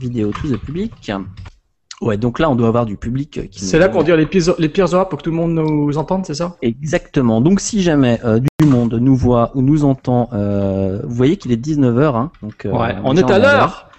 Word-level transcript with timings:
vidéo 0.00 0.30
to 0.32 0.48
the 0.48 0.56
public. 0.58 0.92
Ouais, 2.00 2.16
donc 2.16 2.38
là, 2.38 2.48
on 2.48 2.56
doit 2.56 2.68
avoir 2.68 2.86
du 2.86 2.96
public 2.96 3.50
qui 3.50 3.62
C'est 3.62 3.78
là 3.78 3.88
qu'on 3.88 4.02
dit 4.02 4.10
les 4.12 4.24
pires, 4.24 4.54
les 4.58 4.70
pires 4.70 4.92
horaires 4.94 5.08
pour 5.08 5.18
que 5.18 5.24
tout 5.24 5.30
le 5.30 5.36
monde 5.36 5.52
nous 5.52 5.98
entende, 5.98 6.24
c'est 6.24 6.34
ça? 6.34 6.56
Exactement. 6.62 7.42
Donc 7.42 7.60
si 7.60 7.82
jamais 7.82 8.18
euh, 8.24 8.40
du 8.40 8.66
monde 8.66 8.94
nous 8.94 9.14
voit 9.14 9.50
ou 9.54 9.60
nous 9.60 9.84
entend, 9.84 10.30
euh, 10.32 11.02
vous 11.04 11.14
voyez 11.14 11.36
qu'il 11.36 11.52
est 11.52 11.62
19h. 11.62 12.16
Hein, 12.16 12.32
donc, 12.42 12.64
euh, 12.64 12.70
Ouais, 12.70 12.96
on 13.04 13.14
est 13.16 13.30
à 13.30 13.38
l'heure 13.38 13.90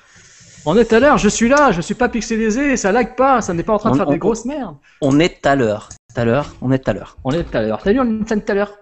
On 0.65 0.75
est 0.75 0.91
à 0.93 0.99
l'heure, 0.99 1.17
je 1.19 1.29
suis 1.29 1.47
là, 1.47 1.71
je 1.71 1.81
suis 1.81 1.93
pas 1.93 2.09
pixelisé, 2.09 2.75
ça 2.75 2.91
lag 2.91 3.15
pas, 3.15 3.41
ça 3.41 3.53
n'est 3.53 3.61
pas 3.63 3.73
en 3.73 3.77
train 3.77 3.91
de 3.91 3.97
faire 3.97 4.07
on- 4.07 4.11
des 4.11 4.17
grosses 4.17 4.45
merdes. 4.45 4.77
On 5.01 5.19
est 5.19 5.45
à 5.45 5.55
l'heure. 5.55 5.89
À 6.15 6.25
l'heure, 6.25 6.47
on 6.61 6.71
est 6.71 6.87
à 6.89 6.93
l'heure. 6.93 7.17
On 7.23 7.31
est 7.31 7.55
à 7.55 7.61
l'heure. 7.61 7.81
T'as 7.83 7.93
vu, 7.93 7.99
on 7.99 8.19
est 8.35 8.49
à 8.49 8.53
l'heure 8.55 8.73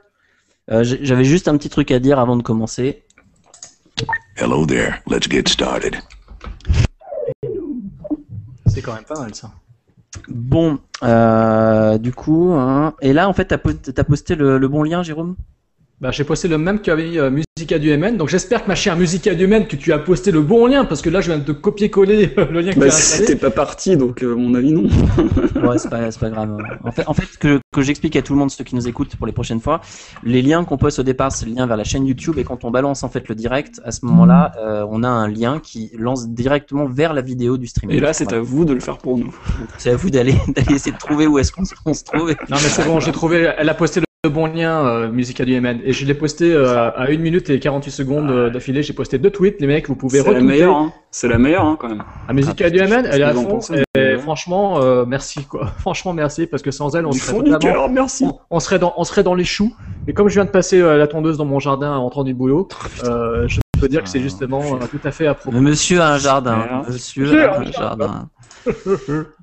J'avais 0.82 1.26
juste 1.26 1.48
un 1.50 1.58
petit 1.58 1.70
truc 1.70 1.92
à 1.92 2.00
dire 2.00 2.20
avant 2.20 2.38
de 2.38 2.44
commencer. 2.44 3.04
Hello 4.38 4.66
there. 4.66 5.02
Let's 5.08 5.28
get 5.30 5.50
started. 5.50 5.98
C'est 8.70 8.82
quand 8.82 8.94
même 8.94 9.04
pas 9.04 9.20
mal 9.20 9.34
ça. 9.36 9.52
Bon, 10.28 10.80
euh, 11.04 11.98
du 11.98 12.14
coup, 12.14 12.54
hein, 12.54 12.94
et 13.02 13.14
là, 13.14 13.28
en 13.30 13.34
fait, 13.34 13.46
t'as 13.46 13.58
po- 13.58 13.74
t'as 13.74 14.04
posté 14.04 14.36
le 14.36 14.68
bon 14.68 14.84
lien, 14.84 15.04
Jérôme? 15.04 15.36
Bah, 16.02 16.12
j'ai 16.12 16.24
posté 16.24 16.48
le 16.48 16.58
même 16.58 16.80
qu'avait 16.80 17.18
euh, 17.18 17.30
Musica 17.30 17.78
du 17.78 17.96
MN, 17.98 18.16
donc 18.16 18.30
j'espère 18.30 18.64
que 18.64 18.70
ma 18.70 18.76
chère 18.76 18.96
Musica 18.96 19.36
du 19.36 19.46
MN, 19.48 19.66
que 19.68 19.76
tu 19.76 19.92
as 19.92 20.00
posté 20.00 20.32
le 20.32 20.40
bon 20.42 20.66
lien, 20.66 20.86
parce 20.86 21.02
que 21.02 21.10
là 21.10 21.20
je 21.20 21.28
viens 21.30 21.38
de 21.40 21.44
te 21.44 21.52
copier-coller 21.52 22.34
le 22.38 22.62
lien 22.62 22.72
que 22.72 22.80
Bah, 22.80 22.86
tu 22.86 22.92
as 22.94 22.96
installé. 22.96 23.26
c'était 23.28 23.36
pas 23.36 23.50
parti, 23.50 23.98
donc 23.98 24.24
euh, 24.24 24.34
mon 24.34 24.56
avis, 24.56 24.72
non. 24.72 24.84
Ouais, 25.62 25.78
c'est 25.78 25.90
pas, 25.90 26.10
c'est 26.10 26.20
pas 26.22 26.30
grave. 26.30 26.58
En 26.86 26.92
fait, 26.94 27.04
en 27.06 27.14
fait 27.14 27.28
que, 27.38 27.60
que 27.74 27.82
j'explique 27.82 28.16
à 28.16 28.22
tout 28.22 28.32
le 28.32 28.40
monde, 28.40 28.50
ceux 28.50 28.64
qui 28.64 28.76
nous 28.76 28.88
écoutent 28.88 29.14
pour 29.18 29.28
les 29.28 29.34
prochaines 29.34 29.60
fois, 29.60 29.82
les 30.24 30.42
liens 30.42 30.64
qu'on 30.64 30.78
poste 30.78 31.00
au 31.00 31.04
départ, 31.04 31.34
c'est 31.34 31.46
le 31.46 31.52
lien 31.54 31.68
vers 31.68 31.76
la 31.76 31.84
chaîne 31.84 32.06
YouTube, 32.08 32.38
et 32.38 32.46
quand 32.46 32.64
on 32.64 32.72
balance 32.72 33.04
en 33.04 33.10
fait 33.10 33.28
le 33.28 33.36
direct, 33.36 33.82
à 33.84 33.92
ce 33.92 34.06
moment-là, 34.06 34.54
euh, 34.58 34.86
on 34.90 35.04
a 35.04 35.10
un 35.10 35.28
lien 35.28 35.60
qui 35.62 35.92
lance 35.98 36.30
directement 36.30 36.86
vers 36.86 37.14
la 37.14 37.22
vidéo 37.22 37.58
du 37.58 37.68
streaming. 37.68 37.98
Et 37.98 38.00
là, 38.00 38.14
c'est 38.14 38.24
Voilà. 38.24 38.38
à 38.38 38.42
vous 38.42 38.64
de 38.64 38.74
le 38.74 38.80
faire 38.80 39.00
pour 39.00 39.18
nous. 39.18 39.36
C'est 39.78 39.90
à 39.90 39.98
vous 39.98 40.10
d'aller 40.10 40.34
d'aller 40.56 40.76
essayer 40.76 40.94
de 40.94 40.98
trouver 40.98 41.28
où 41.28 41.38
est-ce 41.40 41.52
qu'on 41.52 41.66
se- 41.66 41.76
on 41.86 41.94
se 41.94 42.06
trouve. 42.06 42.30
Non 42.30 42.36
mais 42.52 42.58
c'est 42.70 42.86
bon, 42.86 43.02
j'ai 43.02 43.12
trouvé, 43.12 43.52
elle 43.58 43.68
a 43.68 43.74
posté 43.74 44.00
le 44.00 44.06
bon 44.28 44.48
lien, 44.48 44.86
euh, 44.86 45.10
Musica 45.10 45.46
du 45.46 45.58
MN, 45.62 45.80
et 45.82 45.94
je 45.94 46.06
l'ai 46.06 46.14
posté 46.14 46.52
euh, 46.52 46.90
à 46.90 47.04
1 47.10 47.18
minute 47.20 47.50
et 47.50 47.58
48 47.58 47.90
secondes 47.90 48.30
euh, 48.30 48.50
d'affilée, 48.50 48.84
j'ai 48.84 48.92
posté 48.92 49.18
deux 49.18 49.30
tweets, 49.30 49.62
les 49.62 49.68
mecs, 49.68 49.88
vous 49.88 49.96
pouvez 49.96 50.20
C'est 50.22 50.34
la 50.34 50.42
meilleure, 50.42 50.76
hein. 50.76 50.92
C'est 51.10 51.30
la 51.30 51.38
meilleure, 51.38 51.64
hein, 51.64 51.78
quand 51.80 51.88
même. 51.88 52.04
À 52.28 52.34
Musica 52.34 52.66
Ah, 52.68 52.70
du 52.70 52.80
MN, 52.82 53.06
elle 53.10 53.22
est 53.22 53.24
à 53.24 53.34
fond, 53.34 53.60
et, 53.74 53.84
mais- 53.96 54.18
franchement, 54.18 54.82
euh, 54.82 55.06
merci 55.08 55.46
quoi. 55.46 55.68
Franchement, 55.80 56.12
merci, 56.12 56.48
parce 56.48 56.62
que 56.62 56.70
sans 56.72 56.98
elle, 56.98 57.06
on 57.06 57.12
Du 57.12 57.20
serait 57.20 57.32
fond 57.32 57.42
du 57.44 57.58
cœur, 57.60 57.88
merci. 57.88 58.26
on, 58.26 58.38
on 58.52 58.60
serait 58.60 58.78
dans, 58.78 58.94
on 58.98 59.06
serait 59.06 59.24
dans 59.24 59.36
les 59.36 59.46
choux. 59.46 59.74
Et 60.06 60.14
comme 60.14 60.28
je 60.28 60.34
viens 60.34 60.44
de 60.46 60.50
passer 60.52 60.82
euh, 60.82 60.98
la 60.98 61.08
tondeuse 61.08 61.38
dans 61.38 61.46
mon 61.46 61.60
jardin 61.60 61.94
en 61.96 62.02
rentrant 62.02 62.26
du 62.26 62.34
boulot, 62.34 62.68
euh, 63.06 63.48
je 63.48 63.62
peux 63.80 63.88
dire 63.88 64.04
que 64.04 64.10
c'est 64.10 64.20
justement 64.20 64.62
euh, 64.76 64.86
tout 64.92 65.00
à 65.06 65.12
fait 65.12 65.28
à 65.28 65.34
propos. 65.34 65.56
Mais 65.56 65.62
monsieur 65.62 66.02
a 66.02 66.12
un 66.16 66.18
jardin. 66.18 66.84
Monsieur 66.90 67.42
a 67.42 67.58
un 67.58 67.62
un 67.62 67.72
jardin. 67.72 68.30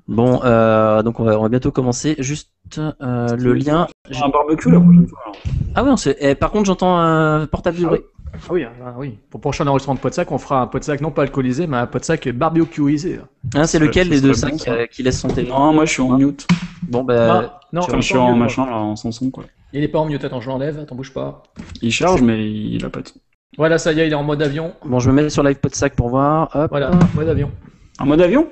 Bon, 0.07 0.41
euh, 0.43 1.03
donc 1.03 1.19
on 1.19 1.23
va, 1.23 1.37
on 1.37 1.43
va 1.43 1.49
bientôt 1.49 1.71
commencer. 1.71 2.15
Juste 2.19 2.49
euh, 2.77 3.35
le 3.35 3.53
lien. 3.53 3.87
J'ai 4.09 4.23
un 4.23 4.29
barbecue 4.29 4.71
la 4.71 4.79
prochaine 4.79 5.07
fois. 5.07 5.19
alors. 5.25 5.37
Ah 5.75 5.83
oui, 5.83 5.89
on 5.91 5.97
sait. 5.97 6.15
eh, 6.19 6.35
par 6.35 6.51
contre, 6.51 6.65
j'entends 6.65 6.97
un 6.97 7.45
portable 7.47 7.77
vibrer. 7.77 8.03
Ah 8.33 8.37
oui, 8.53 8.63
ah 8.65 8.93
oui. 8.97 9.17
Pour 9.29 9.39
le 9.39 9.41
prochain 9.41 9.65
enregistrement 9.67 9.95
de 9.95 9.99
Podsac, 9.99 10.31
on 10.31 10.37
fera 10.37 10.61
un 10.61 10.67
Podsac 10.67 11.01
non 11.01 11.11
pas 11.11 11.23
alcoolisé, 11.23 11.65
mais 11.67 11.77
un 11.77 11.87
Podsac 11.87 12.27
barbecuisé. 12.29 13.19
Hein, 13.55 13.65
c'est 13.65 13.79
Ce- 13.79 13.83
lequel 13.83 14.09
des 14.09 14.21
deux 14.21 14.33
bon, 14.33 14.57
euh, 14.67 14.85
qui 14.85 15.01
laisse 15.03 15.19
son 15.19 15.29
téléphone 15.29 15.57
Non, 15.57 15.73
moi 15.73 15.85
je 15.85 15.93
suis 15.93 16.01
en 16.01 16.17
mute. 16.17 16.47
Bon, 16.87 17.03
ben. 17.03 17.49
Ah, 17.51 17.59
non, 17.73 17.81
je 17.95 18.01
suis 18.01 18.17
en 18.17 18.35
machin, 18.35 18.65
là, 18.65 18.75
en 18.77 18.95
sans 18.95 19.11
son, 19.11 19.29
quoi. 19.31 19.45
Il 19.73 19.83
est 19.83 19.87
pas 19.87 19.99
en 19.99 20.05
mute, 20.05 20.23
attends, 20.23 20.39
je 20.39 20.49
l'enlève, 20.49 20.79
attends, 20.79 20.95
bouge 20.95 21.13
pas. 21.13 21.43
Il 21.81 21.91
charge, 21.91 22.21
mais 22.21 22.49
il 22.49 22.83
a 22.85 22.89
pas 22.89 23.01
de 23.01 23.07
son. 23.09 23.15
Voilà, 23.57 23.77
ça 23.77 23.91
y 23.91 23.99
est, 23.99 24.07
il 24.07 24.11
est 24.11 24.15
en 24.15 24.23
mode 24.23 24.41
avion. 24.41 24.73
Bon, 24.85 24.99
je 24.99 25.09
me 25.09 25.15
mets 25.23 25.29
sur 25.29 25.41
live 25.43 25.57
podsac 25.59 25.95
pour 25.95 26.09
voir. 26.09 26.49
Hop. 26.55 26.69
Voilà, 26.69 26.91
mode 27.15 27.27
avion. 27.29 27.51
En 27.99 28.05
mode 28.05 28.21
avion? 28.21 28.47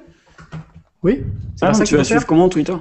Oui 1.06 1.24
C'est 1.56 1.68
Ah, 1.68 1.74
ça 1.76 1.86
tu 1.86 1.96
vas 1.96 2.04
suivre 2.04 2.26
comment 2.26 2.50
Twitter 2.50 2.76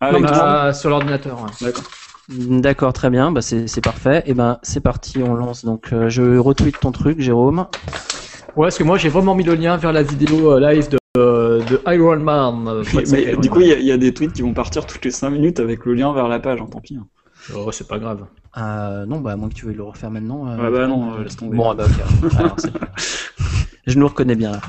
Ah, 0.00 0.10
Non, 0.10 0.24
euh, 0.24 0.72
sur 0.72 0.90
l'ordinateur. 0.90 1.38
ouais. 1.40 1.66
D'accord. 1.66 1.84
D'accord, 2.28 2.92
très 2.92 3.08
bien. 3.08 3.30
Bah, 3.30 3.40
c'est 3.40 3.80
parfait. 3.80 4.24
Et 4.26 4.34
ben, 4.34 4.58
c'est 4.64 4.80
parti. 4.80 5.22
On 5.22 5.34
lance. 5.34 5.64
Donc, 5.64 5.92
euh, 5.92 6.08
je 6.08 6.36
retweet 6.38 6.80
ton 6.80 6.90
truc, 6.90 7.20
Jérôme. 7.20 7.66
Ouais, 8.56 8.66
parce 8.66 8.78
que 8.78 8.82
moi 8.82 8.98
j'ai 8.98 9.08
vraiment 9.08 9.36
mis 9.36 9.44
le 9.44 9.54
lien 9.54 9.76
vers 9.76 9.92
la 9.92 10.02
vidéo 10.02 10.50
euh, 10.50 10.58
live 10.58 10.88
de, 10.88 10.98
euh, 11.16 11.62
de 11.62 11.80
Iron 11.94 12.16
Man. 12.18 12.82
Mais 12.92 13.22
Iron 13.22 13.40
du 13.40 13.48
Man. 13.48 13.50
coup, 13.50 13.60
il 13.60 13.68
y, 13.68 13.72
a- 13.72 13.78
il 13.78 13.86
y 13.86 13.92
a 13.92 13.96
des 13.96 14.12
tweets 14.12 14.32
qui 14.32 14.42
vont 14.42 14.52
partir 14.52 14.84
toutes 14.84 15.04
les 15.04 15.12
5 15.12 15.30
minutes 15.30 15.60
avec 15.60 15.84
le 15.86 15.94
lien 15.94 16.12
vers 16.12 16.26
la 16.26 16.40
page, 16.40 16.60
hein, 16.60 16.66
tant 16.68 16.80
pis. 16.80 16.96
hein. 16.96 17.06
Oh, 17.54 17.70
c'est 17.70 17.86
pas 17.86 18.00
grave. 18.00 18.26
Euh, 18.56 19.06
non, 19.06 19.20
bah, 19.20 19.32
à 19.32 19.36
moins 19.36 19.48
que 19.48 19.54
tu 19.54 19.66
veuilles 19.66 19.76
le 19.76 19.84
refaire 19.84 20.10
maintenant. 20.10 20.48
euh, 20.48 20.56
Ouais, 20.56 20.70
bah 20.76 20.88
non, 20.88 21.14
euh, 21.14 21.22
laisse 21.22 21.36
tomber. 21.36 21.56
Bon, 21.56 21.70
ah 21.70 21.74
bah, 21.74 21.84
ok. 21.86 22.32
Alors, 22.38 22.54
c'est- 22.58 22.72
je 23.86 23.96
nous 23.98 24.08
reconnais 24.08 24.34
bien 24.34 24.50
là. 24.52 24.60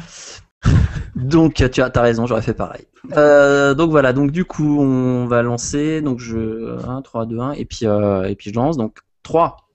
Donc, 1.15 1.55
tu 1.71 1.81
as, 1.81 1.91
as 1.93 2.01
raison, 2.01 2.25
j'aurais 2.25 2.41
fait 2.41 2.53
pareil. 2.53 2.85
Euh, 3.17 3.73
donc 3.73 3.91
voilà, 3.91 4.13
donc 4.13 4.31
du 4.31 4.45
coup, 4.45 4.79
on 4.79 5.25
va 5.27 5.41
lancer. 5.41 6.01
Donc, 6.01 6.19
je. 6.19 6.79
1, 6.87 7.01
3, 7.01 7.25
2, 7.25 7.39
1. 7.39 7.51
Et 7.53 7.65
puis, 7.65 7.85
euh, 7.85 8.23
et 8.23 8.35
puis 8.35 8.51
je 8.51 8.55
lance. 8.55 8.77
Donc, 8.77 8.99
3, 9.23 9.69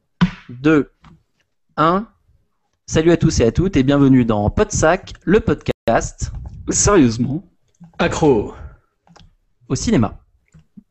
2, 0.49 0.91
1. 1.77 2.07
Salut 2.87 3.13
à 3.13 3.17
tous 3.17 3.41
et 3.41 3.45
à 3.45 3.53
toutes 3.53 3.77
et 3.77 3.83
bienvenue 3.83 4.25
dans 4.27 4.51
Podsac, 4.51 5.15
le 5.25 5.41
podcast 5.41 6.33
Sérieusement 6.69 7.43
Accro. 7.99 8.53
au 9.69 9.75
cinéma. 9.75 10.21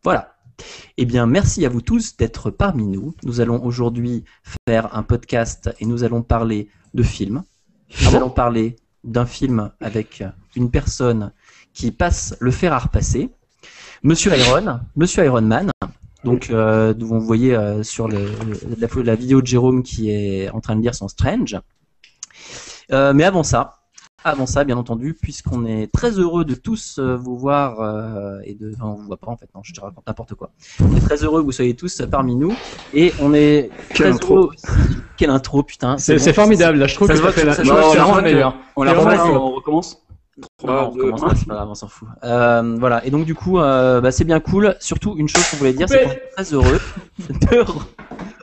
Voilà. 0.03 0.35
Eh 0.97 1.05
bien, 1.05 1.27
merci 1.27 1.65
à 1.65 1.69
vous 1.69 1.81
tous 1.81 2.17
d'être 2.17 2.49
parmi 2.49 2.87
nous. 2.87 3.13
Nous 3.23 3.41
allons 3.41 3.63
aujourd'hui 3.63 4.23
faire 4.67 4.95
un 4.95 5.03
podcast 5.03 5.69
et 5.79 5.85
nous 5.85 6.03
allons 6.03 6.23
parler 6.23 6.67
de 6.93 7.03
films. 7.03 7.43
Nous 8.01 8.15
allons 8.15 8.29
parler 8.29 8.75
d'un 9.03 9.25
film 9.25 9.71
avec 9.81 10.23
une 10.55 10.69
personne 10.71 11.31
qui 11.73 11.91
passe 11.91 12.35
le 12.39 12.51
fer 12.51 12.73
à 12.73 12.79
repasser. 12.79 13.29
Monsieur 14.03 14.35
Iron, 14.37 14.79
Monsieur 14.95 15.25
Iron 15.25 15.41
Man. 15.41 15.69
Donc, 16.23 16.49
euh, 16.49 16.93
vous 16.97 17.19
voyez 17.19 17.55
euh, 17.55 17.83
sur 17.83 18.07
le, 18.07 18.17
le- 18.17 18.75
la, 18.77 18.87
la 19.03 19.15
vidéo 19.15 19.41
de 19.41 19.47
Jérôme 19.47 19.83
qui 19.83 20.09
est 20.09 20.49
en 20.51 20.61
train 20.61 20.75
de 20.75 20.81
lire 20.81 20.95
son 20.95 21.07
Strange. 21.07 21.57
Euh, 22.91 23.13
mais 23.13 23.23
avant 23.23 23.43
ça, 23.43 23.82
avant 24.23 24.45
ça, 24.45 24.63
bien 24.63 24.77
entendu, 24.77 25.13
puisqu'on 25.19 25.65
est 25.65 25.91
très 25.91 26.11
heureux 26.11 26.45
de 26.45 26.55
tous 26.55 26.97
euh, 26.99 27.15
vous 27.15 27.37
voir 27.37 27.79
euh, 27.81 28.39
et 28.45 28.53
de, 28.53 28.71
enfin, 28.75 28.85
on 28.87 28.93
vous 28.95 29.03
voit 29.07 29.17
pas 29.17 29.29
en 29.31 29.37
fait, 29.37 29.47
non, 29.55 29.61
je 29.63 29.73
te 29.73 29.81
raconte 29.81 30.05
n'importe 30.07 30.33
quoi. 30.35 30.51
On 30.81 30.95
est 30.95 30.99
très 31.01 31.23
heureux 31.23 31.41
que 31.41 31.45
vous 31.45 31.51
soyez 31.51 31.75
tous 31.75 32.01
parmi 32.09 32.35
nous 32.35 32.53
et 32.93 33.13
on 33.21 33.33
est 33.33 33.69
Quelle 33.89 33.97
très 33.97 34.11
intro. 34.11 34.35
heureux 34.37 34.49
aussi. 34.53 34.65
Quelle 35.17 35.29
intro, 35.29 35.63
putain. 35.63 35.97
C'est 35.97 36.17
bon. 36.17 36.33
formidable, 36.33 36.77
là 36.79 36.87
je 36.87 36.95
trouve 36.95 37.07
Ça 37.07 37.13
que 37.13 37.17
se 37.19 37.23
voit 37.23 37.31
ça 37.31 37.39
fait 37.41 37.45
la 37.45 37.53
ça- 37.53 37.63
je 37.63 37.67
ça- 37.69 37.75
trouve 37.75 37.83
que 37.83 37.89
ça- 37.89 37.91
c'est 37.93 37.97
ça- 37.97 38.03
vraiment 38.03 38.15
ça- 38.15 38.21
le 38.27 38.33
meilleur. 38.33 38.55
On 38.75 38.83
la 38.83 38.91
Et 38.93 38.95
remet, 38.95 39.19
on 39.19 39.51
recommence 39.51 39.99
Trois, 40.57 40.91
on 40.91 41.11
pas 41.11 41.53
grave, 41.53 41.69
on 41.69 41.75
s'en 41.75 41.87
fout. 41.87 42.07
Euh, 42.23 42.75
voilà, 42.79 43.05
et 43.05 43.11
donc 43.11 43.23
du 43.25 43.35
coup, 43.35 43.59
euh, 43.59 44.01
bah, 44.01 44.11
c'est 44.11 44.23
bien 44.23 44.39
cool. 44.39 44.75
Surtout, 44.79 45.15
une 45.17 45.27
chose 45.29 45.47
qu'on 45.49 45.57
voulait 45.57 45.73
dire, 45.73 45.87
c'est 45.87 46.03
qu'on 46.03 46.09
est 46.11 46.29
très 46.35 46.53
heureux 46.53 46.79
de, 47.29 47.61
re- 47.61 47.83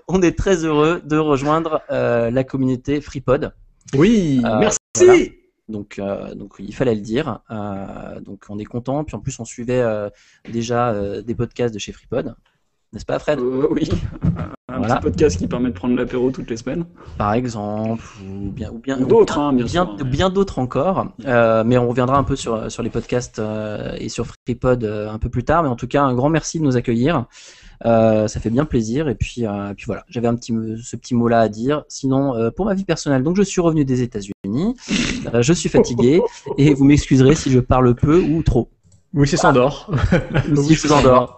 on 0.07 0.23
est 0.23 0.39
très 0.39 0.65
heureux 0.65 1.01
de 1.05 1.17
rejoindre 1.17 1.81
euh, 1.91 2.31
la 2.31 2.45
communauté 2.45 3.01
FreePod. 3.01 3.53
Oui, 3.97 4.41
Euh, 4.45 4.59
merci. 4.61 4.79
voilà. 4.99 5.15
Donc, 5.71 5.99
euh, 5.99 6.35
donc 6.35 6.55
il 6.59 6.75
fallait 6.75 6.95
le 6.95 7.01
dire. 7.01 7.41
Euh, 7.51 8.21
donc 8.21 8.45
on 8.49 8.59
est 8.59 8.65
content. 8.65 9.05
Puis 9.05 9.17
en 9.17 9.21
plus, 9.21 9.39
on 9.41 9.45
suivait 9.45 9.81
euh, 9.81 10.09
déjà 10.51 10.95
des 11.23 11.35
podcasts 11.35 11.73
de 11.75 11.79
chez 11.79 11.93
FreePod, 11.93 12.35
n'est-ce 12.93 13.07
pas, 13.07 13.19
Fred? 13.19 13.41
Oui. 13.41 13.89
Un 14.73 14.79
Voilà. 14.79 14.97
petit 14.97 15.03
podcast 15.03 15.37
qui 15.37 15.49
permet 15.49 15.71
de 15.71 15.75
prendre 15.75 15.97
l'apéro 15.97 16.31
toutes 16.31 16.49
les 16.49 16.57
semaines. 16.57 16.85
Par 17.19 17.33
exemple, 17.35 18.05
ou 18.25 18.51
bien, 18.53 18.71
ou 18.71 18.79
bien 18.79 19.01
Ou 19.01 19.05
d'autres, 19.05 19.39
hein, 19.39 19.53
bien 19.53 19.65
bien, 19.65 19.85
sûr. 19.97 20.05
bien 20.05 20.31
d'autres 20.31 20.61
encore. 20.61 21.09
Euh, 21.27 21.65
mais 21.65 21.77
on 21.77 21.89
reviendra 21.89 22.17
un 22.17 22.23
peu 22.23 22.37
sur, 22.37 22.71
sur 22.71 22.85
les 22.85 22.91
podcasts 22.91 23.41
euh, 23.41 23.97
et 23.99 24.09
sur 24.09 24.27
FreePod 24.47 24.85
euh, 24.85 25.11
un 25.11 25.19
peu 25.19 25.29
plus 25.29 25.43
tard. 25.43 25.65
Mais 25.65 25.69
en 25.69 25.75
tout 25.75 25.89
cas, 25.89 26.05
un 26.05 26.15
grand 26.15 26.29
merci 26.31 26.61
de 26.61 26.65
nous 26.65 26.77
accueillir. 26.77 27.27
Euh, 27.87 28.29
ça 28.29 28.41
fait 28.41 28.51
bien 28.51 28.65
plaisir. 28.65 29.09
Et 29.09 29.15
puis, 29.15 29.47
euh, 29.47 29.73
puis 29.77 29.87
voilà, 29.87 30.05
j'avais 30.09 30.29
un 30.29 30.35
petit, 30.35 30.53
me- 30.53 30.77
ce 30.77 30.97
petit 30.97 31.15
mot-là 31.15 31.41
à 31.41 31.49
dire. 31.49 31.85
Sinon, 31.89 32.35
euh, 32.37 32.51
pour 32.51 32.67
ma 32.67 32.75
vie 32.75 32.85
personnelle, 32.85 33.23
donc 33.23 33.37
je 33.37 33.43
suis 33.43 33.61
revenu 33.61 33.85
des 33.85 34.03
États-Unis. 34.03 34.77
Euh, 35.33 35.43
je 35.43 35.53
suis 35.53 35.69
fatigué 35.69 36.21
et 36.59 36.75
vous 36.75 36.85
m'excuserez 36.85 37.35
si 37.35 37.51
je 37.51 37.61
parle 37.61 37.95
peu 37.95 38.19
ou 38.21 38.43
trop. 38.43 38.69
Oui, 39.15 39.27
c'est 39.27 39.37
s'endort. 39.37 39.91
Ou 40.53 40.57
si 40.57 40.75
je 40.75 40.87
vous 40.87 40.93
endors. 40.93 41.37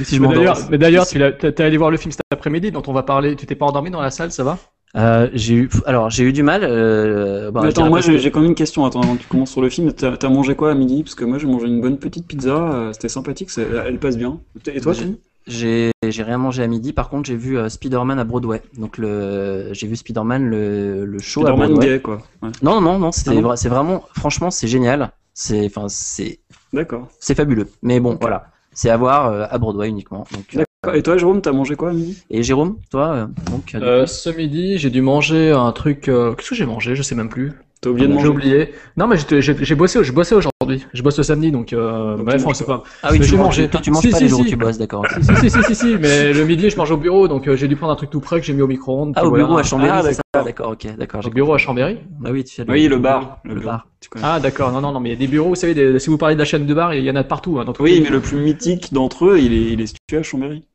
Ou 0.00 0.02
si 0.04 0.16
je 0.16 0.20
Mais 0.20 0.26
m'endors. 0.28 0.58
d'ailleurs, 0.78 1.06
tu 1.06 1.18
t'es 1.38 1.62
allé 1.62 1.76
voir 1.76 1.90
le 1.92 1.96
film 1.96 2.10
cet 2.10 2.22
après-midi 2.32 2.72
dont 2.72 2.82
on 2.88 2.92
va 2.92 3.02
parler. 3.04 3.36
Tu 3.36 3.46
t'es 3.46 3.54
pas 3.54 3.66
endormi 3.66 3.90
dans 3.90 4.00
la 4.00 4.10
salle, 4.10 4.32
ça 4.32 4.42
va? 4.42 4.58
Euh, 4.94 5.30
j'ai 5.32 5.54
eu, 5.54 5.70
alors 5.86 6.10
j'ai 6.10 6.24
eu 6.24 6.32
du 6.32 6.42
mal. 6.42 6.62
Euh, 6.64 7.50
bon, 7.50 7.60
attends, 7.60 7.88
moi 7.88 8.00
j'ai 8.00 8.30
quand 8.30 8.40
même 8.40 8.50
une 8.50 8.54
question. 8.56 8.84
Attends, 8.84 9.00
avant 9.02 9.16
que 9.16 9.22
tu 9.22 9.28
commences 9.28 9.50
sur 9.52 9.62
le 9.62 9.70
film, 9.70 9.92
t'as 9.92 10.28
mangé 10.28 10.54
quoi 10.54 10.70
à 10.72 10.74
midi? 10.74 11.02
Parce 11.02 11.14
que 11.14 11.24
moi 11.24 11.38
j'ai 11.38 11.46
mangé 11.46 11.66
une 11.66 11.80
bonne 11.80 11.98
petite 11.98 12.26
pizza, 12.26 12.50
euh, 12.50 12.92
c'était 12.92 13.08
sympathique, 13.08 13.50
elle 13.56 13.98
passe 13.98 14.18
bien. 14.18 14.40
Et 14.66 14.80
toi, 14.80 14.94
Tony 14.94 15.18
J'ai 15.46 15.90
j'ai 16.08 16.22
rien 16.22 16.38
mangé 16.38 16.62
à 16.62 16.66
midi. 16.66 16.92
Par 16.92 17.08
contre, 17.08 17.26
j'ai 17.26 17.36
vu 17.36 17.58
euh, 17.58 17.68
Spider-Man 17.68 18.18
à 18.18 18.24
Broadway. 18.24 18.62
Donc 18.78 18.98
le, 18.98 19.70
j'ai 19.72 19.86
vu 19.86 19.96
Spider-Man 19.96 20.44
le, 20.44 21.04
le 21.04 21.18
show 21.18 21.40
à 21.40 21.48
Spider-Man 21.50 21.68
Broadway. 21.70 21.86
gay, 21.94 22.00
quoi. 22.00 22.22
Ouais. 22.42 22.50
Non, 22.62 22.80
non, 22.80 22.98
non, 22.98 23.12
c'est 23.12 23.30
Ah 23.30 23.34
non 23.34 23.40
vra- 23.42 23.56
c'est 23.56 23.68
vraiment, 23.68 24.04
franchement, 24.14 24.50
c'est 24.50 24.68
génial. 24.68 25.10
C'est, 25.34 25.66
enfin, 25.66 25.86
c'est, 25.88 26.40
D'accord. 26.72 27.08
c'est 27.18 27.34
fabuleux. 27.34 27.68
Mais 27.82 28.00
bon, 28.00 28.18
voilà, 28.20 28.50
c'est 28.72 28.90
à 28.90 28.96
voir 28.96 29.26
euh, 29.32 29.46
à 29.50 29.58
Broadway 29.58 29.88
uniquement. 29.88 30.26
Donc, 30.32 30.44
euh, 30.54 30.64
D'accord. 30.84 30.96
Et 30.98 31.02
toi, 31.02 31.16
Jérôme, 31.16 31.40
t'as 31.40 31.52
mangé 31.52 31.74
quoi 31.76 31.90
à 31.90 31.92
midi? 31.92 32.22
Et 32.28 32.42
Jérôme, 32.42 32.76
toi, 32.90 33.12
euh, 33.14 33.26
donc, 33.50 33.74
euh, 33.74 34.04
Ce 34.06 34.28
midi, 34.30 34.78
j'ai 34.78 34.90
dû 34.90 35.00
manger 35.00 35.52
un 35.52 35.72
truc. 35.72 36.08
euh, 36.08 36.34
Qu'est-ce 36.34 36.50
que 36.50 36.54
j'ai 36.56 36.66
mangé? 36.66 36.94
Je 36.96 37.02
sais 37.02 37.14
même 37.14 37.28
plus. 37.30 37.52
T'as 37.82 37.90
oublié 37.90 38.06
de 38.06 38.12
J'ai 38.12 38.16
manger. 38.16 38.28
oublié. 38.28 38.72
Non, 38.96 39.08
mais 39.08 39.16
j'ai 39.18 39.42
j'ai 39.42 39.74
bossé, 39.74 40.02
je 40.04 40.12
bossais 40.12 40.36
aujourd'hui. 40.36 40.86
Je 40.94 41.02
bosse 41.02 41.18
le 41.18 41.24
samedi, 41.24 41.50
donc 41.50 41.72
euh, 41.72 42.16
Donc, 42.16 42.26
bref, 42.26 42.46
sait 42.54 42.64
pas. 42.64 42.84
Ah 43.02 43.08
oui, 43.10 43.18
Mais 43.18 43.24
tu 43.24 43.32
j'ai 43.32 43.36
manges, 43.36 43.68
toi 43.70 43.80
tu 43.80 43.90
manges 43.90 44.02
Si, 44.04 44.10
pas 44.10 44.18
si, 44.18 44.22
les 44.22 44.28
jours 44.30 44.38
si. 44.38 44.46
où 44.46 44.48
tu 44.50 44.56
bosses, 44.56 44.78
d'accord. 44.78 45.04
Si, 45.20 45.24
si, 45.36 45.50
si, 45.50 45.62
si, 45.64 45.74
si, 45.74 45.96
mais 46.00 46.32
le 46.32 46.44
midi, 46.44 46.70
je 46.70 46.76
mange 46.76 46.92
au 46.92 46.96
bureau, 46.96 47.26
donc 47.26 47.48
euh, 47.48 47.56
j'ai 47.56 47.66
dû 47.66 47.74
prendre 47.74 47.92
un 47.92 47.96
truc 47.96 48.10
tout 48.10 48.20
prêt 48.20 48.38
que 48.38 48.46
j'ai 48.46 48.52
mis 48.52 48.62
au 48.62 48.68
micro-ondes. 48.68 49.14
Ah, 49.16 49.26
au 49.26 49.30
voilà. 49.30 49.44
bureau 49.44 49.58
à 49.58 49.64
Chambéry, 49.64 49.90
Ah, 49.92 50.02
c'est 50.04 50.14
ça 50.14 50.44
D'accord, 50.44 50.70
ok, 50.70 50.96
d'accord. 50.96 51.22
J'ai 51.22 51.30
le 51.30 51.34
bureau 51.34 51.54
à 51.54 51.58
Chambéry. 51.58 51.98
Ah 52.24 52.30
oui, 52.30 52.44
tu 52.44 52.54
fais 52.54 52.64
Oui, 52.70 52.86
le 52.86 52.98
bar. 52.98 53.40
Le 53.44 53.56
bar. 53.56 53.88
Ah, 54.22 54.38
d'accord. 54.38 54.70
Non, 54.70 54.80
non, 54.80 54.92
non, 54.92 55.00
mais 55.00 55.08
il 55.08 55.12
y 55.12 55.16
a 55.16 55.18
des 55.18 55.26
bureaux, 55.26 55.48
vous 55.48 55.54
savez, 55.56 55.74
des- 55.74 55.98
si 55.98 56.08
vous 56.08 56.18
parlez 56.18 56.36
de 56.36 56.38
la 56.38 56.44
chaîne 56.44 56.66
de 56.66 56.74
bar, 56.74 56.94
il 56.94 57.02
y 57.02 57.10
en 57.10 57.16
a 57.16 57.24
de 57.24 57.28
partout. 57.28 57.58
Hein, 57.58 57.64
Oui, 57.80 58.00
mais 58.00 58.10
le 58.10 58.20
plus 58.20 58.38
mythique 58.38 58.92
d'entre 58.94 59.26
eux, 59.26 59.40
il 59.40 59.52
est, 59.52 59.72
il 59.72 59.80
est 59.80 59.86
situé 59.86 60.18
à 60.18 60.22
Chambéry. 60.22 60.68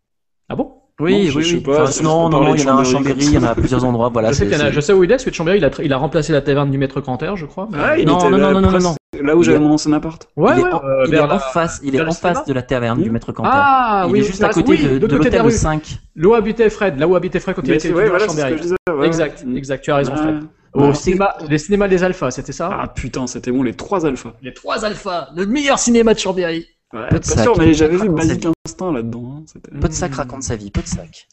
Ah 0.50 0.56
bon? 0.58 0.74
Oui, 1.00 1.12
Non, 1.14 1.20
oui, 1.36 1.44
je- 1.44 1.56
sais 1.58 1.62
pas, 1.62 1.84
Enfin, 1.84 2.04
non, 2.04 2.28
non, 2.30 2.44
non, 2.44 2.56
il 2.56 2.62
y 2.62 2.66
en 2.68 2.70
a 2.76 2.80
un 2.80 2.82
à 2.82 2.84
Chambéry 2.84 3.20
il 3.26 3.34
y 3.34 3.38
en 3.38 3.44
a 3.44 3.50
à 3.50 3.56
plusieurs 3.56 3.86
endroits. 3.86 4.10
Voilà, 4.10 4.30
je, 4.30 4.34
sais 4.34 4.46
c'est- 4.46 4.50
qu'il 4.50 4.58
y 4.58 4.62
en 4.62 4.66
a- 4.66 4.70
c'est- 4.70 4.74
je 4.76 4.80
sais 4.82 4.94
où 4.94 5.04
il 5.04 5.12
est, 5.12 5.18
celui 5.20 5.30
de 5.32 5.36
Chambéry, 5.36 5.58
il 5.60 5.66
a, 5.66 5.70
tr- 5.70 5.82
il 5.84 5.94
a 5.94 5.98
remplacé 5.98 6.34
la 6.34 6.42
taverne 6.42 6.72
du 6.72 6.80
maître 6.80 7.02
Canter, 7.02 7.34
je 7.36 7.46
crois. 7.46 7.68
mais- 7.72 7.78
Ah, 7.80 7.98
il 8.00 8.08
Non, 8.08 8.18
était 8.18 8.30
non, 8.32 8.38
là, 8.38 8.52
non, 8.52 8.62
non, 8.62 8.68
presque- 8.70 8.84
non, 8.88 8.96
Là 9.22 9.36
où 9.36 9.44
j'avais 9.44 9.60
mon 9.60 9.72
ancien 9.72 9.94
appart. 9.94 10.28
Ouais, 10.36 10.54
il 10.56 10.60
est 10.60 10.64
ouais, 10.64 10.74
en, 10.74 10.84
euh, 10.84 11.04
il 11.08 11.14
est 11.14 11.18
vers 11.18 11.26
en 11.26 11.28
la- 11.28 11.40
face, 11.40 11.80
il 11.84 11.96
est 11.96 12.02
en 12.02 12.12
face 12.12 12.46
de 12.46 12.54
la 12.54 12.62
taverne 12.64 13.02
du 13.02 13.10
maître 13.12 13.32
Quentin. 13.32 13.50
Ah, 13.54 14.06
il 14.08 14.12
oui, 14.12 14.20
est 14.20 14.24
juste 14.24 14.44
à 14.44 14.50
côté 14.50 14.72
Oui, 14.72 14.78
de, 15.00 15.08
de 15.08 15.16
l'hôtel 15.16 15.32
la 15.34 15.40
de 15.40 15.44
rue. 15.46 15.52
5. 15.52 15.98
Là 16.16 16.28
où 16.28 16.34
habitait 16.34 16.70
Fred, 16.70 17.00
là 17.00 17.08
où 17.08 17.16
habitait 17.16 17.40
Fred 17.40 17.56
quand 17.56 17.62
il 17.66 17.74
était 17.74 17.90
à 17.94 18.20
Chambéry. 18.20 18.56
Exact, 19.04 19.46
exact, 19.56 19.84
tu 19.84 19.92
as 19.92 19.96
raison. 19.98 20.16
Fred. 20.16 20.44
Au 20.74 20.94
cinéma, 20.94 21.36
les 21.50 21.58
cinémas 21.58 21.88
des 21.88 22.04
Alphas, 22.04 22.32
c'était 22.32 22.52
ça 22.52 22.70
Ah 22.72 22.88
putain, 22.88 23.26
c'était 23.28 23.52
bon, 23.52 23.64
les 23.64 23.74
trois 23.74 24.06
alphas. 24.06 24.34
Les 24.44 24.54
trois 24.54 24.84
Alphas, 24.86 25.30
le 25.36 25.46
meilleur 25.48 25.80
cinéma 25.80 26.14
de 26.14 26.20
Chambéry. 26.20 26.68
Ouais, 26.94 27.10
pas 27.10 27.22
sac. 27.22 27.44
sûr, 27.44 27.58
mais 27.58 27.74
j'avais 27.74 27.96
vu 27.98 28.02
Raconte 28.04 28.22
sa 28.22 28.28
Basic 28.28 28.46
vie. 28.46 28.52
Instinct 28.66 28.92
là-dedans. 28.94 29.34
hein, 29.40 29.44
c'était- 29.46 29.72
Peu 29.78 29.88
de 29.90 29.94
sac 29.94 30.14
raconte 30.16 30.44
sa 30.44 30.56
vie, 30.56 30.72
peu 30.72 30.82
de 30.82 30.88
sac. 30.88 31.28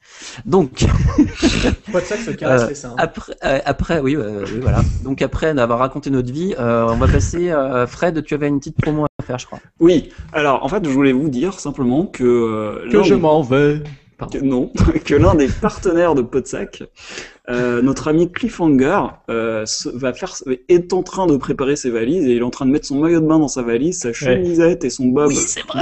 Donc, 0.45 0.85
Pas 1.93 2.01
de 2.01 2.07
ça 2.07 2.17
que 2.17 2.23
se 2.25 2.31
caresse 2.33 2.63
Euh, 2.63 2.69
les 2.69 2.75
seins. 2.75 2.95
après, 2.99 3.35
euh, 3.45 3.61
après 3.65 4.01
oui, 4.01 4.17
euh, 4.17 4.45
oui, 4.53 4.59
voilà. 4.61 4.83
Donc 5.05 5.23
après 5.23 5.55
d'avoir 5.55 5.79
raconté 5.79 6.11
notre 6.11 6.33
vie, 6.33 6.55
euh, 6.59 6.87
on 6.89 6.97
va 6.97 7.07
passer. 7.07 7.51
euh, 7.51 7.87
Fred, 7.87 8.25
tu 8.25 8.35
avais 8.35 8.49
une 8.49 8.59
petite 8.59 8.77
promo 8.81 9.05
à 9.05 9.23
faire, 9.23 9.39
je 9.39 9.47
crois. 9.47 9.61
Oui, 9.81 10.11
alors 10.33 10.65
en 10.65 10.69
fait, 10.69 10.85
je 10.85 10.91
voulais 10.91 11.13
vous 11.13 11.29
dire 11.29 11.59
simplement 11.61 12.07
que. 12.07 12.25
euh, 12.25 12.91
Que 12.91 13.03
je 13.05 13.15
m'en 13.15 13.43
vais. 13.43 13.83
Que- 14.31 14.39
non, 14.39 14.73
que 15.05 15.15
l'un 15.15 15.35
des 15.35 15.49
partenaires 15.49 16.15
de 16.15 16.23
Podsac, 16.23 16.83
euh, 17.49 17.83
notre 17.83 18.09
ami 18.09 18.31
Cliffhanger, 18.33 19.01
euh, 19.31 19.67
se- 19.67 19.89
va 19.89 20.13
faire, 20.13 20.35
est 20.69 20.93
en 20.93 21.03
train 21.03 21.27
de 21.27 21.37
préparer 21.37 21.77
ses 21.77 21.91
valises 21.91 22.25
et 22.27 22.33
il 22.33 22.39
est 22.39 22.43
en 22.43 22.51
train 22.51 22.67
de 22.67 22.71
mettre 22.71 22.87
son 22.87 23.01
maillot 23.01 23.21
de 23.21 23.27
bain 23.27 23.39
dans 23.39 23.49
sa 23.49 23.63
valise, 23.63 23.99
sa 24.01 24.13
chemisette 24.13 24.85
et 24.85 24.91
son 24.91 25.07
bob 25.07 25.31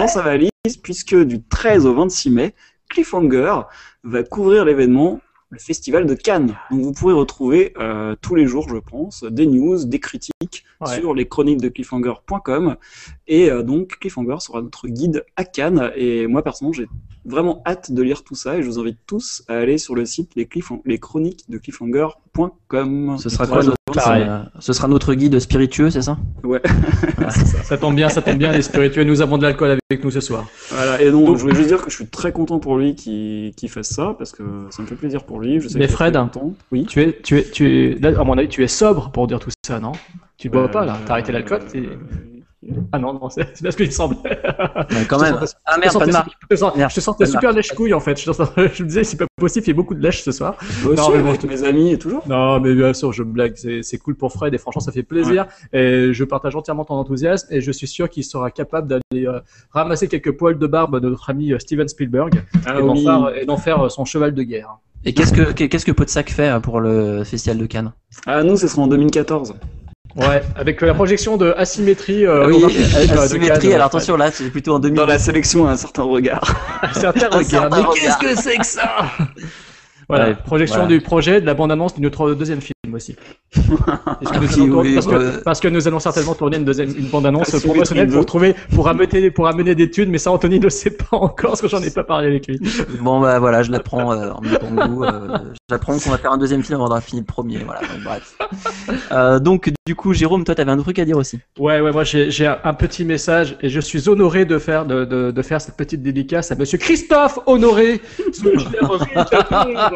dans 0.00 0.08
sa 0.08 0.22
valise, 0.22 0.50
puisque 0.82 1.14
du 1.16 1.42
13 1.42 1.86
au 1.86 1.94
26 1.94 2.30
mai, 2.30 2.54
Cliffhanger 2.88 3.60
va 4.04 4.22
couvrir 4.22 4.64
l'événement, 4.64 5.20
le 5.52 5.58
festival 5.58 6.06
de 6.06 6.14
Cannes. 6.14 6.56
Donc 6.70 6.80
vous 6.80 6.92
pourrez 6.92 7.12
retrouver 7.12 7.74
euh, 7.78 8.16
tous 8.22 8.34
les 8.34 8.46
jours, 8.46 8.68
je 8.70 8.76
pense, 8.76 9.22
des 9.24 9.46
news, 9.46 9.84
des 9.84 10.00
critiques 10.00 10.32
Ouais. 10.80 10.98
sur 10.98 11.14
les 11.14 11.28
chroniques 11.28 11.60
de 11.60 11.68
cliffhanger.com. 11.68 12.76
Et 13.28 13.50
euh, 13.50 13.62
donc 13.62 13.98
Cliffhanger 14.00 14.38
sera 14.40 14.60
notre 14.62 14.88
guide 14.88 15.24
à 15.36 15.44
Cannes. 15.44 15.92
Et 15.94 16.26
moi 16.26 16.42
personnellement, 16.42 16.72
j'ai 16.72 16.88
vraiment 17.24 17.62
hâte 17.66 17.92
de 17.92 18.02
lire 18.02 18.24
tout 18.24 18.34
ça 18.34 18.56
et 18.56 18.62
je 18.62 18.66
vous 18.66 18.80
invite 18.80 18.98
tous 19.06 19.44
à 19.46 19.58
aller 19.58 19.78
sur 19.78 19.94
le 19.94 20.04
site 20.06 20.32
les, 20.34 20.48
les 20.84 20.98
chroniques 20.98 21.44
de 21.48 21.58
cliffhanger.com. 21.58 23.16
Ce 23.18 23.28
sera 23.28 23.44
Voilà, 23.44 23.62
quoi 23.66 23.74
euh, 23.96 24.42
Ce 24.58 24.72
sera 24.72 24.88
notre 24.88 25.14
guide 25.14 25.38
spiritueux, 25.38 25.90
c'est 25.90 26.02
ça? 26.02 26.18
Ça 27.64 27.78
tombe 27.78 27.94
bien, 27.94 28.08
ça 28.08 28.22
tombe 28.22 28.36
bien, 28.36 28.52
les 28.52 28.62
spirituels, 28.62 29.06
nous 29.06 29.22
avons 29.22 29.38
de 29.38 29.42
l'alcool 29.42 29.78
avec 29.90 30.04
nous 30.04 30.10
ce 30.10 30.20
soir. 30.20 30.46
Voilà, 30.70 31.00
et 31.00 31.10
donc, 31.10 31.36
je 31.36 31.42
voulais 31.42 31.54
juste 31.54 31.68
dire 31.68 31.82
que 31.82 31.90
je 31.90 31.96
suis 31.96 32.06
très 32.06 32.32
content 32.32 32.58
pour 32.58 32.76
lui 32.76 32.94
qu'il 32.94 33.54
qu'il 33.54 33.68
fasse 33.68 33.88
ça, 33.88 34.14
parce 34.18 34.32
que 34.32 34.42
ça 34.70 34.82
me 34.82 34.86
fait 34.86 34.94
plaisir 34.96 35.24
pour 35.24 35.40
lui. 35.40 35.60
Je 35.60 35.68
sais 35.68 35.78
Mais 35.78 35.88
Fred. 35.88 36.18
Oui. 36.70 36.86
Tu 36.86 37.00
es, 37.02 37.18
tu 37.22 37.38
es, 37.38 37.44
tu 37.44 37.68
es, 37.68 37.98
là, 38.00 38.18
à 38.18 38.24
mon 38.24 38.36
avis, 38.36 38.48
tu 38.48 38.62
es 38.62 38.68
sobre 38.68 39.10
pour 39.10 39.26
dire 39.26 39.38
tout 39.38 39.50
ça, 39.66 39.80
non? 39.80 39.92
Tu 40.36 40.48
ne 40.48 40.52
bois 40.52 40.68
pas 40.68 40.84
là, 40.84 40.98
t'as 41.06 41.12
arrêté 41.14 41.32
l'alcool 41.32 41.60
Euh, 41.74 41.96
Ah 42.92 42.98
non, 43.00 43.14
non, 43.14 43.28
c'est 43.28 43.44
c'est 43.54 43.62
bien 43.62 43.70
ce 43.72 43.76
qu'il 43.76 43.90
semble. 43.92 44.16
Ouais, 44.24 44.38
Quand 45.08 45.20
même. 45.20 45.36
Ah 45.66 45.78
merde, 45.78 45.92
pas 45.98 46.06
de 46.06 46.10
sentais- 46.10 46.12
marque. 46.12 46.30
Je 46.42 46.46
te 46.46 46.56
sens- 46.56 46.76
Merde, 46.76 46.90
je 46.90 46.94
te 46.94 47.00
sentais 47.00 47.24
de 47.24 47.28
super 47.30 47.52
lèche-couille 47.52 47.92
en 47.92 47.98
fait. 48.00 48.16
Je, 48.20 48.30
me 48.30 48.84
disais, 48.86 49.02
c'est 49.02 49.16
pas 49.16 49.26
possible, 49.36 49.64
il 49.66 49.68
y 49.68 49.72
a 49.72 49.74
beaucoup 49.74 49.94
de 49.94 50.00
lèche 50.02 50.22
ce 50.22 50.30
soir. 50.30 50.56
Moi 50.84 50.94
Non, 50.94 51.02
aussi, 51.08 51.16
mais 51.16 51.22
bon, 51.22 51.34
je- 51.40 51.46
mes 51.48 51.64
amis 51.64 51.92
et 51.92 51.98
toujours. 51.98 52.22
Non, 52.28 52.60
mais 52.60 52.72
bien 52.74 52.92
sûr, 52.92 53.12
je 53.12 53.22
blague, 53.24 53.54
c'est 53.56 53.98
cool 53.98 54.14
pour 54.14 54.32
Fred 54.32 54.54
et 54.54 54.58
franchement, 54.58 54.80
ça 54.80 54.92
fait 54.92 55.02
plaisir. 55.02 55.46
Et 55.72 56.12
je 56.12 56.24
partage 56.24 56.54
entièrement 56.54 56.84
ton 56.84 56.94
enthousiasme 56.94 57.48
et 57.50 57.60
je 57.60 57.72
suis 57.72 57.88
sûr 57.88 58.08
qu'il 58.08 58.22
sera 58.24 58.50
capable 58.52 58.86
d'aller 58.86 59.26
euh, 59.26 59.40
ramasser 59.70 60.06
quelques 60.06 60.36
poils 60.36 60.58
de 60.58 60.66
barbe 60.68 61.00
de 61.00 61.08
notre 61.08 61.30
ami 61.30 61.52
euh, 61.52 61.58
Steven 61.58 61.88
Spielberg 61.88 62.42
Ah 62.64 62.78
et 62.78 62.82
d'en 62.82 62.92
oui. 62.94 63.02
faire, 63.04 63.32
et 63.36 63.44
d'en 63.44 63.56
faire 63.56 63.80
euh, 63.84 63.88
son 63.88 64.04
cheval 64.04 64.34
de 64.34 64.42
guerre. 64.44 64.76
Et 65.04 65.14
qu'est-ce 65.14 65.32
que 65.32 65.50
qu'est-ce 65.50 65.84
que 65.84 65.90
Podsac 65.90 66.30
fait 66.30 66.60
pour 66.62 66.78
le 66.80 67.24
festival 67.24 67.58
de 67.58 67.66
Cannes? 67.66 67.92
Ah, 68.24 68.44
nous, 68.44 68.56
ce 68.56 68.68
sera 68.68 68.82
en 68.82 68.86
2014. 68.86 69.54
Ouais, 70.14 70.42
avec 70.56 70.82
euh, 70.82 70.86
la 70.86 70.94
projection 70.94 71.36
de 71.38 71.54
asymétrie. 71.56 72.26
euh, 72.26 72.46
Oui, 72.46 72.62
euh, 72.64 73.06
de 73.06 73.18
asymétrie. 73.18 73.60
Cannes, 73.60 73.72
Alors 73.72 73.84
euh, 73.84 73.86
attention, 73.86 74.16
là, 74.16 74.30
c'est 74.30 74.50
plutôt 74.50 74.74
en 74.74 74.78
2000. 74.78 74.96
Dans 74.98 75.06
la 75.06 75.18
sélection, 75.18 75.66
un 75.66 75.76
certain 75.76 76.02
regard. 76.02 76.42
Un 76.82 76.92
certain 76.92 77.28
Mais 77.30 77.36
regard. 77.36 77.94
qu'est-ce 77.94 78.18
que 78.18 78.34
c'est 78.40 78.56
que 78.56 78.66
ça? 78.66 79.06
Voilà, 80.08 80.28
Ouais, 80.28 80.34
projection 80.34 80.80
voilà. 80.80 80.88
du 80.96 81.00
projet, 81.00 81.40
de 81.40 81.46
la 81.46 81.54
bande-annonce 81.54 81.94
de 81.96 82.00
notre 82.00 82.34
deuxième 82.34 82.60
film 82.60 82.72
aussi. 82.94 83.16
Parce 84.22 84.32
que, 84.32 84.38
nous 84.38 84.46
oui, 84.46 84.62
allons 84.64 84.80
oui, 84.80 84.94
parce, 84.94 85.06
que, 85.06 85.42
parce 85.42 85.60
que 85.60 85.68
nous 85.68 85.86
allons 85.86 85.98
certainement 85.98 86.34
tourner 86.34 86.56
une, 86.56 86.64
deuxième, 86.64 86.88
une 86.96 87.06
bande-annonce 87.08 87.50
promotionnelle 87.62 88.08
pour 88.08 88.24
trouver, 88.26 88.54
pour 88.74 88.88
amener, 88.88 89.30
pour 89.30 89.46
amener 89.46 89.74
des 89.74 89.90
thunes, 89.90 90.10
mais 90.10 90.18
ça 90.18 90.30
Anthony 90.32 90.58
ne 90.58 90.68
sait 90.68 90.90
pas 90.90 91.16
encore 91.18 91.50
parce 91.50 91.60
que 91.60 91.68
j'en 91.68 91.82
ai 91.82 91.90
pas 91.90 92.02
parlé 92.04 92.28
avec 92.28 92.46
lui. 92.46 92.58
Bon 93.00 93.20
bah 93.20 93.38
voilà, 93.38 93.62
je 93.62 93.70
l'apprends 93.70 94.12
euh, 94.12 94.30
en 94.30 94.40
même 94.40 94.56
temps 94.58 94.66
que 94.74 94.88
vous. 94.88 95.04
euh, 95.04 95.38
J'apprends 95.68 95.98
qu'on 95.98 96.10
va 96.10 96.18
faire 96.18 96.32
un 96.32 96.38
deuxième 96.38 96.62
film 96.62 96.76
avant 96.76 96.84
d'avoir 96.88 97.02
fini 97.02 97.20
le 97.20 97.26
premier. 97.26 97.58
Voilà. 97.58 97.80
Donc, 97.80 98.02
bref. 98.04 98.36
Euh, 99.12 99.38
donc 99.38 99.70
du 99.86 99.94
coup, 99.94 100.12
Jérôme, 100.14 100.44
toi, 100.44 100.54
t'avais 100.54 100.70
un 100.72 100.78
truc 100.78 100.98
à 100.98 101.04
dire 101.04 101.16
aussi. 101.18 101.38
Ouais, 101.58 101.80
ouais, 101.80 101.92
moi 101.92 102.04
j'ai 102.04 102.30
j'ai 102.30 102.46
un, 102.46 102.58
un 102.64 102.74
petit 102.74 103.04
message 103.04 103.56
et 103.60 103.68
je 103.68 103.80
suis 103.80 104.08
honoré 104.08 104.44
de 104.46 104.58
faire 104.58 104.86
de, 104.86 105.04
de, 105.04 105.30
de 105.30 105.42
faire 105.42 105.60
cette 105.60 105.76
petite 105.76 106.02
dédicace 106.02 106.50
à 106.50 106.54
Monsieur 106.56 106.78
Christophe 106.78 107.38
Honoré, 107.46 108.00
ce 108.32 108.42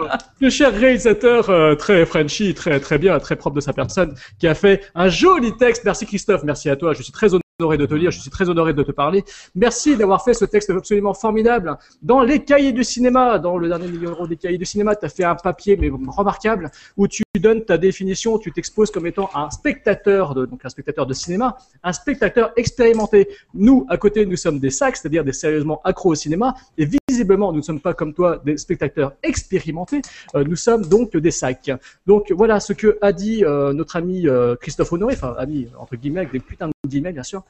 ce 0.40 0.50
cher 0.50 0.72
réalisateur 0.74 1.50
euh, 1.50 1.74
très 1.74 2.06
Frenchy, 2.06 2.54
très 2.54 2.80
très 2.80 2.98
bien, 2.98 3.18
très 3.18 3.36
propre 3.36 3.56
de 3.56 3.60
sa 3.60 3.72
personne, 3.72 4.14
qui 4.38 4.46
a 4.46 4.54
fait 4.54 4.82
un 4.94 5.08
joli 5.08 5.56
texte. 5.56 5.84
Merci 5.84 6.06
Christophe, 6.06 6.42
merci 6.44 6.70
à 6.70 6.76
toi. 6.76 6.92
Je 6.92 7.02
suis 7.02 7.12
très 7.12 7.34
honoré 7.58 7.78
de 7.78 7.86
te 7.86 7.94
lire, 7.94 8.10
je 8.10 8.20
suis 8.20 8.28
très 8.28 8.50
honoré 8.50 8.74
de 8.74 8.82
te 8.82 8.92
parler. 8.92 9.24
Merci 9.54 9.96
d'avoir 9.96 10.22
fait 10.22 10.34
ce 10.34 10.44
texte 10.44 10.68
absolument 10.68 11.14
formidable 11.14 11.78
dans 12.02 12.20
les 12.20 12.44
cahiers 12.44 12.72
du 12.72 12.84
cinéma, 12.84 13.38
dans 13.38 13.56
le 13.56 13.66
dernier 13.68 13.88
numéro 13.88 14.26
des 14.26 14.36
cahiers 14.36 14.58
du 14.58 14.66
cinéma. 14.66 14.94
Tu 14.94 15.06
as 15.06 15.08
fait 15.08 15.24
un 15.24 15.36
papier 15.36 15.78
mais 15.78 15.88
remarquable 15.88 16.70
où 16.98 17.08
tu 17.08 17.22
donnes 17.40 17.64
ta 17.64 17.78
définition, 17.78 18.38
tu 18.38 18.52
t'exposes 18.52 18.90
comme 18.90 19.06
étant 19.06 19.30
un 19.34 19.48
spectateur, 19.50 20.34
de, 20.34 20.44
donc 20.44 20.64
un 20.64 20.68
spectateur 20.68 21.06
de 21.06 21.14
cinéma, 21.14 21.56
un 21.82 21.92
spectateur 21.94 22.52
expérimenté. 22.56 23.28
Nous, 23.54 23.86
à 23.88 23.96
côté, 23.96 24.26
nous 24.26 24.36
sommes 24.36 24.58
des 24.58 24.70
sacs, 24.70 24.96
c'est-à-dire 24.96 25.24
des 25.24 25.32
sérieusement 25.32 25.80
accros 25.84 26.10
au 26.10 26.14
cinéma, 26.14 26.54
et 26.76 26.86
visiblement, 27.08 27.52
nous 27.52 27.58
ne 27.58 27.64
sommes 27.64 27.80
pas 27.80 27.94
comme 27.94 28.12
toi 28.12 28.40
des 28.44 28.58
spectateurs 28.58 29.12
expérimentés, 29.22 30.02
euh, 30.34 30.44
nous 30.44 30.56
sommes 30.56 30.84
donc 30.86 31.16
des 31.16 31.30
sacs. 31.30 31.70
Donc 32.06 32.32
voilà 32.32 32.60
ce 32.60 32.72
que 32.72 32.98
a 33.00 33.12
dit 33.12 33.44
euh, 33.44 33.72
notre 33.72 33.96
ami 33.96 34.28
euh, 34.28 34.56
Christophe 34.56 34.92
Honoré, 34.92 35.14
enfin 35.14 35.34
ami 35.38 35.68
entre 35.78 35.96
guillemets, 35.96 36.20
avec 36.20 36.32
des 36.32 36.40
putains 36.40 36.68
de 36.68 36.72
guillemets 36.86 37.12
bien 37.12 37.22
sûr. 37.22 37.42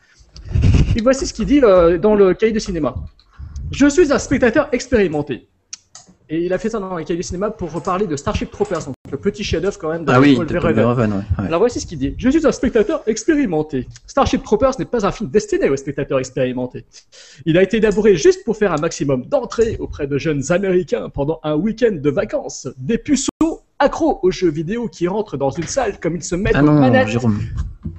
Et 0.96 1.02
voici 1.02 1.26
ce 1.26 1.34
qu'il 1.34 1.46
dit 1.46 1.60
euh, 1.62 1.98
dans 1.98 2.14
le 2.14 2.34
cahier 2.34 2.52
de 2.52 2.58
cinéma. 2.58 2.94
Je 3.70 3.86
suis 3.86 4.12
un 4.12 4.18
spectateur 4.18 4.68
expérimenté. 4.72 5.48
Et 6.28 6.44
il 6.44 6.52
a 6.52 6.58
fait 6.58 6.70
ça 6.70 6.80
dans 6.80 6.96
le 6.96 7.04
cahier 7.04 7.16
du 7.16 7.22
cinéma 7.22 7.50
pour 7.50 7.70
reparler 7.70 8.06
de 8.06 8.16
Starship 8.16 8.50
Troopers, 8.50 8.84
donc 8.84 8.94
le 9.12 9.16
petit 9.16 9.44
chef-d'œuvre 9.44 9.78
quand 9.78 9.90
même 9.90 10.04
de 10.04 10.10
Ah 10.10 10.18
oui, 10.18 10.34
Paul 10.34 10.46
de 10.46 10.52
Verhoeven. 10.54 10.74
Paul 10.74 10.96
Verhoeven, 10.96 11.12
ouais, 11.12 11.18
ouais. 11.38 11.46
Alors 11.46 11.60
voici 11.60 11.78
ce 11.80 11.86
qu'il 11.86 11.98
dit. 11.98 12.14
Je 12.18 12.28
suis 12.30 12.44
un 12.44 12.50
spectateur 12.50 13.02
expérimenté. 13.06 13.86
Starship 14.08 14.42
Troopers 14.42 14.72
n'est 14.80 14.86
pas 14.86 15.06
un 15.06 15.12
film 15.12 15.30
destiné 15.30 15.68
aux 15.68 15.76
spectateurs 15.76 16.18
expérimentés. 16.18 16.84
Il 17.44 17.56
a 17.56 17.62
été 17.62 17.76
élaboré 17.76 18.16
juste 18.16 18.44
pour 18.44 18.56
faire 18.56 18.72
un 18.72 18.78
maximum 18.78 19.24
d'entrées 19.26 19.76
auprès 19.78 20.08
de 20.08 20.18
jeunes 20.18 20.42
américains 20.50 21.10
pendant 21.10 21.38
un 21.44 21.54
week-end 21.54 21.92
de 21.92 22.10
vacances. 22.10 22.66
Des 22.76 22.98
puceaux 22.98 23.28
accros 23.78 24.18
aux 24.22 24.30
jeux 24.32 24.50
vidéo 24.50 24.88
qui 24.88 25.06
rentrent 25.06 25.36
dans 25.36 25.50
une 25.50 25.66
salle 25.68 26.00
comme 26.00 26.16
ils 26.16 26.24
se 26.24 26.34
mettent 26.34 26.56
Ah 26.56 26.62
aux 26.62 26.66
non, 26.66 26.80
manettes 26.80 27.08
Jérôme. 27.08 27.38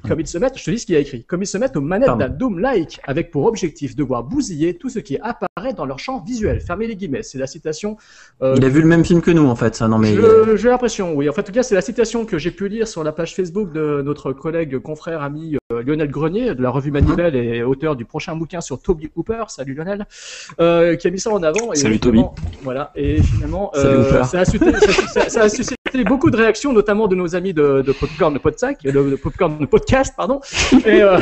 Comme 0.08 0.20
ils 0.20 0.28
se 0.28 0.38
mettent, 0.38 0.58
je 0.58 0.64
te 0.64 0.72
dis 0.72 0.80
ce 0.80 0.86
qu'il 0.86 0.96
a 0.96 1.00
écrit, 1.00 1.24
comme 1.26 1.42
ils 1.44 1.48
se 1.48 1.58
mettent 1.58 1.76
aux 1.78 1.82
manettes 1.82 2.10
d'un 2.18 2.30
Doom-like, 2.30 3.00
avec 3.06 3.32
pour 3.32 3.46
objectif 3.46 3.96
de 3.96 4.04
voir 4.04 4.24
bousiller 4.24 4.76
tout 4.78 4.90
ce 4.90 5.00
qui 5.00 5.18
apparaît 5.18 5.74
dans 5.76 5.86
leur 5.86 6.00
champ 6.00 6.24
visuel. 6.24 6.60
Fermez 6.62 6.88
les 6.88 6.96
guillemets, 6.96 7.24
c'est 7.24 7.38
la 7.38 7.48
citation. 7.48 7.98
euh, 8.42 8.56
Il 8.58 8.66
a 8.66 8.70
vu 8.70 8.82
le 8.82 8.88
même 8.88 9.04
film 9.06 9.22
que 9.22 9.32
nous 9.32 9.46
en 9.48 9.56
fait. 9.56 9.76
Ça, 9.76 9.88
non 9.88 9.98
mais. 9.98 10.16
J'ai 10.56 10.70
l'impression, 10.70 11.14
oui. 11.16 11.30
En 11.30 11.34
tout 11.34 11.52
cas, 11.52 11.64
c'est 11.64 11.76
la 11.76 11.82
citation 11.82 12.26
que 12.26 12.38
j'ai 12.38 12.52
pu 12.52 12.68
lire 12.68 12.88
sur 12.88 13.04
la 13.04 13.12
page 13.12 13.36
Facebook 13.36 13.72
de 13.72 14.02
notre 14.04 14.34
collègue, 14.34 14.78
confrère, 14.80 15.22
ami 15.22 15.58
euh, 15.72 15.84
Lionel 15.84 16.10
Grenier, 16.10 16.56
de 16.56 16.62
la 16.62 16.70
revue 16.70 16.92
Manivelle 16.92 17.36
et 17.36 17.64
auteur 17.64 17.96
du 17.96 18.06
prochain 18.06 18.36
bouquin 18.36 18.62
sur 18.62 18.80
Toby 18.82 19.10
Hooper. 19.16 19.44
Salut 19.50 19.74
Lionel, 19.74 20.06
euh, 20.60 20.96
qui 20.96 21.08
a 21.08 21.12
mis 21.12 21.20
ça 21.20 21.32
en 21.32 21.44
avant. 21.44 21.74
Et 21.74 21.76
Salut, 21.78 21.96
finalement- 22.02 22.36
Voilà. 22.64 22.92
Et 22.96 23.22
finalement, 23.22 23.72
Salut, 23.74 23.98
Hooper. 24.00 24.24
ça, 24.26 24.40
a 24.42 24.46
suscité, 24.46 24.72
ça, 24.74 25.08
ça- 25.08 25.30
ça 25.30 25.42
a 25.44 25.50
suscité 25.50 25.76
beaucoup 26.04 26.30
de 26.30 26.38
réactions, 26.38 26.74
notamment 26.74 27.08
de 27.08 27.16
nos 27.16 27.36
amis 27.36 27.54
de, 27.54 27.84
Popcorn 28.00 28.34
de 28.34 29.66
Podcast, 29.66 30.14
pardon. 30.16 30.40
Et, 30.86 31.02
euh, 31.02 31.18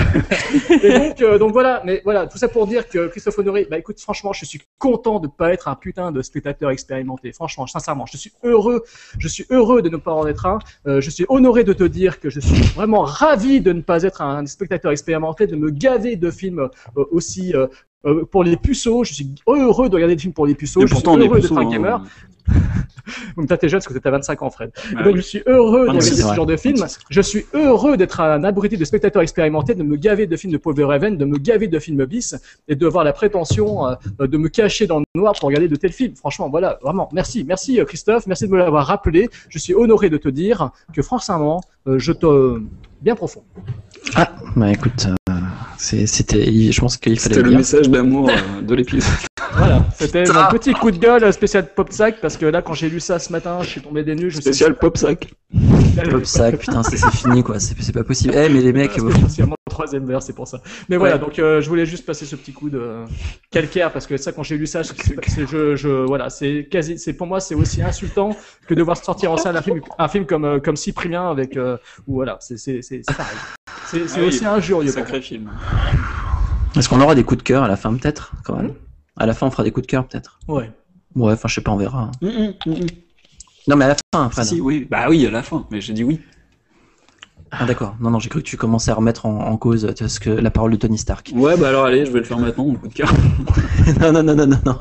donc, 0.83 1.21
euh, 1.21 1.37
donc 1.37 1.51
voilà, 1.51 1.81
mais 1.85 2.01
voilà, 2.03 2.27
tout 2.27 2.37
ça 2.37 2.47
pour 2.47 2.67
dire 2.67 2.87
que 2.87 3.07
Christophe 3.07 3.39
Honoré, 3.39 3.67
bah 3.69 3.77
écoute, 3.77 3.99
franchement, 3.99 4.33
je 4.33 4.45
suis 4.45 4.61
content 4.77 5.19
de 5.19 5.27
pas 5.27 5.53
être 5.53 5.67
un 5.67 5.75
putain 5.75 6.11
de 6.11 6.21
spectateur 6.21 6.69
expérimenté. 6.69 7.31
Franchement, 7.31 7.67
sincèrement, 7.67 8.05
je 8.05 8.17
suis 8.17 8.31
heureux, 8.43 8.83
je 9.17 9.27
suis 9.27 9.45
heureux 9.49 9.81
de 9.81 9.89
ne 9.89 9.97
pas 9.97 10.13
en 10.13 10.27
être 10.27 10.45
un. 10.45 10.59
Euh, 10.87 11.01
je 11.01 11.09
suis 11.09 11.25
honoré 11.29 11.63
de 11.63 11.73
te 11.73 11.83
dire 11.83 12.19
que 12.19 12.29
je 12.29 12.39
suis 12.39 12.61
vraiment 12.75 13.03
ravi 13.03 13.61
de 13.61 13.73
ne 13.73 13.81
pas 13.81 14.03
être 14.03 14.21
un 14.21 14.45
spectateur 14.45 14.91
expérimenté, 14.91 15.47
de 15.47 15.55
me 15.55 15.69
gaver 15.69 16.15
de 16.15 16.31
films 16.31 16.69
aussi. 16.95 17.53
Euh, 18.05 18.25
pour 18.25 18.43
les 18.43 18.57
puceaux, 18.57 19.03
je 19.03 19.13
suis 19.13 19.29
heureux 19.47 19.89
de 19.89 19.95
regarder 19.95 20.15
des 20.15 20.21
films 20.21 20.33
pour 20.33 20.47
les 20.47 20.55
puceaux. 20.55 20.81
Et 20.81 20.87
je 20.87 20.93
pourtant, 20.93 21.13
suis 21.15 21.23
heureux 21.23 21.39
d'être 21.39 21.57
un 21.57 21.69
gamer. 21.69 21.95
hein. 22.01 22.03
Me 23.37 23.45
tâtez 23.45 23.69
jeune 23.69 23.81
parce 23.81 23.93
que 23.93 23.99
t'as 23.99 24.11
25 24.11 24.41
ans, 24.43 24.49
Fred. 24.49 24.71
Ah 24.95 25.03
Donc 25.03 25.13
oui. 25.13 25.17
je 25.17 25.21
suis 25.21 25.43
heureux 25.47 25.87
de 25.87 25.93
26, 25.93 26.09
regarder 26.11 26.29
ce 26.31 26.35
genre 26.35 26.45
de 26.45 26.57
film. 26.57 26.77
26. 26.77 26.99
Je 27.09 27.21
suis 27.21 27.45
heureux 27.53 27.97
d'être 27.97 28.19
un 28.21 28.43
abruti 28.43 28.77
de 28.77 28.85
spectateur 28.85 29.21
expérimenté, 29.21 29.73
de 29.75 29.83
me 29.83 29.95
gaver 29.95 30.27
de 30.27 30.35
films 30.37 30.53
de 30.53 30.57
Paul 30.57 30.75
Verhoeven, 30.75 31.17
de 31.17 31.25
me 31.25 31.37
gaver 31.37 31.67
de 31.67 31.79
films 31.79 32.05
bis 32.05 32.35
et 32.67 32.75
de 32.75 32.85
avoir 32.85 33.03
la 33.03 33.13
prétention 33.13 33.87
euh, 33.87 33.95
de 34.19 34.37
me 34.37 34.47
cacher 34.47 34.85
dans 34.87 34.99
le 34.99 35.05
noir 35.15 35.33
pour 35.39 35.47
regarder 35.47 35.67
de 35.67 35.75
tels 35.75 35.91
films. 35.91 36.15
Franchement, 36.15 36.49
voilà, 36.49 36.77
vraiment, 36.83 37.09
merci, 37.13 37.43
merci 37.43 37.79
euh, 37.79 37.85
Christophe, 37.85 38.27
merci 38.27 38.47
de 38.47 38.51
me 38.51 38.57
l'avoir 38.57 38.85
rappelé. 38.87 39.29
Je 39.49 39.57
suis 39.59 39.73
honoré 39.73 40.09
de 40.09 40.17
te 40.17 40.29
dire 40.29 40.69
que 40.93 41.01
franchement, 41.01 41.61
euh, 41.87 41.99
je 41.99 42.11
te 42.11 42.61
bien 43.01 43.15
profond. 43.15 43.43
Ah, 44.15 44.31
bah 44.55 44.71
écoute, 44.71 45.07
c'était, 45.77 46.71
je 46.71 46.79
pense 46.79 46.97
qu'il 46.97 47.19
fallait 47.19 47.35
C'était 47.35 47.49
le 47.49 47.55
message 47.55 47.89
d'amour 47.89 48.29
euh, 48.29 48.61
de 48.61 48.75
l'épisode. 48.75 49.03
Voilà, 49.57 49.85
c'était 49.97 50.25
mon 50.25 50.47
petit 50.51 50.73
coup 50.73 50.91
de 50.91 50.97
gueule 50.97 51.31
spécial 51.31 51.65
pop 51.73 51.89
sac 51.89 52.19
parce 52.19 52.35
que 52.35 52.45
là, 52.45 52.61
quand 52.61 52.73
j'ai 52.73 52.89
lu 52.89 52.99
ça 52.99 53.19
ce 53.19 53.31
matin, 53.31 53.59
je 53.61 53.67
suis 53.69 53.81
tombé 53.81 54.03
des 54.03 54.13
nues. 54.13 54.29
Je 54.29 54.35
me 54.37 54.41
suis- 54.41 54.41
Spécial 54.41 54.75
pop 54.77 54.97
sac. 54.97 55.29
Pop 56.11 56.25
sac, 56.25 56.57
putain, 56.57 56.83
c'est 56.83 56.97
fini 57.11 57.41
quoi, 57.41 57.57
c'est 57.59 57.73
c'est 57.79 57.93
pas 57.93 58.03
possible. 58.03 58.33
Eh, 58.35 58.49
mais 58.49 58.59
les 58.61 58.73
mecs, 58.73 58.97
Troisième 59.75 60.05
vers, 60.05 60.21
c'est 60.21 60.33
pour 60.33 60.47
ça. 60.47 60.61
Mais 60.89 60.97
voilà, 60.97 61.15
Ouais. 61.15 61.19
donc 61.19 61.37
euh, 61.39 61.59
je 61.61 61.67
voulais 61.69 61.85
juste 61.85 62.05
passer 62.05 62.25
ce 62.25 62.35
petit 62.35 62.53
coup 62.53 62.69
de 62.69 62.77
euh, 62.79 63.05
calcaire 63.51 63.91
parce 63.91 64.07
que 64.07 64.15
ça, 64.17 64.31
quand 64.31 64.43
j'ai 64.43 64.57
lu 64.57 64.67
ça, 64.67 64.83
c'est- 64.83 65.45
je, 65.47 65.75
je, 65.75 65.89
voilà, 65.89 66.29
c'est 66.29 66.67
quasi, 66.71 66.97
c'est 66.97 67.13
pour 67.13 67.27
moi, 67.27 67.39
c'est 67.39 67.55
aussi 67.55 67.81
insultant 67.81 68.29
que 68.67 68.73
de 68.73 68.81
voir 68.81 68.95
sortir 68.97 69.31
en 69.31 69.37
salle 69.37 69.57
un 69.57 69.61
film, 69.61 69.81
un 69.97 70.07
film 70.07 70.25
comme 70.25 70.45
euh, 70.45 70.59
comme 70.59 70.75
Cyprien 70.77 71.29
avec, 71.29 71.57
euh, 71.57 71.77
ou 72.07 72.13
voilà, 72.15 72.37
c'est 72.39 72.57
c'est 72.57 72.81
c'est 72.81 73.01
c'est 73.03 73.15
pareil. 73.17 73.35
C'est 73.91 74.07
c'est 74.07 74.17
Ah 74.19 74.21
oui, 74.21 74.27
aussi 74.27 74.45
injurieux. 74.45 74.91
Sacré 74.91 75.21
film. 75.21 75.49
est-ce 76.75 76.89
qu'on 76.89 77.01
aura 77.01 77.15
des 77.15 77.23
coups 77.23 77.39
de 77.39 77.43
cœur 77.43 77.63
à 77.63 77.67
la 77.67 77.75
fin 77.75 77.93
peut-être, 77.95 78.33
quand 78.43 78.55
même? 78.55 78.73
À 79.17 79.25
la 79.25 79.33
fin, 79.33 79.47
on 79.47 79.51
fera 79.51 79.63
des 79.63 79.71
coups 79.71 79.85
de 79.87 79.91
cœur 79.91 80.07
peut-être. 80.07 80.39
Ouais. 80.47 80.69
Ouais, 81.15 81.33
enfin, 81.33 81.47
je 81.47 81.55
sais 81.55 81.61
pas, 81.61 81.71
on 81.71 81.77
verra. 81.77 82.11
Hum, 82.21 82.53
hum. 82.65 82.85
Non, 83.67 83.75
mais 83.77 83.85
à 83.85 83.87
la 83.89 83.95
fin, 84.13 84.29
Fred. 84.29 84.45
Si, 84.45 84.59
oui. 84.61 84.85
Bah 84.89 85.07
oui, 85.09 85.25
à 85.25 85.31
la 85.31 85.41
fin. 85.41 85.65
Mais 85.71 85.79
j'ai 85.81 85.93
dit 85.93 86.03
oui. 86.03 86.19
Ah 87.59 87.65
d'accord. 87.65 87.95
Non, 87.99 88.09
non, 88.11 88.19
j'ai 88.19 88.29
cru 88.29 88.41
que 88.41 88.47
tu 88.47 88.57
commençais 88.57 88.91
à 88.91 88.95
remettre 88.95 89.25
en, 89.25 89.39
en 89.47 89.57
cause 89.57 89.85
euh, 89.85 90.07
ce 90.07 90.19
que 90.19 90.29
la 90.29 90.51
parole 90.51 90.71
de 90.71 90.77
Tony 90.77 90.97
Stark. 90.97 91.31
Ouais, 91.35 91.55
bah 91.57 91.69
alors 91.69 91.85
allez, 91.85 92.05
je 92.05 92.11
vais 92.11 92.19
le 92.19 92.25
faire 92.25 92.39
maintenant, 92.39 92.65
mon 92.65 92.75
coup 92.75 92.87
de 92.87 92.93
cœur. 92.93 93.11
non, 94.01 94.11
non, 94.11 94.23
non, 94.23 94.35
non, 94.35 94.47
non, 94.47 94.57
non. 94.65 94.77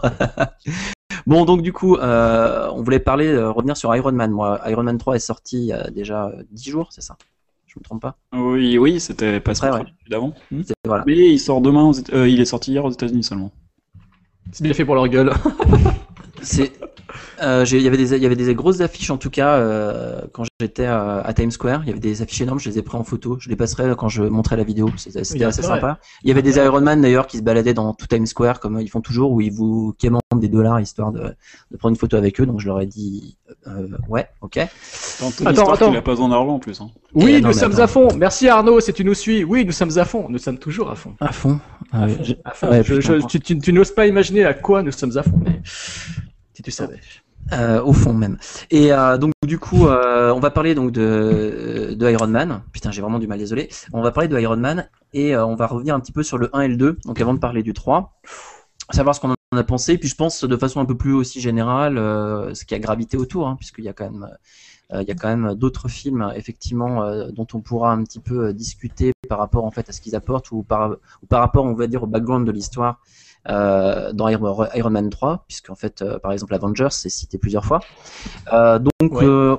bon, 1.27 1.45
donc 1.45 1.63
du 1.63 1.73
coup, 1.73 1.97
euh, 1.97 2.69
on 2.73 2.83
voulait 2.83 2.99
parler, 2.99 3.29
euh, 3.29 3.51
revenir 3.51 3.77
sur 3.77 3.95
Iron 3.95 4.13
Man. 4.13 4.31
Moi, 4.31 4.61
Iron 4.69 4.83
Man 4.83 4.99
3 4.99 5.17
est 5.17 5.19
sorti 5.21 5.59
il 5.59 5.67
y 5.67 5.73
a 5.73 5.91
déjà 5.91 6.27
euh, 6.27 6.43
10 6.51 6.71
jours, 6.71 6.89
c'est 6.91 7.03
ça? 7.03 7.17
Je 7.67 7.75
me 7.79 7.85
trompe 7.85 8.03
pas? 8.03 8.17
Oui, 8.33 8.79
oui, 8.79 9.01
c'était 9.01 9.41
pas 9.41 9.53
Ouais, 9.63 9.71
ouais. 9.71 9.85
d'avant. 10.09 10.33
Voilà. 10.85 11.03
Mais 11.07 11.33
il 11.33 11.39
sort 11.41 11.61
demain, 11.61 11.83
aux 11.85 11.95
euh, 12.13 12.29
il 12.29 12.41
est 12.41 12.45
sorti 12.45 12.73
hier 12.73 12.85
aux 12.85 12.91
États-Unis 12.91 13.25
seulement. 13.25 13.51
C'est 14.53 14.63
bien 14.63 14.75
fait 14.75 14.85
pour 14.85 14.95
leur 14.95 15.09
gueule. 15.09 15.33
C'est, 16.45 16.73
euh, 17.43 17.65
il 17.71 17.81
y 17.81 17.87
avait 17.87 17.97
des, 17.97 18.15
il 18.15 18.23
y 18.23 18.27
avait 18.27 18.37
des 18.37 18.55
grosses 18.55 18.81
affiches 18.81 19.11
en 19.11 19.17
tout 19.19 19.31
cas 19.31 19.55
euh, 19.57 20.21
quand 20.33 20.45
j'étais 20.61 20.87
à 20.87 21.33
Times 21.35 21.51
Square. 21.51 21.83
Il 21.85 21.89
y 21.89 21.91
avait 21.91 22.01
des 22.01 22.23
affiches 22.23 22.41
énormes. 22.43 22.59
Je 22.61 22.69
les 22.69 22.79
ai 22.79 22.83
pris 22.83 22.97
en 22.97 23.05
photo. 23.05 23.37
Je 23.41 23.49
les 23.49 23.57
passerai 23.57 23.95
quand 23.97 24.09
je 24.09 24.23
montrerai 24.23 24.57
la 24.57 24.65
vidéo. 24.65 24.91
C'était 24.97 25.45
assez 25.45 25.63
sympa. 25.63 25.99
Il 26.23 26.29
y 26.29 26.33
avait 26.33 26.43
des 26.43 26.57
Iron 26.57 26.81
Man 26.81 27.01
d'ailleurs 27.01 27.27
qui 27.27 27.39
se 27.39 27.43
baladaient 27.43 27.75
dans 27.75 27.93
tout 27.95 28.07
Times 28.07 28.27
Square 28.27 28.61
comme 28.61 28.81
ils 28.81 28.89
font 28.89 29.01
toujours, 29.01 29.33
où 29.33 29.41
ils 29.41 29.53
vous 29.53 29.95
quémandent 29.99 30.21
des 30.37 30.49
dollars 30.49 30.81
histoire 30.81 31.13
de, 31.13 31.21
de 31.71 31.77
prendre 31.77 31.93
une 31.95 31.99
photo 31.99 32.17
avec 32.17 32.41
eux. 32.41 32.47
Donc 32.47 32.61
je 32.61 32.67
leur 32.67 32.81
ai 32.81 32.87
dit 32.87 33.37
euh, 33.67 33.89
ouais, 34.09 34.29
ok. 34.41 34.59
Attends, 34.59 35.73
Attends, 35.73 35.93
il 35.93 35.97
a 35.97 36.03
pas 36.03 36.11
besoin 36.13 36.29
d'argent 36.29 36.55
en 36.55 36.59
plus. 36.59 36.81
Hein. 36.81 36.91
Oui, 37.15 37.35
Eh, 37.37 37.41
non, 37.41 37.49
nous 37.49 37.55
sommes 37.55 37.73
attends. 37.73 37.83
à 37.83 37.87
fond. 37.87 38.09
Merci 38.17 38.49
Arnaud, 38.49 38.81
si 38.81 38.93
tu 38.93 39.05
nous 39.05 39.15
suis. 39.15 39.45
Oui, 39.45 39.65
nous 39.65 39.73
sommes 39.73 39.97
à 39.99 40.05
fond. 40.05 40.27
Nous 40.29 40.39
sommes 40.39 40.59
toujours 40.59 40.91
à 40.91 40.95
fond. 40.97 41.15
À 41.21 41.33
fond. 41.33 41.61
Ah, 41.93 42.07
oui, 42.07 42.17
j'ai- 42.23 42.39
À 42.45 42.51
fond. 42.53 42.69
ouais, 42.71 42.83
Je- 42.83 42.95
putain, 42.97 43.19
je- 43.21 43.27
tu 43.27 43.41
tu- 43.41 43.59
tu 43.59 43.73
n'oses 43.73 43.93
pas 43.93 44.07
imaginer 44.07 44.45
à 44.45 44.55
quoi 44.55 44.83
nous 44.83 44.91
sommes 44.93 45.17
à 45.17 45.23
fond. 45.23 45.39
Mais 45.45 45.61
si 46.55 46.63
tu 46.63 46.71
savais. 46.71 47.01
Euh, 47.53 47.83
au 47.83 47.93
fond 47.93 48.15
même. 48.15 48.39
Et 48.71 48.93
euh, 48.93 49.19
donc 49.19 49.33
du 49.47 49.59
coup, 49.59 49.87
euh, 49.87 50.33
on 50.33 50.41
va 50.41 50.51
parler 50.51 50.75
donc 50.75 50.93
de, 50.93 51.95
de 51.95 52.11
Iron 52.11 52.27
Man. 52.27 52.63
Putain, 52.73 52.91
j'ai 52.91 53.03
vraiment 53.03 53.19
du 53.19 53.27
mal, 53.27 53.39
désolé. 53.39 53.69
On 53.93 54.01
va 54.01 54.13
parler 54.13 54.29
de 54.29 54.39
Iron 54.41 54.57
Man 54.57 54.89
et 55.13 55.37
on 55.37 55.55
va 55.55 55.67
revenir 55.67 55.95
un 55.95 56.01
petit 56.01 56.13
peu 56.13 56.23
sur 56.23 56.39
le 56.39 56.49
1 56.55 56.63
et 56.63 56.69
le 56.69 56.77
2. 56.77 56.99
Donc 57.05 57.21
avant 57.21 57.35
de 57.35 57.39
parler 57.39 57.63
du 57.63 57.75
3, 57.75 58.19
savoir 58.93 59.15
ce 59.15 59.21
qu'on 59.21 59.31
en 59.31 59.57
a 59.57 59.63
pensé. 59.63 59.99
Puis 59.99 60.09
je 60.09 60.15
pense 60.15 60.43
de 60.43 60.57
façon 60.57 60.81
un 60.81 60.87
peu 60.87 60.97
plus 60.97 61.13
aussi 61.13 61.41
générale, 61.41 61.97
ce 61.97 62.65
qui 62.65 62.75
a 62.75 62.79
gravité 62.79 63.19
autour, 63.19 63.47
hein, 63.47 63.57
puisqu'il 63.57 63.85
y 63.85 63.89
a 63.89 63.93
quand 63.93 64.11
même 64.11 64.29
il 64.93 65.09
y 65.09 65.11
a 65.11 65.15
quand 65.15 65.29
même 65.29 65.55
d'autres 65.55 65.89
films 65.89 66.31
effectivement 66.37 67.27
dont 67.31 67.47
on 67.53 67.61
pourra 67.61 67.93
un 67.93 68.05
petit 68.05 68.21
peu 68.21 68.53
discuter 68.53 69.13
par 69.29 69.39
rapport 69.39 69.65
en 69.65 69.71
fait 69.71 69.89
à 69.89 69.93
ce 69.93 70.01
qu'ils 70.01 70.15
apportent 70.15 70.51
ou 70.53 70.63
par, 70.63 70.93
ou 71.23 71.27
par 71.27 71.41
rapport 71.41 71.65
on 71.65 71.75
va 71.75 71.87
dire 71.89 72.03
au 72.05 72.07
background 72.07 72.47
de 72.47 72.53
l'histoire 72.53 73.01
dans 73.49 74.29
Iron 74.29 74.67
Iron 74.75 74.91
Man 74.91 75.11
3 75.11 75.45
puisque 75.47 75.71
en 75.71 75.75
fait 75.75 76.03
euh, 76.03 76.19
par 76.19 76.33
exemple 76.33 76.55
Avengers 76.55 76.89
c'est 76.91 77.11
cité 77.11 77.39
plusieurs 77.39 77.65
fois 77.65 77.81
Euh, 78.53 78.79
donc 78.79 79.13
Ouais. 79.13 79.25
euh, 79.25 79.57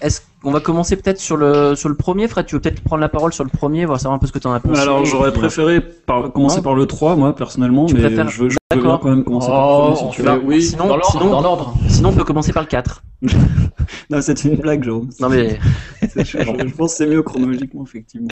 est-ce 0.00 0.20
qu'on 0.42 0.50
va 0.52 0.60
commencer 0.60 0.96
peut-être 0.96 1.18
sur 1.20 1.36
le 1.36 1.74
sur 1.76 1.88
le 1.88 1.94
premier? 1.96 2.26
Fred 2.28 2.46
tu 2.46 2.54
veux 2.56 2.60
peut-être 2.60 2.82
prendre 2.82 3.00
la 3.00 3.08
parole 3.08 3.32
sur 3.32 3.44
le 3.44 3.50
premier 3.50 3.84
voir 3.86 3.98
savoir 4.00 4.14
un 4.16 4.18
peu 4.18 4.26
ce 4.26 4.32
que 4.32 4.38
tu 4.38 4.46
en 4.46 4.52
as 4.52 4.60
pensé? 4.60 4.80
Alors 4.80 5.04
j'aurais 5.04 5.30
euh, 5.30 5.32
préféré 5.32 5.80
par- 5.80 6.32
commencer 6.32 6.62
par 6.62 6.74
le 6.74 6.86
3, 6.86 7.16
moi 7.16 7.34
personnellement, 7.34 7.86
Tu 7.86 7.94
mais 7.94 8.02
préfères- 8.02 8.28
je 8.28 8.42
veux, 8.44 8.48
je 8.50 8.54
veux 8.74 8.80
bien 8.80 8.98
quand 8.98 9.08
même 9.08 9.24
commencer 9.24 9.48
par 9.48 9.68
Oh, 9.68 9.88
le 9.88 9.94
premier 9.94 10.08
on 10.08 10.10
si 10.10 10.16
tu 10.16 10.22
fait- 10.22 10.28
veux. 10.36 10.42
oui, 10.44 10.62
Sinon- 10.62 10.86
dans 10.88 10.96
l'ordre. 10.96 11.12
sinon- 11.12 11.30
dans 11.30 11.40
l'ordre. 11.42 11.74
sinon 11.88 12.08
on 12.10 12.12
peut 12.12 12.24
commencer 12.24 12.52
par 12.52 12.62
le 12.64 12.68
4 12.68 13.02
Non, 14.10 14.20
c'est 14.20 14.44
une 14.44 14.56
blague, 14.56 14.84
Jérôme. 14.84 15.10
non 15.20 15.28
mais 15.28 15.58
je, 16.02 16.22
je 16.22 16.74
pense 16.74 16.92
que 16.92 16.96
c'est 16.98 17.06
mieux 17.06 17.22
chronologiquement, 17.22 17.82
effectivement. 17.84 18.28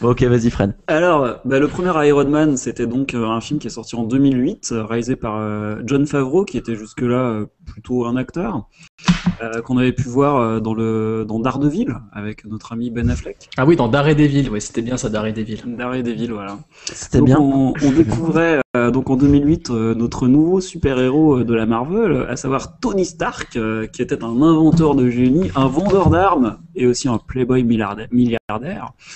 Bon, 0.00 0.10
ok 0.10 0.22
vas-y 0.24 0.50
Fred. 0.50 0.74
Alors, 0.86 1.40
bah, 1.44 1.58
le 1.58 1.68
premier 1.68 1.92
Iron 2.08 2.28
Man, 2.28 2.56
c'était 2.56 2.86
donc 2.86 3.14
euh, 3.14 3.26
un 3.26 3.40
film 3.40 3.58
qui 3.58 3.66
est 3.66 3.70
sorti 3.70 3.96
en 3.96 4.04
2008, 4.04 4.70
euh, 4.72 4.84
réalisé 4.84 5.16
par 5.16 5.36
euh, 5.36 5.76
John 5.84 6.06
Favreau, 6.06 6.44
qui 6.44 6.58
était 6.58 6.74
jusque-là 6.74 7.44
plutôt 7.66 8.06
un 8.06 8.16
acteur, 8.16 8.66
euh, 9.42 9.60
qu'on 9.62 9.76
avait 9.76 9.92
pu 9.92 10.04
voir 10.08 10.36
euh, 10.36 10.60
dans, 10.60 10.72
le, 10.74 11.24
dans 11.28 11.38
Daredevil, 11.40 11.94
avec 12.12 12.44
notre 12.46 12.72
ami 12.72 12.90
Ben 12.90 13.10
Affleck. 13.10 13.50
Ah 13.56 13.66
oui, 13.66 13.76
dans 13.76 13.88
Daredevil. 13.88 14.48
Oui, 14.50 14.60
c'était 14.60 14.82
bien 14.82 14.96
ça, 14.96 15.08
Daredevil. 15.10 15.62
Daredevil, 15.66 16.32
voilà. 16.32 16.58
c'était 16.86 17.20
bien 17.20 17.38
On, 17.38 17.74
on 17.82 17.90
découvrait 17.92 18.60
euh, 18.76 18.90
donc 18.90 19.10
en 19.10 19.16
2008 19.16 19.70
euh, 19.70 19.94
notre 19.94 20.28
nouveau 20.28 20.60
super-héros 20.60 21.42
de 21.44 21.54
la 21.54 21.66
Marvel, 21.66 22.26
à 22.28 22.36
savoir 22.36 22.78
Tony 22.78 23.04
Stark, 23.04 23.56
euh, 23.56 23.86
qui 23.86 24.00
était 24.02 24.22
un 24.22 24.40
inventeur 24.42 24.94
de 24.94 25.10
génie, 25.10 25.50
un 25.56 25.66
vendeur 25.66 26.10
d'armes 26.10 26.58
et 26.74 26.86
aussi 26.86 27.08
un 27.08 27.18
playboy 27.18 27.62
milliardaire. 27.64 28.08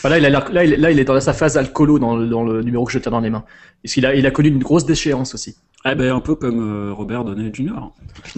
là, 0.05 0.19
il 0.19 0.25
a 0.25 0.31
l'air- 0.31 0.51
là, 0.53 0.65
il, 0.65 0.73
là, 0.81 0.91
il 0.91 0.99
est 0.99 1.05
dans 1.05 1.19
sa 1.21 1.33
phase 1.33 1.57
alcoolo 1.57 1.99
dans 1.99 2.17
le, 2.17 2.27
dans 2.27 2.45
le 2.45 2.63
numéro 2.63 2.85
que 2.85 2.93
je 2.93 2.99
tiens 2.99 3.13
dans 3.13 3.21
les 3.21 3.31
mains. 3.31 3.45
Parce 3.83 3.95
qu'il 3.95 4.05
a, 4.07 4.15
il 4.15 4.27
a 4.27 4.31
connu 4.31 4.49
une 4.49 4.59
grosse 4.59 4.85
déchéance 4.85 5.35
aussi. 5.35 5.57
Ah 5.85 5.95
ben 5.95 6.15
un 6.15 6.21
peu 6.21 6.35
comme 6.35 6.61
euh, 6.61 6.93
Robert 6.93 7.25
Downey 7.25 7.51
Jr. 7.55 7.71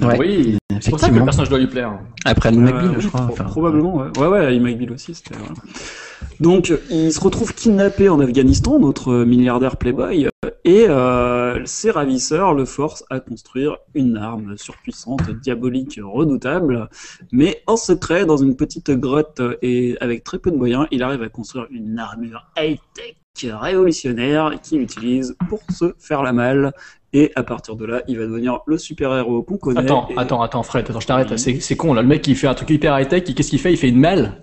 Ouais, 0.02 0.18
oui, 0.18 0.58
c'est 0.80 0.90
pour 0.90 0.98
ça 1.00 1.08
que 1.10 1.14
le 1.14 1.24
personnage 1.24 1.48
doit 1.48 1.58
lui 1.58 1.66
plaire. 1.66 1.98
après 2.24 2.48
Ali 2.48 2.58
Euh, 2.58 2.62
McBeal 2.62 3.00
je 3.00 3.08
crois 3.08 3.20
pro- 3.22 3.32
enfin, 3.32 3.44
probablement, 3.44 3.96
ouais. 3.96 4.18
Ouais, 4.18 4.26
ouais, 4.26 4.46
Ali 4.46 4.60
McBeal 4.60 4.92
aussi, 4.92 5.14
c'était. 5.14 5.34
voilà. 5.36 5.52
Donc, 6.40 6.72
il 6.90 7.12
se 7.12 7.20
retrouve 7.20 7.54
kidnappé 7.54 8.08
en 8.08 8.18
Afghanistan, 8.20 8.78
notre 8.78 9.12
euh, 9.12 9.24
milliardaire 9.24 9.76
playboy, 9.76 10.26
euh, 10.26 10.50
et 10.64 10.86
euh, 10.88 11.64
ses 11.66 11.90
ravisseurs 11.90 12.54
le 12.54 12.64
forcent 12.64 13.04
à 13.10 13.20
construire 13.20 13.76
une 13.94 14.16
arme 14.16 14.56
surpuissante, 14.56 15.30
diabolique, 15.30 16.00
redoutable, 16.02 16.88
mais 17.32 17.62
en 17.66 17.76
secret, 17.76 18.24
dans 18.26 18.36
une 18.36 18.56
petite 18.56 18.90
grotte 18.92 19.40
et 19.62 19.96
avec 20.00 20.24
très 20.24 20.38
peu 20.38 20.50
de 20.50 20.56
moyens, 20.56 20.86
il 20.90 21.02
arrive 21.02 21.22
à 21.22 21.28
construire 21.28 21.66
une 21.70 21.98
armure 21.98 22.46
high-tech 22.56 23.16
révolutionnaire 23.44 24.52
qu'il 24.62 24.80
utilise 24.82 25.36
pour 25.48 25.60
se 25.70 25.94
faire 25.98 26.22
la 26.22 26.32
malle. 26.32 26.72
Et 27.14 27.30
à 27.34 27.42
partir 27.42 27.76
de 27.76 27.84
là, 27.84 28.02
il 28.08 28.18
va 28.18 28.24
devenir 28.24 28.60
le 28.66 28.78
super-héros 28.78 29.42
qu'on 29.42 29.58
connaît. 29.58 29.80
Attends, 29.80 30.08
et- 30.10 30.14
attends, 30.18 30.40
attends, 30.42 30.62
Fred, 30.62 30.86
attends, 30.88 31.00
je 31.00 31.06
t'arrête. 31.06 31.36
C'est, 31.38 31.76
con, 31.76 31.92
là. 31.94 32.02
Le 32.02 32.08
mec, 32.08 32.26
il 32.26 32.34
fait 32.36 32.46
un 32.46 32.54
truc 32.54 32.70
hyper 32.70 32.98
high-tech. 32.98 33.24
Qu'est-ce 33.34 33.50
qu'il 33.50 33.58
fait? 33.58 33.72
Il 33.72 33.76
fait 33.76 33.88
une 33.90 34.00
malle. 34.00 34.42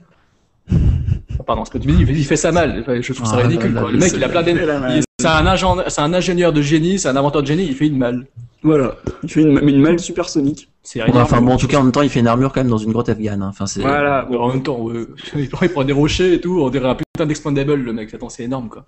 Oh, 0.72 1.44
Pardon, 1.48 1.66
c'est 1.66 1.74
pas 1.74 1.80
tu 1.80 1.88
me 1.88 1.94
dis, 1.94 2.06
il 2.20 2.26
fait- 2.26 2.36
sa 2.36 2.52
malle. 2.52 2.84
Je 3.02 3.14
trouve 3.14 3.26
ça 3.28 3.38
Ah, 3.40 3.42
ridicule, 3.48 3.74
là, 3.74 3.82
quoi. 3.82 3.92
Le 3.92 3.98
mec, 3.98 4.12
il 4.16 4.24
a 4.24 4.30
plein 4.30 4.44
malle. 4.44 5.02
C'est 5.20 5.28
un, 5.28 5.46
ingénieur- 5.48 5.84
c'est 5.92 6.02
un 6.02 6.14
ingénieur 6.14 6.54
de 6.54 6.62
génie, 6.62 6.98
c'est 7.00 7.08
un 7.10 7.16
inventeur 7.16 7.42
de 7.42 7.48
génie, 7.48 7.66
il 7.66 7.74
fait 7.76 7.88
une 7.88 7.98
malle. 7.98 8.28
Voilà, 8.62 8.96
il 9.24 9.30
fait 9.30 9.42
une, 9.42 9.58
une 9.68 9.82
malle 9.82 10.00
supersonique. 10.00 10.70
C'est 10.84 11.00
Ouais, 11.00 11.06
ridicule. 11.06 11.24
enfin 11.24 11.42
bon 11.42 11.54
en 11.54 11.58
tout 11.58 11.68
cas 11.68 11.78
en 11.80 11.84
même 11.84 11.92
temps 11.94 12.02
il 12.02 12.10
fait 12.10 12.20
une 12.20 12.28
armure 12.28 12.52
quand 12.52 12.60
même 12.62 12.70
dans 12.70 12.78
une 12.78 12.92
grotte 12.92 13.08
afghane 13.10 13.42
hein. 13.42 13.48
enfin 13.50 13.66
c'est 13.68 13.80
Voilà, 13.82 14.28
En 14.32 14.48
même 14.50 14.64
temps, 14.64 14.80
ouais. 14.82 15.06
il 15.36 15.48
prend- 15.50 15.66
il 15.66 15.70
prend 15.72 15.84
des 15.86 15.94
rochers 15.94 16.34
et 16.34 16.42
tout, 16.42 16.60
on 16.62 16.70
dirait 16.70 16.90
un 16.90 16.96
putain 16.96 17.26
d'expandable, 17.26 17.76
le 17.76 17.94
mec. 17.94 18.14
Attends, 18.14 18.28
c'est 18.30 18.44
énorme, 18.44 18.68
quoi. 18.70 18.86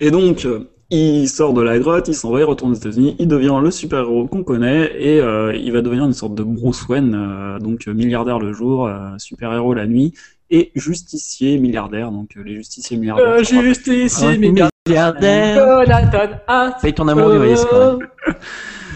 Et 0.00 0.10
donc, 0.10 0.44
euh, 0.44 0.70
il 0.90 1.28
sort 1.28 1.52
de 1.52 1.60
la 1.62 1.78
grotte, 1.78 2.08
il 2.08 2.14
s'en 2.14 2.30
va, 2.30 2.40
il 2.40 2.44
retourne 2.44 2.72
aux 2.72 2.74
États-Unis, 2.74 3.14
il 3.18 3.28
devient 3.28 3.58
le 3.62 3.70
super-héros 3.70 4.26
qu'on 4.26 4.42
connaît 4.42 4.90
et 4.98 5.20
euh, 5.20 5.54
il 5.54 5.70
va 5.72 5.82
devenir 5.82 6.04
une 6.04 6.14
sorte 6.14 6.34
de 6.34 6.42
Bruce 6.42 6.86
Wayne, 6.88 7.14
euh, 7.14 7.58
donc 7.58 7.86
euh, 7.88 7.92
milliardaire 7.92 8.38
le 8.38 8.52
jour, 8.54 8.86
euh, 8.86 9.10
super-héros 9.18 9.74
la 9.74 9.86
nuit 9.86 10.14
et 10.50 10.72
justicier 10.74 11.58
milliardaire, 11.58 12.10
donc 12.10 12.30
euh, 12.38 12.42
les 12.42 12.54
justiciers 12.56 12.96
milliardaires. 12.96 13.26
Euh, 13.28 13.38
Ouais, 14.28 14.38
milliardaire. 14.38 14.70
milliardaire. 14.86 16.40
Paye 16.80 16.94
ton 16.94 17.06
amour 17.08 17.30
du 17.32 17.36
risque. 17.38 17.68
ouais. 17.72 18.34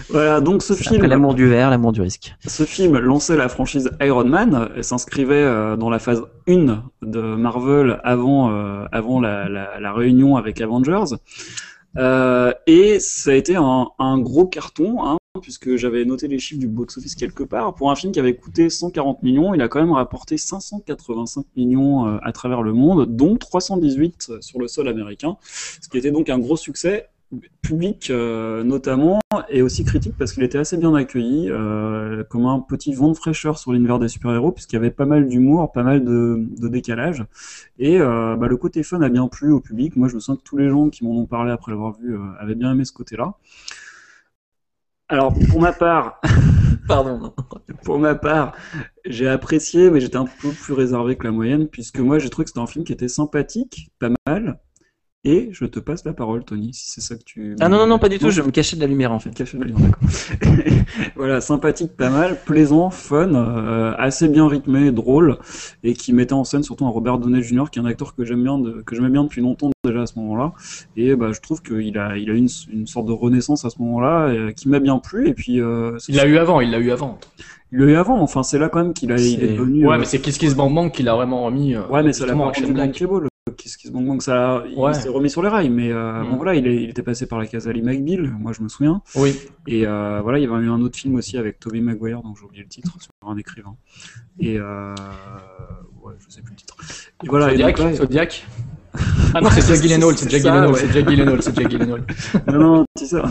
Voilà, 0.09 0.41
donc 0.41 0.61
ce 0.61 0.73
Après 0.73 0.83
film, 0.85 1.05
l'amour 1.07 1.33
du 1.33 1.47
verre, 1.47 1.71
l'amour 1.71 1.91
du 1.91 2.01
risque. 2.01 2.35
ce 2.45 2.63
film 2.65 2.99
lançait 2.99 3.35
la 3.37 3.49
franchise 3.49 3.89
Iron 4.01 4.25
Man, 4.25 4.69
et 4.75 4.83
s'inscrivait 4.83 5.33
euh, 5.35 5.75
dans 5.75 5.89
la 5.89 5.97
phase 5.97 6.21
1 6.47 6.83
de 7.01 7.21
Marvel 7.21 7.99
avant, 8.03 8.51
euh, 8.51 8.85
avant 8.91 9.19
la, 9.21 9.49
la, 9.49 9.79
la 9.79 9.93
réunion 9.93 10.35
avec 10.35 10.61
Avengers. 10.61 11.15
Euh, 11.97 12.53
et 12.65 12.99
ça 12.99 13.31
a 13.31 13.33
été 13.33 13.55
un, 13.55 13.87
un 13.99 14.19
gros 14.19 14.47
carton, 14.47 15.03
hein, 15.03 15.17
puisque 15.41 15.75
j'avais 15.75 16.05
noté 16.05 16.27
les 16.27 16.39
chiffres 16.39 16.59
du 16.59 16.67
box-office 16.67 17.15
quelque 17.15 17.43
part. 17.43 17.75
Pour 17.75 17.91
un 17.91 17.95
film 17.95 18.11
qui 18.11 18.19
avait 18.19 18.35
coûté 18.35 18.69
140 18.69 19.23
millions, 19.23 19.53
il 19.53 19.61
a 19.61 19.67
quand 19.67 19.79
même 19.79 19.91
rapporté 19.91 20.37
585 20.37 21.45
millions 21.55 22.07
euh, 22.07 22.17
à 22.23 22.31
travers 22.31 22.61
le 22.61 22.73
monde, 22.73 23.15
dont 23.15 23.37
318 23.37 24.41
sur 24.41 24.59
le 24.59 24.67
sol 24.67 24.87
américain, 24.87 25.37
ce 25.43 25.89
qui 25.89 25.97
était 25.97 26.11
donc 26.11 26.29
un 26.29 26.39
gros 26.39 26.57
succès 26.57 27.09
public 27.61 28.09
euh, 28.09 28.63
notamment 28.63 29.19
et 29.49 29.61
aussi 29.61 29.83
critique 29.83 30.15
parce 30.17 30.33
qu'il 30.33 30.43
était 30.43 30.57
assez 30.57 30.77
bien 30.77 30.93
accueilli 30.93 31.49
euh, 31.49 32.23
comme 32.23 32.45
un 32.45 32.59
petit 32.59 32.93
vent 32.93 33.09
de 33.09 33.13
fraîcheur 33.15 33.57
sur 33.57 33.71
l'univers 33.71 33.99
des 33.99 34.07
super-héros 34.07 34.51
puisqu'il 34.51 34.75
y 34.75 34.79
avait 34.79 34.91
pas 34.91 35.05
mal 35.05 35.27
d'humour, 35.27 35.71
pas 35.71 35.83
mal 35.83 36.03
de, 36.03 36.45
de 36.59 36.67
décalage 36.67 37.25
et 37.79 37.99
euh, 37.99 38.35
bah, 38.35 38.47
le 38.47 38.57
côté 38.57 38.83
fun 38.83 39.01
a 39.01 39.09
bien 39.09 39.27
plu 39.27 39.51
au 39.51 39.59
public. 39.59 39.95
Moi 39.95 40.07
je 40.07 40.15
me 40.15 40.19
sens 40.19 40.37
que 40.37 40.43
tous 40.43 40.57
les 40.57 40.69
gens 40.69 40.89
qui 40.89 41.03
m'en 41.03 41.17
ont 41.17 41.25
parlé 41.25 41.51
après 41.51 41.71
l'avoir 41.71 41.93
vu 41.93 42.17
avaient 42.39 42.55
bien 42.55 42.71
aimé 42.71 42.85
ce 42.85 42.93
côté-là. 42.93 43.33
Alors 45.09 45.33
pour 45.49 45.61
ma 45.61 45.73
part, 45.73 46.19
Pardon. 46.87 47.33
pour 47.83 47.99
ma 47.99 48.15
part, 48.15 48.53
j'ai 49.05 49.27
apprécié, 49.27 49.89
mais 49.89 50.01
j'étais 50.01 50.17
un 50.17 50.25
peu 50.25 50.49
plus 50.49 50.73
réservé 50.73 51.15
que 51.15 51.23
la 51.23 51.31
moyenne, 51.31 51.67
puisque 51.67 51.99
moi 51.99 52.19
j'ai 52.19 52.29
trouvé 52.29 52.43
que 52.43 52.49
c'était 52.49 52.59
un 52.59 52.67
film 52.67 52.83
qui 52.83 52.93
était 52.93 53.07
sympathique, 53.07 53.91
pas 53.99 54.09
mal. 54.27 54.59
Et 55.25 55.49
je 55.53 55.63
te 55.63 55.79
passe 55.79 56.03
la 56.03 56.11
parole, 56.11 56.43
Tony, 56.43 56.73
si 56.73 56.91
c'est 56.91 56.99
ça 56.99 57.15
que 57.15 57.23
tu. 57.23 57.55
Ah 57.61 57.69
non, 57.69 57.77
non, 57.77 57.87
non, 57.87 57.97
pas 57.99 58.09
du 58.09 58.19
tout, 58.19 58.29
je 58.29 58.41
me 58.41 58.51
cachais 58.51 58.75
de 58.75 58.81
la 58.81 58.87
lumière 58.87 59.13
en 59.13 59.19
fait. 59.19 59.29
Café 59.29 59.57
de 59.57 59.63
Lyon, 59.63 59.77
d'accord. 59.79 60.09
voilà, 61.15 61.39
sympathique, 61.39 61.95
pas 61.95 62.09
mal, 62.09 62.37
plaisant, 62.45 62.89
fun, 62.89 63.33
euh, 63.33 63.93
assez 63.97 64.27
bien 64.27 64.47
rythmé, 64.49 64.91
drôle, 64.91 65.37
et 65.83 65.93
qui 65.93 66.11
mettait 66.11 66.33
en 66.33 66.43
scène 66.43 66.61
surtout 66.63 66.85
un 66.85 66.89
Robert 66.89 67.19
Downey 67.19 67.41
Jr., 67.41 67.63
qui 67.71 67.79
est 67.79 67.81
un 67.81 67.85
acteur 67.85 68.15
que 68.15 68.25
j'aime 68.25 68.43
bien, 68.43 68.59
de- 68.59 68.81
que 68.85 68.95
j'aimais 68.97 69.09
bien 69.09 69.23
depuis 69.23 69.41
longtemps 69.41 69.71
déjà 69.85 70.01
à 70.01 70.05
ce 70.07 70.19
moment-là. 70.19 70.51
Et 70.97 71.15
bah, 71.15 71.31
je 71.33 71.39
trouve 71.39 71.61
qu'il 71.61 71.97
a, 71.97 72.17
il 72.17 72.29
a 72.29 72.33
eu 72.33 72.37
une, 72.37 72.49
une 72.73 72.87
sorte 72.87 73.05
de 73.07 73.13
renaissance 73.13 73.63
à 73.63 73.69
ce 73.69 73.79
moment-là, 73.81 74.27
euh, 74.27 74.51
qui 74.51 74.67
m'a 74.67 74.79
bien 74.79 74.99
plu. 74.99 75.29
Et 75.29 75.33
puis, 75.33 75.61
euh, 75.61 75.97
Il 76.09 76.17
l'a 76.17 76.25
eu 76.27 76.37
avant, 76.37 76.59
il 76.59 76.69
l'a 76.69 76.79
eu 76.79 76.91
avant. 76.91 77.17
il 77.71 77.79
l'a 77.79 77.85
eu 77.85 77.95
avant. 77.95 78.19
Enfin, 78.21 78.43
c'est 78.43 78.59
là 78.59 78.67
quand 78.67 78.83
même 78.83 78.93
qu'il 78.93 79.09
a, 79.13 79.17
il 79.17 79.41
est 79.41 79.47
devenu. 79.53 79.87
Ouais, 79.87 79.95
euh, 79.95 79.99
mais 79.99 80.05
c'est 80.05 80.19
Kiss 80.19 80.37
Kiss 80.37 80.53
Bang 80.53 80.73
Bang 80.73 80.91
qui 80.91 81.01
l'a 81.03 81.15
vraiment 81.15 81.45
remis. 81.45 81.75
euh, 81.75 81.87
Ouais, 81.87 82.03
mais 82.03 82.11
ça 82.11 82.25
l'a 82.25 82.33
pas 82.33 82.39
rendu 82.39 82.73
bankable. 82.73 83.27
Qu'est-ce 83.57 83.77
qui 83.77 83.87
se 83.87 83.93
manque 83.93 84.21
ça 84.21 84.63
Il 84.69 84.77
Ouais. 84.77 84.93
s'est 84.93 85.09
remis 85.09 85.29
sur 85.29 85.41
les 85.41 85.49
rails, 85.49 85.69
mais 85.69 85.91
euh, 85.91 86.23
Mm. 86.23 86.29
bon 86.29 86.35
voilà, 86.37 86.55
il, 86.55 86.67
est- 86.67 86.83
il 86.83 86.89
était 86.89 87.03
passé 87.03 87.25
par 87.27 87.39
la 87.39 87.45
case 87.47 87.67
Ali 87.67 87.81
McBeal, 87.81 88.29
moi 88.39 88.51
je 88.53 88.61
me 88.61 88.67
souviens. 88.69 89.01
Oui. 89.15 89.35
Et 89.67 89.85
euh, 89.87 90.19
voilà, 90.21 90.39
il 90.39 90.43
y 90.43 90.45
avait 90.51 90.63
eu 90.65 90.69
un 90.69 90.81
autre 90.81 90.97
film 90.97 91.15
aussi 91.15 91.37
avec 91.37 91.59
Tobey 91.59 91.79
Maguire, 91.81 92.21
dont 92.21 92.33
j'ai 92.35 92.43
oublié 92.45 92.63
le 92.63 92.69
titre, 92.69 92.91
sur 93.01 93.11
un 93.29 93.37
écrivain. 93.37 93.75
Et 94.39 94.57
euh, 94.59 94.93
ouais, 96.03 96.13
je 96.19 96.33
sais 96.33 96.41
plus 96.41 96.51
le 96.51 96.57
titre. 96.57 96.75
Et 97.23 97.27
voilà, 97.27 97.47
et 97.47 97.57
Zodiac, 97.57 97.77
donc 97.77 97.85
là, 97.89 97.93
Zodiac. 97.95 98.45
Ah 99.33 99.41
non, 99.41 99.49
c'est 99.49 99.61
Jack 99.65 99.81
Gyllenhaal, 99.81 100.17
c'est 100.17 100.29
Jack 100.29 100.41
Gyllenhaal, 100.41 100.71
ouais. 100.71 100.79
c'est 100.79 100.91
Jack 100.93 101.09
Gyllenhaal, 101.09 101.41
c'est 101.41 101.55
Jack 101.55 101.69
Gyllenhaal. 101.69 102.03
non, 102.47 102.59
non, 102.59 102.85
c'est 102.95 103.07
ça. 103.07 103.23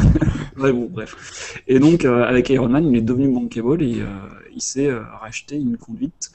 ouais, 0.59 0.73
bon, 0.73 0.89
bref. 0.91 1.61
Et 1.69 1.79
donc, 1.79 2.05
euh, 2.05 2.25
avec 2.25 2.49
Iron 2.51 2.69
Man, 2.69 2.85
il 2.87 2.97
est 2.97 3.01
devenu 3.03 3.33
bankable 3.33 3.83
et 3.83 4.01
euh, 4.01 4.07
il 4.55 4.61
s'est 4.61 4.89
euh, 4.89 5.03
racheté 5.21 5.57
une 5.57 5.77
conduite. 5.77 6.31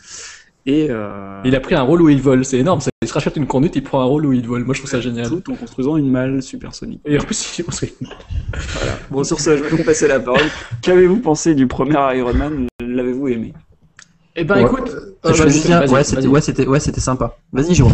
Et 0.70 0.88
euh, 0.90 1.42
Il 1.46 1.56
a 1.56 1.62
pris 1.62 1.76
un 1.76 1.82
rôle 1.82 2.02
où 2.02 2.10
il 2.10 2.22
vole, 2.22 2.44
c'est 2.44 2.58
énorme. 2.58 2.82
ça. 2.82 2.90
Il 3.02 3.08
se 3.08 3.14
rachète 3.14 3.38
une 3.38 3.48
conduite, 3.48 3.76
il 3.78 3.84
prend 3.84 4.02
un 4.02 4.06
rôle 4.06 4.26
où 4.26 4.34
il 4.34 4.46
vole. 4.46 4.66
Moi, 4.66 4.74
je 4.76 4.82
trouve 4.82 4.92
ça 4.92 5.00
génial. 5.00 5.30
tout 5.30 5.50
en 5.52 5.56
construisant 5.56 5.96
une 5.96 6.12
malle 6.12 6.44
supersonique. 6.44 7.00
Et 7.06 7.18
en 7.18 7.22
plus, 7.24 7.58
il 7.58 7.64
construit. 7.64 7.94
Bon, 9.10 9.24
sur 9.24 9.40
ce, 9.40 9.56
je 9.56 9.64
vais 9.64 9.70
vous 9.70 9.84
passer 9.84 10.10
la 10.10 10.20
parole. 10.20 10.42
Qu'avez-vous 10.82 11.22
pensé 11.22 11.56
du 11.56 11.68
premier 11.68 11.96
Iron 12.18 12.34
Man? 12.34 12.68
L'avez-vous 12.86 13.30
aimé? 13.30 13.54
Eh 14.36 14.44
ben, 14.44 14.56
Ouais. 14.56 14.62
écoute. 14.64 14.92
je 15.24 15.30
vas-y, 15.32 15.46
me 15.46 15.50
souviens, 15.52 15.80
vas-y, 15.80 15.88
ouais, 15.90 15.94
vas-y. 15.96 16.06
c'était, 16.06 16.28
ouais, 16.28 16.42
c'était, 16.42 16.68
ouais, 16.68 16.80
c'était 16.82 17.00
sympa. 17.02 17.38
Vas-y, 17.54 17.74
Jérôme. 17.74 17.94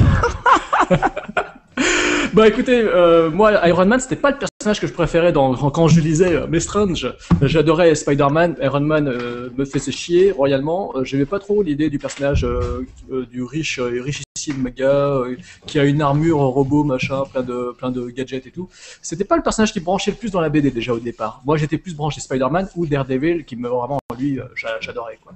Bah 2.34 2.48
écoutez, 2.48 2.82
euh, 2.82 3.30
moi 3.30 3.68
Iron 3.68 3.86
Man 3.86 4.00
c'était 4.00 4.16
pas 4.16 4.32
le 4.32 4.38
personnage 4.40 4.82
que 4.82 4.88
je 4.88 4.94
préférais 4.94 5.32
dans 5.32 5.54
quand 5.70 5.88
je 5.88 6.02
lisais 6.02 6.34
euh, 6.34 6.60
Strange. 6.60 7.14
J'adorais 7.44 7.94
Spider-Man, 7.94 8.56
Iron 8.60 8.80
Man 8.80 9.08
euh, 9.08 9.50
me 9.56 9.66
faisait 9.66 9.92
chier 9.92 10.32
royalement. 10.32 10.94
Euh, 10.96 11.04
J'aimais 11.04 11.26
pas 11.26 11.38
trop 11.38 11.62
l'idée 11.62 11.92
du 11.92 12.00
personnage 12.00 12.44
euh, 12.44 12.88
du 13.30 13.44
riche 13.44 13.80
euh, 14.52 14.70
gars 14.76 14.86
euh, 14.88 15.36
qui 15.66 15.80
a 15.80 15.84
une 15.86 16.02
armure 16.02 16.38
robot 16.40 16.84
machin, 16.84 17.24
plein 17.32 17.44
de 17.44 17.74
plein 17.78 17.92
de 17.92 18.08
gadgets 18.10 18.46
et 18.48 18.52
tout. 18.52 18.68
C'était 19.02 19.24
pas 19.24 19.38
le 19.38 19.44
personnage 19.44 19.72
qui 19.74 19.80
branchait 19.80 20.12
le 20.12 20.18
plus 20.18 20.32
dans 20.32 20.42
la 20.42 20.50
BD 20.50 20.72
déjà 20.72 20.94
au 20.94 21.00
départ. 21.00 21.42
Moi 21.46 21.58
j'étais 21.58 21.78
plus 21.78 21.96
branché 21.96 22.22
Spider-Man 22.22 22.70
ou 22.76 22.86
Daredevil 22.86 23.46
qui 23.46 23.56
me 23.56 23.68
vraiment 23.68 24.00
lui 24.20 24.40
euh, 24.40 24.44
j'a- 24.56 24.80
j'adorais 24.80 25.18
quoi. 25.24 25.34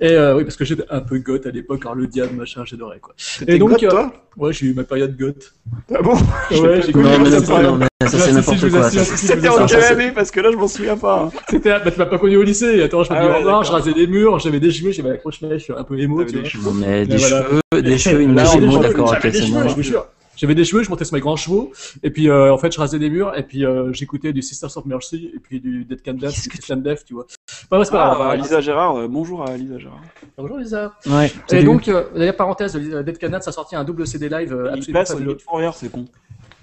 Et 0.00 0.10
euh, 0.12 0.36
oui 0.36 0.44
parce 0.44 0.56
que 0.56 0.64
j'étais 0.64 0.84
un 0.90 1.00
peu 1.00 1.18
goth 1.18 1.46
à 1.46 1.50
l'époque, 1.50 1.80
alors 1.82 1.94
le 1.94 2.06
diable 2.06 2.34
machin 2.34 2.64
j'adorais 2.64 2.98
quoi. 3.00 3.14
Goth, 3.58 3.82
euh, 3.84 3.90
toi? 3.90 4.12
ouais 4.36 4.52
j'ai 4.52 4.66
eu 4.66 4.74
ma 4.74 4.84
période 4.84 5.16
goth. 5.16 5.54
Ah 5.94 6.02
bon? 6.02 6.14
Ouais, 6.50 6.82
j'ai 6.86 6.92
Non, 6.92 7.02
mais, 7.18 7.30
non, 7.30 7.78
non, 7.78 7.87
ça, 8.06 8.16
c'est 8.20 8.32
n'importe 8.32 8.70
quoi. 8.70 8.90
ça. 8.90 9.04
C'était 9.16 9.48
en 9.48 9.66
quelle 9.66 9.82
ça, 9.82 9.92
année 9.92 10.12
Parce 10.12 10.30
que 10.30 10.38
là, 10.38 10.50
je 10.52 10.56
m'en 10.56 10.68
souviens 10.68 10.96
pas. 10.96 11.32
C'était, 11.50 11.70
bah, 11.70 11.90
tu 11.90 11.98
m'as 11.98 12.06
pas 12.06 12.18
connu 12.18 12.36
au 12.36 12.44
lycée. 12.44 12.80
Attends, 12.84 13.02
je 13.02 13.08
Ah 13.12 13.40
ouais, 13.40 13.64
je 13.64 13.72
rasais 13.72 13.92
des 13.92 14.06
murs, 14.06 14.38
j'avais 14.38 14.60
des 14.60 14.70
cheveux, 14.70 14.92
j'avais 14.92 15.08
la 15.10 15.16
croche 15.16 15.40
mèche, 15.42 15.70
un 15.76 15.82
peu 15.82 15.98
émo, 15.98 16.22
des 16.22 16.32
vois. 16.38 16.48
cheveux. 16.48 16.70
Mais 16.74 17.06
des 17.06 17.16
voilà. 17.16 17.42
cheveux, 17.42 17.82
des 17.82 17.98
cheveux, 17.98 18.20
une 18.22 18.34
d'accord, 18.36 19.08
ok, 19.08 19.14
j'avais 19.14 19.30
des 19.32 19.38
c'est 19.40 19.46
cheveux, 19.46 19.62
bon. 19.62 19.68
je 19.68 19.74
vous 19.74 19.82
jure. 19.82 20.06
J'avais 20.36 20.54
des 20.54 20.64
cheveux, 20.64 20.84
je 20.84 20.90
montais 20.90 21.04
sur 21.04 21.14
mes 21.14 21.20
grands 21.20 21.34
chevaux, 21.34 21.72
et 22.04 22.10
puis 22.10 22.28
euh, 22.30 22.54
en 22.54 22.58
fait 22.58 22.72
je 22.72 22.78
rasais 22.78 23.00
des 23.00 23.10
murs, 23.10 23.32
et 23.36 23.42
puis 23.42 23.66
euh, 23.66 23.92
j'écoutais 23.92 24.32
du 24.32 24.40
Sisters 24.40 24.76
of 24.76 24.86
Mercy, 24.86 25.32
et 25.34 25.40
puis 25.40 25.58
du 25.58 25.84
Dead 25.84 26.00
Can 26.00 26.14
que 26.16 26.56
du 26.56 26.62
Slam 26.62 26.80
Death, 26.80 27.04
tu 27.04 27.14
vois. 27.14 27.26
Bah, 27.68 27.80
ouais, 27.80 27.84
c'est 27.84 27.90
pas 27.90 28.14
grave. 28.14 28.18
Ah, 28.20 28.28
va- 28.28 28.36
Lisa 28.36 28.60
Gérard, 28.60 28.94
euh, 28.94 29.08
bonjour 29.08 29.42
à 29.44 29.56
Lisa 29.56 29.78
Gérard. 29.80 30.00
Bonjour 30.36 30.58
Lisa. 30.58 30.92
Ouais. 31.06 31.32
Et 31.50 31.64
donc, 31.64 31.88
euh, 31.88 32.04
d'ailleurs, 32.14 32.36
parenthèse, 32.36 32.76
euh, 32.76 33.02
Dead 33.02 33.18
Can 33.18 33.30
Dance 33.30 33.48
a 33.48 33.52
sorti 33.52 33.74
un 33.74 33.82
double 33.82 34.06
CD 34.06 34.28
live 34.28 34.52
euh, 34.54 34.70
Il 34.74 34.78
absolument 34.78 35.00
passe 35.00 35.10
au 35.10 35.12
fabuleux. 35.14 35.30
Minute 35.30 35.42
Fourier, 35.42 35.70
c'est 35.74 35.90
con. 35.90 36.04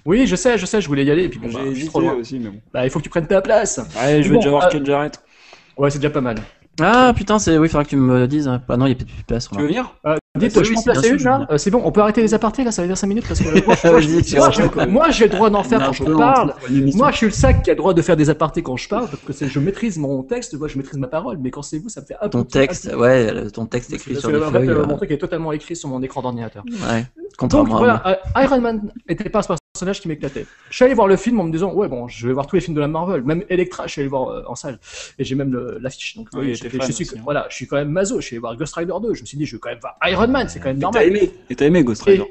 Oui, 0.06 0.26
je 0.26 0.36
sais, 0.36 0.56
je 0.56 0.66
sais, 0.66 0.80
je 0.80 0.86
voulais 0.88 1.04
y 1.04 1.10
aller, 1.10 1.24
et 1.24 1.28
puis 1.28 1.38
bon, 1.38 1.50
bah, 1.52 1.60
J'ai 1.62 1.70
je 1.74 1.74
suis 1.80 1.86
trop 1.86 1.98
hésité 1.98 2.10
loin. 2.10 2.20
aussi, 2.20 2.38
mais 2.38 2.50
bon. 2.50 2.60
Bah, 2.72 2.84
il 2.84 2.90
faut 2.90 2.98
que 3.00 3.04
tu 3.04 3.10
prennes 3.10 3.26
ta 3.26 3.42
place. 3.42 3.80
Allez, 3.98 4.22
je 4.22 4.28
vais 4.28 4.34
Bon, 4.34 4.40
déjà 4.40 4.50
voir 4.50 4.64
euh, 4.64 4.68
Ken 4.70 4.86
Jarrett. 4.86 5.20
Ouais, 5.76 5.90
c'est 5.90 5.98
déjà 5.98 6.10
pas 6.10 6.20
mal. 6.20 6.36
Ah 6.80 7.12
putain, 7.16 7.38
c'est 7.38 7.58
oui, 7.58 7.68
faudra 7.68 7.84
que 7.84 7.90
tu 7.90 7.96
me 7.96 8.18
le 8.20 8.28
dises. 8.28 8.48
hein. 8.48 8.62
Ah 8.68 8.76
non, 8.76 8.86
il 8.86 8.90
y 8.90 8.92
a 8.92 8.94
peut-être 8.94 9.08
plus 9.12 9.22
de 9.22 9.26
place. 9.26 9.48
Tu 9.48 9.58
veux 9.60 9.66
venir? 9.66 9.94
Euh, 10.06 10.16
dites, 10.36 10.56
oui, 10.56 10.64
je 10.64 10.70
oui, 10.70 10.76
placer 10.84 11.08
une 11.10 11.22
là 11.22 11.38
veux 11.48 11.54
Euh, 11.54 11.58
C'est 11.58 11.70
bon, 11.70 11.82
on 11.84 11.92
peut 11.92 12.00
arrêter 12.00 12.22
les 12.22 12.34
apartés 12.34 12.64
là, 12.64 12.70
ça 12.72 12.82
va 12.82 12.88
dire 12.88 12.96
5 12.98 13.06
minutes 13.06 13.26
parce 13.28 13.40
que 13.40 13.44
moi, 13.66 13.74
Vas-y, 14.00 14.88
moi, 14.90 15.10
j'ai 15.10 15.24
le 15.24 15.30
droit 15.30 15.50
d'en 15.50 15.62
faire 15.62 15.84
quand 15.86 15.92
je 15.92 16.04
parle. 16.04 16.54
Moi, 16.94 17.10
je 17.12 17.16
suis 17.16 17.26
le 17.26 17.32
sac 17.32 17.62
qui 17.62 17.70
a 17.70 17.74
le 17.74 17.78
droit 17.78 17.94
de 17.94 18.02
faire 18.02 18.16
des 18.16 18.30
apartés 18.30 18.62
quand 18.62 18.76
je 18.76 18.88
parle 18.88 19.08
parce 19.26 19.38
que 19.38 19.46
je 19.48 19.58
maîtrise 19.60 19.98
mon 19.98 20.22
texte, 20.22 20.54
moi, 20.58 20.68
je 20.68 20.76
maîtrise 20.78 20.98
ma 20.98 21.08
parole, 21.08 21.38
mais 21.40 21.50
quand 21.50 21.62
c'est 21.62 21.78
vous, 21.78 21.88
ça 21.88 22.00
me 22.00 22.06
fait 22.06 22.14
un 22.20 22.28
peu. 22.28 22.30
Ton 22.30 22.44
texte, 22.44 22.90
ouais, 22.94 23.32
le- 23.32 23.50
ton 23.50 23.66
texte 23.66 23.92
écrit 23.92 24.16
sur 24.16 24.30
fait, 24.30 24.38
feuilles. 24.40 24.68
euh, 24.68 24.82
euh, 24.82 24.86
mon 24.86 24.96
truc 24.96 25.10
est 25.10 25.18
totalement 25.18 25.52
écrit 25.52 25.76
sur 25.76 25.88
mon 25.88 26.02
écran 26.02 26.22
d'ordinateur. 26.22 26.64
Ouais. 26.88 27.00
Donc 27.00 27.32
Contrairement 27.38 27.78
voilà, 27.78 28.02
euh, 28.36 28.42
Iron 28.44 28.60
Man 28.62 28.90
était 29.08 29.28
pas 29.28 29.40
un 29.40 29.56
personnage 29.74 30.00
qui 30.00 30.08
m'éclatait. 30.08 30.46
Je 30.70 30.76
suis 30.76 30.84
allé 30.86 30.94
voir 30.94 31.06
le 31.06 31.16
film 31.16 31.38
en 31.38 31.44
me 31.44 31.52
disant 31.52 31.70
ouais 31.74 31.86
bon, 31.86 32.08
je 32.08 32.26
vais 32.26 32.32
voir 32.32 32.46
tous 32.46 32.56
les 32.56 32.62
films 32.62 32.74
de 32.74 32.80
la 32.80 32.88
Marvel, 32.88 33.22
même 33.24 33.42
Electra, 33.50 33.86
je 33.86 33.92
suis 33.92 34.00
allé 34.00 34.06
le 34.06 34.10
voir 34.10 34.28
euh, 34.30 34.42
en 34.46 34.54
salle 34.54 34.78
et 35.18 35.24
j'ai 35.24 35.34
même 35.34 35.52
le- 35.52 35.76
l'affiche. 35.78 36.16
Donc 36.16 36.28
Oui, 36.32 36.40
oui, 36.46 36.54
je 36.54 36.66
suis 36.66 36.78
aussi, 37.02 37.10
hein. 37.14 37.20
voilà, 37.24 37.46
je 37.50 37.56
suis 37.56 37.66
quand 37.66 37.76
même 37.76 37.90
maso. 37.90 38.18
Je 38.22 38.26
suis 38.26 38.36
allé 38.36 38.40
voir 38.40 38.56
Ghost 38.56 38.74
Rider 38.74 38.94
2. 39.02 39.12
Je 39.12 39.20
me 39.20 39.26
suis 39.26 39.36
dit 39.36 39.44
je 39.44 39.56
vais 39.56 39.60
quand 39.60 39.68
même 39.68 39.78
voir 39.80 39.96
Iron 40.06 40.25
Man, 40.30 40.48
c'est 40.48 40.58
quand 40.58 40.68
même 40.68 40.76
Et 40.76 40.80
t'as 40.80 40.86
normal. 40.86 41.06
aimé 41.06 41.30
Et 41.50 41.54
t'as 41.56 41.66
aimé 41.66 41.84
Ghost 41.84 42.02
Rider 42.02 42.24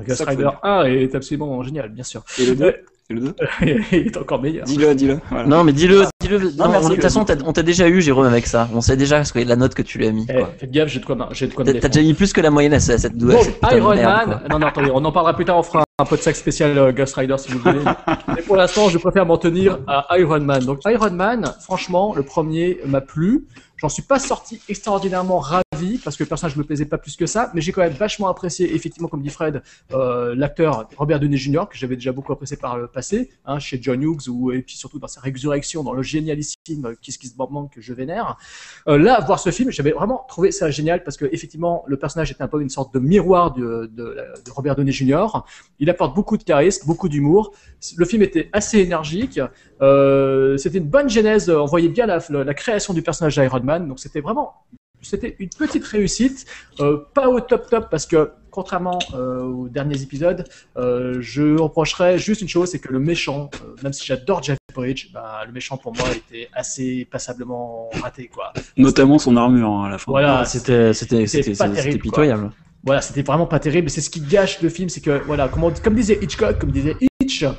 Et 0.00 0.04
Ghost 0.04 0.24
Rider 0.26 0.42
dire. 0.42 0.60
1 0.62 0.84
est 0.84 1.14
absolument 1.14 1.62
génial, 1.62 1.88
bien 1.90 2.04
sûr. 2.04 2.22
Et 2.38 2.46
le 2.46 2.54
2 2.54 2.66
Et 3.10 3.14
le 3.14 3.20
2 3.20 3.34
il 3.92 4.06
est 4.06 4.16
encore 4.16 4.40
meilleur. 4.40 4.64
Dis-le, 4.64 4.94
dis-le. 4.94 5.18
Voilà. 5.30 5.46
Non, 5.46 5.64
mais 5.64 5.72
dis-le, 5.72 6.04
dis-le. 6.20 6.38
Non, 6.56 6.68
merci, 6.68 6.88
de 6.88 6.94
toute 6.94 7.02
façon, 7.02 7.24
on 7.44 7.52
t'a 7.52 7.62
déjà 7.62 7.88
eu, 7.88 8.00
Jérôme, 8.00 8.26
avec 8.26 8.46
ça. 8.46 8.68
On 8.74 8.80
sait 8.80 8.96
déjà 8.96 9.24
ce 9.24 9.32
que 9.32 9.38
la 9.38 9.56
note 9.56 9.74
que 9.74 9.82
tu 9.82 9.98
lui 9.98 10.06
as 10.06 10.12
mis. 10.12 10.26
Eh, 10.28 10.42
faites 10.58 10.70
gaffe, 10.70 10.88
j'ai 10.88 11.00
de 11.00 11.04
quoi, 11.04 11.28
j'ai 11.32 11.46
de 11.46 11.54
quoi 11.54 11.64
T'as 11.64 11.88
déjà 11.88 12.02
mis 12.02 12.14
plus 12.14 12.32
que 12.32 12.40
la 12.40 12.50
moyenne 12.50 12.74
à 12.74 12.80
cette 12.80 13.16
douce. 13.16 13.32
Donc, 13.32 13.72
Iron 13.72 13.94
Man, 13.94 14.40
non, 14.50 14.58
non, 14.58 14.66
attendez, 14.66 14.90
on 14.92 15.04
en 15.04 15.12
parlera 15.12 15.34
plus 15.34 15.44
tard, 15.44 15.58
on 15.58 15.62
fera 15.62 15.84
un 16.00 16.04
pot 16.04 16.14
de 16.14 16.20
sac 16.20 16.36
spécial 16.36 16.78
euh, 16.78 16.92
Ghost 16.92 17.16
Rider 17.16 17.34
si 17.38 17.50
vous 17.50 17.58
voulez. 17.58 17.80
Mais 18.28 18.42
pour 18.42 18.54
l'instant, 18.54 18.88
je 18.88 18.98
préfère 18.98 19.26
m'en 19.26 19.36
tenir 19.36 19.80
à 19.88 20.06
Iron 20.18 20.38
Man. 20.38 20.64
Donc, 20.64 20.80
Iron 20.86 21.10
Man, 21.10 21.52
franchement, 21.60 22.14
le 22.14 22.22
premier 22.22 22.78
m'a 22.86 23.00
plu. 23.00 23.46
J'en 23.78 23.88
suis 23.88 24.02
pas 24.02 24.18
sorti 24.20 24.60
extraordinairement 24.68 25.38
ravi 25.38 25.62
parce 26.02 26.16
que 26.16 26.24
le 26.24 26.28
personnage 26.28 26.56
me 26.56 26.64
plaisait 26.64 26.84
pas 26.84 26.98
plus 26.98 27.16
que 27.16 27.26
ça, 27.26 27.50
mais 27.54 27.60
j'ai 27.60 27.72
quand 27.72 27.82
même 27.82 27.92
vachement 27.92 28.28
apprécié, 28.28 28.74
effectivement, 28.74 29.08
comme 29.08 29.22
dit 29.22 29.30
Fred, 29.30 29.62
euh, 29.92 30.34
l'acteur 30.34 30.88
Robert 30.96 31.20
Downey 31.20 31.36
Jr. 31.36 31.64
que 31.70 31.76
j'avais 31.76 31.96
déjà 31.96 32.12
beaucoup 32.12 32.32
apprécié 32.32 32.56
par 32.56 32.76
le 32.76 32.86
passé, 32.86 33.30
hein, 33.44 33.58
chez 33.58 33.78
John 33.80 34.02
Hughes 34.02 34.28
ou 34.28 34.52
et 34.52 34.62
puis 34.62 34.76
surtout 34.76 34.98
dans 34.98 35.08
sa 35.08 35.20
résurrection, 35.20 35.82
dans 35.82 35.92
le 35.92 36.02
génialissime 36.02 36.86
euh, 36.86 36.94
Kiss 37.00 37.18
Kiss 37.18 37.36
Bang 37.36 37.50
Bang 37.50 37.70
que 37.70 37.80
je 37.80 37.92
vénère. 37.92 38.36
Euh, 38.88 38.98
là, 38.98 39.20
voir 39.20 39.38
ce 39.38 39.50
film, 39.50 39.70
j'avais 39.70 39.92
vraiment 39.92 40.24
trouvé 40.28 40.50
ça 40.50 40.70
génial 40.70 41.04
parce 41.04 41.16
que 41.16 41.26
effectivement, 41.32 41.84
le 41.86 41.96
personnage 41.96 42.30
était 42.30 42.42
un 42.42 42.48
peu 42.48 42.60
une 42.60 42.70
sorte 42.70 42.92
de 42.94 42.98
miroir 42.98 43.52
de, 43.52 43.90
de, 43.92 44.16
de 44.44 44.50
Robert 44.50 44.76
Downey 44.76 44.92
Jr. 44.92 45.44
Il 45.78 45.88
apporte 45.90 46.14
beaucoup 46.14 46.36
de 46.36 46.42
charisme, 46.42 46.86
beaucoup 46.86 47.08
d'humour. 47.08 47.52
Le 47.96 48.04
film 48.04 48.22
était 48.22 48.50
assez 48.52 48.78
énergique. 48.80 49.40
C'était 49.80 50.78
une 50.78 50.88
bonne 50.88 51.08
genèse. 51.08 51.48
On 51.48 51.66
voyait 51.66 51.88
bien 51.88 52.06
la, 52.06 52.18
la 52.28 52.54
création 52.54 52.94
du 52.94 53.02
personnage 53.02 53.36
d'Iron 53.36 53.60
Man. 53.62 53.88
Donc 53.88 54.00
c'était 54.00 54.20
vraiment 54.20 54.54
c'était 55.02 55.36
une 55.38 55.48
petite 55.48 55.84
réussite, 55.84 56.46
euh, 56.80 56.98
pas 57.14 57.28
au 57.28 57.40
top 57.40 57.68
top 57.68 57.88
parce 57.90 58.06
que 58.06 58.30
contrairement 58.50 58.98
euh, 59.14 59.42
aux 59.42 59.68
derniers 59.68 60.02
épisodes, 60.02 60.44
euh, 60.76 61.18
je 61.20 61.58
reprocherais 61.58 62.18
juste 62.18 62.40
une 62.40 62.48
chose, 62.48 62.70
c'est 62.70 62.78
que 62.78 62.92
le 62.92 62.98
méchant, 62.98 63.50
euh, 63.62 63.76
même 63.82 63.92
si 63.92 64.04
j'adore 64.04 64.42
Jeff 64.42 64.58
Bridge, 64.74 65.10
bah, 65.12 65.42
le 65.46 65.52
méchant 65.52 65.76
pour 65.76 65.94
moi 65.94 66.06
était 66.10 66.48
assez 66.52 67.06
passablement 67.10 67.88
raté 68.02 68.28
quoi. 68.28 68.52
Notamment 68.76 69.18
son 69.18 69.36
armure 69.36 69.70
hein, 69.70 69.86
à 69.86 69.90
la 69.90 69.98
fin. 69.98 70.10
Voilà, 70.10 70.44
c'était 70.44 70.92
c'était 70.92 71.26
c'était 71.26 71.98
quoi. 71.98 72.26
Voilà, 72.84 73.00
c'était 73.02 73.22
vraiment 73.22 73.46
pas 73.46 73.58
terrible. 73.58 73.90
C'est 73.90 74.00
ce 74.00 74.08
qui 74.10 74.20
gâche 74.20 74.62
le 74.62 74.68
film, 74.68 74.88
c'est 74.88 75.00
que 75.00 75.20
voilà, 75.26 75.48
comme, 75.48 75.64
on- 75.64 75.72
comme 75.72 75.94
disait 75.94 76.18
Hitchcock, 76.22 76.58
comme 76.58 76.70
disait 76.70 76.96
Hitch, 77.20 77.42
euh, 77.42 77.50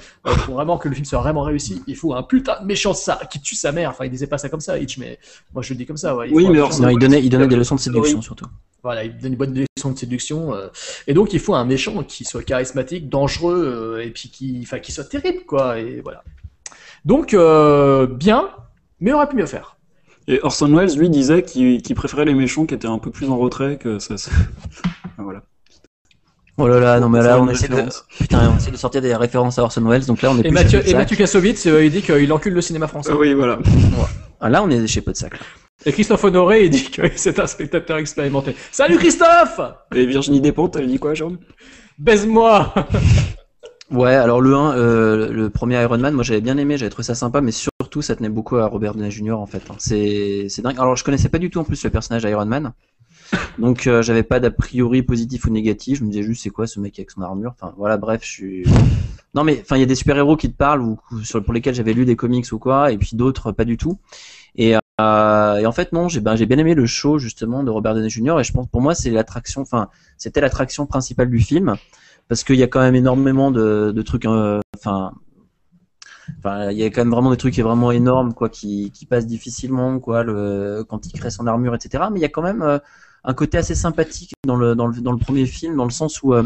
pour 0.46 0.56
vraiment 0.56 0.78
que 0.78 0.88
le 0.88 0.96
film 0.96 1.06
soit 1.06 1.20
vraiment 1.20 1.42
réussi, 1.42 1.84
il 1.88 1.96
faut 1.96 2.14
un 2.14 2.24
putain 2.24 2.62
de 2.62 2.66
méchant 2.66 2.94
ça 2.94 3.20
qui 3.30 3.42
tue 3.42 3.56
sa 3.56 3.72
mère. 3.72 3.90
Enfin, 3.90 4.06
il 4.06 4.12
disait 4.12 4.28
pas 4.28 4.38
ça 4.38 4.48
comme 4.50 4.62
ça, 4.62 4.78
Hitch, 4.80 4.98
mais 4.98 5.20
moi 5.54 5.62
je 5.62 5.74
le 5.74 5.78
dis 5.78 5.86
comme 5.86 5.98
ça. 5.98 6.16
Ouais, 6.16 6.30
Il 6.30 6.34
Oui, 6.36 6.46
mais 6.50 6.58
alors, 6.58 6.80
Non, 6.80 6.90
il 6.90 6.98
donnait 7.00 7.22
il 7.22 7.30
donnait 7.30 7.48
des 7.48 7.56
leçons 7.58 7.76
de 7.76 7.80
Oui. 7.82 7.84
séduction 7.86 8.22
surtout. 8.22 8.46
Voilà, 8.82 9.04
il 9.04 9.18
donne 9.18 9.34
une 9.34 9.38
bonne 9.38 9.66
leçon 9.78 9.92
de 9.92 9.98
séduction. 10.00 10.54
euh, 10.56 10.68
et 11.06 11.14
donc, 11.14 11.34
il 11.34 11.40
faut 11.42 11.54
un 11.54 11.66
méchant 11.66 12.02
qui 12.04 12.24
soit 12.24 12.44
charismatique, 12.44 13.10
dangereux, 13.10 13.98
euh, 13.98 14.04
et 14.06 14.10
puis 14.12 14.30
qui, 14.30 14.62
enfin, 14.64 14.80
qui 14.80 14.94
soit 14.94 15.04
terrible, 15.04 15.44
quoi. 15.46 15.80
Et 15.80 16.00
voilà. 16.02 16.24
Donc, 17.04 17.34
euh, 17.34 18.08
bien, 18.08 18.50
mais 19.02 19.12
aurait 19.12 19.28
pu 19.28 19.36
mieux 19.36 19.46
faire. 19.46 19.76
Et 20.30 20.40
Orson 20.44 20.72
Welles, 20.74 20.96
lui, 20.98 21.10
disait 21.10 21.42
qu'il 21.44 21.82
qu'il 21.82 21.96
préférait 21.96 22.24
les 22.24 22.36
méchants 22.36 22.66
qui 22.66 22.76
étaient 22.76 22.88
un 22.88 23.00
peu 23.00 23.10
plus 23.12 23.30
en 23.30 23.38
retrait 23.38 23.78
que 23.78 24.00
ça. 24.00 24.16
Voilà. 25.24 25.42
Oh 26.62 26.68
là 26.68 26.80
là, 26.82 27.00
non 27.00 27.08
mais 27.08 27.22
là 27.22 27.40
on 27.40 27.48
essaie 27.48 27.70
de 27.70 27.84
putain, 28.18 28.52
on 28.54 28.58
essaie 28.58 28.72
de 28.72 28.76
sortir 28.76 29.02
des 29.02 29.16
références 29.16 29.58
à 29.58 29.64
Orson 29.64 29.82
Welles, 29.88 30.06
donc 30.06 30.22
là 30.22 30.30
on 30.32 30.36
est 30.36 30.40
Et 30.40 30.44
plus 30.44 30.52
Mathieu, 30.52 30.82
et. 30.86 30.94
Mathieu 30.94 31.16
Kassovitz, 31.16 31.66
euh, 31.68 31.86
il 31.86 31.92
dit 31.92 32.02
qu'il 32.02 32.32
encule 32.34 32.54
le 32.54 32.60
cinéma 32.62 32.88
français. 32.88 33.12
Ah 33.14 33.18
oui, 33.18 33.34
voilà. 33.34 33.60
Ah, 34.42 34.50
là 34.50 34.62
on 34.62 34.70
est 34.70 34.86
chez 34.86 35.00
Podsac. 35.02 35.34
là. 35.40 35.46
Et 35.86 35.94
Christophe 35.94 36.22
Honoré, 36.26 36.66
il 36.66 36.70
dit 36.70 36.92
que 36.92 37.04
c'est 37.16 37.40
un 37.40 37.48
spectateur 37.48 37.98
expérimenté. 37.98 38.58
Salut 38.74 38.98
Christophe 38.98 39.62
Et 39.96 40.06
Virginie 40.06 40.42
Despentes, 40.42 40.76
elle 40.76 40.88
dit 40.88 41.00
quoi, 41.00 41.14
Jérôme 41.14 41.38
Baise-moi 41.98 42.74
Ouais, 43.92 44.14
alors 44.14 44.42
le 44.42 44.54
1, 44.54 44.78
euh, 44.78 45.32
le 45.32 45.50
premier 45.50 45.82
Iron 45.82 45.98
Man, 45.98 46.14
moi 46.14 46.24
j'avais 46.24 46.42
bien 46.42 46.58
aimé, 46.58 46.78
j'avais 46.78 46.92
trouvé 46.92 47.06
ça 47.06 47.16
sympa, 47.16 47.40
mais 47.42 47.52
surtout 47.52 48.02
ça 48.02 48.16
tenait 48.18 48.30
beaucoup 48.30 48.58
à 48.58 48.68
Robert 48.68 48.94
Downey 48.94 49.10
Jr. 49.10 49.32
en 49.40 49.46
fait. 49.48 49.64
hein. 49.70 49.76
C'est 49.80 50.46
c'est 50.50 50.62
dingue. 50.62 50.78
Alors 50.78 50.96
je 50.98 51.04
connaissais 51.06 51.30
pas 51.30 51.40
du 51.40 51.50
tout 51.50 51.60
en 51.60 51.64
plus 51.64 51.82
le 51.84 51.90
personnage 51.90 52.24
Iron 52.24 52.46
Man, 52.46 52.74
donc 53.58 53.88
euh, 53.88 54.02
j'avais 54.02 54.24
pas 54.24 54.40
d'a 54.40 54.52
priori 54.52 55.04
positif 55.04 55.46
ou 55.46 55.50
négatif. 55.50 56.00
Je 56.00 56.04
me 56.04 56.10
disais 56.10 56.24
juste 56.24 56.44
c'est 56.44 56.50
quoi 56.50 56.68
ce 56.68 56.80
mec 56.80 56.98
avec 57.00 57.12
son 57.12 57.22
armure? 57.22 57.54
Enfin 57.60 57.74
voilà, 57.78 57.98
bref, 57.98 58.22
je 58.24 58.30
suis. 58.30 58.64
Non 59.36 59.44
mais 59.44 59.60
enfin 59.62 59.76
il 59.76 59.82
y 59.82 59.84
a 59.84 59.86
des 59.86 59.94
super 59.94 60.18
héros 60.18 60.36
qui 60.36 60.52
te 60.52 60.58
parlent 60.58 60.82
ou 60.82 60.98
ou 61.12 61.20
sur 61.20 61.44
pour 61.44 61.54
lesquels 61.54 61.76
j'avais 61.76 61.94
lu 61.94 62.04
des 62.04 62.16
comics 62.16 62.52
ou 62.52 62.58
quoi, 62.58 62.92
et 62.92 62.98
puis 62.98 63.12
d'autres 63.14 63.52
pas 63.52 63.64
du 63.64 63.78
tout. 63.78 64.00
Et, 64.56 64.76
euh, 64.76 65.56
et 65.58 65.68
en 65.68 65.72
fait 65.72 65.94
non, 65.94 66.08
j'ai 66.08 66.20
ben 66.20 66.36
j'ai 66.36 66.48
bien 66.48 66.58
aimé 66.58 66.74
le 66.74 66.88
show 66.88 67.20
justement 67.20 67.62
de 67.62 67.70
Robert 67.70 67.94
Downey 67.94 68.10
Jr. 68.10 68.40
Et 68.40 68.44
je 68.44 68.52
pense 68.52 68.66
pour 68.66 68.82
moi 68.82 68.96
c'est 68.96 69.12
l'attraction, 69.12 69.62
enfin 69.62 69.90
c'était 70.18 70.42
l'attraction 70.42 70.88
principale 70.88 71.30
du 71.30 71.38
film 71.38 71.76
parce 72.30 72.44
qu'il 72.44 72.56
y 72.56 72.64
a 72.64 72.68
quand 72.68 72.80
même 72.80 72.96
énormément 72.96 73.52
de, 73.52 73.92
de 73.94 74.02
trucs, 74.04 74.26
euh, 74.26 74.62
enfin, 74.78 75.12
enfin, 76.38 76.72
il 76.72 76.78
y 76.78 76.84
a 76.84 76.90
quand 76.90 77.02
même 77.02 77.12
vraiment 77.12 77.32
des 77.32 77.38
trucs 77.38 77.56
qui 77.56 77.60
est 77.60 77.64
vraiment 77.64 77.92
énormes, 77.92 78.34
quoi, 78.34 78.50
qui, 78.50 78.92
qui 78.92 79.06
passent 79.06 79.26
difficilement, 79.26 80.00
quoi, 80.00 80.24
le, 80.24 80.86
quand 80.88 81.08
il 81.08 81.14
crée 81.14 81.32
son 81.32 81.48
armure, 81.48 81.76
etc. 81.76 82.06
Mais 82.12 82.20
il 82.20 82.22
y 82.22 82.26
a 82.26 82.30
quand 82.30 82.44
même 82.44 82.62
euh, 82.62 82.80
un 83.24 83.34
côté 83.34 83.58
assez 83.58 83.76
sympathique 83.76 84.32
dans 84.46 84.56
le, 84.56 84.76
dans 84.76 84.88
le, 84.88 85.02
dans 85.02 85.12
le 85.12 85.18
premier 85.18 85.46
film, 85.46 85.76
dans 85.76 85.86
le 85.86 85.92
sens 85.92 86.22
où 86.24 86.34
euh, 86.34 86.44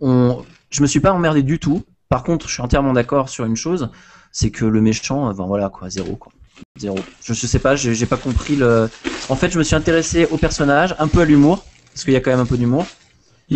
on, 0.00 0.44
je 0.70 0.82
me 0.82 0.86
suis 0.86 1.00
pas 1.00 1.12
emmerdé 1.12 1.42
du 1.42 1.58
tout. 1.58 1.82
Par 2.08 2.24
contre, 2.24 2.48
je 2.48 2.54
suis 2.54 2.62
entièrement 2.62 2.92
d'accord 2.92 3.28
sur 3.28 3.44
une 3.44 3.56
chose, 3.56 3.90
c'est 4.32 4.50
que 4.50 4.64
le 4.64 4.80
méchant, 4.80 5.30
euh, 5.30 5.32
ben 5.32 5.46
voilà, 5.46 5.70
quoi, 5.70 5.88
zéro, 5.88 6.16
quoi. 6.16 6.32
Zéro. 6.78 6.98
Je, 7.24 7.32
je 7.32 7.46
sais 7.46 7.58
pas, 7.58 7.76
j'ai 7.76 8.06
pas 8.06 8.16
compris 8.16 8.56
le. 8.56 8.88
En 9.28 9.36
fait, 9.36 9.50
je 9.50 9.58
me 9.58 9.64
suis 9.64 9.74
intéressé 9.74 10.26
au 10.30 10.36
personnage, 10.36 10.94
un 10.98 11.08
peu 11.08 11.20
à 11.20 11.24
l'humour, 11.24 11.64
parce 11.92 12.04
qu'il 12.04 12.12
y 12.12 12.16
a 12.16 12.20
quand 12.20 12.30
même 12.30 12.40
un 12.40 12.46
peu 12.46 12.56
d'humour. 12.56 12.86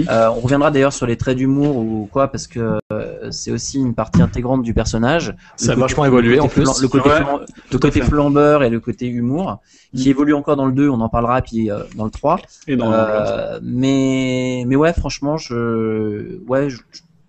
Euh, 0.08 0.28
on 0.30 0.40
reviendra 0.40 0.70
d'ailleurs 0.70 0.92
sur 0.92 1.06
les 1.06 1.16
traits 1.16 1.36
d'humour 1.36 1.76
ou 1.76 2.08
quoi, 2.12 2.28
parce 2.28 2.46
que 2.46 2.78
euh, 2.92 3.30
c'est 3.30 3.50
aussi 3.50 3.78
une 3.78 3.94
partie 3.94 4.20
intégrante 4.22 4.62
du 4.62 4.74
personnage. 4.74 5.34
Ça 5.56 5.72
a 5.72 5.74
Le 5.74 5.80
vachement 5.80 6.04
évolué, 6.04 6.36
le 6.36 6.42
en 6.42 6.48
plus. 6.48 6.62
flan- 6.64 6.74
Le 6.82 6.88
côté, 6.88 7.08
Ouais, 7.08 7.16
flan- 7.16 7.40
le 7.72 7.78
côté 7.78 8.00
flambeur 8.02 8.62
et 8.62 8.70
le 8.70 8.80
côté 8.80 9.06
humour, 9.06 9.60
qui 9.94 10.10
évolue 10.10 10.34
encore 10.34 10.56
dans 10.56 10.66
le 10.66 10.72
2, 10.72 10.88
on 10.88 11.00
en 11.00 11.08
parlera, 11.08 11.40
puis 11.42 11.70
euh, 11.70 11.80
dans 11.96 12.04
le 12.04 12.10
3. 12.10 12.40
Et 12.66 12.76
dans 12.76 12.92
Euh, 12.92 13.58
mais, 13.62 14.64
mais 14.66 14.76
ouais, 14.76 14.92
franchement, 14.92 15.36
je, 15.36 16.38
ouais, 16.46 16.68
je- 16.70 16.78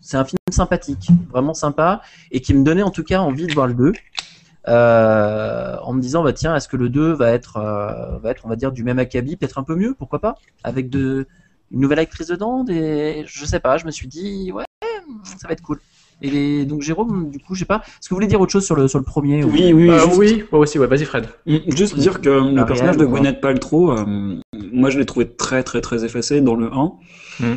c'est 0.01 0.17
un 0.17 0.25
film 0.25 0.37
sympathique, 0.51 1.09
vraiment 1.29 1.53
sympa, 1.53 2.01
et 2.31 2.39
qui 2.41 2.53
me 2.53 2.63
donnait 2.63 2.83
en 2.83 2.91
tout 2.91 3.03
cas 3.03 3.19
envie 3.19 3.45
de 3.47 3.53
voir 3.53 3.67
le 3.67 3.73
2. 3.73 3.93
euh, 4.69 5.77
en 5.81 5.93
me 5.93 6.01
disant 6.01 6.23
bah 6.23 6.33
tiens 6.33 6.53
est-ce 6.55 6.67
que 6.67 6.75
le 6.75 6.89
2 6.89 7.13
va 7.13 7.29
être 7.31 7.55
euh, 7.55 8.17
va 8.21 8.31
être 8.31 8.41
on 8.45 8.49
va 8.49 8.57
dire 8.57 8.73
du 8.73 8.83
même 8.83 8.99
acabit 8.99 9.37
peut-être 9.37 9.57
un 9.59 9.63
peu 9.63 9.75
mieux 9.75 9.95
pourquoi 9.97 10.19
pas 10.19 10.35
avec 10.63 10.89
de 10.89 11.25
une 11.71 11.79
nouvelle 11.81 11.99
actrice 11.99 12.27
dedans 12.27 12.63
des 12.63 13.23
je 13.25 13.45
sais 13.45 13.59
pas 13.59 13.77
je 13.77 13.85
me 13.85 13.91
suis 13.91 14.07
dit 14.07 14.51
ouais 14.53 14.63
ça 15.23 15.47
va 15.47 15.53
être 15.53 15.61
cool 15.61 15.79
et 16.21 16.65
donc 16.65 16.81
Jérôme 16.81 17.29
du 17.29 17.37
coup 17.39 17.53
je 17.53 17.59
sais 17.59 17.65
pas 17.65 17.81
est-ce 17.85 18.09
que 18.09 18.13
vous 18.13 18.15
voulez 18.17 18.27
dire 18.27 18.41
autre 18.41 18.51
chose 18.51 18.65
sur 18.65 18.75
le 18.75 18.87
sur 18.87 18.97
le 18.99 19.05
premier 19.05 19.43
ou- 19.43 19.49
Oui, 19.51 19.71
oui, 19.73 19.89
Euh, 19.89 19.99
juste, 20.05 20.17
Oui, 20.17 20.43
moi 20.51 20.61
aussi, 20.61 20.79
ouais, 20.79 20.87
vas-y 20.87 21.05
Fred. 21.05 21.27
Mm, 21.45 21.57
juste 21.75 21.95
dire 21.99 22.21
que 22.21 22.29
le 22.29 22.65
personnage 22.65 22.97
de. 22.97 23.05
Gwyneth 23.05 23.39
Paltrow, 23.39 23.91
euh, 23.91 24.35
moi 24.73 24.89
je 24.89 24.97
l'ai 24.97 25.05
trouvé 25.05 25.29
très 25.29 25.61
très 25.63 25.79
très 25.81 26.03
effacé 26.05 26.41
dans 26.41 26.55
le 26.55 26.71
1. 26.73 26.93
Mm. 27.39 27.55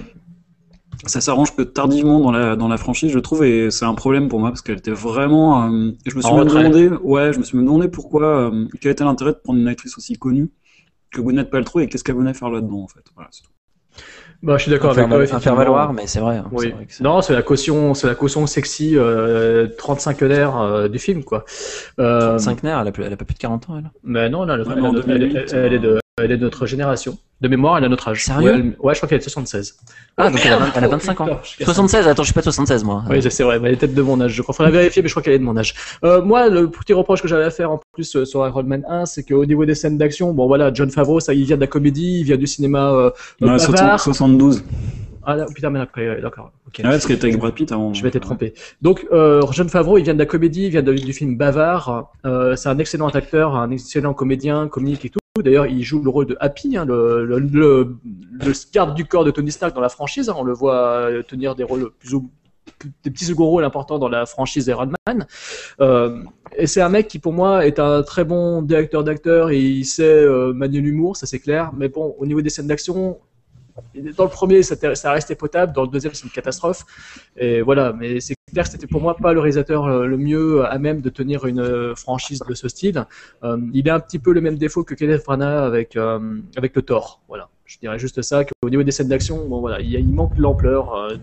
Ça 1.06 1.22
s'arrange 1.22 1.56
que 1.56 1.62
tardivement 1.62 2.20
dans 2.20 2.30
la, 2.32 2.56
dans 2.56 2.68
la 2.68 2.76
franchise, 2.76 3.10
je 3.10 3.18
trouve, 3.18 3.44
et 3.44 3.70
c'est 3.70 3.86
un 3.86 3.94
problème 3.94 4.28
pour 4.28 4.38
moi 4.40 4.50
parce 4.50 4.60
qu'elle 4.60 4.76
était 4.76 4.90
vraiment. 4.90 5.62
euh, 5.72 5.92
je 6.04 6.14
me 6.14 6.20
suis 6.20 6.30
En 6.30 6.36
même 6.36 6.48
retrait. 6.48 6.64
demandé, 6.68 6.88
ouais, 7.02 7.32
je 7.32 7.38
me 7.38 7.44
suis 7.44 7.56
même 7.56 7.64
demandé 7.64 7.88
pourquoi, 7.88 8.50
euh, 8.52 8.66
quel 8.82 8.92
était 8.92 9.04
l'intérêt 9.04 9.32
de 9.32 9.38
prendre 9.42 9.58
une 9.58 9.68
actrice 9.68 9.96
aussi 9.96 10.18
connue 10.18 10.50
que 11.10 11.22
Gwyneth 11.22 11.48
Paltrow 11.50 11.80
et 11.80 11.88
qu'est-ce 11.88 12.04
qu'elle 12.04 12.16
venait 12.16 12.34
faire 12.34 12.50
là-dedans 12.50 12.82
en 12.82 12.88
fait. 12.88 13.04
Voilà, 13.14 13.30
c'est 13.32 13.42
tout. 13.42 13.50
Bah, 14.42 14.56
je 14.56 14.62
suis 14.62 14.70
d'accord 14.70 14.92
avec 14.98 15.06
toi. 15.08 15.40
faire 15.40 15.54
valoir 15.54 15.92
mais 15.92 16.06
c'est 16.06 16.20
vrai 16.20 16.38
hein, 16.38 16.46
Oui. 16.52 16.66
c'est 16.68 16.74
vrai 16.74 16.84
que 16.86 16.92
c'est- 16.94 17.04
Non, 17.04 17.20
c'est 17.20 17.34
la 17.34 17.42
caution, 17.42 17.92
c'est 17.94 18.06
la 18.06 18.14
caution 18.14 18.46
sexy 18.46 18.96
euh, 18.96 19.66
35 19.76 20.22
heures 20.22 20.60
euh, 20.60 20.88
du 20.88 20.98
film, 20.98 21.24
quoi. 21.24 21.44
Euh, 21.98 22.38
5 22.38 22.62
nerfs 22.62 22.78
elle 22.80 22.88
a, 22.88 22.92
plus- 22.92 23.04
elle 23.04 23.12
a 23.12 23.16
pas 23.16 23.24
plus 23.26 23.34
de 23.34 23.38
40 23.38 23.68
ans 23.68 23.74
elle 23.78 23.90
mais 24.02 24.28
non, 24.30 24.44
là, 24.44 24.54
elle, 24.54 24.60
elle- 24.66 24.84
elle- 24.84 25.02
2008, 25.02 25.36
elle- 25.52 25.58
elle 25.66 25.72
est 25.74 25.78
de, 25.78 26.00
elle 26.24 26.32
est 26.32 26.36
de 26.36 26.44
notre 26.44 26.66
génération. 26.66 27.18
De 27.40 27.48
mémoire, 27.48 27.78
elle 27.78 27.84
a 27.84 27.88
notre 27.88 28.08
âge. 28.08 28.24
Sérieux 28.24 28.50
ouais, 28.52 28.58
elle- 28.58 28.76
ouais, 28.80 28.92
je 28.94 28.98
crois 28.98 29.08
qu'elle 29.08 29.16
est 29.16 29.24
de 29.24 29.30
76. 29.30 29.76
ah 30.18 30.28
donc 30.30 30.40
elle 30.44 30.52
a, 30.52 30.58
merde, 30.58 30.70
vingt- 30.70 30.72
elle 30.76 30.84
a 30.84 30.88
oh, 30.88 30.90
25 30.90 31.20
ans 31.20 31.24
putain, 31.24 31.38
je 31.42 31.56
casse 31.56 31.64
76 31.66 32.06
attends 32.08 32.22
je 32.22 32.26
suis 32.26 32.34
pas 32.34 32.40
de 32.40 32.44
76 32.44 32.84
moi 32.84 33.02
Oui, 33.08 33.22
c'est 33.22 33.42
vrai, 33.42 33.58
mais 33.58 33.68
elle 33.68 33.74
est 33.74 33.76
peut-être 33.78 33.94
de 33.94 34.02
mon 34.02 34.20
âge. 34.20 34.32
Je 34.32 34.42
crois 34.42 34.54
faudrait 34.54 34.72
vérifier, 34.72 35.00
mais 35.02 35.08
je 35.08 35.14
crois 35.14 35.22
qu'elle 35.22 35.32
est 35.32 35.38
de 35.38 35.44
mon 35.44 35.56
âge. 35.56 35.74
Euh, 36.04 36.22
moi, 36.22 36.48
le 36.50 36.68
petit 36.70 36.92
reproche 36.92 37.22
que 37.22 37.28
j'avais 37.28 37.44
à 37.44 37.50
faire 37.50 37.70
en 37.70 37.80
plus 37.94 38.14
euh, 38.16 38.24
sur 38.26 38.46
Iron 38.46 38.62
Man 38.64 38.84
1, 38.88 39.06
c'est 39.06 39.22
qu'au 39.22 39.46
niveau 39.46 39.64
des 39.64 39.74
scènes 39.74 39.96
d'action, 39.96 40.32
bon 40.34 40.46
voilà, 40.48 40.70
John 40.74 40.90
Favreau, 40.90 41.20
ça, 41.20 41.32
il 41.32 41.44
vient 41.44 41.56
de 41.56 41.62
la 41.62 41.66
comédie, 41.66 42.20
il 42.20 42.24
vient 42.24 42.36
du 42.36 42.46
cinéma 42.46 42.92
euh, 42.92 43.10
bavard. 43.40 43.98
72. 44.00 44.62
Ah 45.22 45.36
là, 45.36 45.46
putain, 45.54 45.68
mais 45.70 45.80
après, 45.80 46.20
d'accord. 46.20 46.50
ok. 46.66 46.80
Ah 46.82 46.88
ouais, 46.88 46.90
parce 46.92 47.04
était 47.10 47.24
avec 47.26 47.38
Brad 47.38 47.54
Pitt 47.54 47.70
avant. 47.72 47.92
Je 47.94 48.02
m'étais 48.02 48.20
trompé. 48.20 48.54
Donc, 48.82 49.06
euh, 49.12 49.42
John 49.52 49.68
Favreau, 49.68 49.98
il 49.98 50.04
vient 50.04 50.14
de 50.14 50.18
la 50.18 50.26
comédie, 50.26 50.64
il 50.64 50.70
vient 50.70 50.82
de- 50.82 50.94
du 50.94 51.12
film 51.12 51.36
Bavard. 51.36 52.10
Euh, 52.24 52.56
c'est 52.56 52.68
un 52.70 52.78
excellent 52.78 53.08
acteur, 53.08 53.54
un 53.54 53.70
excellent 53.70 54.14
comédien, 54.14 54.66
comique 54.68 55.04
et 55.04 55.10
tout. 55.10 55.18
D'ailleurs, 55.42 55.66
il 55.66 55.82
joue 55.82 56.02
le 56.02 56.10
rôle 56.10 56.26
de 56.26 56.36
Happy, 56.40 56.76
hein, 56.76 56.84
le, 56.84 57.24
le, 57.24 57.96
du 58.94 59.04
corps 59.04 59.24
de 59.24 59.30
Tony 59.30 59.50
Stark 59.50 59.74
dans 59.74 59.80
la 59.80 59.88
franchise. 59.88 60.28
hein. 60.28 60.34
On 60.36 60.44
le 60.44 60.52
voit 60.52 60.76
euh, 60.76 61.22
tenir 61.22 61.54
des 61.54 61.64
rôles 61.64 61.90
plus 61.98 62.14
ou 62.14 62.30
des 63.02 63.10
petits 63.10 63.24
second 63.24 63.46
rôles 63.46 63.64
importants 63.64 63.98
dans 63.98 64.08
la 64.08 64.26
franchise 64.26 64.66
Iron 64.68 64.90
Man. 65.06 65.26
Euh, 65.80 66.22
et 66.56 66.66
c'est 66.66 66.80
un 66.80 66.88
mec 66.88 67.08
qui, 67.08 67.18
pour 67.18 67.32
moi, 67.32 67.66
est 67.66 67.78
un 67.78 68.02
très 68.02 68.24
bon 68.24 68.62
directeur 68.62 69.04
d'acteurs 69.04 69.50
et 69.50 69.60
il 69.60 69.84
sait 69.84 70.04
euh, 70.04 70.52
manier 70.52 70.80
l'humour, 70.80 71.16
ça 71.16 71.26
c'est 71.26 71.40
clair. 71.40 71.72
Mais 71.76 71.88
bon, 71.88 72.14
au 72.18 72.26
niveau 72.26 72.40
des 72.42 72.50
scènes 72.50 72.66
d'action, 72.68 73.18
dans 74.16 74.24
le 74.24 74.30
premier, 74.30 74.62
ça, 74.62 74.94
ça 74.94 75.12
restait 75.12 75.34
potable. 75.34 75.72
Dans 75.72 75.82
le 75.82 75.88
deuxième, 75.88 76.14
c'est 76.14 76.24
une 76.24 76.30
catastrophe. 76.30 76.84
Et 77.36 77.62
voilà, 77.62 77.92
mais 77.92 78.20
c'est 78.20 78.34
clair 78.52 78.64
que 78.64 78.70
c'était 78.70 78.86
pour 78.86 79.00
moi 79.00 79.16
pas 79.16 79.32
le 79.32 79.40
réalisateur 79.40 79.86
euh, 79.86 80.06
le 80.06 80.16
mieux 80.16 80.64
à 80.64 80.78
même 80.78 81.00
de 81.00 81.08
tenir 81.08 81.46
une 81.46 81.60
euh, 81.60 81.94
franchise 81.94 82.40
de 82.46 82.54
ce 82.54 82.68
style. 82.68 83.06
Euh, 83.44 83.58
il 83.72 83.88
a 83.88 83.94
un 83.94 84.00
petit 84.00 84.18
peu 84.18 84.32
le 84.32 84.40
même 84.40 84.56
défaut 84.56 84.84
que 84.84 84.94
Kenneth 84.94 85.24
Branagh 85.24 85.64
avec 85.64 85.96
euh, 85.96 86.18
le 86.56 86.82
Thor. 86.82 87.20
Voilà, 87.28 87.48
je 87.64 87.78
dirais 87.78 87.98
juste 87.98 88.20
ça. 88.22 88.44
Qu'au 88.44 88.70
niveau 88.70 88.82
des 88.82 88.92
scènes 88.92 89.08
d'action, 89.08 89.46
voilà, 89.48 89.80
il, 89.80 90.08
manque 90.08 90.36
l'ampleur 90.36 90.94
euh, 90.94 91.16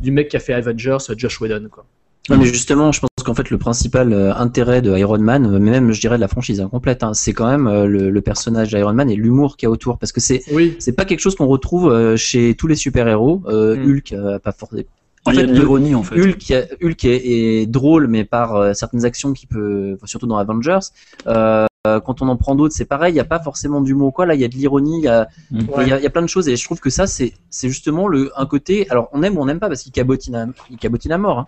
du 0.00 0.10
mec 0.10 0.28
qui 0.28 0.36
a 0.36 0.40
fait 0.40 0.52
Avengers, 0.52 0.98
Josh 1.16 1.40
Whedon 1.40 1.68
quoi. 1.70 1.84
Non, 2.28 2.36
mais 2.36 2.44
justement, 2.44 2.92
je 2.92 3.00
pense 3.00 3.17
qu'en 3.28 3.34
fait 3.34 3.50
le 3.50 3.58
principal 3.58 4.12
euh, 4.12 4.34
intérêt 4.34 4.82
de 4.82 4.96
Iron 4.96 5.18
Man, 5.18 5.46
euh, 5.46 5.58
même 5.58 5.92
je 5.92 6.00
dirais 6.00 6.16
de 6.16 6.20
la 6.20 6.28
franchise 6.28 6.60
incomplète, 6.60 7.02
hein, 7.02 7.14
c'est 7.14 7.32
quand 7.32 7.46
même 7.46 7.66
euh, 7.66 7.86
le, 7.86 8.10
le 8.10 8.20
personnage 8.20 8.68
d'Iron 8.68 8.92
Man 8.94 9.10
et 9.10 9.16
l'humour 9.16 9.56
qu'il 9.56 9.66
y 9.66 9.68
a 9.68 9.70
autour, 9.70 9.98
parce 9.98 10.12
que 10.12 10.20
c'est 10.20 10.42
Oui. 10.52 10.76
c'est 10.78 10.92
pas 10.92 11.04
quelque 11.04 11.20
chose 11.20 11.34
qu'on 11.36 11.46
retrouve 11.46 11.90
euh, 11.92 12.16
chez 12.16 12.54
tous 12.54 12.66
les 12.66 12.74
super-héros. 12.76 13.42
Euh, 13.46 13.76
Mm. 13.76 13.90
Hulk, 13.90 14.12
euh, 14.12 14.38
pas 14.38 14.52
forcément. 14.52 14.82
En 15.26 15.32
Il 15.32 15.36
y 15.36 15.38
a 15.38 15.46
fait, 15.46 15.52
l'ironie 15.52 15.94
en 15.94 16.02
fait. 16.02 16.18
Hulk, 16.18 16.52
Hulk 16.82 17.04
est, 17.04 17.22
est 17.62 17.66
drôle, 17.66 18.06
mais 18.06 18.24
par 18.24 18.54
euh, 18.56 18.72
certaines 18.72 19.04
actions 19.04 19.32
qui 19.32 19.46
peut, 19.46 19.98
surtout 20.04 20.26
dans 20.26 20.38
Avengers. 20.38 20.78
Euh, 21.26 21.66
quand 21.84 22.22
on 22.22 22.28
en 22.28 22.36
prend 22.36 22.54
d'autres, 22.54 22.74
c'est 22.74 22.84
pareil. 22.84 23.12
Il 23.12 23.14
n'y 23.14 23.20
a 23.20 23.24
pas 23.24 23.40
forcément 23.40 23.80
d'humour 23.80 24.12
quoi. 24.12 24.26
Là, 24.26 24.34
il 24.34 24.40
y 24.40 24.44
a 24.44 24.48
de 24.48 24.54
l'ironie. 24.54 24.98
Il 25.00 25.04
y 25.04 25.08
a, 25.08 25.28
Mm. 25.50 25.58
il 25.82 25.88
y 25.88 25.92
a- 25.92 25.98
il 25.98 26.02
y 26.02 26.06
a 26.06 26.10
plein 26.10 26.22
de 26.22 26.28
choses. 26.28 26.48
Et 26.48 26.56
je 26.56 26.64
trouve 26.64 26.80
que 26.80 26.90
ça, 26.90 27.06
c'est, 27.06 27.32
c'est 27.50 27.68
justement 27.68 28.08
le 28.08 28.30
un 28.36 28.46
côté. 28.46 28.88
Alors, 28.90 29.08
on 29.12 29.22
aime 29.22 29.36
ou 29.36 29.42
on 29.42 29.46
n'aime 29.46 29.60
pas 29.60 29.68
parce 29.68 29.82
qu'il 29.82 29.92
cabotine, 29.92 30.34
à, 30.34 30.46
il 30.70 30.76
cabotine 30.78 31.12
à 31.12 31.18
mort. 31.18 31.38
hein. 31.40 31.46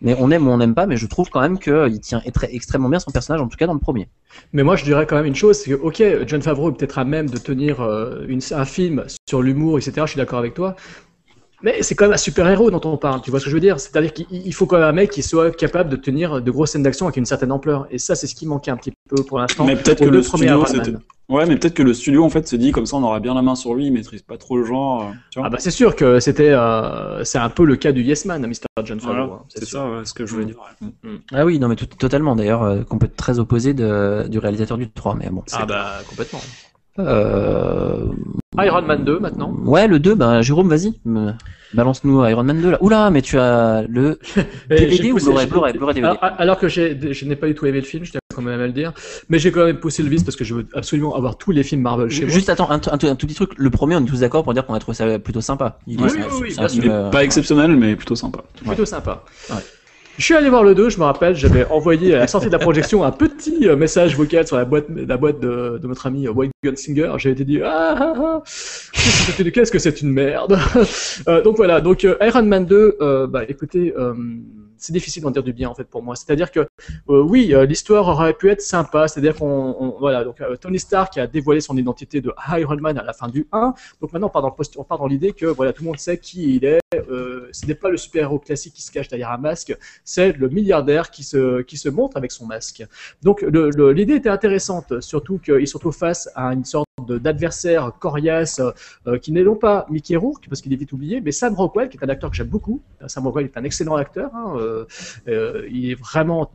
Mais 0.00 0.14
on 0.18 0.30
aime 0.30 0.46
ou 0.46 0.50
on 0.50 0.58
n'aime 0.58 0.74
pas. 0.74 0.86
Mais 0.86 0.96
je 0.96 1.06
trouve 1.06 1.30
quand 1.30 1.40
même 1.40 1.58
qu'il 1.58 2.00
tient 2.00 2.22
très, 2.32 2.54
extrêmement 2.54 2.88
bien 2.88 2.98
son 2.98 3.10
personnage, 3.10 3.40
en 3.40 3.48
tout 3.48 3.56
cas 3.56 3.66
dans 3.66 3.74
le 3.74 3.80
premier. 3.80 4.08
Mais 4.52 4.62
moi, 4.62 4.76
je 4.76 4.84
dirais 4.84 5.06
quand 5.06 5.16
même 5.16 5.26
une 5.26 5.34
chose, 5.34 5.58
c'est 5.58 5.70
que, 5.70 5.76
ok, 5.76 6.02
John 6.26 6.42
Favreau 6.42 6.70
est 6.70 6.74
peut-être 6.74 6.98
à 6.98 7.04
même 7.04 7.30
de 7.30 7.38
tenir 7.38 7.80
euh, 7.80 8.24
une, 8.28 8.40
un 8.50 8.64
film 8.64 9.04
sur 9.28 9.42
l'humour, 9.42 9.78
etc. 9.78 9.92
Je 10.02 10.10
suis 10.10 10.18
d'accord 10.18 10.38
avec 10.38 10.54
toi. 10.54 10.76
Mais 11.62 11.82
c'est 11.82 11.94
quand 11.94 12.04
même 12.04 12.12
un 12.12 12.18
super-héros 12.18 12.70
dont 12.70 12.82
on 12.84 12.98
parle, 12.98 13.22
tu 13.22 13.30
vois 13.30 13.40
ce 13.40 13.46
que 13.46 13.50
je 13.50 13.56
veux 13.56 13.60
dire? 13.60 13.80
C'est-à-dire 13.80 14.12
qu'il 14.12 14.26
il 14.30 14.52
faut 14.52 14.66
quand 14.66 14.76
même 14.76 14.88
un 14.88 14.92
mec 14.92 15.10
qui 15.10 15.22
soit 15.22 15.50
capable 15.56 15.88
de 15.88 15.96
tenir 15.96 16.42
de 16.42 16.50
grosses 16.50 16.72
scènes 16.72 16.82
d'action 16.82 17.06
avec 17.06 17.16
une 17.16 17.24
certaine 17.24 17.50
ampleur. 17.50 17.86
Et 17.90 17.98
ça, 17.98 18.14
c'est 18.14 18.26
ce 18.26 18.34
qui 18.34 18.46
manquait 18.46 18.70
un 18.70 18.76
petit 18.76 18.92
peu 19.08 19.22
pour 19.24 19.38
l'instant. 19.38 19.64
Mais 19.64 19.74
peut-être 19.74 20.00
que 20.00 20.08
le 20.10 20.22
studio. 20.22 20.64
Ouais, 21.28 21.44
mais 21.46 21.56
peut-être 21.56 21.74
que 21.74 21.82
le 21.82 21.92
studio 21.92 22.22
en 22.24 22.30
fait 22.30 22.46
s'est 22.46 22.56
dit 22.58 22.70
comme 22.70 22.86
ça 22.86 22.96
on 22.96 23.02
aura 23.02 23.18
bien 23.18 23.34
la 23.34 23.42
main 23.42 23.56
sur 23.56 23.74
lui, 23.74 23.86
il 23.86 23.92
maîtrise 23.92 24.22
pas 24.22 24.36
trop 24.38 24.56
le 24.58 24.64
genre. 24.64 25.02
euh, 25.02 25.06
tu 25.32 25.38
vois 25.40 25.48
Ah 25.48 25.50
bah 25.50 25.56
c'est 25.58 25.72
sûr 25.72 25.96
que 25.96 26.20
c'était, 26.20 26.50
euh, 26.50 27.24
c'est 27.24 27.38
un 27.38 27.48
peu 27.48 27.64
le 27.64 27.74
cas 27.74 27.90
du 27.90 28.02
Yes 28.02 28.26
Man, 28.26 28.46
Mr. 28.46 28.84
John 28.84 29.00
Favreau. 29.00 29.14
Voilà, 29.16 29.32
hein, 29.32 29.44
c'est 29.48 29.64
ça 29.64 29.88
ouais, 29.90 30.04
ce 30.04 30.14
que 30.14 30.24
je 30.24 30.32
voulais 30.32 30.44
dire. 30.46 30.56
ouais. 30.82 31.10
Ah 31.32 31.44
oui, 31.44 31.58
non, 31.58 31.66
mais 31.66 31.74
tout- 31.76 31.86
totalement. 31.86 32.36
D'ailleurs, 32.36 32.62
euh, 32.62 32.82
qu'on 32.84 32.98
peut 32.98 33.06
être 33.06 33.16
très 33.16 33.40
opposé 33.40 33.74
de, 33.74 34.28
du 34.28 34.38
réalisateur 34.38 34.78
du 34.78 34.88
3. 34.88 35.16
Mais 35.16 35.28
bon. 35.30 35.42
c'est- 35.46 35.56
Ah 35.60 35.66
bah 35.66 35.92
complètement. 36.08 36.40
Euh, 36.98 38.06
Iron 38.58 38.82
Man 38.82 39.04
2 39.04 39.18
maintenant. 39.18 39.52
Ouais, 39.64 39.86
le 39.86 39.98
2, 39.98 40.14
ben, 40.14 40.42
Jérôme, 40.42 40.68
vas-y. 40.68 40.94
me- 41.04 41.32
Balance-nous 41.74 42.24
Iron 42.26 42.44
Man 42.44 42.60
2 42.62 42.70
là. 42.70 42.78
Oula, 42.80 43.10
mais 43.10 43.20
tu 43.22 43.38
as 43.38 43.82
le 43.88 44.18
DVD 44.70 45.12
ou 45.12 45.16
Blu-ray 45.16 45.46
Blu-ray 45.46 45.72
Blu-ray 45.74 45.94
DVD. 45.94 46.06
Alors, 46.20 46.34
alors 46.38 46.58
que 46.58 46.68
j'ai- 46.68 47.12
je 47.12 47.24
n'ai 47.26 47.36
pas 47.36 47.48
du 47.48 47.54
tout 47.54 47.66
aimé 47.66 47.80
le 47.80 47.84
film, 47.86 48.04
je 48.04 48.12
tiens 48.36 48.44
quand 48.44 48.50
même 48.50 48.60
à 48.60 48.66
le 48.66 48.72
dire, 48.72 48.92
mais 49.28 49.38
j'ai 49.38 49.50
quand 49.52 49.64
même 49.64 49.78
poussé 49.78 50.02
le 50.02 50.08
vice 50.08 50.22
parce 50.22 50.36
que 50.36 50.44
je 50.44 50.54
veux 50.54 50.66
absolument 50.74 51.14
avoir 51.16 51.36
tous 51.38 51.50
les 51.52 51.62
films 51.62 51.82
Marvel 51.82 52.10
chez 52.10 52.24
moi. 52.24 52.34
Juste 52.34 52.48
attends, 52.50 52.70
un, 52.70 52.76
un- 52.76 52.92
un 52.92 53.14
tout 53.14 53.26
petit 53.26 53.34
truc. 53.34 53.50
Le 53.56 53.70
premier, 53.70 53.96
on 53.96 54.02
est 54.02 54.06
tous 54.06 54.20
d'accord 54.20 54.44
pour 54.44 54.54
dire 54.54 54.66
qu'on 54.66 54.74
a 54.74 54.78
trouvé 54.78 54.94
ça 54.96 55.18
plutôt 55.18 55.40
sympa. 55.40 55.78
Il- 55.86 56.00
Oui, 56.00 56.08
c'est 56.10 56.16
oui, 56.16 56.22
un- 56.22 56.40
oui, 56.40 56.54
bien 56.54 56.64
un 56.64 56.68
sûr. 56.68 56.82
film, 56.82 56.92
euh, 56.92 57.10
Pas 57.10 57.24
exceptionnel, 57.24 57.76
mais 57.76 57.96
plutôt 57.96 58.14
sympa. 58.16 58.40
plutôt 58.64 58.84
sympa. 58.84 59.24
Ouais. 59.50 59.56
Je 60.18 60.24
suis 60.24 60.34
allé 60.34 60.48
voir 60.48 60.62
le 60.64 60.74
2, 60.74 60.88
je 60.88 60.98
me 60.98 61.04
rappelle, 61.04 61.34
j'avais 61.36 61.66
envoyé 61.66 62.14
à 62.14 62.18
la 62.20 62.26
sortie 62.26 62.46
de 62.46 62.52
la 62.52 62.58
projection 62.58 63.04
un 63.04 63.10
petit 63.10 63.68
euh, 63.68 63.76
message 63.76 64.16
vocal 64.16 64.46
sur 64.46 64.56
la 64.56 64.64
boîte, 64.64 64.86
la 64.88 65.18
boîte 65.18 65.40
de, 65.40 65.78
de 65.82 65.86
notre 65.86 66.06
ami 66.06 66.26
White 66.26 66.52
Gunsinger. 66.64 67.12
J'ai 67.18 67.30
été 67.32 67.44
dit 67.44 67.60
ah 67.62 67.94
ah 67.98 68.12
ah, 68.16 68.42
qu'est-ce 69.52 69.70
que 69.70 69.78
c'est- 69.78 70.00
une 70.00 70.10
merde? 70.12 70.58
Euh, 71.28 71.42
donc 71.42 71.56
voilà, 71.56 71.80
donc 71.80 72.06
Iron 72.20 72.42
Man 72.44 72.64
2, 72.66 72.96
euh, 73.00 73.26
bah 73.26 73.42
écoutez, 73.48 73.92
euh, 73.96 74.14
c'est 74.78 74.92
difficile 74.92 75.22
d'en 75.22 75.30
dire 75.30 75.42
du 75.42 75.52
bien 75.52 75.68
en 75.68 75.74
fait 75.74 75.84
pour 75.84 76.02
moi. 76.02 76.16
C'est-à-dire 76.16 76.50
que 76.50 76.60
euh, 76.60 77.22
oui, 77.22 77.54
euh, 77.54 77.64
l'histoire 77.66 78.06
aurait 78.08 78.34
pu 78.34 78.48
être 78.50 78.60
sympa, 78.62 79.08
c'est-à-dire 79.08 79.34
qu'on 79.36 79.76
on- 79.78 79.96
voilà, 79.98 80.24
donc 80.24 80.40
euh, 80.40 80.56
Tony 80.56 80.78
Stark 80.78 81.16
a 81.18 81.26
dévoilé 81.26 81.60
son 81.60 81.76
identité 81.76 82.20
de 82.20 82.32
Iron 82.58 82.76
Man 82.76 82.98
à 82.98 83.02
la 83.04 83.12
fin 83.12 83.28
du 83.28 83.46
1. 83.52 83.74
Donc 84.00 84.12
maintenant 84.12 84.30
on 84.76 84.84
part 84.84 84.98
dans 84.98 85.06
l'idée 85.06 85.32
que 85.32 85.46
voilà, 85.46 85.72
tout 85.72 85.82
le 85.82 85.88
monde 85.88 85.98
sait 85.98 86.18
qui 86.18 86.56
il 86.56 86.64
est. 86.64 86.78
Ce 87.52 87.66
n'est 87.66 87.74
pas 87.74 87.90
le 87.90 87.96
super-héros 87.96 88.38
classique 88.38 88.74
qui 88.74 88.82
se 88.82 88.90
cache 88.90 89.08
derrière 89.08 89.30
un 89.30 89.38
masque, 89.38 89.76
c'est 90.04 90.32
le 90.32 90.48
milliardaire 90.48 91.10
qui 91.10 91.24
se, 91.24 91.62
qui 91.62 91.76
se 91.76 91.88
montre 91.88 92.16
avec 92.16 92.32
son 92.32 92.46
masque. 92.46 92.84
Donc 93.22 93.42
l'idée 93.42 94.14
était 94.14 94.28
intéressante, 94.28 95.00
surtout 95.00 95.38
qu'ils 95.38 95.66
se 95.68 95.74
retrouvent 95.76 95.96
face 95.96 96.28
à 96.34 96.52
une 96.52 96.64
sorte 96.64 96.85
de- 97.06 97.18
d'adversaire 97.18 97.92
coriace 97.98 98.60
euh, 99.06 99.18
qui 99.18 99.32
n'est 99.32 99.42
non 99.44 99.56
pas 99.56 99.86
Mickey 99.90 100.16
Rourke, 100.16 100.46
parce 100.48 100.60
qu'il 100.60 100.72
est 100.72 100.76
vite 100.76 100.92
oublié, 100.92 101.20
mais 101.20 101.32
Sam 101.32 101.54
Rockwell, 101.54 101.88
qui 101.88 101.96
est 101.96 102.04
un 102.04 102.08
acteur 102.08 102.30
que 102.30 102.36
j'aime 102.36 102.48
beaucoup. 102.48 102.82
Sam 103.06 103.24
Rockwell 103.26 103.46
est 103.46 103.56
un 103.56 103.64
excellent 103.64 103.96
acteur, 103.96 104.30
hein, 104.34 104.54
euh, 104.56 104.84
euh, 105.28 105.66
il 105.70 105.90
est 105.90 105.94
vraiment, 105.94 106.50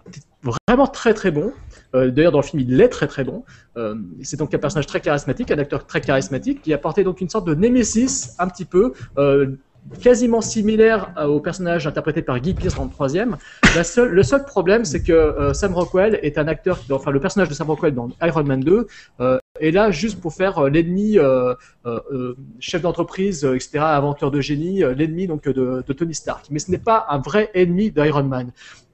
vraiment 0.68 0.88
très 0.88 1.14
très 1.14 1.32
bon. 1.32 1.52
Euh, 1.96 2.12
D'ailleurs, 2.12 2.32
dans 2.32 2.40
le 2.40 2.44
film, 2.46 2.62
il 2.62 2.80
est 2.82 2.90
très 2.90 3.08
très 3.08 3.24
bon. 3.24 3.44
Euh, 3.78 3.96
c'est 4.24 4.38
donc 4.38 4.54
un 4.54 4.58
personnage 4.58 4.88
très 4.88 5.02
charismatique, 5.02 5.50
un 5.52 5.58
acteur 5.60 5.86
très 5.88 6.02
charismatique, 6.02 6.62
qui 6.62 6.74
apportait 6.74 7.04
donc 7.04 7.22
une 7.22 7.30
sorte 7.30 7.48
de 7.48 7.56
némésis 7.56 8.36
un 8.40 8.48
petit 8.48 8.66
peu. 8.66 8.94
euh, 9.18 9.56
quasiment 10.02 10.42
similaire 10.42 11.12
à- 11.16 11.30
au 11.30 11.40
personnage 11.40 11.86
interprété 11.88 12.22
par 12.22 12.40
Guy 12.40 12.54
Pearce 12.54 12.76
dans 12.76 12.86
le 12.86 12.90
troisième. 12.90 13.38
Le 13.76 14.24
seul 14.24 14.46
problème, 14.46 14.86
c'est 14.86 15.02
que 15.04 15.12
euh, 15.14 15.54
Sam 15.54 15.74
Rockwell 15.74 16.20
est 16.24 16.38
un 16.38 16.48
acteur, 16.48 16.80
qui- 16.80 16.92
enfin 16.94 17.12
le 17.12 17.20
personnage 17.20 17.50
de 17.50 17.54
Sam 17.54 17.68
Rockwell 17.68 17.94
dans 17.94 18.10
Iron 18.22 18.44
Man 18.44 18.60
2 18.62 18.88
euh, 19.20 19.38
est 19.60 19.72
là 19.72 19.92
juste 19.92 20.20
pour 20.22 20.34
faire 20.34 20.58
euh, 20.60 20.70
l'ennemi, 20.70 21.18
euh, 21.20 21.54
euh, 21.86 22.00
euh, 22.12 22.36
chef 22.60 22.82
d'entreprise, 22.82 23.44
euh, 23.46 23.56
etc., 23.56 23.80
aventure 23.80 24.32
de 24.32 24.42
génie, 24.42 24.84
euh, 24.84 24.94
l'ennemi 24.94 25.28
donc 25.28 25.44
de, 25.48 25.84
de 25.86 25.94
Tony 25.94 26.16
Stark. 26.16 26.46
Mais 26.50 26.60
ce 26.60 26.72
n'est 26.72 26.78
pas 26.80 27.06
un 27.10 27.20
vrai 27.20 27.50
ennemi 27.54 27.92
d'Iron 27.92 28.24
Man. 28.24 28.52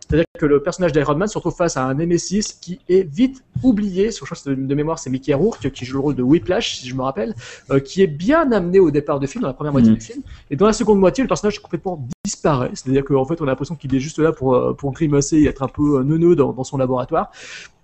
C'est-à-dire 0.10 0.26
que 0.39 0.46
le 0.46 0.62
personnage 0.63 0.93
d'Iron 0.93 1.15
Man 1.15 1.28
se 1.28 1.38
retrouve 1.38 1.56
face 1.56 1.76
à 1.78 1.84
un 1.84 1.93
Nemesis 1.93 2.58
qui 2.62 2.80
est 2.88 3.04
vite 3.04 3.43
oublié. 3.63 4.10
Crois 4.10 4.30
que 4.30 4.38
c'est 4.38 4.56
de 4.56 4.76
mémoire, 4.76 5.00
c'est 5.00 5.10
Mickey 5.10 5.34
Rourke 5.34 5.70
qui 5.72 5.84
joue 5.86 5.96
le 5.96 6.00
rôle 6.00 6.15
de 6.15 6.24
Whiplash, 6.24 6.78
si 6.78 6.88
je 6.88 6.96
me 6.96 7.02
rappelle, 7.02 7.34
euh, 7.72 7.80
qui 7.80 8.02
est 8.02 8.08
bien 8.08 8.52
amené 8.52 8.80
au 8.80 8.89
départ 8.91 9.20
du 9.20 9.28
film, 9.28 9.41
dans 9.41 9.50
la 9.50 9.54
première 9.54 9.74
moitié 9.74 9.91
Mhm. 9.91 9.98
du 9.98 10.04
film. 10.06 10.22
Et 10.50 10.56
dans 10.56 10.65
la 10.67 10.74
seconde 10.74 11.00
moitié, 11.00 11.24
le 11.24 11.28
personnage 11.28 11.60
complètement 11.60 12.08
disparaît. 12.24 12.72
C'est-à-dire 12.74 13.04
qu'en 13.04 13.26
fait, 13.26 13.41
on 13.41 13.46
a 13.46 13.48
l'impression 13.48 13.76
qu'il 13.76 13.93
est 13.96 14.00
juste 14.00 14.20
là 14.20 14.32
pour, 14.32 14.56
euh, 14.56 14.74
pour 14.74 14.91
grimacer 14.93 15.38
et 15.38 15.46
être 15.48 15.63
un 15.63 15.67
peu 15.67 16.00
euh, 16.00 16.04
neuneux 16.04 16.36
dans, 16.36 16.54
dans 16.54 16.63
son 16.63 16.78
laboratoire. 16.78 17.32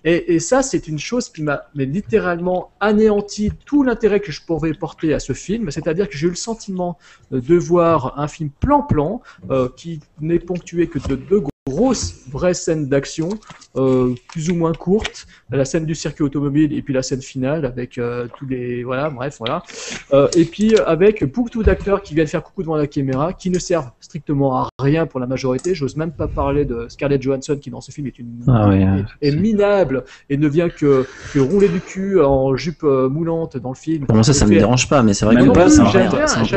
Et, 0.05 0.35
et 0.35 0.39
ça, 0.39 0.63
c'est 0.63 0.87
une 0.87 0.99
chose 0.99 1.29
qui 1.29 1.41
m'a 1.43 1.63
littéralement 1.75 2.71
anéanti 2.81 3.51
tout 3.65 3.83
l'intérêt 3.83 4.19
que 4.19 4.31
je 4.33 4.41
pouvais 4.45 4.73
porter 4.73 5.13
à 5.13 5.19
ce 5.19 5.33
film. 5.33 5.71
C'est-à-dire 5.71 6.09
que 6.09 6.17
j'ai 6.17 6.27
eu 6.27 6.31
le 6.31 6.35
sentiment 6.35 6.97
de 7.31 7.55
voir 7.55 8.17
un 8.19 8.27
film 8.27 8.49
plan-plan 8.59 9.21
euh, 9.49 9.69
qui 9.75 10.01
n'est 10.19 10.39
ponctué 10.39 10.87
que 10.87 10.99
de 11.07 11.15
deux 11.15 11.41
grosses 11.73 12.15
vraies 12.29 12.53
scènes 12.53 12.89
d'action, 12.89 13.29
euh, 13.77 14.13
plus 14.29 14.49
ou 14.49 14.55
moins 14.55 14.73
courtes, 14.73 15.25
la 15.49 15.63
scène 15.63 15.85
du 15.85 15.95
circuit 15.95 16.23
automobile 16.25 16.73
et 16.73 16.81
puis 16.81 16.93
la 16.93 17.01
scène 17.01 17.21
finale 17.21 17.65
avec 17.65 17.97
euh, 17.97 18.27
tous 18.37 18.45
les 18.45 18.83
voilà, 18.83 19.09
bref, 19.09 19.37
voilà. 19.39 19.63
Euh, 20.11 20.27
et 20.35 20.43
puis 20.43 20.75
avec 20.85 21.23
beaucoup 21.33 21.63
d'acteurs 21.63 22.01
qui 22.01 22.15
viennent 22.15 22.27
faire 22.27 22.43
coucou 22.43 22.63
devant 22.63 22.75
la 22.75 22.85
caméra, 22.87 23.31
qui 23.31 23.49
ne 23.49 23.59
servent 23.59 23.91
strictement 24.01 24.57
à 24.57 24.67
rien 24.77 25.05
pour 25.05 25.21
la 25.21 25.25
majorité. 25.25 25.73
J'ose 25.73 25.95
même 25.95 26.11
pas 26.11 26.27
parler 26.27 26.65
de 26.65 26.87
Scarlett 26.89 27.21
Johansson 27.21 27.57
qui 27.61 27.69
dans 27.69 27.79
ce 27.81 27.91
film 27.91 28.07
est 28.07 28.19
une 28.19 28.43
Ah 28.47 28.67
ouais. 28.67 28.85
est, 29.21 29.29
est 29.29 29.35
minable 29.35 30.03
et 30.29 30.35
ne 30.35 30.47
vient 30.49 30.67
que, 30.69 31.05
que 31.33 31.39
rouler 31.39 31.69
du 31.69 31.79
cul 31.79 32.19
en 32.21 32.57
jupe 32.57 32.83
moulante 32.83 33.55
dans 33.55 33.69
le 33.69 33.75
film. 33.75 34.05
Bon, 34.09 34.21
ça, 34.21 34.33
ça 34.33 34.45
Et 34.45 34.49
me 34.49 34.55
dérange 34.55 34.89
pas, 34.89 35.01
mais 35.01 35.13
c'est 35.13 35.23
vrai 35.25 35.35
Même 35.35 35.47
que 35.47 35.51
pas, 35.53 35.63
elle 35.63 35.71
ça 35.71 35.77
sert 35.77 35.85
à 35.85 35.89
rien. 35.89 36.09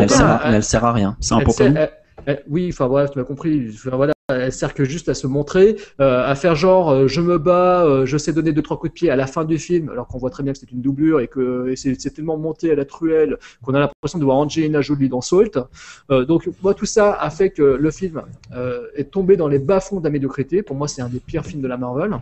Elle 0.02 0.10
sert 0.64 0.84
à- 0.84 0.92
rien. 0.92 1.16
C'est 1.20 1.64
elle- 1.64 1.90
elle- 2.26 2.42
oui, 2.50 2.70
enfin 2.72 2.88
voilà, 2.88 3.08
tu 3.08 3.18
m'as 3.18 3.24
compris. 3.24 3.70
Enfin, 3.72 3.94
voilà, 3.96 4.12
elle 4.28 4.52
sert 4.52 4.74
que 4.74 4.84
juste 4.84 5.08
à 5.08 5.14
se 5.14 5.28
montrer, 5.28 5.76
euh, 6.00 6.26
à 6.26 6.34
faire 6.34 6.56
genre 6.56 6.90
euh, 6.90 7.06
je 7.06 7.20
me 7.20 7.38
bats, 7.38 7.84
euh, 7.84 8.06
je 8.06 8.18
sais 8.18 8.32
donner 8.32 8.52
deux 8.52 8.62
trois 8.62 8.76
coups 8.76 8.90
de 8.90 8.94
pied 8.94 9.08
à 9.08 9.14
la 9.14 9.28
fin 9.28 9.44
du 9.44 9.56
film, 9.56 9.88
alors 9.88 10.08
qu'on 10.08 10.18
voit 10.18 10.30
très 10.30 10.42
bien 10.42 10.52
que 10.52 10.58
c'est 10.58 10.72
une 10.72 10.80
doublure 10.80 11.20
et 11.20 11.28
que 11.28 11.72
c'est 11.76 11.96
tellement 12.12 12.36
monté 12.36 12.72
à 12.72 12.74
la 12.74 12.84
truelle 12.84 13.38
qu'on 13.62 13.74
a 13.74 13.78
l'impression 13.78 14.18
de 14.18 14.24
voir 14.24 14.38
Angelina 14.38 14.80
Jolie 14.80 15.08
dans 15.08 15.20
Salt. 15.20 15.58
Donc 16.10 16.48
moi 16.60 16.74
tout 16.74 16.86
ça 16.86 17.12
a 17.12 17.30
fait 17.30 17.50
que 17.50 17.62
le 17.62 17.90
film 17.92 18.22
est 18.96 19.12
tombé 19.12 19.36
dans 19.36 19.46
les 19.46 19.60
bas-fonds 19.60 20.00
de 20.00 20.04
la 20.04 20.10
médiocrité. 20.10 20.62
Pour 20.62 20.76
moi, 20.76 20.88
c'est 20.88 21.02
un 21.02 21.08
des 21.08 21.20
pires 21.20 21.44
films 21.44 21.62
de 21.62 21.68
la 21.68 21.76
Marvel. 21.76 22.18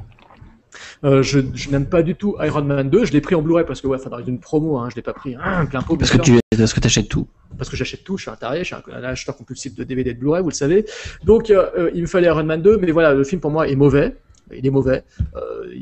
Euh, 1.04 1.22
je, 1.22 1.40
je 1.54 1.70
n'aime 1.70 1.86
pas 1.86 2.02
du 2.02 2.14
tout 2.14 2.36
Iron 2.40 2.62
Man 2.62 2.88
2. 2.90 3.04
Je 3.04 3.12
l'ai 3.12 3.20
pris 3.20 3.34
en 3.34 3.42
Blu-ray 3.42 3.64
parce 3.64 3.80
que 3.80 3.86
ouais, 3.86 3.98
enfin, 3.98 4.10
dans 4.10 4.24
une 4.24 4.38
promo, 4.38 4.78
hein, 4.78 4.88
je 4.90 4.96
l'ai 4.96 5.02
pas 5.02 5.12
pris 5.12 5.34
hein, 5.34 5.66
plein 5.66 5.82
pot. 5.82 5.96
Parce 5.96 6.10
que 6.10 6.18
tu, 6.18 6.38
parce 6.56 6.72
que 6.72 6.80
t'achètes 6.80 7.08
tout. 7.08 7.26
Parce 7.56 7.70
que 7.70 7.76
j'achète 7.76 8.04
tout, 8.04 8.16
je 8.16 8.22
suis 8.22 8.30
un 8.30 8.36
taré, 8.36 8.60
je 8.60 8.64
suis 8.64 8.74
un, 8.74 9.04
acheteur 9.04 9.36
compulsif 9.36 9.74
de 9.74 9.84
DVD 9.84 10.10
et 10.10 10.14
de 10.14 10.18
Blu-ray, 10.18 10.42
vous 10.42 10.50
le 10.50 10.54
savez. 10.54 10.84
Donc 11.24 11.50
euh, 11.50 11.70
euh, 11.76 11.90
il 11.94 12.02
me 12.02 12.06
fallait 12.06 12.28
Iron 12.28 12.44
Man 12.44 12.62
2, 12.62 12.78
mais 12.78 12.90
voilà, 12.90 13.14
le 13.14 13.24
film 13.24 13.40
pour 13.40 13.50
moi 13.50 13.68
est 13.68 13.76
mauvais. 13.76 14.14
Il 14.52 14.66
est 14.66 14.70
mauvais. 14.70 15.04
Euh, 15.36 15.72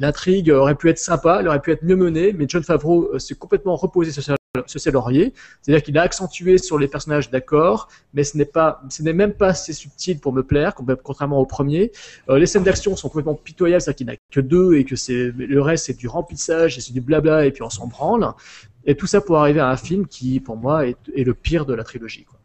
L'intrigue 0.00 0.50
aurait 0.50 0.76
pu 0.76 0.88
être 0.88 0.98
sympa, 0.98 1.38
elle 1.40 1.48
aurait 1.48 1.60
pu 1.60 1.72
être 1.72 1.82
mieux 1.82 1.96
menée, 1.96 2.32
mais 2.32 2.46
John 2.48 2.62
Favreau 2.62 3.10
euh, 3.12 3.18
s'est 3.18 3.34
complètement 3.34 3.76
reposé 3.76 4.12
sur, 4.12 4.22
ses 4.66 4.90
lauriers. 4.90 5.34
C'est-à-dire 5.62 5.82
qu'il 5.82 5.98
a 5.98 6.02
accentué 6.02 6.58
sur 6.58 6.78
les 6.78 6.88
personnages 6.88 7.30
d'accord, 7.30 7.88
mais 8.14 8.24
ce 8.24 8.36
n'est 8.36 8.50
ce 8.88 9.02
même 9.02 9.32
pas 9.32 9.48
assez 9.48 9.72
subtil 9.72 10.20
pour 10.20 10.32
me 10.32 10.42
plaire, 10.42 10.74
contrairement 11.02 11.38
au 11.38 11.46
premier. 11.46 11.92
Les 12.28 12.46
scènes 12.46 12.64
d'action 12.64 12.96
sont 12.96 13.08
complètement 13.08 13.34
pitoyables, 13.34 13.80
c'est-à-dire 13.80 13.96
qu'il 13.96 14.06
n'y 14.06 14.12
en 14.12 14.14
a 14.14 14.18
que 14.32 14.40
deux 14.40 14.74
et 14.76 14.84
que 14.84 14.94
le 15.32 15.60
reste 15.60 15.86
c'est 15.86 15.96
du 15.96 16.08
remplissage 16.08 16.78
c'est 16.80 16.92
du 16.92 17.00
blabla 17.00 17.46
et 17.46 17.52
puis 17.52 17.62
on 17.62 17.70
s'en 17.70 17.86
branle. 17.86 18.32
Et 18.88 18.96
tout 18.96 19.06
ça 19.06 19.20
pour 19.20 19.36
arriver 19.38 19.60
à 19.60 19.68
un 19.68 19.76
film 19.76 20.06
qui, 20.06 20.40
pour 20.40 20.56
moi, 20.56 20.86
est, 20.86 20.96
est 21.14 21.22
le 21.22 21.34
pire 21.34 21.66
de 21.66 21.74
la 21.74 21.84
trilogie. 21.84 22.24
Quoi. 22.24 22.38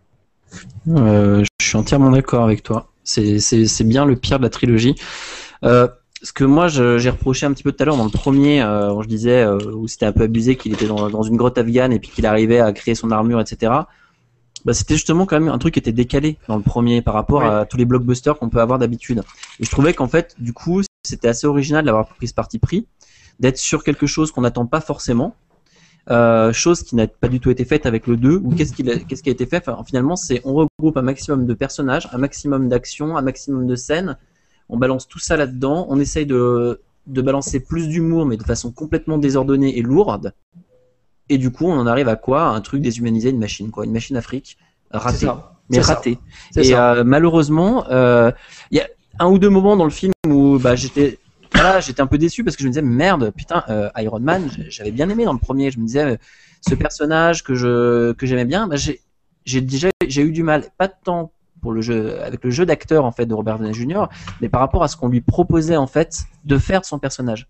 Euh, 0.99 1.43
je 1.59 1.65
suis 1.65 1.77
entièrement 1.77 2.11
d'accord 2.11 2.43
avec 2.43 2.61
toi. 2.61 2.91
C'est 3.03 3.83
bien 3.85 4.05
le 4.05 4.15
pire 4.15 4.37
de 4.37 4.43
la 4.43 4.49
trilogie. 4.49 4.93
Euh, 5.63 5.87
ce 6.21 6.31
que 6.31 6.43
moi 6.43 6.67
j'ai 6.67 7.09
reproché 7.09 7.45
un 7.45 7.51
petit 7.53 7.63
peu 7.63 7.71
tout 7.71 7.81
à 7.83 7.85
l'heure 7.85 7.97
dans 7.97 8.05
le 8.05 8.09
premier, 8.09 8.61
euh, 8.61 8.93
où 8.93 9.01
je 9.03 9.07
disais 9.07 9.41
euh, 9.43 9.57
où 9.73 9.87
c'était 9.87 10.05
un 10.05 10.13
peu 10.13 10.23
abusé 10.23 10.55
qu'il 10.55 10.73
était 10.73 10.85
dans, 10.87 11.09
dans 11.09 11.23
une 11.23 11.35
grotte 11.35 11.57
afghane 11.57 11.91
et 11.91 11.99
puis 11.99 12.09
qu'il 12.11 12.25
arrivait 12.25 12.59
à 12.59 12.71
créer 12.71 12.95
son 12.95 13.11
armure, 13.11 13.41
etc. 13.41 13.71
Bah, 14.63 14.73
c'était 14.73 14.93
justement 14.95 15.25
quand 15.25 15.37
même 15.39 15.49
un 15.49 15.57
truc 15.57 15.73
qui 15.73 15.79
était 15.79 15.91
décalé 15.91 16.37
dans 16.47 16.55
le 16.55 16.61
premier 16.61 17.01
par 17.01 17.13
rapport 17.13 17.41
Ouais. 17.41 17.49
à 17.49 17.65
tous 17.65 17.75
les 17.77 17.85
blockbusters 17.85 18.37
qu'on 18.37 18.49
peut 18.49 18.61
avoir 18.61 18.79
d'habitude. 18.79 19.21
Et 19.59 19.65
je 19.65 19.69
trouvais 19.69 19.93
qu'en 19.93 20.07
fait, 20.07 20.35
du 20.39 20.53
coup, 20.53 20.81
c'était 21.05 21.27
assez 21.27 21.47
original 21.47 21.83
d'avoir 21.83 22.07
pris 22.07 22.27
ce 22.29 22.33
parti 22.33 22.59
pris, 22.59 22.85
d'être 23.41 23.57
sur 23.57 23.83
quelque 23.83 24.07
chose 24.07 24.31
qu'on 24.31 24.41
n'attend 24.41 24.65
pas 24.65 24.79
forcément, 24.79 25.35
euh, 26.11 26.51
chose 26.51 26.83
qui 26.83 26.95
n'a 26.95 27.07
pas 27.07 27.27
du 27.29 27.39
tout 27.39 27.49
été 27.49 27.63
faite 27.65 27.85
avec 27.85 28.07
le 28.07 28.17
2. 28.17 28.35
Ou 28.43 28.53
qu'est-ce 28.55 28.73
qui, 28.73 28.89
a- 28.89 28.99
qu'est-ce 28.99 29.23
qui 29.23 29.29
a 29.29 29.31
été 29.31 29.45
fait? 29.45 29.63
Enfin, 29.67 29.81
Finalement, 29.85 30.15
c'est 30.15 30.41
on 30.43 30.53
regroupe 30.53 30.97
un 30.97 31.01
maximum 31.01 31.45
de 31.45 31.53
personnages, 31.53 32.09
un 32.11 32.17
maximum 32.17 32.67
d'actions, 32.69 33.15
un 33.17 33.21
maximum 33.21 33.67
de 33.67 33.75
scènes. 33.75 34.17
On 34.69 34.77
balance 34.77 35.07
tout 35.07 35.19
ça 35.19 35.37
là-dedans. 35.37 35.85
On 35.89 35.99
essaye 35.99 36.25
de, 36.25 36.81
de 37.07 37.21
balancer 37.21 37.59
plus 37.61 37.87
d'humour, 37.87 38.25
mais 38.25 38.37
de 38.37 38.43
façon 38.43 38.71
complètement 38.71 39.17
désordonnée 39.17 39.77
et 39.77 39.81
lourde. 39.81 40.33
Et 41.29 41.37
du 41.37 41.51
coup, 41.51 41.65
on 41.67 41.73
en 41.79 41.87
arrive 41.87 42.09
à 42.09 42.15
quoi? 42.17 42.43
Un 42.49 42.61
truc 42.61 42.81
déshumanisé, 42.81 43.29
une 43.29 43.39
machine, 43.39 43.71
quoi, 43.71 43.85
une 43.85 43.93
machine 43.93 44.17
Afrique 44.17 44.57
ratée 44.91 45.27
mais 45.69 45.77
C'est 45.77 45.83
ça. 45.83 45.93
raté. 45.95 46.19
C'est 46.51 46.65
Et 46.67 46.75
euh, 46.75 47.03
malheureusement, 47.05 47.85
euh, 47.89 48.31
il 48.69 48.77
y 48.77 48.81
a 48.81 48.87
un 49.19 49.27
ou 49.29 49.39
deux 49.39 49.49
moments 49.49 49.77
dans 49.77 49.85
le 49.85 49.89
film 49.89 50.11
où 50.27 50.59
bah, 50.59 50.75
j'étais 50.75 51.19
voilà, 51.63 51.79
j'étais 51.79 52.01
un 52.01 52.07
peu 52.07 52.17
déçu 52.17 52.43
parce 52.43 52.57
que 52.57 52.63
je 52.63 52.67
me 52.67 52.73
disais 52.73 52.81
merde, 52.81 53.31
putain, 53.31 53.63
euh, 53.69 53.89
Iron 53.97 54.19
Man, 54.19 54.49
j'avais 54.67 54.91
bien 54.91 55.07
aimé 55.09 55.23
dans 55.23 55.31
le 55.31 55.39
premier. 55.39 55.71
Je 55.71 55.79
me 55.79 55.85
disais 55.85 56.03
euh, 56.03 56.17
ce 56.67 56.75
personnage 56.75 57.43
que 57.43 57.55
je 57.55 58.11
que 58.13 58.25
j'aimais 58.25 58.43
bien, 58.43 58.67
bah, 58.67 58.75
j'ai 58.75 59.61
déjà 59.61 59.89
j'ai 60.05 60.23
eu 60.23 60.33
du 60.33 60.43
mal, 60.43 60.65
pas 60.77 60.89
tant 60.89 61.31
pour 61.61 61.71
le 61.71 61.79
jeu 61.81 62.21
avec 62.21 62.43
le 62.43 62.49
jeu 62.49 62.65
d'acteur 62.65 63.05
en 63.05 63.13
fait 63.13 63.25
de 63.25 63.33
Robert 63.33 63.59
Downey 63.59 63.73
Jr., 63.73 64.07
mais 64.41 64.49
par 64.49 64.59
rapport 64.59 64.83
à 64.83 64.89
ce 64.89 64.97
qu'on 64.97 65.07
lui 65.07 65.21
proposait 65.21 65.77
en 65.77 65.87
fait 65.87 66.23
de 66.43 66.57
faire 66.57 66.81
de 66.81 66.85
son 66.85 66.99
personnage. 66.99 67.47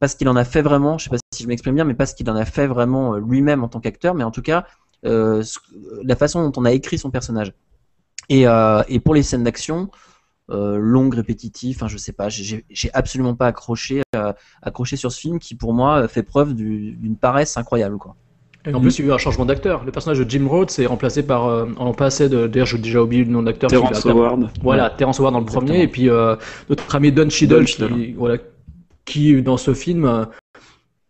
Parce 0.00 0.16
qu'il 0.16 0.28
en 0.28 0.34
a 0.34 0.44
fait 0.44 0.62
vraiment, 0.62 0.98
je 0.98 1.04
sais 1.04 1.10
pas 1.10 1.18
si 1.32 1.44
je 1.44 1.48
m'exprime 1.48 1.76
bien, 1.76 1.84
mais 1.84 1.94
parce 1.94 2.14
qu'il 2.14 2.28
en 2.28 2.34
a 2.34 2.44
fait 2.44 2.66
vraiment 2.66 3.14
euh, 3.14 3.20
lui-même 3.20 3.62
en 3.62 3.68
tant 3.68 3.78
qu'acteur, 3.78 4.14
mais 4.14 4.24
en 4.24 4.32
tout 4.32 4.42
cas 4.42 4.66
la 5.04 6.14
façon 6.14 6.48
dont 6.48 6.60
on 6.60 6.64
a 6.64 6.70
écrit 6.70 6.96
son 6.96 7.10
personnage. 7.10 7.52
Et, 8.28 8.42
et 8.42 9.00
pour 9.00 9.14
les 9.14 9.24
scènes 9.24 9.42
d'action, 9.42 9.90
euh, 10.50 10.76
longues, 10.78 11.14
répétitives, 11.14 11.76
enfin 11.76 11.88
je 11.88 11.96
sais 11.96 12.12
pas, 12.12 12.28
j'ai- 12.28 12.64
absolument 12.92 13.34
pas 13.34 13.46
accroché, 13.46 14.02
euh, 14.16 14.32
accroché 14.62 14.96
sur 14.96 15.12
ce 15.12 15.20
film 15.20 15.38
qui 15.38 15.54
pour 15.54 15.72
moi 15.72 16.08
fait 16.08 16.22
preuve 16.22 16.54
du- 16.54 16.92
d'une 16.92 17.16
paresse 17.16 17.56
incroyable 17.56 17.96
quoi. 17.98 18.16
Et 18.64 18.72
en 18.72 18.80
plus, 18.80 18.98
il 19.00 19.04
y 19.04 19.08
a 19.08 19.10
eu 19.10 19.14
un 19.14 19.18
changement 19.18 19.44
d'acteur. 19.44 19.84
Le 19.84 19.90
personnage 19.90 20.20
de 20.20 20.30
Jim 20.30 20.46
Rhodes 20.48 20.70
est 20.78 20.86
remplacé 20.86 21.24
par, 21.24 21.46
euh, 21.48 21.66
en 21.78 21.92
passé 21.94 22.28
de, 22.28 22.46
d'ailleurs, 22.46 22.66
j'ai 22.68 22.78
déjà 22.78 23.02
oublié 23.02 23.24
le 23.24 23.30
nom 23.32 23.42
d'acteur. 23.42 23.68
qui 23.68 23.76
Terrence 23.76 24.06
Howard. 24.06 24.50
Voilà, 24.62 24.88
Terrence 24.88 25.18
Howard 25.18 25.32
dans 25.32 25.40
le 25.40 25.44
Exactement. 25.46 25.66
premier, 25.66 25.82
et 25.82 25.88
puis 25.88 26.08
euh, 26.08 26.36
notre 26.68 26.94
ami 26.94 27.10
Don 27.10 27.28
Cheadle, 27.28 27.58
Don 27.58 27.64
qui, 27.64 27.72
Cheadle. 27.72 28.14
voilà, 28.16 28.38
qui 29.04 29.42
dans 29.42 29.56
ce 29.56 29.74
film, 29.74 30.04
euh, 30.04 30.24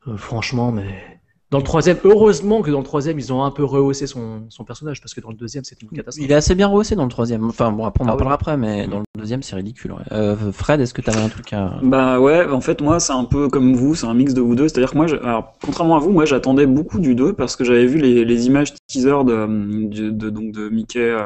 euh, 0.09 0.17
franchement, 0.17 0.73
mais 0.73 1.12
dans 1.53 1.59
le 1.59 1.65
troisième, 1.65 1.99
heureusement 2.05 2.63
que 2.63 2.71
dans 2.71 2.79
le 2.79 2.85
troisième, 2.85 3.19
ils 3.19 3.31
ont 3.31 3.45
un 3.45 3.51
peu 3.51 3.63
rehaussé 3.63 4.07
son, 4.07 4.45
son 4.49 4.65
personnage, 4.65 5.03
parce 5.03 5.13
que 5.13 5.21
dans 5.21 5.29
le 5.29 5.37
deuxième, 5.37 5.65
c'était 5.65 5.85
une 5.85 5.91
catastrophe. 5.95 6.25
Il 6.27 6.33
est 6.33 6.35
assez 6.35 6.55
bien 6.55 6.67
rehaussé 6.67 6.97
dans 6.97 7.05
le 7.05 7.11
troisième. 7.11 7.45
Enfin 7.45 7.71
bon, 7.71 7.85
après 7.85 8.03
on 8.03 8.09
en 8.09 8.11
Ah 8.11 8.15
oui. 8.15 8.19
parlera 8.19 8.35
après, 8.35 8.57
mais 8.57 8.87
dans 8.89 9.01
le 9.01 9.05
deuxième 9.19 9.43
c'est 9.43 9.55
ridicule. 9.55 9.93
ouais. 9.93 9.99
Euh, 10.13 10.51
Fred, 10.51 10.81
est-ce 10.81 10.95
que 10.95 11.03
tu 11.03 11.11
avais 11.11 11.21
un 11.21 11.29
truc 11.29 11.53
à... 11.53 11.79
Bah 11.83 12.19
ouais, 12.21 12.47
en 12.51 12.63
fait 12.63 12.81
moi 12.81 12.99
c'est 13.01 13.13
un 13.13 13.25
peu 13.25 13.49
comme 13.49 13.75
vous, 13.75 13.95
c'est 13.95 14.07
un 14.07 14.15
mix 14.15 14.33
de 14.33 14.41
vous 14.41 14.55
deux. 14.57 14.67
C'est-à-dire 14.67 14.93
que 14.93 14.97
moi, 14.97 15.07
je- 15.07 15.17
alors 15.17 15.53
contrairement 15.63 15.97
à 15.97 16.01
vous, 16.01 16.11
moi 16.11 16.25
j'attendais 16.25 16.65
beaucoup 16.67 16.99
du 16.99 17.15
2 17.15 17.35
parce 17.35 17.55
que 17.55 17.65
j'avais 17.65 17.87
vu 17.87 17.99
les, 17.99 18.25
les 18.25 18.47
images 18.47 18.73
teaser 18.89 19.11
de, 19.25 19.87
de, 19.89 20.09
de- 20.11 20.31
donc 20.31 20.53
de 20.53 20.71
Mickey. 20.71 21.01
euh, 21.01 21.25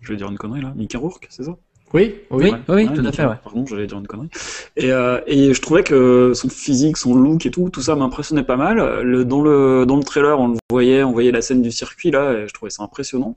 je 0.00 0.10
vais 0.12 0.16
dire 0.16 0.28
une 0.28 0.36
connerie 0.38 0.60
là, 0.60 0.72
Mickey 0.76 0.98
Rourke, 0.98 1.26
c'est 1.30 1.44
ça? 1.44 1.52
Oui, 1.94 2.16
oui. 2.32 2.50
Oui, 2.50 2.58
oui, 2.68 2.88
tout 2.92 3.06
à 3.06 3.12
fait, 3.12 3.24
ouais. 3.24 3.34
Pardon, 3.44 3.64
j'allais 3.66 3.86
dire 3.86 3.98
une 3.98 4.06
connerie. 4.08 4.28
Et, 4.76 4.90
euh, 4.90 5.20
et 5.28 5.54
je 5.54 5.60
trouvais 5.62 5.84
que 5.84 6.32
son 6.34 6.48
physique, 6.48 6.96
son 6.96 7.14
look 7.14 7.46
et 7.46 7.50
tout, 7.52 7.70
tout 7.70 7.82
ça 7.82 7.94
m'impressionnait 7.94 8.42
pas 8.42 8.56
mal. 8.56 9.02
Le, 9.02 9.24
dans 9.24 9.40
le 9.42 9.86
dans 9.86 9.96
le 9.96 10.02
trailer, 10.02 10.38
on 10.40 10.48
le 10.48 10.56
voyait, 10.70 11.04
on 11.04 11.12
voyait 11.12 11.30
la 11.30 11.40
scène 11.40 11.62
du 11.62 11.70
circuit 11.70 12.10
là, 12.10 12.32
et 12.32 12.48
je 12.48 12.52
trouvais 12.52 12.70
ça 12.70 12.82
impressionnant. 12.82 13.36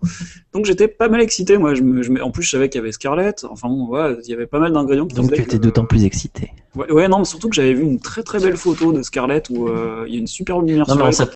Donc 0.53 0.65
j'étais 0.65 0.87
pas 0.87 1.07
mal 1.07 1.21
excité. 1.21 1.57
Moi, 1.59 1.75
je 1.75 1.83
me, 1.83 2.01
je 2.01 2.11
me- 2.11 2.23
en 2.23 2.31
plus 2.31 2.41
je 2.43 2.49
savais 2.49 2.67
qu'il 2.69 2.79
y 2.79 2.81
avait 2.81 2.91
Scarlett. 2.91 3.45
Enfin 3.49 3.67
bon, 3.69 3.87
ouais, 3.89 4.17
il 4.23 4.29
y 4.29 4.33
avait 4.33 4.47
pas 4.47 4.59
mal 4.59 4.73
d'ingrédients 4.73 5.05
qui 5.05 5.15
Donc 5.15 5.25
faisaient 5.25 5.35
tu 5.37 5.41
étais 5.43 5.59
d'autant 5.59 5.85
plus 5.85 6.03
excité. 6.03 6.51
Ouais, 6.75 6.91
ouais, 6.91 7.07
non, 7.07 7.19
mais 7.19 7.25
surtout 7.25 7.49
que 7.49 7.55
j'avais 7.55 7.73
vu 7.73 7.83
une 7.83 7.99
très 7.99 8.23
très 8.23 8.39
belle 8.39 8.57
photo 8.57 8.91
de 8.91 9.03
Scarlett 9.03 9.49
où 9.51 9.67
euh, 9.67 10.05
il 10.07 10.13
y 10.13 10.17
a 10.17 10.19
une 10.19 10.27
super 10.27 10.59
lumière 10.61 10.85
Non, 10.87 10.95
sur 10.95 10.97
mais 10.97 11.03
on 11.03 11.23
elle. 11.23 11.29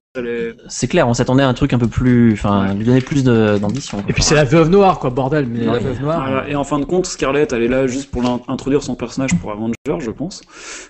C'est 0.68 0.88
clair, 0.90 1.08
on 1.08 1.14
s'attendait 1.14 1.44
à 1.44 1.48
un 1.48 1.54
truc 1.54 1.72
un 1.72 1.78
peu 1.78 1.88
plus, 1.88 2.34
enfin, 2.34 2.74
lui 2.74 2.84
donner 2.84 3.00
plus 3.00 3.24
d'ambition. 3.24 4.04
Et 4.10 4.14
puis 4.14 4.22
c'est 4.24 4.36
la 4.36 4.44
veuve 4.44 4.70
noire, 4.70 5.00
quoi, 5.00 5.10
bordel, 5.10 5.46
mais 5.48 5.64
la 5.64 5.72
Ouais. 5.74 5.80
veuve 5.80 6.02
noire. 6.02 6.28
Voilà, 6.28 6.50
Et 6.50 6.56
en 6.56 6.66
fin 6.66 6.80
de 6.80 6.86
compte, 6.86 7.06
Scarlett, 7.06 7.54
elle 7.54 7.64
est 7.64 7.68
là 7.70 7.88
juste 7.88 8.12
pour 8.12 8.22
introduire 8.50 8.84
son 8.84 8.96
personnage 8.96 9.34
pour 9.40 9.52
Avengers, 9.54 9.74
je 10.00 10.12
pense. 10.12 10.42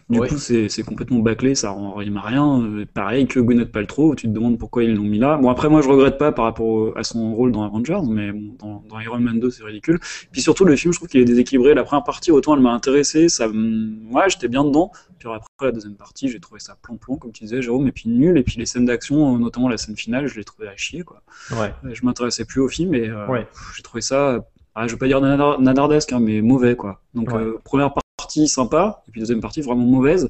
Du 0.10 0.20
Ouais. 0.20 0.28
coup, 0.28 0.38
c'est 0.40 0.84
complètement 0.84 1.20
bâclé, 1.20 1.54
ça 1.54 1.70
rend 1.70 1.94
rime 1.94 2.18
à 2.18 2.22
rien. 2.22 2.62
Euh, 2.64 2.86
Pareil 2.92 3.28
que 3.28 3.40
Gwyneth 3.40 3.72
Paltrow, 3.72 4.16
tu 4.16 4.28
te 4.28 4.34
demandes 4.34 4.58
pourquoi 4.58 4.84
ils 4.84 4.96
l'ont 4.96 5.04
mis 5.04 5.20
là. 5.20 5.38
Bon, 5.38 5.50
après, 5.50 5.70
moi, 5.70 5.82
je 5.82 5.88
regrette 5.88 6.18
pas 6.18 6.32
par 6.32 6.46
rapport 6.46 6.66
au- 6.66 6.98
à 6.98 7.04
son 7.04 7.34
rôle 7.36 7.52
dans 7.52 7.64
Avengers, 7.64 8.02
mais 8.10 8.32
bon, 8.32 8.56
dans, 8.60 8.84
dans 8.90 9.00
Iron 9.00 9.20
Man 9.20 9.40
2, 9.40 9.52
c'est 9.52 9.64
ridicule. 9.64 10.00
Puis 10.32 10.42
surtout, 10.42 10.66
le 10.66 10.76
film, 10.76 10.94
je 10.94 10.98
trouve 10.98 11.08
qu'il 11.10 11.22
est 11.22 11.26
déséquilibré. 11.26 11.74
La 11.76 11.84
première 11.84 12.04
partie, 12.04 12.32
autant 12.32 12.56
elle 12.56 12.62
m'a 12.64 12.74
intéressé, 12.74 13.30
ça, 13.30 13.48
me- 13.48 14.12
ouais, 14.12 14.24
j'étais 14.30 14.48
bien 14.48 14.64
dedans. 14.64 14.92
Puis 15.20 15.30
après, 15.30 15.48
la 15.68 15.72
deuxième 15.72 15.94
partie, 15.96 16.28
j'ai 16.30 16.40
trouvé 16.40 16.60
ça 16.60 16.76
plan-plan, 16.82 17.16
comme 17.18 17.32
tu 17.32 17.44
disais, 17.44 17.62
Jérôme, 17.62 17.88
et 17.88 17.92
puis 17.92 18.10
nul. 18.10 18.38
Et 18.40 18.44
puis 18.44 18.56
les 18.58 18.66
scènes 18.66 18.86
d'action, 18.86 19.11
notamment 19.16 19.70
la 19.70 19.78
scène 19.78 19.96
finale, 19.96 20.28
je 20.28 20.36
l'ai 20.36 20.44
trouvé 20.44 20.68
à 20.68 20.76
chier, 20.76 21.04
quoi. 21.04 21.22
Ouais. 21.52 21.74
Euh, 21.86 21.94
Je 21.94 22.06
m'intéressais 22.06 22.46
plus 22.46 22.62
au 22.62 22.68
film 22.68 22.94
et 22.96 23.08
euh, 23.10 23.28
Ouais. 23.28 23.48
j'ai 23.76 23.84
trouvé 23.84 24.02
ça, 24.02 24.40
ah, 24.76 24.88
je 24.88 24.94
vais 24.94 24.98
pas 25.00 25.08
dire 25.08 25.22
nadardesque, 25.22 26.14
hein, 26.14 26.20
mais 26.20 26.42
mauvais 26.42 26.76
quoi. 26.76 27.02
Donc 27.14 27.30
Ouais. 27.32 27.42
euh, 27.42 27.60
première 27.64 27.94
partie 28.18 28.48
sympa, 28.48 29.04
et 29.08 29.12
puis 29.12 29.20
deuxième 29.22 29.42
partie 29.42 29.62
vraiment 29.62 29.86
mauvaise. 29.86 30.30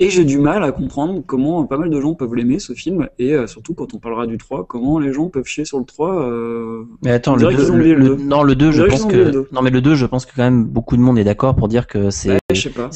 Et 0.00 0.10
j'ai 0.10 0.24
du 0.24 0.38
mal 0.38 0.64
à 0.64 0.72
comprendre 0.72 1.22
comment 1.24 1.64
pas 1.64 1.76
mal 1.76 1.88
de 1.90 2.00
gens 2.00 2.14
peuvent 2.14 2.34
l'aimer 2.34 2.58
ce 2.58 2.72
film, 2.72 3.08
et 3.18 3.34
euh, 3.34 3.46
surtout 3.46 3.74
quand 3.74 3.94
on 3.94 3.98
parlera 3.98 4.26
du 4.26 4.36
3, 4.36 4.66
comment 4.66 4.98
les 4.98 5.12
gens 5.12 5.28
peuvent 5.28 5.44
chier 5.46 5.64
sur 5.64 5.78
le 5.78 5.84
3. 5.84 6.22
euh, 6.24 6.84
Mais 7.04 7.12
attends, 7.12 7.34
le 7.34 7.40
dirait 7.40 7.54
2, 7.54 7.58
qu'ils 7.62 7.72
ont 7.72 7.74
oublié 7.76 7.94
le 7.94 8.16
non, 8.16 8.42
le 8.42 8.54
2, 8.56 8.68
On 8.68 8.72
je 8.72 8.82
pense 8.82 9.04
que, 9.04 9.16
le 9.16 9.48
non, 9.52 9.62
mais 9.62 9.70
le 9.70 9.80
2, 9.80 9.94
je 9.94 10.06
pense 10.06 10.26
que 10.26 10.32
quand 10.34 10.42
même 10.42 10.64
beaucoup 10.64 10.96
de 10.96 11.02
monde 11.02 11.18
est 11.18 11.24
d'accord 11.24 11.54
pour 11.54 11.68
dire 11.68 11.86
que 11.86 12.10
c'est, 12.10 12.30
ouais, 12.30 12.38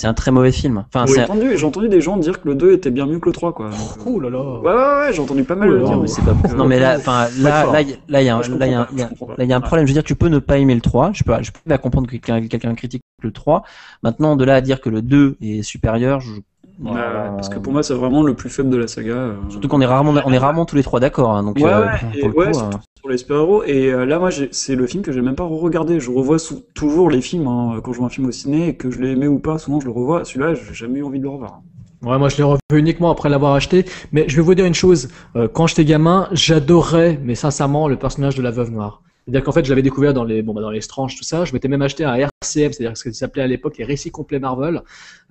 un 0.02 0.14
très 0.14 0.30
mauvais 0.32 0.50
film. 0.50 0.84
Enfin, 0.92 1.06
J'ai 1.06 1.22
entendu, 1.64 1.88
des 1.88 2.00
gens 2.00 2.16
dire 2.16 2.40
que 2.40 2.48
le 2.48 2.54
2 2.54 2.72
était 2.72 2.90
bien 2.90 3.06
mieux 3.06 3.20
que 3.20 3.26
le 3.28 3.32
3 3.32 3.52
quoi. 3.52 3.66
Donc, 3.68 3.78
Oh 4.06 4.18
là 4.18 4.30
là. 4.30 4.38
Ouais, 4.60 4.68
ouais, 4.68 5.06
ouais, 5.06 5.12
j'ai 5.12 5.20
entendu 5.20 5.44
pas 5.44 5.54
mal 5.54 5.68
Oh 5.70 5.72
le 5.74 5.84
dire. 5.84 6.00
mais 6.00 6.08
pas 6.48 6.54
Non, 6.56 6.64
mais 6.66 6.80
là, 6.80 6.96
enfin, 6.96 7.28
là, 7.40 7.66
là, 7.72 7.82
il 7.82 7.90
y 7.90 7.92
a- 7.92 7.96
là, 8.08 8.22
il 8.22 8.26
y 8.26 8.28
a 8.30 8.36
un, 8.36 8.40
là, 8.40 8.66
il 8.66 8.72
y 8.72 8.74
a 8.74 8.80
un- 8.80 8.88
là, 9.36 9.44
y 9.44 9.52
a 9.52 9.60
problème. 9.60 9.86
Je 9.86 9.92
veux 9.92 9.94
dire, 9.94 10.02
tu 10.04 10.14
peux 10.16 10.28
ne 10.28 10.38
pas 10.38 10.58
aimer 10.58 10.74
le 10.74 10.80
3. 10.80 11.12
Je 11.12 11.22
peux, 11.22 11.32
je 11.42 11.52
peux 11.52 11.60
bien 11.66 11.78
comprendre 11.78 12.06
que 12.08 12.12
quelqu'un, 12.12 12.46
quelqu'un 12.48 12.74
critique 12.74 13.02
le 13.22 13.30
3. 13.32 13.62
Maintenant, 14.02 14.34
de 14.36 14.44
là 14.44 14.56
à 14.56 14.60
dire 14.60 14.80
que 14.80 14.88
le 14.90 15.02
2 15.02 15.36
est 15.40 15.62
supérieur, 15.62 16.20
je, 16.20 16.32
Ouais, 16.78 16.90
ouais, 16.92 17.30
parce 17.36 17.48
que 17.48 17.58
pour 17.58 17.72
moi, 17.72 17.82
c'est 17.82 17.94
vraiment 17.94 18.22
le 18.22 18.34
plus 18.34 18.50
faible 18.50 18.68
de 18.70 18.76
la 18.76 18.86
saga. 18.86 19.14
euh. 19.14 19.34
surtout 19.48 19.68
qu'on 19.68 19.80
est 19.80 19.86
rarement, 19.86 20.14
on 20.24 20.32
est 20.32 20.38
rarement 20.38 20.66
tous 20.66 20.76
les 20.76 20.82
trois 20.82 21.00
d'accord, 21.00 21.30
hein, 21.32 21.42
donc, 21.42 21.58
Ouais, 21.58 21.64
euh, 21.64 21.86
ouais, 21.86 21.98
pour 21.98 22.18
et 22.18 22.26
le 22.26 22.32
coup, 22.32 22.38
ouais, 22.40 22.48
euh, 22.48 22.70
sur 23.00 23.08
les 23.08 23.16
super-héros. 23.18 23.62
Et 23.64 23.92
euh, 23.92 24.04
là, 24.04 24.18
moi, 24.18 24.30
c'est 24.50 24.74
le 24.74 24.86
film 24.86 25.02
que 25.02 25.10
j'ai 25.12 25.22
même 25.22 25.36
pas 25.36 25.44
re-regardé. 25.44 26.00
Je 26.00 26.10
revois 26.10 26.36
toujours 26.74 27.08
les 27.10 27.22
films 27.22 27.46
hein, 27.46 27.80
quand 27.82 27.92
je 27.92 27.98
vois 27.98 28.06
un 28.06 28.10
film 28.10 28.26
au 28.28 28.32
ciné, 28.32 28.68
et 28.68 28.76
que 28.76 28.90
je 28.90 29.00
l'ai 29.00 29.12
aimé 29.12 29.26
ou 29.26 29.38
pas. 29.38 29.58
Souvent, 29.58 29.80
je 29.80 29.86
le 29.86 29.92
revois. 29.92 30.24
Celui-là, 30.24 30.54
j'ai 30.54 30.74
jamais 30.74 30.98
eu 30.98 31.04
envie 31.04 31.18
de 31.18 31.24
le 31.24 31.30
revoir. 31.30 31.62
Ouais, 32.02 32.18
moi 32.18 32.28
je 32.28 32.36
l'ai 32.36 32.42
revu 32.42 32.60
uniquement 32.74 33.10
après 33.10 33.30
l'avoir 33.30 33.54
acheté. 33.54 33.86
Mais 34.12 34.28
je 34.28 34.36
vais 34.36 34.42
vous 34.42 34.54
dire 34.54 34.66
une 34.66 34.74
chose. 34.74 35.08
euh, 35.34 35.48
quand 35.48 35.66
j'étais 35.66 35.84
gamin, 35.86 36.28
j'adorais, 36.32 37.18
mais 37.22 37.34
sincèrement, 37.34 37.88
le 37.88 37.96
personnage 37.96 38.36
de 38.36 38.42
la 38.42 38.50
veuve 38.50 38.70
noire. 38.70 39.02
C'est-à-dire 39.26 39.42
qu'en 39.44 39.50
fait, 39.50 39.64
je 39.64 39.70
l'avais 39.70 39.82
découvert 39.82 40.14
dans 40.14 40.22
les, 40.22 40.40
bon, 40.40 40.54
bah, 40.54 40.60
dans 40.60 40.70
les 40.70 40.80
Strange, 40.80 41.16
tout 41.16 41.24
ça. 41.24 41.44
Je 41.44 41.52
m'étais 41.52 41.66
même 41.66 41.82
acheté 41.82 42.04
un 42.04 42.14
RCM, 42.14 42.72
c'est-à-dire 42.72 42.96
ce 42.96 43.02
que 43.02 43.10
s'appelait 43.10 43.42
à 43.42 43.48
l'époque 43.48 43.76
les 43.76 43.84
récits 43.84 44.12
complets 44.12 44.38
Marvel, 44.38 44.82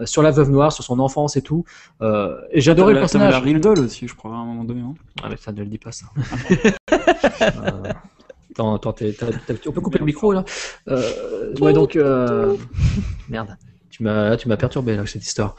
euh, 0.01 0.05
sur 0.05 0.21
la 0.21 0.31
veuve 0.31 0.49
noire, 0.51 0.73
sur 0.73 0.83
son 0.83 0.99
enfance 0.99 1.37
et 1.37 1.41
tout. 1.41 1.63
Euh, 2.01 2.35
et 2.51 2.59
j'adorais 2.59 2.93
le 2.93 2.99
personnage. 2.99 3.31
la 3.31 3.39
Real 3.39 3.61
Doll 3.61 3.79
aussi, 3.79 4.07
je 4.09 4.13
crois, 4.15 4.31
à 4.31 4.35
un 4.35 4.45
moment 4.45 4.65
donné. 4.65 4.81
hein. 4.81 4.95
Ah, 5.23 5.27
mais 5.29 5.37
ça 5.37 5.53
ne 5.53 5.59
le 5.59 5.65
dis 5.67 5.77
pas, 5.77 5.91
ça. 5.93 6.07
Euh, 6.91 7.91
Attends, 8.51 8.75
attends, 8.75 8.93
t'as- 8.93 9.11
t'as- 9.13 9.53
on 9.67 9.71
peut 9.73 9.81
couper 9.81 9.99
le 9.99 10.05
micro, 10.05 10.31
là 10.31 10.45
euh, 10.87 11.53
Ouais, 11.59 11.73
donc... 11.73 11.95
euh, 11.97 12.55
Merde. 13.29 13.57
Tu 13.89 14.01
m'as 14.03 14.35
tu 14.37 14.47
m'as 14.47 14.55
perturbé, 14.57 14.93
là, 14.93 14.99
avec 14.99 15.09
cette 15.09 15.25
histoire. 15.25 15.55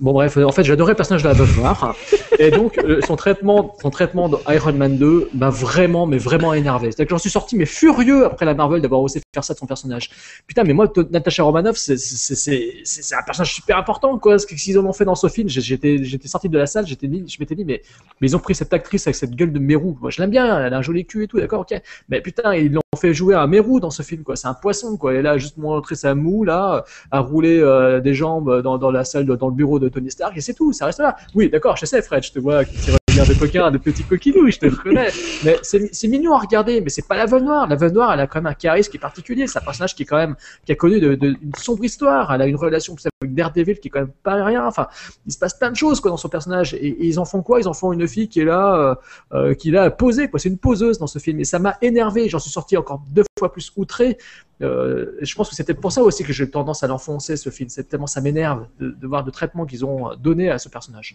Bon 0.00 0.12
bref, 0.12 0.36
en 0.36 0.50
fait 0.50 0.64
j'adorais 0.64 0.92
le 0.92 0.96
personnage 0.96 1.22
de 1.22 1.28
la 1.28 1.34
veuve 1.34 1.56
noire 1.56 1.94
et 2.38 2.50
donc 2.50 2.78
euh, 2.78 3.00
son 3.06 3.14
traitement, 3.14 3.76
son 3.80 3.90
traitement 3.90 4.28
dans 4.28 4.40
Iron 4.48 4.72
Man 4.72 4.96
2 4.98 5.30
m'a 5.34 5.50
vraiment, 5.50 6.06
mais 6.06 6.18
vraiment 6.18 6.52
énervé. 6.52 6.90
C'est-à-dire 6.90 7.06
que 7.06 7.10
j'en 7.10 7.18
suis 7.18 7.30
sorti 7.30 7.56
mais 7.56 7.66
furieux 7.66 8.24
après 8.24 8.44
la 8.44 8.54
Marvel 8.54 8.82
d'avoir 8.82 9.00
osé 9.02 9.20
faire 9.32 9.44
ça 9.44 9.54
de 9.54 9.58
son 9.58 9.66
personnage. 9.66 10.10
Putain, 10.46 10.64
mais 10.64 10.72
moi 10.72 10.92
Natasha 11.10 11.44
Romanoff, 11.44 11.76
c'est 11.76 11.94
un 11.94 13.22
personnage 13.24 13.54
super 13.54 13.78
important 13.78 14.18
quoi. 14.18 14.38
Ce 14.38 14.46
qu'ils 14.46 14.78
en 14.78 14.84
ont 14.84 14.92
fait 14.92 15.04
dans 15.04 15.14
ce 15.14 15.28
film, 15.28 15.48
j'étais 15.48 16.02
sorti 16.26 16.48
de 16.48 16.58
la 16.58 16.66
salle, 16.66 16.86
j'étais 16.86 17.06
je 17.06 17.36
m'étais 17.38 17.54
dit 17.54 17.64
mais 17.64 17.82
mais 18.20 18.28
ils 18.28 18.36
ont 18.36 18.40
pris 18.40 18.54
cette 18.54 18.72
actrice 18.72 19.06
avec 19.06 19.16
cette 19.16 19.34
gueule 19.34 19.52
de 19.52 19.58
Mérou. 19.58 19.96
Moi 20.00 20.10
je 20.10 20.20
l'aime 20.20 20.30
bien, 20.30 20.66
elle 20.66 20.74
a 20.74 20.78
un 20.78 20.82
joli 20.82 21.06
cul 21.06 21.24
et 21.24 21.28
tout, 21.28 21.38
d'accord, 21.38 21.60
ok. 21.60 21.80
Mais 22.08 22.20
putain, 22.20 22.54
ils 22.54 22.72
l'ont 22.72 22.80
fait 22.96 23.14
jouer 23.14 23.34
à 23.34 23.46
Mérou 23.46 23.80
dans 23.80 23.90
ce 23.90 24.02
film 24.02 24.22
quoi. 24.22 24.36
C'est 24.36 24.48
un 24.48 24.54
poisson 24.54 24.96
quoi. 24.96 25.14
Elle 25.14 25.26
a 25.26 25.38
juste 25.38 25.56
montré 25.56 25.94
sa 25.94 26.14
moue 26.14 26.44
là 26.44 26.84
à 27.10 27.20
rouler 27.20 27.60
euh, 27.60 28.00
des 28.00 28.14
jambes 28.14 28.62
dans, 28.62 28.78
dans 28.78 28.90
la 28.90 29.04
salle, 29.04 29.26
de- 29.26 29.36
dans 29.36 29.48
le 29.48 29.54
bureau 29.54 29.78
de 29.78 29.88
Tony 29.88 30.10
Stark, 30.10 30.36
et 30.36 30.40
c'est 30.40 30.54
tout, 30.54 30.72
ça 30.72 30.86
reste 30.86 30.98
là. 31.00 31.16
Oui, 31.34 31.48
d'accord, 31.50 31.76
je 31.76 31.86
sais, 31.86 32.02
Fred, 32.02 32.22
je 32.22 32.32
te 32.32 32.38
vois 32.38 32.64
qui 32.64 33.03
regard 33.14 33.28
de 33.28 33.38
coquin, 33.38 33.70
de 33.70 33.78
petits 33.78 34.02
coquinous, 34.02 34.50
je 34.50 34.58
te 34.58 34.66
reconnais. 34.66 35.08
Mais 35.44 35.58
c'est 35.62 36.08
mignon 36.08 36.34
à 36.34 36.40
regarder, 36.40 36.80
mais 36.80 36.88
c'est 36.88 37.06
pas 37.06 37.16
la 37.16 37.26
veuve 37.26 37.44
noire. 37.44 37.68
La 37.68 37.76
veuve 37.76 37.92
noire, 37.92 38.12
elle 38.12 38.20
a 38.20 38.26
quand 38.26 38.40
même 38.40 38.50
un 38.50 38.54
charisme 38.54 38.90
qui 38.90 38.96
est 38.96 39.00
particulier. 39.00 39.46
C'est 39.46 39.58
un 39.58 39.62
personnage 39.62 39.94
qui 39.94 40.02
est 40.02 40.06
quand 40.06 40.16
même, 40.16 40.34
qui 40.66 40.72
a 40.72 40.74
connu 40.74 41.00
de, 41.00 41.16
une 41.22 41.54
sombre 41.56 41.84
histoire. 41.84 42.34
Elle 42.34 42.42
a 42.42 42.46
une 42.46 42.56
relation 42.56 42.96
avec 43.22 43.34
Daredevil 43.34 43.78
qui 43.78 43.88
est 43.88 43.90
quand 43.90 44.00
même 44.00 44.12
pas 44.24 44.42
rien. 44.44 44.66
Enfin, 44.66 44.88
il 45.26 45.32
se 45.32 45.38
passe 45.38 45.54
plein 45.54 45.70
de 45.70 45.76
choses 45.76 46.00
quoi 46.00 46.10
dans 46.10 46.16
son 46.16 46.28
personnage. 46.28 46.74
Et, 46.74 47.06
ils 47.06 47.20
en 47.20 47.24
font 47.24 47.42
quoi? 47.42 47.60
Ils 47.60 47.68
en 47.68 47.72
font 47.72 47.92
une 47.92 48.08
fille 48.08 48.28
qui 48.28 48.40
est 48.40 48.44
là, 48.44 48.74
euh, 48.74 48.94
euh, 49.32 49.54
qui 49.54 49.68
est 49.68 49.72
là 49.72 49.90
posée. 49.90 50.28
C'est 50.36 50.48
une 50.48 50.58
poseuse 50.58 50.98
dans 50.98 51.06
ce 51.06 51.20
film. 51.20 51.38
Et 51.38 51.44
ça 51.44 51.60
m'a 51.60 51.76
énervé. 51.82 52.28
J'en 52.28 52.40
suis 52.40 52.50
sorti 52.50 52.76
encore 52.76 53.00
deux 53.10 53.24
fois 53.38 53.52
plus 53.52 53.70
outré. 53.76 54.18
Euh, 54.60 55.12
je 55.20 55.34
pense 55.36 55.50
que 55.50 55.54
c'était 55.54 55.74
pour 55.74 55.92
ça 55.92 56.02
aussi 56.02 56.24
que 56.24 56.32
j'ai 56.32 56.50
tendance 56.50 56.82
à 56.82 56.88
l'enfoncer 56.88 57.36
ce 57.36 57.50
film. 57.50 57.68
C'est 57.68 57.88
tellement 57.88 58.08
ça 58.08 58.20
m'énerve 58.20 58.66
de 58.80 59.06
voir 59.06 59.24
le 59.24 59.30
traitement 59.30 59.66
qu'ils 59.66 59.84
ont 59.84 60.16
donné 60.16 60.50
à 60.50 60.58
ce 60.58 60.68
personnage. 60.68 61.14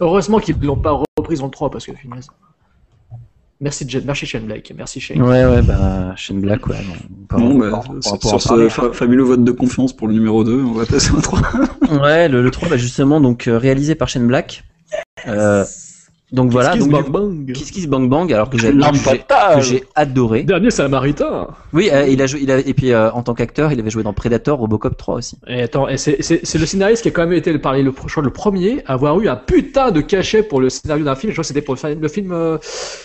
Heureusement 0.00 0.38
qu'ils 0.38 0.58
ne 0.58 0.66
l'ont 0.66 0.76
pas 0.76 1.00
reprise 1.18 1.40
en 1.42 1.46
le 1.46 1.50
3 1.50 1.70
parce 1.70 1.86
que 1.86 1.92
finesse. 1.94 2.26
Merci, 3.62 3.84
Jen, 3.86 4.02
merci 4.06 4.24
Shane 4.24 4.44
Blake, 4.46 4.72
merci 4.74 5.00
Shane. 5.00 5.20
Ouais, 5.20 5.44
ouais, 5.44 5.60
bah, 5.60 6.14
Shane 6.16 6.40
Black, 6.40 6.66
ouais. 6.66 6.76
on- 7.30 7.36
on- 7.36 7.38
Bon, 7.38 7.50
on- 7.56 7.58
bah, 7.58 7.82
on- 7.90 8.00
sur 8.00 8.40
ce 8.40 8.68
fa- 8.70 8.92
fabuleux 8.94 9.22
vote 9.24 9.44
de 9.44 9.52
confiance 9.52 9.92
pour 9.94 10.08
le 10.08 10.14
numéro 10.14 10.44
2, 10.44 10.62
on 10.64 10.72
va 10.72 10.86
passer 10.86 11.10
au 11.12 11.20
3. 11.20 11.40
Ouais, 12.00 12.28
le, 12.30 12.42
le 12.42 12.50
3, 12.50 12.70
bah, 12.70 12.78
justement, 12.78 13.20
donc, 13.20 13.48
euh, 13.48 13.58
réalisé 13.58 13.94
par 13.94 14.08
Shane 14.08 14.26
Black. 14.26 14.64
Euh, 15.28 15.66
donc 16.32 16.50
voilà, 16.50 16.72
Kiss 16.72 16.86
donc, 16.88 16.90
Bang 16.90 17.10
Bang. 17.10 17.52
Kiss 17.52 17.70
Kiss 17.70 17.86
Bang 17.86 18.08
Bang, 18.08 18.32
alors 18.32 18.48
que 18.50 18.56
j'ai 18.58 18.72
j'ai- 18.72 18.98
fatale. 18.98 19.56
que 19.56 19.60
j'ai 19.62 19.84
adoré. 19.94 20.42
Dernier 20.44 20.70
Samaritain. 20.70 21.48
Oui, 21.72 21.88
euh, 21.92 22.06
il 22.08 22.20
a 22.22 22.26
joué, 22.26 22.40
il 22.42 22.50
a, 22.50 22.58
et 22.58 22.74
puis 22.74 22.92
euh, 22.92 23.10
en 23.12 23.22
tant 23.22 23.34
qu'acteur, 23.34 23.72
il 23.72 23.80
avait 23.80 23.90
joué 23.90 24.02
dans 24.02 24.12
Predator, 24.12 24.58
Robocop 24.58 24.96
3 24.96 25.16
aussi. 25.16 25.38
Et 25.48 25.62
attends, 25.62 25.88
et 25.88 25.96
c'est- 25.96 26.22
c'est 26.22 26.40
c'est 26.44 26.58
le 26.58 26.66
scénariste 26.66 27.02
qui 27.02 27.08
a 27.08 27.10
quand 27.10 27.22
même 27.22 27.32
été 27.32 27.56
parmi 27.58 27.82
le, 27.82 27.92
je 28.06 28.10
crois, 28.12 28.22
le 28.22 28.30
premier 28.30 28.82
à 28.86 28.92
avoir 28.94 29.18
eu 29.20 29.28
un 29.28 29.36
putain 29.36 29.90
de 29.90 30.00
cachet 30.00 30.42
pour 30.42 30.60
le 30.60 30.70
scénario 30.70 31.04
d'un 31.04 31.14
film. 31.14 31.30
Je 31.32 31.34
crois 31.34 31.42
que 31.42 31.48
c'était 31.48 31.62
pour 31.62 31.74
le, 31.74 31.78
fi- 31.80 32.00
le 32.00 32.08
film 32.08 32.32
euh, 32.32 32.58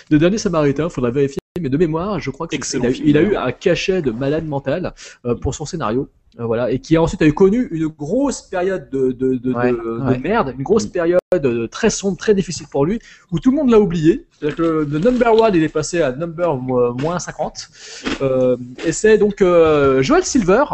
de 0.09 0.17
Dernier 0.17 0.37
Samaritain, 0.37 0.89
faudrait 0.89 1.11
vérifier. 1.11 1.39
Mais 1.61 1.69
de 1.69 1.77
mémoire, 1.77 2.19
je 2.19 2.31
crois 2.31 2.47
que 2.47 2.51
c'est- 2.53 2.57
Excellent 2.57 2.83
il 2.83 2.87
a, 2.89 2.91
film, 2.93 3.07
il 3.07 3.17
a 3.17 3.21
eu 3.21 3.35
un 3.37 3.51
cachet 3.53 4.01
de 4.01 4.11
malade 4.11 4.45
mental 4.45 4.93
euh, 5.25 5.35
pour 5.35 5.55
son 5.55 5.65
scénario. 5.65 6.09
Euh, 6.37 6.43
voilà, 6.45 6.69
et 6.69 6.79
qui 6.79 6.97
a 6.97 7.01
ensuite 7.01 7.21
a 7.21 7.25
eu 7.25 7.31
connu 7.33 7.69
une 7.71 7.87
grosse 7.87 8.41
période 8.41 8.89
de, 8.89 9.13
de, 9.13 9.35
de, 9.35 9.53
Ouais, 9.53 9.71
de- 9.71 9.77
de 9.77 10.03
ouais. 10.05 10.17
merde, 10.17 10.53
une 10.57 10.63
grosse 10.65 10.85
période 10.85 11.17
euh, 11.33 11.67
très 11.67 11.89
sombre, 11.89 12.17
très 12.17 12.33
difficile 12.35 12.65
pour 12.69 12.85
lui, 12.85 12.99
où 13.31 13.39
tout 13.39 13.51
le 13.51 13.55
monde 13.55 13.69
l'a 13.69 13.79
oublié. 13.79 14.25
C'est-à-dire 14.33 14.57
que 14.57 14.85
le, 14.89 14.99
number 14.99 15.33
one, 15.33 15.55
il 15.55 15.63
est 15.63 15.69
passé 15.69 16.01
à 16.01 16.11
number 16.11 16.57
mo- 16.57 16.93
moins 16.95 17.19
50. 17.19 17.69
Euh, 18.21 18.57
et 18.85 18.91
c'est 18.91 19.17
donc 19.17 19.41
euh, 19.41 20.01
Joel 20.01 20.25
Silver, 20.25 20.65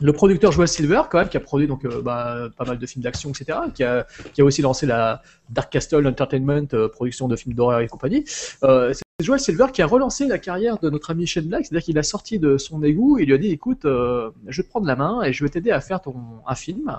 le 0.00 0.12
producteur 0.12 0.50
Joel 0.50 0.66
Silver, 0.66 1.02
quand 1.08 1.18
même, 1.18 1.28
qui 1.28 1.36
a 1.36 1.40
produit 1.40 1.68
donc 1.68 1.84
euh, 1.84 2.02
bah, 2.02 2.48
pas 2.58 2.64
mal 2.64 2.76
de 2.76 2.86
films 2.86 3.04
d'action, 3.04 3.30
etc., 3.30 3.56
qui 3.72 3.84
a, 3.84 4.04
qui 4.34 4.40
a 4.40 4.44
aussi 4.44 4.62
lancé 4.62 4.84
la 4.84 5.22
Dark 5.48 5.70
Castle 5.72 6.04
Entertainment, 6.08 6.66
euh, 6.74 6.88
production 6.88 7.28
de 7.28 7.36
films 7.36 7.54
d'horreur 7.54 7.78
et 7.78 7.86
compagnie. 7.86 8.24
Euh, 8.64 8.92
c'est 9.20 9.26
Joel 9.26 9.40
Silver 9.40 9.66
qui 9.72 9.82
a 9.82 9.86
relancé 9.86 10.26
la 10.26 10.38
carrière 10.38 10.78
de 10.78 10.88
notre 10.88 11.10
ami 11.10 11.26
Shane 11.26 11.44
Black, 11.44 11.66
c'est-à-dire 11.66 11.84
qu'il 11.84 11.98
a 11.98 12.02
sorti 12.02 12.38
de 12.38 12.56
son 12.56 12.82
égout 12.82 13.18
et 13.18 13.22
il 13.22 13.26
lui 13.26 13.34
a 13.34 13.38
dit 13.38 13.48
écoute, 13.50 13.84
euh, 13.84 14.30
je 14.48 14.58
vais 14.58 14.62
te 14.64 14.70
prendre 14.70 14.86
la 14.86 14.96
main 14.96 15.22
et 15.22 15.32
je 15.32 15.44
vais 15.44 15.50
t'aider 15.50 15.70
à 15.70 15.80
faire 15.80 16.00
ton 16.00 16.14
un 16.46 16.54
film. 16.54 16.96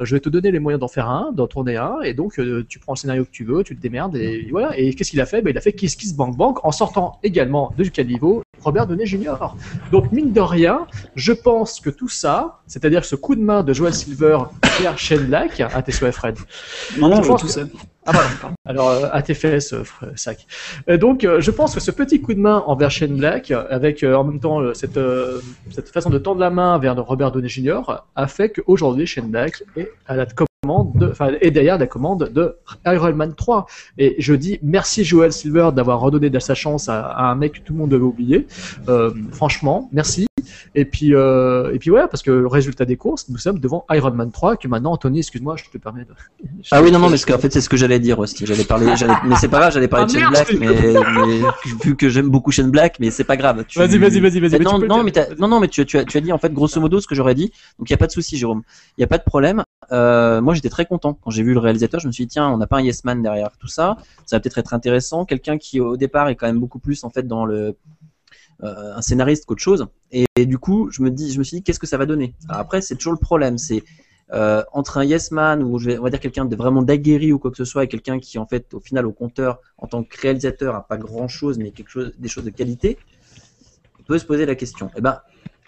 Euh, 0.00 0.04
Je 0.04 0.14
vais 0.16 0.20
te 0.20 0.28
donner 0.28 0.50
les 0.50 0.58
moyens 0.58 0.80
d'en 0.80 0.88
faire 0.88 1.08
un, 1.08 1.30
d'en 1.32 1.46
tourner 1.46 1.76
un, 1.76 2.00
et 2.02 2.14
donc 2.14 2.38
euh, 2.38 2.64
tu 2.68 2.78
prends 2.78 2.92
le 2.94 2.98
scénario 2.98 3.24
que 3.24 3.30
tu 3.30 3.44
veux, 3.44 3.62
tu 3.62 3.76
te 3.76 3.80
démerdes 3.80 4.16
et 4.16 4.48
voilà. 4.50 4.76
Et 4.78 4.92
qu'est-ce 4.94 5.10
qu'il 5.10 5.20
a 5.20 5.26
fait? 5.26 5.40
Ben, 5.40 5.50
il 5.50 5.56
a 5.58 5.60
fait 5.60 5.72
Kiss 5.72 5.94
Kiss 5.96 6.14
Bang 6.16 6.36
Bang 6.36 6.56
en 6.64 6.72
sortant 6.72 7.18
également 7.22 7.72
de 7.78 7.84
caniveau 7.84 8.42
Robert 8.60 8.86
Downey 8.86 9.06
Jr. 9.06 9.36
Donc 9.92 10.10
mine 10.12 10.32
de 10.32 10.40
rien, 10.40 10.86
je 11.14 11.32
pense 11.32 11.78
que 11.80 11.90
tout 11.90 12.08
ça, 12.08 12.60
c'est-à-dire 12.66 13.04
ce 13.04 13.14
coup 13.16 13.34
de 13.36 13.40
main 13.40 13.62
de 13.62 13.72
Joel 13.72 13.94
Silver 13.94 14.38
vers 14.80 14.98
Shane 14.98 15.24
Black, 15.26 15.60
à 15.60 15.80
tes 15.82 15.92
souhaits 15.92 16.12
Fred. 16.14 16.36
Non, 16.98 17.08
non, 17.08 17.16
Je 17.18 17.22
je 17.22 17.28
pense 17.28 17.40
tout 17.40 17.46
que- 17.46 17.52
ça. 17.52 17.62
Ah 18.06 18.12
pardon, 18.12 18.28
pardon. 18.40 18.54
Alors 18.66 18.88
euh, 18.90 19.08
à 19.12 19.22
tes 19.22 19.34
fesses, 19.34 19.72
euh, 19.72 19.82
sac. 20.16 20.46
Euh, 20.88 20.96
donc 20.96 21.26
je 21.38 21.50
pense 21.50 21.74
que 21.74 21.80
ce 21.80 21.90
petit 21.90 22.20
coup 22.20 22.34
de 22.34 22.40
main 22.40 22.62
envers 22.66 22.90
Shane 22.90 23.16
Black, 23.16 23.50
avec 23.50 24.02
en 24.02 24.24
même 24.24 24.40
temps 24.40 24.60
cette, 24.74 24.98
cette 25.70 25.88
façon 25.90 26.10
de 26.10 26.18
tendre 26.18 26.40
la 26.40 26.50
main 26.50 26.78
vers 26.78 26.96
Robert 27.04 27.30
Downey 27.32 27.48
Jr., 27.48 27.80
a 28.16 28.26
fait 28.26 28.50
qu'aujourd'hui 28.50 29.06
Shane 29.06 29.28
Black 29.30 29.62
est 29.76 29.90
à 30.06 30.16
la 30.16 30.26
commande, 30.26 30.92
de- 30.96 31.10
enfin 31.10 31.30
est 31.40 31.50
derrière 31.50 31.78
la 31.78 31.86
commande 31.86 32.30
de 32.32 32.56
Iron 32.86 33.12
Man 33.14 33.34
3. 33.34 33.66
Et 33.98 34.16
je 34.18 34.34
dis 34.34 34.58
merci 34.62 35.04
Joel 35.04 35.32
Silver 35.32 35.70
d'avoir 35.74 36.00
redonné 36.00 36.28
de 36.30 36.38
sa 36.38 36.54
chance 36.54 36.88
à, 36.88 37.06
à 37.06 37.24
un 37.30 37.34
mec 37.36 37.52
que 37.54 37.60
tout 37.60 37.72
le 37.72 37.78
monde 37.78 37.94
avait 37.94 38.02
oublié. 38.02 38.46
Euh, 38.88 39.10
franchement, 39.32 39.88
merci. 39.92 40.26
Et 40.74 40.84
puis, 40.84 41.14
euh, 41.14 41.72
et 41.74 41.78
puis 41.78 41.90
voilà, 41.90 42.08
parce 42.08 42.22
que 42.22 42.30
le 42.30 42.46
résultat 42.46 42.84
des 42.84 42.96
courses, 42.96 43.28
nous 43.28 43.38
sommes 43.38 43.58
devant 43.58 43.84
Iron 43.90 44.10
Man 44.12 44.30
3, 44.30 44.56
que 44.56 44.68
maintenant, 44.68 44.92
Anthony, 44.92 45.18
excuse-moi, 45.18 45.56
je 45.56 45.64
te 45.70 45.78
permets 45.78 46.04
de. 46.04 46.12
Ah 46.70 46.82
oui, 46.82 46.90
non, 46.90 46.98
non, 46.98 47.10
mais 47.10 47.18
qu'en 47.18 47.38
fait, 47.38 47.52
c'est 47.52 47.60
ce 47.60 47.68
que 47.68 47.76
j'allais 47.76 47.98
dire 48.00 48.18
aussi. 48.18 48.46
J'allais 48.46 48.64
parler, 48.64 48.96
j'allais- 48.96 49.14
mais 49.26 49.36
c'est 49.36 49.48
pas 49.48 49.58
grave, 49.60 49.72
j'allais 49.72 49.88
parler 49.88 50.06
Ah, 50.08 50.12
de 50.12 50.18
Shane 50.20 50.30
Black, 50.30 50.52
mais, 50.58 50.66
mais 51.26 51.40
vu 51.84 51.96
que 51.96 52.08
j'aime 52.08 52.28
beaucoup 52.30 52.50
Shane 52.50 52.70
Black, 52.70 52.98
mais 53.00 53.10
c'est 53.10 53.24
pas 53.24 53.36
grave. 53.36 53.64
Tu- 53.66 53.78
Vas-y, 53.78 53.98
vas-y, 53.98 54.20
vas-y, 54.20 54.40
vas-y. 54.40 54.60
Non, 54.60 54.78
non, 54.78 55.02
mais 55.02 55.12
non, 55.38 55.48
non, 55.48 55.60
mais 55.60 55.68
tu, 55.68 55.84
tu 55.86 55.98
as, 55.98 56.04
tu 56.04 56.16
as 56.16 56.20
dit 56.20 56.32
en 56.32 56.38
fait 56.38 56.52
grosso 56.52 56.80
modo 56.80 57.00
ce 57.00 57.06
que 57.06 57.14
j'aurais 57.14 57.34
dit. 57.34 57.52
Donc 57.78 57.88
il 57.88 57.92
y 57.92 57.94
a 57.94 57.98
pas 57.98 58.06
de 58.06 58.12
souci, 58.12 58.36
Jérôme. 58.36 58.62
Il 58.96 59.00
y 59.00 59.04
a 59.04 59.06
pas 59.06 59.18
de 59.18 59.24
problème. 59.24 59.62
Euh, 59.90 60.40
moi, 60.40 60.54
j'étais 60.54 60.68
très 60.70 60.86
content 60.86 61.14
quand 61.20 61.30
j'ai 61.30 61.42
vu 61.42 61.52
le 61.52 61.58
réalisateur. 61.60 62.00
Je 62.00 62.06
me 62.06 62.12
suis 62.12 62.24
dit 62.24 62.32
tiens, 62.32 62.48
on 62.48 62.56
n'a 62.56 62.66
pas 62.66 62.78
un 62.78 62.82
yes 62.82 63.04
man 63.04 63.22
derrière 63.22 63.50
tout 63.58 63.68
ça. 63.68 63.96
Ça 64.26 64.36
va 64.36 64.40
peut-être 64.40 64.58
être 64.58 64.74
intéressant. 64.74 65.24
Quelqu'un 65.24 65.58
qui 65.58 65.80
au 65.80 65.96
départ 65.96 66.28
est 66.28 66.36
quand 66.36 66.46
même 66.46 66.60
beaucoup 66.60 66.78
plus 66.78 67.04
en 67.04 67.10
fait 67.10 67.26
dans 67.26 67.44
le 67.44 67.76
euh, 68.62 68.94
un 68.94 69.02
scénariste 69.02 69.46
qu'autre 69.46 69.62
chose. 69.62 69.86
Et, 70.10 70.24
et 70.36 70.46
du 70.46 70.58
coup, 70.58 70.90
je 70.90 71.02
me 71.02 71.10
dis, 71.10 71.32
je 71.32 71.38
me 71.38 71.44
suis 71.44 71.58
dit 71.58 71.62
qu'est-ce 71.62 71.80
que 71.80 71.86
ça 71.86 71.98
va 71.98 72.06
donner? 72.06 72.34
Après, 72.48 72.80
c'est 72.80 72.96
toujours 72.96 73.12
le 73.12 73.18
problème. 73.18 73.58
C'est 73.58 73.82
euh, 74.32 74.62
entre 74.72 74.98
un 74.98 75.04
yes 75.04 75.30
man 75.30 75.62
ou 75.62 75.78
je 75.78 75.90
vais, 75.90 75.98
on 75.98 76.02
va 76.02 76.10
dire 76.10 76.20
quelqu'un 76.20 76.46
de 76.46 76.56
vraiment 76.56 76.82
d'aguerri 76.82 77.32
ou 77.32 77.38
quoi 77.38 77.50
que 77.50 77.56
ce 77.56 77.66
soit 77.66 77.84
et 77.84 77.88
quelqu'un 77.88 78.18
qui 78.18 78.38
en 78.38 78.46
fait 78.46 78.72
au 78.72 78.80
final 78.80 79.04
au 79.04 79.12
compteur 79.12 79.58
en 79.76 79.86
tant 79.86 80.04
que 80.04 80.18
réalisateur 80.18 80.74
a 80.74 80.86
pas 80.86 80.96
grand 80.96 81.28
chose 81.28 81.58
mais 81.58 81.70
quelque 81.70 81.90
chose 81.90 82.14
des 82.18 82.28
choses 82.28 82.44
de 82.44 82.50
qualité 82.50 82.96
on 84.00 84.04
peut 84.04 84.18
se 84.18 84.24
poser 84.24 84.46
la 84.46 84.54
question. 84.54 84.90
Eh 84.96 85.00
ben, 85.00 85.20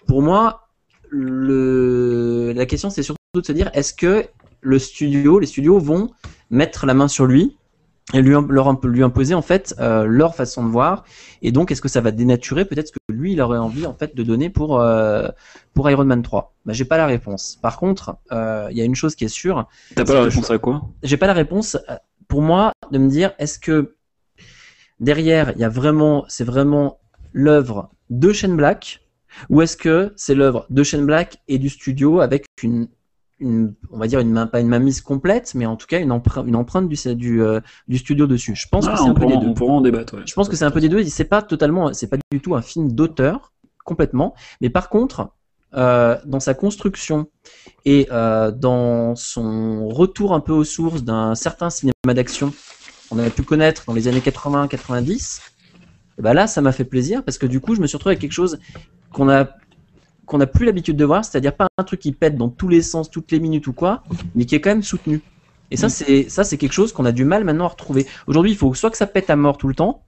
pour 0.07 0.21
moi, 0.21 0.67
la 1.11 2.65
question 2.65 2.89
c'est 2.89 3.03
surtout 3.03 3.19
de 3.35 3.45
se 3.45 3.51
dire 3.51 3.69
est-ce 3.73 3.93
que 3.93 4.25
le 4.61 4.79
studio, 4.79 5.39
les 5.39 5.47
studios 5.47 5.79
vont 5.79 6.09
mettre 6.49 6.85
la 6.85 6.93
main 6.93 7.07
sur 7.07 7.27
lui? 7.27 7.55
Et 8.13 8.21
lui, 8.21 8.35
leur 8.49 8.79
lui 8.85 9.03
imposer 9.03 9.33
en 9.33 9.41
fait 9.41 9.73
euh, 9.79 10.05
leur 10.05 10.35
façon 10.35 10.63
de 10.63 10.69
voir. 10.69 11.05
Et 11.41 11.51
donc 11.51 11.71
est-ce 11.71 11.81
que 11.81 11.87
ça 11.87 12.01
va 12.01 12.11
dénaturer 12.11 12.65
peut-être 12.65 12.87
ce 12.89 12.93
que 12.93 12.99
lui 13.13 13.33
il 13.33 13.41
aurait 13.41 13.57
envie 13.57 13.85
en 13.85 13.93
fait 13.93 14.15
de 14.15 14.23
donner 14.23 14.49
pour 14.49 14.79
euh, 14.79 15.27
pour 15.73 15.89
Iron 15.89 16.05
Man 16.05 16.21
3 16.21 16.53
ben, 16.65 16.73
j'ai 16.73 16.85
pas 16.85 16.97
la 16.97 17.07
réponse. 17.07 17.57
Par 17.61 17.77
contre 17.77 18.17
euh, 18.31 18.67
il 18.69 18.77
y 18.77 18.81
a 18.81 18.85
une 18.85 18.95
chose 18.95 19.15
qui 19.15 19.25
est 19.25 19.29
sûre. 19.29 19.67
T'as 19.95 20.05
pas 20.05 20.13
la 20.13 20.23
réponse 20.23 20.51
à 20.51 20.57
quoi? 20.59 20.83
J'ai 21.01 21.17
pas 21.17 21.27
la 21.27 21.33
réponse 21.33 21.77
pour 22.27 22.41
moi 22.41 22.71
de 22.91 22.97
me 22.99 23.09
dire 23.09 23.33
est-ce 23.39 23.57
que 23.57 23.95
derrière 24.99 25.51
il 25.55 25.61
y 25.61 25.63
a 25.63 25.69
vraiment 25.69 26.25
c'est 26.27 26.43
vraiment 26.43 26.99
l'œuvre 27.33 27.89
de 28.11 28.31
Shane 28.31 28.55
Black 28.55 29.01
ou 29.49 29.63
est-ce 29.63 29.77
que 29.77 30.13
c'est 30.15 30.35
l'œuvre 30.35 30.67
de 30.69 30.83
Shane 30.83 31.05
Black 31.05 31.37
et 31.47 31.57
du 31.57 31.69
studio 31.69 32.19
avec 32.19 32.45
une, 32.61 32.87
une 33.39 33.73
on 33.91 33.97
va 33.97 34.07
dire 34.07 34.19
une 34.19 34.31
main 34.31 34.47
pas 34.47 34.61
une 34.61 34.67
mainmise 34.69 35.01
complète 35.01 35.53
mais 35.55 35.65
en 35.65 35.75
tout 35.75 35.87
cas 35.87 35.99
une 35.99 36.11
empreinte 36.11 36.47
une 36.47 36.55
empreinte 36.55 36.87
du 36.87 36.95
du, 37.15 37.41
euh, 37.43 37.59
du 37.87 37.97
studio 37.97 38.27
dessus 38.27 38.55
je 38.55 38.67
pense 38.71 38.85
Ah, 38.87 38.93
que 38.93 38.97
c'est 38.97 39.09
un 39.09 39.13
peu 39.13 39.25
des 39.25 39.37
deux 39.37 39.47
on 39.47 39.53
pourra 39.53 39.73
en 39.73 39.81
débattre. 39.81 40.15
ouais. 40.15 40.23
je 40.25 40.33
pense 40.33 40.47
que 40.47 40.55
c'est 40.55 40.63
un 40.65 40.71
peu 40.71 40.79
des 40.79 40.87
deux. 40.89 41.03
C'est 41.05 41.25
pas 41.25 41.41
totalement, 41.41 41.93
c'est 41.93 42.07
pas 42.07 42.17
du 42.31 42.39
tout 42.39 42.55
un 42.55 42.61
film 42.61 42.91
d'auteur 42.93 43.51
complètement, 43.83 44.33
mais 44.61 44.69
par 44.69 44.89
contre, 44.89 45.29
euh, 45.75 46.17
dans 46.25 46.39
sa 46.39 46.53
construction 46.53 47.27
et 47.83 48.07
euh, 48.11 48.51
dans 48.51 49.15
son 49.15 49.89
retour 49.89 50.33
un 50.33 50.39
peu 50.39 50.53
aux 50.53 50.63
sources 50.63 51.03
d'un 51.03 51.35
certain 51.35 51.69
cinéma 51.69 51.93
d'action 52.13 52.53
qu'on 53.09 53.19
avait 53.19 53.29
pu 53.29 53.43
connaître 53.43 53.83
dans 53.85 53.93
les 53.93 54.07
années 54.07 54.21
80-90, 54.21 55.41
et 56.17 56.21
ben 56.21 56.33
là, 56.33 56.47
ça 56.47 56.61
m'a 56.61 56.71
fait 56.71 56.85
plaisir 56.85 57.23
parce 57.25 57.37
que 57.37 57.45
du 57.45 57.59
coup, 57.59 57.75
je 57.75 57.81
me 57.81 57.87
suis 57.87 57.97
retrouvé 57.97 58.13
avec 58.13 58.21
quelque 58.21 58.31
chose 58.31 58.57
qu'on 59.11 59.27
a 59.29 59.45
qu'on 60.25 60.37
n'a 60.39 60.47
plus 60.47 60.65
l'habitude 60.65 60.97
de 60.97 61.05
voir, 61.05 61.23
c'est-à-dire 61.25 61.53
pas 61.55 61.67
un 61.77 61.83
truc 61.83 61.99
qui 61.99 62.11
pète 62.11 62.35
dans 62.37 62.49
tous 62.49 62.67
les 62.67 62.81
sens, 62.81 63.09
toutes 63.09 63.31
les 63.31 63.39
minutes 63.39 63.67
ou 63.67 63.73
quoi, 63.73 64.03
mais 64.35 64.45
qui 64.45 64.55
est 64.55 64.61
quand 64.61 64.69
même 64.71 64.83
soutenu. 64.83 65.21
Et 65.71 65.77
ça, 65.77 65.89
c'est 65.89 66.29
ça, 66.29 66.43
c'est 66.43 66.57
quelque 66.57 66.73
chose 66.73 66.91
qu'on 66.93 67.05
a 67.05 67.11
du 67.11 67.25
mal 67.25 67.43
maintenant 67.43 67.65
à 67.65 67.69
retrouver. 67.69 68.05
Aujourd'hui, 68.27 68.51
il 68.51 68.57
faut 68.57 68.73
soit 68.73 68.91
que 68.91 68.97
ça 68.97 69.07
pète 69.07 69.29
à 69.29 69.35
mort 69.35 69.57
tout 69.57 69.67
le 69.67 69.73
temps, 69.75 70.03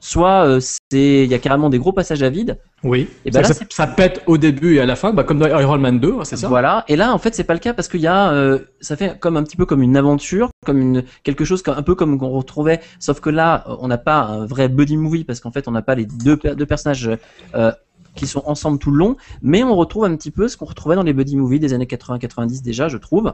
soit 0.00 0.46
euh, 0.46 0.60
c'est 0.60 1.24
il 1.24 1.30
y 1.30 1.34
a 1.34 1.38
carrément 1.38 1.70
des 1.70 1.78
gros 1.78 1.92
passages 1.92 2.22
à 2.22 2.30
vide. 2.30 2.58
Oui. 2.84 3.08
Et 3.24 3.30
ben 3.30 3.42
ça, 3.42 3.48
là, 3.48 3.54
ça- 3.54 3.64
ça 3.70 3.86
pète 3.86 4.22
au 4.26 4.38
début 4.38 4.76
et 4.76 4.80
à 4.80 4.86
la 4.86 4.96
fin, 4.96 5.12
bah, 5.12 5.24
comme 5.24 5.38
dans 5.38 5.46
Iron 5.46 5.78
Man 5.78 5.98
2, 6.00 6.14
hein, 6.20 6.24
c'est 6.24 6.36
ça 6.36 6.48
Voilà. 6.48 6.84
Et 6.88 6.96
là, 6.96 7.12
en 7.12 7.18
fait, 7.18 7.34
c'est 7.34 7.44
pas 7.44 7.54
le 7.54 7.58
cas 7.60 7.74
parce 7.74 7.88
qu'il 7.88 8.00
y 8.00 8.06
a, 8.06 8.30
euh, 8.32 8.58
ça 8.80 8.96
fait 8.96 9.18
comme 9.18 9.36
un 9.36 9.42
petit 9.42 9.56
peu 9.56 9.66
comme 9.66 9.82
une 9.82 9.96
aventure, 9.96 10.50
comme 10.64 10.80
une 10.80 11.04
quelque 11.24 11.44
chose 11.44 11.62
un 11.66 11.82
peu 11.82 11.94
comme 11.94 12.18
qu'on 12.18 12.30
retrouvait, 12.30 12.80
sauf 13.00 13.20
que 13.20 13.30
là, 13.30 13.64
on 13.80 13.88
n'a 13.88 13.98
pas 13.98 14.20
un 14.22 14.46
vrai 14.46 14.68
buddy 14.68 14.96
movie 14.96 15.24
parce 15.24 15.40
qu'en 15.40 15.50
fait, 15.52 15.66
on 15.68 15.72
n'a 15.72 15.82
pas 15.82 15.94
les 15.96 16.06
deux, 16.06 16.36
deux 16.36 16.66
personnages 16.66 17.10
euh, 17.54 17.72
qui 18.18 18.26
sont 18.26 18.42
ensemble 18.46 18.78
tout 18.78 18.90
le 18.90 18.98
long, 18.98 19.16
mais 19.42 19.62
on 19.62 19.76
retrouve 19.76 20.04
un 20.04 20.14
petit 20.16 20.30
peu 20.30 20.48
ce 20.48 20.56
qu'on 20.56 20.64
retrouvait 20.64 20.96
dans 20.96 21.04
les 21.04 21.12
buddy 21.12 21.36
movies 21.36 21.60
des 21.60 21.72
années 21.72 21.86
80-90 21.86 22.62
déjà, 22.62 22.88
je 22.88 22.96
trouve. 22.96 23.32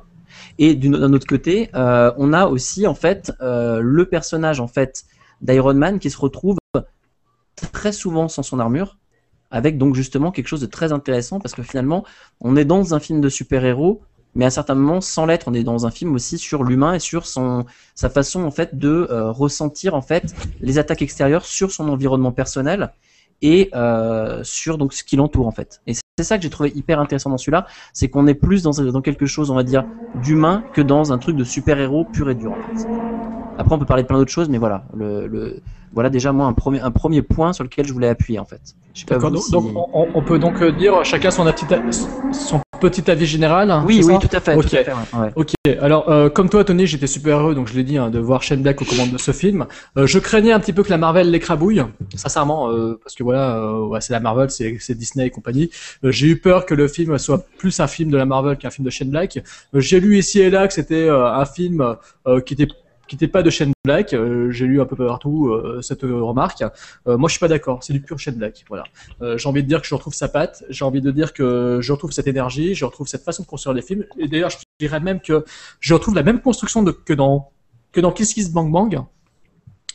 Et 0.59 0.75
d'un 0.75 1.13
autre 1.13 1.27
côté, 1.27 1.71
euh, 1.75 2.13
on 2.19 2.33
a 2.33 2.47
aussi 2.47 2.87
en 2.87 2.95
fait 2.95 3.33
euh, 3.41 3.81
le 3.81 4.05
personnage 4.07 4.61
en 4.61 4.69
fait 4.69 5.05
d'Iron 5.41 5.75
Man 5.75 5.99
qui 5.99 6.11
se 6.11 6.19
retrouve 6.19 6.59
très 7.73 7.93
souvent 7.93 8.29
sans 8.29 8.43
son 8.43 8.59
armure, 8.59 8.99
avec 9.51 9.79
donc 9.79 9.95
justement 9.95 10.31
quelque 10.31 10.49
chose 10.49 10.61
de 10.61 10.67
très 10.67 10.93
intéressant 10.93 11.41
parce 11.41 11.55
que 11.55 11.63
finalement, 11.63 12.05
on 12.41 12.57
est 12.57 12.65
dans 12.67 12.95
un 12.95 13.01
film 13.01 13.21
de 13.21 13.29
super-héros, 13.31 14.03
mais 14.35 14.45
à 14.45 14.51
certains 14.51 14.75
moments, 14.75 15.01
sans 15.01 15.25
l'être, 15.25 15.49
on 15.49 15.55
est 15.55 15.63
dans 15.63 15.87
un 15.87 15.91
film 15.91 16.15
aussi 16.15 16.37
sur 16.37 16.65
l'humain 16.65 16.95
et 16.95 16.99
sur 16.99 17.27
son 17.27 17.65
sa 17.95 18.11
façon 18.11 18.45
en 18.45 18.51
fait 18.51 18.77
de 18.77 19.07
euh, 19.11 19.31
ressentir 19.31 19.95
en 19.95 20.03
fait 20.03 20.35
les 20.61 20.79
attaques 20.79 21.03
extérieures 21.03 21.47
sur 21.47 21.71
son 21.71 21.89
environnement 21.89 22.33
personnel 22.33 22.93
et 23.43 23.71
euh, 23.75 24.43
sur 24.45 24.79
donc 24.79 24.93
ce 24.93 25.05
qui 25.05 25.17
l'entoure 25.17 25.47
en 25.47 25.51
fait. 25.51 25.81
Et 25.87 25.95
c'est 25.95 26.25
ça 26.25 26.37
que 26.37 26.43
j'ai 26.43 26.51
trouvé 26.51 26.73
hyper 26.75 27.01
intéressant 27.01 27.31
dans 27.31 27.39
celui-là, 27.39 27.67
c'est 27.93 28.09
qu'on 28.09 28.27
est 28.27 28.35
plus 28.35 28.63
dans, 28.63 28.71
dans 28.73 29.03
quelque 29.03 29.27
chose, 29.27 29.51
on 29.51 29.55
va 29.55 29.63
dire, 29.65 29.85
d'humain 30.15 30.65
que 30.73 30.81
dans 30.81 31.13
un 31.13 31.19
truc 31.19 31.37
de 31.37 31.45
super-héros 31.45 32.05
pur 32.05 32.31
et 32.31 32.35
dur. 32.35 32.53
En 32.53 32.57
fait. 32.57 32.89
Après, 33.59 33.75
on 33.75 33.79
peut 33.79 33.87
parler 33.87 34.03
de 34.03 34.09
plein 34.09 34.19
d'autres 34.19 34.33
choses, 34.33 34.49
mais 34.49 34.59
voilà, 34.59 34.85
le, 34.97 35.27
le- 35.27 35.61
voilà 35.93 36.11
déjà 36.11 36.33
moi 36.33 36.47
un 36.47 36.53
premier, 36.53 36.81
un 36.81 36.91
premier 36.91 37.23
point 37.23 37.53
sur 37.53 37.63
lequel 37.65 37.87
je 37.87 37.93
voulais 37.93 38.09
appuyer 38.09 38.39
en 38.41 38.45
fait. 38.45 38.75
Pas 39.07 39.19
Donc, 39.19 39.43
si- 39.43 39.53
donc, 39.53 39.65
on, 39.77 40.09
on 40.15 40.23
peut 40.23 40.39
donc 40.39 40.61
euh, 40.63 40.73
dire 40.73 41.05
chacun 41.05 41.31
son, 41.31 41.45
son 42.33 42.61
petit 42.91 43.11
avis 43.11 43.27
général. 43.27 43.71
hein, 43.71 43.85
oui, 43.87 44.01
oui, 44.05 44.15
tout 44.21 44.29
à 44.33 44.41
fait. 44.41 44.55
Ok. 44.55 44.69
tout 44.69 44.77
à 44.77 44.85
fait, 44.85 44.93
ouais, 44.93 45.21
ouais. 45.21 45.33
Ok, 45.37 45.53
alors 45.81 46.09
euh, 46.11 46.29
comme 46.29 46.49
toi 46.49 46.65
Tony, 46.65 46.87
j'étais 46.87 47.07
super 47.07 47.39
heureux, 47.41 47.55
donc 47.55 47.69
je 47.69 47.75
l'ai 47.75 47.83
dit, 47.85 47.97
hein, 47.99 48.11
de 48.11 48.19
voir 48.19 48.43
Shane 48.43 48.63
Black 48.63 48.81
aux 48.83 48.85
commandes 48.85 49.11
de 49.13 49.19
ce 49.19 49.33
film. 49.33 49.67
Euh, 49.97 50.07
je 50.07 50.19
craignais 50.19 50.53
un 50.53 50.61
petit 50.61 50.73
peu 50.73 50.83
que 50.83 50.91
la 50.91 50.99
Marvel 50.99 51.31
l'écrabouille, 51.31 51.83
sincèrement, 52.15 52.71
euh, 52.71 52.99
parce 53.03 53.15
que 53.15 53.23
voilà, 53.23 53.57
euh, 53.57 53.87
ouais, 53.87 54.01
c'est 54.01 54.13
la 54.13 54.21
Marvel, 54.21 54.51
c'est 54.51 54.77
c'est 54.81 54.95
Disney 54.97 55.27
et 55.27 55.31
compagnie. 55.31 55.71
Euh, 56.05 56.11
J'ai 56.13 56.27
eu 56.29 56.37
peur 56.39 56.67
que 56.67 56.75
le 56.75 56.89
film 56.89 57.17
soit 57.19 57.45
plus 57.59 57.81
un 57.81 57.87
film 57.87 58.11
de 58.11 58.17
la 58.17 58.27
Marvel 58.27 58.57
qu'un 58.57 58.71
film 58.71 58.85
de 58.85 58.91
Shane 58.91 59.11
Black. 59.11 59.39
Euh, 59.75 59.81
J'ai 59.81 60.01
lu 60.01 60.19
ici 60.19 60.41
et 60.41 60.51
là 60.51 60.67
que 60.69 60.75
c'était 60.75 61.09
euh, 61.09 61.27
un 61.27 61.45
film 61.47 61.97
euh, 62.27 62.41
qui 62.41 62.55
était 62.55 62.69
qui 63.09 63.17
n'était 63.17 63.29
pas 63.29 63.43
de 63.43 63.51
Shane 63.51 63.73
Black. 63.85 64.13
Euh, 64.13 64.51
J'ai 64.51 64.67
lu 64.67 64.81
un 64.81 64.87
peu 64.87 64.97
partout 64.97 65.49
euh, 65.49 65.81
cette 65.83 66.03
remarque. 66.03 66.63
Euh, 67.07 67.17
moi, 67.17 67.29
je 67.29 67.33
suis 67.33 67.41
pas 67.41 67.49
d'accord. 67.49 67.83
C'est 67.83 67.93
du 67.93 68.01
pur 68.01 68.19
Shane 68.19 68.37
Black. 68.37 68.65
Voilà. 68.69 68.85
J'ai 69.37 69.49
envie 69.49 69.63
de 69.63 69.69
dire 69.69 69.81
que 69.81 69.87
je 69.87 69.95
retrouve 69.95 70.15
sa 70.15 70.29
patte, 70.29 70.65
j'ai 70.71 70.85
envie 70.85 71.01
de 71.01 71.11
dire 71.11 71.33
que 71.33 71.79
je 71.81 71.93
retrouve 71.93 72.13
cette 72.13 72.27
énergie, 72.27 72.75
je 72.75 72.85
retrouve 72.85 73.07
cette 73.09 73.23
façon 73.23 73.43
de 73.43 73.49
construire 73.49 73.75
les 73.75 73.83
films. 73.83 74.05
Et 74.19 74.29
d'ailleurs, 74.29 74.51
je 74.51 74.59
dirais 74.79 75.01
même 75.01 75.21
que 75.21 75.45
je 75.81 75.95
retrouve 75.95 76.15
la 76.15 76.23
même 76.23 76.41
construction 76.41 76.83
de, 76.83 76.93
que 76.93 77.13
dans 77.13 77.51
que 77.93 78.01
dans 78.01 78.11
Kiss 78.11 78.35
Kiss 78.35 78.51
Bang 78.53 78.71
Bang. 78.71 79.05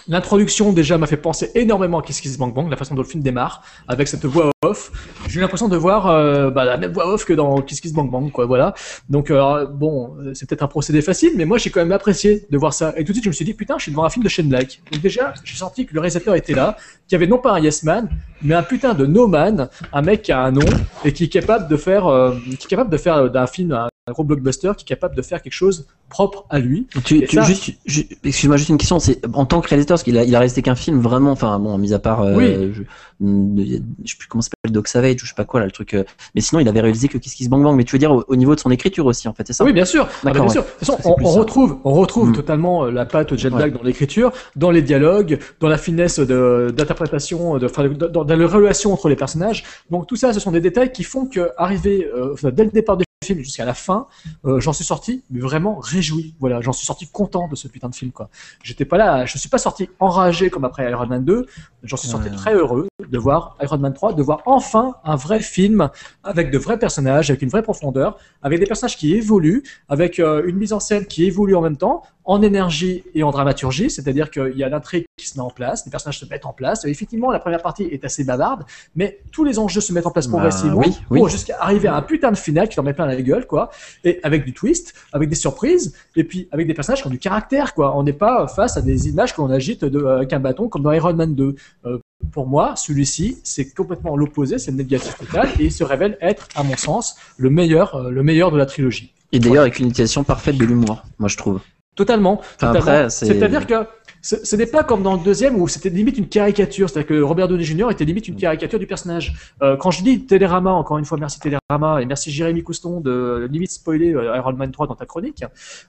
L'introduction 0.07 0.73
déjà 0.73 0.97
m'a 0.97 1.07
fait 1.07 1.17
penser 1.17 1.51
énormément 1.55 1.99
à 1.99 2.01
Kiss 2.01 2.21
Kiss 2.21 2.37
Bang 2.37 2.53
Bang, 2.53 2.69
la 2.69 2.77
façon 2.77 2.95
dont 2.95 3.01
le 3.01 3.07
film 3.07 3.21
démarre, 3.21 3.61
avec 3.87 4.07
cette 4.07 4.25
voix 4.25 4.49
off. 4.63 4.91
J'ai 5.27 5.39
eu 5.39 5.41
l'impression 5.41 5.67
de 5.67 5.77
voir 5.77 6.07
euh, 6.07 6.49
bah, 6.49 6.65
la 6.65 6.77
même 6.77 6.91
voix 6.91 7.07
off 7.07 7.25
que 7.25 7.33
dans 7.33 7.61
Kiss 7.61 7.81
Kiss 7.81 7.93
Bang 7.93 8.09
Bang, 8.09 8.31
quoi. 8.31 8.45
Voilà. 8.45 8.73
Donc 9.09 9.29
euh, 9.29 9.65
bon, 9.65 10.15
euh, 10.19 10.33
c'est 10.33 10.47
peut-être 10.47 10.63
un 10.63 10.67
procédé 10.67 11.01
facile, 11.01 11.31
mais 11.35 11.45
moi 11.45 11.57
j'ai 11.57 11.69
quand 11.69 11.79
même 11.81 11.91
apprécié 11.91 12.47
de 12.49 12.57
voir 12.57 12.73
ça. 12.73 12.93
Et 12.97 13.03
tout 13.03 13.11
de 13.11 13.13
suite, 13.13 13.23
je 13.25 13.29
me 13.29 13.33
suis 13.33 13.45
dit 13.45 13.53
putain, 13.53 13.77
je 13.77 13.83
suis 13.83 13.91
devant 13.91 14.03
un 14.03 14.09
film 14.09 14.23
de 14.23 14.29
Shane 14.29 14.49
Black. 14.49 14.81
Donc 14.91 15.01
déjà, 15.01 15.33
j'ai 15.43 15.55
senti 15.55 15.85
que 15.85 15.93
le 15.93 15.99
réalisateur 15.99 16.35
était 16.35 16.53
là, 16.53 16.77
qu'il 17.07 17.13
y 17.13 17.15
avait 17.15 17.27
non 17.27 17.37
pas 17.37 17.53
un 17.53 17.59
yes 17.59 17.83
man, 17.83 18.09
mais 18.41 18.55
un 18.55 18.63
putain 18.63 18.93
de 18.93 19.05
no 19.05 19.27
man, 19.27 19.69
un 19.91 20.01
mec 20.01 20.23
qui 20.23 20.31
a 20.31 20.41
un 20.41 20.51
nom 20.51 20.65
et 21.03 21.13
qui 21.13 21.25
est 21.25 21.29
capable 21.29 21.67
de 21.67 21.77
faire, 21.77 22.07
euh, 22.07 22.35
qui 22.45 22.65
est 22.65 22.69
capable 22.69 22.89
de 22.89 22.97
faire 22.97 23.15
euh, 23.15 23.29
d'un 23.29 23.47
film 23.47 23.71
un, 23.73 23.89
un 24.07 24.11
gros 24.11 24.23
blockbuster, 24.23 24.71
qui 24.77 24.83
est 24.83 24.87
capable 24.87 25.15
de 25.15 25.21
faire 25.21 25.41
quelque 25.41 25.53
chose 25.53 25.87
propre 26.09 26.45
à 26.49 26.59
lui. 26.59 26.87
Tu, 27.05 27.19
Et 27.23 27.27
tu- 27.27 27.35
ça- 27.35 27.43
juste, 27.43 27.71
ju- 27.85 28.07
excuse-moi, 28.23 28.57
juste 28.57 28.69
une 28.69 28.77
question. 28.77 28.99
C'est 28.99 29.21
en 29.33 29.45
tant 29.45 29.61
que 29.61 29.67
réalisateur, 29.69 29.95
parce 29.95 30.03
qu'il 30.03 30.17
a, 30.17 30.23
il 30.23 30.35
a 30.35 30.39
resté 30.39 30.61
qu'un 30.61 30.75
film 30.75 30.99
vraiment, 30.99 31.31
enfin 31.31 31.57
bon, 31.59 31.77
mis 31.77 31.93
à 31.93 31.99
part, 31.99 32.21
euh, 32.21 32.35
Oui. 32.35 32.71
je, 32.73 32.83
je 33.21 34.11
sais 34.11 34.17
plus 34.17 34.27
comment 34.27 34.41
ça 34.41 34.49
s'appelle, 34.49 34.71
Dog 34.73 34.87
Savage 34.87 35.15
ou 35.15 35.25
je 35.25 35.29
sais 35.29 35.35
pas 35.35 35.45
quoi 35.45 35.59
là, 35.59 35.65
le 35.65 35.71
truc. 35.71 35.93
euh, 35.93 36.03
mais 36.35 36.41
sinon, 36.41 36.59
il 36.61 36.67
avait 36.67 36.81
réalisé 36.81 37.07
que 37.07 37.17
Kiss 37.17 37.33
Kiss 37.35 37.49
Bang 37.49 37.63
Bang. 37.63 37.75
Mais 37.75 37.83
tu 37.83 37.93
veux 37.95 37.99
dire 37.99 38.11
au, 38.11 38.23
au 38.27 38.35
niveau 38.35 38.55
de 38.55 38.59
son 38.59 38.71
écriture 38.71 39.05
aussi, 39.05 39.27
en 39.27 39.33
fait, 39.33 39.43
c'est 39.47 39.53
ça 39.53 39.63
Oui, 39.63 39.73
bien 39.73 39.85
sûr. 39.85 40.07
Ah, 40.09 40.13
D'accord, 40.25 40.45
bien 40.45 40.47
ouais. 40.47 40.51
sûr. 40.53 40.63
De 40.63 40.67
toute 40.85 40.87
façon, 40.87 40.99
on, 41.05 41.29
retrouve, 41.29 41.77
on 41.83 41.93
retrouve 41.93 42.29
Mm. 42.29 42.35
totalement 42.35 42.85
euh, 42.85 42.91
la 42.91 43.05
patte 43.05 43.31
de 43.33 43.37
Jet 43.37 43.49
Ouais. 43.49 43.55
Black 43.57 43.73
dans 43.73 43.83
l'écriture, 43.83 44.31
dans 44.55 44.71
les 44.71 44.81
dialogues, 44.81 45.39
dans 45.59 45.67
la 45.69 45.77
finesse 45.77 46.19
de- 46.19 46.73
d'interprétation, 46.75 47.57
de, 47.57 47.65
enfin, 47.65 47.87
dans, 47.87 48.23
dans 48.23 48.35
la 48.35 48.47
relation 48.47 48.93
entre 48.93 49.09
les 49.09 49.15
personnages. 49.15 49.63
Donc 49.89 50.07
tout 50.07 50.15
ça, 50.15 50.33
ce 50.33 50.39
sont 50.39 50.51
des 50.51 50.61
détails 50.61 50.91
qui 50.91 51.03
font 51.03 51.25
que, 51.25 51.49
arrivé 51.57 52.09
euh, 52.15 52.35
dès 52.51 52.63
le 52.63 52.71
départ 52.71 52.97
du 52.97 53.03
film 53.23 53.39
jusqu'à 53.39 53.65
la 53.65 53.73
fin, 53.73 54.07
euh, 54.45 54.61
j'en 54.61 54.71
suis 54.71 54.85
sorti 54.85 55.23
mais 55.29 55.39
vraiment 55.41 55.75
réjoui. 55.77 56.35
Voilà, 56.39 56.61
j'en 56.61 56.71
suis 56.71 56.85
sorti 56.85 57.07
content 57.07 57.47
de 57.49 57.55
ce 57.55 57.67
putain 57.67 57.89
de 57.89 57.95
film. 57.95 58.11
Quoi. 58.11 58.29
J'étais 58.63 58.85
pas 58.85 58.97
là, 58.97 59.25
je 59.25 59.37
suis 59.37 59.49
pas 59.49 59.57
sorti 59.57 59.89
enragé 59.99 60.49
comme 60.49 60.63
après 60.63 60.89
Iron 60.89 61.05
Man 61.05 61.25
2. 61.25 61.45
J'en 61.83 61.97
suis 61.97 62.07
sorti 62.07 62.29
Ouais. 62.29 62.35
très 62.35 62.53
heureux 62.55 62.87
de 63.07 63.17
voir 63.17 63.57
Iron 63.61 63.77
Man 63.77 63.93
3, 63.93 64.13
de 64.13 64.23
voir 64.23 64.41
enfin 64.45 64.95
un 65.03 65.15
vrai 65.17 65.41
film 65.41 65.89
avec 66.23 66.49
de 66.51 66.57
vrais 66.57 66.79
personnages, 66.79 67.29
avec 67.29 67.41
une 67.41 67.49
vraie 67.49 67.61
profondeur, 67.63 68.17
avec 68.41 68.59
des 68.59 68.65
personnages 68.65 68.95
qui 68.97 69.13
évoluent, 69.13 69.63
avec 69.89 70.19
euh, 70.19 70.43
une 70.45 70.55
mise 70.57 70.71
en 70.73 70.79
scène 70.79 71.05
qui 71.05 71.25
évolue 71.25 71.55
en 71.55 71.61
même 71.61 71.77
temps, 71.77 72.03
en 72.29 72.43
énergie 72.43 73.03
et 73.15 73.23
en 73.23 73.31
dramaturgie, 73.31 73.89
c'est-à-dire 73.89 74.29
qu'il 74.29 74.55
y 74.55 74.63
a 74.63 74.69
l'intrigue 74.69 75.05
qui 75.17 75.27
se 75.27 75.35
met 75.35 75.43
en 75.43 75.49
place, 75.49 75.83
les 75.85 75.89
personnages 75.89 76.19
se 76.19 76.25
mettent 76.25 76.45
en 76.45 76.53
place. 76.53 76.85
Et 76.85 76.89
effectivement, 76.89 77.31
la 77.31 77.39
première 77.39 77.63
partie 77.63 77.85
est 77.85 78.05
assez 78.05 78.23
bavarde, 78.23 78.65
mais 78.95 79.19
tous 79.31 79.43
les 79.43 79.57
enjeux 79.57 79.81
se 79.81 79.91
mettent 79.93 80.05
en 80.05 80.11
place 80.11 80.27
Bah, 80.27 80.33
progressivement 80.33 80.77
oui, 80.77 80.95
oui. 81.09 81.17
pour 81.17 81.27
jusqu'à 81.27 81.57
arriver 81.59 81.87
à 81.87 81.95
un 81.95 82.03
putain 82.03 82.29
de 82.29 82.37
final 82.37 82.69
qui 82.69 82.75
t'en 82.75 82.83
met 82.83 82.93
plein 82.93 83.07
la 83.07 83.19
gueule, 83.19 83.47
quoi. 83.47 83.71
Et 84.03 84.19
avec 84.21 84.45
du 84.45 84.53
twist, 84.53 84.93
avec 85.11 85.27
des 85.27 85.35
surprises, 85.35 85.95
et 86.15 86.23
puis 86.23 86.47
avec 86.51 86.67
des 86.67 86.75
personnages 86.75 87.01
qui 87.01 87.07
ont 87.07 87.09
du 87.09 87.17
caractère, 87.17 87.73
quoi. 87.73 87.97
On 87.97 88.03
n'est 88.03 88.13
pas 88.13 88.47
face 88.47 88.77
à 88.77 88.83
des 88.83 89.09
images 89.09 89.33
qu'on 89.33 89.49
agite 89.49 89.83
de, 89.83 90.05
avec 90.05 90.31
un 90.31 90.39
bâton 90.39 90.69
comme 90.69 90.83
dans 90.83 90.91
Iron 90.91 91.13
Man 91.13 91.33
2. 91.33 91.55
Euh, 91.87 91.97
pour 92.31 92.45
moi, 92.45 92.75
celui-ci, 92.75 93.39
c'est 93.43 93.73
complètement 93.73 94.15
l'opposé, 94.15 94.59
c'est 94.59 94.69
le 94.69 94.77
négatif 94.77 95.17
total, 95.17 95.49
et 95.59 95.65
il 95.65 95.71
se 95.71 95.83
révèle 95.83 96.15
être, 96.21 96.47
à 96.53 96.61
mon 96.61 96.77
sens, 96.77 97.15
le 97.37 97.49
meilleur, 97.49 97.95
euh, 97.95 98.11
le 98.11 98.21
meilleur 98.21 98.51
de 98.51 98.57
la 98.59 98.67
trilogie. 98.67 99.15
Et 99.31 99.39
d'ailleurs, 99.39 99.61
avec 99.63 99.79
une 99.79 99.87
utilisation 99.87 100.23
parfaite 100.23 100.57
de 100.57 100.65
l'humour, 100.65 101.03
moi 101.17 101.27
je 101.27 101.37
trouve. 101.37 101.59
Totalement. 101.99 102.39
Totalement. 102.57 103.09
C'est-à-dire 103.09 103.67
que 103.67 103.85
ce 104.21 104.55
n'est 104.55 104.65
pas 104.65 104.83
comme 104.85 105.03
dans 105.03 105.15
le 105.15 105.19
deuxième 105.19 105.61
où 105.61 105.67
c'était 105.67 105.89
limite 105.89 106.17
une 106.17 106.29
caricature, 106.29 106.89
c'est-à-dire 106.89 107.09
que 107.09 107.21
Robert 107.21 107.49
Downey 107.49 107.65
Jr. 107.65 107.91
était 107.91 108.05
limite 108.05 108.29
une 108.29 108.37
caricature 108.37 108.79
du 108.79 108.87
personnage. 108.87 109.33
Euh, 109.61 109.75
quand 109.75 109.91
je 109.91 110.01
dis 110.01 110.25
Télérama, 110.25 110.71
encore 110.71 110.97
une 110.97 111.03
fois 111.03 111.17
merci 111.17 111.41
Télérama 111.41 112.01
et 112.01 112.05
merci 112.05 112.31
Jérémy 112.31 112.63
Couston 112.63 113.01
de 113.01 113.49
limite 113.51 113.71
spoiler 113.71 114.13
euh, 114.13 114.37
Iron 114.37 114.53
Man 114.53 114.71
3 114.71 114.87
dans 114.87 114.95
ta 114.95 115.05
chronique. 115.05 115.43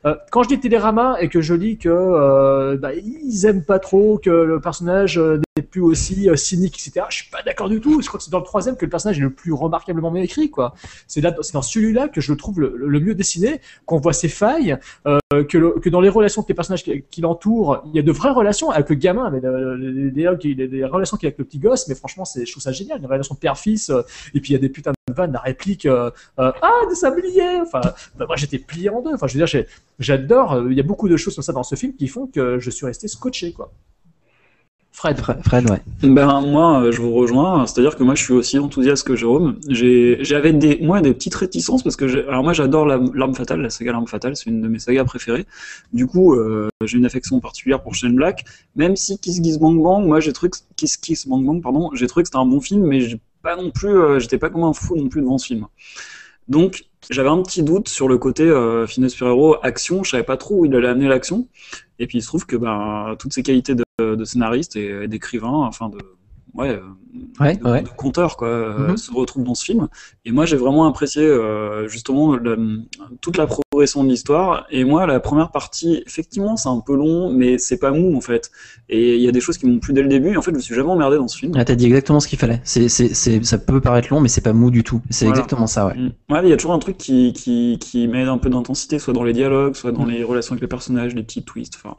Euh, 0.05 0.17
quand 0.33 0.43
je 0.43 0.49
dis 0.49 0.59
Télérama 0.59 1.17
et 1.21 1.29
que 1.29 1.41
je 1.41 1.55
lis 1.55 1.79
que 1.79 1.89
euh, 1.89 2.77
bah, 2.77 2.91
ils 2.95 3.47
aiment 3.47 3.65
pas 3.65 3.79
trop 3.79 4.19
que 4.19 4.31
le 4.31 4.61
personnage 4.61 5.21
euh, 5.61 5.67
plus 5.71 5.81
aussi 5.81 6.29
euh, 6.29 6.37
cynique, 6.37 6.75
etc. 6.75 7.07
Je 7.11 7.17
suis 7.17 7.31
pas 7.31 7.43
d'accord 7.43 7.69
du 7.69 7.81
tout. 7.81 8.01
Je 8.01 8.09
crois 8.09 8.19
que 8.19 8.25
c'est 8.25 8.31
dans 8.31 8.39
le 8.39 8.45
troisième 8.45 8.77
que 8.77 8.85
le 8.85 8.91
personnage 8.91 9.19
est 9.19 9.23
le 9.23 9.31
plus 9.31 9.53
remarquablement 9.53 10.11
bien 10.11 10.23
écrit. 10.23 10.51
C'est 11.07 11.21
dans 11.21 11.63
celui-là 11.63 12.09
que 12.09 12.21
je 12.21 12.33
le 12.33 12.37
trouve 12.37 12.61
le, 12.61 13.01
mieux 13.01 13.15
dessiné, 13.15 13.61
qu'on 13.87 13.99
voit 13.99 14.13
ses 14.13 14.29
failles, 14.29 14.77
euh, 15.07 15.19
que, 15.33 15.79
que 15.79 15.89
dans 15.89 16.01
les 16.01 16.09
relations 16.09 16.43
avec 16.43 16.49
les 16.49 16.55
personnages 16.55 16.85
qui, 16.85 17.21
l'entourent, 17.21 17.83
il 17.87 17.95
y 17.95 17.99
a 17.99 18.03
de 18.03 18.13
vraies 18.13 18.31
relations 18.31 18.71
avec 18.71 18.89
le 18.91 18.97
gamin, 18.97 19.31
mais 19.31 19.45
euh, 19.45 19.77
les- 19.77 20.55
les 20.55 20.85
relations 20.85 21.17
qu'il 21.17 21.27
y 21.27 21.29
a 21.29 21.31
avec 21.31 21.39
le 21.39 21.45
petit 21.45 21.59
gosse, 21.59 21.89
mais 21.89 21.95
franchement, 21.95 22.25
je 22.25 22.51
trouve 22.51 22.63
ça 22.63 22.73
génial, 22.73 22.99
une 22.99 23.07
relation 23.07 23.35
père-fils, 23.35 23.91
euh, 23.91 24.03
et 24.35 24.41
puis 24.41 24.51
il 24.51 24.53
y 24.53 24.57
a 24.57 24.59
des 24.59 24.69
putains 24.69 24.93
de 25.09 25.15
vannes, 25.15 25.33
la 25.33 25.41
réplique, 25.41 25.87
euh, 25.87 26.11
euh, 26.39 26.53
ah, 26.63 26.81
des 26.89 26.95
sabliers, 26.95 27.61
enfin, 27.61 27.81
bah, 28.17 28.27
moi 28.27 28.37
j'étais 28.37 28.59
plié 28.59 28.89
en 28.91 29.03
deux, 29.03 29.13
enfin, 29.15 29.27
je 29.27 29.39
veux 29.39 29.45
dire, 29.45 29.65
j'adore, 29.99 30.55
euh, 30.55 30.69
il 30.71 30.77
y 30.77 30.81
a 30.81 30.85
beaucoup 30.85 31.09
de 31.09 31.17
choses 31.17 31.35
comme 31.35 31.45
ça 31.45 31.53
dans 31.53 31.63
ce 31.63 31.75
film 31.75 31.95
qui 31.95 32.09
font 32.09 32.27
que 32.27 32.59
je 32.59 32.71
suis 32.71 32.87
resté 32.87 33.09
scotché. 33.09 33.55
Fred. 35.01 35.17
Fred, 35.45 35.71
ouais. 35.71 35.81
Ben 36.03 36.41
moi, 36.43 36.83
euh, 36.83 36.93
je 36.93 37.01
vous 37.01 37.13
rejoins. 37.15 37.67
C'est-à-dire 37.67 37.97
que 37.97 38.03
moi, 38.03 38.15
je 38.15 38.23
suis 38.23 38.35
aussi 38.35 38.59
enthousiaste 38.59 39.07
que 39.07 39.17
Jérôme. 39.17 39.59
J'avais 39.69 40.53
des, 40.53 40.79
moi, 40.83 41.01
des 41.01 41.15
petites 41.15 41.35
réticences 41.35 41.83
parce 41.83 41.97
que, 41.97 42.05
alors 42.29 42.43
moi, 42.43 42.53
j'adore 42.53 42.85
la- 42.85 43.01
l'arme 43.15 43.35
fatale, 43.35 43.63
la 43.63 43.71
saga 43.71 43.93
l'arme 43.93 44.07
fatale, 44.07 44.37
c'est 44.37 44.51
une 44.51 44.61
de 44.61 44.69
mes 44.69 44.79
sagas 44.79 45.05
préférées. 45.05 45.47
Du 45.95 46.07
coup, 46.07 46.35
euh, 46.35 46.69
j'ai 46.85 46.99
une 46.99 47.07
affection 47.07 47.41
particulière 47.41 47.83
pour 47.83 47.95
Shane 47.95 48.15
Black. 48.15 48.45
Même 48.77 48.95
si 48.95 49.19
Kiss 49.19 49.41
Kiss 49.41 49.59
Bang 49.59 49.83
Bang, 49.83 50.05
moi, 50.07 50.21
j'ai 50.21 50.35
trouvé 50.35 50.51
que 50.51 50.59
Kiss 50.77 50.99
Kiss 50.99 51.27
Bang 51.27 51.47
Bang, 51.47 51.63
pardon, 51.63 51.91
j'ai 51.95 52.07
trouvé 52.07 52.25
c'était 52.27 52.37
un 52.37 52.45
bon 52.47 52.61
film, 52.61 52.85
mais 52.87 53.01
pas 53.43 53.57
non 53.57 53.71
plus, 53.71 53.89
euh, 53.97 54.19
j'étais 54.19 54.37
pas 54.37 54.51
comme 54.51 54.65
un 54.65 54.75
fou 54.75 54.97
non 54.97 55.09
plus 55.09 55.23
devant 55.23 55.39
ce 55.39 55.47
film. 55.47 55.67
Donc, 56.49 56.85
j'avais 57.11 57.29
un 57.29 57.41
petit 57.43 57.63
doute 57.63 57.89
sur 57.89 58.09
le 58.09 58.19
côté 58.19 58.43
euh, 58.43 58.85
de 58.99 59.09
super-héros, 59.09 59.57
action. 59.63 60.05
Je 60.05 60.11
savais 60.11 60.23
pas 60.25 60.37
trop 60.37 60.57
où 60.61 60.65
il 60.67 60.75
allait 60.75 60.89
amener 60.89 61.09
l'action. 61.09 61.47
Et 62.01 62.07
puis 62.07 62.19
il 62.19 62.23
se 62.23 62.27
trouve 62.27 62.47
que 62.47 62.57
ben, 62.57 63.15
toutes 63.19 63.33
ces 63.33 63.43
qualités 63.43 63.75
de, 63.77 63.85
de 64.01 64.25
scénariste 64.25 64.75
et 64.75 65.07
d'écrivain, 65.07 65.49
enfin 65.51 65.89
de 65.89 65.99
ouais, 66.55 66.71
euh, 66.71 66.81
Ouais, 67.41 67.57
de, 67.57 67.65
ouais. 67.69 67.83
de 67.83 67.89
quoi, 67.89 68.49
euh, 68.49 68.91
Mhm. 68.91 68.97
se 68.97 69.13
retrouvent 69.13 69.43
dans 69.45 69.55
ce 69.55 69.65
film. 69.65 69.89
Et 70.25 70.31
moi 70.31 70.47
j'ai 70.47 70.57
vraiment 70.57 70.87
apprécié 70.87 71.23
euh, 71.25 71.89
justement 71.89 72.37
le- 72.37 72.83
toute 73.21 73.37
la 73.37 73.47
progression 73.49 74.05
de 74.05 74.09
l'histoire. 74.11 74.67
Et 74.71 74.85
moi 74.85 75.07
la 75.07 75.19
première 75.21 75.51
partie, 75.51 76.03
effectivement 76.07 76.57
c'est 76.57 76.69
un 76.69 76.81
peu 76.81 76.95
long, 76.95 77.33
mais 77.33 77.59
c'est 77.59 77.79
pas 77.79 77.91
mou 77.91 78.17
en 78.17 78.21
fait. 78.21 78.51
Et 78.89 79.17
il 79.17 79.23
y 79.23 79.29
a 79.29 79.33
des 79.33 79.41
choses 79.41 79.59
qui 79.59 79.67
m'ont 79.67 79.81
plu 79.81 79.93
dès 79.93 80.03
le 80.03 80.09
début. 80.09 80.33
Et 80.35 80.37
en 80.37 80.43
fait 80.43 80.53
je 80.53 80.57
me 80.57 80.61
suis 80.61 80.75
jamais 80.75 80.91
emmerdé 80.91 81.17
dans 81.17 81.27
ce 81.29 81.37
film. 81.37 81.53
Ah, 81.57 81.65
t'as 81.65 81.75
dit 81.75 81.87
exactement 81.87 82.21
ce 82.21 82.29
qu'il 82.29 82.39
fallait. 82.39 82.61
C'est, 82.65 82.89
ça 82.89 83.59
peut 83.59 83.81
paraître 83.81 84.09
long, 84.11 84.21
mais 84.21 84.29
c'est 84.29 84.41
pas 84.41 84.53
mou 84.53 84.71
du 84.71 84.85
tout. 84.85 85.01
C'est 85.11 85.25
Voilà. 85.25 85.39
exactement 85.41 85.67
ça, 85.67 85.87
ouais. 85.89 85.95
Mm. 85.97 86.13
Ouais, 86.33 86.41
il 86.45 86.49
y 86.49 86.53
a 86.53 86.57
toujours 86.57 86.73
un 86.75 86.79
truc 86.79 86.97
qui, 86.97 87.33
qui, 87.33 87.79
qui 87.81 88.07
met 88.07 88.23
un 88.23 88.39
peu 88.39 88.51
d'intensité, 88.51 88.99
soit 89.01 89.15
dans 89.15 89.25
les 89.25 89.33
dialogues, 89.33 89.75
soit 89.75 89.91
dans 89.93 90.05
les 90.05 90.23
relations 90.23 90.53
avec 90.53 90.63
les 90.63 90.69
personnages, 90.69 91.15
les 91.15 91.23
petits 91.25 91.43
twists, 91.45 91.75
enfin, 91.83 91.97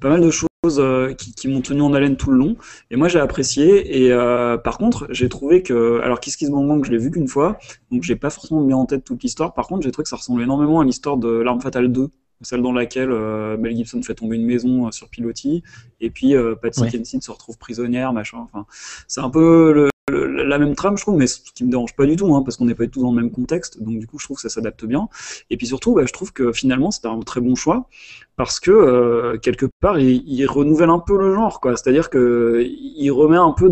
pas 0.00 0.08
mal 0.08 0.20
de 0.20 0.30
choses 0.30 0.47
euh, 0.66 1.14
qui, 1.14 1.32
qui 1.34 1.46
m'ont 1.46 1.60
tenu 1.60 1.82
en 1.82 1.94
haleine 1.94 2.16
tout 2.16 2.32
le 2.32 2.36
long. 2.36 2.56
Et 2.90 2.96
moi, 2.96 3.06
j'ai 3.06 3.20
apprécié. 3.20 4.02
Et 4.02 4.12
euh, 4.12 4.56
par 4.56 4.76
contre, 4.78 5.06
j'ai 5.10 5.28
trouvé 5.28 5.62
que, 5.62 6.00
alors 6.02 6.18
Kiss 6.18 6.36
Kiss 6.36 6.50
Bang 6.50 6.66
Bang, 6.66 6.84
je 6.84 6.90
l'ai 6.90 6.98
vu 6.98 7.12
qu'une 7.12 7.28
fois, 7.28 7.58
donc 7.92 8.02
j'ai 8.02 8.16
pas 8.16 8.30
forcément 8.30 8.62
bien 8.62 8.76
en 8.76 8.84
tête 8.84 9.04
toute 9.04 9.22
l'histoire. 9.22 9.54
Par 9.54 9.68
contre, 9.68 9.82
j'ai 9.82 9.92
trouvé 9.92 10.02
que 10.02 10.08
ça 10.08 10.16
ressemblait 10.16 10.44
énormément 10.44 10.80
à 10.80 10.84
l'histoire 10.84 11.16
de 11.16 11.28
L'Arme 11.28 11.60
Fatale 11.60 11.92
2. 11.92 12.10
Celle 12.40 12.62
dans 12.62 12.72
laquelle 12.72 13.10
euh, 13.10 13.56
Mel 13.56 13.74
Gibson 13.76 14.00
fait 14.02 14.14
tomber 14.14 14.36
une 14.36 14.46
maison 14.46 14.86
euh, 14.86 14.90
sur 14.92 15.08
pilotis, 15.08 15.64
et 16.00 16.08
puis 16.10 16.36
euh, 16.36 16.54
Patsy 16.54 16.82
Ouais. 16.82 16.90
Kensit 16.90 17.20
se 17.20 17.32
retrouve 17.32 17.58
prisonnière, 17.58 18.12
machin. 18.12 18.38
Enfin, 18.38 18.64
c'est 19.08 19.20
un 19.20 19.30
peu 19.30 19.72
le, 19.72 19.90
la 20.10 20.58
même 20.58 20.74
trame, 20.74 20.96
je 20.96 21.02
trouve, 21.02 21.16
mais 21.16 21.26
ce 21.26 21.40
qui 21.40 21.64
me 21.64 21.70
dérange 21.70 21.94
pas 21.94 22.06
du 22.06 22.16
tout, 22.16 22.34
hein, 22.34 22.42
parce 22.42 22.56
qu'on 22.56 22.64
n'est 22.64 22.74
pas 22.74 22.84
du 22.84 22.90
tout 22.90 23.02
dans 23.02 23.10
le 23.10 23.20
même 23.20 23.30
contexte, 23.30 23.82
donc 23.82 23.98
du 23.98 24.06
coup, 24.06 24.18
je 24.18 24.24
trouve 24.24 24.36
que 24.36 24.42
ça 24.42 24.48
s'adapte 24.48 24.84
bien. 24.84 25.08
Et 25.50 25.56
puis 25.56 25.66
surtout, 25.66 25.94
bah, 25.94 26.04
je 26.06 26.12
trouve 26.12 26.32
que 26.32 26.52
finalement, 26.52 26.90
c'était 26.90 27.08
un 27.08 27.20
très 27.20 27.40
bon 27.40 27.54
choix, 27.54 27.88
parce 28.36 28.60
que 28.60 28.70
euh, 28.70 29.38
quelque 29.38 29.66
part, 29.80 29.98
il, 29.98 30.46
renouvelle 30.46 30.90
un 30.90 31.00
peu 31.00 31.18
le 31.18 31.34
genre, 31.34 31.60
quoi. 31.60 31.76
C'est-à-dire 31.76 32.10
que 32.10 32.64
il 32.64 33.10
remet 33.10 33.36
un 33.36 33.52
peu 33.52 33.68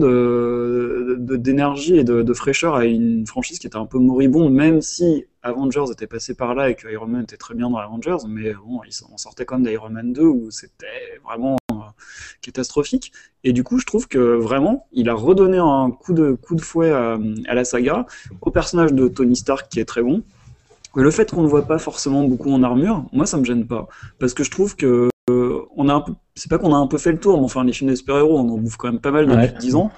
d'énergie 1.39 1.97
et 1.97 2.05
de, 2.05 2.35
fraîcheur 2.35 2.75
à 2.75 2.85
une 2.85 3.27
franchise 3.27 3.59
qui 3.59 3.67
était 3.67 3.77
un 3.77 3.87
peu 3.87 3.99
moribonde, 3.99 4.53
même 4.53 4.83
si 4.83 5.25
Avengers 5.43 5.85
était 5.93 6.09
passé 6.09 6.35
par 6.35 6.55
là 6.55 6.71
et 6.71 6.75
que 6.75 6.89
Iron 6.89 7.07
Man 7.07 7.23
était 7.23 7.37
très 7.37 7.55
bien 7.55 7.71
dans 7.71 7.79
Avengers, 7.79 8.27
mais 8.29 8.53
bon, 8.55 8.81
on 9.13 9.17
sortait 9.17 9.45
quand 9.45 9.59
même 9.59 9.67
d'Iron 9.67 9.91
Man 9.91 10.13
2 10.13 10.23
où 10.23 10.51
c'était 10.51 11.21
vraiment 11.25 11.57
catastrophique. 12.43 13.13
Et 13.45 13.53
du 13.53 13.63
coup, 13.65 13.79
je 13.79 13.87
trouve 13.87 14.09
que 14.09 14.19
vraiment, 14.37 14.87
il 14.93 15.09
a 15.09 15.15
redonné 15.15 15.59
un 15.59 15.91
coup 15.91 16.13
de, 16.13 16.33
coup 16.33 16.55
de 16.55 16.61
fouet 16.61 16.91
à, 16.91 17.19
à 17.49 17.55
la 17.55 17.65
saga, 17.65 18.07
au 18.41 18.51
personnage 18.51 18.93
de 18.93 19.09
Tony 19.09 19.37
Stark 19.37 19.69
qui 19.69 19.81
est 19.81 19.85
très 19.85 20.03
bon. 20.03 20.23
Le 20.95 21.11
fait 21.11 21.31
qu'on 21.31 21.43
ne 21.43 21.49
voit 21.49 21.67
pas 21.67 21.79
forcément 21.79 22.25
beaucoup 22.25 22.51
en 22.51 22.63
armure, 22.63 23.05
moi, 23.13 23.27
ça 23.27 23.37
me 23.37 23.45
gêne 23.45 23.67
pas. 23.67 23.87
Parce 24.19 24.33
que 24.33 24.43
je 24.45 24.51
trouve 24.51 24.77
que 24.77 25.09
euh, 25.29 25.61
on 25.77 25.89
a 25.89 25.95
un 25.95 26.01
peu, 26.01 26.13
c'est 26.35 26.49
pas 26.51 26.59
qu'on 26.59 26.73
a 26.73 26.79
un 26.79 26.87
peu 26.87 26.99
fait 26.99 27.13
le 27.13 27.19
tour, 27.19 27.39
mais 27.39 27.45
enfin, 27.45 27.65
les 27.65 27.73
films 27.73 27.91
des 27.91 27.97
super-héros, 27.97 28.39
on 28.39 28.49
en 28.49 28.57
bouffe 28.59 28.77
quand 28.77 28.91
même 28.91 29.01
pas 29.01 29.11
mal 29.11 29.27
depuis 29.27 29.39
Ouais. 29.39 29.55
10 29.59 29.75
ans. 29.75 29.91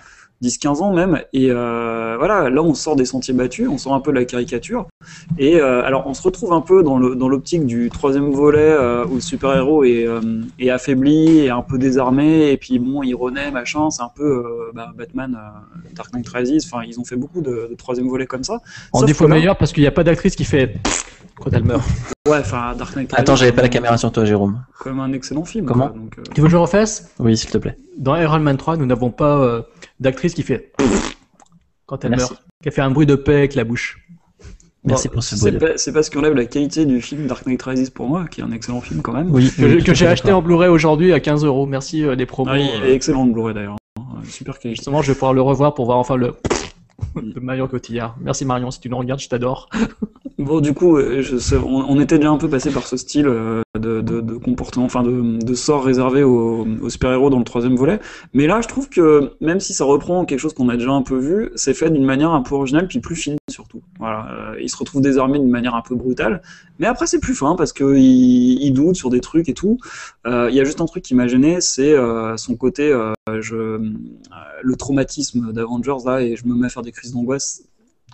10-15 0.42 0.82
ans 0.82 0.92
même, 0.92 1.20
et 1.32 1.48
euh, 1.50 2.14
voilà, 2.18 2.48
là 2.50 2.62
on 2.62 2.74
sort 2.74 2.94
des 2.96 3.04
sentiers 3.04 3.34
battus, 3.34 3.68
on 3.68 3.78
sort 3.78 3.94
un 3.94 4.00
peu 4.00 4.12
de 4.12 4.16
la 4.18 4.24
caricature, 4.24 4.86
et 5.38 5.60
euh, 5.60 5.82
alors 5.84 6.04
on 6.06 6.14
se 6.14 6.22
retrouve 6.22 6.52
un 6.52 6.60
peu 6.60 6.82
dans 6.82 6.98
le 6.98 7.14
dans 7.16 7.28
l'optique 7.28 7.66
du 7.66 7.90
troisième 7.90 8.30
volet 8.30 8.58
euh, 8.60 9.04
où 9.06 9.16
le 9.16 9.20
super-héros 9.20 9.84
est, 9.84 10.06
est 10.60 10.70
affaibli, 10.70 11.38
et 11.40 11.50
un 11.50 11.62
peu 11.62 11.78
désarmé, 11.78 12.50
et 12.52 12.56
puis 12.56 12.78
bon, 12.78 13.02
il 13.02 13.14
renaît, 13.14 13.50
machin, 13.50 13.90
c'est 13.90 14.02
un 14.02 14.10
peu 14.14 14.44
bah, 14.74 14.90
Batman, 14.96 15.36
Dark 15.94 16.12
Knight 16.12 16.28
Rises, 16.28 16.68
enfin 16.70 16.84
ils 16.86 17.00
ont 17.00 17.04
fait 17.04 17.16
beaucoup 17.16 17.40
de, 17.40 17.68
de 17.70 17.74
troisième 17.76 18.08
volets 18.08 18.26
comme 18.26 18.44
ça. 18.44 18.60
En 18.92 19.02
défaut 19.02 19.26
là- 19.26 19.34
meilleur 19.34 19.56
parce 19.56 19.72
qu'il 19.72 19.82
n'y 19.82 19.88
a 19.88 19.92
pas 19.92 20.04
d'actrice 20.04 20.36
qui 20.36 20.44
fait 20.44 20.76
quand 21.40 21.52
elle 21.52 21.64
meurt. 21.64 21.82
Ouais, 22.28 22.40
enfin 22.40 22.74
Dark 22.76 22.94
Knight 22.94 23.10
Rises. 23.10 23.20
Attends, 23.20 23.36
j'avais 23.36 23.52
pas 23.52 23.62
la 23.62 23.70
caméra 23.70 23.96
sur 23.96 24.12
toi, 24.12 24.26
Jérôme. 24.26 24.62
Quand 24.80 24.90
même 24.90 25.00
un 25.00 25.14
excellent 25.14 25.46
film. 25.46 25.64
Comment 25.64 25.88
quoi, 25.88 25.98
donc, 25.98 26.18
euh, 26.18 26.22
Tu 26.34 26.42
veux 26.42 26.46
que 26.46 26.50
je 26.50 26.56
le 26.56 26.60
refasse? 26.60 27.10
Oui, 27.18 27.38
s'il 27.38 27.48
te 27.48 27.56
plaît. 27.56 27.74
Dans 27.96 28.14
Iron 28.16 28.40
Man 28.40 28.58
3, 28.58 28.76
nous 28.76 28.84
n'avons 28.84 29.10
pas 29.10 29.38
euh, 29.38 29.62
d'actrice 29.98 30.34
qui 30.34 30.42
fait 30.42 30.72
quand 31.86 32.04
elle 32.04 32.10
Merci. 32.10 32.32
meurt, 32.32 32.44
qui 32.62 32.68
a 32.68 32.70
fait 32.70 32.82
un 32.82 32.90
bruit 32.90 33.06
de 33.06 33.14
paix 33.14 33.36
avec 33.36 33.54
la 33.54 33.64
bouche. 33.64 33.98
Merci 34.84 35.08
bon, 35.08 35.14
pour 35.14 35.22
ce 35.22 35.36
c'est 35.36 35.58
pas, 35.58 35.76
c'est 35.76 35.92
pas 35.92 36.02
ce 36.02 36.10
qui 36.10 36.18
enlève 36.18 36.34
la 36.34 36.44
qualité 36.44 36.86
du 36.86 37.00
film 37.00 37.26
Dark 37.26 37.46
Knight 37.46 37.62
Rises 37.62 37.90
pour 37.90 38.08
moi, 38.08 38.26
qui 38.30 38.40
est 38.40 38.44
un 38.44 38.52
excellent 38.52 38.80
film 38.80 39.02
quand 39.02 39.12
même. 39.12 39.30
Oui, 39.30 39.50
Que, 39.50 39.94
j'ai 39.94 40.06
acheté 40.06 40.32
en 40.32 40.40
Blu-ray 40.40 40.68
aujourd'hui 40.68 41.12
à 41.12 41.20
15 41.20 41.44
euros. 41.44 41.66
Merci 41.66 42.04
euh, 42.04 42.14
des 42.14 42.26
promos. 42.26 42.50
Ah, 42.52 42.58
il 42.58 42.82
euh, 42.82 42.88
est 42.88 42.94
excellent 42.94 43.24
le 43.26 43.32
Blu-ray 43.32 43.54
d'ailleurs. 43.54 43.76
Super 44.24 44.58
qualité. 44.58 44.76
Justement, 44.76 45.02
je 45.02 45.08
vais 45.08 45.14
pouvoir 45.14 45.32
le 45.32 45.42
revoir 45.42 45.74
pour 45.74 45.86
voir 45.86 45.98
enfin 45.98 46.16
le 46.16 46.34
de 47.16 47.40
Marion 47.40 47.68
Cotillard. 47.68 48.16
Merci 48.20 48.44
Marion, 48.44 48.70
si 48.70 48.80
tu 48.80 48.88
nous 48.88 48.98
regardes, 48.98 49.20
je 49.20 49.28
t'adore. 49.28 49.68
Bon, 50.38 50.60
du 50.60 50.72
coup, 50.72 50.98
euh, 50.98 51.20
on, 51.66 51.98
était 51.98 52.16
déjà 52.16 52.30
un 52.30 52.36
peu 52.36 52.48
passé 52.48 52.70
par 52.70 52.86
ce 52.86 52.96
style 52.96 53.26
euh, 53.26 53.60
de, 53.74 54.38
comportement, 54.38 54.84
enfin 54.84 55.02
de, 55.02 55.54
sort 55.54 55.82
réservé 55.84 56.22
aux, 56.22 56.64
super-héros 56.88 57.28
dans 57.28 57.38
le 57.38 57.44
troisième 57.44 57.74
volet. 57.74 57.98
Mais 58.34 58.46
là, 58.46 58.60
je 58.60 58.68
trouve 58.68 58.88
que 58.88 59.32
même 59.40 59.58
si 59.58 59.74
ça 59.74 59.84
reprend 59.84 60.24
quelque 60.24 60.38
chose 60.38 60.54
qu'on 60.54 60.68
a 60.68 60.76
déjà 60.76 60.92
un 60.92 61.02
peu 61.02 61.18
vu, 61.18 61.50
c'est 61.56 61.74
fait 61.74 61.90
d'une 61.90 62.04
manière 62.04 62.30
un 62.30 62.42
peu 62.42 62.54
originale, 62.54 62.86
puis 62.86 63.00
plus 63.00 63.16
fine 63.16 63.36
surtout. 63.50 63.82
Euh, 64.00 64.54
il 64.60 64.70
se 64.70 64.76
retrouve 64.76 65.02
désarmé 65.02 65.40
d'une 65.40 65.50
manière 65.50 65.74
un 65.74 65.82
peu 65.82 65.96
brutale. 65.96 66.40
Mais 66.78 66.86
après, 66.86 67.06
c'est 67.06 67.18
plus 67.20 67.34
fin 67.34 67.54
parce 67.56 67.72
que 67.72 67.96
il, 67.96 68.62
il 68.62 68.72
doute 68.72 68.96
sur 68.96 69.10
des 69.10 69.20
trucs 69.20 69.48
et 69.48 69.54
tout. 69.54 69.78
Euh, 70.26 70.48
Il 70.50 70.56
y 70.56 70.60
a 70.60 70.64
juste 70.64 70.80
un 70.80 70.86
truc 70.86 71.02
qui 71.02 71.14
m'a 71.14 71.26
gêné, 71.28 71.60
c'est 71.60 71.92
euh, 71.92 72.36
son 72.36 72.54
côté, 72.56 72.90
euh, 72.92 73.12
je, 73.40 73.56
euh, 73.56 73.78
le 74.62 74.76
traumatisme 74.76 75.52
d'Avengers 75.52 76.04
là, 76.06 76.20
et 76.22 76.36
je 76.36 76.46
me 76.46 76.54
mets 76.54 76.66
à 76.66 76.70
faire 76.70 76.82
des 76.82 76.92
crises 76.92 77.12
d'angoisse. 77.12 77.62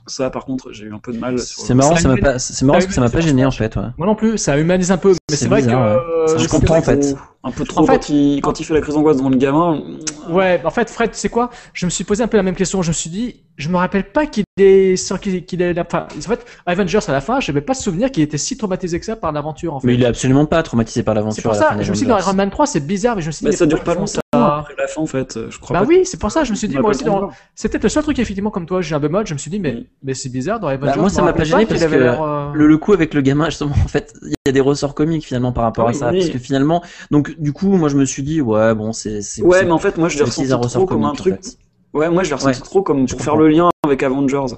Ça, 0.07 0.29
par 0.29 0.45
contre, 0.45 0.71
j'ai 0.73 0.85
eu 0.85 0.93
un 0.95 0.99
peu 0.99 1.13
de 1.13 1.19
mal. 1.19 1.39
sur- 1.39 1.63
C'est 1.63 1.75
marrant, 1.75 1.97
Ça 1.97 2.09
m'a 2.09 2.17
pas, 2.19 2.39
c'est 2.39 2.63
marrant 2.65 2.77
parce 2.79 2.87
que 2.87 2.93
ça 2.93 3.01
m'a 3.01 3.09
pas 3.11 3.21
gêné 3.21 3.45
en 3.47 3.51
fait. 3.51 3.75
Ouais. 3.77 3.83
Moi 3.97 4.07
non 4.07 4.15
plus, 4.15 4.37
ça 4.39 4.59
humanise 4.59 4.91
un 4.91 4.99
peu, 4.99 5.15
mais 5.31 5.37
C'est 5.37 5.49
vrai 5.49 5.63
bizarre, 5.63 5.99
que 6.27 6.31
Ça, 6.33 6.37
je 6.39 6.43
c'est 6.43 6.49
comprends, 6.49 6.77
en 6.79 6.83
fait. 6.83 7.17
Un 7.47 7.51
peu 7.51 7.65
trop 7.65 7.83
En 7.83 7.87
fait- 7.87 7.93
quand, 7.99 8.09
il, 8.09 8.41
quand 8.41 8.59
il 8.61 8.65
fait 8.65 8.73
la 8.75 8.81
crise 8.81 8.95
d'angoisse 8.95 9.19
devant 9.19 9.29
le 9.29 9.37
gamin. 9.37 9.83
Ouais, 10.31 10.61
en 10.65 10.71
fait, 10.71 10.89
Fred, 10.89 11.11
c'est 11.13 11.29
quoi? 11.29 11.51
Je 11.75 11.85
me 11.85 11.91
suis 11.91 12.03
posé 12.05 12.23
un 12.25 12.27
peu 12.27 12.39
la 12.39 12.43
même 12.43 12.55
question. 12.57 12.81
Je 12.83 12.89
me 12.89 12.95
suis 12.95 13.11
dit, 13.11 13.43
je 13.59 13.69
me 13.69 13.77
rappelle 13.77 14.11
pas 14.11 14.27
qu'il 14.27 14.45
est, 14.59 15.19
qu'il 15.21 15.45
qu'il 15.45 15.61
est, 15.63 15.75
la- 15.75 15.83
enfin, 15.83 16.07
en 16.17 16.21
fait, 16.23 16.45
Avengers 16.65 17.01
à 17.07 17.13
la 17.13 17.21
fin, 17.21 17.41
j'avais 17.41 17.61
pas 17.61 17.75
souvenir 17.75 18.11
qu'il 18.11 18.23
était 18.23 18.39
si 18.39 18.57
traumatisé 18.57 18.99
que 18.99 19.05
ça 19.05 19.15
par 19.17 19.31
l'aventure. 19.33 19.75
En 19.75 19.81
fait. 19.81 19.87
Mais 19.87 19.95
il 19.95 20.03
est 20.03 20.07
absolument 20.07 20.47
pas 20.47 20.63
traumatisé 20.63 21.03
par 21.03 21.13
c'est 21.15 21.21
l'aventure. 21.21 21.43
pour 21.43 21.53
à 21.53 21.57
la 21.57 21.63
fin 21.67 21.77
ça. 21.77 21.83
Je 21.83 21.91
me 21.91 21.95
suis 21.95 22.07
dit 22.07 22.11
dans. 22.11 22.19
Iron 22.19 22.33
Man 22.35 22.51
3, 22.51 22.67
c'est 22.67 22.81
bizarre, 22.81 23.17
mais 23.17 23.23
je 23.23 23.27
me 23.27 23.33
suis 23.33 23.41
dit, 23.41 23.47
Mais 23.47 23.51
mais 23.51 23.57
ça 23.57 23.67
dure 23.67 23.85
pas 23.85 23.95
longtemps 23.95 24.07
ça 24.07 24.21
après 24.35 24.75
la 24.79 24.87
fin 24.89 25.01
en 25.03 25.07
fait. 25.07 25.39
Je 25.51 25.59
crois 25.59 25.75
Bah 25.75 25.83
pas. 25.83 25.89
oui, 25.89 26.01
c'est 26.05 26.19
pour 26.19 26.31
ça. 26.31 26.45
Je 26.45 26.51
me 26.51 26.57
suis 26.57 26.67
dit, 26.69 26.77
moi 26.79 26.91
aussi, 26.91 27.05
le 27.05 27.11
dans... 27.11 27.31
c'est 27.55 27.69
peut-être 27.69 27.83
le 27.85 27.89
seul 27.89 28.03
truc 28.03 28.19
effectivement 28.19 28.51
comme 28.51 28.67
toi, 28.67 28.81
j'ai 28.81 28.95
un 28.95 29.01
peu 29.01 29.09
mode. 29.09 29.27
Je 29.27 29.35
me 29.35 29.39
suis 29.39 29.51
dit, 29.51 29.61
mais, 29.61 29.73
Mm. 29.75 29.85
mais 30.03 30.15
c'est 30.15 30.29
bizarre 30.31 30.59
dans 30.61 30.69
Avengers. 30.69 30.99
moi, 30.99 31.09
je 31.09 31.15
ça 31.15 31.23
m'a 31.23 31.33
pas 31.35 31.45
gêné 31.45 31.61
qu'il 31.67 31.69
parce 31.75 31.83
avait 31.83 31.97
que 31.99 32.03
l'air, 32.03 32.23
euh, 32.23 32.51
Le, 32.55 32.67
le 32.67 32.79
coup 32.79 32.93
avec 32.95 33.13
le 33.15 33.21
gamin, 33.21 33.47
justement, 33.47 33.73
en 33.85 33.89
fait, 33.89 34.13
il 34.23 34.31
y 34.31 34.49
a 34.49 34.53
des 34.53 34.61
ressorts 34.61 34.95
comiques 34.95 35.25
finalement 35.27 35.53
par 35.53 35.65
rapport 35.65 35.87
Ah 35.87 35.91
à 35.91 35.93
ça. 35.93 36.11
Parce 36.13 36.29
que 36.31 36.39
finalement, 36.39 36.83
donc 37.11 37.34
du 37.39 37.53
coup, 37.53 37.69
moi 37.77 37.89
je 37.89 37.97
me 37.97 38.05
suis 38.05 38.23
dit, 38.23 38.41
ouais, 38.41 38.75
bon, 38.75 38.93
c'est. 38.93 39.23
c'est- 39.23 39.43
Ouais, 39.43 39.59
c'est- 39.61 39.65
mais 39.65 39.71
en 39.73 39.79
fait, 39.79 39.97
moi 39.99 40.09
je 40.09 40.15
l'ai 40.15 40.25
c'est 40.31 40.43
ressenti 40.55 40.71
trop 40.75 40.87
comme 40.87 41.05
un 41.05 41.11
en 41.11 41.13
truc. 41.15 41.35
fait. 41.43 41.59
Ouais, 41.93 42.11
moi 42.11 42.23
je 42.25 42.29
l'ai 42.31 42.35
ressenti 42.35 42.59
Ouais. 42.59 42.65
trop 42.65 42.83
comme 42.83 43.07
pour 43.07 43.21
faire 43.21 43.37
le 43.37 43.49
lien 43.49 43.69
avec 43.85 44.03
Avengers. 44.03 44.55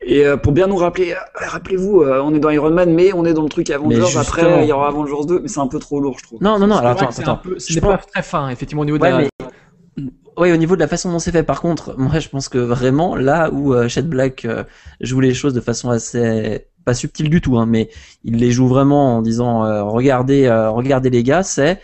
Et 0.00 0.24
euh, 0.26 0.36
pour 0.36 0.52
bien 0.52 0.66
nous 0.68 0.76
rappeler, 0.76 1.12
euh, 1.12 1.16
rappelez-vous, 1.34 2.02
euh, 2.02 2.20
on 2.24 2.32
est 2.34 2.38
dans 2.40 2.50
Iron 2.50 2.70
Man, 2.70 2.92
mais 2.94 3.12
on 3.12 3.24
est 3.24 3.34
dans 3.34 3.42
le 3.42 3.48
truc 3.48 3.68
Avengers. 3.70 4.16
Après, 4.16 4.62
il 4.64 4.68
y 4.68 4.72
aura 4.72 4.88
Avengers 4.88 5.26
2, 5.26 5.40
mais 5.40 5.48
c'est 5.48 5.60
un 5.60 5.66
peu 5.66 5.78
trop 5.78 6.00
lourd, 6.00 6.16
je 6.18 6.24
trouve. 6.24 6.38
Non, 6.42 6.58
non, 6.58 6.66
non, 6.66 6.74
c'est 6.76 6.80
alors 6.80 6.92
attends, 6.92 7.10
c'est 7.10 7.22
attends. 7.22 7.36
peu- 7.36 7.58
Ce 7.58 7.72
Je 7.72 7.74
n'est 7.76 7.80
pense- 7.80 7.90
pas 7.96 8.02
très 8.14 8.22
fin, 8.22 8.48
effectivement, 8.48 8.82
au 8.82 8.84
niveau 8.86 8.96
de 8.98 9.02
Ouais, 9.02 9.10
la. 9.10 9.18
mais 9.18 9.28
ouais, 10.36 10.52
au 10.52 10.56
niveau 10.56 10.76
de 10.76 10.80
la 10.80 10.88
façon 10.88 11.10
dont 11.10 11.18
c'est 11.18 11.32
fait, 11.32 11.42
par 11.42 11.60
contre, 11.60 11.94
moi 11.98 12.18
je 12.20 12.28
pense 12.28 12.48
que 12.48 12.58
vraiment 12.58 13.16
là 13.16 13.50
où 13.52 13.74
euh, 13.74 13.88
Shed 13.88 14.08
Black 14.08 14.44
euh, 14.44 14.64
joue 15.00 15.20
les 15.20 15.34
choses 15.34 15.52
de 15.54 15.60
façon 15.60 15.90
assez 15.90 16.66
pas 16.88 16.94
subtile 16.94 17.28
du 17.28 17.42
tout, 17.42 17.58
hein, 17.58 17.66
mais 17.66 17.90
il 18.24 18.36
les 18.36 18.50
joue 18.50 18.66
vraiment 18.66 19.18
en 19.18 19.20
disant 19.20 19.62
euh, 19.66 19.82
regardez, 19.82 20.46
euh, 20.46 20.70
regardez 20.70 21.10
les 21.10 21.22
gars, 21.22 21.42
c'est 21.42 21.82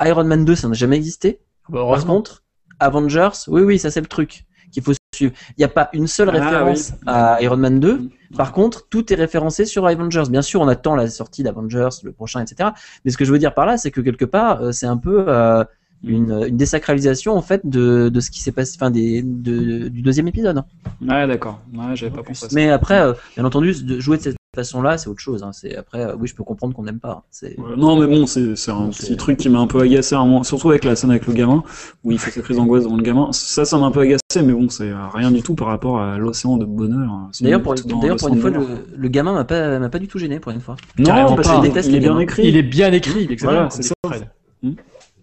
Iron 0.00 0.24
Man 0.24 0.44
2, 0.44 0.56
ça 0.56 0.66
n'a 0.66 0.74
jamais 0.74 0.96
existé. 0.96 1.38
Bah, 1.68 1.86
Par 1.88 2.04
contre, 2.04 2.42
Avengers, 2.80 3.30
oui, 3.46 3.62
oui, 3.62 3.78
ça 3.78 3.92
c'est 3.92 4.00
le 4.00 4.08
truc 4.08 4.44
qu'il 4.72 4.82
faut 4.82 4.90
suivre. 5.14 5.32
Il 5.50 5.60
n'y 5.60 5.64
a 5.64 5.68
pas 5.68 5.88
une 5.92 6.08
seule 6.08 6.30
Ah, 6.30 6.32
référence 6.32 6.90
oui. 6.90 6.98
à 7.06 7.40
Iron 7.42 7.58
Man 7.58 7.78
2. 7.78 7.94
Mm. 7.94 8.10
Par 8.36 8.50
contre, 8.50 8.88
tout 8.88 9.12
est 9.12 9.16
référencé 9.16 9.66
sur 9.66 9.86
Avengers. 9.86 10.24
Bien 10.28 10.42
sûr, 10.42 10.60
on 10.60 10.66
attend 10.66 10.96
la 10.96 11.08
sortie 11.08 11.44
d'Avengers, 11.44 11.90
le 12.02 12.10
prochain, 12.10 12.40
etc. 12.40 12.70
Mais 13.04 13.12
ce 13.12 13.16
que 13.16 13.24
je 13.24 13.30
veux 13.30 13.38
dire 13.38 13.54
par 13.54 13.66
là, 13.66 13.76
c'est 13.76 13.92
que 13.92 14.00
quelque 14.00 14.24
part, 14.24 14.62
euh, 14.62 14.72
c'est 14.72 14.86
un 14.86 14.96
peu 14.96 15.26
euh, 15.28 15.62
une, 16.06 16.44
une 16.48 16.56
désacralisation 16.56 17.34
en 17.36 17.42
fait 17.42 17.60
de, 17.64 18.08
de 18.08 18.20
ce 18.20 18.30
qui 18.30 18.40
s'est 18.42 18.52
passé, 18.52 18.76
enfin 18.78 18.90
des, 18.90 19.22
de- 19.22 19.88
du 19.88 20.02
deuxième 20.02 20.28
épisode. 20.28 20.62
Ouais, 21.00 21.26
d'accord. 21.26 21.60
Ouais, 21.74 21.94
j'avais 21.96 22.14
pas 22.14 22.22
pensé. 22.22 22.46
Mais 22.52 22.68
après, 22.70 23.00
euh, 23.00 23.12
bien 23.36 23.44
entendu, 23.44 23.74
de 23.82 24.00
jouer 24.00 24.18
de 24.18 24.22
cette 24.22 24.36
façon-là, 24.54 24.98
c'est 24.98 25.08
autre 25.08 25.20
chose. 25.20 25.42
hein. 25.42 25.50
C'est 25.52 25.74
après, 25.76 26.00
euh, 26.04 26.14
oui, 26.18 26.28
je 26.28 26.34
peux 26.34 26.44
comprendre 26.44 26.74
qu'on 26.74 26.84
n'aime 26.84 27.00
pas. 27.00 27.10
hein. 27.10 27.22
C'est 27.30 27.58
Ouais, 27.58 27.76
non, 27.76 27.96
mais 27.98 28.06
bon, 28.06 28.26
c'est 28.26 28.54
c'est 28.56 28.70
un 28.70 28.88
petit 28.88 29.16
truc 29.16 29.36
qui 29.38 29.48
m'a 29.48 29.58
un 29.58 29.66
peu 29.66 29.80
agacé, 29.80 30.14
un 30.14 30.24
moment, 30.24 30.42
surtout 30.44 30.70
avec 30.70 30.84
la 30.84 30.94
scène 30.94 31.10
avec 31.10 31.26
le 31.26 31.32
gamin, 31.32 31.62
où 32.04 32.12
il 32.12 32.18
fait 32.18 32.30
sa 32.30 32.40
crise 32.40 32.56
d'angoisse 32.58 32.84
devant 32.84 32.96
le 32.96 33.02
gamin. 33.02 33.28
Ça, 33.32 33.64
ça 33.64 33.78
m'a 33.78 33.86
un 33.86 33.90
peu 33.90 34.00
agacé, 34.00 34.20
mais 34.44 34.52
bon, 34.52 34.68
c'est 34.68 34.92
rien 35.12 35.30
du 35.32 35.42
tout 35.42 35.54
par 35.54 35.68
rapport 35.68 36.00
à 36.00 36.18
l'océan 36.18 36.56
de 36.56 36.64
bonheur. 36.64 37.10
hein. 37.10 37.28
C'est 37.32 37.44
D'ailleurs, 37.44 37.62
pour, 37.62 37.74
tout 37.74 37.88
dans 37.88 37.98
d'ailleurs, 37.98 38.16
pour 38.16 38.28
une 38.28 38.40
fois, 38.40 38.50
le, 38.50 38.60
le 38.96 39.08
gamin 39.08 39.32
m'a 39.32 39.44
pas, 39.44 39.78
m'a 39.80 39.88
pas 39.88 39.98
du 39.98 40.06
tout 40.06 40.18
gêné 40.18 40.38
pour 40.38 40.52
une 40.52 40.60
fois. 40.60 40.76
Non, 40.98 41.04
Carrément 41.06 41.34
parce 41.34 41.48
pas. 41.48 41.54
qu'il 41.54 41.62
Je 41.62 41.66
est, 41.66 41.68
déteste 41.70 41.88
il 41.88 41.96
est 41.96 42.00
bien 42.00 42.18
écrit. 42.18 42.46
Il 42.48 42.56
est 42.56 42.62
bien 42.62 42.92
écrit. 42.92 43.36
Voilà, 43.40 43.68
c'est 43.70 43.82
ça. 43.82 43.94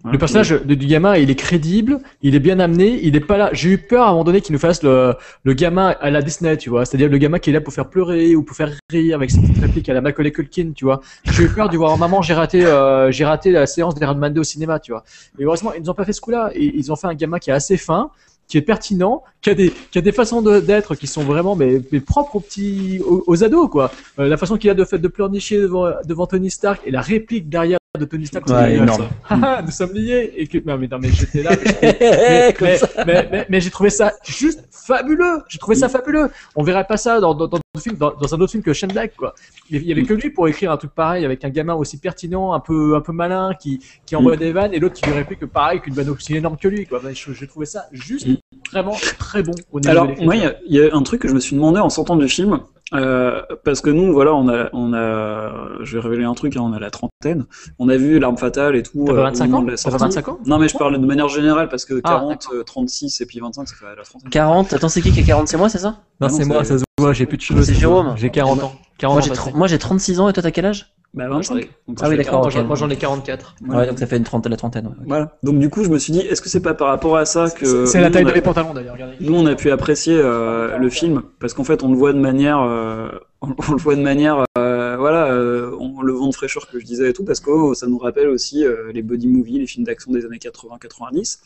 Le 0.10 0.18
personnage 0.18 0.50
de- 0.50 0.74
du 0.76 0.88
gamin, 0.88 1.16
il 1.16 1.30
est 1.30 1.36
crédible, 1.36 2.00
il 2.24 2.34
est 2.34 2.40
bien 2.40 2.60
amené, 2.60 3.00
il 3.04 3.16
est 3.16 3.20
pas 3.20 3.38
là. 3.38 3.50
J'ai 3.54 3.70
eu 3.70 3.78
peur 3.78 4.06
à 4.06 4.10
un 4.10 4.12
moment 4.12 4.24
donné 4.24 4.42
qu'il 4.42 4.54
nous 4.54 4.60
fasse 4.60 4.82
le, 4.84 5.14
le 5.44 5.54
gamin 5.54 5.96
à 6.02 6.10
la 6.10 6.22
Disney, 6.22 6.58
tu 6.58 6.70
vois. 6.72 6.86
C'est-à-dire 6.86 7.10
le 7.10 7.18
gamin 7.18 7.38
qui 7.40 7.52
est 7.52 7.54
là 7.54 7.62
pour 7.62 7.74
faire 7.74 7.88
pleurer 7.90 8.36
ou 8.36 8.42
pour 8.44 8.56
faire 8.56 8.72
rire 8.90 9.16
avec 9.16 9.30
ses 9.30 9.40
petites 9.40 9.60
répliques 9.60 9.90
à 9.90 9.94
la 9.94 10.02
Macaulay 10.02 10.32
Culkin, 10.32 10.72
tu 10.76 10.86
vois. 10.86 11.02
J'ai 11.26 11.44
eu 11.44 11.50
peur 11.50 11.70
de 11.70 11.78
voir 11.78 11.98
maman, 11.98 12.22
j'ai 12.22 12.34
raté, 12.34 12.66
euh, 12.66 13.12
j'ai 13.12 13.26
raté 13.26 13.52
la 13.52 13.66
séance 13.68 13.94
d'Iron 13.96 14.16
Man 14.16 14.34
2 14.34 14.42
au 14.42 14.44
cinéma, 14.46 14.80
tu 14.80 14.92
vois. 14.92 15.04
Et 15.38 15.44
heureusement, 15.44 15.74
ils 15.74 15.82
nous 15.84 15.90
ont 15.90 15.94
pas 15.94 16.06
fait 16.06 16.14
ce 16.14 16.22
coup-là. 16.22 16.52
Ils 16.56 16.92
ont 16.92 16.96
fait 16.96 17.08
un 17.08 17.14
gamin 17.14 17.38
qui 17.38 17.50
est 17.52 17.54
assez 17.54 17.78
fin, 17.78 18.10
qui 18.52 18.58
est 18.58 18.62
pertinent, 18.62 19.24
qui 19.40 19.50
a 19.50 19.54
des, 19.54 19.72
qui 19.92 19.98
a 19.98 20.02
des 20.02 20.12
façons 20.12 20.42
de- 20.42 20.60
d'être 20.60 20.96
qui 20.96 21.08
sont 21.08 21.24
vraiment 21.24 21.56
mais, 21.56 21.82
mais 21.94 22.02
propres 22.02 22.36
aux 22.36 22.40
petits, 22.42 23.00
aux, 23.00 23.24
aux 23.26 23.44
ados, 23.46 23.70
quoi. 23.70 23.90
Euh, 24.20 24.28
la 24.28 24.36
façon 24.36 24.58
qu'il 24.58 24.70
a 24.70 24.74
de 24.74 24.84
fait 24.84 25.00
de 25.00 25.08
pleurnicher 25.08 25.58
devant, 25.58 25.90
devant 26.06 26.28
Tony 26.28 26.52
Stark 26.52 26.82
et 26.86 26.92
la 26.92 27.00
réplique 27.00 27.48
derrière 27.48 27.78
de 27.98 28.06
Tony 28.06 28.26
Stark. 28.26 28.48
Ouais, 28.48 28.76
énorme. 28.76 29.08
Haha, 29.30 29.62
nous 29.66 29.72
sommes 29.72 29.94
liés. 29.94 30.34
Et 30.36 30.48
que, 30.48 30.58
non, 30.66 30.78
mais, 30.78 30.88
non, 30.90 31.00
mais 31.00 31.10
j'étais 31.12 31.44
là. 31.44 31.52
mais, 33.06 33.46
mais, 33.50 33.62
j'ai 33.62 33.70
trouvé 33.70 33.90
ça 33.90 34.14
juste 34.26 34.64
fabuleux. 34.70 35.40
J'ai 35.48 35.60
trouvé 35.60 35.76
ça 35.76 35.88
fabuleux. 35.88 36.30
On 36.56 36.64
verrait 36.64 36.88
pas 36.88 36.98
ça 36.98 37.20
dans, 37.20 37.34
dans, 37.34 37.48
un 37.48 38.40
autre 38.42 38.52
film 38.52 38.64
que 38.64 38.74
Shane 38.74 38.92
Black, 38.92 39.16
quoi. 39.16 39.34
Il 39.70 39.84
y 39.84 39.92
avait 39.92 40.04
que 40.04 40.14
lui 40.14 40.30
pour 40.30 40.48
écrire 40.48 40.72
un 40.72 40.78
truc 40.78 40.92
pareil 40.92 41.26
avec 41.26 41.44
un 41.44 41.50
gamin 41.50 41.74
aussi 41.74 41.98
pertinent, 41.98 42.54
un 42.54 42.60
peu, 42.60 42.96
un 42.96 43.02
peu 43.02 43.12
malin, 43.12 43.54
qui, 43.60 43.80
qui 44.06 44.16
envoie 44.16 44.38
des 44.38 44.52
vannes 44.52 44.74
et 44.74 44.80
l'autre 44.80 44.96
qui 44.96 45.06
lui 45.06 45.14
réplique 45.14 45.46
pareil 45.46 45.82
qu'une 45.82 45.94
vanne 45.94 46.10
aussi 46.10 46.36
énorme 46.36 46.58
que 46.58 46.68
lui, 46.68 46.86
quoi. 46.86 47.02
J'ai 47.14 47.48
trouvé 47.48 47.66
ça 47.66 47.88
juste 47.92 48.28
Mm. 48.32 48.41
Vraiment 48.72 48.96
très 49.20 49.44
bon 49.44 49.52
au 49.72 49.80
niveau 49.80 49.92
Alors, 49.92 50.08
moi, 50.22 50.36
il 50.36 50.56
y 50.66 50.78
y, 50.78 50.82
a 50.90 50.96
un 50.96 51.04
truc 51.04 51.22
que 51.22 51.28
je 51.28 51.34
me 51.34 51.40
suis 51.40 51.56
demandé 51.56 51.80
en 51.80 51.90
sortant 51.90 52.16
du 52.16 52.28
film. 52.30 52.60
Euh, 52.94 53.42
parce 53.64 53.80
que 53.80 53.90
nous, 53.90 54.12
voilà, 54.12 54.34
on 54.36 54.50
a, 54.50 54.70
on 54.74 54.94
a, 54.94 55.82
je 55.82 55.98
vais 55.98 56.04
révéler 56.04 56.26
un 56.26 56.34
truc, 56.34 56.58
hein, 56.58 56.62
on 56.62 56.74
a 56.74 56.80
la 56.80 56.92
trentaine. 56.92 57.46
On 57.80 57.88
a 57.88 57.96
vu 57.96 58.20
l'arme 58.20 58.38
fatale 58.38 58.76
et 58.76 58.84
tout. 58.84 59.06
T'as 59.06 59.14
euh, 59.14 59.16
pas 59.16 59.22
au 59.22 59.24
25 59.24 59.46
moment 59.46 59.58
ans 59.60 59.62
de 59.64 59.72
la 59.72 59.78
T'as 59.78 59.84
pas 59.92 59.98
sortie. 59.98 60.16
25 60.16 60.28
ans 60.28 60.40
Non, 60.46 60.58
mais 60.60 60.68
je 60.68 60.78
parle 60.78 61.00
de 61.00 61.06
manière 61.06 61.30
générale 61.30 61.70
parce 61.70 61.86
que 61.86 62.02
Ah, 62.04 62.10
40, 62.20 62.48
euh, 62.54 62.64
36 62.64 63.22
et 63.22 63.26
puis 63.26 63.40
25, 63.40 63.66
ça 63.70 63.76
fait 63.76 63.86
la 63.96 64.04
trentaine. 64.04 64.30
40, 64.30 64.74
attends, 64.74 64.90
c'est 64.90 65.02
qui 65.02 65.12
qui 65.14 65.22
a 65.22 65.24
40 65.24 65.48
C'est 65.48 65.56
moi, 65.58 65.70
c'est 65.70 65.78
ça? 65.78 65.88
Non, 65.90 65.96
Ah 66.20 66.28
non, 66.28 66.38
c'est 66.38 66.44
moi, 66.46 66.64
c'est- 66.66 66.74
ça 66.74 66.78
se 66.80 66.84
voit, 67.00 67.14
j'ai 67.14 67.26
plus 67.26 67.38
de 67.38 67.42
cheveux. 67.44 67.64
c'est 67.64 67.76
Jérôme. 67.76 68.14
J'ai 68.18 68.30
40 68.30 68.62
ans. 68.62 68.74
40 68.98 69.16
moi 69.16 69.22
ans 69.22 69.24
j'ai, 69.24 69.30
passés. 69.30 69.52
tr- 69.52 69.56
moi 69.58 69.68
j'ai 69.68 69.80
36 69.80 70.20
ans 70.20 70.28
et 70.28 70.34
toi 70.34 70.44
t'as 70.44 70.52
quel 70.52 70.66
âge? 70.66 70.94
Bah, 71.14 71.28
25. 71.28 71.56
Donc, 71.56 71.68
Ah 71.68 71.68
oui, 71.90 71.98
ça 71.98 72.10
fait 72.10 72.18
d'accord, 72.18 72.42
Moi, 72.42 72.50
j'en- 72.52 72.64
Moi 72.64 72.76
j'en 72.78 72.90
ai 72.90 72.96
44. 72.96 73.56
Ouais, 73.68 73.86
donc 73.86 74.00
ça 74.00 74.08
fait 74.08 74.16
une 74.16 74.24
trentaine, 74.24 74.50
la 74.52 74.58
trentaine. 74.58 74.88
ouais. 74.88 74.94
Voilà. 75.06 75.38
Donc 75.44 75.60
du 75.60 75.70
coup, 75.70 75.84
je 75.84 75.90
me 75.90 75.98
suis 76.00 76.14
dit, 76.14 76.20
est-ce 76.22 76.42
que 76.42 76.48
c'est 76.48 76.62
pas 76.62 76.74
par 76.74 76.88
rapport 76.88 77.18
à 77.18 77.26
ça 77.26 77.50
que 77.50 77.86
C'est 77.86 78.00
la 78.00 78.08
nous, 78.08 78.14
taille 78.14 78.24
on 78.24 78.28
de 78.28 78.32
a- 78.32 78.36
mes 78.36 78.42
pantalons 78.42 78.74
d'ailleurs, 78.74 78.94
regardez. 78.94 79.16
nous 79.20 79.36
on 79.36 79.46
a 79.46 79.56
pu 79.56 79.72
apprécier 79.72 80.16
euh, 80.18 80.78
le 80.78 80.90
film 80.90 81.24
parce 81.42 81.54
qu'en 81.54 81.66
fait 81.66 81.84
on 81.84 81.90
le 81.92 81.98
voit 81.98 82.14
de 82.14 82.20
manière, 82.20 82.62
euh, 82.62 83.10
on, 83.42 83.50
on 83.68 83.72
le 83.74 83.78
voit 83.78 83.96
de 83.98 84.02
manière, 84.02 84.46
euh, 84.58 84.96
voilà, 84.98 85.26
euh, 85.34 85.76
on 85.80 86.02
le 86.02 86.14
vent 86.14 86.28
de 86.30 86.34
fraîcheur 86.34 86.70
que 86.70 86.80
je 86.80 86.86
disais 86.86 87.10
et 87.10 87.14
tout 87.14 87.26
parce 87.26 87.42
que 87.42 87.50
oh, 87.52 87.74
ça 87.74 87.88
nous 87.88 87.98
rappelle 87.98 88.30
aussi 88.30 88.64
euh, 88.66 88.92
les 88.94 89.02
buddy 89.02 89.28
movies, 89.28 89.60
les 89.60 89.68
films 89.68 89.84
d'action 89.86 90.14
des 90.14 90.26
années 90.26 90.38
80-90. 90.38 91.40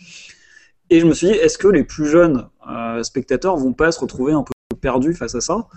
Et 0.92 1.00
je 1.00 1.08
me 1.08 1.14
suis 1.16 1.26
dit, 1.28 1.34
est-ce 1.34 1.58
que 1.58 1.68
les 1.68 1.84
plus 1.84 2.06
jeunes 2.06 2.48
euh, 2.70 3.02
spectateurs 3.02 3.58
vont 3.58 3.74
pas 3.74 3.92
se 3.92 4.00
retrouver 4.00 4.34
un 4.34 4.44
peu 4.44 4.52
perdus 4.82 5.14
face 5.14 5.36
à 5.36 5.42
ça 5.42 5.68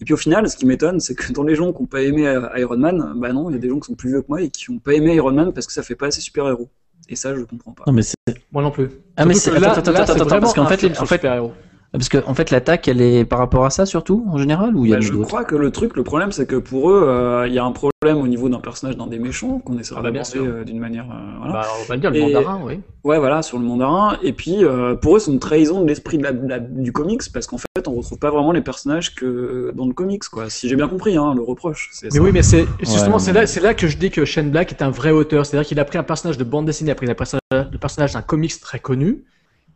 Et 0.00 0.04
puis 0.04 0.14
au 0.14 0.16
final, 0.16 0.48
ce 0.48 0.56
qui 0.56 0.66
m'étonne, 0.66 1.00
c'est 1.00 1.14
que 1.14 1.32
dans 1.32 1.42
les 1.42 1.54
gens 1.54 1.72
qui 1.72 1.80
n'ont 1.82 1.86
pas 1.86 2.02
aimé 2.02 2.26
euh, 2.26 2.48
Iron 2.56 2.76
Man, 2.76 3.14
bah 3.16 3.32
non, 3.32 3.50
il 3.50 3.54
y 3.54 3.56
a 3.56 3.58
des 3.58 3.68
gens 3.68 3.78
qui 3.78 3.86
sont 3.86 3.94
plus 3.94 4.10
vieux 4.10 4.22
que 4.22 4.26
moi 4.28 4.42
et 4.42 4.50
qui 4.50 4.70
n'ont 4.72 4.78
pas 4.78 4.94
aimé 4.94 5.14
Iron 5.14 5.32
Man 5.32 5.52
parce 5.52 5.66
que 5.66 5.72
ça 5.72 5.82
fait 5.82 5.94
pas 5.96 6.06
assez 6.06 6.20
super-héros. 6.20 6.68
Et 7.08 7.16
ça, 7.16 7.34
je 7.34 7.42
comprends 7.42 7.72
pas. 7.72 7.84
Non 7.86 7.92
mais 7.92 8.02
c'est 8.02 8.14
Moi 8.52 8.62
non 8.62 8.70
plus. 8.70 8.88
Ah, 9.16 9.24
mais 9.24 9.34
c'est- 9.34 9.50
attends, 9.50 9.72
attends, 9.72 9.90
attends, 9.92 10.12
attends, 10.14 10.40
parce 10.40 10.54
qu'en 10.54 10.66
fait, 10.66 10.84
en 10.98 11.04
fait- 11.06 11.14
super-héros. 11.16 11.52
Parce 11.98 12.08
que 12.08 12.18
en 12.26 12.34
fait 12.34 12.50
l'attaque 12.50 12.88
elle 12.88 13.00
est 13.00 13.24
par 13.24 13.38
rapport 13.38 13.64
à 13.64 13.70
ça 13.70 13.84
surtout 13.86 14.24
en 14.28 14.38
général 14.38 14.74
ou 14.76 14.84
il 14.86 14.90
y 14.90 14.94
a 14.94 14.96
Bah, 14.96 15.00
je 15.02 15.12
crois 15.12 15.44
que 15.44 15.54
le 15.56 15.70
truc, 15.70 15.96
le 15.96 16.02
problème, 16.04 16.32
c'est 16.32 16.46
que 16.46 16.56
pour 16.56 16.90
eux, 16.90 17.02
euh, 17.06 17.46
il 17.46 17.52
y 17.54 17.58
a 17.58 17.64
un 17.64 17.72
problème 17.72 17.92
au 18.16 18.26
niveau 18.26 18.48
d'un 18.48 18.58
personnage, 18.60 18.96
d'un 18.96 19.06
des 19.06 19.18
méchants, 19.18 19.60
qu'on 19.60 19.78
essaie 19.78 19.94
Ah 19.96 20.00
bah, 20.02 20.10
d'aborder 20.10 20.24
sûr. 20.30 20.44
euh, 20.44 20.64
d'une 20.64 20.78
manière. 20.78 21.04
euh, 21.10 21.36
voilà. 21.38 21.52
Bah, 21.52 21.66
on 21.80 21.84
va 21.88 21.94
le 21.94 22.00
dire, 22.00 22.10
le 22.10 22.16
Et- 22.16 22.20
mandarin, 22.22 22.60
oui. 22.64 22.80
Ouais, 23.04 23.18
voilà, 23.18 23.42
sur 23.42 23.58
le 23.58 23.64
mandarin. 23.64 24.16
Et 24.22 24.32
puis, 24.32 24.64
euh, 24.64 24.94
pour 24.94 25.16
eux, 25.16 25.18
c'est 25.18 25.30
une 25.30 25.38
trahison 25.38 25.82
de 25.82 25.88
l'esprit 25.88 26.18
de 26.18 26.22
la, 26.24 26.32
de 26.32 26.48
la- 26.48 26.58
du 26.60 26.92
comics, 26.92 27.20
parce 27.32 27.46
qu'en 27.46 27.58
fait, 27.58 27.86
on 27.88 27.92
retrouve 27.94 28.18
pas 28.18 28.30
vraiment 28.30 28.52
les 28.52 28.60
personnages 28.62 29.14
que 29.14 29.72
dans 29.76 29.86
le 29.86 29.92
comics, 29.92 30.24
quoi. 30.24 30.48
Si 30.50 30.68
j'ai 30.68 30.76
bien 30.76 30.88
compris, 30.88 31.16
hein, 31.16 31.32
le 31.34 31.42
reproche. 31.42 31.90
Mais 32.02 32.10
ça. 32.10 32.20
oui, 32.20 32.30
mais 32.32 32.42
c'est 32.42 32.66
justement 32.80 33.14
Ouais. 33.16 33.18
c'est 33.20 33.32
là, 33.32 33.46
c'est 33.46 33.60
là 33.60 33.74
que 33.74 33.86
je 33.86 33.96
dis 33.96 34.10
que 34.10 34.24
Shane 34.24 34.50
Black 34.50 34.72
est 34.72 34.82
un 34.82 34.90
vrai 34.90 35.10
auteur. 35.10 35.44
C'est-à-dire 35.46 35.66
qu'il 35.68 35.78
a 35.80 35.84
pris 35.84 35.98
un 35.98 36.02
personnage 36.04 36.38
de 36.38 36.44
bande 36.44 36.66
dessinée, 36.66 36.90
a 36.90 36.94
pris 36.94 37.10
un 37.10 37.14
personnage- 37.14 37.40
le 37.52 37.78
personnage 37.78 38.12
d'un 38.14 38.22
comics 38.22 38.58
très 38.60 38.78
connu, 38.78 39.24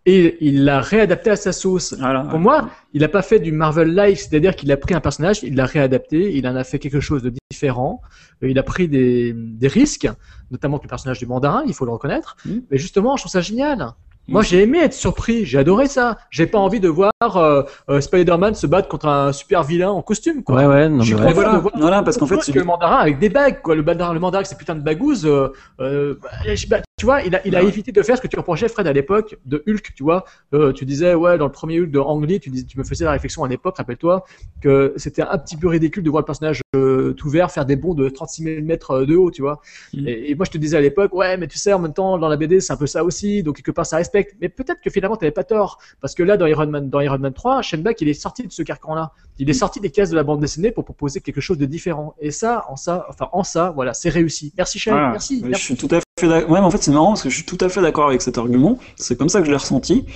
et 0.06 0.36
il 0.40 0.64
l'a 0.64 0.80
réadapté 0.80 1.30
à 1.30 1.36
sa 1.36 1.52
sauce. 1.52 1.94
Voilà, 1.98 2.20
Pour 2.22 2.34
ouais. 2.34 2.38
moi, 2.38 2.68
il 2.94 3.00
n'a 3.02 3.08
pas 3.08 3.22
fait 3.22 3.40
du 3.40 3.52
Marvel-like, 3.52 4.18
c'est-à-dire 4.18 4.54
qu'il 4.56 4.70
a 4.72 4.76
pris 4.76 4.94
un 4.94 5.00
personnage, 5.00 5.40
il 5.42 5.56
l'a 5.56 5.66
réadapté, 5.66 6.34
il 6.36 6.46
en 6.46 6.54
a 6.56 6.64
fait 6.64 6.78
quelque 6.78 7.00
chose 7.00 7.22
de 7.22 7.32
différent, 7.50 8.00
euh, 8.42 8.48
il 8.48 8.58
a 8.58 8.62
pris 8.62 8.88
des, 8.88 9.32
des 9.34 9.68
risques, 9.68 10.08
notamment 10.50 10.76
avec 10.76 10.84
le 10.84 10.88
personnage 10.88 11.18
du 11.18 11.26
mandarin, 11.26 11.64
il 11.66 11.74
faut 11.74 11.84
le 11.84 11.90
reconnaître. 11.92 12.36
Mm. 12.46 12.58
Mais 12.70 12.78
justement, 12.78 13.16
je 13.16 13.22
trouve 13.24 13.32
ça 13.32 13.40
génial. 13.40 13.88
Moi, 14.28 14.40
Mm. 14.40 14.44
j'ai 14.44 14.62
aimé 14.62 14.78
être 14.78 14.92
surpris, 14.92 15.44
j'ai 15.44 15.58
adoré 15.58 15.86
ça. 15.86 16.18
J'ai 16.30 16.46
pas 16.46 16.58
envie 16.58 16.80
de 16.80 16.88
voir 16.88 17.12
euh, 17.36 17.62
euh, 17.88 18.00
Spider-Man 18.00 18.54
se 18.56 18.66
battre 18.66 18.88
contre 18.88 19.06
un 19.06 19.32
super 19.32 19.62
vilain 19.62 19.90
en 19.90 20.02
costume, 20.02 20.42
quoi. 20.42 20.56
Ouais 20.56 20.66
ouais 20.66 20.88
non 20.88 21.04
mais 21.04 21.14
ouais. 21.14 21.20
Mais 21.26 21.32
voilà, 21.32 21.62
voilà, 21.76 22.02
parce 22.02 22.16
qu'en 22.16 22.26
fait, 22.26 22.38
que 22.52 22.58
le 22.58 22.64
mandarin 22.64 22.96
avec 22.96 23.18
des 23.20 23.28
bagues, 23.28 23.60
quoi. 23.62 23.74
Le 23.76 23.82
mandarin, 23.84 24.12
le 24.14 24.18
mandarin 24.20 24.38
avec 24.40 24.46
ses 24.48 24.56
putains 24.56 24.74
de 24.74 24.80
bagouses, 24.82 25.26
euh, 25.26 25.52
euh, 25.80 26.14
bah, 26.22 26.54
je- 26.54 26.66
bah, 26.66 26.78
tu 26.98 27.04
vois, 27.04 27.20
il 27.20 27.34
a, 27.36 27.46
il 27.46 27.54
a 27.54 27.62
Ouais. 27.62 27.68
évité 27.68 27.92
de 27.92 28.00
faire 28.02 28.16
ce 28.16 28.22
que 28.22 28.26
tu 28.26 28.38
reprochais, 28.38 28.68
Fred, 28.68 28.86
à 28.86 28.92
l'époque 28.94 29.36
de 29.44 29.62
Hulk, 29.68 29.92
tu 29.94 30.02
vois. 30.02 30.24
Euh, 30.54 30.72
tu 30.72 30.86
disais, 30.86 31.12
ouais, 31.14 31.36
dans 31.36 31.44
le 31.44 31.52
premier 31.52 31.78
Hulk 31.78 31.90
de 31.90 31.98
Ang 31.98 32.24
Lee, 32.26 32.40
tu, 32.40 32.48
dis- 32.48 32.64
tu 32.64 32.78
me 32.78 32.84
faisais 32.84 33.04
la 33.04 33.10
réflexion 33.10 33.44
à 33.44 33.48
l'époque, 33.48 33.76
rappelle-toi, 33.76 34.24
que 34.62 34.94
c'était 34.96 35.20
un 35.20 35.36
petit 35.36 35.58
peu 35.58 35.68
ridicule 35.68 36.02
de 36.02 36.08
voir 36.08 36.22
le 36.22 36.24
personnage 36.24 36.62
euh, 36.74 37.12
tout 37.12 37.28
vert 37.28 37.50
faire 37.50 37.66
des 37.66 37.76
bonds 37.76 37.92
de 37.92 38.08
36 38.08 38.44
mm 38.44 38.76
de 39.04 39.14
haut, 39.14 39.30
tu 39.30 39.42
vois. 39.42 39.60
Mm. 39.92 40.08
Et, 40.08 40.30
et 40.30 40.34
moi, 40.34 40.46
je 40.46 40.50
te 40.52 40.56
disais 40.56 40.78
à 40.78 40.80
l'époque, 40.80 41.12
ouais, 41.14 41.36
mais 41.36 41.48
tu 41.48 41.58
sais, 41.58 41.74
en 41.74 41.78
même 41.80 41.92
temps, 41.92 42.16
dans 42.16 42.28
la 42.28 42.36
BD, 42.38 42.60
c'est 42.60 42.72
un 42.72 42.78
peu 42.78 42.86
ça 42.86 43.04
aussi, 43.04 43.42
donc 43.42 43.56
quelque 43.56 43.72
part, 43.72 43.84
ça 43.84 43.98
respecte. 43.98 44.34
Mais 44.40 44.48
peut-être 44.48 44.80
que 44.80 44.88
finalement, 44.88 45.16
t'avais 45.16 45.32
pas 45.32 45.44
tort. 45.44 45.78
Parce 46.00 46.14
que 46.14 46.22
là, 46.22 46.38
dans 46.38 46.46
Iron 46.46 46.66
Man, 46.66 46.88
dans 46.88 47.00
Iron 47.00 47.18
Man 47.18 47.34
3, 47.34 47.60
Shane 47.60 47.82
Black, 47.82 48.00
il 48.00 48.08
est 48.08 48.14
sorti 48.14 48.46
de 48.46 48.50
ce 48.52 48.62
carcan-là. 48.62 49.12
Il 49.38 49.50
est 49.50 49.52
sorti 49.52 49.80
des 49.80 49.90
cases 49.90 50.08
de 50.08 50.16
la 50.16 50.22
bande 50.22 50.40
dessinée 50.40 50.70
pour 50.70 50.86
proposer 50.86 51.20
quelque 51.20 51.42
chose 51.42 51.58
de 51.58 51.66
différent. 51.66 52.14
Et 52.20 52.30
ça, 52.30 52.64
en 52.70 52.76
ça, 52.76 53.04
enfin, 53.10 53.28
en 53.32 53.42
ça, 53.42 53.70
voilà, 53.74 53.92
c'est 53.92 54.08
réussi. 54.08 54.54
Merci 54.56 54.78
Shane, 54.78 54.94
Voilà. 54.94 55.10
merci. 55.10 55.40
Oui, 55.42 55.50
merci. 55.50 55.60
Je 55.60 55.66
suis 55.74 55.76
tout 55.88 55.94
à. 55.94 56.00
Ouais, 56.22 56.44
en 56.48 56.70
fait, 56.70 56.82
c'est 56.82 56.92
marrant 56.92 57.08
parce 57.08 57.22
que 57.22 57.28
je 57.28 57.34
suis 57.34 57.44
tout 57.44 57.58
à 57.60 57.68
fait 57.68 57.82
d'accord 57.82 58.08
avec 58.08 58.22
cet 58.22 58.38
argument. 58.38 58.78
C'est 58.96 59.18
comme 59.18 59.28
ça 59.28 59.40
que 59.40 59.44
je 59.44 59.50
l'ai 59.50 59.56
ressenti. 59.58 60.06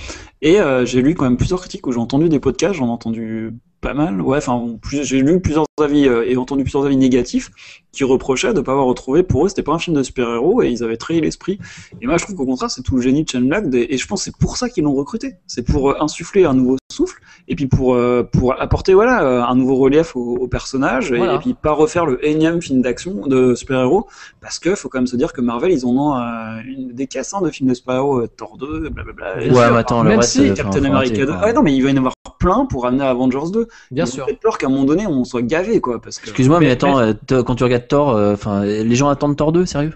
Et 0.41 0.59
euh, 0.59 0.83
j'ai 0.83 1.03
lu 1.03 1.13
quand 1.13 1.25
même 1.25 1.37
plusieurs 1.37 1.59
critiques 1.59 1.85
où 1.85 1.91
j'ai 1.91 1.99
entendu 1.99 2.27
des 2.27 2.39
podcasts, 2.39 2.73
j'en 2.73 2.87
ai 2.87 2.89
entendu 2.89 3.53
pas 3.81 3.93
mal. 3.93 4.21
Ouais, 4.21 4.37
enfin, 4.37 4.63
j'ai 4.89 5.19
lu 5.21 5.41
plusieurs 5.41 5.65
avis 5.81 6.07
euh, 6.07 6.23
et 6.29 6.37
entendu 6.37 6.63
plusieurs 6.63 6.85
avis 6.85 6.97
négatifs 6.97 7.49
qui 7.91 8.03
reprochaient 8.03 8.53
de 8.53 8.59
ne 8.59 8.61
pas 8.61 8.71
avoir 8.71 8.85
retrouvé. 8.85 9.23
Pour 9.23 9.45
eux, 9.45 9.49
c'était 9.49 9.63
pas 9.63 9.73
un 9.73 9.79
film 9.79 9.97
de 9.97 10.03
super-héros 10.03 10.61
et 10.61 10.69
ils 10.69 10.83
avaient 10.83 10.97
trahi 10.97 11.19
l'esprit. 11.19 11.59
Et 12.01 12.05
moi, 12.07 12.17
je 12.17 12.23
trouve 12.23 12.35
qu'au 12.35 12.45
contraire, 12.45 12.69
c'est 12.71 12.83
tout 12.83 12.95
le 12.95 13.01
génie 13.01 13.23
de 13.23 13.29
Shane 13.29 13.47
Black. 13.49 13.65
Et 13.73 13.97
je 13.97 14.07
pense 14.07 14.21
que 14.21 14.25
c'est 14.31 14.37
pour 14.37 14.55
ça 14.57 14.69
qu'ils 14.69 14.83
l'ont 14.83 14.93
recruté. 14.93 15.33
C'est 15.47 15.63
pour 15.63 15.89
euh, 15.91 15.95
insuffler 15.99 16.45
un 16.45 16.53
nouveau 16.53 16.77
souffle 16.91 17.19
et 17.47 17.55
puis 17.55 17.67
pour 17.67 17.95
euh, 17.95 18.21
pour 18.23 18.59
apporter 18.61 18.93
voilà 18.93 19.23
euh, 19.23 19.41
un 19.41 19.55
nouveau 19.55 19.75
relief 19.77 20.13
au, 20.17 20.35
au 20.37 20.47
personnage 20.49 21.13
et- 21.13 21.17
Voilà. 21.17 21.35
et, 21.35 21.39
puis 21.39 21.53
pas 21.53 21.71
refaire 21.71 22.05
le 22.05 22.23
énième 22.27 22.61
film 22.61 22.81
d'action 22.81 23.25
de 23.27 23.55
super-héros 23.55 24.07
parce 24.41 24.59
que 24.59 24.75
faut 24.75 24.89
quand 24.89 24.99
même 24.99 25.07
se 25.07 25.15
dire 25.15 25.31
que 25.31 25.39
Marvel 25.39 25.71
ils 25.71 25.85
en 25.85 25.91
ont 25.95 26.17
euh, 26.17 26.59
une, 26.65 26.89
des 26.91 27.07
caisses 27.07 27.33
hein, 27.33 27.39
de 27.41 27.49
films 27.49 27.69
de 27.69 27.75
super-héros 27.75 28.19
euh, 28.23 28.27
Thor 28.27 28.57
2 28.57 28.89
blablabla 28.89 29.35
Ouais, 29.37 29.71
mais 29.71 29.77
attends, 29.77 30.03
le 30.03 30.09
Même 30.09 30.19
reste, 30.19 30.31
si 30.33 30.53
Captain 30.53 30.79
America 30.83 30.97
arrêter, 30.97 31.19
2 31.19 31.25
quoi. 31.27 31.37
ah 31.41 31.45
ouais, 31.45 31.53
non 31.53 31.61
mais 31.63 31.73
il 31.73 31.81
va 31.81 31.89
y 31.91 31.93
en 31.93 31.97
avoir 31.97 32.13
plein 32.41 32.65
pour 32.65 32.85
amener 32.85 33.03
Avengers 33.03 33.51
2 33.53 33.67
Bien 33.91 34.05
J'ai 34.05 34.11
sûr. 34.11 34.25
peut-être 34.25 34.39
peur 34.39 34.57
qu'à 34.57 34.67
un 34.67 34.69
moment 34.69 34.83
donné 34.83 35.05
on 35.07 35.23
soit 35.23 35.41
gavé 35.43 35.79
quoi 35.79 36.01
parce 36.01 36.17
que 36.19 36.25
Excuse-moi 36.25 36.59
mais, 36.59 36.65
Mais- 36.65 36.71
attends 36.73 36.99
euh, 36.99 37.13
quand 37.43 37.55
tu 37.55 37.63
regardes 37.63 37.87
Thor 37.87 38.09
euh, 38.11 38.33
enfin 38.33 38.63
les 38.65 38.95
gens 38.95 39.09
attendent 39.09 39.37
Thor 39.37 39.51
2 39.51 39.65
sérieux? 39.65 39.93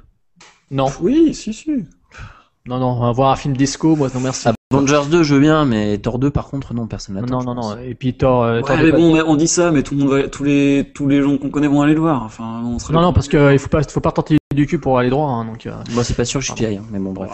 Non, 0.72 0.88
oui 1.02 1.34
si 1.34 1.54
si 1.54 1.72
non, 2.68 2.80
non, 2.80 2.88
on 2.94 3.00
va 3.02 3.12
voir 3.12 3.30
un 3.32 3.36
film 3.36 3.56
disco, 3.56 3.96
moi, 3.96 4.08
non, 4.16 4.20
merci. 4.22 4.48
Avengers 4.74 5.04
2 5.12 5.22
je 5.22 5.36
veux 5.36 5.40
bien 5.40 5.66
mais 5.66 5.98
Thor 6.00 6.18
2 6.18 6.32
par 6.32 6.48
contre 6.48 6.74
non 6.74 6.88
personne 6.88 7.16
l'attend. 7.16 7.44
non, 7.44 7.54
non, 7.54 7.62
pense. 7.62 7.76
non. 7.76 7.82
Et 7.84 7.94
puis 7.94 8.16
Thor, 8.18 8.44
euh, 8.44 8.56
Ouais, 8.58 8.62
Thor 8.64 8.78
mais 8.82 8.92
bon 8.92 9.14
mais 9.14 9.22
on 9.22 9.36
dit 9.36 9.48
ça 9.48 9.70
mais 9.72 9.84
tout 9.84 9.94
le 9.96 10.02
monde 10.02 10.10
va, 10.10 10.28
tous 10.28 10.44
les 10.44 10.92
tous 10.96 11.08
les 11.08 11.22
gens 11.22 11.38
qu'on 11.38 11.50
connaît 11.50 11.68
vont 11.68 11.82
aller 11.84 11.94
le 11.94 12.00
voir 12.02 12.24
enfin 12.24 12.64
on 12.66 12.80
sera 12.80 12.94
Non, 12.94 13.02
non, 13.02 13.14
parce 13.14 13.28
qu'il 13.28 13.60
faut 13.60 13.70
pas, 13.70 13.84
faut 13.84 14.00
pas 14.00 14.12
tenter 14.12 14.38
du 14.54 14.68
cul 14.68 14.78
pour 14.80 15.00
aller 15.00 15.10
droit, 15.10 15.28
hein, 15.28 15.44
donc. 15.46 15.66
euh. 15.66 15.72
Moi 15.92 16.04
c'est 16.04 16.14
pas 16.14 16.24
sûr 16.24 16.40
que 16.40 16.46
j'y 16.46 16.66
aille 16.66 16.78
hein, 16.78 16.84
mais 16.92 17.00
bon 17.00 17.12
bref. 17.14 17.32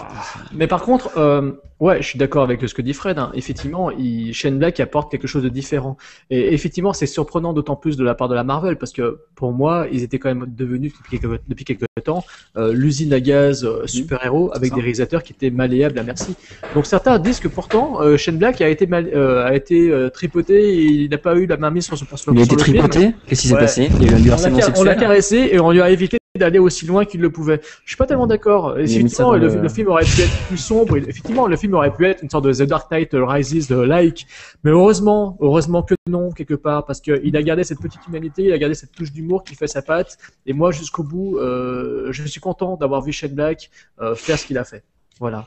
Mais 0.53 0.65
par 0.65 0.81
contre, 0.81 1.11
euh, 1.17 1.51
ouais, 1.79 2.01
je 2.01 2.07
suis 2.07 2.17
d'accord 2.17 2.41
avec 2.41 2.67
ce 2.67 2.73
que 2.73 2.81
dit 2.81 2.93
Fred. 2.93 3.19
hein. 3.19 3.31
Effectivement, 3.35 3.91
il, 3.91 4.33
Shane 4.33 4.57
Black 4.57 4.79
apporte 4.79 5.11
quelque 5.11 5.27
chose 5.27 5.43
de 5.43 5.49
différent. 5.49 5.97
Et 6.29 6.53
effectivement, 6.53 6.93
c'est 6.93 7.05
surprenant 7.05 7.51
d'autant 7.53 7.75
plus 7.75 7.97
de 7.97 8.03
la 8.05 8.15
part 8.15 8.29
de 8.29 8.33
la 8.33 8.43
Marvel 8.45 8.77
parce 8.77 8.93
que 8.93 9.19
pour 9.35 9.51
moi, 9.51 9.87
ils 9.91 10.03
étaient 10.03 10.19
quand 10.19 10.29
même 10.29 10.45
devenus 10.47 10.93
depuis 10.97 11.19
quelques, 11.19 11.41
depuis 11.47 11.65
quelques 11.65 11.83
temps 12.03 12.23
euh, 12.57 12.73
l'usine 12.73 13.13
à 13.13 13.19
gaz 13.19 13.65
euh, 13.65 13.85
super-héros 13.85 14.49
c'est 14.53 14.57
avec 14.57 14.73
des 14.73 14.79
réalisateurs 14.81 15.21
qui 15.21 15.33
étaient 15.33 15.51
malléables 15.51 15.99
à 15.99 16.03
merci. 16.03 16.35
Donc 16.73 16.85
certains 16.87 17.19
disent 17.19 17.39
que 17.39 17.49
pourtant, 17.49 18.01
euh, 18.01 18.15
Shane 18.17 18.37
Black 18.37 18.61
a 18.61 18.69
été 18.69 18.87
mal, 18.87 19.07
euh, 19.13 19.45
a 19.45 19.53
été 19.53 19.93
tripoté 20.13 20.75
et 20.75 20.83
il 20.85 21.09
n'a 21.09 21.17
pas 21.19 21.35
eu 21.35 21.45
la 21.45 21.57
main 21.57 21.69
mise 21.71 21.85
sur, 21.85 21.97
son- 21.97 22.05
sur, 22.15 22.33
Il 22.33 22.39
a 22.39 22.43
été 22.43 22.55
tripoté? 22.55 23.13
Qu'est-ce 23.27 23.41
qui 23.41 23.47
s'est 23.49 23.53
Ouais. 23.53 23.59
passé? 23.59 23.89
Il 23.99 24.05
y 24.05 24.09
a 24.09 24.17
eu 24.17 24.31
un 24.31 24.73
On 24.77 24.83
l'a, 24.83 24.95
caressé 24.95 25.49
et 25.51 25.59
on 25.59 25.71
lui 25.71 25.81
a 25.81 25.89
évité 25.91 26.17
d'aller 26.39 26.59
aussi 26.59 26.85
loin 26.85 27.03
qu'il 27.03 27.19
le 27.19 27.29
pouvait. 27.29 27.59
Je 27.83 27.89
suis 27.89 27.97
pas 27.97 28.05
tellement 28.05 28.27
d'accord. 28.27 28.79
Effectivement, 28.79 29.33
le, 29.33 29.47
le- 29.49 29.61
le 29.61 29.69
film 29.69 29.89
aurait 29.89 30.05
pu 30.05 30.21
être 30.21 30.47
plus 30.47 30.57
sombre. 30.57 30.95
Effectivement, 30.95 31.45
le 31.45 31.57
film 31.57 31.73
aurait 31.73 31.93
pu 31.93 32.05
être 32.05 32.23
une 32.23 32.29
sorte 32.29 32.45
de 32.45 32.53
The 32.53 32.63
Dark 32.63 32.89
Knight 32.89 33.09
Rises 33.13 33.67
de 33.67 33.75
like. 33.75 34.25
Mais 34.63 34.71
heureusement, 34.71 35.37
heureusement 35.41 35.83
que 35.83 35.93
non, 36.09 36.31
quelque 36.31 36.53
part, 36.53 36.85
parce 36.85 37.01
qu'il 37.01 37.35
a 37.35 37.43
gardé 37.43 37.65
cette 37.65 37.81
petite 37.81 38.05
humanité, 38.07 38.43
il 38.43 38.53
a 38.53 38.57
gardé 38.57 38.75
cette 38.75 38.93
touche 38.93 39.11
d'humour 39.11 39.43
qui 39.43 39.55
fait 39.55 39.67
sa 39.67 39.81
patte. 39.81 40.17
Et 40.45 40.53
moi, 40.53 40.71
jusqu'au 40.71 41.03
bout, 41.03 41.37
euh, 41.37 42.07
je 42.11 42.23
suis 42.23 42.39
content 42.39 42.77
d'avoir 42.77 43.01
vu 43.01 43.11
Shane 43.11 43.33
Black 43.33 43.69
euh, 44.01 44.15
faire 44.15 44.39
ce 44.39 44.45
qu'il 44.45 44.57
a 44.57 44.63
fait. 44.63 44.83
Voilà. 45.19 45.45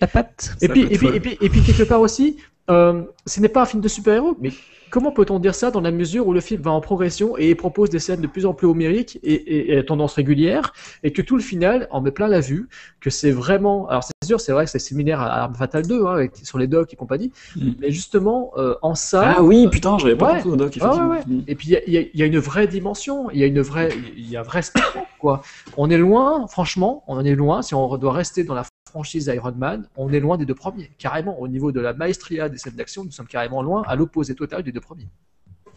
La 0.00 0.06
patte 0.06 0.56
Et 0.62 0.68
puis, 0.68 0.82
et, 0.90 0.96
puis, 0.98 1.08
et, 1.08 1.20
puis, 1.20 1.38
et 1.40 1.48
puis, 1.50 1.60
quelque 1.62 1.82
part 1.82 2.00
aussi, 2.00 2.38
euh, 2.70 3.02
ce 3.26 3.40
n'est 3.40 3.48
pas 3.48 3.62
un 3.62 3.66
film 3.66 3.82
de 3.82 3.88
super-héros, 3.88 4.36
mais 4.40 4.50
comment 4.90 5.10
peut-on 5.10 5.38
dire 5.40 5.54
ça 5.54 5.70
dans 5.72 5.80
la 5.80 5.90
mesure 5.90 6.26
où 6.26 6.32
le 6.32 6.40
film 6.40 6.62
va 6.62 6.70
en 6.70 6.80
progression 6.80 7.36
et 7.36 7.54
propose 7.54 7.90
des 7.90 7.98
scènes 7.98 8.20
de 8.20 8.26
plus 8.28 8.46
en 8.46 8.54
plus 8.54 8.66
homériques 8.68 9.18
et, 9.22 9.34
et, 9.34 9.72
et 9.74 9.78
à 9.78 9.82
tendance 9.82 10.14
régulière, 10.14 10.72
et 11.02 11.12
que 11.12 11.22
tout 11.22 11.36
le 11.36 11.42
final 11.42 11.88
en 11.90 12.00
met 12.00 12.12
plein 12.12 12.28
la 12.28 12.40
vue, 12.40 12.68
que 13.00 13.10
c'est 13.10 13.30
vraiment... 13.32 13.88
Alors 13.88 14.04
c'est 14.04 14.12
sûr, 14.26 14.40
c'est 14.40 14.52
vrai 14.52 14.64
que 14.64 14.70
c'est 14.70 14.78
similaire 14.78 15.20
à 15.20 15.42
Arme 15.42 15.54
Fatale 15.54 15.86
2, 15.86 16.06
hein, 16.06 16.12
avec- 16.14 16.36
sur 16.36 16.58
les 16.58 16.66
docks 16.66 16.92
et 16.92 16.96
compagnie, 16.96 17.32
Mm. 17.56 17.70
mais 17.80 17.90
justement, 17.90 18.52
euh, 18.56 18.74
en 18.82 18.94
ça... 18.94 19.34
ah 19.38 19.42
oui 19.42 19.68
putain 19.68 19.98
j'avais 19.98 20.16
pas 20.16 20.34
Ouais. 20.34 20.56
doc 20.56 20.76
Ouais, 20.80 20.86
ouais, 20.88 21.06
ouais. 21.08 21.20
Et 21.48 21.54
puis 21.54 21.68
il 21.86 21.92
y 21.92 21.98
y, 21.98 22.18
y 22.18 22.22
a 22.22 22.26
une 22.26 22.38
vraie 22.38 22.66
dimension, 22.66 23.30
il 23.30 23.38
y 23.40 23.42
a 23.42 23.46
une 23.46 23.60
vraie, 23.60 23.90
il 24.16 24.28
y 24.30 24.36
a 24.36 24.40
un 24.40 24.44
vrai 24.44 24.62
spectacle 24.62 24.98
quoi. 25.18 25.42
On 25.76 25.90
est 25.90 25.98
loin, 25.98 26.46
franchement, 26.48 27.02
on 27.08 27.16
en 27.16 27.24
est 27.24 27.34
loin. 27.34 27.62
Si 27.62 27.74
on 27.74 27.96
doit 27.96 28.12
rester 28.12 28.44
dans 28.44 28.54
la 28.54 28.64
franchise 28.96 29.30
Iron 29.34 29.52
Man, 29.58 29.86
on 29.96 30.10
est 30.10 30.20
loin 30.20 30.38
des 30.38 30.46
deux 30.46 30.54
premiers. 30.54 30.90
Carrément, 30.96 31.38
au 31.38 31.48
niveau 31.48 31.70
de 31.70 31.80
la 31.80 31.92
maestria 31.92 32.48
des 32.48 32.56
scènes 32.56 32.76
d'action, 32.76 33.04
nous 33.04 33.10
sommes 33.10 33.26
carrément 33.26 33.62
loin, 33.62 33.82
à 33.86 33.94
l'opposé 33.94 34.34
total 34.34 34.62
des 34.62 34.72
deux 34.72 34.80
premiers. 34.80 35.06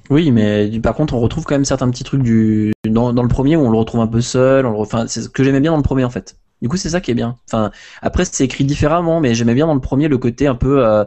Oui, 0.10 0.32
mais 0.32 0.80
par 0.80 0.96
contre, 0.96 1.16
on 1.16 1.20
retrouve 1.20 1.44
quand 1.44 1.56
même 1.56 1.66
certains 1.66 1.90
petits 1.92 2.06
trucs 2.06 2.24
du 2.24 2.72
dans, 2.88 3.12
dans 3.12 3.22
le 3.22 3.28
premier 3.28 3.58
où 3.58 3.60
on 3.60 3.72
le 3.72 3.78
retrouve 3.78 4.00
un 4.00 4.08
peu 4.08 4.22
seul. 4.22 4.66
On 4.66 4.72
le... 4.72 4.78
Enfin, 4.78 5.06
c'est 5.08 5.24
ce 5.24 5.28
que 5.28 5.44
j'aimais 5.44 5.60
bien 5.60 5.72
dans 5.72 5.78
le 5.78 5.84
premier 5.84 6.06
en 6.06 6.10
fait. 6.10 6.38
Du 6.62 6.70
coup, 6.70 6.78
c'est 6.78 6.90
ça 6.90 7.02
qui 7.02 7.12
est 7.12 7.14
bien. 7.14 7.36
Enfin, 7.48 7.72
après, 8.02 8.24
c'est 8.24 8.46
écrit 8.46 8.64
différemment, 8.64 9.20
mais 9.20 9.34
j'aimais 9.34 9.54
bien 9.54 9.68
dans 9.68 9.74
le 9.74 9.82
premier 9.82 10.08
le 10.08 10.18
côté 10.18 10.48
un 10.48 10.56
peu, 10.56 10.86
euh, 10.86 11.04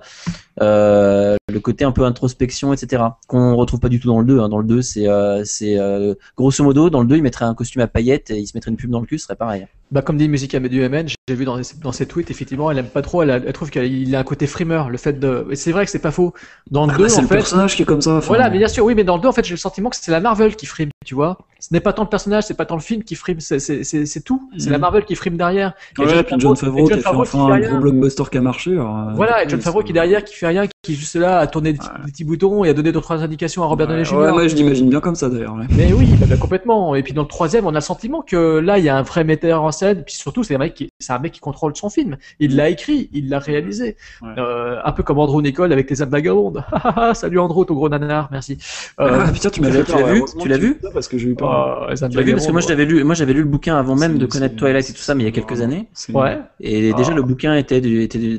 euh, 0.61 1.36
le 1.50 1.61
côté 1.61 1.84
un 1.84 1.92
peu 1.92 2.05
introspection, 2.05 2.72
etc. 2.72 3.03
Qu'on 3.26 3.57
retrouve 3.57 3.80
pas 3.80 3.88
du 3.88 4.00
tout 4.00 4.09
dans 4.09 4.20
le 4.20 4.26
2. 4.26 4.40
hein. 4.40 4.48
Dans 4.48 4.59
le 4.59 4.64
2, 4.64 4.82
c'est, 4.82 5.09
euh, 5.09 5.42
c'est 5.44 5.78
euh, 5.78 6.14
grosso 6.36 6.62
modo, 6.62 6.90
dans 6.90 7.00
le 7.00 7.07
2, 7.07 7.16
il 7.16 7.22
mettrait 7.22 7.44
un 7.44 7.55
costume 7.55 7.82
à 7.82 7.86
paillettes 7.86 8.30
et 8.30 8.38
il 8.38 8.46
se 8.46 8.53
mettrait 8.57 8.70
une 8.70 8.76
pub 8.76 8.90
dans 8.90 9.00
le 9.00 9.07
cul, 9.07 9.18
ce 9.18 9.24
serait 9.24 9.36
pareil. 9.36 9.66
Bah, 9.90 10.00
comme 10.00 10.16
dit 10.16 10.26
Musica 10.26 10.59
MN, 10.59 11.07
j'ai 11.28 11.34
vu 11.34 11.44
dans, 11.44 11.59
dans 11.82 11.92
ses 11.92 12.07
tweets, 12.07 12.30
effectivement, 12.30 12.70
elle 12.70 12.78
aime 12.78 12.86
pas 12.86 13.03
trop, 13.03 13.22
elle, 13.22 13.30
a- 13.30 13.36
elle 13.36 13.53
trouve 13.53 13.68
qu'il 13.70 14.14
a 14.16 14.18
un 14.18 14.24
côté 14.24 14.46
frimeur, 14.46 14.88
le 14.88 14.96
fait 14.96 15.20
de. 15.20 15.46
Et 15.50 15.57
c'est 15.57 15.70
vrai 15.70 15.84
que 15.84 15.90
c'est 15.90 15.98
pas 15.98 16.11
faux. 16.11 16.32
Dans 16.70 16.86
le 16.86 16.92
Ah 16.94 16.96
2, 16.96 17.03
bah, 17.05 17.09
c'est 17.11 17.18
en 17.18 17.22
le 17.22 17.28
fait. 17.28 17.34
personnage 17.34 17.76
qui 17.76 17.82
est 17.82 17.84
comme 17.84 18.00
ça. 18.00 18.12
enfin, 18.16 18.26
Voilà, 18.28 18.48
mais 18.48 18.57
bien 18.57 18.68
sûr, 18.68 18.86
oui, 18.86 18.94
mais 18.94 19.05
dans 19.05 19.16
le 19.16 19.22
2, 19.22 19.28
en 19.28 19.32
fait, 19.32 19.44
j'ai 19.44 19.53
le 19.53 19.59
sentiment 19.59 19.90
que 19.90 19.96
c'est 19.96 20.11
la 20.11 20.20
Marvel 20.20 20.57
qui 20.57 20.64
frime, 20.64 20.88
tu 21.05 21.14
vois. 21.14 21.36
Ce 21.61 21.68
n'est 21.74 21.80
pas 21.80 21.92
tant 21.92 22.05
le 22.05 22.09
personnage, 22.09 22.44
c'est 22.44 22.55
pas 22.57 22.64
tant 22.64 22.74
le 22.76 22.80
film 22.80 23.03
qui 23.05 23.14
frime, 23.16 23.38
c'est- 23.40 23.59
c'est 23.59 23.84
c'est- 23.84 24.07
c'est 24.07 24.22
tout. 24.22 24.48
C'est 24.57 24.70
la 24.70 24.78
Marvel 24.78 25.05
qui 25.05 25.14
frime 25.14 25.36
derrière. 25.36 25.74
Et 25.98 26.03
Ouais, 26.03 26.22
puis 26.24 26.36
John 26.38 26.55
et 26.55 26.57
Favreau 26.57 26.86
qui 26.86 26.92
a 26.94 26.96
fait 26.96 27.03
Favreau 27.03 27.22
enfin 27.22 27.38
qui 27.38 27.44
un 27.44 27.46
fait 27.61 27.61
rien. 27.66 27.70
gros 27.70 27.80
blockbuster 27.82 28.22
qui 28.32 28.38
a 28.38 28.40
marché. 28.40 28.72
alors, 28.72 28.96
euh, 28.98 29.12
Voilà, 29.14 29.44
et 29.44 29.48
John 29.48 29.59
ouais, 29.59 29.64
Favreau 29.64 29.82
qui 29.82 29.90
est 29.90 29.92
derrière, 29.92 30.24
qui 30.24 30.34
fait 30.43 30.49
rien, 30.49 30.66
qui 30.82 30.93
est 30.93 30.95
juste 30.97 31.14
là 31.16 31.38
à 31.38 31.47
tourner 31.47 31.72
des, 31.72 31.78
petits- 31.78 31.88
Ouais. 31.88 32.05
des 32.07 32.12
petits 32.12 32.24
boutons 32.24 32.64
et 32.64 32.68
à 32.68 32.74
donner 32.74 32.93
deux 32.93 33.01
trois 33.01 33.22
indications 33.22 33.62
à 33.62 33.66
Robert 33.66 33.86
Downey 33.86 34.01
Ouais, 34.03 34.05
Jr. 34.05 34.16
ouais, 34.16 34.32
moi 34.32 34.49
je 34.49 34.55
l'imagine 34.57 34.88
bien 34.90 35.01
comme 35.01 35.14
ça 35.14 35.28
d'ailleurs. 35.28 35.55
ouais. 35.55 35.66
Mais 35.76 35.93
oui, 35.93 36.09
bah, 36.20 36.26
bah, 36.28 36.36
complètement. 36.36 36.95
Et 36.95 37.03
puis 37.03 37.12
dans 37.12 37.22
le 37.22 37.28
troisième, 37.28 37.66
on 37.66 37.70
a 37.70 37.74
le 37.74 37.80
sentiment 37.80 38.22
que 38.22 38.59
là, 38.59 38.78
il 38.78 38.84
y 38.84 38.88
a 38.88 38.97
un 38.97 39.03
vrai 39.03 39.24
metteur 39.24 39.62
en 39.62 39.70
scène. 39.72 40.01
Et 40.01 40.03
puis 40.03 40.14
surtout, 40.14 40.43
c'est 40.45 40.55
un 40.55 40.59
mec 40.59 40.74
qui, 40.74 40.88
c'est 40.99 41.12
un 41.12 41.18
mec 41.18 41.32
qui 41.32 41.40
contrôle 41.40 41.74
son 41.76 41.88
film. 41.90 42.16
Il 42.40 42.57
l'a 42.57 42.68
écrit, 42.68 43.09
il 43.12 43.28
l'a 43.28 43.38
réalisé. 43.38 43.97
Ouais. 44.22 44.28
Euh, 44.38 44.76
un 44.84 44.93
peu 44.93 45.03
comme 45.03 45.18
Andrew 45.18 45.40
Nicole 45.43 45.72
avec 45.72 45.88
les 45.90 46.03
âmes 46.03 46.11
vagabondes. 46.11 46.64
Salut 47.14 47.38
Andrew, 47.38 47.64
ton 47.64 47.74
gros 47.74 47.88
nanar, 47.88 48.28
merci. 48.32 48.59
Euh, 49.01 49.22
Ah 49.26 49.30
putain, 49.32 49.51
tu 49.51 49.61
m'avais 49.61 49.84
tu 49.84 49.93
l'as 49.93 50.12
vu? 50.12 50.22
Tu 50.40 50.49
l'as 50.49 50.59
vu? 50.59 50.78
Parce 50.93 51.09
que 51.09 51.18
j'ai 51.18 51.28
eu 51.28 51.34
peur. 51.34 51.88
les 51.90 52.03
âmes 52.03 52.11
Tu 52.11 52.16
l'as 52.16 52.22
vu? 52.24 52.32
Parce 52.32 52.47
que 52.47 52.53
moi, 52.53 52.61
je 52.61 52.68
l'avais 52.68 52.84
lu, 52.84 53.05
moi, 53.05 53.14
j'avais 53.14 53.32
lu 53.32 53.40
le 53.43 53.49
bouquin 53.49 53.76
avant 53.76 53.95
même 53.97 54.18
de 54.18 54.26
connaître 54.26 54.57
Twilight 54.57 54.88
et 54.90 54.93
tout 54.93 54.99
ça, 54.99 55.14
mais 55.14 55.22
il 55.22 55.26
y 55.26 55.28
a 55.28 55.32
quelques 55.32 55.61
années. 55.61 55.88
Ouais. 56.12 56.38
Et 56.61 56.93
déjà, 56.95 57.11
Ah. 57.12 57.14
le 57.14 57.22
bouquin 57.22 57.55
était, 57.55 57.80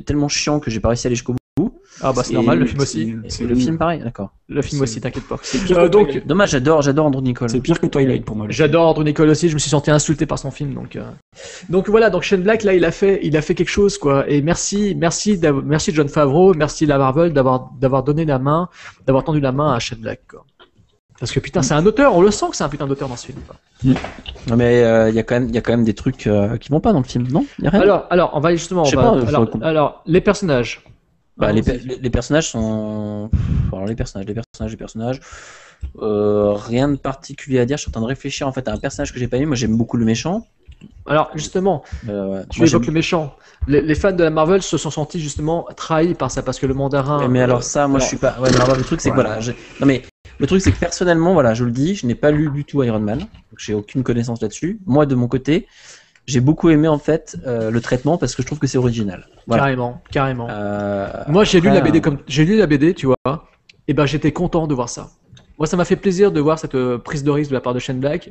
tellement 0.04 0.28
chiant 0.28 0.60
que 0.60 0.70
j'ai 0.70 0.80
pas 0.80 0.88
réussi 0.88 1.06
à 1.06 1.08
aller 1.08 1.16
jusqu'au 1.16 1.32
bout. 1.32 1.38
Ah 2.04 2.12
bah 2.12 2.22
c'est 2.24 2.34
normal, 2.34 2.58
le 2.60 2.66
film 2.66 2.80
aussi. 2.80 3.14
c'est- 3.28 3.44
le 3.44 3.54
film, 3.54 3.78
pareil, 3.78 4.00
d'accord. 4.00 4.30
Le 4.48 4.60
film 4.62 4.82
aussi, 4.82 5.00
t'inquiète 5.00 5.26
pas. 5.26 5.38
pire 5.38 5.78
Euh, 5.78 5.88
donc. 5.88 6.24
Dommage, 6.26 6.50
j'adore, 6.50 6.82
j'adore 6.82 7.06
Andrew 7.06 7.22
Nicole. 7.22 7.48
C'est 7.50 7.60
pire 7.60 7.80
que 7.80 7.86
Twilight 7.86 8.24
pour 8.24 8.36
moi. 8.36 8.46
J'adore 8.50 8.88
Andrew 8.88 9.02
Nicole 9.04 9.28
aussi, 9.30 9.48
je 9.48 9.54
me 9.54 9.58
suis 9.58 9.70
senti 9.70 9.90
insulté 9.90 10.26
par 10.26 10.38
son 10.38 10.50
film, 10.50 10.74
donc 10.74 10.96
euh. 10.96 11.02
donc 11.70 11.88
voilà, 11.88 12.10
donc 12.10 12.22
Shane 12.22 12.42
Black 12.42 12.62
là 12.62 12.74
il 12.74 12.84
a 12.84 12.90
fait, 12.90 13.20
il 13.22 13.36
a 13.36 13.42
fait 13.42 13.54
quelque 13.54 13.70
chose 13.70 13.96
quoi, 13.98 14.28
et 14.30 14.42
merci, 14.42 14.94
merci, 14.96 15.40
merci 15.64 15.92
John 15.94 16.08
Favreau, 16.08 16.54
merci 16.54 16.86
la 16.86 16.98
Marvel 16.98 17.32
d'avoir 17.32 17.70
d'avoir 17.80 18.02
donné 18.02 18.24
la 18.24 18.38
main, 18.38 18.68
d'avoir 19.06 19.24
tendu 19.24 19.40
la 19.40 19.52
main 19.52 19.72
à 19.72 19.78
Shane 19.78 19.98
Black 20.00 20.20
quoi. 20.30 20.44
Parce 21.20 21.30
que 21.32 21.40
putain 21.40 21.62
c'est 21.62 21.74
un 21.74 21.86
auteur, 21.86 22.14
on 22.14 22.20
le 22.22 22.30
sent 22.30 22.46
que 22.50 22.56
c'est 22.56 22.64
un 22.64 22.68
putain 22.68 22.86
d'auteur 22.86 23.08
dans 23.08 23.16
ce 23.16 23.26
film. 23.26 23.38
quoi. 23.46 23.56
Non, 24.48 24.56
mais 24.56 24.82
euh, 24.82 25.08
il 25.10 25.14
y 25.14 25.18
a 25.18 25.22
quand 25.22 25.36
même, 25.36 25.48
il 25.48 25.54
y 25.54 25.58
a 25.58 25.60
quand 25.60 25.72
même 25.72 25.84
des 25.84 25.94
trucs 25.94 26.26
euh, 26.26 26.56
qui 26.58 26.70
vont 26.70 26.80
pas 26.80 26.92
dans 26.92 26.98
le 26.98 27.04
film, 27.04 27.26
non? 27.30 27.46
Il 27.58 27.64
y 27.64 27.68
a 27.68 27.70
rien? 27.70 27.80
Alors 27.80 28.06
alors 28.10 28.30
on 28.34 28.40
va 28.40 28.50
justement, 28.52 28.82
on 28.82 28.84
va- 28.96 29.02
pas, 29.02 29.66
alors, 29.66 30.02
les 30.06 30.20
personnages. 30.20 30.82
Bah, 31.36 31.52
les, 31.52 31.62
per- 31.62 31.78
les- 31.84 31.96
les 31.98 32.10
personnages 32.10 32.48
sont. 32.50 33.30
Alors, 33.72 33.86
les 33.86 33.96
personnages, 33.96 34.26
les 34.26 34.34
personnages, 34.34 34.70
les 34.70 34.76
personnages. 34.76 35.20
Euh, 36.00 36.52
rien 36.54 36.88
de 36.88 36.96
particulier 36.96 37.58
à 37.58 37.66
dire. 37.66 37.76
Je 37.76 37.82
suis 37.82 37.88
en 37.90 37.92
train 37.92 38.00
de 38.00 38.06
réfléchir 38.06 38.46
en 38.48 38.52
fait 38.52 38.68
à 38.68 38.72
un 38.72 38.78
personnage 38.78 39.12
que 39.12 39.18
j'ai 39.18 39.28
pas 39.28 39.36
aimé. 39.36 39.46
Moi, 39.46 39.56
j'aime 39.56 39.76
beaucoup 39.76 39.96
le 39.96 40.04
méchant. 40.04 40.46
Alors 41.06 41.30
justement, 41.34 41.82
Euh, 42.08 42.42
tu 42.50 42.60
moi, 42.60 42.68
évoques 42.68 42.86
le 42.86 42.92
méchant. 42.92 43.34
Les, 43.66 43.80
les 43.80 43.94
fans 43.94 44.12
de 44.12 44.22
la 44.22 44.30
Marvel 44.30 44.62
se 44.62 44.76
sont 44.76 44.90
sentis 44.90 45.18
justement 45.20 45.66
trahis 45.76 46.14
par 46.14 46.30
ça 46.30 46.42
parce 46.42 46.58
que 46.58 46.66
le 46.66 46.74
mandarin. 46.74 47.26
Mais 47.28 47.40
euh, 47.40 47.44
alors 47.44 47.62
ça, 47.62 47.86
moi, 47.88 47.96
alors- 47.96 48.02
je 48.04 48.08
suis 48.08 48.16
pas. 48.18 48.36
Ouais, 48.40 48.50
mais 48.50 48.60
alors, 48.60 48.76
le 48.76 48.82
truc, 48.84 49.00
c'est 49.00 49.10
que 49.10 49.14
voilà. 49.14 49.38
Non, 49.80 49.86
mais 49.86 50.02
le 50.38 50.46
truc, 50.46 50.60
c'est 50.60 50.72
que 50.72 50.78
personnellement, 50.78 51.32
voilà, 51.32 51.54
je 51.54 51.64
le 51.64 51.70
dis, 51.70 51.94
je 51.94 52.06
n'ai 52.06 52.14
pas 52.14 52.30
lu 52.30 52.50
du 52.50 52.64
tout 52.64 52.82
Iron 52.82 53.00
Man. 53.00 53.18
Donc, 53.18 53.28
j'ai 53.58 53.74
aucune 53.74 54.02
connaissance 54.02 54.40
là-dessus. 54.42 54.78
Moi, 54.86 55.06
de 55.06 55.14
mon 55.14 55.28
côté, 55.28 55.66
j'ai 56.26 56.40
beaucoup 56.40 56.70
aimé 56.70 56.88
en 56.88 56.98
fait 56.98 57.36
euh, 57.46 57.70
le 57.70 57.80
traitement 57.80 58.16
parce 58.18 58.34
que 58.34 58.42
je 58.42 58.46
trouve 58.46 58.58
que 58.58 58.66
c'est 58.66 58.78
original. 58.78 59.26
Voilà. 59.46 59.64
Carrément, 59.64 60.02
carrément. 60.10 60.46
Euh, 60.50 61.08
Moi, 61.28 61.44
j'ai 61.44 61.60
lu 61.60 61.68
la 61.68 61.80
BD 61.80 61.98
euh, 61.98 62.00
comme 62.00 62.18
j'ai 62.26 62.44
lu 62.44 62.56
la 62.56 62.66
BD, 62.66 62.94
tu 62.94 63.06
vois. 63.06 63.16
Et 63.88 63.92
ben, 63.94 64.06
j'étais 64.06 64.32
content 64.32 64.66
de 64.66 64.74
voir 64.74 64.88
ça. 64.88 65.10
Moi, 65.58 65.66
ça 65.66 65.76
m'a 65.76 65.84
fait 65.84 65.96
plaisir 65.96 66.32
de 66.32 66.40
voir 66.40 66.58
cette 66.58 66.74
euh, 66.74 66.98
prise 66.98 67.22
de 67.22 67.30
risque 67.30 67.50
de 67.50 67.54
la 67.54 67.60
part 67.60 67.74
de 67.74 67.78
Shane 67.78 68.00
Black. 68.00 68.30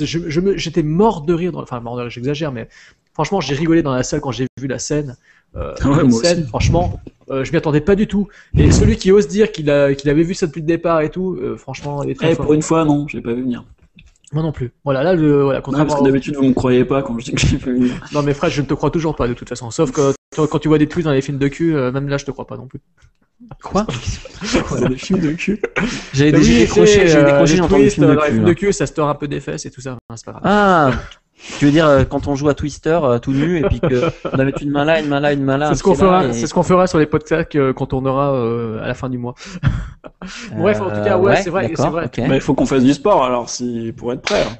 Je, 0.00 0.04
je 0.28 0.40
j'étais 0.56 0.82
mort 0.82 1.20
de 1.22 1.34
rire. 1.34 1.52
Dans, 1.52 1.62
enfin, 1.62 1.78
mort 1.80 1.96
de 1.96 2.00
rire, 2.02 2.10
j'exagère, 2.10 2.50
mais 2.50 2.68
franchement, 3.12 3.40
j'ai 3.40 3.54
rigolé 3.54 3.82
dans 3.82 3.94
la 3.94 4.02
salle 4.02 4.20
quand 4.20 4.32
j'ai 4.32 4.46
vu 4.58 4.66
la 4.66 4.78
scène. 4.78 5.16
Euh, 5.56 5.74
Ouais, 5.84 6.02
moi 6.02 6.20
scène, 6.22 6.40
aussi. 6.40 6.48
franchement, 6.48 6.98
euh, 7.30 7.44
je 7.44 7.52
m'y 7.52 7.58
attendais 7.58 7.80
pas 7.82 7.94
du 7.94 8.08
tout. 8.08 8.26
Et 8.58 8.72
celui 8.72 8.96
qui 8.96 9.12
ose 9.12 9.28
dire 9.28 9.52
qu'il 9.52 9.70
avait 9.70 10.22
vu 10.24 10.34
ça 10.34 10.46
depuis 10.48 10.62
le 10.62 10.66
départ 10.66 11.00
et 11.02 11.10
tout, 11.10 11.36
euh, 11.40 11.56
franchement, 11.56 12.02
il 12.02 12.10
est 12.10 12.14
très 12.14 12.32
Eh, 12.32 12.34
fort. 12.34 12.46
pour 12.46 12.54
une 12.54 12.62
fois, 12.62 12.84
non, 12.84 13.06
j'ai 13.06 13.20
pas 13.20 13.34
vu 13.34 13.42
venir. 13.42 13.62
Moi 14.34 14.42
non 14.42 14.52
plus. 14.52 14.72
Voilà, 14.84 15.02
là, 15.02 15.14
le, 15.14 15.42
voilà, 15.44 15.60
Non, 15.60 15.62
contrairement. 15.64 15.88
parce 15.90 16.00
que 16.00 16.06
d'habitude, 16.06 16.34
vous 16.36 16.42
me 16.44 16.52
croyez 16.54 16.84
pas 16.84 17.02
quand 17.02 17.18
je 17.18 17.24
dis 17.26 17.32
que 17.32 17.40
j'ai 17.40 17.56
pas 17.58 17.70
vu. 17.70 17.90
Non, 18.12 18.22
mais 18.22 18.34
frère, 18.34 18.50
je 18.50 18.60
ne 18.60 18.66
te 18.66 18.74
crois 18.74 18.90
toujours 18.90 19.14
pas 19.16 19.28
de 19.28 19.34
toute 19.34 19.48
façon. 19.48 19.70
Sauf 19.70 19.92
que 19.92 20.12
quand, 20.36 20.46
quand 20.48 20.58
tu 20.58 20.68
vois 20.68 20.78
des 20.78 20.88
tweets 20.88 21.04
dans 21.04 21.12
les 21.12 21.22
films 21.22 21.38
de 21.38 21.48
cul, 21.48 21.74
euh, 21.76 21.92
même 21.92 22.08
là, 22.08 22.18
je 22.18 22.24
te 22.24 22.30
crois 22.32 22.46
pas 22.46 22.56
non 22.56 22.66
plus. 22.66 22.80
Quoi 23.62 23.86
C'est 24.42 24.88
des 24.88 24.96
films 24.96 25.20
de 25.20 25.32
cul. 25.32 25.60
J'ai 26.12 26.34
Oui, 26.34 26.42
j'ai 26.44 26.58
décroché, 26.60 27.06
j'ai 27.08 27.16
euh, 27.18 27.24
décroché, 27.24 27.52
les 27.52 27.56
j'ai 27.58 27.62
entendu 27.62 27.82
le 27.82 27.88
twists, 27.88 27.94
film 27.96 28.06
de 28.08 28.14
dans 28.14 28.20
les 28.22 28.26
cul. 28.26 28.32
films 28.34 28.44
là. 28.44 28.48
de 28.48 28.54
cul, 28.54 28.72
ça 28.72 28.86
se 28.86 28.92
tord 28.92 29.08
un 29.08 29.14
peu 29.14 29.28
des 29.28 29.40
fesses 29.40 29.66
et 29.66 29.70
tout 29.70 29.80
ça. 29.80 29.90
Non, 29.90 30.16
c'est 30.16 30.24
pas 30.24 30.32
grave. 30.32 30.42
Ah, 30.44 30.90
tu 31.58 31.66
veux 31.66 31.70
dire 31.70 31.86
euh, 31.86 32.04
quand 32.04 32.26
on 32.26 32.34
joue 32.34 32.48
à 32.48 32.54
Twister 32.54 32.98
euh, 33.02 33.18
tout 33.18 33.32
nu 33.32 33.58
et 33.58 33.62
puis 33.62 33.80
que 33.80 34.10
on 34.32 34.36
va 34.36 34.44
mettre 34.44 34.62
une 34.62 34.70
main 34.70 34.84
là, 34.84 35.00
une 35.00 35.08
main 35.08 35.20
là, 35.20 35.32
une 35.32 35.42
main 35.44 35.56
là. 35.58 35.66
c'est 35.66 35.72
un 35.72 35.74
ce 35.76 35.82
qu'on 35.82 35.94
fera, 35.94 36.24
et- 36.26 36.32
c'est 36.32 36.46
ce 36.46 36.54
qu'on 36.54 36.62
fera 36.62 36.86
sur 36.86 36.98
les 36.98 37.06
podcasts 37.06 37.54
euh, 37.56 37.72
qu'on 37.72 37.86
tournera 37.86 38.32
euh, 38.34 38.82
à 38.82 38.88
la 38.88 38.94
fin 38.94 39.08
du 39.08 39.18
mois. 39.18 39.34
Bref, 40.56 40.80
en 40.80 40.84
tout 40.90 41.02
cas, 41.04 41.16
Euh, 41.16 41.20
ouais, 41.20 41.36
c'est 41.36 41.50
vrai, 41.50 41.70
c'est 41.74 41.86
vrai. 41.88 42.10
Bah, 42.16 42.34
il 42.34 42.40
faut 42.40 42.54
qu'on 42.54 42.66
fasse 42.66 42.82
du 42.82 42.92
sport 42.94 43.24
alors, 43.24 43.48
si... 43.50 43.92
pour 43.96 44.12
être 44.12 44.22
prêt. 44.22 44.42
hein. 44.42 44.56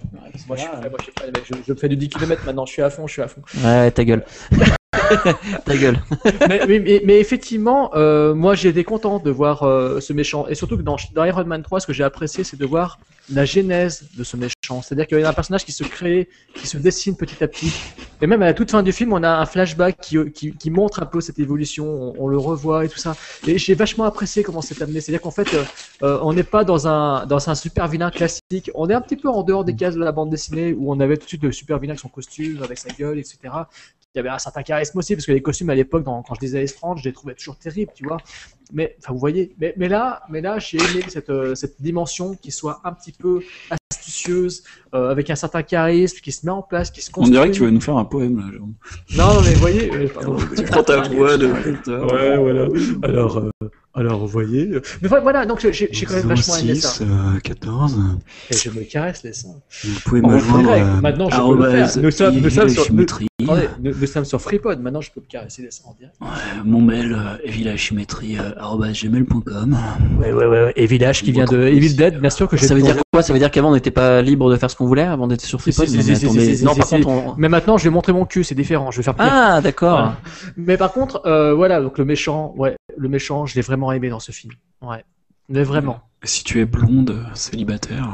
Moi, 0.49 0.57
je, 0.57 0.63
suis 0.63 0.71
prêt, 0.71 0.81
moi, 0.91 0.99
je, 0.99 1.03
suis 1.05 1.13
prêt, 1.13 1.31
je 1.67 1.75
fais 1.75 1.89
du 1.89 1.97
10 1.97 2.09
km 2.11 2.43
maintenant, 2.45 2.67
je 2.67 2.73
suis 2.73 2.83
à 2.83 2.91
fond, 2.91 3.07
je 3.07 3.13
suis 3.13 3.23
à 3.23 3.29
fond. 3.29 3.41
Ouais, 3.65 3.91
ta 3.91 4.05
gueule. 4.05 4.25
ta 5.65 5.77
gueule. 5.77 5.99
mais, 6.49 7.21
effectivement, 7.21 7.91
euh, 7.95 8.35
moi 8.35 8.55
j'ai 8.55 8.69
été 8.69 8.85
content 8.85 9.19
de 9.19 9.31
voir 9.31 9.63
euh, 9.63 10.01
ce 10.01 10.13
méchant. 10.13 10.47
Et 10.49 10.55
surtout 10.55 10.77
que 10.77 10.83
dans, 10.83 10.97
Iron 11.25 11.45
Man 11.45 11.63
3, 11.63 11.81
ce 11.81 11.87
que 11.87 11.93
j'ai 11.93 12.05
apprécié, 12.05 12.45
c'est 12.45 12.59
de 12.59 12.67
voir 12.67 12.99
la 13.33 13.45
genèse 13.45 14.07
de 14.17 14.25
ce 14.25 14.37
méchant. 14.37 14.83
C'est-à-dire 14.83 15.07
qu'il 15.07 15.19
y 15.21 15.23
a 15.23 15.29
un 15.29 15.33
personnage 15.33 15.65
qui 15.65 15.73
se 15.73 15.85
crée, 15.85 16.29
qui 16.55 16.67
se 16.67 16.77
dessine 16.77 17.17
petit 17.17 17.43
à 17.43 17.49
petit. 17.49 17.73
Et 18.21 18.27
même 18.27 18.43
à 18.43 18.47
la 18.47 18.55
toute 18.55 18.71
fin 18.71 18.83
du 18.83 18.93
film, 18.93 19.13
on 19.13 19.23
a 19.23 19.31
un 19.31 19.47
flashback 19.47 19.99
qui, 19.99 20.71
montre 20.71 21.03
un 21.03 21.07
peu 21.07 21.21
cette 21.21 21.39
évolution. 21.39 22.15
On, 22.19 22.29
le 22.29 22.39
revoit 22.39 22.85
et 22.85 22.89
tout 22.89 22.99
ça. 22.99 23.17
Et 23.47 23.59
j'ai 23.59 23.75
vachement 23.75 24.05
apprécié 24.05 24.43
comment 24.43 24.61
c'est 24.61 24.81
amené. 24.83 25.01
C'est-à-dire 25.01 25.23
qu'en 25.23 25.31
fait, 25.31 25.49
euh, 26.03 26.19
on 26.23 26.33
n'est 26.33 26.43
pas 26.43 26.65
dans 26.65 26.87
un, 26.87 27.27
dans 27.27 27.49
un 27.49 27.55
super 27.55 27.89
vilain 27.89 28.11
classique. 28.11 28.71
On 28.75 28.89
est 28.91 28.95
un 28.95 29.01
petit 29.01 29.17
peu 29.17 29.29
en 29.29 29.43
dehors 29.43 29.65
des 29.65 29.75
cases 29.75 29.95
de 29.95 30.01
la 30.01 30.13
bande 30.13 30.31
dessinée 30.31 30.75
où 30.77 30.93
on 30.93 31.01
avait 31.01 31.17
tout 31.17 31.25
de 31.25 31.29
suite 31.29 31.43
le 31.43 31.53
super 31.53 31.79
vilain 31.79 31.93
avec 31.93 32.01
son 32.01 32.09
costume, 32.09 32.63
avec 32.63 32.79
sa 32.79 32.91
gueule, 32.91 33.19
etc 33.19 33.51
il 34.15 34.19
y 34.19 34.21
avait 34.21 34.29
un 34.29 34.39
certain 34.39 34.63
charisme 34.63 34.97
aussi, 34.99 35.17
parce 35.17 35.27
que 35.27 35.33
les 35.33 35.43
costumes 35.43 35.71
à 35.71 35.75
l'époque, 35.75 36.05
dans- 36.05 36.23
quand 36.23 36.35
je 36.37 36.41
lisais 36.41 36.65
Strange, 36.69 37.01
je 37.03 37.09
les 37.09 37.13
trouvais 37.13 37.35
toujours 37.35 37.57
terribles, 37.57 37.91
tu 37.97 38.05
vois. 38.05 38.19
Mais, 38.73 38.97
enfin, 39.01 39.13
vous 39.13 39.19
voyez, 39.19 39.53
mais, 39.59 39.75
mais 39.77 39.89
là, 39.89 40.23
mais 40.31 40.41
là, 40.41 40.59
j'ai 40.61 40.79
aimé 40.79 41.03
cette, 41.09 41.31
euh, 41.31 41.55
cette 41.57 41.83
dimension 41.83 42.37
qui 42.37 42.53
soit 42.53 42.81
un 42.85 42.93
petit 42.93 43.11
peu 43.11 43.43
astucieuse, 43.91 44.63
euh, 44.95 45.11
avec 45.11 45.31
un 45.31 45.35
certain 45.35 45.63
charisme, 45.65 46.19
qui 46.23 46.31
se 46.31 46.47
met 46.47 46.53
en 46.53 46.63
place, 46.63 46.93
qui 46.93 47.03
se 47.03 47.11
On 47.11 47.15
construit. 47.15 47.33
dirait 47.33 47.49
que 47.51 47.55
tu 47.57 47.65
vas 47.65 47.71
nous 47.73 47.81
faire 47.81 47.97
un 47.97 48.05
poème 48.05 48.39
là, 48.39 48.45
Jérôme. 48.53 48.75
Non, 49.17 49.41
mais 49.43 49.53
vous 49.55 49.61
voyez, 49.61 49.91
euh, 49.93 50.09
pardon. 50.09 50.37
Tu 50.57 50.63
prends 50.65 50.83
ta 50.85 51.01
voix 51.09 51.37
de. 51.37 51.47
Ouais, 51.47 52.37
voilà. 52.39 52.69
Alors, 53.03 53.39
euh, 53.39 53.51
alors, 53.95 54.19
vous 54.19 54.27
voyez. 54.27 54.71
Mais 55.03 55.09
voilà, 55.09 55.47
donc 55.47 55.61
j'ai 55.71 55.87
quand 56.05 56.15
même 56.15 56.27
vachement 56.27 56.57
aimé 56.57 56.75
ça. 56.75 57.05
14. 57.43 57.97
Et 58.51 58.57
je 58.57 58.71
me 58.71 58.83
caresse 58.83 59.23
les 59.23 59.33
seins. 59.33 59.55
Vous 59.85 60.01
pouvez 60.05 60.21
me 60.21 60.39
joindre. 60.39 60.71
euh, 60.73 61.01
maintenant, 61.01 61.31
je 61.31 61.37
peux 61.37 61.43
le 61.63 61.71
faire. 61.71 62.03
Nous 62.03 62.11
sommes- 62.11 62.35
nous 62.41 62.51
sommes 62.51 62.69
sur-. 62.69 62.87
Attendez, 63.43 63.69
nous, 63.83 63.93
nous 64.01 64.07
sommes 64.07 64.25
sur 64.25 64.41
FreePod, 64.41 64.81
maintenant 64.81 65.01
je 65.01 65.11
peux 65.11 65.21
me 65.21 65.27
caresser 65.27 65.63
les 65.63 65.71
seins 65.71 65.85
en 65.89 65.95
direct. 65.99 66.15
Ouais, 66.21 66.27
mon 66.65 66.81
mail, 66.81 67.13
euh, 67.13 67.37
euh, 67.45 68.93
gmail.com. 68.93 69.77
Ouais, 70.21 70.33
ouais, 70.33 70.47
ouais. 70.47 70.73
Et 70.77 70.87
Village 70.87 71.23
qui 71.23 71.33
vient 71.33 71.45
de 71.45 71.59
Evil 71.63 71.95
Dead, 71.95 72.21
bien 72.21 72.31
sûr 72.31 72.49
que 72.49 72.57
j'ai 72.57 72.67
Ça 72.67 72.75
veut 72.75 72.83
dire 72.83 72.97
quoi? 73.13 73.23
Ça 73.23 73.33
veut 73.33 73.39
dire 73.39 73.51
qu'avant 73.51 73.71
on 73.71 73.75
n'était 73.75 73.91
pas 73.91 74.23
libre 74.23 74.51
de 74.51 74.57
faire 74.57 74.71
ce 74.71 74.77
qu'on 74.77 74.87
voulait 74.87 75.03
avant 75.03 75.27
d'être 75.27 75.43
sur 75.43 75.61
FreePod? 75.61 75.89
Non, 75.89 76.73
mais 76.73 76.79
par 76.79 76.89
contre, 76.89 77.39
maintenant, 77.49 77.77
je 77.79 77.85
vais 77.85 77.91
montrer 77.91 78.13
mon 78.13 78.25
cul, 78.25 78.45
c'est 78.45 78.55
différent. 78.55 78.91
Je 78.91 78.99
vais 78.99 79.03
faire. 79.03 79.15
Ah, 79.19 79.61
d'accord. 79.63 80.13
Mais 80.57 80.77
par 80.77 80.93
contre, 80.93 81.23
euh, 81.27 81.55
voilà, 81.55 81.81
donc 81.81 81.99
le 81.99 82.05
méchant, 82.05 82.55
ouais, 82.57 82.77
le 82.97 83.09
méchant, 83.09 83.47
je 83.47 83.55
l'ai 83.55 83.63
vraiment 83.63 83.93
aimé 83.93 84.09
dans 84.09 84.21
ce 84.21 84.33
film. 84.33 84.53
Ouais, 84.83 85.05
mais 85.49 85.63
vraiment. 85.63 86.01
Si 86.23 86.43
tu 86.45 86.61
es 86.61 86.65
blonde, 86.65 87.27
célibataire, 87.35 88.09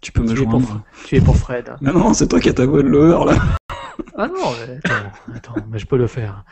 tu 0.00 0.12
peux 0.12 0.22
me 0.22 0.34
Tu 0.34 0.42
es 0.42 0.44
pour- 0.44 0.60
joindre. 0.60 0.82
Tu 1.06 1.16
es 1.16 1.20
pour 1.20 1.36
Fred. 1.36 1.72
Non, 1.80 1.92
non, 1.92 2.14
c'est 2.14 2.28
toi 2.28 2.40
qui 2.40 2.48
as 2.48 2.54
ta 2.54 2.66
voix 2.66 2.82
de 2.82 2.88
lover 2.88 3.32
là. 3.32 3.38
Ah 4.14 4.26
non, 4.26 4.50
mais 4.66 4.78
attends, 4.84 5.34
attends, 5.54 5.66
mais 5.70 5.78
je 5.78 5.86
peux 5.86 5.96
le 5.96 6.06
faire. 6.06 6.44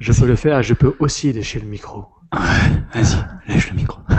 Je 0.00 0.12
peux 0.12 0.26
le 0.26 0.34
faire. 0.34 0.62
Je 0.64 0.74
peux 0.74 0.94
aussi 0.98 1.32
lécher 1.32 1.60
le 1.60 1.66
micro. 1.66 2.06
Vas-y, 2.32 3.16
lèche 3.52 3.70
le 3.70 3.76
micro. 3.76 3.98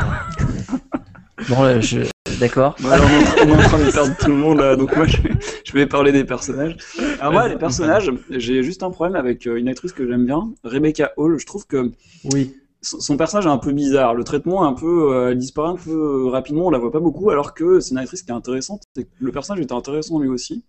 Bon, 1.49 1.63
là, 1.63 1.79
je... 1.79 1.99
d'accord. 2.39 2.75
Bon, 2.81 2.89
alors, 2.89 3.05
on, 3.05 3.09
est 3.09 3.21
en 3.21 3.23
train- 3.25 3.45
on 3.45 3.49
est 3.49 3.53
en 3.65 3.67
train 3.69 3.85
de 3.85 3.91
perdre 3.91 4.15
tout 4.17 4.29
le 4.29 4.35
monde 4.35 4.59
là, 4.59 4.75
donc 4.75 4.95
moi 4.97 5.05
je 5.05 5.17
vais, 5.21 5.29
je 5.63 5.71
vais 5.73 5.85
parler 5.85 6.11
des 6.11 6.23
personnages. 6.25 6.75
Alors 7.19 7.31
moi, 7.31 7.47
les 7.47 7.57
personnages, 7.57 8.11
j'ai 8.31 8.63
juste 8.63 8.83
un 8.83 8.89
problème 8.89 9.15
avec 9.15 9.45
euh, 9.47 9.55
une 9.57 9.69
actrice 9.69 9.93
que 9.93 10.07
j'aime 10.07 10.25
bien, 10.25 10.49
Rebecca 10.63 11.11
Hall. 11.15 11.37
Je 11.39 11.45
trouve 11.45 11.65
que 11.67 11.91
Oui. 12.33 12.55
Son 12.81 12.99
son 12.99 13.17
personnage 13.17 13.45
est 13.45 13.49
un 13.49 13.57
peu 13.57 13.71
bizarre. 13.71 14.13
Le 14.15 14.23
traitement 14.23 14.65
est 14.65 14.67
un 14.69 14.73
peu, 14.73 15.11
euh, 15.13 15.31
elle 15.31 15.37
disparaît 15.37 15.69
un 15.69 15.75
peu 15.75 15.91
euh, 15.91 16.29
rapidement, 16.29 16.67
on 16.67 16.69
la 16.69 16.77
voit 16.79 16.91
pas 16.91 16.99
beaucoup, 16.99 17.29
alors 17.29 17.53
que 17.53 17.79
c'est 17.79 17.91
une 17.91 17.97
actrice 17.97 18.23
qui 18.23 18.31
est 18.31 18.35
intéressante. 18.35 18.83
et 18.97 19.07
Le 19.19 19.31
personnage 19.31 19.61
était 19.63 19.73
intéressant 19.73 20.19
lui 20.19 20.29
aussi. 20.29 20.63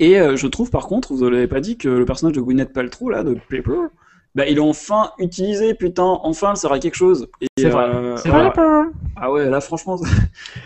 Et 0.00 0.20
euh, 0.20 0.36
je 0.36 0.46
trouve 0.46 0.70
par 0.70 0.86
contre, 0.86 1.14
vous 1.14 1.28
l'avez 1.30 1.46
pas 1.48 1.60
dit, 1.60 1.76
que 1.76 1.88
le 1.88 2.04
personnage 2.04 2.34
de 2.36 2.40
Gwyneth 2.40 2.72
Paltrow, 2.72 3.10
là, 3.10 3.22
de 3.22 3.34
Paper, 3.48 3.88
bah, 4.34 4.48
il 4.48 4.56
est 4.56 4.60
enfin 4.60 5.12
utilisé, 5.18 5.74
putain, 5.74 6.02
enfin, 6.02 6.50
elle 6.50 6.56
sert 6.56 6.72
à 6.72 6.80
quelque 6.80 6.96
chose. 6.96 7.28
C'est 7.56 7.68
vrai. 7.68 7.84
euh, 7.84 8.16
C'est 8.16 8.28
voilà. 8.30 8.48
vrai. 8.50 8.90
Ah 9.14 9.30
ouais, 9.30 9.48
là, 9.48 9.60
franchement. 9.60 9.96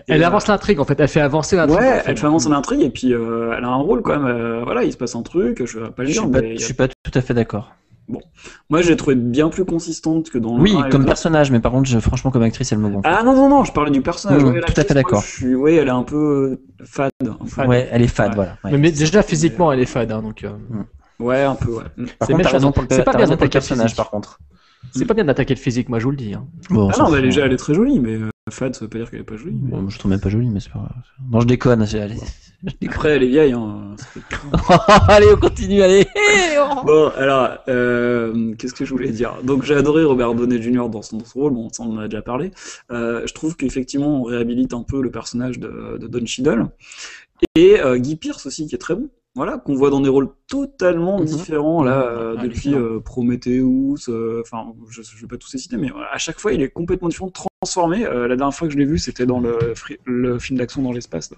Elle 0.07 0.23
euh, 0.23 0.27
avance 0.27 0.47
l'intrigue 0.49 0.81
en 0.81 0.85
fait, 0.85 0.99
elle 0.99 1.09
fait 1.09 1.21
avancer 1.21 1.55
l'intrigue. 1.57 1.79
Ouais, 1.79 1.87
en 1.87 1.93
fait. 1.97 2.05
elle 2.07 2.17
fait 2.17 2.27
avancer 2.27 2.49
l'intrigue 2.49 2.81
et 2.81 2.89
puis 2.89 3.13
euh, 3.13 3.55
elle 3.57 3.65
a 3.65 3.69
un 3.69 3.77
rôle 3.77 4.01
quand 4.01 4.19
même. 4.19 4.25
euh, 4.27 4.65
voilà, 4.65 4.85
il 4.85 4.93
se 4.93 4.97
passe 4.97 5.15
un 5.15 5.23
truc, 5.23 5.63
je 5.67 5.79
vais 5.79 5.91
pas 5.91 6.03
le 6.03 6.09
Je 6.09 6.13
dire, 6.15 6.23
suis 6.23 6.31
pas, 6.31 6.41
mais 6.41 6.49
il 6.49 6.55
y 6.55 6.59
je 6.59 6.65
suis 6.65 6.73
pas 6.75 6.89
tout 6.89 6.95
à 7.15 7.21
fait 7.21 7.35
d'accord. 7.35 7.75
Moi 8.71 8.83
j'ai 8.83 8.97
trouvé 8.97 9.17
bien 9.17 9.49
plus 9.49 9.65
consistante 9.65 10.31
que 10.31 10.39
dans 10.39 10.57
le 10.57 10.63
Oui, 10.63 10.75
1 10.75 10.81
et 10.81 10.85
le 10.85 10.91
comme 10.91 11.03
2. 11.03 11.07
personnage, 11.07 11.51
mais 11.51 11.61
par 11.61 11.73
contre, 11.73 11.89
je- 11.89 11.99
franchement, 11.99 12.31
comme 12.31 12.43
actrice, 12.43 12.73
elle 12.73 12.79
me 12.79 12.89
gonfle. 12.89 13.09
Ah 13.11 13.23
non, 13.23 13.35
non, 13.35 13.49
non, 13.49 13.65
je 13.65 13.73
parlais 13.73 13.91
du 13.91 14.01
personnage. 14.01 14.43
Mmh, 14.43 14.47
Ouais, 14.49 14.61
tout 14.61 14.81
à 14.81 14.85
fait 14.85 14.95
d'accord. 14.95 15.23
je 15.23 15.27
suis- 15.27 15.55
Oui, 15.55 15.75
elle 15.75 15.89
est 15.89 15.91
un 15.91 16.03
peu 16.03 16.59
euh, 16.81 16.85
fade. 16.85 17.11
Enfin, 17.41 17.67
ouais, 17.67 17.89
elle 17.91 18.03
est 18.03 18.07
fade, 18.09 18.31
Ouais. 18.31 18.35
voilà. 18.37 18.51
ouais. 18.65 18.71
Mais, 18.73 18.79
mais 18.79 18.93
déjà 18.93 19.23
physiquement 19.23 19.73
elle 19.73 19.81
est 19.81 19.87
fade, 19.87 20.11
hein, 20.13 20.23
donc 20.23 20.45
euh, 20.45 20.51
Ouais, 21.21 21.43
un 21.43 21.55
peu, 21.55 21.73
ouais. 21.73 21.85
Mm. 21.97 22.07
C'est 22.23 23.05
pas 23.05 23.13
bien 23.15 23.27
d'attaquer 23.27 23.45
le 23.45 23.51
personnage, 23.51 23.85
physique. 23.87 23.97
par 23.97 24.11
contre. 24.11 24.39
c'est 24.95 25.05
pas 25.05 25.15
bien 25.15 25.25
d'attaquer 25.25 25.55
le 25.55 25.61
physique, 25.61 25.89
moi 25.89 25.99
je 25.99 26.05
vous 26.05 26.13
le 26.13 26.17
dis. 26.17 26.35
Hein. 26.35 26.47
Bon, 26.71 26.91
Ah 26.95 26.99
non, 26.99 27.11
mais 27.11 27.19
elle 27.19 27.25
est, 27.27 27.37
elle 27.39 27.53
est 27.53 27.57
très 27.57 27.75
jolie, 27.75 27.99
mais 28.01 28.15
euh, 28.15 28.31
fade, 28.51 28.75
ça 28.75 28.85
veut 28.85 28.89
pas 28.89 28.99
dire 28.99 29.11
qu'elle 29.11 29.21
est 29.21 29.25
pas 29.25 29.37
jolie. 29.37 29.59
mais- 29.61 29.71
Bon, 29.73 29.89
je 29.91 29.99
trouve 29.99 30.11
même 30.13 30.21
pas 30.21 30.29
jolie, 30.29 30.49
mais 30.49 30.61
c'est 30.61 30.71
pas 30.73 30.79
grave. 30.79 30.93
Non, 31.31 31.41
je 31.41 31.47
déconne. 31.47 31.83
allez. 31.83 32.17
Je. 32.65 32.89
Après, 32.89 33.11
elle 33.11 33.23
est 33.23 33.29
vieille, 33.29 33.53
hein. 33.53 33.95
allez, 35.09 35.29
on 35.33 35.37
continue, 35.37 35.81
allez. 35.81 36.07
oh. 36.59 36.85
Bon, 36.85 37.09
alors, 37.17 37.51
euh, 37.69 38.55
qu'est-ce 38.57 38.75
que 38.75 38.85
je 38.85 38.91
voulais 38.91 39.11
dire? 39.11 39.35
Donc, 39.45 39.63
j'ai 39.63 39.75
adoré 39.75 40.03
Robert 40.05 40.35
Downey 40.35 40.61
Jr. 40.61 40.89
dans 40.89 41.03
son, 41.03 41.19
dans 41.19 41.25
son 41.25 41.39
rôle, 41.41 41.53
bon, 41.53 41.69
ça 41.71 41.85
on 41.85 41.93
en 41.93 41.99
a 41.99 42.09
déjà 42.09 42.21
parlé. 42.23 42.51
Euh, 42.91 43.23
je 43.27 43.33
trouve 43.33 43.57
qu'effectivement, 43.57 44.21
on 44.21 44.25
réhabilite 44.25 44.75
un 44.75 44.83
peu 44.83 45.01
le 45.03 45.11
personnage 45.11 45.61
de, 45.61 45.99
de 46.01 46.07
Don 46.09 46.27
Cheadle. 46.27 46.67
Et 47.55 47.81
euh, 47.81 47.97
Guy 47.99 48.17
Pearce 48.17 48.47
aussi, 48.47 48.67
qui 48.67 48.75
est 48.75 48.79
très 48.79 48.97
bon. 48.97 49.09
Voilà, 49.37 49.59
qu'on 49.59 49.75
voit 49.77 49.91
dans 49.91 50.01
des 50.01 50.09
rôles 50.09 50.31
totalement 50.49 51.21
Mhm. 51.21 51.27
différents, 51.27 51.85
là, 51.85 52.35
Ah, 52.39 52.43
depuis 52.43 52.75
euh, 52.75 52.99
Prometheus, 52.99 54.09
euh, 54.09 54.43
enfin, 54.45 54.73
je, 54.91 55.03
je 55.03 55.21
vais 55.21 55.29
pas 55.29 55.37
tous 55.37 55.53
les 55.53 55.61
citer, 55.61 55.77
mais 55.77 55.91
à 56.11 56.19
chaque 56.19 56.41
fois, 56.41 56.53
il 56.53 56.61
est 56.61 56.71
complètement 56.71 57.07
différent, 57.09 57.31
transformé. 57.31 58.05
Euh, 58.05 58.27
la 58.27 58.35
dernière 58.35 58.55
fois 58.57 58.67
que 58.67 58.73
je 58.75 58.79
l'ai 58.79 58.85
vu, 58.85 58.99
c'était 58.99 59.27
dans 59.27 59.41
le 59.41 60.39
film 60.41 60.59
d'action 60.59 60.83
dans 60.83 60.91
l'espace. 60.91 61.31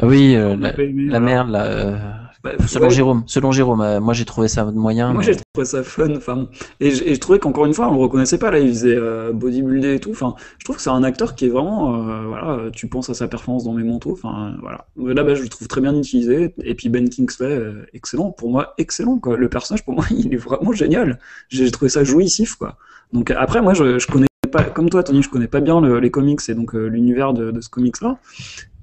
Ah 0.00 0.06
oui, 0.06 0.34
euh, 0.34 0.56
la, 0.56 0.78
aimé, 0.80 1.18
merde, 1.20 1.50
là. 1.50 1.64
euh, 1.66 1.96
Bah, 2.42 2.50
selon 2.66 2.86
ouais, 2.88 2.90
Jérôme, 2.90 3.22
selon 3.26 3.52
Jérôme, 3.52 3.80
euh, 3.80 4.00
moi 4.00 4.12
j'ai 4.12 4.24
trouvé 4.26 4.48
ça 4.48 4.64
moyen. 4.66 5.12
Moi 5.12 5.18
mais- 5.20 5.32
j'ai 5.32 5.36
trouvé 5.54 5.64
ça 5.64 5.82
fun, 5.82 6.14
enfin 6.16 6.46
et, 6.80 6.90
je- 6.90 7.02
et 7.04 7.14
je 7.14 7.20
trouvais 7.20 7.38
qu'encore 7.38 7.64
une 7.64 7.72
fois 7.72 7.88
on 7.88 7.94
le 7.94 8.00
reconnaissait 8.00 8.36
pas 8.38 8.50
là, 8.50 8.58
il 8.58 8.68
faisait 8.68 8.98
bodybuilder 9.32 9.94
et 9.94 10.00
tout. 10.00 10.10
Enfin, 10.10 10.34
je 10.58 10.64
trouve 10.64 10.76
que 10.76 10.82
c'est 10.82 10.90
un 10.90 11.02
acteur 11.04 11.36
qui 11.36 11.46
est 11.46 11.48
vraiment, 11.48 12.02
voilà, 12.28 12.70
tu 12.72 12.86
penses 12.88 13.08
à 13.08 13.14
sa 13.14 13.28
performance 13.28 13.64
dans 13.64 13.72
mes 13.72 13.84
manteaux. 13.84 14.12
Enfin 14.12 14.56
voilà, 14.60 14.84
là 15.14 15.22
bah, 15.24 15.34
je 15.36 15.42
le 15.42 15.48
trouve 15.48 15.68
très 15.68 15.80
bien 15.80 15.96
utilisé. 15.96 16.54
Et 16.64 16.74
puis 16.74 16.88
Ben 16.90 17.08
Kingsley, 17.08 17.62
excellent 17.94 18.30
pour 18.30 18.50
moi, 18.50 18.74
excellent 18.78 19.18
quoi. 19.18 19.36
Le 19.38 19.48
personnage 19.48 19.84
pour 19.84 19.94
moi 19.94 20.04
il 20.10 20.34
est 20.34 20.36
vraiment 20.36 20.72
génial. 20.72 21.18
J'ai 21.48 21.70
trouvé 21.70 21.88
ça 21.88 22.04
jouissif 22.04 22.56
quoi. 22.56 22.76
Donc 23.14 23.30
après 23.30 23.62
moi 23.62 23.72
je, 23.74 23.98
je 23.98 24.06
connais 24.08 24.26
pas, 24.56 24.64
comme 24.64 24.88
toi 24.88 25.02
Tony, 25.02 25.22
je 25.22 25.28
connais 25.30 25.48
pas 25.48 25.60
bien 25.60 25.80
le- 25.80 25.98
les 26.00 26.10
comics 26.10 26.40
et 26.48 26.54
donc 26.54 26.74
euh, 26.74 26.86
l'univers 26.86 27.32
de, 27.32 27.50
de 27.50 27.60
ce 27.60 27.68
comics 27.68 28.00
là. 28.00 28.16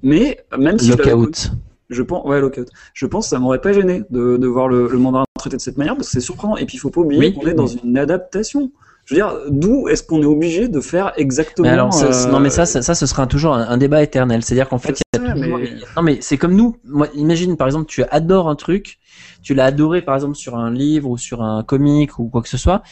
Mais 0.02 0.44
même 0.58 0.78
si 0.78 0.86
je 0.92 0.96
Lockout. 0.96 1.52
je 1.90 2.02
pense, 2.02 2.24
ouais, 2.26 2.40
lockout. 2.40 2.68
Je 2.94 3.06
pense 3.06 3.26
que 3.26 3.30
ça 3.30 3.38
m'aurait 3.38 3.60
pas 3.60 3.72
gêné 3.72 4.02
de, 4.10 4.36
de 4.36 4.46
voir 4.46 4.68
le, 4.68 4.88
le 4.88 4.98
mandarin 4.98 5.24
traité 5.38 5.56
de 5.56 5.62
cette 5.62 5.78
manière 5.78 5.94
parce 5.96 6.08
que 6.08 6.12
c'est 6.12 6.20
surprenant. 6.20 6.56
Et 6.56 6.66
puis 6.66 6.76
il 6.76 6.80
faut 6.80 6.90
pas 6.90 7.00
oublier 7.00 7.20
Oui. 7.20 7.34
qu'on 7.34 7.46
est 7.46 7.54
dans 7.54 7.66
une 7.66 7.96
adaptation. 7.98 8.70
Je 9.04 9.14
veux 9.14 9.18
dire, 9.20 9.34
d'où 9.50 9.88
est-ce 9.88 10.02
qu'on 10.04 10.22
est 10.22 10.26
obligé 10.26 10.68
de 10.68 10.80
faire 10.80 11.12
exactement 11.16 11.66
Mais 11.66 11.72
alors, 11.74 11.92
ça, 11.92 12.06
euh, 12.06 12.30
non, 12.30 12.38
mais 12.38 12.50
ça, 12.50 12.66
ça, 12.66 12.82
ça, 12.82 12.94
ce 12.94 13.06
sera 13.06 13.26
toujours 13.26 13.54
un, 13.54 13.66
un 13.68 13.76
débat 13.76 14.00
éternel. 14.02 14.44
C'est-à-dire 14.44 14.68
qu'en 14.68 14.78
fait, 14.78 14.96
Je 14.96 15.02
il 15.18 15.24
y 15.24 15.30
a 15.30 15.34
sais, 15.34 15.40
toujours- 15.42 15.58
mais- 15.58 15.70
non, 15.96 16.02
mais 16.02 16.18
c'est 16.20 16.36
comme 16.38 16.54
nous. 16.54 16.76
Moi, 16.84 17.08
imagine, 17.14 17.56
par 17.56 17.66
exemple, 17.66 17.86
tu 17.86 18.04
adores 18.04 18.48
un 18.48 18.54
truc, 18.54 18.98
tu 19.42 19.54
l'as 19.54 19.66
adoré, 19.66 20.02
par 20.02 20.14
exemple, 20.14 20.36
sur 20.36 20.56
un 20.56 20.70
livre 20.70 21.08
ou 21.10 21.18
sur 21.18 21.42
un 21.42 21.62
comic 21.62 22.18
ou 22.18 22.28
quoi 22.28 22.42
que 22.42 22.48
ce 22.48 22.56
soit. 22.58 22.82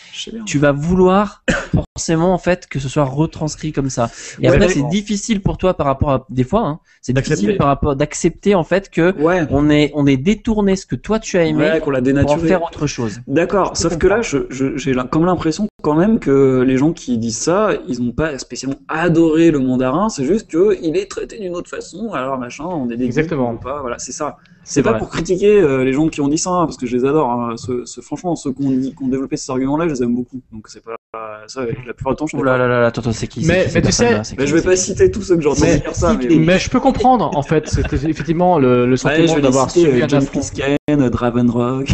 Tu 0.47 0.59
vas 0.59 0.73
vouloir 0.73 1.45
forcément, 1.97 2.33
en 2.33 2.39
fait, 2.39 2.67
que 2.67 2.79
ce 2.79 2.89
soit 2.89 3.05
retranscrit 3.05 3.73
comme 3.73 3.91
ça. 3.91 4.11
Et 4.41 4.49
Ouais, 4.49 4.55
après, 4.57 4.69
c'est 4.69 4.83
difficile 4.89 5.41
pour 5.43 5.59
toi 5.59 5.75
par 5.75 5.87
rapport 5.87 6.11
à, 6.11 6.27
des 6.31 6.45
fois, 6.45 6.67
hein, 6.67 6.81
c'est 7.03 7.13
difficile 7.13 7.57
par 7.57 7.67
rapport, 7.69 7.97
d'accepter, 7.97 8.55
en 8.55 8.65
fait, 8.65 8.91
que 8.91 9.15
Ouais, 9.21 9.47
on 9.51 9.71
est, 9.71 9.91
on 9.95 10.07
est 10.07 10.17
détourné 10.17 10.77
ce 10.77 10.87
que 10.87 10.97
toi 10.97 11.19
tu 11.19 11.39
as 11.39 11.45
aimé 11.45 11.71
ouais 11.71 11.81
qu'on 11.81 11.91
l'a 11.91 11.99
pour 12.01 12.09
en 12.09 12.13
dénaturé. 12.13 12.49
faire 12.49 12.63
autre 12.63 12.87
chose. 12.87 13.21
D'accord, 13.27 13.77
sauf 13.77 13.99
que 13.99 14.07
là, 14.07 14.23
je- 14.23 14.47
je- 14.51 14.77
j'ai 14.77 14.95
comme 15.11 15.25
l'impression 15.27 15.67
quand 15.83 15.95
même 15.95 16.19
que 16.19 16.61
les 16.63 16.77
gens 16.77 16.93
qui 16.93 17.17
disent 17.19 17.39
ça, 17.39 17.71
ils 17.89 18.03
n'ont 18.03 18.13
pas 18.13 18.39
spécialement 18.39 18.79
adoré 18.89 19.51
le 19.51 19.59
mandarin, 19.59 20.09
c'est 20.09 20.25
juste 20.25 20.49
qu'il 20.51 20.97
est 20.97 21.11
traité 21.11 21.39
d'une 21.39 21.55
autre 21.55 21.71
façon, 21.71 22.13
alors 22.13 22.39
machin, 22.39 22.65
on 22.65 22.89
est 22.91 22.97
des 22.97 23.05
Exactement. 23.05 23.57
pas, 23.57 23.81
voilà, 23.81 23.99
c'est 23.99 24.13
ça. 24.13 24.37
C'est 24.73 24.83
pas 24.85 24.95
pour 24.95 25.09
critiquer 25.11 25.61
euh, 25.61 25.85
les 25.85 25.93
gens 25.93 26.09
qui 26.09 26.21
ont 26.21 26.29
dit 26.29 26.39
ça, 26.39 26.51
hein, 26.51 26.65
parce 26.67 26.77
que 26.77 26.87
je 26.87 26.97
les 26.97 27.05
adore. 27.05 27.29
hein. 27.31 27.55
Franchement, 28.03 28.37
ceux 28.37 28.53
qui 28.53 28.63
ont, 28.65 28.71
dit- 28.71 28.95
qui 28.95 29.03
ont 29.03 29.09
développé 29.09 29.37
ces 29.37 29.51
arguments-là, 29.51 29.87
je 29.89 29.95
les 29.95 30.03
aime 30.05 30.15
beaucoup. 30.15 30.41
Donc 30.53 30.69
c'est 30.69 30.83
pas 30.85 30.97
ça. 31.49 31.63
La 31.87 31.93
plupart 31.93 32.13
du 32.13 32.19
temps, 32.19 32.27
je 32.29 32.37
Oh 32.37 32.43
là 32.45 32.57
là 32.57 32.69
là 32.69 32.87
attends, 32.87 33.11
c'est 33.13 33.27
qui 33.27 33.45
Mais- 33.47 33.67
tu 33.69 33.91
sais- 33.93 34.23
Mais 34.39 34.47
je 34.47 34.55
vais 34.55 34.63
pas 34.63 34.77
citer 34.77 35.11
tous 35.11 35.23
ceux 35.23 35.35
que 35.37 35.43
j'ai 35.43 35.49
entendu 35.49 35.67
Mais- 35.67 35.81
dire 35.81 35.95
ça, 35.97 36.15
mais, 36.15 36.37
Mais 36.37 36.59
je 36.61 36.71
peux 36.71 36.79
comprendre 36.81 37.31
en 37.37 37.43
fait, 37.43 37.69
c'était 37.69 37.97
effectivement 38.09 38.59
le, 38.61 38.85
le 38.87 38.93
Ouais, 38.93 38.97
sentiment 38.97 39.27
je 39.27 39.35
vais 39.35 39.41
d'avoir 39.41 39.71
subi 39.71 39.87
euh, 40.01 40.05
un 40.05 40.09
John. 40.09 40.25
Plisken, 40.27 40.77
euh, 40.91 41.11
Dravenrock. 41.11 41.89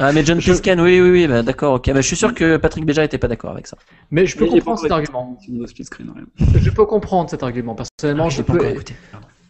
Ah 0.00 0.12
mais 0.12 0.24
John 0.24 0.38
Plisken, 0.38 0.80
oui 0.80 1.00
oui 1.00 1.10
oui, 1.10 1.26
bah, 1.28 1.42
d'accord, 1.42 1.74
ok. 1.74 1.86
Bah, 1.92 2.00
je 2.00 2.06
suis 2.06 2.16
sûr 2.16 2.34
que 2.34 2.56
Patrick 2.56 2.84
Béja 2.86 3.04
était 3.04 3.18
pas 3.18 3.28
d'accord 3.28 3.50
avec 3.52 3.66
ça. 3.68 3.76
Mais 4.10 4.26
je 4.26 4.36
peux 4.36 4.46
comprendre 4.46 4.78
cet 4.80 4.90
argument. 4.90 5.38
ouais. 5.38 6.58
Je 6.60 6.70
peux 6.70 6.86
comprendre 6.86 7.30
cet 7.30 7.42
argument. 7.44 7.76
Personnellement, 7.76 8.26
Ah, 8.26 8.30
je 8.30 8.42
peux. 8.42 8.58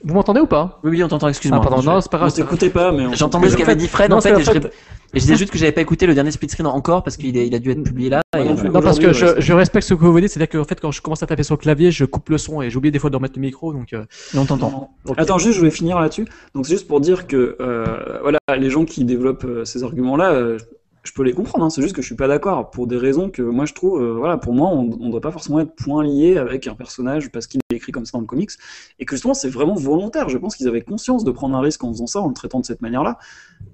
Vous 0.02 0.14
m'entendez 0.14 0.40
ou 0.40 0.46
pas? 0.46 0.80
Oui 0.82 0.90
oui, 0.92 1.04
on 1.04 1.08
t'entend. 1.08 1.26
Ah 1.26 1.30
Excuse-moi. 1.30 1.60
pardon, 1.60 1.80
Je- 1.82 1.86
non, 1.86 2.00
c'est 2.00 2.10
pas 2.10 2.16
On 2.16 2.20
grave. 2.20 2.32
t'écoutait 2.32 2.70
pas, 2.70 2.90
mais 2.92 3.06
on 3.06 3.12
J'entendais 3.12 3.50
ce 3.50 3.56
qu'avait 3.56 3.72
fait- 3.72 3.76
dit 3.76 3.88
Fred 3.88 4.10
non, 4.10 4.16
en 4.16 4.20
fait, 4.20 4.30
et 4.38 4.42
je, 4.44 4.50
fait- 4.50 4.58
rép- 4.58 4.66
et 4.66 4.70
je 5.14 5.20
disais 5.20 5.36
juste 5.36 5.52
que 5.52 5.58
j'avais 5.58 5.72
pas 5.72 5.82
écouté 5.82 6.06
le 6.06 6.14
dernier 6.14 6.30
split 6.30 6.48
screen 6.48 6.66
encore 6.66 7.02
parce 7.02 7.18
qu'il 7.18 7.36
est- 7.36 7.46
il 7.46 7.54
a 7.54 7.58
dû 7.58 7.70
être 7.70 7.82
publié 7.82 8.08
là. 8.08 8.22
Ouais, 8.34 8.42
et, 8.42 8.48
non 8.48 8.56
euh. 8.58 8.68
Non, 8.70 8.80
parce 8.80 8.98
que 8.98 9.12
je, 9.12 9.52
respecte 9.52 9.86
ce 9.86 9.92
que 9.94 10.04
vous 10.04 10.18
dites, 10.20 10.30
c'est-à-dire 10.30 10.58
qu'en 10.60 10.64
fait, 10.66 10.80
quand 10.80 10.90
je 10.90 11.02
commence 11.02 11.22
à 11.22 11.26
taper 11.26 11.42
sur 11.42 11.54
le 11.54 11.60
clavier, 11.60 11.90
je 11.90 12.04
coupe 12.06 12.30
le 12.30 12.38
son 12.38 12.62
et 12.62 12.70
j'oublie 12.70 12.90
des 12.90 12.98
fois 12.98 13.10
de 13.10 13.16
remettre 13.16 13.34
le 13.36 13.42
micro, 13.42 13.72
donc. 13.74 13.92
euh, 13.92 14.04
et 14.34 14.38
on 14.38 14.46
t'entend. 14.46 14.90
Attends, 15.18 15.36
juste, 15.38 15.58
je 15.58 15.62
vais 15.62 15.70
finir 15.70 16.00
là-dessus. 16.00 16.26
Donc, 16.54 16.64
c'est 16.66 16.72
juste 16.72 16.88
pour 16.88 17.00
dire 17.00 17.26
que, 17.26 17.56
euh, 17.60 17.84
voilà, 18.22 18.38
les 18.58 18.70
gens 18.70 18.84
qui 18.86 19.04
développent 19.04 19.44
euh, 19.44 19.64
ces 19.66 19.84
arguments-là, 19.84 20.30
euh, 20.32 20.58
je 21.02 21.12
peux 21.12 21.22
les 21.22 21.32
comprendre. 21.32 21.64
hein. 21.64 21.70
C'est 21.70 21.80
juste 21.82 21.94
que 21.94 22.02
je 22.02 22.06
suis 22.06 22.14
pas 22.16 22.28
d'accord 22.28 22.70
pour 22.70 22.86
des 22.86 22.96
raisons 22.96 23.30
que 23.30 23.40
moi 23.42 23.64
je 23.64 23.72
trouve, 23.72 24.02
euh, 24.02 24.12
voilà, 24.12 24.36
pour 24.36 24.52
moi, 24.52 24.68
on, 24.68 24.90
on 25.00 25.08
doit 25.10 25.20
pas 25.20 25.30
forcément 25.30 25.60
être 25.60 25.74
point 25.74 26.04
lié 26.04 26.36
avec 26.36 26.66
un 26.66 26.74
personnage 26.74 27.30
parce 27.30 27.46
qu'il 27.46 27.60
est 27.72 27.76
écrit 27.76 27.90
comme 27.92 28.04
ça 28.04 28.12
dans 28.14 28.20
le 28.20 28.26
comics 28.26 28.50
et 28.98 29.04
que 29.06 29.16
justement 29.16 29.32
c'est 29.34 29.48
vraiment 29.48 29.74
volontaire. 29.74 30.28
Je 30.28 30.36
pense 30.38 30.56
qu'ils 30.56 30.68
avaient 30.68 30.82
conscience 30.82 31.24
de 31.24 31.30
prendre 31.30 31.56
un 31.56 31.60
risque 31.60 31.82
en 31.84 31.92
faisant 31.92 32.06
ça, 32.06 32.20
en 32.20 32.28
le 32.28 32.34
traitant 32.34 32.60
de 32.60 32.66
cette 32.66 32.82
manière-là. 32.82 33.18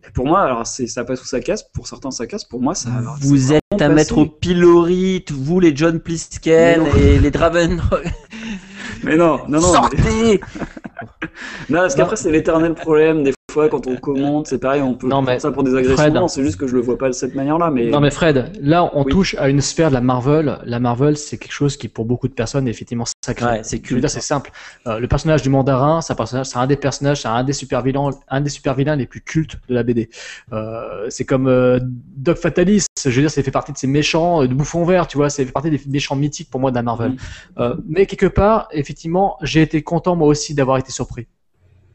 Et 0.07 0.11
pour 0.13 0.27
moi, 0.27 0.41
alors 0.43 0.67
c'est 0.67 0.87
ça 0.87 1.05
passe 1.05 1.23
ou 1.23 1.27
ça 1.27 1.41
casse. 1.41 1.65
Pour 1.65 1.87
certains, 1.89 2.11
ça 2.11 2.27
casse. 2.27 2.45
Pour 2.45 2.61
moi, 2.61 2.75
ça. 2.75 2.91
Vous 3.21 3.53
êtes 3.53 3.61
à 3.81 3.89
mettre 3.89 4.19
au 4.19 4.27
pilori, 4.27 5.25
vous 5.33 5.59
les 5.61 5.75
John 5.75 5.99
Plisken 6.01 6.85
et 6.99 7.19
les 7.19 7.31
Draven. 7.31 7.83
Mais 9.05 9.17
non, 9.17 9.41
non, 9.49 9.61
non. 9.61 9.73
mais- 9.73 9.73
Sortez 9.73 10.41
Non, 11.69 11.81
parce 11.81 11.95
qu'après, 11.95 12.17
c'est 12.17 12.31
l'éternel 12.31 12.75
problème. 12.75 13.23
Des 13.25 13.33
fois, 13.57 13.69
quand 13.71 13.87
on 13.87 13.97
commente, 13.97 14.47
c'est 14.49 14.59
pareil, 14.59 14.83
on 14.83 14.95
peut 14.95 15.09
Non, 15.09 15.23
mais 15.23 15.39
ça 15.39 15.51
pour 15.51 15.63
des 15.63 15.75
agressions. 15.75 16.29
C'est 16.29 16.43
juste 16.43 16.59
que 16.59 16.67
je 16.67 16.75
le 16.75 16.83
vois 16.83 16.99
pas 16.99 17.09
de 17.09 17.15
cette 17.15 17.35
manière-là. 17.35 17.71
Mais... 17.71 17.87
Non 17.87 18.01
mais 18.01 18.11
Fred, 18.11 18.53
là 18.61 18.91
on 18.95 19.05
Oui. 19.05 19.13
touche 19.13 19.35
à 19.39 19.49
une 19.49 19.61
sphère 19.61 19.89
de 19.89 19.95
la 19.95 20.01
Marvel. 20.01 20.59
La 20.65 20.79
Marvel 20.79 21.17
c'est 21.17 21.39
quelque 21.39 21.53
chose 21.53 21.77
qui 21.77 21.89
pour 21.89 22.05
beaucoup 22.05 22.29
de 22.29 22.35
personnes 22.35 22.69
est 22.69 22.71
effectivement 22.71 23.05
sacré. 23.25 23.47
Ouais, 23.47 23.61
c'est 23.63 23.83
dire 23.83 24.11
c'est 24.11 24.21
simple. 24.21 24.51
Euh, 24.87 24.99
le 24.99 25.09
personnage 25.09 25.43
du 25.43 25.49
mandarin, 25.49 26.01
c'est 26.01 26.57
un 26.57 26.67
des 26.67 26.77
personnages, 26.77 27.23
c'est 27.23 27.29
un 27.29 27.45
des 27.45 27.53
super 27.53 27.83
vilains, 27.83 28.11
un 28.29 28.41
des 28.41 28.51
super 28.51 28.75
vilains 28.75 28.97
les 28.97 29.07
plus 29.07 29.21
cultes 29.21 29.57
de 29.69 29.75
la 29.75 29.83
BD. 29.83 30.11
Euh, 30.53 31.07
c'est 31.09 31.25
comme 31.25 31.47
euh, 31.49 31.79
Doc 31.83 32.37
Fatalis. 32.37 32.87
Je 33.03 33.11
veux 33.11 33.23
dire, 33.23 33.31
c'est 33.31 33.43
fait 33.43 33.51
partie 33.51 33.73
de 33.73 33.79
ces 33.79 33.87
méchants 33.87 34.45
de 34.45 34.55
bouffon 34.55 34.85
vert, 34.85 35.07
tu 35.07 35.17
vois. 35.17 35.31
C'est 35.31 35.45
fait 35.45 35.53
partie 35.53 35.71
des 35.71 35.81
méchants 35.89 36.17
mythiques 36.17 36.51
pour 36.51 36.61
moi 36.61 36.71
de 36.71 36.77
la 36.77 36.83
Marvel. 36.83 37.13
Mm. 37.57 37.65
Mais 37.89 38.07
quelque 38.07 38.27
part, 38.27 38.69
effectivement, 38.73 39.37
j'ai 39.43 39.63
été 39.63 39.83
content 39.83 40.17
moi 40.17 40.29
aussi 40.29 40.55
d'avoir 40.55 40.79
été 40.79 40.91
surpris. 40.93 41.27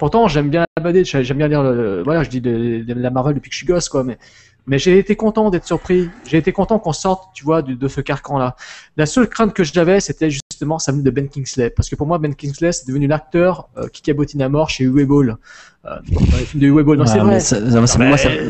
Pourtant, 0.01 0.27
j'aime 0.27 0.49
bien 0.49 0.65
la 0.77 0.81
BD, 0.83 1.05
j'aime 1.05 1.37
bien 1.37 1.47
lire, 1.47 1.61
le, 1.61 2.01
voilà, 2.01 2.23
je 2.23 2.29
dis 2.31 2.41
de, 2.41 2.83
la 2.87 3.11
Marvel 3.11 3.35
depuis 3.35 3.51
que 3.51 3.53
je 3.53 3.59
suis 3.59 3.67
gosse, 3.67 3.87
quoi. 3.87 4.03
Mais 4.03 4.17
mais 4.65 4.79
j'ai 4.79 4.97
été 4.97 5.15
content 5.15 5.51
d'être 5.51 5.67
surpris. 5.67 6.09
J'ai 6.25 6.37
été 6.39 6.51
content 6.51 6.79
qu'on 6.79 6.91
sorte, 6.91 7.29
tu 7.35 7.43
vois, 7.43 7.61
de, 7.61 7.75
de 7.75 7.87
ce 7.87 8.01
carcan-là. 8.01 8.55
La 8.97 9.05
seule 9.05 9.29
crainte 9.29 9.53
que 9.53 9.63
j'avais, 9.63 9.99
c'était 9.99 10.29
justement, 10.61 10.77
ça 10.77 10.91
venait 10.91 11.03
de 11.03 11.09
Ben 11.09 11.27
Kingsley. 11.27 11.71
Parce 11.71 11.89
que 11.89 11.95
pour 11.95 12.05
moi, 12.05 12.19
Ben 12.19 12.35
Kingsley, 12.35 12.71
c'est 12.71 12.87
devenu 12.87 13.07
l'acteur 13.07 13.69
euh, 13.77 13.87
qui 13.91 14.01
cabotine 14.03 14.41
à 14.43 14.49
mort 14.49 14.69
chez 14.69 14.83
Uwe 14.83 15.05
Ball. 15.07 15.37
Euh, 15.85 15.89
de 16.53 16.67
Uwe 16.67 16.83
Ball. 16.83 16.97
Non, 16.99 17.05
c'est 17.07 17.17
Ah, 17.19 17.23
vrai. 17.23 17.33
mais 17.33 17.39
ça- 17.39 17.59
moi, 17.59 17.71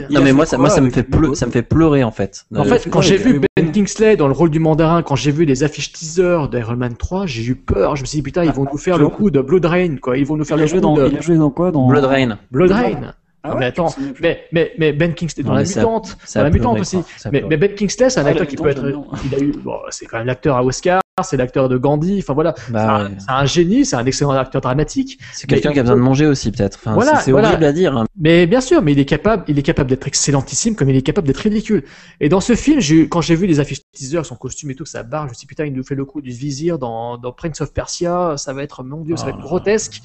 non 0.10 0.20
a 0.20 0.24
mais 0.24 0.34
moi, 0.34 0.46
ça, 0.46 0.58
moi, 0.58 0.70
ça 0.70 0.82
me 0.82 0.90
fait 0.90 1.04
pleu- 1.04 1.34
ça 1.36 1.46
me 1.46 1.52
fait 1.52 1.62
pleurer 1.62 2.04
en 2.04 2.12
fait. 2.12 2.44
En 2.54 2.60
Euh, 2.62 2.64
fait, 2.66 2.90
quand 2.90 3.00
ouais, 3.00 3.06
j'ai 3.06 3.16
vu 3.18 3.40
Ben 3.56 3.72
Kingsley 3.72 4.18
dans 4.18 4.28
le 4.28 4.34
rôle 4.34 4.50
du 4.50 4.60
mandarin, 4.60 5.02
quand 5.04 5.16
j'ai 5.16 5.32
vu 5.32 5.46
les 5.46 5.64
affiches 5.64 5.94
teaser 5.94 6.48
d'Iron 6.52 6.76
Man 6.76 6.96
3, 6.98 7.26
j'ai 7.28 7.44
eu 7.46 7.56
peur. 7.56 7.96
Je 7.96 8.02
me 8.02 8.06
suis 8.06 8.18
dit, 8.18 8.22
putain, 8.24 8.44
ils 8.44 8.52
vont 8.52 8.68
nous 8.70 8.78
faire 8.78 8.98
le 8.98 9.08
coup 9.08 9.32
de 9.32 9.40
Blood 9.40 9.64
Rain, 9.66 9.96
quoi. 10.02 10.18
Ils 10.18 10.26
vont 10.26 10.36
nous 10.36 10.44
faire 10.44 10.58
le 10.58 10.68
coup 10.68 10.80
dans, 10.82 10.96
de 10.96 11.08
il 11.08 11.18
a 11.18 11.22
joué 11.22 11.38
dans 11.38 11.50
quoi 11.50 11.72
dans... 11.72 11.88
Blood 11.88 12.04
Rain. 12.06 12.38
Blood 12.52 12.72
Rain. 12.72 13.14
Ah 13.44 13.48
Non, 13.48 13.54
ouais, 13.56 13.60
mais 13.62 13.66
attends, 13.68 13.96
mais, 14.22 14.42
mais, 14.52 14.72
mais 14.78 14.94
Ben 14.94 15.16
Kingsley, 15.16 15.44
dans 15.44 15.50
Non, 15.54 15.56
la 15.56 15.64
mutante, 15.64 16.16
ça 16.26 16.42
dans 16.42 16.44
la 16.44 16.50
mutante 16.52 16.80
aussi. 16.80 17.00
Mais, 17.32 17.42
Ben 17.58 17.74
Kingsley, 17.74 18.10
c'est 18.12 18.20
un 18.20 18.26
Ah, 18.26 18.30
acteur 18.30 18.46
qui 18.46 18.56
peut 18.56 18.70
être. 18.70 18.84
Il 19.26 19.34
a 19.36 19.40
eu, 19.40 19.52
bon, 19.64 19.78
c'est 19.90 20.06
quand 20.06 20.20
même 20.20 20.28
l'acteur 20.28 20.58
à 20.58 20.64
Oscar. 20.64 21.01
C'est 21.24 21.38
l'acteur 21.38 21.68
de 21.70 21.78
Gandhi. 21.78 22.20
Enfin 22.20 22.34
voilà, 22.34 22.54
Bah, 22.70 22.80
c'est 22.80 22.80
un- 22.80 23.10
ouais. 23.10 23.16
c'est 23.20 23.32
un 23.32 23.46
génie, 23.46 23.86
c'est 23.86 23.96
un 23.98 24.06
excellent 24.06 24.32
acteur 24.32 24.62
dramatique. 24.62 25.20
C'est 25.34 25.46
quelqu'un 25.48 25.74
qui 25.74 25.80
a 25.80 25.84
besoin 25.84 25.98
de 25.98 26.02
manger 26.02 26.26
aussi, 26.26 26.52
peut-être. 26.52 26.78
Enfin, 26.82 26.94
Voilà, 26.94 27.18
c'est 27.20 27.32
voilà. 27.32 27.50
horrible 27.50 27.66
à 27.66 27.74
dire. 27.74 27.98
hein. 27.98 28.06
Mais 28.18 28.48
bien 28.48 28.62
sûr, 28.62 28.82
mais 28.82 28.94
il 28.94 29.00
est 29.00 29.06
capable, 29.06 29.44
il 29.48 29.60
est 29.60 29.64
capable 29.64 29.90
d'être 29.90 30.08
excellentissime 30.08 30.76
comme 30.76 30.90
il 30.90 30.96
est 30.96 31.02
capable 31.02 31.28
d'être 31.28 31.38
ridicule. 31.38 31.84
Et 32.22 32.30
dans 32.30 32.40
ce 32.40 32.56
film, 32.56 32.80
quand 33.10 33.22
j'ai 33.22 33.36
vu 33.36 33.46
les 33.46 33.60
affiches 33.60 33.82
teaser, 33.92 34.24
son 34.24 34.36
costume 34.36 34.72
et 34.72 34.76
tout, 34.76 34.86
sa 34.86 35.04
barre, 35.04 35.26
je 35.26 35.30
me 35.30 35.34
suis 35.34 35.42
dit, 35.42 35.48
putain, 35.48 35.66
il 35.66 35.74
nous 35.74 35.84
fait 35.84 35.96
le 35.96 36.06
coup 36.06 36.22
du 36.22 36.32
vizir 36.32 36.80
dans, 36.80 37.18
dans 37.18 37.34
Prince 37.34 37.60
of 37.62 37.74
Persia, 37.74 38.36
ça 38.38 38.54
va 38.54 38.64
être, 38.64 38.84
mon 38.84 39.02
dieu, 39.02 39.18
ça 39.18 39.26
va 39.26 39.32
Oh 39.34 39.36
être 39.38 39.42
grotesque. 39.42 40.02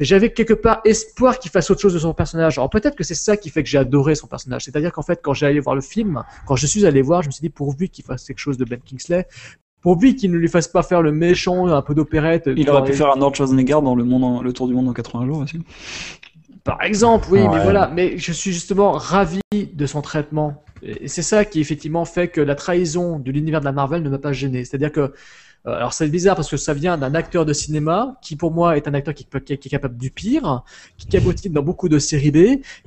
J'avais 0.00 0.32
quelque 0.32 0.54
part 0.54 0.80
espoir 0.86 1.38
qu'il 1.38 1.50
fasse 1.50 1.70
autre 1.70 1.80
chose 1.80 1.92
de 1.94 1.98
son 1.98 2.14
personnage. 2.14 2.56
Alors 2.58 2.70
peut-être 2.70 2.96
que 2.96 3.04
c'est 3.04 3.14
ça 3.14 3.36
qui 3.36 3.50
fait 3.50 3.62
que 3.62 3.68
j'ai 3.68 3.76
adoré 3.78 4.14
son 4.14 4.26
personnage. 4.26 4.64
C'est-à-dire 4.64 4.92
qu'en 4.92 5.02
fait, 5.02 5.20
quand 5.22 5.34
j'ai 5.34 5.44
allé 5.46 5.60
voir 5.60 5.74
le 5.76 5.82
film, 5.82 6.22
quand 6.46 6.56
je 6.56 6.66
suis 6.66 6.86
allé 6.86 7.02
voir, 7.02 7.20
je 7.22 7.28
me 7.28 7.32
suis 7.32 7.42
dit 7.42 7.50
pourvu 7.50 7.88
qu'il 7.90 8.04
fasse 8.04 8.24
quelque 8.24 8.38
chose 8.38 8.56
de 8.56 8.64
Ben 8.64 8.80
Kingsley, 8.80 9.26
pourvu 9.82 10.14
qu'il 10.14 10.30
ne 10.30 10.36
lui 10.36 10.48
fasse 10.48 10.68
pas 10.68 10.82
faire 10.82 11.02
le 11.02 11.12
méchant, 11.12 11.66
un 11.66 11.82
peu 11.82 11.94
d'opérette. 11.94 12.48
Il 12.56 12.68
aurait 12.70 12.84
pu 12.84 12.92
faire 12.92 13.06
un 13.08 13.10
Arnold 13.12 13.34
Schwarzenegger 13.34 13.78
dans 13.82 13.94
le, 13.94 14.04
monde 14.04 14.24
en- 14.24 14.42
le 14.42 14.52
tour 14.52 14.68
du 14.68 14.74
monde 14.74 14.88
en 14.88 14.92
80 14.92 15.26
jours 15.26 15.38
aussi. 15.38 15.58
Par 16.64 16.82
exemple, 16.82 17.26
oui, 17.30 17.40
mais 17.50 17.62
voilà. 17.62 17.88
Mais 17.94 18.18
je 18.18 18.32
suis 18.32 18.52
justement 18.52 18.92
ravi 18.92 19.40
de 19.52 19.86
son 19.86 20.02
traitement. 20.02 20.62
Et 20.82 21.08
c'est 21.08 21.22
ça 21.22 21.44
qui 21.44 21.60
effectivement 21.60 22.04
fait 22.04 22.28
que 22.28 22.40
la 22.40 22.54
trahison 22.54 23.18
de 23.18 23.30
l'univers 23.30 23.60
de 23.60 23.64
la 23.64 23.72
Marvel 23.72 24.02
ne 24.02 24.10
m'a 24.10 24.18
pas 24.18 24.32
gêné. 24.32 24.64
C'est-à-dire 24.64 24.92
que, 24.92 25.00
euh, 25.00 25.08
alors 25.64 25.92
c'est 25.92 26.08
bizarre 26.08 26.36
parce 26.36 26.48
que 26.50 26.56
ça 26.56 26.72
vient 26.74 26.96
d'un 26.96 27.14
acteur 27.14 27.44
de 27.44 27.52
cinéma 27.52 28.16
qui 28.22 28.34
pour 28.36 28.50
moi 28.50 28.76
est 28.76 28.88
un 28.88 28.94
acteur 28.94 29.12
qui, 29.14 29.26
qui- 29.44 29.58
qui 29.58 29.68
est 29.68 29.70
capable 29.70 29.96
du 29.98 30.10
pire, 30.10 30.62
qui 30.96 31.06
cabotine 31.06 31.52
dans 31.52 31.62
beaucoup 31.62 31.88
de 31.88 31.98
séries 31.98 32.30
B, 32.30 32.36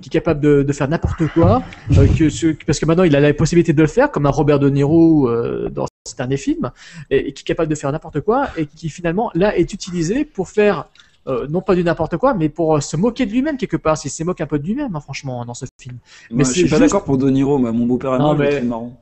qui 0.01 0.07
est 0.07 0.09
capable 0.09 0.39
de, 0.41 0.63
de 0.63 0.73
faire 0.73 0.87
n'importe 0.89 1.27
quoi, 1.33 1.61
euh, 1.97 2.07
que 2.07 2.65
parce 2.65 2.79
que 2.79 2.85
maintenant 2.85 3.03
il 3.03 3.15
a 3.15 3.19
la 3.19 3.33
possibilité 3.33 3.73
de 3.73 3.81
le 3.81 3.87
faire, 3.87 4.09
comme 4.11 4.25
un 4.25 4.31
Robert 4.31 4.59
De 4.59 4.69
Niro 4.69 5.29
euh, 5.29 5.69
dans 5.69 5.85
ses 6.07 6.15
derniers 6.15 6.37
films, 6.37 6.71
et, 7.11 7.27
et 7.29 7.33
qui 7.33 7.41
est 7.41 7.45
capable 7.45 7.69
de 7.69 7.75
faire 7.75 7.91
n'importe 7.91 8.21
quoi, 8.21 8.47
et 8.57 8.65
qui 8.65 8.89
finalement 8.89 9.29
là 9.35 9.55
est 9.57 9.71
utilisé 9.73 10.25
pour 10.25 10.49
faire 10.49 10.85
euh, 11.27 11.47
non 11.49 11.61
pas 11.61 11.73
du 11.75 11.83
n'importe 11.85 12.17
quoi, 12.17 12.33
mais 12.33 12.49
pour 12.49 12.75
euh, 12.75 12.79
se 12.81 12.97
moquer 12.97 13.25
de 13.25 13.31
lui-même 13.31 13.55
quelque 13.55 13.77
part. 13.77 13.97
S'il 13.97 14.11
se 14.11 14.23
moque 14.25 14.41
un 14.41 14.45
peu 14.45 14.59
de 14.59 14.65
lui-même, 14.65 14.93
hein, 14.93 14.99
franchement, 14.99 15.45
dans 15.45 15.53
ce 15.53 15.65
film. 15.79 15.97
Mais 16.31 16.37
Mais 16.37 16.43
je 16.43 16.49
c'est 16.49 16.53
suis 16.55 16.63
pas 16.63 16.69
juste- 16.71 16.81
d'accord 16.81 17.05
pour 17.05 17.17
De 17.17 17.29
Niro, 17.29 17.57
mais 17.59 17.71
mon 17.71 17.85
beau-père 17.85 18.11
je 18.19 18.33
le 18.33 18.37
mais- 18.39 18.55
trouve 18.57 18.67
marrant. 18.67 18.97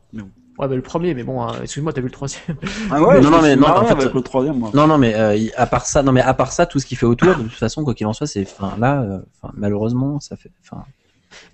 Ouais, 0.62 0.68
mais 0.68 0.76
le 0.76 0.84
premier, 0.84 1.16
mais 1.16 1.24
bon, 1.24 1.42
hein, 1.42 1.54
excuse-moi, 1.64 1.92
t'as 1.92 2.02
vu 2.02 2.08
le 2.08 2.12
troisième. 2.14 2.56
Ah 2.92 3.02
ouais, 3.02 3.16
Non, 3.16 3.22
je 3.24 3.30
non, 3.30 3.38
me 3.38 3.42
mais 3.42 3.56
non, 3.56 3.68
en 3.68 3.84
fait, 3.84 3.94
avec 3.94 4.14
le 4.14 4.22
troisième, 4.22 4.60
moi. 4.60 4.70
Non, 4.76 4.86
non, 4.86 5.00
mais 5.00 5.16
euh, 5.16 5.36
à 5.58 5.66
part 5.66 5.88
ça, 5.88 6.04
non, 6.04 6.12
mais 6.12 6.22
à 6.22 6.36
part 6.36 6.52
ça, 6.52 6.68
tout 6.68 6.78
ce 6.80 6.86
qu'il 6.86 6.98
fait 7.00 7.08
autour, 7.08 7.36
de 7.36 7.42
toute 7.44 7.52
façon, 7.54 7.84
quoi 7.84 7.96
qu'il 7.96 8.06
en 8.06 8.14
soit, 8.14 8.28
c'est, 8.28 8.44
enfin, 8.44 8.76
là, 8.80 9.02
euh, 9.02 9.20
enfin, 9.42 9.52
malheureusement, 9.58 10.20
ça 10.20 10.36
fait, 10.36 10.52
enfin, 10.64 10.84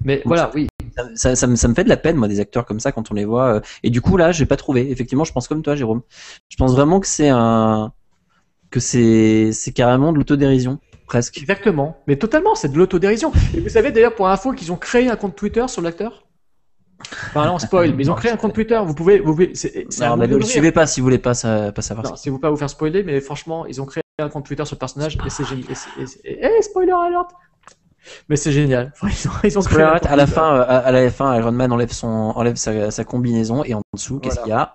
Mais 0.04 0.22
voilà, 0.26 0.52
oui. 0.54 0.68
ça, 0.96 1.04
ça, 1.16 1.36
ça 1.38 1.48
me, 1.48 1.56
ça 1.56 1.70
me 1.70 1.74
fait 1.74 1.86
de 1.86 1.90
la 1.90 1.96
peine, 1.96 2.18
moi, 2.18 2.28
des 2.28 2.42
acteurs 2.42 2.66
comme 2.66 2.82
ça 2.82 2.92
quand 2.92 3.10
on 3.12 3.14
les 3.14 3.24
voit. 3.24 3.56
euh, 3.56 3.60
et 3.84 3.90
du 3.90 4.02
coup, 4.02 4.18
là, 4.18 4.34
j'ai 4.34 4.46
pas 4.46 4.58
trouvé. 4.58 4.92
Effectivement, 4.92 5.24
je 5.24 5.32
pense 5.32 5.48
comme 5.48 5.62
toi, 5.62 5.76
Jérôme. 5.78 6.02
Je 6.50 6.58
pense 6.58 6.74
vraiment 6.74 7.00
que 7.00 7.08
c'est 7.08 7.30
un, 7.30 7.94
que 8.72 8.82
c'est, 8.82 9.52
c'est 9.54 9.72
carrément 9.72 10.12
de 10.12 10.18
l'autodérision, 10.18 10.80
presque. 11.08 11.38
Exactement. 11.38 11.98
Mais 12.08 12.18
totalement, 12.18 12.56
c'est 12.56 12.70
de 12.74 12.78
l'autodérision. 12.78 13.32
Et 13.56 13.62
vous 13.62 13.70
savez 13.70 13.92
d'ailleurs, 13.92 14.16
pour 14.16 14.28
info, 14.28 14.52
qu'ils 14.52 14.74
ont 14.74 14.78
créé 14.78 15.10
un 15.10 15.16
compte 15.16 15.38
Twitter 15.38 15.66
sur 15.70 15.82
l'acteur? 15.82 16.27
Enfin, 17.00 17.52
on 17.52 17.60
spoil, 17.60 17.94
mais 17.94 18.04
ils 18.04 18.12
ont 18.12 18.16
créé 18.16 18.32
un 18.32 18.38
compte 18.38 18.54
Twitter. 18.54 18.80
Vous 18.84 18.94
pouvez. 18.96 19.20
Vous 19.20 19.32
pouvez 19.34 19.54
un 20.02 20.10
Non, 20.10 20.18
mais 20.18 20.28
ne 20.28 20.36
le 20.38 20.44
suivez 20.44 20.72
pas 20.72 20.88
si 20.88 21.00
vous 21.00 21.06
voulez 21.06 21.20
pas, 21.20 21.34
sa- 21.34 21.72
pas 21.72 21.82
savoir. 21.82 22.06
Non, 22.08 22.16
ce 22.16 22.24
si 22.24 22.30
vous 22.30 22.40
pas 22.40 22.50
vous 22.50 22.58
faire 22.58 22.70
spoiler, 22.70 23.04
mais 23.04 23.22
franchement, 23.22 23.66
ils 23.66 23.82
ont 23.82 23.86
créé 23.86 24.02
un 24.20 24.30
compte 24.30 24.46
Twitter 24.46 24.66
sur 24.66 24.76
le 24.76 24.80
personnage 24.80 25.18
et 25.26 25.30
c'est 25.30 25.46
génial. 25.46 25.66
Eh, 26.26 26.62
spoiler 26.64 26.92
alert 26.92 27.28
Mais 28.30 28.36
c'est 28.36 28.52
génial. 28.52 28.94
Ils 29.04 29.28
ont, 29.28 29.32
ils 29.44 29.60
ont 29.60 29.62
Arrête, 29.62 30.04
compte 30.04 30.12
à 30.12 30.16
la 30.16 30.26
fin, 30.28 30.56
euh, 30.56 30.62
à, 30.62 30.78
à 30.78 30.92
la 30.92 31.10
fin, 31.12 31.38
Iron 31.38 31.52
Man 31.52 31.72
enlève 31.72 31.92
son, 31.92 32.08
enlève 32.08 32.56
sa, 32.56 32.90
sa 32.90 33.04
combinaison 33.04 33.64
et 33.64 33.74
en 33.76 33.82
dessous, 33.94 34.20
qu'est-ce 34.20 34.36
Voilà. 34.40 34.44
qu'il 34.44 34.52
y 34.52 34.56
a? 34.56 34.74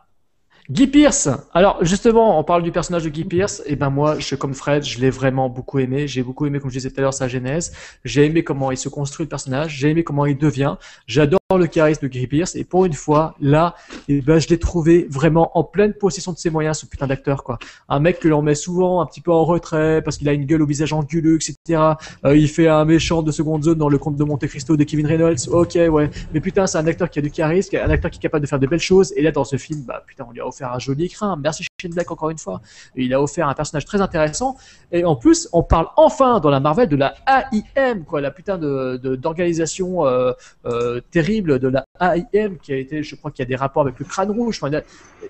Guy 0.70 0.86
Pierce. 0.86 1.28
Alors 1.52 1.84
justement, 1.84 2.38
on 2.38 2.44
parle 2.44 2.62
du 2.62 2.70
personnage 2.70 3.02
de 3.02 3.08
Guy 3.08 3.24
Pierce. 3.24 3.62
Et 3.66 3.74
ben 3.74 3.90
moi, 3.90 4.16
je 4.20 4.36
comme 4.36 4.54
Fred, 4.54 4.84
je 4.84 5.00
l'ai 5.00 5.10
vraiment 5.10 5.48
beaucoup 5.48 5.80
aimé. 5.80 6.06
J'ai 6.06 6.22
beaucoup 6.22 6.46
aimé, 6.46 6.60
comme 6.60 6.70
je 6.70 6.76
disais 6.76 6.88
tout 6.90 7.00
à 7.00 7.02
l'heure, 7.02 7.14
sa 7.14 7.26
genèse. 7.26 7.72
J'ai 8.04 8.24
aimé 8.26 8.44
comment 8.44 8.70
il 8.70 8.76
se 8.78 8.88
construit 8.88 9.24
le 9.24 9.28
personnage. 9.28 9.76
J'ai 9.76 9.90
aimé 9.90 10.04
comment 10.04 10.24
il 10.24 10.38
devient. 10.38 10.76
J'adore 11.08 11.40
le 11.56 11.66
charisme 11.66 12.02
de 12.02 12.08
Guy 12.08 12.26
Pierce. 12.26 12.56
Et 12.56 12.64
pour 12.64 12.84
une 12.84 12.92
fois, 12.92 13.34
là, 13.40 13.74
eh 14.08 14.20
ben, 14.20 14.38
je 14.38 14.48
l'ai 14.48 14.58
trouvé 14.58 15.06
vraiment 15.10 15.56
en 15.56 15.64
pleine 15.64 15.94
possession 15.94 16.32
de 16.32 16.38
ses 16.38 16.50
moyens, 16.50 16.78
ce 16.78 16.86
putain 16.86 17.06
d'acteur, 17.06 17.44
quoi. 17.44 17.58
Un 17.88 18.00
mec 18.00 18.18
que 18.20 18.28
l'on 18.28 18.42
met 18.42 18.54
souvent 18.54 19.00
un 19.00 19.06
petit 19.06 19.20
peu 19.20 19.32
en 19.32 19.44
retrait 19.44 20.02
parce 20.02 20.18
qu'il 20.18 20.28
a 20.28 20.32
une 20.32 20.44
gueule 20.44 20.62
au 20.62 20.66
visage 20.66 20.92
anguleux, 20.92 21.36
etc. 21.36 21.80
Euh, 22.24 22.36
il 22.36 22.48
fait 22.48 22.68
un 22.68 22.84
méchant 22.84 23.22
de 23.22 23.32
seconde 23.32 23.64
zone 23.64 23.78
dans 23.78 23.88
le 23.88 23.98
conte 23.98 24.16
de 24.16 24.24
Monte 24.24 24.46
Cristo 24.46 24.76
de 24.76 24.84
Kevin 24.84 25.06
Reynolds. 25.06 25.48
Ok, 25.50 25.74
ouais. 25.74 26.10
Mais 26.32 26.40
putain, 26.40 26.66
c'est 26.66 26.78
un 26.78 26.86
acteur 26.86 27.10
qui 27.10 27.18
a 27.18 27.22
du 27.22 27.30
charisme, 27.30 27.76
un 27.76 27.90
acteur 27.90 28.10
qui 28.10 28.18
est 28.18 28.22
capable 28.22 28.42
de 28.42 28.48
faire 28.48 28.58
de 28.58 28.66
belles 28.66 28.80
choses. 28.80 29.12
Et 29.16 29.22
là, 29.22 29.32
dans 29.32 29.44
ce 29.44 29.56
film, 29.56 29.82
bah 29.82 30.02
putain, 30.06 30.24
on 30.28 30.32
lui 30.32 30.40
a 30.40 30.46
offert 30.46 30.72
un 30.72 30.78
joli 30.78 31.04
écrin. 31.04 31.36
Merci 31.36 31.64
Shane 31.80 31.92
Black 31.92 32.10
encore 32.10 32.30
une 32.30 32.38
fois. 32.38 32.60
Et 32.96 33.04
il 33.04 33.14
a 33.14 33.22
offert 33.22 33.48
un 33.48 33.54
personnage 33.54 33.84
très 33.84 34.00
intéressant. 34.00 34.56
Et 34.90 35.04
en 35.04 35.16
plus, 35.16 35.48
on 35.52 35.62
parle 35.62 35.88
enfin 35.96 36.40
dans 36.40 36.50
la 36.50 36.60
Marvel 36.60 36.88
de 36.88 36.96
la 36.96 37.14
AIM, 37.26 38.04
quoi, 38.04 38.20
la 38.20 38.30
putain 38.30 38.58
d'organisation 38.58 40.06
euh, 40.06 40.32
euh, 40.66 41.00
terrible 41.10 41.41
de 41.42 41.68
la 41.68 41.84
AIM 42.00 42.56
qui 42.62 42.72
a 42.72 42.76
été, 42.76 43.02
je 43.02 43.14
crois 43.16 43.30
qu'il 43.30 43.42
y 43.42 43.46
a 43.46 43.48
des 43.48 43.56
rapports 43.56 43.82
avec 43.82 43.98
le 43.98 44.04
crâne 44.04 44.30
rouge. 44.30 44.60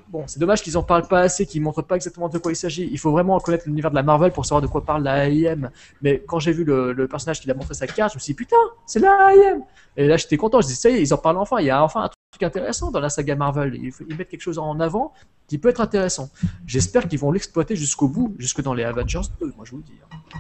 Bon, 0.09 0.25
c'est 0.27 0.39
dommage 0.39 0.63
qu'ils 0.63 0.77
en 0.79 0.83
parlent 0.83 1.07
pas 1.09 1.21
assez, 1.21 1.47
qu'ils 1.47 1.61
montrent 1.63 1.83
pas 1.83 1.97
exactement 1.97 2.29
de 2.29 2.39
quoi 2.39 2.53
il 2.53 2.57
s'agit. 2.57 2.89
Il 2.91 2.99
faut 2.99 3.11
vraiment 3.11 3.39
connaître 3.41 3.65
l'univers 3.67 3.91
de 3.91 3.97
la 3.97 4.03
Marvel 4.03 4.33
pour 4.33 4.47
savoir 4.47 4.63
de 4.63 4.67
quoi 4.67 4.85
parle 4.85 5.03
la 5.03 5.29
AIM. 5.29 5.71
Mais 6.01 6.23
quand 6.27 6.39
j'ai 6.39 6.53
vu 6.53 6.65
le, 6.65 6.93
le 6.93 7.09
personnage 7.09 7.41
qui 7.41 7.51
a 7.51 7.55
montré 7.55 7.75
sa 7.75 7.87
carte, 7.87 8.13
je 8.13 8.19
me 8.19 8.21
suis 8.21 8.33
dit 8.33 8.37
putain, 8.37 8.57
c'est 8.87 9.01
la 9.01 9.35
AIM. 9.35 9.63
Et 9.97 10.07
là, 10.07 10.17
j'étais 10.17 10.37
content. 10.37 10.61
Je 10.61 10.69
dis 10.69 10.77
ça 10.77 10.89
y 10.91 10.95
est, 10.95 11.03
ils 11.03 11.13
en 11.13 11.19
parlent 11.19 11.39
enfin. 11.39 11.59
Il 11.61 11.67
y 11.67 11.71
a 11.71 11.83
enfin 11.83 12.05
un 12.05 12.11
truc 12.31 12.43
intéressant 12.43 12.91
dans 12.91 13.01
la 13.01 13.11
saga 13.11 13.35
Marvel. 13.37 13.75
Ils, 13.75 13.93
ils 14.09 14.17
mettent 14.17 14.29
quelque 14.29 14.41
chose 14.41 14.59
en 14.59 14.81
avant 14.81 15.13
qui 15.49 15.59
peut 15.59 15.69
être 15.69 15.81
intéressant. 15.83 16.31
J'espère 16.67 17.09
qu'ils 17.09 17.19
vont 17.19 17.31
l'exploiter 17.31 17.77
jusqu'au 17.77 18.09
bout, 18.09 18.35
jusque 18.39 18.63
dans 18.63 18.73
les 18.73 18.85
Avengers 18.85 19.21
2. 19.41 19.53
Moi, 19.57 19.65
je 19.67 19.71
vous 19.73 19.79
le 19.79 19.83
dis. 19.83 19.99
hein. 20.11 20.39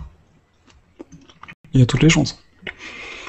Il 1.74 1.80
y 1.80 1.82
a 1.82 1.86
toutes 1.86 2.02
les 2.02 2.08
chances. 2.10 2.42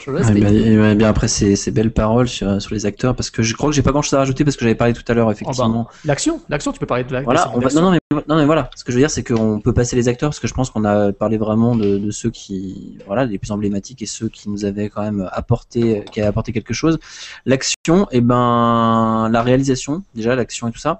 Je 0.05 0.11
le 0.11 0.77
bah, 0.81 0.95
bien 0.95 1.07
après 1.07 1.27
ces, 1.27 1.55
ces 1.55 1.71
belles 1.71 1.91
paroles 1.91 2.27
sur, 2.27 2.61
sur 2.61 2.73
les 2.73 2.85
acteurs, 2.85 3.15
parce 3.15 3.29
que 3.29 3.41
je 3.41 3.53
crois 3.53 3.69
que 3.69 3.75
j'ai 3.75 3.81
pas 3.81 3.91
grand 3.91 4.01
chose 4.01 4.15
à 4.15 4.17
rajouter 4.17 4.43
parce 4.43 4.57
que 4.57 4.63
j'avais 4.63 4.75
parlé 4.75 4.93
tout 4.93 5.03
à 5.07 5.13
l'heure 5.13 5.31
effectivement. 5.31 5.87
L'action, 6.03 6.41
l'action, 6.49 6.73
tu 6.73 6.79
peux 6.79 6.85
parler 6.85 7.05
de 7.05 7.13
la. 7.13 7.21
Voilà, 7.21 7.45
de 7.45 7.49
on 7.49 7.55
va, 7.55 7.61
l'action. 7.61 7.81
non, 7.81 7.91
non, 7.91 7.97
mais, 8.11 8.23
non, 8.27 8.35
mais 8.35 8.45
voilà, 8.45 8.69
ce 8.75 8.83
que 8.83 8.91
je 8.91 8.97
veux 8.97 9.01
dire, 9.01 9.09
c'est 9.09 9.23
qu'on 9.23 9.61
peut 9.61 9.73
passer 9.73 9.95
les 9.95 10.09
acteurs, 10.09 10.29
parce 10.29 10.39
que 10.39 10.47
je 10.47 10.53
pense 10.53 10.69
qu'on 10.69 10.83
a 10.83 11.13
parlé 11.13 11.37
vraiment 11.37 11.75
de, 11.75 11.97
de 11.97 12.11
ceux 12.11 12.29
qui, 12.29 12.97
voilà, 13.07 13.25
les 13.25 13.37
plus 13.37 13.51
emblématiques 13.51 14.01
et 14.01 14.05
ceux 14.05 14.27
qui 14.27 14.49
nous 14.49 14.65
avaient 14.65 14.89
quand 14.89 15.03
même 15.03 15.29
apporté, 15.31 16.03
qui 16.11 16.19
avaient 16.19 16.29
apporté 16.29 16.51
quelque 16.51 16.73
chose. 16.73 16.99
L'action, 17.45 18.07
et 18.11 18.19
ben, 18.21 19.29
la 19.31 19.41
réalisation, 19.41 20.03
déjà, 20.15 20.35
l'action 20.35 20.67
et 20.67 20.71
tout 20.71 20.79
ça, 20.79 20.99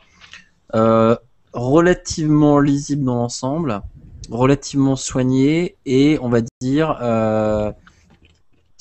euh, 0.75 1.15
relativement 1.51 2.59
lisible 2.59 3.03
dans 3.03 3.15
l'ensemble, 3.15 3.81
relativement 4.29 4.95
soigné, 4.95 5.75
et 5.85 6.17
on 6.21 6.29
va 6.29 6.39
dire, 6.61 6.97
euh, 7.01 7.71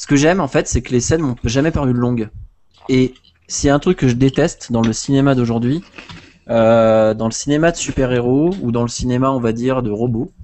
ce 0.03 0.09
que 0.09 0.17
j'aime, 0.17 0.41
en 0.41 0.49
fait, 0.49 0.67
c'est 0.67 0.83
que 0.83 0.91
les 0.91 0.99
scènes 0.99 1.21
m'ont 1.21 1.37
jamais 1.45 1.71
paru 1.71 1.93
longues. 1.93 2.29
Et 2.89 3.15
s'il 3.47 3.69
y 3.69 3.71
a 3.71 3.75
un 3.77 3.79
truc 3.79 3.99
que 3.99 4.09
je 4.09 4.15
déteste 4.15 4.73
dans 4.73 4.83
le 4.83 4.93
cinéma 4.93 5.37
d'aujourd'hui, 5.37 5.85
euh, 6.51 7.15
dans 7.15 7.27
le 7.27 7.31
cinéma 7.31 7.71
de 7.71 7.77
super-héros 7.77 8.51
ou 8.63 8.73
dans 8.73 8.83
le 8.83 8.89
cinéma, 8.89 9.31
on 9.31 9.39
va 9.39 9.53
dire, 9.53 9.81
de 9.81 9.93
robots. 9.93 10.33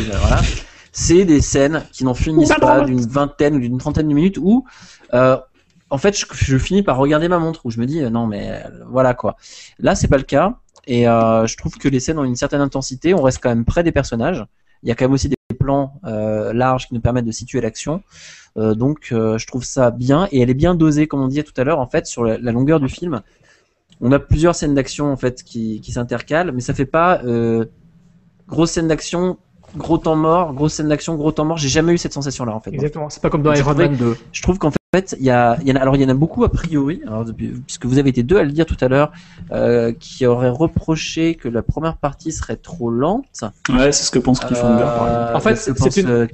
Euh, 0.00 0.16
voilà. 0.18 0.42
C'est 0.90 1.24
des 1.24 1.40
scènes 1.40 1.84
qui 1.92 2.02
n'en 2.04 2.12
finissent 2.12 2.52
pas 2.60 2.80
d'une 2.80 3.06
vingtaine 3.06 3.54
ou 3.54 3.60
d'une 3.60 3.78
trentaine 3.78 4.08
de 4.08 4.14
minutes 4.14 4.36
où, 4.36 4.66
euh, 5.14 5.36
en 5.88 5.98
fait, 5.98 6.18
je, 6.18 6.26
je 6.32 6.58
finis 6.58 6.82
par 6.82 6.96
regarder 6.96 7.28
ma 7.28 7.38
montre 7.38 7.64
où 7.64 7.70
je 7.70 7.78
me 7.78 7.86
dis 7.86 8.02
euh, 8.02 8.10
non 8.10 8.26
mais 8.26 8.50
euh, 8.50 8.68
voilà 8.88 9.14
quoi. 9.14 9.36
Là, 9.78 9.94
c'est 9.94 10.08
pas 10.08 10.16
le 10.16 10.24
cas 10.24 10.58
et 10.86 11.06
euh, 11.06 11.46
je 11.46 11.56
trouve 11.56 11.76
que 11.78 11.88
les 11.88 12.00
scènes 12.00 12.18
ont 12.18 12.24
une 12.24 12.34
certaine 12.34 12.60
intensité. 12.60 13.14
On 13.14 13.22
reste 13.22 13.38
quand 13.40 13.50
même 13.50 13.64
près 13.64 13.84
des 13.84 13.92
personnages. 13.92 14.44
Il 14.82 14.88
y 14.88 14.92
a 14.92 14.96
quand 14.96 15.04
même 15.04 15.12
aussi 15.12 15.28
des 15.28 15.36
plans 15.60 16.00
larges 16.02 16.88
qui 16.88 16.94
nous 16.94 17.00
permettent 17.00 17.24
de 17.24 17.30
situer 17.30 17.60
l'action. 17.60 18.02
Euh, 18.58 18.74
donc, 18.74 19.08
euh, 19.12 19.38
je 19.38 19.46
trouve 19.46 19.64
ça 19.64 19.90
bien 19.90 20.28
et 20.30 20.40
elle 20.40 20.50
est 20.50 20.54
bien 20.54 20.74
dosée, 20.74 21.06
comme 21.06 21.22
on 21.22 21.28
disait 21.28 21.42
tout 21.42 21.58
à 21.58 21.64
l'heure, 21.64 21.80
en 21.80 21.86
fait, 21.88 22.06
sur 22.06 22.24
la, 22.24 22.38
la 22.38 22.52
longueur 22.52 22.80
du 22.80 22.88
film 22.88 23.22
on 24.02 24.10
a 24.12 24.18
plusieurs 24.18 24.54
scènes 24.54 24.74
d'action 24.74 25.12
en 25.12 25.16
fait 25.16 25.42
qui, 25.44 25.80
qui 25.80 25.92
s'intercalent, 25.92 26.52
mais 26.52 26.60
ça 26.60 26.74
fait 26.74 26.86
pas 26.86 27.22
euh, 27.24 27.64
grosse 28.48 28.72
scène 28.72 28.88
d'action, 28.88 29.38
gros 29.76 29.96
temps 29.96 30.16
mort, 30.16 30.52
grosse 30.54 30.74
scène 30.74 30.88
d'action, 30.88 31.14
gros 31.14 31.30
temps 31.30 31.44
mort. 31.44 31.56
J'ai 31.56 31.68
jamais 31.68 31.92
eu 31.92 31.98
cette 31.98 32.12
sensation 32.12 32.44
là 32.44 32.54
en 32.54 32.60
fait. 32.60 32.74
Exactement. 32.74 33.08
C'est 33.08 33.22
pas 33.22 33.30
comme 33.30 33.42
dans 33.42 33.52
Iron 33.54 33.74
Man 33.74 33.96
2. 33.96 34.16
Je 34.32 34.42
trouve 34.42 34.58
qu'en 34.58 34.72
fait, 34.72 34.78
il 35.18 35.24
y 35.24 35.30
a, 35.30 35.56
il 35.62 35.68
y 35.68 35.72
en 35.72 35.76
a, 35.76 35.78
alors 35.80 35.96
il 35.96 36.02
y 36.02 36.04
en 36.04 36.10
a 36.10 36.14
beaucoup 36.14 36.44
a 36.44 36.50
priori, 36.50 37.00
alors, 37.06 37.24
puisque 37.66 37.86
vous 37.86 37.96
avez 37.96 38.10
été 38.10 38.22
deux 38.22 38.36
à 38.36 38.42
le 38.42 38.52
dire 38.52 38.66
tout 38.66 38.76
à 38.82 38.88
l'heure, 38.88 39.10
euh, 39.50 39.90
qui 39.98 40.26
auraient 40.26 40.50
reproché 40.50 41.34
que 41.34 41.48
la 41.48 41.62
première 41.62 41.96
partie 41.96 42.30
serait 42.30 42.56
trop 42.56 42.90
lente. 42.90 43.24
Ouais, 43.70 43.90
c'est 43.92 44.04
ce 44.04 44.10
que 44.10 44.18
pense 44.18 44.40
Cliffhanger. 44.40 44.84
Euh, 44.84 45.34
En 45.34 45.40
fait, 45.40 45.56
c'est 45.56 45.96
une- 45.96 46.08
euh, 46.10 46.26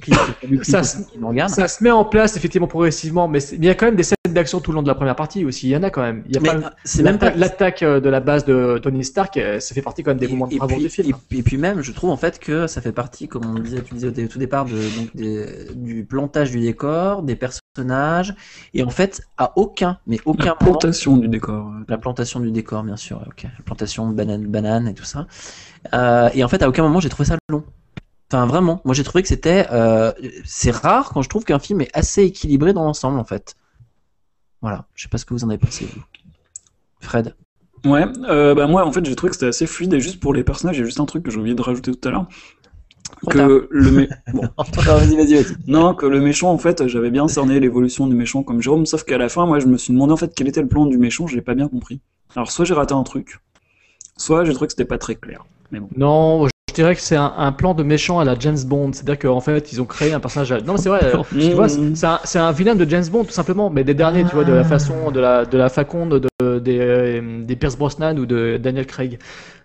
Ça. 0.63 0.83
Ça 0.83 1.69
se 1.69 1.85
met 1.85 1.93
en 1.93 2.05
place 2.05 2.37
effectivement 2.37 2.67
progressivement, 2.67 3.29
mais 3.29 3.39
il 3.53 3.65
y 3.65 3.69
a 3.69 3.77
quand 3.77 3.87
même 3.87 3.95
des 3.97 4.03
scènes 4.03 4.17
d'action 4.29 4.59
tout 4.61 4.73
le 4.73 4.77
long 4.77 4.83
de 4.83 4.89
la 4.89 4.95
première 4.97 5.15
partie 5.17 5.45
aussi. 5.45 5.69
Il 5.69 5.71
y 5.71 5.77
en 5.77 5.83
a 5.85 5.91
quand 5.91 6.03
même. 6.03 6.25
Il 6.27 6.35
y 6.35 6.39
a 6.39 6.41
Mais, 6.41 6.49
pas 6.49 6.55
euh, 6.57 6.71
c'est 6.85 7.05
même 7.05 7.19
pas 7.19 7.31
l'attaque 7.31 7.85
de 7.85 8.09
la 8.09 8.19
base 8.21 8.45
de 8.45 8.79
Tony 8.83 9.05
Stark. 9.05 9.39
Ça 9.61 9.73
fait 9.75 9.83
partie 9.83 10.03
quand 10.03 10.11
même 10.11 10.19
des 10.19 10.27
Et- 10.27 10.31
moments 10.31 10.49
de 10.49 10.59
puis, 10.59 10.83
du 10.83 10.89
film. 10.89 11.15
Et, 11.31 11.39
et 11.39 11.43
puis 11.45 11.59
même, 11.59 11.81
je 11.83 11.93
trouve 11.93 12.11
en 12.11 12.17
fait 12.17 12.41
que 12.41 12.67
ça 12.67 12.81
fait 12.81 12.91
partie, 12.93 13.29
comme 13.29 13.45
on 13.47 13.61
disait, 13.61 13.83
tu 13.83 13.95
disais 13.95 14.09
au 14.09 14.27
tout 14.29 14.39
départ, 14.41 14.65
de, 14.65 14.73
donc 14.73 15.15
des- 15.15 15.47
du 15.77 16.05
plantage 16.05 16.51
du 16.51 16.59
décor, 16.61 17.23
des 17.23 17.37
personnages, 17.37 18.35
et 18.75 18.83
en 18.83 18.91
fait, 18.91 19.23
à 19.37 19.53
aucun, 19.57 19.99
mais 20.07 20.19
aucun 20.25 20.45
La 20.45 20.57
moment, 20.61 20.79
plantation 20.79 21.17
du 21.17 21.29
décor. 21.29 21.73
la 21.89 21.99
plantation 21.99 22.41
du 22.41 22.51
décor, 22.51 22.83
bien 22.83 22.97
sûr, 22.97 23.23
ok, 23.27 23.45
la 23.45 23.65
plantation 23.65 24.09
de 24.11 24.15
banane, 24.15 24.47
banane 24.47 24.89
et 24.89 24.95
tout 24.95 25.05
ça. 25.05 25.27
Euh, 25.95 26.31
et 26.35 26.45
en 26.45 26.49
fait, 26.49 26.63
à 26.63 26.69
aucun 26.69 26.83
moment 26.83 27.01
j'ai 27.01 27.09
trouvé 27.09 27.29
ça 27.29 27.37
long. 27.49 27.65
Enfin, 28.31 28.47
vraiment, 28.47 28.81
moi 28.85 28.95
j'ai 28.95 29.05
trouvé 29.05 29.23
que 29.23 29.29
c'était, 29.29 29.67
euh, 29.73 30.13
c'est 30.45 30.71
rare 30.71 31.11
quand 31.11 31.23
je 31.23 31.29
trouve 31.29 31.45
qu'un 31.45 31.59
film 31.59 31.81
est 31.81 31.91
assez 31.97 32.23
équilibré 32.25 32.73
dans 32.73 32.85
l'ensemble, 32.85 33.19
en 33.19 33.25
fait. 33.25 33.57
Voilà, 34.61 34.87
je 34.95 35.05
sais 35.05 35.09
pas 35.09 35.19
ce 35.19 35.25
que 35.25 35.35
vous 35.35 35.45
en 35.45 35.49
avez 35.49 35.59
pensé, 35.59 35.87
vous. 35.95 36.03
Fred. 37.01 37.35
Ouais, 37.85 38.05
euh, 38.29 38.57
bah 38.57 38.67
moi 38.67 38.85
en 38.85 38.91
fait 38.91 39.05
j'ai 39.07 39.15
trouvé 39.15 39.31
que 39.31 39.37
c'était 39.37 39.47
assez 39.47 39.67
fluide 39.67 39.95
et 39.95 40.01
juste 40.01 40.19
pour 40.19 40.35
les 40.35 40.43
personnages, 40.43 40.77
il 40.77 40.81
y 40.81 40.83
a 40.83 40.87
juste 40.87 40.99
un 40.99 41.07
truc 41.07 41.23
que 41.23 41.31
j'ai 41.31 41.39
oublié 41.39 41.55
de 41.55 41.63
rajouter 41.63 41.93
tout 41.93 42.09
à 42.09 42.11
l'heure. 42.11 42.27
Que 43.29 43.69
le 43.71 43.91
mé- 43.91 44.09
bon. 44.33 44.43
vas-y, 44.85 45.17
vas-y, 45.17 45.35
vas-y. 45.35 45.57
Non, 45.67 45.95
que 45.95 46.07
le 46.07 46.21
méchant 46.21 46.51
en 46.53 46.59
fait, 46.59 46.87
j'avais 46.87 47.11
bien 47.11 47.27
cerné 47.29 47.59
l'évolution 47.61 48.07
du 48.07 48.15
méchant 48.15 48.43
comme 48.43 48.63
Jérôme, 48.63 48.87
sauf 48.87 49.05
qu'à 49.05 49.19
la 49.19 49.29
fin, 49.29 49.45
moi 49.47 49.59
je 49.59 49.67
me 49.67 49.77
suis 49.77 49.93
demandé 49.93 50.13
en 50.13 50.17
fait 50.17 50.33
quel 50.35 50.47
était 50.49 50.63
le 50.63 50.69
plan 50.69 50.87
du 50.87 50.99
méchant, 50.99 51.27
j'ai 51.27 51.41
pas 51.41 51.55
bien 51.55 51.69
compris. 51.69 52.01
Alors 52.37 52.51
soit 52.51 52.65
j'ai 52.65 52.75
raté 52.75 52.95
un 52.95 53.03
truc, 53.03 53.41
soit 54.17 54.45
j'ai 54.45 54.53
trouvé 54.53 54.67
que 54.69 54.73
c'était 54.73 54.85
pas 54.85 54.99
très 54.99 55.15
clair. 55.17 55.45
Non, 55.97 56.47
je 56.47 56.75
dirais 56.75 56.95
que 56.95 57.01
c'est 57.01 57.17
un, 57.17 57.33
un 57.37 57.53
plan 57.53 57.75
de 57.75 57.83
méchant 57.83 58.21
à 58.21 58.25
la 58.25 58.39
James 58.39 58.57
Bond. 58.65 58.93
C'est-à-dire 58.93 59.19
qu'en 59.19 59.41
fait, 59.41 59.73
ils 59.73 59.83
ont 59.83 59.85
créé 59.85 60.13
un 60.13 60.21
personnage. 60.21 60.53
à- 60.53 60.61
Non, 60.61 60.75
mais 60.75 60.79
c'est 60.79 60.89
vrai. 60.89 61.05
euh, 61.05 61.23
tu 61.33 61.53
vois, 61.55 61.69
c'est 61.69 61.81
c'est 62.25 62.39
un, 62.39 62.47
un 62.47 62.53
vilain 62.53 62.75
de 62.75 62.89
James 62.89 63.05
Bond 63.11 63.25
tout 63.25 63.33
simplement, 63.33 63.69
mais 63.69 63.85
des 63.85 63.95
derniers, 63.95 64.25
tu 64.25 64.35
vois, 64.35 64.45
de 64.45 64.53
la 64.53 64.65
façon, 64.65 65.11
de 65.11 65.21
la, 65.21 65.45
de 65.45 65.59
la 65.59 65.69
faconde 65.69 66.27
de, 66.41 66.59
des, 66.59 66.79
euh, 66.79 67.45
des 67.45 67.57
Pierce 67.57 67.77
Brosnan 67.77 68.17
ou 68.19 68.27
de 68.27 68.59
Daniel 68.63 68.87
Craig. 68.87 69.19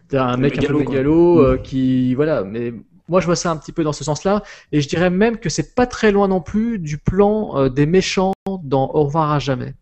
C'est 0.09 0.17
un 0.17 0.35
mec 0.37 0.57
un 0.57 0.61
peu 0.61 0.73
mégalo 0.89 1.39
euh, 1.41 1.57
qui, 1.57 2.13
voilà, 2.15 2.43
mais 2.43 2.73
moi 3.13 3.21
je 3.21 3.27
vois 3.27 3.35
ça 3.35 3.51
un 3.51 3.57
petit 3.57 3.71
peu 3.71 3.83
dans 3.83 3.93
ce 3.93 4.03
sens-là, 4.03 4.41
et 4.71 4.81
je 4.81 4.87
dirais 4.89 5.11
même 5.11 5.37
que 5.37 5.47
c'est 5.49 5.75
pas 5.75 5.85
très 5.85 6.11
loin 6.11 6.27
non 6.27 6.41
plus 6.41 6.79
du 6.79 6.97
plan 6.97 7.55
euh, 7.59 7.69
des 7.69 7.85
méchants 7.85 8.33
dans 8.63 8.89
Au 8.95 9.03
revoir 9.03 9.31
à 9.31 9.37
jamais, 9.37 9.75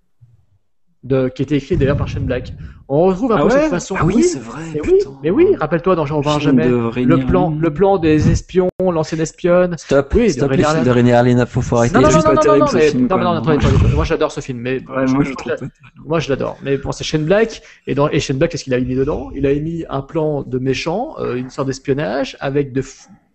de, 1.04 1.30
qui 1.30 1.42
était 1.42 1.56
écrit 1.56 1.78
d'ailleurs 1.78 1.96
par 1.98 2.10
Shane 2.10 2.26
Black. 2.26 2.54
On 2.94 3.04
retrouve 3.06 3.32
un 3.32 3.38
Ah 3.38 3.42
peu 3.44 3.46
ouais? 3.46 3.62
cette 3.62 3.70
façon. 3.70 3.96
Ah 3.98 4.04
oui, 4.06 4.22
c'est 4.22 4.38
vrai. 4.40 4.62
mais 4.74 4.82
oui, 4.82 4.98
putain. 5.00 5.10
mais 5.24 5.30
oui, 5.32 5.46
rappelle-toi 5.58 5.96
dans 5.96 6.06
Au 6.06 6.18
revoir 6.18 6.36
à 6.36 6.40
jamais. 6.40 6.68
Le 6.68 7.26
plan, 7.26 7.56
le 7.58 7.74
plan 7.74 7.98
des 7.98 8.30
espions, 8.30 8.68
l'ancienne 8.82 9.22
espionne. 9.22 9.78
Stop, 9.78 10.14
Oui, 10.14 10.28
de 10.28 10.32
stop 10.34 10.50
René 10.52 10.58
les 10.58 10.64
films 10.64 10.76
Harlin. 10.76 10.84
de 10.84 10.92
René 10.92 11.14
Harlin, 11.14 11.46
faut, 11.46 11.62
faut 11.62 11.78
arrêter. 11.78 11.96
Non, 11.96 12.02
non, 12.02 12.10
non, 12.12 12.22
pas 12.22 12.28
non, 12.30 12.36
non, 12.36 12.42
terrible, 12.42 12.60
non, 12.60 12.68
ce 12.68 12.76
mais, 12.76 12.90
film, 12.90 13.08
non, 13.08 13.32
attendez, 13.32 13.66
moi 13.96 14.04
j'adore 14.04 14.32
ce 14.34 14.42
film, 14.42 14.58
mais 14.60 14.82
Ouais, 14.90 15.06
moi 15.06 15.24
je 15.24 15.32
trouve 15.32 15.56
pas. 15.56 15.66
moi 16.06 16.20
je 16.20 16.30
l'adore. 16.30 16.58
Mais 16.64 16.78
bon, 16.78 16.92
c'est 16.92 17.06
Shane 17.06 17.24
Black, 17.24 17.62
et 17.88 17.96
dans 17.96 18.10
et 18.10 18.20
Shane 18.20 18.38
Black, 18.38 18.52
qu'est-ce 18.52 18.66
qu'il 18.66 18.74
a 18.74 18.80
mis 18.80 18.94
dedans? 18.96 19.32
Il 19.34 19.46
a 19.48 19.54
mis 19.56 19.86
un 19.90 20.02
plan 20.02 20.44
de 20.44 20.60
méchant, 20.60 21.16
euh, 21.20 21.36
une 21.36 21.50
sorte 21.50 21.68
d'espionnage 21.68 22.36
avec 22.42 22.74
de 22.74 22.84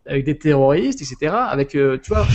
avec 0.09 0.24
des 0.24 0.37
terroristes, 0.39 1.01
etc. 1.03 1.35
Avec, 1.49 1.74
euh, 1.74 1.99
tu 2.03 2.12
vois, 2.12 2.27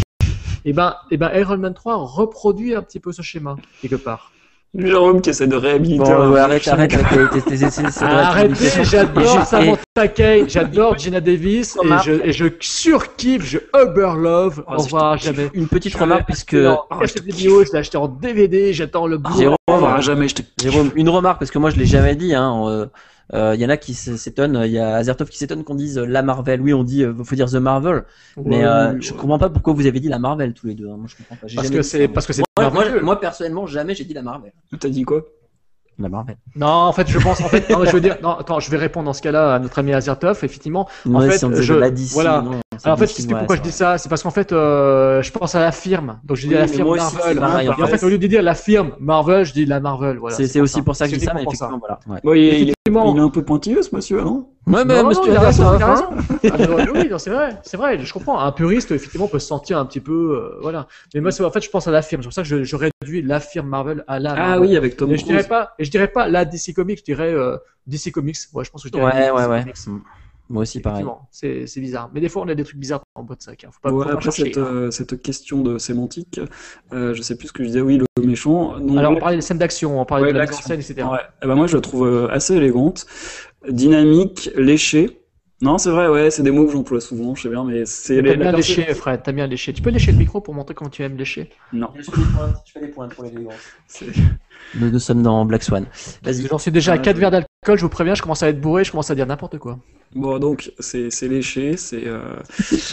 et 0.65 0.73
ben, 0.73 0.95
et 1.09 1.17
ben, 1.17 1.31
Iron 1.35 1.57
Man 1.57 1.73
3 1.73 1.95
reproduit 1.97 2.75
un 2.75 2.81
petit 2.81 2.99
peu 2.99 3.11
ce 3.11 3.21
schéma 3.21 3.55
quelque 3.81 3.95
part. 3.95 4.31
Jérôme 4.73 5.19
qui 5.19 5.31
essaie 5.31 5.47
de 5.47 5.55
réhabiliter. 5.57 6.13
Bon, 6.13 6.31
ouais, 6.31 6.39
arrête, 6.39 6.65
arrête, 6.65 6.91
tes- 6.91 7.41
tes- 7.57 7.65
Arrêtez, 8.05 8.55
j'adore 8.83 9.45
Samantha 9.45 10.07
Kay, 10.07 10.45
j'adore 10.47 10.97
Gina 10.97 11.19
Davis, 11.19 11.77
et 11.83 11.87
je, 12.05 12.11
et 12.23 12.31
je 12.31 12.45
surkiffe, 12.61 13.43
je 13.43 13.57
uber 13.75 14.13
love, 14.17 14.63
Oh, 14.69 14.75
au 14.75 14.77
revoir 14.83 15.17
jamais. 15.17 15.49
Une 15.53 15.67
petite 15.67 15.93
remarque, 15.95 16.25
puisque 16.25 16.55
cassette 17.01 17.23
vidéo, 17.23 17.65
je 17.65 17.71
l'ai 17.73 17.79
acheté 17.79 17.97
en 17.97 18.07
DVD, 18.07 18.71
j'attends 18.71 19.07
le 19.07 19.17
bout. 19.17 19.37
Jérôme, 19.37 19.57
On 19.67 19.77
verra 19.77 19.99
jamais, 19.99 20.29
je 20.29 20.35
te 20.35 20.41
Jérôme, 20.61 20.89
une 20.95 21.09
remarque, 21.09 21.39
parce 21.39 21.51
que 21.51 21.59
moi 21.59 21.69
je 21.69 21.75
l'ai 21.75 21.85
jamais 21.85 22.15
dit. 22.15 22.33
Hein, 22.33 22.87
euh, 23.33 23.51
euh, 23.51 23.55
il 23.55 23.61
y 23.61 23.65
en 23.65 23.69
a 23.69 23.77
qui 23.77 23.93
s'étonnent, 23.93 24.61
il 24.65 24.71
y 24.71 24.77
a 24.79 24.95
Azertov 24.95 25.29
qui 25.29 25.37
s'étonne 25.37 25.63
qu'on 25.63 25.75
dise 25.75 25.97
euh, 25.97 26.05
la 26.05 26.21
Marvel. 26.21 26.61
Oui, 26.61 26.73
on 26.73 26.83
dit, 26.83 27.03
euh, 27.03 27.13
faut 27.23 27.35
dire 27.35 27.49
The 27.49 27.55
Marvel, 27.55 28.03
mais 28.45 28.57
Ouais, 28.57 28.65
euh, 28.65 28.93
ouais, 28.93 29.01
je 29.01 29.13
comprends 29.13 29.39
pas 29.39 29.49
pourquoi 29.49 29.73
vous 29.73 29.85
avez 29.87 29.99
dit 29.99 30.09
la 30.09 30.19
Marvel 30.19 30.53
tous 30.53 30.67
les 30.67 30.75
deux. 30.75 30.89
hein. 30.89 30.97
Moi 30.97 31.07
je 31.07 31.15
comprends 31.15 31.35
pas. 31.35 31.41
Parce 31.41 31.53
jamais 31.53 31.69
que 31.77 31.81
dit 31.81 31.87
c'est 31.87 32.01
ça, 32.03 32.07
parce 32.13 32.27
que 32.27 32.33
c'est 32.33 32.43
moi, 32.57 32.99
moi, 33.01 33.19
personnellement 33.19 33.65
jamais 33.65 33.95
j'ai 33.95 34.03
dit 34.03 34.13
la 34.13 34.21
Marvel. 34.21 34.51
T'as 34.79 34.89
dit 34.89 35.03
quoi? 35.03 35.25
La 36.01 36.09
Marvel. 36.09 36.37
Non, 36.55 36.67
en 36.67 36.91
fait, 36.93 37.07
je 37.07 37.19
pense, 37.19 37.39
en 37.41 37.47
fait, 37.47 37.69
non, 37.69 37.85
je 37.85 37.91
veux 37.91 38.01
dire, 38.01 38.17
non, 38.23 38.31
attends, 38.31 38.59
je 38.59 38.69
vais 38.71 38.77
répondre 38.77 39.05
dans 39.05 39.13
ce 39.13 39.21
cas-là 39.21 39.55
à 39.55 39.59
notre 39.59 39.79
ami 39.79 39.93
Azertov, 39.93 40.39
effectivement. 40.43 40.87
Ouais, 41.05 41.29
fait, 41.29 41.37
si 41.37 41.45
on 41.45 41.49
disait 41.49 41.61
je- 41.63 41.73
de 41.73 41.79
la 41.79 41.89
DC, 41.91 42.11
voilà. 42.13 42.41
non, 42.41 42.51
Alors, 42.83 42.95
en 42.95 42.97
fait, 42.97 43.07
c'est 43.07 43.25
ouais, 43.27 43.37
pourquoi 43.37 43.55
je 43.55 43.61
dis 43.61 43.71
ça, 43.71 43.97
c'est 43.97 44.09
parce 44.09 44.23
qu'en 44.23 44.31
fait, 44.31 44.51
euh, 44.51 45.21
je 45.21 45.31
pense 45.31 45.55
à 45.55 45.59
la 45.59 45.71
firme. 45.71 46.19
Donc, 46.23 46.37
je 46.37 46.47
dis 46.47 46.53
Oui, 46.53 46.59
la 46.59 46.67
firme 46.67 46.95
Marvel. 46.95 47.37
pareil, 47.39 47.69
en 47.69 47.77
Et 47.77 47.83
en 47.83 47.87
fait. 47.87 47.97
fait, 47.97 48.05
au 48.05 48.09
lieu 48.09 48.17
de 48.17 48.27
dire 48.27 48.41
la 48.41 48.55
firme 48.55 48.91
Marvel, 48.99 49.45
je 49.45 49.53
dis 49.53 49.65
la 49.65 49.79
Marvel. 49.79 50.17
Voilà. 50.17 50.35
C'est 50.35 50.59
aussi 50.61 50.81
pour 50.81 50.95
ça 50.95 51.05
que 51.07 51.13
je 51.13 51.19
dis 51.19 51.25
ça, 51.25 51.33
mais 51.33 51.43
effectivement, 51.43 51.79
voilà. 51.79 51.99
Ouais. 52.07 52.19
Bon, 52.23 52.33
il, 52.33 52.39
est- 52.43 52.61
il 52.61 52.69
est, 52.69 52.73
Effectivement. 52.85 53.13
il 53.13 53.17
est 53.19 53.23
un 53.23 53.29
peu 53.29 53.43
pointilleux 53.43 53.81
ce 53.83 53.95
monsieur, 53.95 54.21
non? 54.21 54.47
Ouais, 54.67 54.85
mais 54.85 54.95
Non, 54.95 55.03
non, 55.03 55.09
monsieur, 55.09 55.23
il 55.27 55.35
a 55.35 55.39
raison, 55.39 55.75
il 55.75 55.81
a 55.81 55.87
raison. 55.93 56.05
Ah, 56.11 56.57
mais 56.57 56.89
oui, 56.91 57.09
c'est 57.17 57.31
vrai, 57.31 57.57
c'est 57.63 57.77
vrai, 57.77 57.97
je 57.99 58.13
comprends. 58.13 58.39
Un 58.39 58.51
puriste, 58.51 58.91
effectivement, 58.91 59.27
peut 59.27 59.39
se 59.39 59.47
sentir 59.47 59.79
un 59.79 59.85
petit 59.85 59.99
peu, 59.99 60.13
euh, 60.53 60.59
voilà. 60.61 60.87
Mais 61.15 61.21
moi, 61.21 61.31
en 61.41 61.49
fait, 61.51 61.61
je 61.61 61.69
pense 61.69 61.87
à 61.87 61.91
la 61.91 62.01
firme. 62.03 62.21
C'est 62.21 62.27
pour 62.27 62.33
ça 62.33 62.43
que 62.43 62.47
je, 62.47 62.63
je 62.63 62.75
réduis 62.75 63.23
la 63.23 63.39
firme 63.39 63.67
Marvel 63.67 64.03
à 64.07 64.19
la. 64.19 64.33
Ah 64.33 64.35
Marvel. 64.35 64.59
oui, 64.69 64.77
avec 64.77 64.97
Tom 64.97 65.09
Mais 65.09 65.17
je 65.17 65.23
dirais 65.25 65.37
Cruise. 65.39 65.49
pas, 65.49 65.73
et 65.79 65.83
je 65.83 65.89
dirais 65.91 66.07
pas 66.09 66.27
la 66.27 66.45
DC 66.45 66.73
Comics, 66.75 66.99
je 66.99 67.03
dirais 67.03 67.33
euh, 67.33 67.57
DC 67.87 68.11
Comics. 68.11 68.37
Ouais, 68.53 68.63
je 68.63 68.69
pense 68.69 68.83
que 68.83 68.89
je 68.89 68.93
dirais 68.93 69.05
Ouais, 69.05 69.25
DC 69.29 69.33
ouais, 69.35 69.45
ouais. 69.47 69.59
Comics. 69.61 70.03
Moi 70.49 70.63
aussi, 70.63 70.79
pareil. 70.81 71.05
C'est 71.31 71.65
c'est 71.65 71.79
bizarre. 71.79 72.11
Mais 72.13 72.19
des 72.21 72.27
fois, 72.29 72.43
on 72.43 72.47
a 72.49 72.53
des 72.55 72.63
trucs 72.65 72.77
bizarres 72.77 73.01
dans 73.15 73.21
le 73.23 73.27
boîte 73.27 73.39
de 73.39 73.43
sac. 73.43 73.63
Hein. 73.63 73.69
Faut 73.71 73.79
pas, 73.81 73.91
Ouais, 73.91 74.03
faut 74.03 74.09
pas 74.09 74.15
après 74.15 74.31
cette, 74.31 74.57
euh, 74.57 74.91
cette 74.91 75.21
question 75.21 75.61
de 75.61 75.77
sémantique, 75.77 76.39
euh, 76.93 77.13
je 77.13 77.21
sais 77.21 77.37
plus 77.37 77.47
ce 77.47 77.53
que 77.53 77.63
je 77.63 77.69
disais, 77.69 77.81
oui, 77.81 77.97
le 77.97 78.23
méchant. 78.27 78.77
Donc, 78.77 78.97
Alors, 78.97 79.13
on 79.13 79.15
parlait 79.15 79.37
des 79.37 79.41
scènes 79.41 79.57
d'action, 79.59 79.99
on 80.01 80.05
parlait 80.05 80.25
Ouais, 80.27 80.33
de 80.33 80.37
la 80.37 80.45
mise 80.45 80.57
en 80.57 80.61
scène, 80.61 80.79
etc. 80.81 81.07
ouais. 81.09 81.19
Eh 81.41 81.47
ben, 81.47 81.55
moi 81.55 81.67
je 81.67 81.75
la 81.77 81.81
trouve 81.81 82.29
assez 82.29 82.53
élégante, 82.55 83.05
dynamique, 83.69 84.49
léchée. 84.55 85.17
Non, 85.63 85.77
c'est 85.77 85.91
vrai, 85.91 86.07
ouais, 86.07 86.31
c'est 86.31 86.41
des 86.41 86.49
mots 86.49 86.65
que 86.65 86.71
j'emploie 86.71 86.99
souvent, 86.99 87.35
je 87.35 87.43
sais 87.43 87.49
bien, 87.49 87.63
mais 87.63 87.85
c'est 87.85 88.19
les- 88.19 88.31
la 88.35 88.35
bien 88.35 88.51
lécher, 88.51 88.83
Fred, 88.95 89.21
t'aimes 89.21 89.35
bien 89.35 89.45
lécher. 89.45 89.71
Tu 89.73 89.83
peux 89.83 89.91
lécher 89.91 90.11
le 90.11 90.17
micro 90.17 90.41
pour 90.41 90.55
montrer 90.55 90.73
comment 90.73 90.89
tu 90.89 91.03
aimes 91.03 91.15
lécher 91.17 91.51
Non. 91.71 91.89
Je 91.95 92.01
fais 92.73 92.79
des 92.79 92.87
points 92.87 93.07
pour 93.09 93.25
l'élégance. 93.25 93.53
Nous, 94.73 94.89
nous 94.89 94.99
sommes 94.99 95.21
dans 95.21 95.45
Black 95.45 95.61
Swan. 95.61 95.85
Vas-y. 96.23 96.47
J'en 96.47 96.57
suis 96.57 96.71
déjà 96.71 96.93
à 96.93 96.95
Ouais, 96.95 97.01
4 97.03 97.15
ouais. 97.15 97.19
verres 97.21 97.29
d'alcool, 97.31 97.77
je 97.77 97.81
vous 97.81 97.89
préviens, 97.89 98.15
je 98.15 98.23
commence 98.23 98.41
à 98.41 98.49
être 98.49 98.59
bourré, 98.59 98.83
je 98.83 98.89
commence 98.91 99.11
à 99.11 99.15
dire 99.15 99.27
n'importe 99.27 99.59
quoi. 99.59 99.77
Bon, 100.15 100.39
donc, 100.39 100.71
c'est 100.79 101.11
c'est 101.11 101.27
léché, 101.27 101.77
c'est 101.77 102.07
euh, 102.07 102.19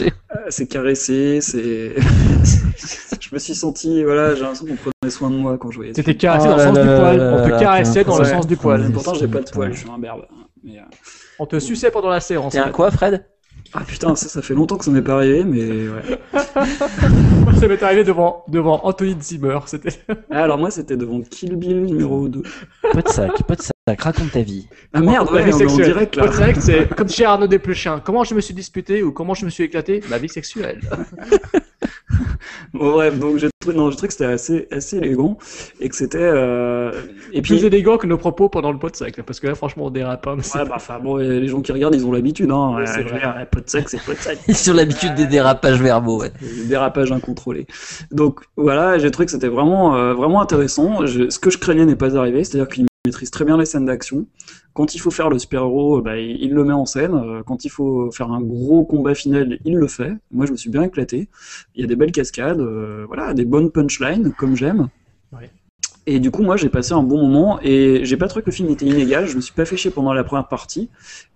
euh, 0.01 0.09
c'est 0.49 0.67
caressé, 0.67 1.39
c'est. 1.41 1.95
je 3.19 3.29
me 3.33 3.39
suis 3.39 3.55
senti, 3.55 4.03
voilà, 4.03 4.35
j'ai 4.35 4.41
l'impression 4.41 4.67
qu'on 4.67 4.75
prenait 4.75 5.09
soin 5.11 5.29
de 5.31 5.35
moi 5.35 5.57
quand 5.57 5.71
je 5.71 5.77
voyais. 5.77 5.93
C'était 5.95 6.15
caressé 6.15 6.47
Oh 6.47 6.51
dans 6.51 6.57
le 6.57 6.63
sens 6.63 6.75
là 6.77 6.83
du 6.83 6.87
là 6.89 6.99
poil, 6.99 7.17
là 7.17 7.33
on 7.33 7.49
te 7.49 7.59
caressait 7.59 8.03
dans 8.03 8.19
le 8.19 8.25
sens 8.25 8.45
du 8.47 8.57
poil. 8.57 8.91
Pourtant, 8.93 9.15
j'ai 9.15 9.27
pas 9.27 9.39
de 9.41 9.49
poils, 9.49 9.73
je 9.73 9.79
suis 9.79 9.89
un 9.89 9.97
berbe. 9.97 10.25
Mais, 10.63 10.79
euh, 10.79 10.83
On 11.39 11.45
te 11.45 11.59
suçait 11.59 11.91
pendant 11.91 12.09
la 12.09 12.19
séance. 12.19 12.53
T'es 12.53 12.59
un 12.59 12.71
quoi, 12.71 12.91
Fred? 12.91 13.25
Ah 13.73 13.81
putain, 13.85 14.15
ça, 14.15 14.27
ça 14.27 14.41
fait 14.41 14.55
longtemps 14.55 14.77
que 14.77 14.85
ça 14.85 14.91
m'est 14.91 15.01
pas 15.01 15.15
arrivé, 15.15 15.43
mais 15.43 15.89
ouais. 15.89 16.19
Moi, 16.33 17.53
ça 17.59 17.67
m'est 17.67 17.83
arrivé 17.83 18.03
devant, 18.03 18.43
devant 18.47 18.79
Anthony 18.83 19.15
Zimmer. 19.21 19.59
C'était. 19.67 19.91
Ah, 20.31 20.43
alors 20.43 20.57
moi, 20.57 20.71
c'était 20.71 20.97
devant 20.97 21.21
Kill 21.21 21.55
Bill 21.55 21.83
numéro 21.85 22.27
2. 22.27 22.41
Pas 22.93 23.01
de 23.01 23.09
sac, 23.09 23.43
pas 23.43 23.55
de 23.55 23.61
sac. 23.61 23.73
Raconte 23.97 24.31
ta 24.31 24.41
vie. 24.41 24.67
Ah 24.93 25.01
merde, 25.01 25.27
La 25.31 25.33
ouais, 25.33 25.43
vie 25.45 25.53
on 25.53 25.59
est 25.59 25.65
en 25.65 25.69
sexuelle. 25.69 25.85
direct 25.85 26.15
là. 26.15 26.27
Direct, 26.27 26.61
c'est 26.61 26.89
comme 26.95 27.09
chez 27.09 27.25
Arnaud 27.25 27.47
Desplechin. 27.47 28.01
Comment 28.03 28.23
je 28.23 28.35
me 28.35 28.41
suis 28.41 28.53
disputé 28.53 29.03
ou 29.03 29.11
comment 29.11 29.33
je 29.33 29.45
me 29.45 29.49
suis 29.49 29.63
éclaté 29.63 30.01
Ma 30.09 30.17
vie 30.17 30.29
sexuelle. 30.29 30.79
Bon, 32.73 32.91
bref, 32.91 33.17
donc 33.17 33.37
j'ai 33.37 33.49
trouvé, 33.59 33.75
non, 33.75 33.89
j'ai 33.89 33.95
trouvé 33.97 34.07
que 34.07 34.13
c'était 34.13 34.25
assez, 34.25 34.67
assez 34.71 34.97
élégant 34.97 35.37
et 35.79 35.89
que 35.89 35.95
c'était. 35.95 36.17
Euh... 36.21 36.91
Et 37.33 37.41
Plus 37.41 37.57
puis. 37.57 37.65
élégant 37.65 37.97
que 37.97 38.05
nos 38.07 38.17
propos 38.17 38.47
pendant 38.49 38.71
le 38.71 38.77
pot 38.77 38.89
de 38.89 38.95
sac. 38.95 39.17
là, 39.17 39.23
Parce 39.23 39.39
que 39.39 39.47
là, 39.47 39.55
franchement, 39.55 39.85
on 39.85 39.89
dérape. 39.89 40.25
hein, 40.27 40.37
c'est- 40.41 40.59
Ouais, 40.59 40.65
bah, 40.65 40.73
enfin, 40.75 40.99
bon, 40.99 41.17
les 41.17 41.47
gens 41.47 41.61
qui 41.61 41.71
regardent, 41.71 41.95
ils 41.95 42.05
ont 42.05 42.11
l'habitude, 42.11 42.51
hein. 42.51 42.73
Oui, 42.75 42.81
Euh, 42.83 42.85
c'est 42.85 43.03
je 43.03 43.07
vrai. 43.07 43.19
dire, 43.19 43.47
Pas 43.51 43.61
de 43.61 43.69
sexe, 43.69 43.91
c'est 43.91 44.03
pas 44.03 44.13
de 44.13 44.17
sexe. 44.19 44.61
Sur 44.63 44.73
l'habitude 44.75 45.15
des 45.15 45.25
dérapages 45.25 45.81
verbaux, 45.81 46.21
ouais. 46.21 46.31
Des 46.41 46.65
dérapages 46.65 47.11
incontrôlés. 47.11 47.65
Donc 48.11 48.41
voilà, 48.55 48.97
j'ai 48.99 49.09
trouvé 49.11 49.25
que 49.25 49.31
c'était 49.31 49.47
vraiment, 49.47 49.95
euh, 49.95 50.13
vraiment 50.13 50.41
intéressant. 50.41 51.05
Je- 51.05 51.29
ce 51.29 51.39
que 51.39 51.49
je 51.49 51.57
craignais 51.57 51.85
n'est 51.85 51.95
pas 51.95 52.15
arrivé, 52.17 52.43
c'est-à-dire 52.43 52.67
qu'il 52.69 52.85
maîtrise 53.05 53.31
très 53.31 53.45
bien 53.45 53.57
les 53.57 53.65
scènes 53.65 53.85
d'action. 53.85 54.27
Quand 54.73 54.93
il 54.93 54.99
faut 54.99 55.11
faire 55.11 55.29
le 55.29 55.39
super-héros, 55.39 56.01
bah, 56.01 56.17
il, 56.17 56.41
il 56.41 56.53
le 56.53 56.63
met 56.65 56.73
en 56.73 56.85
scène. 56.85 57.13
Euh, 57.13 57.43
Quand 57.45 57.63
il 57.63 57.69
faut 57.69 58.11
faire 58.11 58.31
un 58.31 58.41
gros 58.41 58.83
combat 58.83 59.15
final, 59.15 59.57
il 59.63 59.75
le 59.75 59.87
fait. 59.87 60.13
Moi, 60.31 60.45
je 60.45 60.51
me 60.51 60.57
suis 60.57 60.69
bien 60.69 60.83
éclaté. 60.83 61.29
Il 61.75 61.81
y 61.81 61.83
a 61.83 61.87
des 61.87 61.95
belles 61.95 62.11
cascades, 62.11 62.59
euh, 62.59 63.05
voilà, 63.07 63.33
des 63.33 63.45
bonnes 63.45 63.71
punchlines, 63.71 64.33
comme 64.33 64.55
j'aime. 64.55 64.89
Ouais. 65.31 65.49
Et 66.07 66.19
du 66.19 66.29
coup, 66.31 66.41
moi, 66.41 66.57
j'ai 66.57 66.69
passé 66.69 66.93
un 66.93 67.03
bon 67.03 67.21
moment 67.25 67.59
et 67.61 68.01
j'ai 68.03 68.17
pas 68.17 68.27
trouvé 68.27 68.41
que 68.43 68.49
le 68.49 68.55
film 68.55 68.69
était 68.69 68.85
inégal. 68.85 69.27
Je 69.27 69.35
me 69.35 69.41
suis 69.41 69.53
pas 69.53 69.65
fait 69.65 69.77
chier 69.77 69.91
pendant 69.91 70.11
la 70.11 70.23
première 70.25 70.47
partie. 70.47 70.89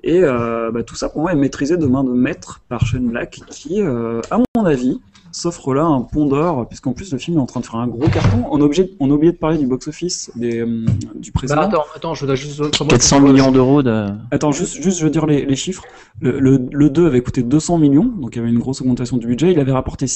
Et 0.04 0.22
euh, 0.22 0.70
bah, 0.72 0.84
tout 0.84 0.96
ça, 0.96 1.10
pour 1.10 1.22
moi, 1.22 1.32
est 1.32 1.38
maîtrisé 1.38 1.78
de 1.78 1.86
main 1.86 2.04
de 2.04 2.12
maître 2.12 2.62
par 2.68 2.86
Shane 2.86 3.08
Black, 3.08 3.40
qui, 3.50 3.82
euh, 3.82 4.20
à 4.32 4.40
mon 4.56 4.66
avis, 4.66 5.00
s'offre 5.34 5.74
là 5.74 5.84
un 5.84 6.02
pont 6.02 6.26
d'or, 6.26 6.68
puisqu'en 6.68 6.94
plus 6.94 7.12
le 7.12 7.18
film 7.18 7.38
est 7.38 7.42
en 7.42 7.46
train 7.46 7.60
de 7.60 7.66
faire 7.66 7.76
un 7.80 7.88
gros 7.88 8.08
carton. 8.08 8.46
On 8.52 8.62
a, 8.62 8.64
obligé, 8.64 8.96
on 9.00 9.10
a 9.12 9.14
oublié 9.14 9.34
de 9.34 9.38
parler 9.38 9.58
du 9.58 9.68
box-office 9.68 10.32
des, 10.36 10.60
euh, 10.60 10.86
du 11.16 11.32
précédent. 11.32 11.62
Bah, 11.62 11.68
attends, 11.68 11.84
attends, 11.96 12.14
je 12.14 12.26
dois 12.26 12.36
juste. 12.36 12.62
comment- 12.78 12.90
400 12.90 13.20
millions 13.22 13.52
d'euros 13.52 13.84
de. 13.84 14.08
Attends, 14.32 14.52
juste, 14.52 14.82
juste, 14.82 15.00
je 15.00 15.04
veux 15.04 15.10
dire 15.12 15.26
les, 15.26 15.46
les 15.46 15.56
chiffres. 15.56 15.84
Le, 16.22 16.40
le, 16.40 16.60
le 16.72 16.90
2 16.90 17.08
avait 17.08 17.22
coûté 17.22 17.44
200 17.44 17.80
millions, 17.80 18.06
donc 18.06 18.36
il 18.36 18.40
y 18.40 18.42
avait 18.42 18.52
une 18.52 18.60
grosse 18.60 18.82
augmentation 18.82 19.18
du 19.18 19.28
budget. 19.28 19.52
Il 19.52 19.60
avait 19.60 19.72
rapporté 19.72 20.08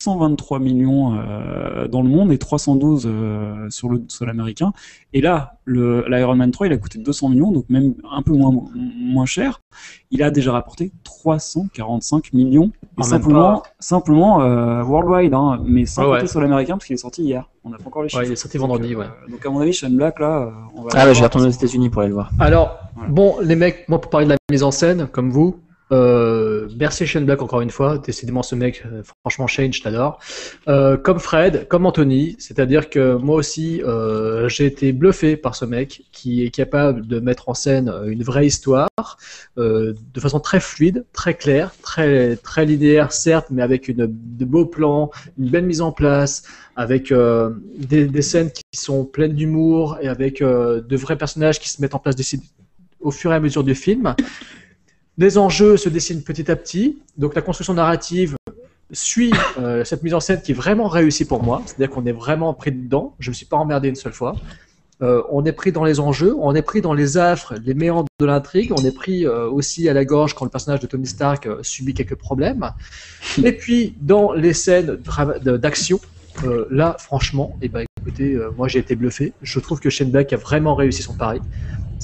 223 0.00 0.58
millions 0.58 1.14
euh, 1.16 1.88
dans 1.88 2.02
le 2.02 2.08
monde 2.08 2.30
et 2.32 2.38
312 2.38 3.04
euh, 3.06 3.70
sur 3.70 3.88
le 3.88 4.02
sol 4.08 4.28
américain. 4.28 4.72
Et 5.12 5.20
là, 5.20 5.58
le 5.64 6.04
l'Iron 6.08 6.34
Man 6.36 6.50
3, 6.50 6.66
il 6.66 6.72
a 6.72 6.76
coûté 6.76 6.98
200 6.98 7.30
millions, 7.30 7.52
donc 7.52 7.64
même 7.70 7.94
un 8.10 8.20
peu 8.22 8.32
moins 8.32 8.52
moins 8.74 9.24
cher. 9.26 9.60
Il 10.10 10.22
a 10.22 10.30
déjà 10.30 10.52
rapporté 10.52 10.92
345 11.04 12.32
millions. 12.32 12.70
Et 12.98 13.02
simplement, 13.02 13.62
simplement 13.78 14.42
euh, 14.42 14.82
worldwide, 14.82 15.32
hein, 15.32 15.60
mais 15.64 15.86
sans 15.86 16.04
Ouais, 16.04 16.20
ouais. 16.20 16.26
sol 16.26 16.44
américain 16.44 16.74
parce 16.74 16.86
qu'il 16.86 16.94
est 16.94 16.98
sorti 16.98 17.22
hier. 17.22 17.48
On 17.64 17.70
n'a 17.70 17.78
pas 17.78 17.86
encore 17.86 18.02
les 18.02 18.08
chiffres. 18.10 18.22
Ouais, 18.22 18.28
il 18.28 18.32
est 18.32 18.36
sorti 18.36 18.58
vendredi, 18.58 18.90
donc, 18.90 18.98
ouais. 18.98 19.06
donc 19.30 19.46
à 19.46 19.48
mon 19.50 19.60
avis, 19.60 19.72
Shane 19.72 19.96
Black 19.96 20.20
là, 20.20 20.52
on 20.74 20.82
va. 20.82 20.90
Ah, 20.92 20.96
bah, 20.96 20.98
je 20.98 20.98
vais 20.98 21.06
l'avoir. 21.06 21.24
retourner 21.24 21.46
aux 21.46 21.50
États-Unis 21.50 21.88
pour 21.88 22.00
aller 22.02 22.08
le 22.08 22.14
voir. 22.14 22.30
Alors, 22.38 22.78
Voilà. 22.94 23.10
bon, 23.10 23.36
les 23.40 23.56
mecs, 23.56 23.88
moi 23.88 24.00
pour 24.00 24.10
parler 24.10 24.26
de 24.26 24.32
la 24.32 24.36
mise 24.50 24.62
en 24.62 24.70
scène, 24.70 25.06
comme 25.10 25.30
vous, 25.30 25.56
euh, 25.92 26.68
merci 26.78 27.06
Shane 27.06 27.24
Black 27.24 27.42
encore 27.42 27.60
une 27.60 27.70
fois. 27.70 27.98
Décidément, 27.98 28.42
ce 28.42 28.54
mec, 28.54 28.82
euh, 28.86 29.02
franchement, 29.20 29.46
Shane, 29.46 29.72
je 29.72 29.82
t'adore. 29.82 30.18
Euh, 30.68 30.96
comme 30.96 31.18
Fred, 31.18 31.68
comme 31.68 31.86
Anthony, 31.86 32.36
c'est-à-dire 32.38 32.88
que 32.88 33.16
moi 33.16 33.36
aussi, 33.36 33.82
euh, 33.82 34.48
j'ai 34.48 34.66
été 34.66 34.92
bluffé 34.92 35.36
par 35.36 35.54
ce 35.54 35.64
mec 35.64 36.04
qui 36.12 36.44
est 36.44 36.50
capable 36.50 37.06
de 37.06 37.20
mettre 37.20 37.48
en 37.48 37.54
scène 37.54 37.88
euh, 37.88 38.06
une 38.06 38.22
vraie 38.22 38.46
histoire 38.46 38.88
euh, 39.58 39.92
de 40.14 40.20
façon 40.20 40.40
très 40.40 40.60
fluide, 40.60 41.04
très 41.12 41.34
claire, 41.34 41.74
très 41.82 42.36
très 42.36 42.64
linéaire, 42.64 43.12
certes, 43.12 43.48
mais 43.50 43.62
avec 43.62 43.88
une 43.88 44.06
de 44.08 44.44
beaux 44.44 44.66
plans, 44.66 45.10
une 45.38 45.50
belle 45.50 45.66
mise 45.66 45.80
en 45.80 45.92
place, 45.92 46.44
avec 46.76 47.12
des, 47.78 48.06
des 48.06 48.22
scènes 48.22 48.50
qui 48.50 48.62
sont 48.72 49.04
pleines 49.04 49.34
d'humour 49.34 49.98
et 50.00 50.08
avec 50.08 50.40
de 50.40 50.96
vrais 50.96 51.16
personnages 51.16 51.60
qui 51.60 51.68
se 51.68 51.80
mettent 51.80 51.94
en 51.94 52.00
place 52.00 52.16
au 53.00 53.10
fur 53.10 53.32
et 53.32 53.36
à 53.36 53.40
mesure 53.40 53.62
du 53.62 53.74
film. 53.74 54.14
Les 55.16 55.38
enjeux 55.38 55.76
se 55.76 55.88
dessinent 55.88 56.22
petit 56.22 56.50
à 56.50 56.56
petit, 56.56 56.98
donc 57.16 57.36
la 57.36 57.42
construction 57.42 57.74
narrative 57.74 58.34
suit 58.90 59.32
euh, 59.58 59.84
cette 59.84 60.02
mise 60.02 60.14
en 60.14 60.20
scène 60.20 60.42
qui 60.42 60.52
est 60.52 60.54
vraiment 60.54 60.88
réussie 60.88 61.24
pour 61.24 61.42
moi, 61.42 61.62
c'est-à-dire 61.66 61.90
qu'on 61.90 62.04
est 62.04 62.12
vraiment 62.12 62.52
pris 62.52 62.72
dedans, 62.72 63.14
je 63.20 63.30
me 63.30 63.34
suis 63.34 63.46
pas 63.46 63.56
emmerdé 63.56 63.88
une 63.88 63.94
seule 63.94 64.12
fois. 64.12 64.34
Euh, 65.02 65.22
on 65.30 65.44
est 65.44 65.52
pris 65.52 65.70
dans 65.72 65.84
les 65.84 66.00
enjeux, 66.00 66.34
on 66.38 66.54
est 66.54 66.62
pris 66.62 66.80
dans 66.80 66.94
les 66.94 67.16
affres, 67.16 67.54
les 67.64 67.74
méandres 67.74 68.08
de 68.20 68.26
l'intrigue, 68.26 68.72
on 68.72 68.84
est 68.84 68.94
pris 68.94 69.24
euh, 69.24 69.48
aussi 69.48 69.88
à 69.88 69.92
la 69.92 70.04
gorge 70.04 70.34
quand 70.34 70.44
le 70.44 70.50
personnage 70.50 70.80
de 70.80 70.86
Tony 70.86 71.06
Stark 71.06 71.48
subit 71.62 71.94
quelques 71.94 72.14
problèmes. 72.16 72.70
Et 73.42 73.52
puis 73.52 73.94
dans 74.00 74.32
les 74.32 74.52
scènes 74.52 74.98
d'action, 75.44 76.00
là 76.70 76.96
franchement, 76.98 77.56
eh 77.62 77.68
ben, 77.68 77.84
moi 78.56 78.68
j'ai 78.68 78.78
été 78.80 78.94
bluffé. 78.94 79.32
Je 79.42 79.58
trouve 79.60 79.80
que 79.80 79.90
Shane 79.90 80.14
a 80.14 80.36
vraiment 80.36 80.74
réussi 80.74 81.02
son 81.02 81.14
pari. 81.14 81.40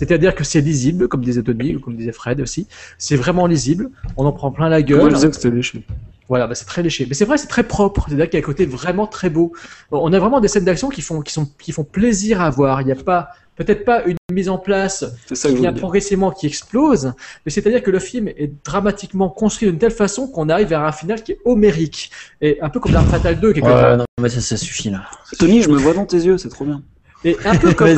C'est-à-dire 0.00 0.34
que 0.34 0.44
c'est 0.44 0.62
lisible, 0.62 1.08
comme 1.08 1.22
disait 1.22 1.42
Tony, 1.42 1.76
ou 1.76 1.80
comme 1.80 1.94
disait 1.94 2.12
Fred 2.12 2.40
aussi. 2.40 2.66
C'est 2.96 3.16
vraiment 3.16 3.46
lisible. 3.46 3.90
On 4.16 4.24
en 4.24 4.32
prend 4.32 4.50
plein 4.50 4.70
la 4.70 4.80
gueule. 4.80 5.00
Moi, 5.00 5.10
je 5.10 5.14
disais 5.16 5.28
que 5.28 5.36
c'était 5.36 5.50
léché. 5.50 5.84
Voilà, 6.26 6.46
bah, 6.46 6.54
c'est 6.54 6.64
très 6.64 6.82
léché. 6.82 7.04
Mais 7.06 7.12
c'est 7.12 7.26
vrai, 7.26 7.36
c'est 7.36 7.48
très 7.48 7.64
propre. 7.64 8.06
C'est-à-dire 8.08 8.30
qu'il 8.30 8.38
y 8.38 8.42
a 8.42 8.42
un 8.42 8.46
côté 8.46 8.64
vraiment 8.64 9.06
très 9.06 9.28
beau. 9.28 9.52
On 9.90 10.10
a 10.14 10.18
vraiment 10.18 10.40
des 10.40 10.48
scènes 10.48 10.64
d'action 10.64 10.88
qui 10.88 11.02
font, 11.02 11.20
qui, 11.20 11.34
sont, 11.34 11.46
qui 11.58 11.72
font 11.72 11.84
plaisir 11.84 12.40
à 12.40 12.48
voir. 12.48 12.80
Il 12.80 12.86
n'y 12.86 12.92
a 12.92 12.96
pas, 12.96 13.28
peut-être 13.56 13.84
pas 13.84 14.02
une 14.04 14.16
mise 14.32 14.48
en 14.48 14.56
place 14.56 15.04
C'est 15.26 15.34
ça 15.34 15.50
qui 15.50 15.56
vient 15.56 15.74
progressivement, 15.74 16.30
qui 16.30 16.46
explose. 16.46 17.12
Mais 17.44 17.52
c'est-à-dire 17.52 17.82
que 17.82 17.90
le 17.90 17.98
film 17.98 18.28
est 18.28 18.50
dramatiquement 18.64 19.28
construit 19.28 19.68
d'une 19.68 19.78
telle 19.78 19.90
façon 19.90 20.28
qu'on 20.28 20.48
arrive 20.48 20.68
vers 20.68 20.82
un 20.82 20.92
final 20.92 21.22
qui 21.22 21.32
est 21.32 21.40
homérique. 21.44 22.10
Et 22.40 22.58
un 22.62 22.70
peu 22.70 22.80
comme 22.80 22.92
l'Arme 22.92 23.08
Fatale 23.08 23.38
2, 23.38 23.52
quelque 23.52 23.66
part. 23.66 23.98
Non, 23.98 24.04
mais 24.18 24.30
ça, 24.30 24.40
ça 24.40 24.56
suffit 24.56 24.88
là. 24.88 25.02
Tony, 25.38 25.60
je 25.60 25.68
me 25.68 25.76
vois 25.76 25.92
dans 25.92 26.06
tes 26.06 26.24
yeux, 26.24 26.38
c'est 26.38 26.48
trop 26.48 26.64
bien. 26.64 26.80
Et 27.24 27.36
un 27.44 27.54
peu 27.56 27.72
comme. 27.74 27.88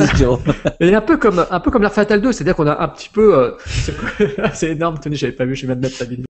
Et 0.81 0.93
un 0.93 1.01
peu 1.01 1.17
comme 1.17 1.45
un 1.49 1.59
peu 1.59 1.71
comme 1.71 1.81
la 1.83 1.89
Fatal 1.89 2.19
2, 2.21 2.31
c'est-à-dire 2.31 2.55
qu'on 2.55 2.67
a 2.67 2.81
un 2.81 2.87
petit 2.89 3.09
peu 3.09 3.37
euh, 3.37 3.51
ce- 3.65 3.91
c'est 4.53 4.71
énorme, 4.71 4.99
Tony, 4.99 5.15
j'avais 5.15 5.31
pas 5.33 5.45
vu, 5.45 5.55
je 5.55 5.65
viens 5.65 5.75
de 5.75 5.81
mettre 5.81 5.95
la 5.99 6.05
vidéo. 6.05 6.25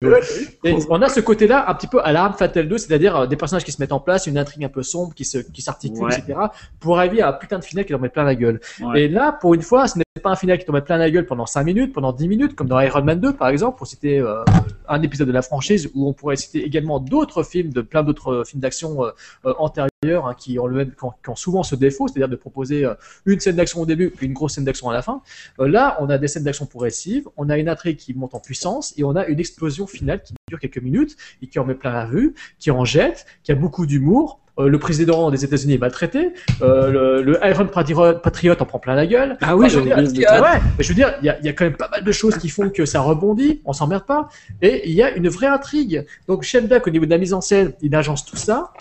Et 0.65 0.75
on 0.89 1.03
a 1.03 1.09
ce 1.09 1.21
côté-là 1.21 1.67
un 1.69 1.75
petit 1.75 1.87
peu 1.87 2.01
à 2.03 2.13
l'arme 2.13 2.33
Fatal 2.33 2.67
2, 2.69 2.79
c'est-à-dire 2.79 3.17
euh, 3.17 3.27
des 3.27 3.37
personnages 3.37 3.65
qui 3.65 3.73
se 3.73 3.81
mettent 3.83 3.93
en 3.93 4.01
place, 4.01 4.27
une 4.27 4.39
intrigue 4.39 4.65
un 4.65 4.69
peu 4.71 4.83
sombre 4.83 5.15
qui 5.15 5.25
se 5.25 5.39
qui 5.39 5.61
s'articule, 5.63 6.03
Ouais. 6.05 6.17
etc. 6.19 6.39
pour 6.81 6.99
arriver 6.99 7.21
à 7.23 7.29
un 7.29 7.33
putain 7.33 7.59
de 7.59 7.65
final 7.65 7.85
qui 7.85 7.93
leur 7.93 8.01
met 8.01 8.09
plein 8.09 8.25
la 8.25 8.35
gueule. 8.35 8.61
Ouais. 8.81 9.03
Et 9.03 9.09
là, 9.09 9.33
pour 9.33 9.55
une 9.55 9.63
fois, 9.63 9.87
ce 9.87 9.99
n'est 9.99 10.05
pas 10.23 10.31
un 10.31 10.37
final 10.37 10.59
qui 10.59 10.65
t'en 10.65 10.73
met 10.73 10.81
plein 10.81 10.97
la 10.97 11.11
gueule 11.11 11.27
pendant 11.27 11.47
5 11.47 11.63
minutes, 11.65 11.93
pendant 11.93 12.13
10 12.13 12.27
minutes, 12.29 12.55
comme 12.57 12.69
dans 12.69 12.81
Iron 12.81 13.03
Man 13.03 13.21
2 13.21 13.35
par 13.35 13.49
exemple, 13.49 13.77
pour 13.79 13.87
citer 13.87 14.19
euh, 14.19 14.43
un 14.89 15.03
épisode 15.03 15.27
de 15.29 15.33
la 15.33 15.43
franchise, 15.43 15.91
où 15.95 16.09
on 16.09 16.13
pourrait 16.15 16.37
citer 16.37 16.65
également 16.65 16.99
d'autres 17.01 17.43
films, 17.43 17.71
de 17.73 17.83
plein 17.83 18.03
d'autres 18.03 18.33
euh, 18.33 18.45
films 18.45 18.61
d'action 18.63 19.05
euh, 19.05 19.11
euh, 19.47 19.53
antérieurs 19.59 19.89
hein, 20.07 20.35
qui 20.39 20.59
ont 20.59 20.67
le 20.67 20.77
même, 20.77 20.91
qui 20.93 21.05
ont, 21.05 21.11
qui 21.23 21.31
ont 21.31 21.37
souvent 21.37 21.63
ce 21.63 21.75
défaut, 21.75 22.07
c'est-à-dire 22.09 22.29
de 22.29 22.37
proposer 22.37 22.85
euh, 22.85 22.95
une 23.27 23.41
scène 23.41 23.57
d'action 23.57 23.81
au 23.81 23.87
début, 23.87 24.11
puis 24.11 24.27
une 24.27 24.33
grosse 24.33 24.55
scène 24.55 24.65
d'action 24.65 24.89
à 24.91 24.93
la 24.93 25.03
fin. 25.03 25.23
Euh, 25.61 25.69
là, 25.69 25.97
on 26.01 26.09
a 26.09 26.19
des 26.19 26.29
scènes 26.29 26.45
d'action 26.45 26.67
progressives, 26.67 27.29
on 27.37 27.51
a 27.51 27.59
une 27.59 27.69
intrigue 27.69 27.97
qui 27.97 28.15
monte 28.15 28.35
en 28.35 28.41
puissance 28.41 28.95
et 28.97 29.05
on 29.05 29.17
a 29.17 29.27
une 29.27 29.41
explosion 29.41 29.87
finale 29.87 30.23
qui 30.23 30.35
dure 30.49 30.61
quelques 30.61 30.79
minutes 30.81 31.17
et 31.43 31.49
qui 31.49 31.59
en 31.59 31.65
met 31.65 31.75
plein 31.75 31.93
la 31.93 32.07
vue, 32.07 32.35
qui 32.61 32.71
en 32.71 32.85
jette, 32.85 33.27
qui 33.43 33.51
a 33.53 33.55
beaucoup 33.57 33.87
d'humour. 33.87 34.41
Euh, 34.61 34.69
le 34.69 34.79
président 34.79 35.31
des 35.33 35.45
États-Unis 35.45 35.75
est 35.75 35.79
maltraité, 35.79 36.33
le, 36.61 37.23
le 37.23 37.39
Iron 37.45 37.67
Patriot, 37.67 38.55
en 38.61 38.65
prend 38.65 38.79
plein 38.79 38.95
la 38.95 39.07
gueule. 39.07 39.37
Ah 39.41 39.57
oui, 39.57 39.67
Enfin, 39.67 39.75
je 39.75 39.79
veux 39.81 39.85
dire, 39.85 39.99
il 39.99 40.21
y 40.21 40.25
a- 40.27 40.41
ouais, 40.43 40.61
mais 40.77 40.85
je 40.85 40.89
veux 40.89 40.95
dire, 40.95 41.15
il 41.23 41.27
y 41.27 41.29
a, 41.29 41.39
il 41.41 41.45
y 41.47 41.49
a 41.49 41.53
quand 41.53 41.65
même 41.65 41.77
pas 41.77 41.89
mal 41.89 42.03
de 42.05 42.13
choses 42.13 42.37
qui 42.39 42.49
font 42.49 42.69
que 42.71 42.85
ça 42.85 43.01
rebondit, 43.01 43.63
on 43.65 43.73
s'emmerde 43.73 44.05
pas, 44.05 44.29
et 44.63 44.89
il 44.89 44.95
y 44.95 45.03
a 45.03 45.11
une 45.13 45.29
vraie 45.29 45.47
intrigue. 45.49 46.05
Donc 46.29 46.43
Shane 46.45 46.67
Black, 46.67 46.87
au 46.87 46.91
niveau 46.91 47.05
de 47.05 47.11
la 47.11 47.19
mise 47.19 47.35
en 47.35 47.41
scène, 47.41 47.73
il 47.83 47.95
agence 47.95 48.25
tout 48.25 48.37
ça, 48.37 48.73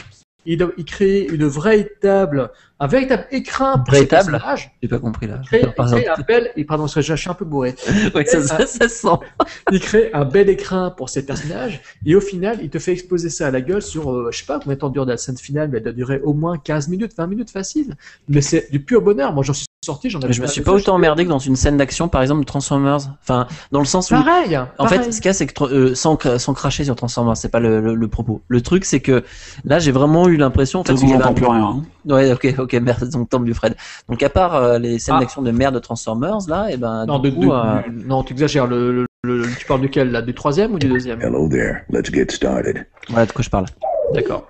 il, 0.48 0.68
il 0.78 0.86
crée 0.86 1.28
une 1.30 1.45
véritable, 1.45 2.52
un 2.80 2.88
véritable 2.88 3.28
écrin 3.32 3.78
pour 3.80 3.94
Véritable 3.94 4.32
personnages. 4.32 4.72
J'ai 4.82 4.88
pas 4.88 4.99
compris 4.99 5.28
là. 5.28 5.40
Il 5.44 5.48
crée, 5.48 5.61
il 5.61 5.86
crée 5.86 6.07
un 6.07 6.22
bel, 6.28 6.52
et 6.56 6.64
pardon, 6.64 6.88
je 6.88 7.02
suis 7.02 7.30
un 7.30 7.34
peu 7.34 7.45
bourré. 7.45 7.76
Ouais, 8.15 8.26
ça, 8.26 8.41
ça, 8.41 8.65
ça 8.65 8.88
sent. 8.88 9.07
Il 9.72 9.80
crée 9.80 10.10
un 10.14 10.24
bel 10.24 10.49
écrin 10.49 10.91
pour 10.91 11.10
ses 11.10 11.26
personnages, 11.26 11.82
et 12.06 12.15
au 12.15 12.22
final, 12.22 12.60
il 12.61 12.69
te 12.69 12.80
fait 12.80 12.94
exploser 12.94 13.30
ça 13.30 13.48
à 13.48 13.52
la 13.52 13.61
gueule 13.61 13.82
sur, 13.82 14.11
euh, 14.11 14.30
je 14.32 14.40
sais 14.40 14.45
pas 14.45 14.60
combien 14.60 14.76
de 14.76 14.80
temps 14.80 14.90
dure 14.90 15.06
la 15.06 15.18
scène 15.18 15.38
finale, 15.38 15.69
mais 15.69 15.78
elle 15.78 15.84
doit 15.84 15.94
durer 15.94 16.22
au 16.24 16.34
moins 16.34 16.57
15 16.57 16.88
minutes, 16.88 17.14
20 17.18 17.28
minutes 17.28 17.49
facile. 17.52 17.95
Mais 18.30 18.41
c'est 18.41 18.72
du 18.72 18.80
pur 18.80 19.02
bonheur. 19.02 19.34
Moi, 19.34 19.44
j'en 19.44 19.53
suis 19.53 19.66
sorti, 19.85 20.09
j'en 20.09 20.19
avais 20.19 20.29
Mais 20.29 20.33
je 20.33 20.41
me 20.41 20.47
suis 20.47 20.61
de 20.61 20.65
pas 20.65 20.73
autant 20.73 20.95
emmerdé 20.95 21.23
que 21.23 21.29
dans 21.29 21.39
une 21.39 21.55
scène 21.55 21.77
d'action, 21.77 22.09
par 22.09 22.21
exemple, 22.21 22.41
de 22.41 22.45
Transformers. 22.45 22.99
Enfin, 23.21 23.47
dans 23.71 23.79
le 23.79 23.85
sens 23.85 24.09
où. 24.11 24.15
Pareil. 24.15 24.57
En 24.57 24.65
pareil. 24.85 24.99
fait, 25.03 25.11
ce 25.11 25.17
qu'il 25.21 25.27
y 25.27 25.29
a, 25.29 25.33
c'est 25.33 25.47
que 25.47 25.63
euh, 25.63 25.95
sans, 25.95 26.15
cra- 26.15 26.39
sans 26.39 26.53
cracher 26.53 26.83
sur 26.83 26.95
Transformers, 26.95 27.37
c'est 27.37 27.49
pas 27.49 27.59
le, 27.59 27.79
le, 27.79 27.95
le 27.95 28.07
propos. 28.07 28.41
Le 28.47 28.61
truc, 28.61 28.85
c'est 28.85 28.99
que 28.99 29.23
là, 29.65 29.79
j'ai 29.79 29.91
vraiment 29.91 30.27
eu 30.27 30.37
l'impression. 30.37 30.79
En 30.79 30.83
fait, 30.83 30.93
un- 30.93 31.33
plus 31.33 31.45
rien. 31.45 31.63
hein. 31.63 31.83
Ouais, 32.05 32.31
ok, 32.33 32.55
ok, 32.57 32.73
merde, 32.73 33.09
donc 33.09 33.29
tant 33.29 33.39
mieux, 33.39 33.53
Fred. 33.53 33.75
Donc, 34.09 34.21
à 34.23 34.29
part 34.29 34.55
euh, 34.55 34.79
les 34.79 34.99
scènes 34.99 35.15
Ah. 35.17 35.21
d'action 35.21 35.41
de 35.41 35.51
merde 35.51 35.75
de 35.75 35.79
Transformers, 35.79 36.39
là, 36.47 36.69
et 36.71 36.77
ben, 36.77 37.05
Non, 37.05 37.19
du 37.19 37.29
de, 37.31 37.35
coup, 37.35 37.45
de- 37.45 37.51
euh, 37.51 37.81
du- 37.89 38.05
non, 38.07 38.23
tu 38.23 38.33
exagères. 38.33 38.67
Le, 38.67 38.91
le- 38.91 39.05
le- 39.23 39.55
tu 39.57 39.65
parles 39.65 39.81
duquel 39.81 40.11
là 40.11 40.21
Du 40.21 40.33
troisième 40.33 40.73
ou 40.73 40.79
du 40.79 40.87
deuxième? 40.87 41.21
Hello 41.21 41.47
there. 41.47 41.83
Let's 41.89 42.11
get 42.11 42.27
started. 42.29 42.85
voilà 43.09 43.25
de 43.25 43.31
quoi 43.31 43.43
je 43.43 43.49
parle. 43.49 43.65
D'accord. 44.13 44.47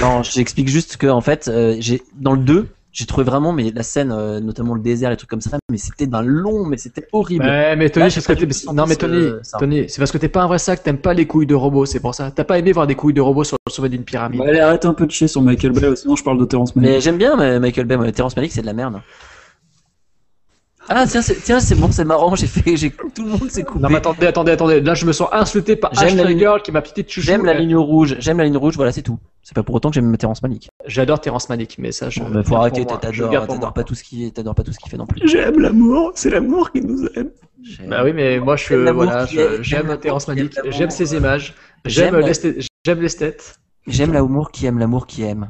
Non, 0.00 0.22
j'explique 0.22 0.68
juste 0.68 0.96
que, 0.96 1.06
en 1.06 1.20
fait, 1.20 1.48
euh, 1.48 1.76
j'ai 1.80 2.02
dans 2.18 2.32
le 2.32 2.38
2, 2.40 2.68
j'ai 2.92 3.06
trouvé 3.06 3.24
vraiment, 3.24 3.52
mais 3.52 3.70
la 3.74 3.82
scène, 3.82 4.10
euh, 4.12 4.40
notamment 4.40 4.74
le 4.74 4.80
désert, 4.80 5.10
les 5.10 5.16
trucs 5.16 5.30
comme 5.30 5.40
ça, 5.40 5.58
mais 5.70 5.78
c'était 5.78 6.06
d'un 6.06 6.22
long, 6.22 6.64
mais 6.66 6.76
c'était 6.76 7.06
horrible. 7.12 7.44
Ouais, 7.44 7.76
mais 7.76 7.88
Tony, 7.90 8.10
c'est 8.10 8.24
parce 8.26 8.38
que 8.40 8.44
t'es- 8.44 8.72
non, 8.72 8.86
mais 8.86 8.96
Tony, 8.96 9.30
ça. 9.42 9.58
Tony, 9.58 9.84
c'est 9.88 9.98
parce 10.00 10.10
que 10.10 10.18
t'es 10.18 10.28
pas 10.28 10.42
un 10.42 10.46
vrai 10.48 10.58
sac, 10.58 10.82
t'aimes 10.82 10.98
pas 10.98 11.14
les 11.14 11.26
couilles 11.26 11.46
de 11.46 11.54
robots, 11.54 11.86
c'est 11.86 12.00
pour 12.00 12.14
ça. 12.14 12.30
T'as 12.30 12.44
pas 12.44 12.58
aimé 12.58 12.72
voir 12.72 12.86
des 12.86 12.94
couilles 12.96 13.14
de 13.14 13.20
robots 13.20 13.44
sur 13.44 13.56
le 13.66 13.72
sommet 13.72 13.88
d'une 13.88 14.04
pyramide. 14.04 14.40
Bah, 14.40 14.46
allez, 14.48 14.60
arrête 14.60 14.84
un 14.84 14.94
peu 14.94 15.06
de 15.06 15.10
chier 15.12 15.28
sur 15.28 15.40
Michael 15.42 15.72
Bay, 15.72 15.94
sinon 15.96 16.16
je 16.16 16.24
parle 16.24 16.38
de 16.38 16.44
Terrence 16.44 16.74
Malick. 16.74 16.90
Mais 16.90 17.00
j'aime 17.00 17.16
bien 17.18 17.36
mais 17.36 17.60
Michael 17.60 17.86
Bay, 17.86 17.96
mais 17.96 18.10
Terrence 18.12 18.34
Malick, 18.36 18.52
c'est 18.52 18.62
de 18.62 18.66
la 18.66 18.72
merde. 18.72 19.00
Ah 20.92 21.06
tiens, 21.06 21.22
c'est 21.22 21.36
tiens, 21.36 21.60
c'est 21.60 21.76
bon, 21.76 21.92
c'est 21.92 22.04
marrant, 22.04 22.34
j'ai 22.34 22.48
fait, 22.48 22.76
j'ai 22.76 22.90
tout 22.90 23.24
le 23.24 23.30
monde 23.30 23.48
s'est 23.48 23.62
coupé. 23.62 23.78
Non, 23.80 23.88
mais 23.88 23.96
attendez, 23.98 24.26
attendez, 24.26 24.50
attendez. 24.50 24.80
Là, 24.80 24.94
je 24.94 25.06
me 25.06 25.12
sens 25.12 25.28
insulté 25.30 25.76
par 25.76 25.94
J'aime 25.94 26.16
la 26.16 26.24
ligne- 26.24 26.38
Girl 26.40 26.60
qui 26.62 26.72
est 26.72 26.74
ma 26.74 26.82
petite 26.82 27.08
chouchou. 27.08 27.26
J'aime 27.26 27.44
la 27.44 27.52
Euh, 27.52 27.58
ligne 27.58 27.76
rouge, 27.76 28.16
j'aime 28.18 28.38
la 28.38 28.44
ligne 28.44 28.56
rouge, 28.56 28.74
voilà, 28.74 28.90
c'est 28.90 29.02
tout. 29.02 29.18
C'est 29.42 29.54
pas 29.54 29.62
pour 29.62 29.76
autant 29.76 29.90
que 29.90 29.94
j'aime 29.94 30.16
Terrence 30.16 30.42
Malick. 30.42 30.68
J'adore 30.86 31.20
Terrence 31.20 31.48
Malick, 31.48 31.76
mais 31.78 31.92
ça, 31.92 32.10
je. 32.10 32.18
Bon, 32.20 32.32
faut 32.32 32.42
pour 32.42 32.56
arrêter, 32.58 32.84
t'adores, 32.84 33.72
pas 33.72 33.84
tout 33.84 33.94
ce 33.94 34.02
qui, 34.02 34.32
t'adores 34.32 34.54
pas 34.56 34.64
tout 34.64 34.72
ce 34.72 34.78
qu'il 34.80 34.90
fait 34.90 34.96
non 34.96 35.06
plus. 35.06 35.20
J'aime 35.28 35.60
l'amour, 35.60 36.10
c'est 36.16 36.30
l'amour 36.30 36.72
qui 36.72 36.80
nous 36.80 37.06
aime. 37.14 37.30
J'aime- 37.62 37.88
Bah 37.88 38.02
oui, 38.04 38.12
mais 38.12 38.40
moi, 38.40 38.56
je, 38.56 38.74
voilà, 38.90 39.26
j'aime 39.60 39.96
Terrence 39.98 40.26
Malick, 40.26 40.58
j'aime 40.70 40.90
ses 40.90 41.14
images, 41.14 41.54
J'aime 41.86 42.16
l'esthète, 42.18 43.58
j'aime 43.86 44.12
l'amour 44.12 44.50
qui 44.50 44.66
aime 44.66 44.78
l'amour 44.78 45.06
qui 45.06 45.22
aime. 45.22 45.48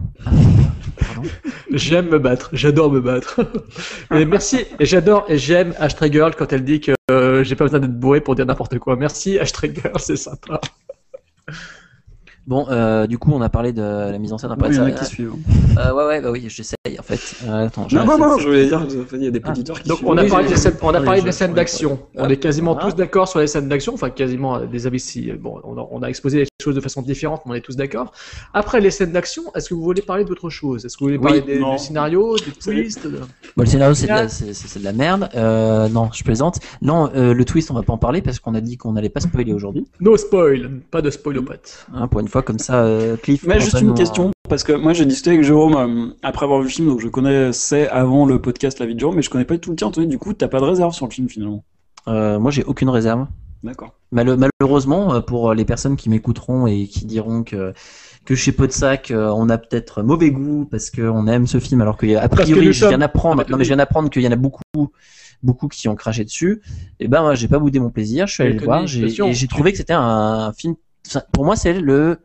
J'aime 1.72 2.08
me 2.08 2.18
battre, 2.18 2.50
j'adore 2.52 2.90
me 2.90 3.00
battre. 3.00 3.40
et 4.14 4.24
merci, 4.24 4.64
et 4.78 4.86
j'adore, 4.86 5.24
et 5.28 5.38
j'aime 5.38 5.74
Ashtray 5.78 6.10
Girl 6.10 6.34
quand 6.34 6.52
elle 6.52 6.64
dit 6.64 6.80
que 6.80 6.92
euh, 7.10 7.44
j'ai 7.44 7.54
pas 7.56 7.64
besoin 7.64 7.80
d'être 7.80 7.98
bourré 7.98 8.20
pour 8.20 8.34
dire 8.34 8.46
n'importe 8.46 8.78
quoi. 8.78 8.96
Merci 8.96 9.38
Ashtray 9.38 9.72
Girl, 9.74 9.98
c'est 9.98 10.16
sympa. 10.16 10.60
Bon, 12.46 12.66
euh, 12.70 13.06
du 13.06 13.18
coup, 13.18 13.30
on 13.32 13.40
a 13.42 13.48
parlé 13.48 13.72
de 13.72 13.82
la 13.82 14.18
mise 14.18 14.32
en 14.32 14.38
scène. 14.38 14.50
Après, 14.50 14.68
il 14.70 14.74
y 14.74 14.78
en 14.80 14.82
ça- 14.82 14.88
a 14.88 14.90
qui 14.92 15.04
suivent. 15.04 15.32
Euh, 15.78 15.92
ouais, 15.94 16.04
ouais, 16.06 16.20
bah 16.20 16.30
oui, 16.32 16.44
j'essaye 16.48 16.74
en 16.98 17.02
fait. 17.02 17.20
Euh, 17.46 17.66
attends, 17.66 17.86
Non, 17.92 18.04
non, 18.04 18.18
non, 18.18 18.38
je 18.38 18.46
voulais 18.48 18.66
dire, 18.66 18.84
il 19.12 19.22
y 19.24 19.26
a 19.28 19.30
des 19.30 19.40
Ah. 19.44 19.50
auditeurs 19.50 19.80
qui 19.80 19.88
Donc 19.88 19.98
suivent. 19.98 20.08
on 20.10 20.16
a 20.18 20.24
Oui, 20.24 20.28
parlé 20.30 20.48
des 20.48 20.56
scènes, 20.56 20.74
on 20.82 20.86
a 20.86 20.90
Attendez, 20.90 21.04
parlé 21.04 21.20
je- 21.20 21.26
des 21.26 21.32
scènes 21.32 21.50
je- 21.50 21.56
d'action. 21.56 21.98
On 22.16 22.28
est 22.28 22.36
quasiment 22.38 22.72
voilà. 22.74 22.90
tous 22.90 22.96
d'accord 22.96 23.28
sur 23.28 23.38
les 23.38 23.46
scènes 23.46 23.68
d'action, 23.68 23.94
enfin 23.94 24.10
quasiment 24.10 24.58
des 24.60 24.86
avis 24.86 24.98
si 25.00 25.30
bon, 25.32 25.60
on 25.64 25.78
a, 25.78 25.86
on 25.90 26.02
a 26.02 26.08
exposé 26.08 26.38
les 26.40 26.46
choses 26.60 26.74
de 26.74 26.80
façon 26.80 27.02
différente, 27.02 27.42
mais 27.46 27.52
on 27.52 27.54
est 27.54 27.60
tous 27.60 27.76
d'accord. 27.76 28.10
Après 28.52 28.80
les 28.80 28.90
scènes 28.90 29.12
d'action, 29.12 29.42
est-ce 29.54 29.68
que 29.68 29.74
vous 29.74 29.82
voulez 29.82 30.02
parler 30.02 30.24
d'autre 30.24 30.50
chose? 30.50 30.84
Est-ce 30.84 30.96
que 30.96 31.04
vous 31.04 31.08
voulez 31.10 31.18
parler 31.20 31.42
des- 31.42 31.58
du 31.58 31.78
scénario, 31.78 32.36
des 32.36 32.50
twists? 32.52 33.06
De- 33.06 33.18
Bon, 33.56 33.62
le 33.62 33.66
scénario, 33.66 33.94
c'est 33.94 34.06
de, 34.08 34.78
de 34.80 34.84
la 34.84 34.92
merde. 34.92 35.28
Euh, 35.36 35.88
non, 35.88 36.08
je 36.12 36.24
plaisante. 36.24 36.58
Non, 36.82 37.10
euh, 37.14 37.32
le 37.34 37.44
twist, 37.44 37.70
on 37.70 37.74
va 37.74 37.82
pas 37.82 37.92
en 37.92 37.98
parler 37.98 38.22
parce 38.22 38.40
qu'on 38.40 38.54
a 38.54 38.60
dit 38.60 38.76
qu'on 38.76 38.92
n'allait 38.92 39.08
pas 39.08 39.20
spoiler 39.20 39.52
aujourd'hui. 39.52 39.86
No 40.00 40.16
spoil, 40.16 40.70
pas 40.90 41.00
de 41.02 41.10
spoil 41.10 41.38
au 41.38 41.42
pote. 41.42 41.86
Hein, 41.94 42.08
pour 42.08 42.20
une 42.20 42.28
fois, 42.30 42.42
comme 42.42 42.58
ça, 42.58 42.82
euh, 42.84 43.16
Cliff. 43.16 43.44
Mais 43.46 43.60
juste 43.60 43.80
une 43.80 43.94
question, 43.94 44.30
parce 44.48 44.64
que 44.64 44.72
moi 44.72 44.92
j'ai 44.92 45.04
discuté 45.06 45.30
avec 45.30 45.42
Jérôme 45.42 45.76
euh, 45.76 46.14
après 46.22 46.44
avoir 46.44 46.60
vu 46.60 46.66
le 46.66 46.70
film, 46.70 46.88
donc 46.88 47.00
je 47.00 47.08
connaissais 47.08 47.88
avant 47.88 48.24
le 48.26 48.40
podcast 48.40 48.78
La 48.78 48.86
vie 48.86 48.94
de 48.94 49.00
Jérôme, 49.00 49.16
mais 49.16 49.22
je 49.22 49.30
connais 49.30 49.44
pas 49.44 49.58
tout 49.58 49.70
le 49.70 49.76
tien, 49.76 49.88
Anthony, 49.88 50.06
du 50.06 50.18
coup 50.18 50.32
t'as 50.32 50.48
pas 50.48 50.60
de 50.60 50.64
réserve 50.64 50.92
sur 50.94 51.06
le 51.06 51.12
film 51.12 51.28
finalement. 51.28 51.64
Euh, 52.08 52.38
moi, 52.38 52.50
j'ai 52.50 52.64
aucune 52.64 52.88
réserve. 52.88 53.26
D'accord. 53.62 53.92
Mal- 54.10 54.38
malheureusement, 54.60 55.12
euh, 55.14 55.20
pour 55.20 55.52
les 55.52 55.66
personnes 55.66 55.96
qui 55.96 56.08
m'écouteront 56.08 56.66
et 56.66 56.86
qui 56.86 57.04
diront 57.04 57.42
que 57.42 57.74
que 58.24 58.34
chez 58.34 58.52
Podsac, 58.52 59.10
euh, 59.10 59.28
on 59.34 59.48
a 59.48 59.56
peut-être 59.58 60.02
mauvais 60.02 60.30
goût 60.30 60.66
parce 60.70 60.90
qu'on 60.90 61.26
aime 61.26 61.46
ce 61.46 61.58
film, 61.58 61.80
alors 61.82 61.96
que 61.96 62.16
a 62.16 62.28
priori, 62.28 62.72
je 62.72 62.86
viens 62.88 62.98
d'apprendre. 62.98 63.40
Ah, 63.40 63.44
mais- 63.46 63.52
Non, 63.52 63.58
mais 63.58 63.64
je 63.64 63.68
viens 63.68 63.76
d'apprendre 63.76 64.08
qu'il 64.10 64.22
y 64.22 64.28
en 64.28 64.32
a 64.32 64.36
beaucoup, 64.36 64.62
beaucoup 65.42 65.68
qui 65.68 65.88
ont 65.88 65.94
craché 65.96 66.24
dessus. 66.24 66.60
Et 67.00 67.08
ben, 67.08 67.20
moi, 67.22 67.34
j'ai 67.34 67.48
pas 67.48 67.58
boudé 67.58 67.80
mon 67.80 67.90
plaisir. 67.90 68.26
Je 68.26 68.34
suis 68.34 68.42
allé 68.42 68.52
le 68.54 68.64
voir. 68.64 68.86
J'ai 68.86 69.48
trouvé 69.48 69.72
que 69.72 69.78
c'était 69.78 69.94
un 69.94 70.52
film. 70.56 70.74
Ça- 71.02 71.24
Pour 71.32 71.44
moi, 71.44 71.56
c'est 71.56 71.80
le. 71.80 72.18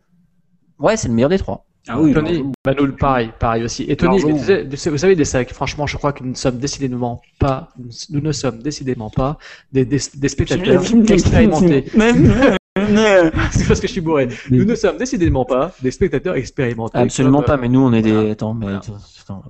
Ouais, 0.80 0.98
c'est 0.98 1.08
le 1.08 1.14
meilleur 1.14 1.30
des 1.30 1.38
trois. 1.38 1.66
Ah 1.88 2.02
oui, 2.02 2.14
Tony, 2.14 2.42
nous, 2.42 2.92
pareil, 2.94 3.32
pareil 3.40 3.64
aussi. 3.64 3.84
Et 3.88 3.96
Tony, 3.96 4.20
vous 4.20 4.98
savez, 4.98 5.16
des 5.16 5.26
sacs, 5.26 5.54
franchement, 5.54 5.86
je 5.86 5.98
crois 5.98 6.14
que 6.14 6.24
nous 6.24 6.32
ne 6.32 6.36
sommes 6.36 6.58
décidément 6.58 7.22
pas, 7.40 7.70
nous 8.10 8.22
ne 8.22 8.32
sommes 8.32 8.60
décidément 8.64 9.12
pas 9.12 9.38
des, 9.72 9.86
des, 9.86 10.00
des 10.16 10.28
spectateurs 10.30 10.84
expérimentés. 11.10 11.86
C'est 13.52 13.68
parce 13.68 13.80
que 13.80 13.88
je 13.88 13.92
suis 13.92 14.02
bourré. 14.02 14.28
Nous 14.50 14.66
ne 14.66 14.76
sommes 14.76 14.98
décidément 14.98 15.46
pas 15.46 15.74
des 15.82 15.92
spectateurs 15.92 16.36
expérimentés. 16.36 16.98
Absolument 16.98 17.38
Comme, 17.40 17.46
pas, 17.46 17.58
mais 17.58 17.70
nous, 17.70 17.80
on 17.80 17.94
est 17.94 18.02
des. 18.02 18.12
voilà. 18.12 18.32
Attends, 18.32 18.54
mais. 18.54 18.74
Attends. 18.74 19.44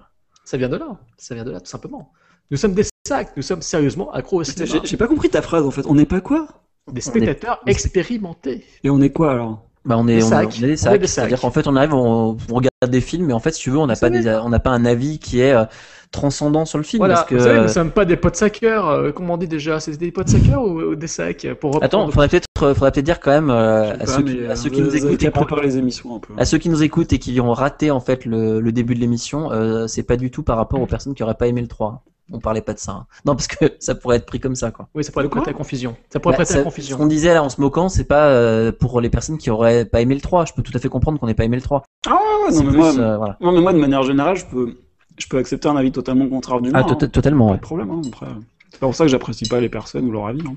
Ça 0.44 0.58
vient 0.58 0.70
de 0.70 0.76
là. 0.76 0.98
Ça 1.18 1.34
vient 1.34 1.44
de 1.44 1.52
là, 1.52 1.60
tout 1.60 1.70
simplement. 1.70 2.12
Nous 2.52 2.58
sommes 2.58 2.74
des 2.74 2.86
sacs. 3.08 3.36
Nous 3.36 3.42
sommes 3.44 3.62
sérieusement 3.64 4.12
accros 4.12 4.42
au 4.42 4.44
cinéma. 4.44 4.82
J'ai 4.84 4.98
pas 4.98 5.08
compris 5.08 5.30
ta 5.30 5.42
phrase 5.42 5.66
en 5.66 5.72
fait. 5.72 5.86
On 5.88 5.96
n'est 5.96 6.06
pas 6.06 6.22
quoi? 6.22 6.48
Des 6.92 7.02
spectateurs 7.02 7.62
est- 7.66 7.72
expérimentés. 7.72 8.64
Et 8.84 8.90
on 8.90 9.02
est 9.02 9.10
quoi 9.10 9.32
alors? 9.32 9.62
Bah 9.86 9.96
on 10.00 10.08
est, 10.08 10.18
Des 10.18 10.24
on, 10.24 10.30
sacs. 10.30 10.46
on 10.48 10.50
est 10.50 10.60
des 10.62 10.66
On 10.68 10.74
est 10.74 10.78
sacs. 10.78 11.02
des 11.02 11.08
C'est-à-dire 11.08 11.40
qu'en 11.42 11.52
fait 11.52 11.68
on 11.68 11.76
arrive, 11.76 11.94
on, 11.94 12.38
on 12.50 12.56
regarde 12.56 12.72
des 12.90 13.02
films, 13.02 13.28
mais 13.28 13.34
en 13.34 13.40
fait 13.40 13.52
si 13.52 13.62
tu 13.62 13.70
veux 13.72 13.78
on 13.78 13.86
n'a 13.88 13.94
Vous 13.96 14.00
pas 14.00 14.10
des, 14.10 14.28
on 14.44 14.50
n'a 14.50 14.60
pas 14.60 14.72
un 14.72 14.84
avis 14.86 15.20
qui 15.20 15.42
est 15.42 15.52
euh, 15.54 15.66
transcendant 16.12 16.66
sur 16.66 16.78
le 16.80 16.84
film 16.84 17.00
Voilà. 17.02 17.16
parce 17.16 17.28
que. 17.28 17.36
Vous 17.36 17.42
savez, 17.44 17.58
nous 17.58 17.64
ne 17.64 17.68
sommes 17.68 17.92
pas 17.92 18.06
des 18.06 18.16
potes 18.16 18.36
sackers. 18.36 18.88
euh, 18.88 19.12
comment 19.12 19.36
on 19.36 19.38
dit 19.38 19.48
déjà 19.48 19.80
C'était 19.80 19.98
des 19.98 20.12
potes 20.12 20.30
sackers 20.30 20.62
ou, 20.62 20.80
ou 20.82 20.96
des 20.96 21.06
sacs 21.08 21.48
pour 21.60 21.84
Attends, 21.84 22.06
faudrait 22.10 22.30
peut-être, 22.30 22.46
euh, 22.64 22.74
faudrait 22.74 22.92
peut-être 22.92 23.06
dire 23.06 23.20
quand 23.20 23.32
même 23.32 23.50
euh, 23.52 23.94
à, 23.94 23.98
pas, 23.98 24.06
ceux 24.08 24.24
qui, 24.24 24.38
mais, 24.40 24.48
à 24.48 24.56
ceux 24.56 24.70
qui 24.72 24.82
nous 24.82 24.96
écoutent, 24.96 25.22
et 25.24 25.30
pour- 25.32 25.46
préparer 25.46 25.68
les 25.68 25.78
émissions 25.78 26.16
un 26.16 26.20
peu. 26.20 26.34
à 26.38 26.46
ceux 26.46 26.58
qui 26.58 26.70
nous 26.70 26.82
écoutent 26.82 27.14
et 27.14 27.20
qui 27.20 27.40
ont 27.42 27.54
raté 27.54 27.92
en 27.92 28.00
fait 28.00 28.26
le, 28.26 28.60
le 28.60 28.72
début 28.72 28.96
de 28.96 29.00
l'émission, 29.00 29.52
euh, 29.52 29.86
c'est 29.88 30.04
pas 30.04 30.18
du 30.18 30.32
tout 30.32 30.42
par 30.44 30.58
rapport 30.58 30.82
aux 30.82 30.88
personnes 30.88 31.14
qui 31.14 31.22
auraient 31.24 31.36
pas 31.36 31.48
aimé 31.48 31.62
le 31.62 31.68
3. 31.68 32.04
On 32.32 32.40
parlait 32.40 32.62
pas 32.62 32.74
de 32.74 32.80
ça. 32.80 32.92
hein. 32.92 33.06
Non 33.26 33.36
parce 33.36 33.48
que 33.48 33.66
ça 33.80 33.94
pourrait 33.96 34.18
être 34.18 34.26
pris 34.26 34.40
comme 34.40 34.56
ça 34.56 34.72
quoi. 34.72 34.88
Oui, 34.96 35.04
ça 35.04 35.12
pourrait 35.12 35.30
prêter 35.30 35.52
à 35.52 35.54
confusion. 35.54 35.96
Ça 36.10 36.20
pourrait 36.20 36.34
Bah, 36.34 36.38
prêter 36.38 36.54
ça- 36.54 36.58
à 36.60 36.62
ce 36.62 36.66
confusion. 36.66 36.98
qu'on 36.98 37.06
disait 37.06 37.34
là 37.34 37.44
en 37.44 37.50
se 37.50 37.62
moquant, 37.62 37.88
c'est 37.90 38.04
pas 38.06 38.28
euh, 38.30 38.72
pour 38.72 39.00
les 39.02 39.10
personnes 39.10 39.38
qui 39.38 39.50
auraient 39.52 39.86
pas 39.86 40.02
aimé 40.02 40.16
le 40.16 40.22
3. 40.22 40.46
Je 40.46 40.54
peux 40.54 40.64
tout 40.64 40.72
à 40.76 40.80
fait 40.80 40.90
comprendre 40.90 41.20
qu'on 41.20 41.28
n'ait 41.28 41.34
pas 41.36 41.46
aimé 41.46 41.56
le 41.58 41.62
3. 41.62 41.84
Ah 42.08 42.12
ouais, 42.14 42.52
C'est 42.52 42.58
non 42.60 42.64
mais 42.64 42.70
plus, 42.70 42.78
moi, 42.78 42.98
euh, 42.98 43.18
voilà. 43.18 43.38
non, 43.42 43.52
mais 43.52 43.62
moi 43.62 43.74
de 43.74 43.78
manière 43.80 44.02
générale, 44.04 44.36
je 44.38 44.46
peux, 44.46 44.78
je 45.18 45.28
peux 45.28 45.38
accepter 45.38 45.68
un 45.70 45.76
avis 45.76 45.92
totalement 45.92 46.28
contraire 46.28 46.62
du 46.62 46.72
mien. 46.72 46.82
Ah, 46.84 46.88
hein. 46.90 46.96
to- 46.96 47.08
totalement. 47.08 47.46
Pas 47.48 47.52
ouais. 47.54 47.58
de 47.58 47.62
problème, 47.64 47.92
hein, 47.92 48.02
après. 48.08 48.28
C'est 48.72 48.80
pas 48.80 48.88
pour 48.88 48.96
ça 48.96 49.04
que 49.06 49.10
j'apprécie 49.12 49.48
pas 49.48 49.60
les 49.62 49.70
personnes 49.70 50.06
ou 50.08 50.12
leur 50.12 50.26
avis. 50.28 50.42
hein. 50.48 50.56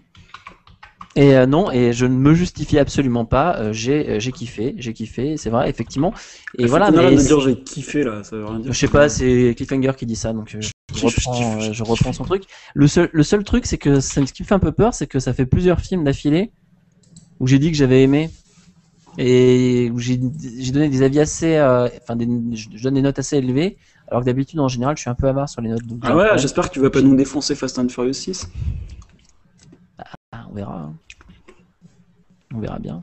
Et 1.16 1.36
euh, 1.36 1.46
non, 1.46 1.70
et 1.72 1.92
je 1.92 2.06
ne 2.06 2.14
me 2.16 2.32
justifie 2.34 2.78
absolument 2.78 3.24
pas. 3.24 3.56
euh, 3.56 3.72
j'ai, 3.72 4.08
euh, 4.08 4.20
j'ai 4.20 4.30
kiffé, 4.32 4.74
j'ai 4.78 4.92
kiffé, 4.92 5.36
c'est 5.36 5.50
vrai, 5.50 5.68
effectivement. 5.68 6.12
Et 6.58 6.62
Faut 6.64 6.68
voilà, 6.70 6.90
mais 6.90 7.10
de 7.12 7.16
c'est- 7.16 7.26
dire 7.26 7.40
j'ai 7.40 7.60
kiffé 7.60 8.04
là, 8.04 8.22
ça 8.22 8.36
veut 8.36 8.44
rien 8.44 8.60
dire. 8.60 8.72
je 8.72 8.78
sais 8.78 8.88
pas, 8.88 9.08
c'est 9.08 9.54
Cliffhanger 9.56 9.92
qui 9.96 10.06
dit 10.06 10.16
ça, 10.16 10.32
donc 10.32 10.54
euh, 10.54 10.60
je, 10.94 11.06
reprends, 11.06 11.60
euh, 11.60 11.72
je 11.72 12.12
son 12.12 12.24
truc. 12.24 12.44
Le 12.74 12.86
seul, 12.86 13.10
le 13.12 13.22
seul 13.22 13.44
truc, 13.44 13.66
c'est 13.66 13.78
que 13.78 14.00
ce 14.00 14.20
qui 14.20 14.42
me 14.42 14.46
fait 14.46 14.54
un 14.54 14.58
peu 14.58 14.72
peur, 14.72 14.94
c'est 14.94 15.06
que 15.06 15.18
ça 15.18 15.32
fait 15.32 15.46
plusieurs 15.46 15.80
films 15.80 16.04
d'affilée 16.04 16.52
où 17.40 17.46
j'ai 17.46 17.58
dit 17.58 17.70
que 17.70 17.76
j'avais 17.76 18.02
aimé 18.02 18.30
et 19.16 19.90
où 19.92 19.98
j'ai, 19.98 20.16
donné 20.16 20.88
des 20.88 21.02
avis 21.02 21.20
assez, 21.20 21.56
euh, 21.56 21.88
enfin, 22.02 22.16
des, 22.16 22.26
je 22.54 22.82
donne 22.82 22.94
des 22.94 23.02
notes 23.02 23.18
assez 23.18 23.36
élevées, 23.36 23.76
alors 24.06 24.22
que 24.22 24.26
d'habitude 24.26 24.60
en 24.60 24.68
général, 24.68 24.96
je 24.96 25.02
suis 25.02 25.10
un 25.10 25.14
peu 25.14 25.28
avare 25.28 25.48
sur 25.48 25.60
les 25.60 25.70
notes. 25.70 25.84
Donc, 25.86 26.00
Ah 26.04 26.16
ouais, 26.16 26.38
j'espère 26.38 26.68
que 26.68 26.74
tu 26.74 26.80
vas 26.80 26.90
pas 26.90 27.02
nous 27.02 27.16
défoncer 27.16 27.54
Fast 27.54 27.78
and 27.78 27.88
Furious 27.88 28.12
6. 28.12 28.48
Ah, 30.32 30.46
on 30.50 30.54
verra. 30.54 30.82
hein. 30.82 30.94
On 32.54 32.60
verra 32.60 32.78
bien. 32.78 33.02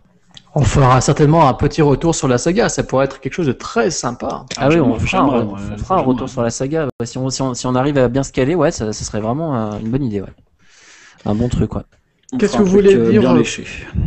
On 0.57 0.61
fera 0.64 1.02
certainement 1.02 1.48
un 1.49 1.53
petit 1.53 1.82
retour 1.82 2.15
sur 2.15 2.27
la 2.30 2.38
saga. 2.38 2.69
Ça 2.69 2.84
pourrait 2.84 3.06
être 3.06 3.19
quelque 3.19 3.34
chose 3.34 3.48
de 3.48 3.52
très 3.52 3.91
sympa. 3.91 4.45
Ah, 4.57 4.69
oui, 4.69 4.80
on 4.80 4.98
fera, 4.98 5.22
un, 5.23 5.27
on 5.48 5.77
fera 5.77 6.02
retour 6.02 6.30
sur 6.30 6.41
la 6.44 6.49
saga. 6.49 6.88
Ouais, 6.99 7.06
si, 7.06 7.18
on, 7.18 7.30
si, 7.30 7.41
on, 7.41 7.53
si 7.53 7.68
on 7.68 7.76
arrive 7.76 7.98
à 7.98 8.07
bien 8.07 8.23
se 8.23 8.32
caler, 8.32 8.56
ouais, 8.56 8.72
ça, 8.72 8.94
ça 8.94 9.03
serait 9.06 9.19
vraiment 9.19 9.56
euh, 9.73 9.80
une 9.80 9.90
bonne 9.90 10.03
idée. 10.03 10.22
Ouais. 10.22 10.34
Un 11.26 11.36
bon 11.36 11.49
truc, 11.49 11.76
ouais. 11.76 11.82
On 12.32 12.38
Qu'est-ce 12.38 12.53
fera 12.53 12.64
que 12.64 12.68
vous 12.69 12.73
voulez 12.73 12.95
euh, 12.95 13.10
dire, 13.11 13.30
euh. 13.32 13.44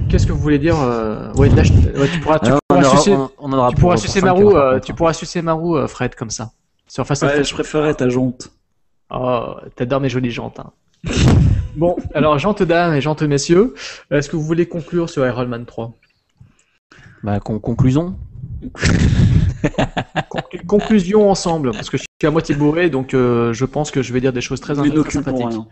Qu'est-ce 0.09 0.27
que 0.27 0.33
vous 0.33 0.41
voulez 0.41 0.59
dire 0.59 0.77
euh, 0.81 1.33
Ouais, 1.35 1.51
tu 1.51 2.21
pourras, 2.21 2.39
tu 2.39 2.47
Alors, 2.47 2.61
pourras 2.67 2.81
on, 2.81 2.85
aura- 2.85 2.97
sucer, 2.97 3.13
on- 3.15 3.31
on 3.39 3.53
en 3.53 3.59
aura 3.59 3.69
tu 3.69 3.75
pour- 3.75 3.81
pourras 3.83 3.95
pour 3.97 4.03
sucer 4.03 4.21
Marou. 4.23 4.57
euh, 4.57 4.81
tu 4.81 4.95
pourras 4.95 5.13
sucer 5.13 5.43
Marou, 5.43 5.77
euh, 5.77 5.87
Fred, 5.87 6.15
comme 6.15 6.31
ça. 6.31 6.51
Sur 6.89 7.05
and 7.11 7.27
Ouais, 7.27 7.45
je 7.45 7.53
préférais 7.53 7.93
ta 7.95 8.09
jante. 8.09 8.51
Oh, 9.11 9.55
t'adores 9.77 10.01
mes 10.01 10.09
jolies 10.09 10.31
jantes. 10.31 10.59
hein. 10.61 10.71
bon, 11.77 11.97
alors, 12.15 12.39
jantes 12.39 12.63
dames 12.63 12.95
et 12.95 13.01
jantes 13.03 13.23
messieurs, 13.23 13.75
est-ce 14.11 14.29
que 14.31 14.37
vous 14.37 14.43
voulez 14.43 14.67
conclure 14.67 15.11
sur 15.11 15.27
Iron 15.27 15.47
Man 15.47 15.67
3 15.67 15.93
Bah, 17.23 17.41
con- 17.41 17.59
conclusion. 17.59 18.17
Conclu- 20.31 20.67
Conclusion 20.67 21.31
ensemble, 21.31 21.73
parce 21.73 21.91
que 21.91 21.97
je 21.97 22.03
suis 22.21 22.27
à 22.27 22.31
moitié 22.31 22.55
bourré, 22.55 22.91
donc 22.91 23.15
euh, 23.15 23.53
je 23.53 23.65
pense 23.65 23.91
que 23.91 24.03
je 24.03 24.13
vais 24.13 24.21
dire 24.21 24.33
des 24.33 24.41
choses 24.41 24.61
très, 24.61 24.75
très 24.75 25.11
sympathiques. 25.11 25.47
rien. 25.49 25.67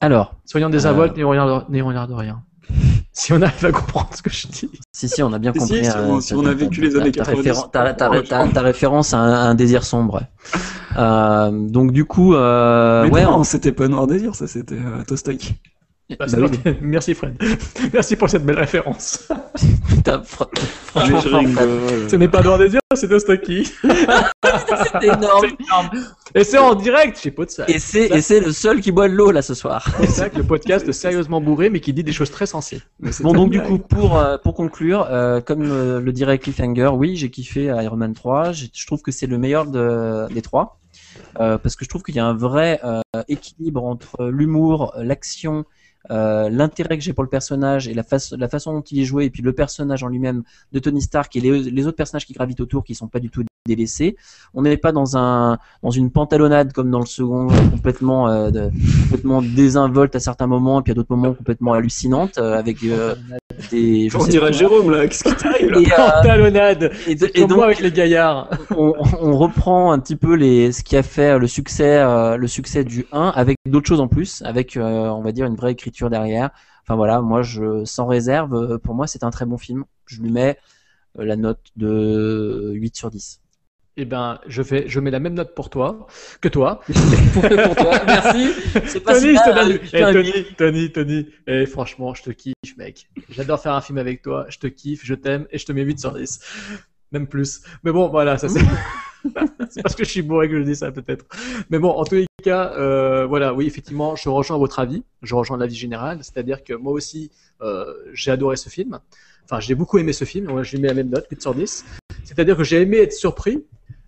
Alors, 0.00 0.34
Soyons 0.44 0.68
n'ayons 0.68 1.30
rien, 1.30 1.64
n'ayons 1.68 1.90
l'air 1.90 2.08
de 2.08 2.14
rien. 2.14 2.42
Si 3.12 3.32
on 3.32 3.42
arrive 3.42 3.66
à 3.66 3.72
comprendre 3.72 4.10
ce 4.14 4.22
que 4.22 4.30
je 4.30 4.46
dis. 4.46 4.70
si, 4.92 5.08
si, 5.08 5.22
on 5.24 5.32
a 5.32 5.40
bien 5.40 5.52
Si, 5.52 5.58
compris. 5.58 5.84
si, 5.84 5.90
euh, 5.90 6.06
on- 6.06 6.20
si 6.20 6.34
on 6.34 6.46
a 6.46 6.54
vécu 6.54 6.80
les 6.82 6.94
années 6.94 7.10
ta 7.10 7.24
90, 7.24 7.48
référen- 7.48 8.52
Ta, 8.52 8.60
référence 8.62 9.12
à 9.12 9.18
un, 9.18 9.32
à 9.32 9.38
un 9.48 9.54
désir 9.54 9.84
sombre. 9.84 10.22
Euh, 10.96 11.50
donc, 11.52 11.92
du 11.92 12.04
coup, 12.06 12.34
euh, 12.34 13.04
Mais 13.04 13.10
ouais, 13.10 13.22
non, 13.24 13.36
on- 13.40 13.44
c'était 13.44 13.70
pas 13.72 13.86
Noir 13.86 14.06
Désir, 14.08 14.34
ça 14.34 14.46
c'était 14.48 14.74
euh, 14.74 15.04
Tostac. 15.06 15.54
Bah, 16.10 16.16
bah 16.20 16.26
c'est 16.28 16.40
oui. 16.40 16.76
Merci 16.80 17.14
Fred. 17.14 17.36
Merci 17.92 18.16
pour 18.16 18.30
cette 18.30 18.44
belle 18.44 18.58
référence. 18.58 19.28
fr- 19.94 20.48
franchement. 20.86 21.42
Ce 22.08 22.16
n'est 22.16 22.28
pas 22.28 22.42
Noir 22.42 22.58
Désir, 22.58 22.80
c'est 22.94 23.08
Dostaki. 23.08 23.64
c'est 23.64 25.04
énorme. 25.04 25.46
Et 26.34 26.44
c'est 26.44 26.56
en 26.56 26.74
direct 26.74 27.18
chez 27.20 27.30
Podsac. 27.30 27.68
Et 27.68 27.78
c'est, 27.78 28.06
et 28.06 28.22
c'est 28.22 28.40
le 28.40 28.52
seul 28.52 28.80
qui 28.80 28.90
boit 28.90 29.08
de 29.08 29.14
l'eau 29.14 29.30
là 29.30 29.42
ce 29.42 29.52
soir. 29.52 29.86
Podsac, 29.98 30.34
le 30.36 30.44
podcast 30.44 30.90
sérieusement 30.92 31.42
bourré, 31.42 31.68
mais 31.68 31.80
qui 31.80 31.92
dit 31.92 32.04
des 32.04 32.12
choses 32.12 32.30
très 32.30 32.46
sensées. 32.46 32.80
C'est 33.10 33.22
Bon, 33.22 33.32
donc 33.32 33.50
du 33.50 33.60
coup, 33.62 33.78
pour, 33.78 34.16
euh, 34.18 34.38
pour 34.38 34.54
conclure, 34.54 35.06
euh, 35.10 35.40
comme 35.42 35.62
euh, 35.62 36.00
le 36.00 36.12
dirait 36.12 36.38
Cliffhanger, 36.38 36.88
oui, 36.94 37.16
j'ai 37.16 37.30
kiffé 37.30 37.64
Iron 37.64 37.96
Man 37.96 38.14
3. 38.14 38.52
J'ai- 38.52 38.70
Je 38.72 38.86
trouve 38.86 39.02
que 39.02 39.12
c'est 39.12 39.26
le 39.26 39.36
meilleur 39.36 39.66
de, 39.66 40.26
des 40.32 40.40
trois. 40.42 40.78
Euh, 41.40 41.58
parce 41.58 41.76
que 41.76 41.84
je 41.84 41.90
trouve 41.90 42.02
qu'il 42.02 42.14
y 42.16 42.18
a 42.20 42.24
un 42.26 42.34
vrai 42.34 42.80
euh, 42.84 43.00
équilibre 43.28 43.84
entre 43.84 44.26
l'humour, 44.28 44.94
l'action, 44.96 45.64
euh, 46.10 46.48
l'intérêt 46.50 46.96
que 46.98 47.04
j'ai 47.04 47.12
pour 47.12 47.22
le 47.24 47.28
personnage 47.30 47.88
et 47.88 47.94
la, 47.94 48.02
façon 48.02 48.72
dont 48.72 48.80
il 48.82 49.00
est 49.00 49.04
joué, 49.04 49.24
et 49.26 49.30
puis 49.30 49.42
le 49.42 49.52
personnage 49.52 50.02
en 50.02 50.08
lui-même 50.08 50.42
de 50.72 50.78
Tony 50.78 51.02
Stark 51.02 51.34
et 51.36 51.40
les, 51.40 51.62
les 51.62 51.86
autres 51.86 51.96
personnages 51.96 52.26
qui 52.26 52.32
gravitent 52.32 52.60
autour 52.60 52.84
qui 52.84 52.94
sont 52.94 53.08
pas 53.08 53.20
du 53.20 53.30
tout 53.30 53.42
délaissés. 53.66 54.16
On 54.54 54.62
n'est 54.62 54.76
pas 54.78 54.92
dans 54.92 55.16
un 55.18 55.58
dans 55.82 55.90
une 55.90 56.10
pantalonnade 56.10 56.72
comme 56.72 56.90
dans 56.90 57.00
le 57.00 57.06
second, 57.06 57.48
complètement 57.70 58.28
euh, 58.28 58.50
de- 58.50 58.70
complètement 59.04 59.42
désinvolte 59.42 60.14
à 60.16 60.20
certains 60.20 60.46
moments, 60.46 60.80
et 60.80 60.82
puis 60.82 60.92
à 60.92 60.94
d'autres 60.94 61.14
moments 61.14 61.34
complètement 61.34 61.74
hallucinante, 61.74 62.38
euh, 62.38 62.58
avec 62.58 62.82
euh, 62.84 63.14
des. 63.70 64.08
je 64.08 64.16
On 64.16 64.24
dirait. 64.24 64.52
Jérôme 64.52 64.90
là, 64.90 65.06
qu'est-ce 65.06 65.24
qui 65.24 65.34
t'arrive 65.36 65.72
euh, 65.74 65.82
Pantalonnade 65.96 66.90
et 67.06 67.14
de- 67.14 67.30
et 67.34 67.40
donc, 67.46 67.58
moi 67.58 67.66
avec 67.66 67.80
les 67.80 67.92
gaillards. 67.92 68.48
on, 68.76 68.94
on 69.20 69.36
reprend 69.36 69.92
un 69.92 69.98
petit 69.98 70.16
peu 70.16 70.34
les, 70.34 70.72
ce 70.72 70.82
qui 70.82 70.96
a 70.96 71.02
fait 71.02 71.38
le 71.38 71.46
succès, 71.46 71.98
euh, 71.98 72.36
le 72.36 72.46
succès 72.46 72.84
du 72.84 73.04
1 73.12 73.32
avec 73.34 73.56
d'autres 73.66 73.86
choses 73.88 74.00
en 74.00 74.08
plus, 74.08 74.42
avec, 74.46 74.76
euh, 74.76 75.08
on 75.08 75.20
va 75.20 75.32
dire, 75.32 75.44
une 75.46 75.56
vraie 75.56 75.72
écriture 75.72 75.97
derrière. 76.06 76.50
Enfin 76.82 76.96
voilà, 76.96 77.20
moi, 77.20 77.42
je, 77.42 77.84
sans 77.84 78.06
réserve, 78.06 78.54
euh, 78.54 78.78
pour 78.78 78.94
moi, 78.94 79.06
c'est 79.06 79.24
un 79.24 79.30
très 79.30 79.44
bon 79.44 79.58
film. 79.58 79.84
Je 80.06 80.22
lui 80.22 80.30
mets 80.30 80.56
euh, 81.18 81.24
la 81.24 81.36
note 81.36 81.60
de 81.76 82.72
8 82.74 82.96
sur 82.96 83.10
10. 83.10 83.40
Eh 84.00 84.04
ben, 84.04 84.38
je 84.46 84.62
fais, 84.62 84.88
je 84.88 85.00
mets 85.00 85.10
la 85.10 85.18
même 85.18 85.34
note 85.34 85.56
pour 85.56 85.70
toi 85.70 86.06
que 86.40 86.48
toi. 86.48 86.80
pour 87.34 87.42
toi, 87.76 88.00
merci. 88.06 88.52
C'est 88.86 89.00
pas 89.00 89.14
Tony, 89.14 89.36
si 89.36 89.50
mal, 89.50 89.72
hein, 89.72 89.78
Eh, 89.82 89.86
fais 89.86 90.02
un 90.02 90.12
Tony, 90.12 90.32
Tony, 90.56 90.92
Tony. 90.92 91.26
Eh, 91.48 91.66
franchement, 91.66 92.14
je 92.14 92.22
te 92.22 92.30
kiffe, 92.30 92.76
mec. 92.76 93.08
J'adore 93.28 93.60
faire 93.60 93.74
un 93.74 93.80
film 93.80 93.98
avec 93.98 94.22
toi. 94.22 94.46
Je 94.50 94.58
te 94.58 94.68
kiffe, 94.68 95.04
je 95.04 95.14
t'aime 95.14 95.48
et 95.50 95.58
je 95.58 95.66
te 95.66 95.72
mets 95.72 95.82
8 95.82 95.98
sur 95.98 96.12
10. 96.14 96.40
Même 97.10 97.26
plus. 97.26 97.60
Mais 97.82 97.90
bon, 97.90 98.08
voilà, 98.08 98.38
ça 98.38 98.48
c'est. 98.48 98.60
c'est 99.70 99.82
parce 99.82 99.94
que 99.94 100.04
je 100.04 100.10
suis 100.10 100.22
bourré 100.22 100.48
que 100.48 100.58
je 100.58 100.64
dis 100.64 100.76
ça, 100.76 100.90
peut-être. 100.92 101.24
Mais 101.70 101.78
bon, 101.78 101.90
en 101.90 102.04
tous 102.04 102.16
les 102.16 102.26
cas, 102.42 102.72
euh, 102.76 103.26
voilà, 103.26 103.54
oui, 103.54 103.66
effectivement, 103.66 104.16
je 104.16 104.28
rejoins 104.28 104.58
votre 104.58 104.78
avis. 104.78 105.02
Je 105.22 105.34
rejoins 105.34 105.56
l'avis 105.58 105.74
général. 105.74 106.18
C'est-à-dire 106.22 106.62
que 106.64 106.74
moi 106.74 106.92
aussi, 106.92 107.30
euh, 107.62 107.92
j'ai 108.12 108.30
adoré 108.30 108.56
ce 108.56 108.68
film. 108.68 108.98
Enfin, 109.44 109.60
j'ai 109.60 109.74
beaucoup 109.74 109.98
aimé 109.98 110.12
ce 110.12 110.24
film. 110.24 110.46
Moi, 110.46 110.62
je 110.62 110.72
lui 110.72 110.82
mets 110.82 110.88
la 110.88 110.94
même 110.94 111.10
note, 111.10 111.26
8 111.30 111.42
sur 111.42 111.54
10. 111.54 111.84
C'est-à-dire 112.24 112.56
que 112.56 112.64
j'ai 112.64 112.80
aimé 112.80 112.98
être 112.98 113.12
surpris. 113.12 113.64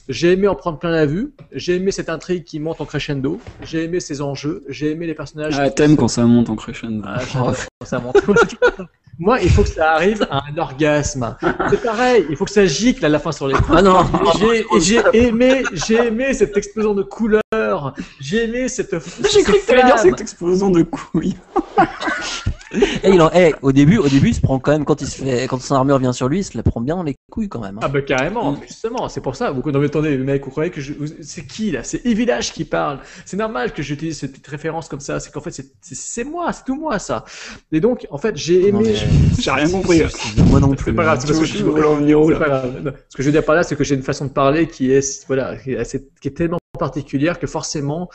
J'ai 0.08 0.32
aimé 0.32 0.48
en 0.48 0.56
prendre 0.56 0.78
plein 0.78 0.90
la 0.90 1.06
vue. 1.06 1.32
J'ai 1.52 1.76
aimé 1.76 1.92
cette 1.92 2.08
intrigue 2.08 2.44
qui 2.44 2.58
monte 2.58 2.80
en 2.80 2.84
crescendo. 2.84 3.40
J'ai 3.62 3.84
aimé 3.84 4.00
ses 4.00 4.20
enjeux. 4.20 4.64
J'ai 4.68 4.90
aimé 4.90 5.06
les 5.06 5.14
personnages. 5.14 5.54
Ah, 5.58 5.70
t'aimes 5.70 5.96
quand 5.96 6.08
ça 6.08 6.24
monte 6.24 6.50
en 6.50 6.56
crescendo. 6.56 7.02
Ah, 7.06 7.20
quand 7.32 7.54
ça 7.84 8.00
monte. 8.00 8.16
Moi, 9.22 9.38
il 9.42 9.50
faut 9.50 9.62
que 9.62 9.68
ça 9.68 9.92
arrive 9.92 10.26
à 10.30 10.42
un 10.50 10.56
orgasme. 10.56 11.36
C'est 11.68 11.82
pareil. 11.82 12.24
Il 12.30 12.36
faut 12.36 12.46
que 12.46 12.50
ça 12.50 12.64
gicle 12.64 13.04
à 13.04 13.08
la 13.10 13.18
fin 13.18 13.32
sur 13.32 13.48
les 13.48 13.54
Ah 13.68 13.82
non 13.82 13.98
j'ai- 14.80 15.02
aimé, 15.12 15.62
j'ai 15.72 16.06
aimé 16.06 16.32
cette 16.32 16.56
explosion 16.56 16.94
de 16.94 17.02
couleurs. 17.02 17.94
J'ai 18.18 18.44
aimé 18.44 18.66
cette. 18.68 18.96
J'ai 19.30 19.42
cru 19.42 19.58
que 19.60 19.66
t'allais 19.66 19.84
dire 19.84 19.98
cette 19.98 20.22
explosion 20.22 20.70
de 20.70 20.82
couilles. 20.82 21.36
Il 23.04 23.20
en- 23.20 23.30
eh, 23.34 23.52
au 23.62 23.72
début, 23.72 23.98
au 23.98 24.06
début, 24.08 24.28
il 24.28 24.34
se 24.34 24.40
prend 24.40 24.58
quand 24.60 24.70
même 24.70 24.84
quand 24.84 25.00
il 25.00 25.06
se 25.08 25.22
fait, 25.22 25.46
quand 25.48 25.60
son 25.60 25.74
armure 25.74 25.98
vient 25.98 26.12
sur 26.12 26.28
lui, 26.28 26.38
il 26.40 26.44
se 26.44 26.56
la 26.56 26.62
prend 26.62 26.80
bien 26.80 26.94
dans 26.96 27.02
les 27.02 27.16
couilles 27.30 27.48
quand 27.48 27.60
même. 27.60 27.76
hein. 27.78 27.80
Ah 27.82 27.88
bah 27.88 28.00
carrément, 28.02 28.52
Mm. 28.52 28.58
justement, 28.66 29.08
c'est 29.08 29.20
pour 29.20 29.34
ça. 29.34 29.50
Vous 29.50 29.62
non 29.70 29.80
mais 29.80 29.86
attendez, 29.86 30.10
les 30.16 30.18
mecs, 30.22 30.44
vous 30.44 30.50
croyez 30.50 30.70
que 30.70 30.80
je... 30.80 30.92
c'est 31.20 31.46
qui 31.46 31.72
là? 31.72 31.82
C'est 31.82 32.04
Evilage 32.06 32.52
qui 32.52 32.64
parle. 32.64 33.00
C'est 33.24 33.36
normal 33.36 33.72
que 33.72 33.82
j'utilise 33.82 34.18
cette 34.18 34.30
petite 34.32 34.46
référence 34.46 34.88
comme 34.88 35.00
ça. 35.00 35.18
C'est 35.20 35.32
qu'en 35.32 35.40
fait 35.40 35.50
c'est- 35.82 36.24
moi, 36.24 36.52
c'est 36.52 36.64
tout 36.64 36.76
moi 36.76 36.98
ça. 37.00 37.24
Et 37.72 37.80
donc 37.80 38.06
en 38.10 38.18
fait 38.18 38.36
j'ai 38.36 38.68
aimé. 38.68 38.78
mais- 38.84 38.94
J'ai 39.40 39.50
rien 39.50 39.68
compris. 39.68 40.02
Moi 40.48 40.60
non 40.60 40.74
plus. 40.74 40.90
C'est 40.90 40.92
pas 40.92 41.02
grave, 41.04 41.16
hein. 41.18 41.20
c'est 41.20 41.26
parce 41.26 41.40
que 41.40 41.46
je. 41.46 41.64
Non, 41.64 42.92
Ce 43.08 43.16
que 43.16 43.22
je 43.22 43.28
veux 43.28 43.32
dire 43.32 43.44
par 43.44 43.54
là, 43.54 43.62
c'est 43.62 43.74
que 43.76 43.84
j'ai 43.84 43.94
une 43.94 44.02
façon 44.02 44.26
de 44.26 44.30
parler 44.30 44.66
qui 44.68 44.92
est, 44.92 45.24
voilà, 45.26 45.56
qui 45.56 45.72
est, 45.72 45.78
assez- 45.78 46.08
qui 46.20 46.28
est 46.28 46.32
tellement 46.32 46.58
particulière 46.78 47.38
que 47.38 47.46
forcément, 47.46 48.08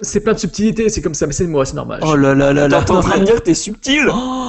c'est 0.00 0.20
plein 0.20 0.32
de 0.32 0.38
subtilités, 0.38 0.88
c'est 0.88 1.00
comme 1.02 1.14
ça, 1.14 1.26
mais 1.26 1.32
c'est 1.32 1.46
moi, 1.46 1.64
c'est 1.64 1.74
normal. 1.74 2.00
Oh 2.02 2.16
là 2.16 2.34
là 2.34 2.52
là 2.52 2.66
là. 2.68 2.82
T'es 2.82 2.90
en 2.90 3.00
train 3.00 3.18
de 3.18 3.24
dire 3.24 3.36
que 3.36 3.40
t'es 3.40 3.54
subtil 3.54 4.08
Oh, 4.12 4.48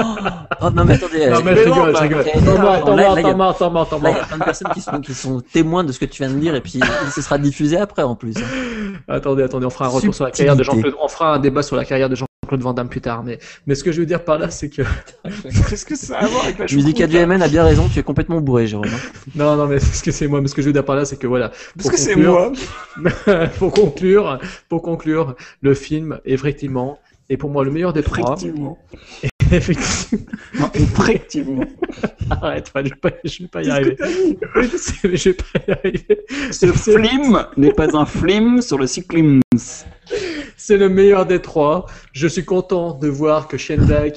Oh, 0.62 0.70
non 0.72 0.86
mais 0.86 0.94
attendez. 0.96 1.28
non, 1.30 1.38
euh, 1.38 1.42
mais 1.44 1.56
je 1.56 1.62
rigole, 1.62 1.96
je 1.96 2.02
rigole. 2.02 2.24
eh, 2.26 2.38
Attends-moi, 2.38 2.64
là, 2.64 2.78
attends-moi, 2.78 2.96
là, 2.96 4.10
il 4.12 4.18
y 4.18 4.20
a- 4.20 4.24
plein 4.26 4.38
de 4.38 4.44
personnes 4.44 4.72
qui 4.74 4.82
sont, 4.82 5.00
qui 5.02 5.14
sont 5.14 5.42
témoins 5.54 5.84
de 5.84 5.92
ce 5.92 6.00
que 6.00 6.06
tu 6.06 6.24
viens 6.24 6.32
de 6.34 6.40
dire 6.40 6.56
et 6.56 6.62
puis 6.62 6.80
ce 7.14 7.22
sera 7.22 7.38
diffusé 7.38 7.78
après 7.78 8.02
en 8.04 8.16
plus. 8.16 8.34
Attendez, 9.08 9.44
attendez, 9.44 9.66
on 9.66 9.70
fera 9.70 9.86
un 9.86 9.90
retour 9.90 10.16
sur 10.16 10.24
la 10.26 10.32
carrière 10.32 10.56
de 10.56 10.64
Jean-Claude, 10.64 10.96
on 11.02 11.08
fera 11.08 11.36
un 11.36 11.40
débat 11.40 11.62
sur 11.62 11.76
la 11.76 11.86
carrière 11.86 12.10
de 12.10 12.16
Jean-Claude 12.16 12.30
Van 12.54 12.74
Damme 12.74 12.90
plus 12.90 13.02
tard, 13.02 13.24
mais, 13.24 13.40
mais 13.68 13.76
ce 13.76 13.84
que 13.84 13.92
je 13.92 14.00
veux 14.00 14.06
dire 14.06 14.24
par 14.24 14.38
là, 14.40 14.50
c'est 14.50 14.70
que, 14.70 14.82
Qu'est-ce 15.70 15.86
que 15.86 15.96
ça 15.96 16.20
a 16.20 16.24
à 16.26 16.28
voir 16.28 16.44
avec 16.46 16.58
la 16.60 16.66
Musica 16.66 17.08
du 17.08 17.18
MN 17.18 17.42
a 17.42 17.48
bien 17.48 17.64
raison, 17.64 17.88
tu 17.92 18.00
es 18.00 18.04
complètement 18.04 18.40
bourré, 18.42 18.68
Jérôme. 18.68 18.88
hein. 18.88 19.12
non, 19.36 19.56
non, 19.56 19.68
mais 19.68 19.80
ce 19.80 20.04
que 20.04 20.12
c'est 20.12 20.28
moi, 20.28 20.42
mais 20.42 20.48
ce 20.48 20.56
que 20.56 20.62
je 20.62 20.68
veux 20.68 20.74
dire 20.74 20.86
par 20.86 20.96
là, 20.96 21.06
c'est 21.06 21.18
que 21.18 21.28
voilà. 21.28 21.50
Parce 21.50 21.64
pour 21.82 21.92
que 21.92 21.98
c'est 21.98 22.14
conclure- 22.14 22.52
moi. 22.98 23.48
pour 23.60 23.72
conclure, 23.72 24.40
pour 24.70 24.82
conclure, 24.82 25.36
le 25.62 25.74
film, 25.74 26.20
effectivement, 26.26 27.00
est 27.30 27.38
pour 27.38 27.50
moi 27.50 27.64
le 27.64 27.72
meilleur 27.72 27.94
des 27.94 28.04
trois. 28.04 28.34
Effectivement. 28.36 28.78
Effectivement. 29.52 30.26
Non, 30.60 30.72
effectivement. 30.74 31.64
Arrête, 32.32 32.72
je 32.76 32.82
vais 32.90 32.96
pas, 32.96 33.12
je 33.24 33.44
vais 33.44 33.48
pas 33.48 33.62
y 33.62 33.70
arriver. 33.70 33.96
Je 35.04 35.30
vais 35.30 35.34
pas 35.34 35.60
y 35.68 35.72
arriver. 35.72 36.26
Ce 36.52 36.66
film 36.72 37.46
n'est 37.56 37.72
pas 37.74 37.96
un 37.96 38.08
film 38.08 38.62
sur 38.64 38.80
le 38.80 38.88
cyclisme. 38.88 39.42
C'est 40.58 40.78
le 40.78 40.90
meilleur 40.90 41.28
des 41.28 41.42
trois. 41.42 41.86
Je 42.12 42.28
suis 42.28 42.44
content 42.44 42.96
de 42.98 43.08
voir 43.08 43.48
que 43.48 43.58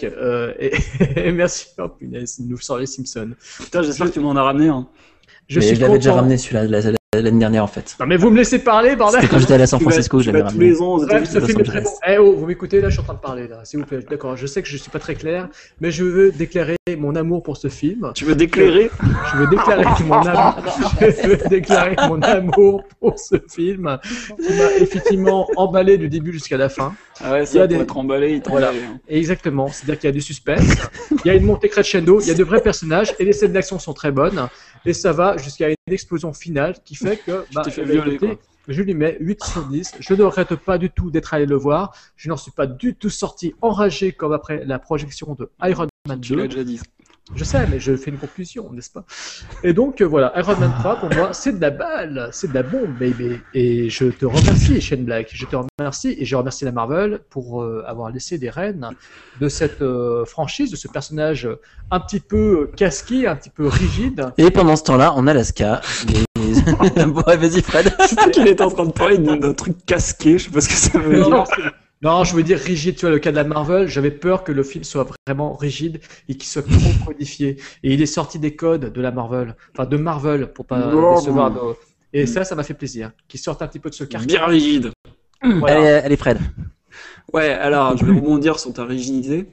euh, 0.05 0.55
et, 0.59 0.73
et 1.17 1.33
merci 1.33 1.67
oh 1.79 1.89
punaise, 1.89 2.37
il 2.39 2.49
nous 2.49 2.59
sort 2.59 2.79
les 2.79 2.87
Simpsons. 2.87 3.33
Putain, 3.59 3.83
j'espère 3.83 4.07
que 4.07 4.13
tu 4.13 4.21
m'en 4.21 4.35
as 4.35 4.43
ramené 4.43 4.69
un. 4.69 4.87
Je 5.49 5.59
Mais 5.61 5.67
suis 5.67 5.77
je 5.77 5.81
l'avais 5.83 5.99
déjà 5.99 6.15
ramené 6.15 6.39
celui-là 6.39 6.65
la- 6.67 6.81
la- 6.93 6.98
l'année 7.15 7.39
dernière 7.39 7.65
en 7.65 7.69
fait. 7.69 7.97
Non 7.99 8.07
mais 8.07 8.19
vous 8.19 8.29
me 8.29 8.37
laissez 8.37 8.59
parler, 8.59 8.95
bordel. 8.95 9.23
C'était 9.23 9.33
quand 9.33 9.39
j'étais 9.41 9.55
allé 9.55 9.63
à 9.63 9.67
San 9.67 9.81
Francisco, 9.81 10.23
tous 10.23 10.29
ramené. 10.31 10.59
les 10.67 10.83
ans 10.83 10.99
Bref, 10.99 11.33
très 11.65 11.81
bon. 11.81 11.91
Eh 12.07 12.19
oh, 12.19 12.35
vous 12.37 12.45
m'écoutez 12.45 12.83
là, 12.83 12.89
je 12.91 12.93
suis 12.95 13.01
en 13.01 13.05
train 13.05 13.15
de 13.15 13.19
parler 13.21 13.49
là, 13.49 13.61
s'il 13.65 13.81
vous 13.81 13.87
plaît. 13.87 14.01
D'accord, 14.11 14.37
je 14.37 14.47
sais 14.47 14.61
que 14.61 14.69
je 14.69 14.77
suis 14.77 14.91
pas 14.91 14.99
très 14.99 15.15
clair, 15.15 15.49
mais 15.81 15.91
je 15.91 16.05
veux 16.05 16.31
déclarer 16.31 16.77
mon 16.99 17.17
amour 17.17 17.43
pour 17.43 17.57
ce 17.57 17.69
film. 17.69 18.13
Tu 18.15 18.27
veux 18.27 18.35
déclarer? 18.35 18.91
Je 19.33 19.39
veux 19.39 19.47
déclarer 19.47 19.85
mon 20.05 20.17
amour. 20.17 20.63
Je 21.01 21.29
veux 21.29 21.49
déclarer 21.49 21.97
mon 22.09 22.21
amour 22.23 22.83
pour 23.01 23.19
ce 23.19 23.37
film 23.49 23.99
qui 24.43 24.53
m'a 24.55 24.73
effectivement 24.79 25.49
emballé 25.57 25.97
du 25.97 26.09
début 26.11 26.33
jusqu'à 26.33 26.57
la 26.59 26.69
fin. 26.69 26.95
Ah 27.23 27.33
ouais, 27.33 27.39
Il 27.39 27.57
y 27.57 27.59
a 27.59 27.63
ça, 27.63 27.67
des- 27.67 27.75
pour 27.77 27.83
être 27.85 27.97
emballé, 27.97 28.33
il 28.35 28.43
Voilà. 28.51 28.69
hein. 28.71 28.99
Exactement, 29.09 29.69
c'est-à-dire 29.69 29.99
qu'il 29.99 30.09
y 30.09 30.11
a 30.11 30.13
du 30.13 30.21
suspense, 30.21 30.63
il 31.25 31.29
y 31.29 31.31
a 31.31 31.35
une 31.35 31.45
montée 31.45 31.69
crescendo, 31.69 32.21
il 32.21 32.29
y 32.29 32.31
a 32.31 32.35
de 32.35 32.45
vrais 32.45 32.61
personnages 32.61 33.15
et 33.19 33.25
les 33.25 33.33
scènes 33.33 33.53
d'action 33.53 33.79
sont 33.79 33.93
très 33.95 34.13
bonnes 34.13 34.47
et 34.89 34.95
ça 34.95 35.13
va 35.13 35.37
jusqu'à 35.37 35.69
une 35.69 35.75
explosion 35.87 36.33
finale 36.33 36.77
qui 36.83 36.95
fait 36.95 37.19
que 37.19 37.45
bah, 37.55 37.63
violer, 37.63 38.19
je 38.69 38.83
lui 38.83 38.95
mets 38.95 39.17
8 39.21 39.45
sur 39.45 39.65
10. 39.65 39.93
Je 40.01 40.15
ne 40.15 40.23
regrette 40.23 40.55
pas 40.57 40.79
du 40.79 40.91
tout 40.91 41.11
d'être 41.11 41.33
allé 41.35 41.47
le 41.47 41.57
voir. 41.57 41.95
Je 42.17 42.29
n'en 42.29 42.37
suis 42.37 42.51
pas 42.51 42.67
du 42.67 42.95
tout 42.95 43.11
sorti 43.11 43.55
enragé 43.63 44.13
comme 44.13 44.33
après 44.33 44.65
la 44.65 44.79
projection 44.79 45.35
de 45.35 45.51
Iron 45.63 45.89
Man 46.07 46.21
Tu 46.21 46.35
l'as 46.37 46.43
2. 46.43 46.49
déjà 46.49 46.65
dit. 46.65 46.81
Je 47.35 47.45
sais, 47.45 47.67
mais 47.67 47.79
je 47.79 47.95
fais 47.95 48.11
une 48.11 48.17
conclusion, 48.17 48.71
n'est-ce 48.73 48.91
pas? 48.91 49.05
Et 49.63 49.73
donc, 49.73 50.01
euh, 50.01 50.07
voilà, 50.07 50.33
Iron 50.37 50.57
Man 50.57 50.73
3, 50.79 50.97
pour 50.97 51.15
moi, 51.15 51.33
c'est 51.33 51.53
de 51.53 51.61
la 51.61 51.71
balle, 51.71 52.29
c'est 52.33 52.49
de 52.49 52.55
la 52.55 52.63
bombe, 52.63 52.97
baby. 52.99 53.39
Et 53.53 53.91
je 53.91 54.07
te 54.07 54.25
remercie, 54.25 54.81
Shane 54.81 55.05
Black. 55.05 55.31
Je 55.33 55.45
te 55.45 55.57
remercie 55.79 56.17
et 56.19 56.25
je 56.25 56.37
remercie 56.37 56.65
la 56.65 56.73
Marvel 56.73 57.21
pour 57.29 57.63
euh, 57.63 57.85
avoir 57.87 58.11
laissé 58.11 58.39
des 58.39 58.51
rênes 58.51 58.89
de 59.41 59.49
cette 59.49 59.83
euh, 59.83 60.25
franchise, 60.25 60.71
de 60.71 60.77
ce 60.77 60.89
personnage 60.89 61.49
un 61.91 62.01
petit 62.01 62.21
peu 62.21 62.71
casqué, 62.77 63.27
un 63.27 63.37
petit 63.37 63.51
peu 63.51 63.67
rigide. 63.67 64.33
Et 64.39 64.51
pendant 64.51 64.77
ce 64.77 64.85
temps-là, 64.85 65.13
en 65.13 65.27
Alaska, 65.27 65.81
les... 66.09 66.25
bon, 67.07 67.23
ouais, 67.27 67.37
vas-y 67.37 67.63
Fred. 67.63 67.95
Je 68.01 68.07
sais 68.07 68.31
qu'il 68.31 68.49
était 68.49 68.63
en 68.63 68.71
train 68.71 68.87
de 68.87 68.93
parler 68.93 69.19
d'un 69.19 69.37
d'un 69.37 69.53
truc 69.53 69.77
casqué, 69.85 70.39
je 70.39 70.45
sais 70.45 70.51
pas 70.51 70.61
ce 70.61 70.69
que 70.69 70.75
ça 70.75 70.99
veut 70.99 71.21
Non, 71.21 71.45
dire. 71.45 71.73
Non, 72.03 72.23
je 72.25 72.35
veux 72.37 72.43
dire 72.45 72.59
rigide, 72.59 72.95
tu 72.97 73.03
vois, 73.03 73.11
le 73.11 73.19
cas 73.19 73.31
de 73.31 73.37
la 73.37 73.45
Marvel, 73.45 73.89
j'avais 73.89 74.11
peur 74.13 74.45
que 74.45 74.53
le 74.53 74.63
film 74.63 74.85
soit 74.85 75.07
vraiment 75.27 75.55
rigide 75.55 76.01
et 76.29 76.35
qu'il 76.35 76.45
soit 76.49 76.63
trop 76.63 76.71
codifié. 77.07 77.57
Et 77.83 77.93
il 77.95 78.01
est 78.03 78.07
sorti 78.07 78.39
des 78.39 78.55
codes 78.55 78.93
de 78.93 79.01
la 79.01 79.11
Marvel, 79.11 79.57
enfin 79.77 79.89
de 79.89 79.97
Marvel, 79.97 80.53
pour 80.53 80.65
pas 80.67 80.79
Non. 80.93 81.15
décevoir 81.17 81.51
nos- 81.51 81.77
Et 82.13 82.27
ça, 82.27 82.45
ça 82.45 82.55
m'a 82.55 82.63
fait 82.63 82.75
plaisir, 82.75 83.11
qu'il 83.27 83.41
sorte 83.41 83.63
un 83.63 83.67
petit 83.67 83.81
peu 83.81 83.91
de 83.91 83.95
ce 83.95 84.05
quartier. 84.05 84.29
Bien 84.39 84.47
rigide. 84.47 84.91
Voilà. 85.43 85.77
Allez, 85.79 85.89
allez 86.07 86.17
Fred. 86.17 86.39
Ouais, 87.35 87.51
alors 87.51 87.95
je 87.97 88.05
vais 88.07 88.13
rebondir 88.13 88.59
sur 88.59 88.73
ta 88.73 88.85
rigidité 88.87 89.47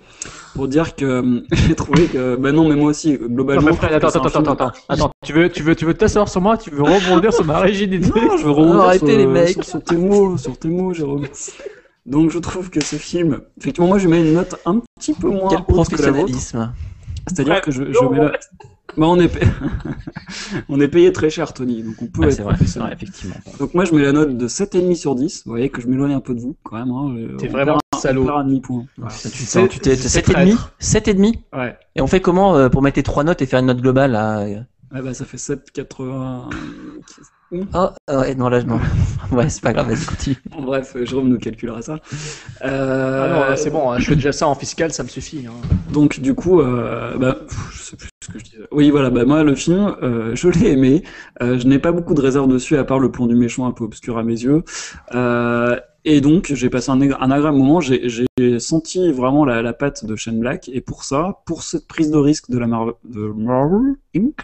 pour 0.53 0.67
dire 0.69 0.95
que 0.95 1.03
euh, 1.03 1.41
j'ai 1.67 1.75
trouvé 1.75 2.05
que 2.07 2.37
bah 2.37 2.53
non 2.53 2.69
mais 2.69 2.75
moi 2.75 2.91
aussi 2.91 3.17
Non, 3.19 3.27
globalement. 3.27 3.61
mais 3.71 3.73
Fred, 3.75 3.91
attends, 3.91 4.07
attends, 4.07 4.23
attends, 4.23 4.51
attends, 4.53 4.71
attends. 4.87 5.11
Tu 5.25 5.33
veux, 5.33 5.49
tu 5.49 5.61
veux, 5.61 5.75
tu 5.75 5.83
veux 5.83 5.93
t'asseoir 5.93 6.29
sur 6.29 6.39
moi? 6.39 6.57
Tu 6.57 6.69
veux 6.69 6.81
rebondir 6.83 7.33
sur 7.33 7.43
ma 7.43 7.59
rigidité? 7.59 8.07
Non, 8.21 8.37
je 8.37 8.45
veux 8.45 8.51
rebondir 8.51 8.81
Arrêtez, 8.83 9.05
sur, 9.07 9.17
les 9.17 9.27
mecs. 9.27 9.49
sur, 9.49 9.63
sur 9.65 9.83
tes 9.83 9.97
mots, 9.97 10.37
sur 10.37 10.57
tes 10.57 10.69
mots, 10.69 10.93
Jérôme. 10.93 11.25
Donc 12.05 12.29
je 12.31 12.37
trouve 12.39 12.69
que 12.69 12.83
ce 12.83 12.97
film, 12.97 13.41
effectivement, 13.59 13.87
moi 13.87 13.97
je 13.97 14.07
mets 14.07 14.21
une 14.21 14.33
note 14.35 14.55
un 14.65 14.79
petit 14.99 15.13
peu 15.13 15.29
moins 15.29 15.49
Quel 15.49 15.59
haute 15.59 15.89
que 15.89 16.01
la 16.01 16.11
vôtre. 16.11 16.25
professionnalisme. 16.31 16.73
C'est-à-dire 17.27 17.61
que 17.61 17.71
je, 17.71 17.83
je 17.91 18.05
mets 18.09 18.17
la... 18.19 18.31
bah, 18.97 19.07
on 19.07 19.19
est 19.19 19.27
payé... 19.27 19.47
on 20.69 20.79
est 20.79 20.87
payé 20.87 21.11
très 21.11 21.29
cher, 21.31 21.53
Tony, 21.53 21.81
donc 21.81 21.95
on 22.01 22.05
peut 22.07 22.21
Ouais, 22.21 22.27
être 22.27 22.33
c'est 22.35 22.41
vrai, 22.43 22.53
professionnel. 22.53 22.89
vrai, 22.89 22.95
effectivement. 22.95 23.35
Donc 23.59 23.73
moi 23.73 23.85
je 23.85 23.93
mets 23.95 24.03
la 24.03 24.11
note 24.11 24.37
de 24.37 24.47
7,5 24.47 24.95
sur 24.95 25.15
10. 25.15 25.43
Vous 25.45 25.51
voyez 25.51 25.69
que 25.69 25.81
je 25.81 25.87
m'éloigne 25.87 26.13
un 26.13 26.19
peu 26.21 26.35
de 26.35 26.39
vous 26.41 26.55
quand 26.63 26.77
même. 26.77 26.91
Hein. 26.91 27.35
T'es 27.39 27.49
On 27.49 27.51
vraiment 27.51 27.77
un- 27.93 27.97
salaud. 27.97 28.29
Un 28.29 28.43
demi-point. 28.43 28.85
Ça, 29.09 29.67
tu 29.67 29.79
t'es 29.79 29.95
c'est 29.95 30.19
7,5 30.21 30.31
traître. 30.31 30.73
7,5 30.79 31.33
Ouais. 31.57 31.75
Et 31.95 32.01
on 32.01 32.07
fait 32.07 32.19
comment 32.21 32.55
euh, 32.55 32.69
pour 32.69 32.81
mettre 32.83 32.95
tes 32.95 33.03
trois 33.03 33.23
notes 33.23 33.41
et 33.41 33.47
faire 33.47 33.59
une 33.59 33.65
note 33.67 33.81
globale 33.81 34.11
là 34.11 34.45
Ouais, 34.93 35.01
bah 35.01 35.13
ça 35.15 35.25
fait 35.25 35.37
7,80. 35.37 36.49
Oh, 37.73 37.89
ouais, 38.09 38.35
non, 38.35 38.49
là, 38.49 38.63
non. 38.63 38.79
Ouais, 39.31 39.49
c'est 39.49 39.61
pas 39.61 39.73
grave, 39.73 39.87
vas-y, 39.89 40.05
continue. 40.05 40.37
Bon, 40.51 40.61
Bref, 40.63 40.95
Jérôme 41.03 41.29
nous 41.29 41.39
calculera 41.39 41.81
ça. 41.81 41.99
Euh, 42.63 43.47
Ah 43.47 43.49
non, 43.51 43.55
c'est 43.57 43.69
bon, 43.71 43.91
hein, 43.91 43.97
je 43.99 44.05
fais 44.05 44.15
déjà 44.15 44.31
ça 44.31 44.47
en 44.47 44.55
fiscal, 44.55 44.91
ça 44.93 45.03
me 45.03 45.07
suffit. 45.07 45.45
hein. 45.47 45.53
Donc 45.91 46.19
du 46.19 46.35
coup, 46.35 46.59
euh, 46.61 47.17
bah, 47.17 47.35
pff, 47.47 47.57
je 47.73 47.81
sais 47.81 47.97
plus 47.97 48.09
ce 48.23 48.31
que 48.31 48.39
je 48.39 48.43
disais. 48.43 48.57
Oui, 48.71 48.91
voilà, 48.91 49.09
bah 49.09 49.25
moi 49.25 49.43
le 49.43 49.55
film, 49.55 49.95
euh, 50.03 50.35
je 50.35 50.47
l'ai 50.49 50.71
aimé. 50.71 51.03
Euh, 51.41 51.57
je 51.59 51.65
n'ai 51.67 51.79
pas 51.79 51.91
beaucoup 51.91 52.13
de 52.13 52.21
réserves 52.21 52.47
dessus 52.47 52.77
à 52.77 52.83
part 52.83 52.99
le 52.99 53.09
plan 53.11 53.25
du 53.25 53.35
méchant 53.35 53.65
un 53.65 53.71
peu 53.71 53.83
obscur 53.83 54.17
à 54.17 54.23
mes 54.23 54.33
yeux. 54.43 54.63
Euh, 56.05 56.09
et 56.09 56.21
donc 56.21 56.51
j'ai 56.53 56.69
passé 56.69 56.91
un, 56.91 57.01
agréable 57.01 57.57
moment. 57.57 57.79
J'ai 57.81 58.59
senti 58.59 59.11
vraiment 59.11 59.45
la, 59.45 59.73
patte 59.73 60.05
de 60.05 60.15
Shane 60.15 60.39
Black. 60.39 60.69
Et 60.69 60.81
pour 60.81 61.03
ça, 61.03 61.41
pour 61.45 61.63
cette 61.63 61.87
prise 61.87 62.11
de 62.11 62.17
risque 62.17 62.49
de 62.49 62.57
la 62.57 62.67
Marvel, 62.67 63.95
Inc. 64.15 64.35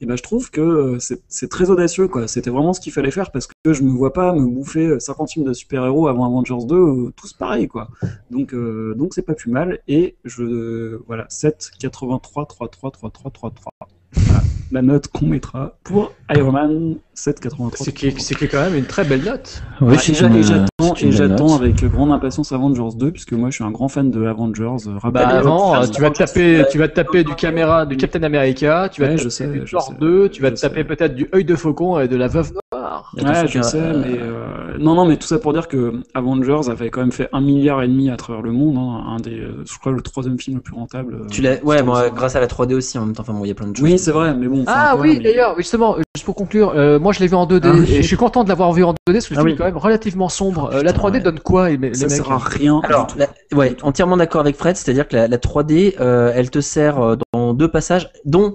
Et 0.00 0.06
ben 0.06 0.16
je 0.16 0.22
trouve 0.22 0.50
que 0.50 0.60
euh, 0.60 0.98
c'est 1.00 1.48
très 1.48 1.70
audacieux. 1.70 2.08
C'était 2.28 2.50
vraiment 2.50 2.72
ce 2.72 2.80
qu'il 2.80 2.92
fallait 2.92 3.10
faire 3.10 3.32
parce 3.32 3.48
que 3.48 3.72
je 3.72 3.82
me 3.82 3.90
vois 3.90 4.12
pas 4.12 4.32
me 4.32 4.46
bouffer 4.46 5.00
50 5.00 5.30
films 5.32 5.46
de 5.46 5.52
super-héros 5.52 6.06
avant 6.06 6.24
Avengers 6.26 6.66
2 6.66 6.74
euh, 6.76 7.12
tous 7.16 7.32
pareils 7.32 7.66
quoi. 7.66 7.88
Donc 8.30 8.54
euh, 8.54 8.94
donc 8.94 9.12
c'est 9.14 9.22
pas 9.22 9.34
plus 9.34 9.50
mal 9.50 9.80
et 9.88 10.16
je 10.24 11.00
voilà 11.06 11.26
7 11.28 11.72
83 11.80 12.46
33 12.46 12.90
33 12.92 13.30
33. 13.32 13.72
Voilà, 14.14 14.42
la 14.70 14.82
note 14.82 15.08
qu'on 15.08 15.26
mettra 15.26 15.76
pour 15.84 16.12
Iron 16.34 16.52
Man 16.52 16.96
7 17.14 17.40
83. 17.40 17.84
C'est 17.84 17.92
qui, 17.92 18.10
c'est 18.18 18.34
qui 18.34 18.44
est 18.44 18.48
quand 18.48 18.62
même 18.62 18.74
une 18.74 18.84
très 18.84 19.04
belle 19.04 19.22
note. 19.22 19.62
Oui, 19.80 19.96
Ah, 19.98 20.02
et 20.10 20.14
j'a- 20.14 20.28
et 21.00 21.12
j'attends 21.12 21.56
et 21.56 21.64
avec 21.64 21.84
grande 21.84 22.12
impatience 22.12 22.52
Avengers 22.52 22.96
2, 22.96 23.10
puisque 23.12 23.32
moi 23.32 23.50
je 23.50 23.56
suis 23.56 23.64
un 23.64 23.70
grand 23.70 23.88
fan 23.88 24.10
de 24.10 24.24
Avengers. 24.26 24.88
euh, 24.88 25.10
Bah 25.10 25.28
avant, 25.28 25.74
Ah, 25.74 25.88
tu 25.88 26.00
vas 26.00 26.10
te 26.10 26.18
taper, 26.18 26.64
tu 26.70 26.78
vas 26.78 26.88
te 26.88 26.94
taper 26.94 27.24
du 27.24 27.34
caméra, 27.34 27.86
du 27.86 27.96
Captain 27.96 28.22
America, 28.22 28.88
tu 28.90 29.00
vas 29.02 29.08
Ouais, 29.08 29.16
te 29.16 29.22
je 29.22 29.28
taper 29.28 29.52
sais, 29.52 29.60
du 29.60 29.66
je 29.66 29.72
Thor 29.72 29.88
sais, 29.92 29.98
2, 30.00 30.28
tu 30.28 30.42
vas 30.42 30.50
je 30.50 30.54
te 30.54 30.60
taper 30.60 30.80
sais. 30.80 30.84
peut-être 30.84 31.14
du 31.14 31.28
œil 31.34 31.44
de 31.44 31.56
faucon 31.56 31.98
et 32.00 32.08
de 32.08 32.16
la 32.16 32.28
veuve 32.28 32.52
noire. 32.72 33.12
Ouais, 33.16 33.46
je 33.48 33.62
sais, 33.62 33.78
euh, 33.80 34.00
mais 34.02 34.18
euh, 34.20 34.76
non, 34.78 34.94
non, 34.94 35.06
mais 35.06 35.16
tout 35.16 35.26
ça 35.26 35.38
pour 35.38 35.52
dire 35.52 35.66
que 35.66 35.94
Avengers 36.14 36.68
avait 36.70 36.90
quand 36.90 37.00
même 37.00 37.10
fait 37.12 37.28
un 37.32 37.40
milliard 37.40 37.82
et 37.82 37.88
demi 37.88 38.10
à 38.10 38.16
travers 38.16 38.42
le 38.42 38.52
monde, 38.52 38.76
hein, 38.76 39.02
un 39.16 39.16
des, 39.18 39.42
je 39.64 39.78
crois, 39.78 39.92
le 39.92 40.00
troisième 40.02 40.38
film 40.38 40.56
le 40.58 40.62
plus 40.62 40.74
rentable. 40.74 41.26
Tu 41.30 41.40
l'as, 41.42 41.62
ouais, 41.64 41.82
bon, 41.82 41.94
grâce 42.14 42.36
à 42.36 42.40
la 42.40 42.46
3D 42.46 42.74
aussi 42.74 42.98
en 42.98 43.06
même 43.06 43.14
temps. 43.14 43.22
Enfin 43.22 43.32
bon, 43.32 43.44
il 43.44 43.48
y 43.48 43.50
a 43.50 43.54
plein 43.54 43.68
de 43.68 43.76
choses. 43.76 43.84
Oui, 43.84 43.97
c'est 43.98 44.12
vrai, 44.12 44.34
mais 44.34 44.48
bon. 44.48 44.64
Ah 44.66 44.96
oui, 44.98 45.14
mais- 45.18 45.24
d'ailleurs, 45.24 45.54
justement, 45.56 45.96
euh, 45.96 46.02
juste 46.14 46.24
pour 46.24 46.34
conclure, 46.34 46.72
euh, 46.74 46.98
moi 46.98 47.12
je 47.12 47.20
l'ai 47.20 47.26
vu 47.26 47.34
en 47.34 47.46
2D 47.46 47.68
Ah 47.68 47.72
oui. 47.76 47.90
et 47.92 48.02
je 48.02 48.06
suis 48.06 48.16
content 48.16 48.44
de 48.44 48.48
l'avoir 48.48 48.72
vu 48.72 48.84
en 48.84 48.92
2D 48.92 49.12
parce 49.14 49.26
que 49.28 49.34
le 49.34 49.38
Ah 49.38 49.42
film 49.42 49.46
oui. 49.46 49.52
est 49.52 49.56
quand 49.56 49.64
même 49.64 49.76
relativement 49.76 50.28
sombre. 50.28 50.70
Oh, 50.72 50.76
Euh, 50.76 50.82
la 50.82 50.92
putain, 50.92 51.08
3D 51.08 51.12
ouais. 51.14 51.20
donne 51.20 51.40
quoi, 51.40 51.68
les, 51.70 51.76
les 51.76 51.94
Ça 51.94 52.06
mecs 52.06 52.16
sert 52.16 52.30
à 52.32 52.38
rien. 52.38 52.80
Alors, 52.84 53.08
la- 53.16 53.28
ouais, 53.56 53.76
entièrement 53.82 54.16
d'accord 54.16 54.40
avec 54.40 54.56
Fred, 54.56 54.76
c'est-à-dire 54.76 55.06
que 55.08 55.16
la, 55.16 55.28
la 55.28 55.38
3D, 55.38 55.96
euh, 56.00 56.32
elle 56.34 56.50
te 56.50 56.60
sert 56.60 57.16
dans 57.32 57.52
deux 57.54 57.68
passages, 57.70 58.10
dont 58.24 58.54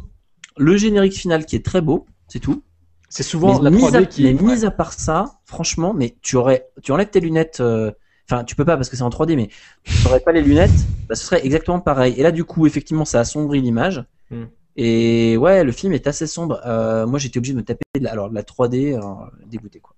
le 0.57 0.77
générique 0.77 1.13
final 1.13 1.45
qui 1.45 1.55
est 1.55 1.65
très 1.65 1.81
beau, 1.81 2.05
c'est 2.27 2.39
tout. 2.39 2.63
C'est 3.09 3.23
souvent 3.23 3.57
mais 3.59 3.63
la 3.65 3.69
mis 3.69 3.81
3D 3.83 3.95
à, 3.97 4.05
qui. 4.05 4.23
mais 4.23 4.33
mis 4.33 4.65
à 4.65 4.71
part 4.71 4.93
ça, 4.93 5.25
franchement, 5.45 5.93
mais 5.95 6.15
tu 6.23 6.35
aurais, 6.35 6.67
tu 6.81 6.91
enlèves 6.91 7.09
tes 7.09 7.19
lunettes. 7.19 7.57
euh, 7.59 7.91
Enfin, 8.31 8.45
tu 8.45 8.55
peux 8.55 8.63
pas 8.63 8.77
parce 8.77 8.89
que 8.89 8.95
c'est 8.95 9.03
en 9.03 9.09
3D, 9.09 9.35
mais 9.35 9.49
tu 9.83 9.91
n'aurais 10.05 10.21
pas 10.21 10.31
les 10.31 10.41
lunettes, 10.41 10.71
bah, 11.09 11.13
ce 11.15 11.25
serait 11.25 11.45
exactement 11.45 11.81
pareil. 11.81 12.13
Et 12.17 12.23
là, 12.23 12.31
du 12.31 12.45
coup, 12.45 12.65
effectivement, 12.65 13.03
ça 13.03 13.19
assombrit 13.19 13.59
l'image. 13.59 14.05
Hmm. 14.31 14.45
Et 14.75 15.37
ouais, 15.37 15.63
le 15.63 15.71
film 15.71 15.93
est 15.93 16.07
assez 16.07 16.25
sombre. 16.27 16.59
Euh, 16.65 17.05
moi, 17.05 17.19
j'étais 17.19 17.37
obligé 17.37 17.53
de 17.53 17.57
me 17.59 17.63
taper 17.63 17.83
de 17.99 18.03
la, 18.03 18.11
alors, 18.11 18.29
de 18.29 18.35
la 18.35 18.41
3D, 18.43 18.95
euh, 18.95 18.99
dégoûté 19.45 19.79
quoi. 19.79 19.93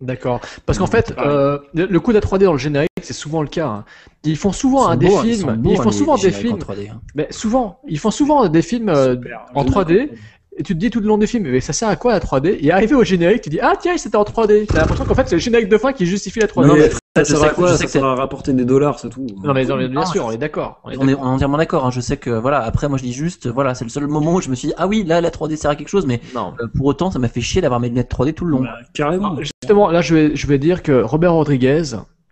D'accord. 0.00 0.40
Parce 0.64 0.78
qu'en 0.78 0.86
fait, 0.86 1.12
pareil. 1.14 1.30
euh, 1.34 1.58
le 1.74 1.98
coup 2.00 2.12
de 2.12 2.18
la 2.18 2.20
3D 2.20 2.44
dans 2.44 2.52
le 2.52 2.58
générique, 2.58 2.88
c'est 3.02 3.12
souvent 3.12 3.42
le 3.42 3.48
cas. 3.48 3.66
hein. 3.66 3.84
Ils 4.24 4.36
font 4.36 4.52
souvent 4.52 4.88
Ils 4.88 4.92
sont 4.92 4.96
des 4.98 5.06
beaux, 5.08 5.12
ils 5.24 5.34
sont 5.36 5.46
films, 5.48 5.56
beaux, 5.56 5.70
ils 5.72 5.76
font 5.76 5.88
hein, 5.88 5.92
souvent 5.92 6.16
des 6.16 6.30
films, 6.32 6.54
en 6.54 6.58
3D. 6.58 6.90
hein. 6.90 7.00
mais 7.16 7.26
souvent, 7.30 7.80
ils 7.88 7.98
font 7.98 8.10
souvent 8.12 8.48
des 8.48 8.62
films 8.62 8.88
euh, 8.90 9.16
en 9.54 9.64
3D. 9.64 10.10
Et 10.56 10.62
tu 10.64 10.74
te 10.74 10.78
dis 10.78 10.90
tout 10.90 10.98
le 11.00 11.06
long 11.06 11.18
du 11.18 11.26
film, 11.28 11.44
mais 11.48 11.60
ça 11.60 11.72
sert 11.72 11.88
à 11.88 11.94
quoi 11.96 12.12
la 12.12 12.18
3D 12.20 12.58
Et 12.60 12.72
arrivé 12.72 12.94
au 12.96 13.04
générique, 13.04 13.42
tu 13.42 13.48
dis 13.48 13.60
ah 13.60 13.74
tiens, 13.80 13.96
c'était 13.96 14.16
en 14.16 14.24
3D. 14.24 14.66
T'as 14.66 14.80
l'impression 14.80 15.04
qu'en 15.04 15.14
fait 15.14 15.28
c'est 15.28 15.36
le 15.36 15.40
générique 15.40 15.68
de 15.68 15.78
fin 15.78 15.92
qui 15.92 16.04
justifie 16.06 16.40
la 16.40 16.46
3D. 16.48 16.66
Non, 16.66 16.74
mais 16.74 16.90
ça 17.24 17.34
je 17.34 17.38
sert 17.38 17.38
sais 17.40 17.46
à 17.46 17.48
que- 17.50 17.54
quoi 17.54 17.66
je 17.68 17.72
sais 17.72 17.78
Ça 17.78 17.84
que 17.84 17.90
sert 17.90 18.04
à 18.04 18.14
rapporter 18.14 18.52
des 18.52 18.64
dollars, 18.64 18.98
c'est 18.98 19.08
tout. 19.08 19.26
Non, 19.42 19.52
mais, 19.54 19.64
non, 19.64 19.76
mais 19.76 19.88
bien 19.88 20.00
Non, 20.00 20.06
sûr, 20.06 20.22
je- 20.22 20.26
on 20.28 20.30
est 20.30 20.38
d'accord. 20.38 20.80
on 20.84 20.90
est 20.90 20.96
On 20.98 21.02
est, 21.02 21.06
d'accord. 21.12 21.22
on 21.24 21.26
est 21.26 21.34
entièrement 21.34 21.56
d'accord. 21.58 21.86
hein. 21.86 21.90
Je 21.90 22.00
sais 22.00 22.16
que 22.16 22.30
voilà. 22.30 22.60
Après, 22.60 22.88
moi, 22.88 22.98
je 22.98 23.02
dis 23.04 23.12
juste, 23.12 23.46
voilà, 23.48 23.74
c'est 23.74 23.84
le 23.84 23.90
seul 23.90 24.06
moment 24.06 24.34
où 24.34 24.40
je 24.40 24.48
me 24.50 24.54
suis 24.54 24.68
dit, 24.68 24.74
ah 24.76 24.86
oui, 24.86 25.04
là, 25.04 25.20
la 25.20 25.30
3D 25.30 25.56
sert 25.56 25.70
à 25.70 25.76
quelque 25.76 25.88
chose, 25.88 26.06
mais 26.06 26.20
Non. 26.34 26.54
euh, 26.60 26.66
pour 26.76 26.86
autant, 26.86 27.10
ça 27.10 27.18
m'a 27.18 27.28
fait 27.28 27.40
chier 27.40 27.60
d'avoir 27.60 27.80
mes 27.80 27.88
lunettes 27.88 28.10
3D 28.10 28.32
tout 28.32 28.44
le 28.44 28.50
long. 28.52 28.62
Bah, 28.62 28.74
carrément. 28.94 29.34
Non, 29.34 29.40
Justement, 29.42 29.90
là, 29.90 30.00
je 30.00 30.14
vais, 30.14 30.36
je 30.36 30.46
vais 30.46 30.58
dire 30.58 30.82
que 30.82 31.02
Robert 31.02 31.32
Rodriguez, 31.32 31.82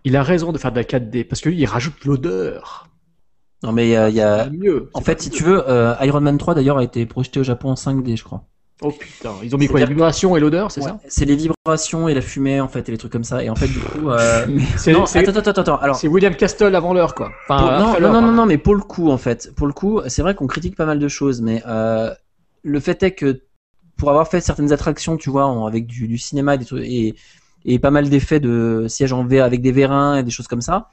il 0.04 0.16
a 0.16 0.22
raison 0.22 0.52
de 0.52 0.58
faire 0.58 0.70
de 0.72 0.76
la 0.76 0.84
4D 0.84 1.24
parce 1.24 1.40
que 1.40 1.48
lui, 1.48 1.58
il 1.58 1.66
rajoute 1.66 2.04
l'odeur. 2.04 2.88
Non, 3.62 3.72
mais 3.72 3.96
euh, 3.96 4.08
il 4.10 4.14
y 4.14 4.20
a, 4.20 4.48
mieux. 4.50 4.90
en 4.94 5.00
fait, 5.00 5.20
si 5.22 5.30
mieux. 5.30 5.34
tu 5.36 5.42
veux, 5.42 5.64
euh, 5.68 5.94
Iron 6.02 6.20
Man 6.20 6.36
3 6.38 6.54
d'ailleurs 6.54 6.78
a 6.78 6.84
été 6.84 7.04
projeté 7.06 7.40
au 7.40 7.42
Japon 7.42 7.70
en 7.70 7.74
5D, 7.74 8.16
je 8.16 8.22
crois. 8.22 8.44
Oh 8.82 8.92
putain, 8.92 9.38
ils 9.42 9.54
ont 9.54 9.58
mis 9.58 9.68
quoi 9.68 9.80
Les 9.80 9.86
vibrations 9.86 10.36
et 10.36 10.40
l'odeur, 10.40 10.70
c'est 10.70 10.82
ça 10.82 10.98
C'est 11.08 11.24
les 11.24 11.36
vibrations 11.36 12.08
et 12.08 12.14
la 12.14 12.20
fumée, 12.20 12.60
en 12.60 12.68
fait, 12.68 12.86
et 12.88 12.92
les 12.92 12.98
trucs 12.98 13.10
comme 13.12 13.24
ça. 13.24 13.42
Et 13.42 13.48
en 13.48 13.54
fait, 13.54 13.68
du 13.68 13.80
coup, 13.80 14.10
euh... 14.10 14.44
Non, 14.92 15.04
attends, 15.04 15.30
attends, 15.30 15.50
attends, 15.50 15.60
attends. 15.62 15.78
Alors, 15.78 15.96
c'est 15.96 16.08
William 16.08 16.34
Castle 16.34 16.74
avant 16.74 16.92
l'heure, 16.92 17.14
quoi. 17.14 17.32
Enfin, 17.48 17.56
Pour- 17.94 18.00
non, 18.02 18.12
non, 18.12 18.20
non, 18.20 18.32
non, 18.32 18.46
mais 18.46 18.58
pour 18.58 18.74
le 18.74 18.82
coup, 18.82 19.10
en 19.10 19.16
fait, 19.18 19.50
pour 19.56 19.66
le 19.66 19.72
coup, 19.72 20.02
c'est 20.08 20.20
vrai 20.20 20.34
qu'on 20.34 20.46
critique 20.46 20.76
pas 20.76 20.84
mal 20.84 20.98
de 20.98 21.08
choses, 21.08 21.40
mais 21.40 21.62
euh, 21.66 22.12
le 22.64 22.80
fait 22.80 23.02
est 23.02 23.12
que 23.12 23.40
pour 23.96 24.10
avoir 24.10 24.28
fait 24.28 24.42
certaines 24.42 24.72
attractions, 24.72 25.16
tu 25.16 25.30
vois, 25.30 25.46
en- 25.46 25.64
avec 25.66 25.86
du, 25.86 26.06
du 26.06 26.18
cinéma 26.18 26.56
et, 26.56 26.58
des 26.58 26.64
trucs- 26.66 26.84
et, 26.84 27.14
et 27.64 27.78
pas 27.78 27.90
mal 27.90 28.10
d'effets 28.10 28.40
de 28.40 28.84
sièges 28.88 29.14
en 29.14 29.24
verre 29.24 29.44
avec 29.46 29.62
des 29.62 29.72
vérins 29.72 30.18
et 30.18 30.22
des 30.22 30.30
choses 30.30 30.48
comme 30.48 30.60
ça, 30.60 30.90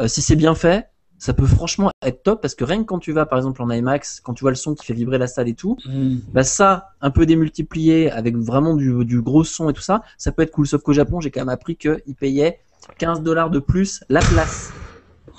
euh, 0.00 0.08
si 0.08 0.20
c'est 0.20 0.34
bien 0.36 0.56
fait, 0.56 0.88
ça 1.20 1.32
peut 1.34 1.46
franchement 1.46 1.90
être 2.04 2.24
top 2.24 2.42
parce 2.42 2.56
que 2.56 2.64
rien 2.64 2.78
que 2.78 2.86
quand 2.86 2.98
tu 2.98 3.12
vas, 3.12 3.26
par 3.26 3.38
exemple, 3.38 3.62
en 3.62 3.70
IMAX, 3.70 4.20
quand 4.20 4.34
tu 4.34 4.40
vois 4.42 4.50
le 4.50 4.56
son 4.56 4.74
qui 4.74 4.84
fait 4.86 4.94
vibrer 4.94 5.18
la 5.18 5.28
salle 5.28 5.46
et 5.48 5.54
tout, 5.54 5.76
Hmm. 5.86 6.16
bah 6.32 6.42
ça, 6.42 6.88
un 7.00 7.10
peu 7.12 7.26
démultiplié 7.26 8.10
avec 8.10 8.36
vraiment 8.36 8.74
du, 8.74 9.04
du 9.04 9.20
gros 9.22 9.44
son 9.44 9.70
et 9.70 9.72
tout 9.72 9.82
ça, 9.82 10.02
ça 10.18 10.32
peut 10.32 10.42
être 10.42 10.50
cool. 10.50 10.66
Sauf 10.66 10.82
qu'au 10.82 10.92
Japon, 10.94 11.20
j'ai 11.20 11.30
quand 11.30 11.40
même 11.42 11.48
appris 11.50 11.76
qu'ils 11.76 12.16
payaient 12.18 12.58
15 12.98 13.22
dollars 13.22 13.50
de 13.50 13.60
plus 13.60 14.02
la 14.08 14.20
place. 14.20 14.72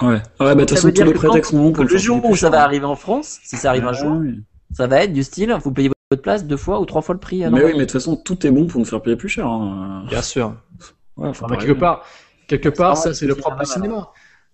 Ouais. 0.02 0.08
Ouais, 0.10 0.22
bah, 0.40 0.56
de 0.56 0.60
toute 0.62 0.70
façon, 0.78 0.92
tous 0.92 1.04
les 1.04 1.14
prétextes 1.14 1.52
sont 1.52 1.58
bons 1.62 1.72
pour 1.74 1.84
le 1.84 1.90
faire 1.90 2.00
jour 2.00 2.24
où 2.26 2.36
ça 2.36 2.50
va 2.50 2.64
arriver 2.64 2.86
en 2.86 2.96
France, 2.96 3.40
si 3.44 3.58
ça 3.58 3.70
arrive 3.70 3.86
un 3.86 3.90
Ah, 3.90 3.94
jour, 3.94 4.18
oui. 4.22 4.42
ça 4.74 4.88
va 4.88 5.04
être 5.04 5.14
du 5.14 5.24
style, 5.24 5.56
vous 5.64 5.72
payez 5.72 5.92
votre 6.12 6.22
place 6.22 6.46
deux 6.46 6.58
fois 6.58 6.80
ou 6.80 6.86
trois 6.86 7.02
fois 7.02 7.14
le 7.14 7.20
prix. 7.20 7.40
Mais 7.50 7.64
oui, 7.64 7.72
mais 7.74 7.74
de 7.74 7.80
toute 7.82 7.92
façon, 7.94 8.16
tout 8.16 8.46
est 8.46 8.52
bon 8.52 8.68
pour 8.68 8.80
nous 8.80 8.86
faire 8.86 9.02
payer 9.02 9.16
plus 9.16 9.30
cher. 9.30 9.48
hein. 9.48 10.06
Bien 10.08 10.22
sûr. 10.22 10.54
Ouais, 11.18 11.28
Enfin, 11.30 11.48
quelque 11.58 11.74
part, 11.74 12.04
quelque 12.48 12.70
part, 12.70 12.98
ça 12.98 13.14
c'est 13.14 13.28
le 13.28 13.36
propre 13.36 13.58
du 13.58 13.60
mal, 13.60 13.68
cinéma. 13.68 14.10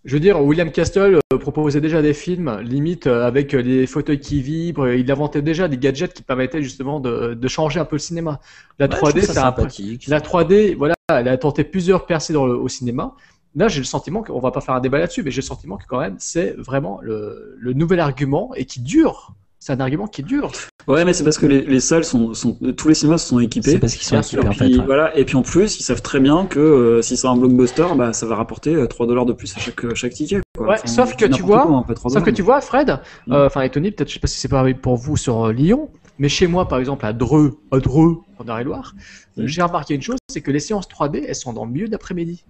Je 0.07 0.13
veux 0.13 0.19
dire, 0.21 0.41
William 0.41 0.71
Castle 0.71 1.19
euh, 1.33 1.37
proposait 1.37 1.81
déjà 1.81 2.01
des 2.01 2.13
films, 2.13 2.59
limite 2.61 3.07
euh, 3.07 3.27
avec 3.27 3.53
euh, 3.53 3.61
les 3.61 3.85
fauteuils 3.87 4.21
qui 4.21 4.41
vibrent. 4.41 4.87
Il 4.89 5.11
inventait 5.11 5.41
déjà 5.41 5.67
des 5.67 5.77
gadgets 5.77 6.13
qui 6.13 6.23
permettaient 6.23 6.63
justement 6.63 7.01
de, 7.01 7.33
de 7.33 7.47
changer 7.49 7.79
un 7.81 7.85
peu 7.85 7.97
le 7.97 7.99
cinéma. 7.99 8.39
La 8.79 8.87
Ouais, 8.87 9.03
je 9.05 9.11
3D, 9.11 9.11
trouve 9.11 9.21
ça 9.23 9.33
c'est 9.33 9.39
un 9.39 9.51
sympathique. 9.51 10.07
La 10.07 10.21
3D, 10.21 10.75
voilà, 10.75 10.95
elle 11.09 11.27
a 11.27 11.37
tenté 11.37 11.65
plusieurs 11.65 12.05
percées 12.05 12.31
dans 12.33 12.45
le- 12.45 12.55
au 12.57 12.69
cinéma. 12.69 13.15
Là, 13.55 13.67
j'ai 13.67 13.79
le 13.79 13.85
sentiment 13.85 14.23
qu'on 14.23 14.39
va 14.39 14.51
pas 14.51 14.61
faire 14.61 14.75
un 14.75 14.79
débat 14.79 14.99
là-dessus, 14.99 15.23
mais 15.23 15.31
j'ai 15.31 15.41
le 15.41 15.45
sentiment 15.47 15.77
que 15.77 15.85
quand 15.87 15.99
même, 15.99 16.15
c'est 16.19 16.51
vraiment 16.57 16.99
le, 17.01 17.55
le 17.59 17.73
nouvel 17.73 17.99
argument 17.99 18.51
et 18.55 18.65
qui 18.65 18.81
dure. 18.81 19.35
C'est 19.67 19.73
un 19.73 19.81
argument 19.81 20.07
qui 20.07 20.23
dure. 20.23 20.49
Ouais, 20.87 21.03
mais 21.03 21.11
c'est 21.11 21.25
parce 21.25 21.37
que 21.37 21.45
les, 21.45 21.59
les 21.59 21.81
salles 21.81 22.05
sont, 22.05 22.33
sont, 22.33 22.57
tous 22.77 22.87
les 22.87 22.93
cinémas 22.93 23.17
se 23.17 23.27
sont 23.27 23.39
équipés. 23.41 23.71
C'est 23.71 23.79
parce 23.79 23.95
qu'ils 23.95 24.05
sont 24.07 24.15
Bien 24.15 24.21
équipés 24.21 24.47
en 24.47 24.51
puis, 24.51 24.79
ouais. 24.79 24.85
voilà. 24.85 25.17
et 25.17 25.25
puis 25.25 25.35
en 25.35 25.41
plus, 25.41 25.77
ils 25.77 25.83
savent 25.83 26.01
très 26.01 26.21
bien 26.21 26.45
que 26.45 26.57
euh, 26.57 27.01
si 27.01 27.17
c'est 27.17 27.27
un 27.27 27.35
blockbuster, 27.35 27.85
bah, 27.97 28.13
ça 28.13 28.25
va 28.27 28.35
rapporter 28.37 28.73
euh, 28.75 28.87
3 28.87 29.07
dollars 29.07 29.25
de 29.25 29.33
plus 29.33 29.53
à 29.57 29.59
chaque, 29.59 29.93
chaque 29.93 30.13
ticket. 30.13 30.39
Quoi. 30.57 30.69
Ouais, 30.69 30.77
sauf 30.85 31.17
que 31.17 31.25
tu 31.25 31.41
vois- 31.41 31.63
quoi, 31.63 31.75
hein, 31.79 31.83
pas 31.85 31.95
3 31.95 32.11
Sauf 32.11 32.23
que 32.23 32.29
tu 32.29 32.43
vois, 32.43 32.61
Fred, 32.61 32.97
Mm. 33.27 33.33
euh, 33.33 33.45
enfin, 33.47 33.59
et 33.63 33.69
Tony, 33.69 33.91
peut-être, 33.91 34.07
je 34.07 34.13
sais 34.13 34.19
pas 34.21 34.27
si 34.27 34.39
c'est 34.39 34.47
pareil 34.47 34.73
pour 34.73 34.95
vous 34.95 35.17
sur 35.17 35.47
euh, 35.47 35.51
Lyon, 35.51 35.89
mais 36.17 36.29
chez 36.29 36.47
moi, 36.47 36.69
par 36.69 36.79
exemple, 36.79 37.05
à 37.05 37.11
Dreux, 37.11 37.57
à 37.73 37.79
Dreux, 37.79 38.19
en 38.39 38.45
Eure-et-Loire, 38.47 38.93
euh, 39.37 39.43
Mm. 39.43 39.47
j'ai 39.47 39.61
remarqué 39.63 39.95
une 39.95 40.01
chose, 40.01 40.17
c'est 40.31 40.39
que 40.39 40.51
les 40.51 40.61
séances 40.61 40.87
3D, 40.87 41.25
elles 41.27 41.35
sont 41.35 41.51
dans 41.51 41.65
le 41.65 41.71
milieu 41.71 41.89
d'après-midi. 41.89 42.45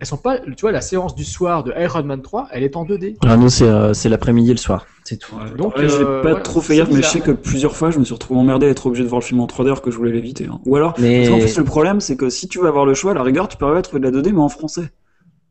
Elles 0.00 0.06
sont 0.06 0.16
pas, 0.16 0.38
tu 0.38 0.60
vois, 0.60 0.70
la 0.70 0.80
séance 0.80 1.14
du 1.16 1.24
soir 1.24 1.64
de 1.64 1.72
Iron 1.76 2.04
Man 2.04 2.22
3, 2.22 2.48
elle 2.52 2.62
est 2.62 2.76
en 2.76 2.84
2D. 2.84 3.16
Ah 3.26 3.36
non, 3.36 3.48
c'est 3.48 3.66
euh, 3.66 3.92
c'est 3.94 4.08
l'après-midi 4.08 4.50
et 4.50 4.54
le 4.54 4.58
soir, 4.58 4.86
c'est 5.02 5.16
tout. 5.16 5.34
Ouais, 5.34 5.50
Donc, 5.56 5.76
ouais, 5.76 5.88
j'ai 5.88 6.02
euh, 6.02 6.22
pas 6.22 6.28
voilà, 6.30 6.40
trop 6.44 6.60
fait 6.60 6.76
gaffe, 6.76 6.88
mais 6.90 7.02
je 7.02 7.08
sais 7.08 7.20
que 7.20 7.32
plusieurs 7.32 7.74
fois, 7.74 7.90
je 7.90 7.98
me 7.98 8.04
suis 8.04 8.14
retrouvé 8.14 8.38
emmerdé 8.38 8.66
à 8.66 8.68
être 8.70 8.86
obligé 8.86 9.02
de 9.02 9.08
voir 9.08 9.20
le 9.20 9.24
film 9.26 9.40
en 9.40 9.46
3D 9.46 9.66
alors 9.66 9.82
que 9.82 9.90
je 9.90 9.96
voulais 9.96 10.12
l'éviter. 10.12 10.46
hein. 10.46 10.60
Ou 10.66 10.76
alors, 10.76 10.94
Mais 10.98 11.18
parce 11.18 11.30
qu'en 11.30 11.38
plus, 11.40 11.58
le 11.58 11.64
problème, 11.64 12.00
c'est 12.00 12.16
que 12.16 12.30
si 12.30 12.46
tu 12.46 12.60
veux 12.60 12.68
avoir 12.68 12.86
le 12.86 12.94
choix, 12.94 13.10
à 13.10 13.14
la 13.14 13.24
rigueur, 13.24 13.48
tu 13.48 13.56
peux 13.56 13.72
mettre 13.74 13.98
de 13.98 14.04
la 14.04 14.12
2D, 14.12 14.32
mais 14.32 14.40
en 14.40 14.48
français. 14.48 14.90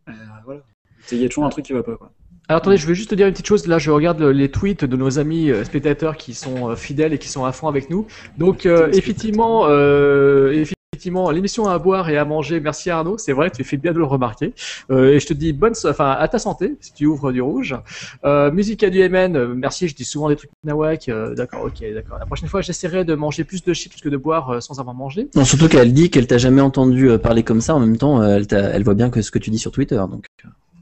Euh, 0.07 0.13
voilà. 0.45 0.61
Il 1.11 1.17
y 1.21 1.25
a 1.25 1.27
toujours 1.27 1.43
un 1.45 1.49
truc 1.49 1.65
qui 1.65 1.73
va 1.73 1.83
pas, 1.83 1.95
quoi. 1.97 2.11
Alors 2.49 2.59
attendez, 2.61 2.77
je 2.77 2.87
vais 2.87 2.95
juste 2.95 3.09
te 3.09 3.15
dire 3.15 3.27
une 3.27 3.33
petite 3.33 3.47
chose. 3.47 3.67
Là, 3.67 3.77
je 3.77 3.91
regarde 3.91 4.21
le- 4.21 4.31
les 4.31 4.49
tweets 4.49 4.85
de 4.85 4.95
nos 4.95 5.19
amis 5.19 5.51
euh, 5.51 5.65
spectateurs 5.65 6.15
qui 6.15 6.33
sont 6.33 6.69
euh, 6.69 6.75
fidèles 6.77 7.11
et 7.11 7.17
qui 7.17 7.27
sont 7.27 7.43
à 7.43 7.51
fond 7.51 7.67
avec 7.67 7.89
nous. 7.89 8.07
Donc, 8.37 8.65
euh, 8.65 8.89
effectivement, 8.93 9.65
euh, 9.67 10.63
effectivement, 10.97 11.29
l'émission 11.29 11.67
à 11.67 11.77
boire 11.77 12.09
et 12.09 12.17
à 12.17 12.25
manger. 12.25 12.59
Merci 12.59 12.89
Arnaud. 12.89 13.19
C'est 13.19 13.31
vrai, 13.31 13.51
tu 13.51 13.63
fais 13.63 13.77
bien 13.77 13.91
de 13.93 13.99
le 13.99 14.03
remarquer. 14.03 14.53
Euh, 14.89 15.13
et 15.13 15.19
je 15.19 15.27
te 15.27 15.33
dis 15.33 15.53
bonne, 15.53 15.73
enfin, 15.85 16.09
à 16.11 16.27
ta 16.27 16.39
santé 16.39 16.75
si 16.79 16.91
tu 16.91 17.05
ouvres 17.05 17.31
du 17.31 17.39
rouge. 17.39 17.75
Euh, 18.25 18.51
musique 18.51 18.81
à 18.81 18.89
du 18.89 19.07
MN. 19.07 19.53
merci. 19.53 19.87
Je 19.87 19.95
dis 19.95 20.05
souvent 20.05 20.27
des 20.29 20.35
trucs 20.35 20.49
nawak. 20.63 21.07
Euh, 21.09 21.35
d'accord, 21.35 21.65
ok, 21.65 21.85
d'accord. 21.93 22.17
La 22.17 22.25
prochaine 22.25 22.49
fois, 22.49 22.61
j'essaierai 22.61 23.05
de 23.05 23.13
manger 23.13 23.43
plus 23.43 23.63
de 23.63 23.73
chips 23.75 24.01
que 24.01 24.09
de 24.09 24.17
boire 24.17 24.49
euh, 24.49 24.59
sans 24.59 24.79
avoir 24.79 24.95
mangé. 24.95 25.29
non, 25.35 25.45
surtout 25.45 25.67
qu'elle 25.67 25.93
dit 25.93 26.09
qu'elle 26.09 26.25
t'a 26.25 26.39
jamais 26.39 26.61
entendu 26.61 27.09
parler 27.19 27.43
comme 27.43 27.61
ça. 27.61 27.75
En 27.75 27.79
même 27.79 27.97
temps, 27.97 28.23
elle, 28.23 28.47
elle 28.51 28.83
voit 28.83 28.95
bien 28.95 29.11
que 29.11 29.21
ce 29.21 29.29
que 29.29 29.37
tu 29.37 29.51
dis 29.51 29.59
sur 29.59 29.71
Twitter, 29.71 30.01
donc 30.09 30.25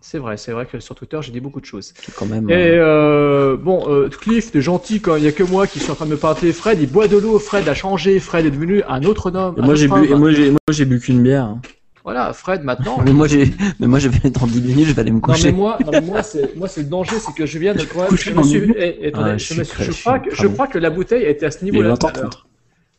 C'est 0.07 0.19
vrai, 0.19 0.38
c'est 0.38 0.52
vrai 0.52 0.68
que 0.68 0.80
sur 0.80 0.94
Twitter, 0.94 1.18
j'ai 1.22 1.32
dit 1.32 1.40
beaucoup 1.40 1.60
de 1.60 1.65
choses. 1.65 1.91
quand 2.15 2.27
même. 2.27 2.48
Et 2.48 2.53
euh, 2.53 3.53
euh, 3.53 3.57
bon, 3.57 3.86
euh, 3.90 4.07
Cliff, 4.07 4.52
t'es 4.52 4.61
gentil 4.61 5.02
quand 5.02 5.15
il 5.15 5.23
y 5.23 5.27
a 5.27 5.32
que 5.32 5.41
moi 5.41 5.65
qui 5.65 5.80
suis 5.80 5.90
en 5.90 5.95
train 5.95 6.06
de 6.06 6.11
me 6.11 6.15
parler. 6.15 6.53
Fred, 6.53 6.80
il 6.80 6.88
boit 6.91 7.07
de 7.07 7.18
l'eau. 7.18 7.40
Fred 7.40 7.68
a 7.68 7.73
changé. 7.73 8.19
Fred 8.19 8.45
est 8.45 8.52
devenu 8.52 8.84
un 8.88 9.02
autre 9.02 9.36
homme. 9.36 9.56
et 9.57 9.61
moi 9.61 9.73
j'ai 9.73 9.88
bu, 9.88 10.06
et 10.06 10.14
moi 10.14 10.32
j'ai, 10.32 10.52
moi 10.52 10.60
j'ai 10.69 10.86
bu 10.86 10.99
qu'une 10.99 11.23
bière. 11.23 11.45
hein. 11.45 11.61
Voilà, 12.03 12.34
Fred 12.34 12.64
maintenant. 12.64 12.99
Mais 13.03 13.14
moi 13.14 13.26
j'ai, 13.27 13.52
mais 13.80 13.88
moi 13.88 13.98
je 13.98 14.10
vais 14.10 14.30
dans 14.30 14.45
10 14.45 14.61
minutes, 14.61 14.86
je 14.90 14.94
vais 14.94 15.02
aller 15.02 15.10
me 15.10 15.15
Non 15.15 15.22
coucher. 15.22 15.48
mais 15.52 15.57
moi, 15.57 15.80
non, 15.84 15.91
mais 15.91 16.02
moi 16.02 16.22
c'est 16.22 16.56
moi 16.56 16.68
c'est 16.68 16.82
le 16.84 16.88
danger, 16.88 17.15
c'est 17.19 17.34
que 17.34 17.48
je 17.48 17.57
viens 17.57 17.73
de 17.73 17.82
quand 17.84 18.02
même, 18.02 18.10
Coucher 18.10 18.30
je 18.30 18.38
me 18.38 18.44
suis, 18.44 18.73
eh, 18.77 19.07
attendez, 19.07 19.32
Ah, 19.32 19.38
je, 19.40 19.53
je 19.56 19.60
me 19.60 19.64
suis 19.64 19.84
je 19.86 19.91
je 19.91 20.02
crois 20.02 20.19
que 20.19 20.30
je 20.36 20.45
crois 20.48 20.68
que 20.68 20.77
la 20.77 20.91
bouteille 20.91 21.23
était 21.23 21.48
à 21.48 21.52
ce 21.52 21.65
niveau-là. 21.65 21.90
20 21.90 21.95
h 21.95 21.98
30 22.14 22.45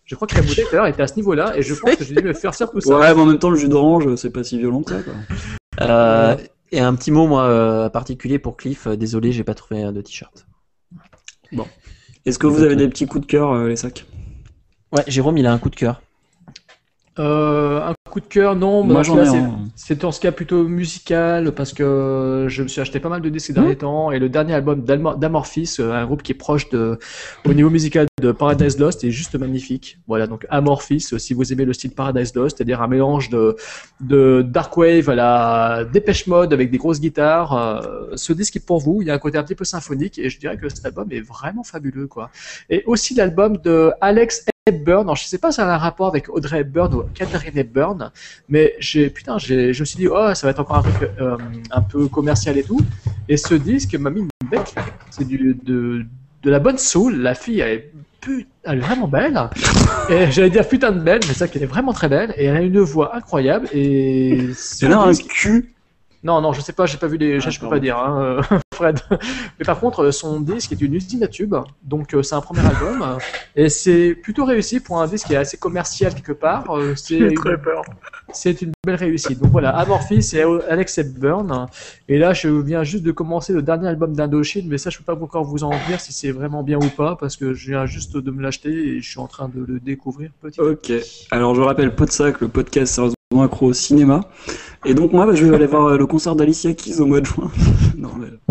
Je 0.06 0.14
crois 0.16 0.26
que 0.26 0.34
la 0.34 0.42
bouteille 0.42 0.64
tout 0.68 0.74
à 0.74 0.78
l'heure 0.78 0.86
était 0.88 1.02
à 1.04 1.06
ce 1.06 1.14
niveau-là 1.14 1.56
et 1.56 1.62
je 1.62 1.72
pense 1.74 1.94
que 1.94 2.02
j'ai 2.04 2.16
dû 2.16 2.22
me 2.24 2.32
faire 2.32 2.52
faire 2.52 2.68
tout 2.68 2.80
ça. 2.80 2.98
Ouais, 2.98 3.14
mais 3.14 3.20
en 3.20 3.26
même 3.26 3.38
temps, 3.38 3.50
le 3.50 3.56
jus 3.56 3.68
d'orange, 3.68 4.12
c'est 4.16 4.30
pas 4.30 4.42
si 4.42 4.58
violent 4.58 4.82
que 4.82 4.90
ça, 4.90 5.02
quoi. 5.04 5.14
Euh, 5.82 6.36
et 6.72 6.80
un 6.80 6.94
petit 6.94 7.10
mot 7.10 7.26
moi 7.26 7.44
euh, 7.44 7.88
particulier 7.88 8.38
pour 8.38 8.56
Cliff. 8.56 8.86
euh, 8.86 8.96
désolé, 8.96 9.32
j'ai 9.32 9.44
pas 9.44 9.54
trouvé 9.54 9.84
euh, 9.84 9.92
de 9.92 10.00
t-shirt. 10.00 10.46
Est-ce 12.24 12.38
que 12.38 12.46
vous 12.46 12.62
avez 12.62 12.76
des 12.76 12.88
petits 12.88 13.06
coups 13.06 13.26
de 13.26 13.30
cœur, 13.30 13.52
euh, 13.52 13.68
les 13.68 13.76
sacs? 13.76 14.04
Ouais, 14.92 15.04
Jérôme, 15.06 15.38
il 15.38 15.46
a 15.46 15.52
un 15.52 15.58
coup 15.58 15.70
de 15.70 15.76
cœur. 15.76 16.02
Euh, 17.18 17.80
un 17.80 17.94
coup 18.10 18.20
de 18.20 18.26
cœur, 18.26 18.56
non. 18.56 18.84
Moi, 18.84 19.02
j'en 19.02 19.22
ai 19.22 19.26
c'est- 19.74 20.04
en 20.04 20.12
ce 20.12 20.20
cas 20.20 20.32
plutôt 20.32 20.64
musical 20.64 21.52
parce 21.52 21.72
que 21.72 22.46
je 22.48 22.62
me 22.62 22.68
suis 22.68 22.80
acheté 22.80 23.00
pas 23.00 23.08
mal 23.08 23.20
de 23.22 23.28
disques 23.28 23.46
ces 23.46 23.52
derniers 23.54 23.76
temps 23.76 24.10
et 24.10 24.18
le 24.18 24.28
dernier 24.28 24.52
album 24.54 24.82
d'Amorphis, 24.82 25.76
euh, 25.80 25.92
un 25.92 26.04
groupe 26.04 26.22
qui 26.22 26.32
est 26.32 26.36
proche 26.36 26.68
de, 26.70 26.98
au 27.46 27.52
niveau 27.54 27.70
musical 27.70 28.06
de 28.22 28.32
Paradise 28.32 28.78
Lost, 28.78 29.02
est 29.04 29.10
juste 29.10 29.34
magnifique. 29.38 29.98
Voilà, 30.06 30.26
donc 30.26 30.46
Amorphis, 30.50 31.06
euh, 31.12 31.18
si 31.18 31.32
vous 31.34 31.52
aimez 31.52 31.64
le 31.64 31.72
style 31.72 31.92
Paradise 31.92 32.34
Lost, 32.34 32.56
c'est-à-dire 32.58 32.82
un 32.82 32.88
mélange 32.88 33.30
de, 33.30 33.56
de 34.00 34.42
dark 34.46 34.76
wave 34.76 35.08
à 35.08 35.14
la 35.14 35.84
Dépêche 35.90 36.26
Mode 36.26 36.52
avec 36.52 36.70
des 36.70 36.78
grosses 36.78 37.00
guitares, 37.00 37.52
euh, 37.54 38.10
ce 38.14 38.32
disque 38.34 38.56
est 38.56 38.66
pour 38.66 38.78
vous. 38.80 39.00
Il 39.02 39.08
y 39.08 39.10
a 39.10 39.14
un 39.14 39.18
côté 39.18 39.38
un 39.38 39.42
petit 39.42 39.54
peu 39.54 39.64
symphonique 39.64 40.18
et 40.18 40.28
je 40.28 40.38
dirais 40.38 40.56
que 40.58 40.68
cet 40.68 40.84
album 40.84 41.08
est 41.10 41.20
vraiment 41.20 41.62
fabuleux, 41.62 42.06
quoi. 42.08 42.30
Et 42.70 42.82
aussi 42.86 43.14
l'album 43.14 43.56
de 43.58 43.90
Alex 44.00 44.44
Hepburn. 44.68 45.02
Alors, 45.02 45.14
je 45.14 45.24
sais 45.24 45.38
pas 45.38 45.52
si 45.52 45.56
ça 45.56 45.70
a 45.70 45.74
un 45.76 45.78
rapport 45.78 46.08
avec 46.08 46.28
Audrey 46.28 46.60
Hepburn 46.60 46.92
ou 46.92 47.04
Catherine 47.14 47.56
Hepburn, 47.56 48.10
mais 48.48 48.74
j'ai 48.80 49.10
putain, 49.10 49.38
j'ai, 49.38 49.72
je 49.72 49.80
me 49.80 49.84
suis 49.84 49.96
dit 49.96 50.08
oh 50.08 50.34
ça 50.34 50.46
va 50.46 50.50
être 50.50 50.58
encore 50.58 50.78
un 50.78 50.82
truc 50.82 51.08
euh, 51.20 51.36
un 51.70 51.82
peu 51.82 52.08
commercial 52.08 52.58
et 52.58 52.64
tout. 52.64 52.80
Et 53.28 53.36
ce 53.36 53.54
disque 53.54 53.94
m'a 53.94 54.10
mis 54.10 54.22
une 54.22 54.48
claque. 54.50 54.74
C'est 55.10 55.26
du 55.26 55.56
de 55.62 56.04
de 56.42 56.50
la 56.50 56.58
bonne 56.58 56.78
soul. 56.78 57.14
La 57.16 57.34
fille 57.36 57.60
elle 57.60 57.72
est 57.72 57.92
put- 58.20 58.48
elle 58.64 58.78
est 58.78 58.80
vraiment 58.80 59.06
belle. 59.06 59.38
Et 60.10 60.32
j'allais 60.32 60.50
dire 60.50 60.66
putain 60.66 60.90
de 60.90 60.98
belle, 60.98 61.20
mais 61.22 61.28
c'est 61.28 61.38
ça 61.38 61.46
qu'elle 61.48 61.62
est 61.62 61.66
vraiment 61.66 61.92
très 61.92 62.08
belle 62.08 62.34
et 62.36 62.46
elle 62.46 62.56
a 62.56 62.62
une 62.62 62.80
voix 62.80 63.14
incroyable 63.14 63.68
et 63.72 64.48
Elle 64.82 64.92
a 64.92 64.98
un 65.00 65.14
cul. 65.14 65.75
Non, 66.26 66.40
non, 66.40 66.52
je 66.52 66.60
sais 66.60 66.72
pas, 66.72 66.86
j'ai 66.86 66.98
pas 66.98 67.06
vu 67.06 67.18
les. 67.18 67.36
Ah, 67.36 67.50
je 67.50 67.60
peux 67.60 67.68
pas 67.68 67.78
dire, 67.78 67.96
hein, 67.96 68.40
Fred. 68.74 68.98
Mais 69.58 69.64
par 69.64 69.78
contre, 69.78 70.02
euh, 70.02 70.10
son 70.10 70.40
disque 70.40 70.72
est 70.72 70.80
une 70.80 70.94
usine 70.94 71.22
à 71.22 71.28
tubes, 71.28 71.54
donc 71.84 72.14
euh, 72.14 72.22
c'est 72.24 72.34
un 72.34 72.40
premier 72.40 72.66
album, 72.66 73.16
et 73.56 73.68
c'est 73.68 74.12
plutôt 74.14 74.44
réussi 74.44 74.80
pour 74.80 75.00
un 75.00 75.06
disque 75.06 75.28
qui 75.28 75.34
est 75.34 75.36
assez 75.36 75.56
commercial 75.56 76.12
quelque 76.12 76.32
part. 76.32 76.68
euh, 76.76 76.94
c'est 76.96 77.18
une, 77.18 77.58
c'est 78.32 78.60
une 78.60 78.72
belle 78.84 78.96
réussite. 78.96 79.40
Donc 79.40 79.52
voilà, 79.52 79.70
Amorphis 79.70 80.32
et 80.34 80.42
Alex 80.68 80.98
Hepburn. 80.98 81.68
Et 82.08 82.18
là, 82.18 82.32
je 82.32 82.48
viens 82.48 82.82
juste 82.82 83.04
de 83.04 83.12
commencer 83.12 83.52
le 83.52 83.62
dernier 83.62 83.86
album 83.86 84.12
d'Indochine, 84.12 84.66
mais 84.68 84.78
ça, 84.78 84.90
je 84.90 84.98
peux 84.98 85.04
pas 85.04 85.14
encore 85.14 85.44
vous 85.44 85.62
en 85.62 85.70
dire 85.88 86.00
si 86.00 86.12
c'est 86.12 86.32
vraiment 86.32 86.64
bien 86.64 86.78
ou 86.78 86.88
pas, 86.88 87.14
parce 87.14 87.36
que 87.36 87.54
je 87.54 87.70
viens 87.70 87.86
juste 87.86 88.16
de 88.16 88.30
me 88.32 88.42
l'acheter 88.42 88.70
et 88.70 89.00
je 89.00 89.08
suis 89.08 89.20
en 89.20 89.28
train 89.28 89.48
de 89.48 89.64
le 89.64 89.78
découvrir 89.78 90.30
petit. 90.42 90.60
à 90.60 90.64
Ok. 90.64 90.92
Alors 91.30 91.54
je 91.54 91.60
rappelle 91.60 91.94
Podsac, 91.94 92.40
le 92.40 92.48
podcast 92.48 92.98
accro 93.34 93.66
au 93.66 93.72
cinéma. 93.72 94.20
Et 94.84 94.94
donc 94.94 95.12
moi, 95.12 95.26
bah, 95.26 95.34
je 95.34 95.44
vais 95.44 95.54
aller 95.56 95.66
voir 95.66 95.86
euh, 95.86 95.98
le 95.98 96.06
concert 96.06 96.36
d'Alicia 96.36 96.72
Keys 96.72 97.00
au 97.00 97.06
mois 97.06 97.20
de 97.20 97.26
juin. 97.26 97.50
non, 97.98 98.10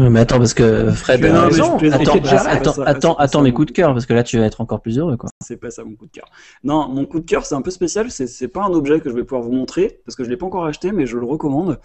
mais... 0.10 0.20
Attends, 0.20 0.38
parce 0.38 0.54
que 0.54 0.92
Fred, 0.92 1.22
non, 1.24 1.34
euh, 1.34 1.46
raison. 1.46 1.78
attends, 1.78 2.18
déjà, 2.18 2.42
attends, 2.42 2.74
ça, 2.74 3.16
attends, 3.18 3.42
mes 3.42 3.54
coups 3.54 3.68
de 3.68 3.72
cœur, 3.72 3.94
parce 3.94 4.06
que 4.06 4.14
là, 4.14 4.22
tu 4.22 4.38
vas 4.38 4.44
être 4.46 4.60
encore 4.60 4.82
plus 4.82 5.00
heureux, 5.00 5.16
quoi. 5.16 5.30
C'est 5.42 5.56
pas 5.56 5.72
ça 5.72 5.86
mon 5.86 5.96
coup 5.96 6.08
de 6.08 6.12
cœur. 6.12 6.26
Non, 6.66 6.90
mon 6.90 7.06
coup 7.06 7.22
de 7.22 7.26
cœur, 7.26 7.46
c'est 7.46 7.56
un 7.56 7.62
peu 7.62 7.72
spécial. 7.72 8.08
C'est 8.10 8.48
pas 8.50 8.64
un 8.66 8.74
objet 8.74 9.00
que 9.00 9.10
je 9.10 9.16
vais 9.16 9.24
pouvoir 9.24 9.44
vous 9.44 9.54
montrer 9.54 10.00
parce 10.06 10.18
que 10.18 10.26
je 10.26 10.30
l'ai 10.30 10.36
pas 10.36 10.46
encore 10.46 10.66
acheté, 10.66 10.92
mais 10.92 11.06
je 11.06 11.16
le 11.18 11.26
recommande 11.26 11.80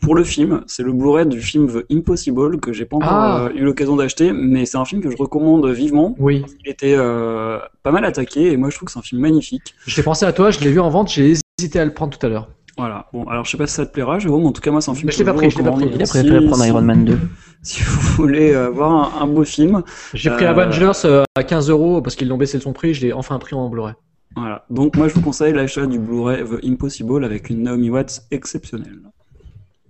pour 0.00 0.14
le 0.14 0.22
film. 0.22 0.62
C'est 0.68 0.84
le 0.84 0.92
Blu-ray 0.92 1.26
du 1.26 1.40
film 1.40 1.66
The 1.66 1.84
Impossible 1.92 2.60
que 2.60 2.72
j'ai 2.72 2.84
pas 2.84 2.96
encore 2.98 3.08
Ah. 3.10 3.44
euh, 3.46 3.56
eu 3.56 3.64
l'occasion 3.64 3.96
d'acheter, 3.96 4.30
mais 4.32 4.64
c'est 4.64 4.78
un 4.78 4.84
film 4.84 5.02
que 5.02 5.10
je 5.10 5.16
recommande 5.16 5.66
vivement. 5.70 6.14
Oui, 6.20 6.44
Il 6.64 6.70
était 6.70 6.94
euh, 6.96 7.58
pas 7.82 7.90
mal 7.90 8.04
attaqué 8.04 8.52
et 8.52 8.56
moi 8.56 8.70
je 8.70 8.76
trouve 8.76 8.86
que 8.86 8.92
c'est 8.92 8.98
un 9.00 9.02
film 9.02 9.20
magnifique. 9.20 9.74
j'ai 9.88 10.04
pensé 10.04 10.24
à 10.24 10.32
toi, 10.32 10.52
je 10.52 10.60
l'ai 10.60 10.70
vu 10.70 10.78
en 10.78 10.88
vente, 10.90 11.10
j'ai 11.10 11.34
hésité 11.58 11.80
à 11.80 11.84
le 11.84 11.92
prendre 11.92 12.16
tout 12.16 12.24
à 12.24 12.28
l'heure. 12.28 12.48
Voilà. 12.76 13.06
Bon, 13.12 13.24
alors 13.24 13.44
je 13.44 13.50
sais 13.50 13.56
pas 13.56 13.66
si 13.66 13.74
ça 13.74 13.84
te 13.86 13.92
plaira, 13.92 14.20
Jérôme. 14.20 14.46
En 14.46 14.52
tout 14.52 14.60
cas, 14.60 14.70
moi 14.70 14.80
c'est 14.80 14.90
un 14.90 14.94
film 14.94 15.06
Mais 15.06 15.10
que 15.12 15.18
je 15.18 15.22
l'ai 15.24 15.24
pas 15.24 15.34
pris, 15.34 15.50
je 15.50 15.58
l'ai 15.58 15.64
pas 15.64 15.72
pris. 15.72 15.86
Il 15.92 15.94
a 16.02 16.06
préféré 16.06 16.46
prendre 16.46 16.64
Iron 16.64 16.82
Man 16.82 17.04
2. 17.04 17.18
Si 17.62 17.82
vous 17.82 18.00
voulez 18.12 18.54
euh, 18.54 18.70
voir 18.70 19.20
un, 19.20 19.24
un 19.24 19.26
beau 19.26 19.42
film, 19.44 19.82
J'ai 20.14 20.30
pris 20.30 20.44
Euh, 20.44 20.50
Avengers 20.50 20.92
euh, 21.04 21.24
à 21.34 21.42
15 21.42 21.70
euros 21.70 22.00
parce 22.00 22.14
qu'ils 22.14 22.28
l'ont 22.28 22.36
baissé 22.36 22.56
de 22.56 22.62
son 22.62 22.72
prix, 22.72 22.94
je 22.94 23.04
l'ai 23.04 23.12
enfin 23.12 23.36
pris 23.40 23.56
en 23.56 23.68
Blu-ray. 23.68 23.94
voilà. 24.36 24.64
Donc 24.70 24.96
moi 24.96 25.08
je 25.08 25.14
vous 25.14 25.22
conseille 25.22 25.52
l'achat 25.52 25.84
du 25.86 25.98
Blu-ray 25.98 26.44
The 26.44 26.64
Impossible 26.64 27.24
avec 27.24 27.50
une 27.50 27.64
Naomi 27.64 27.90
Watts 27.90 28.22
exceptionnelle. 28.30 29.00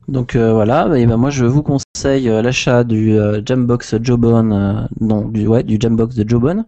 Donc 0.09 0.37
euh, 0.37 0.55
voilà, 0.55 0.89
et 0.99 1.05
ben 1.05 1.19
moi 1.19 1.29
je 1.29 1.45
vous 1.45 1.63
conseille 1.63 2.31
euh, 2.31 2.41
l'achat 2.41 2.83
du 2.83 3.13
euh, 3.19 3.43
Jambox 3.45 3.97
Jawbone, 4.03 4.53
euh, 4.53 4.81
non, 5.03 5.29
du, 5.29 5.47
ouais, 5.47 5.63
du 5.63 5.77
Jambox 5.79 6.15
de 6.15 6.27
Jawbone. 6.27 6.65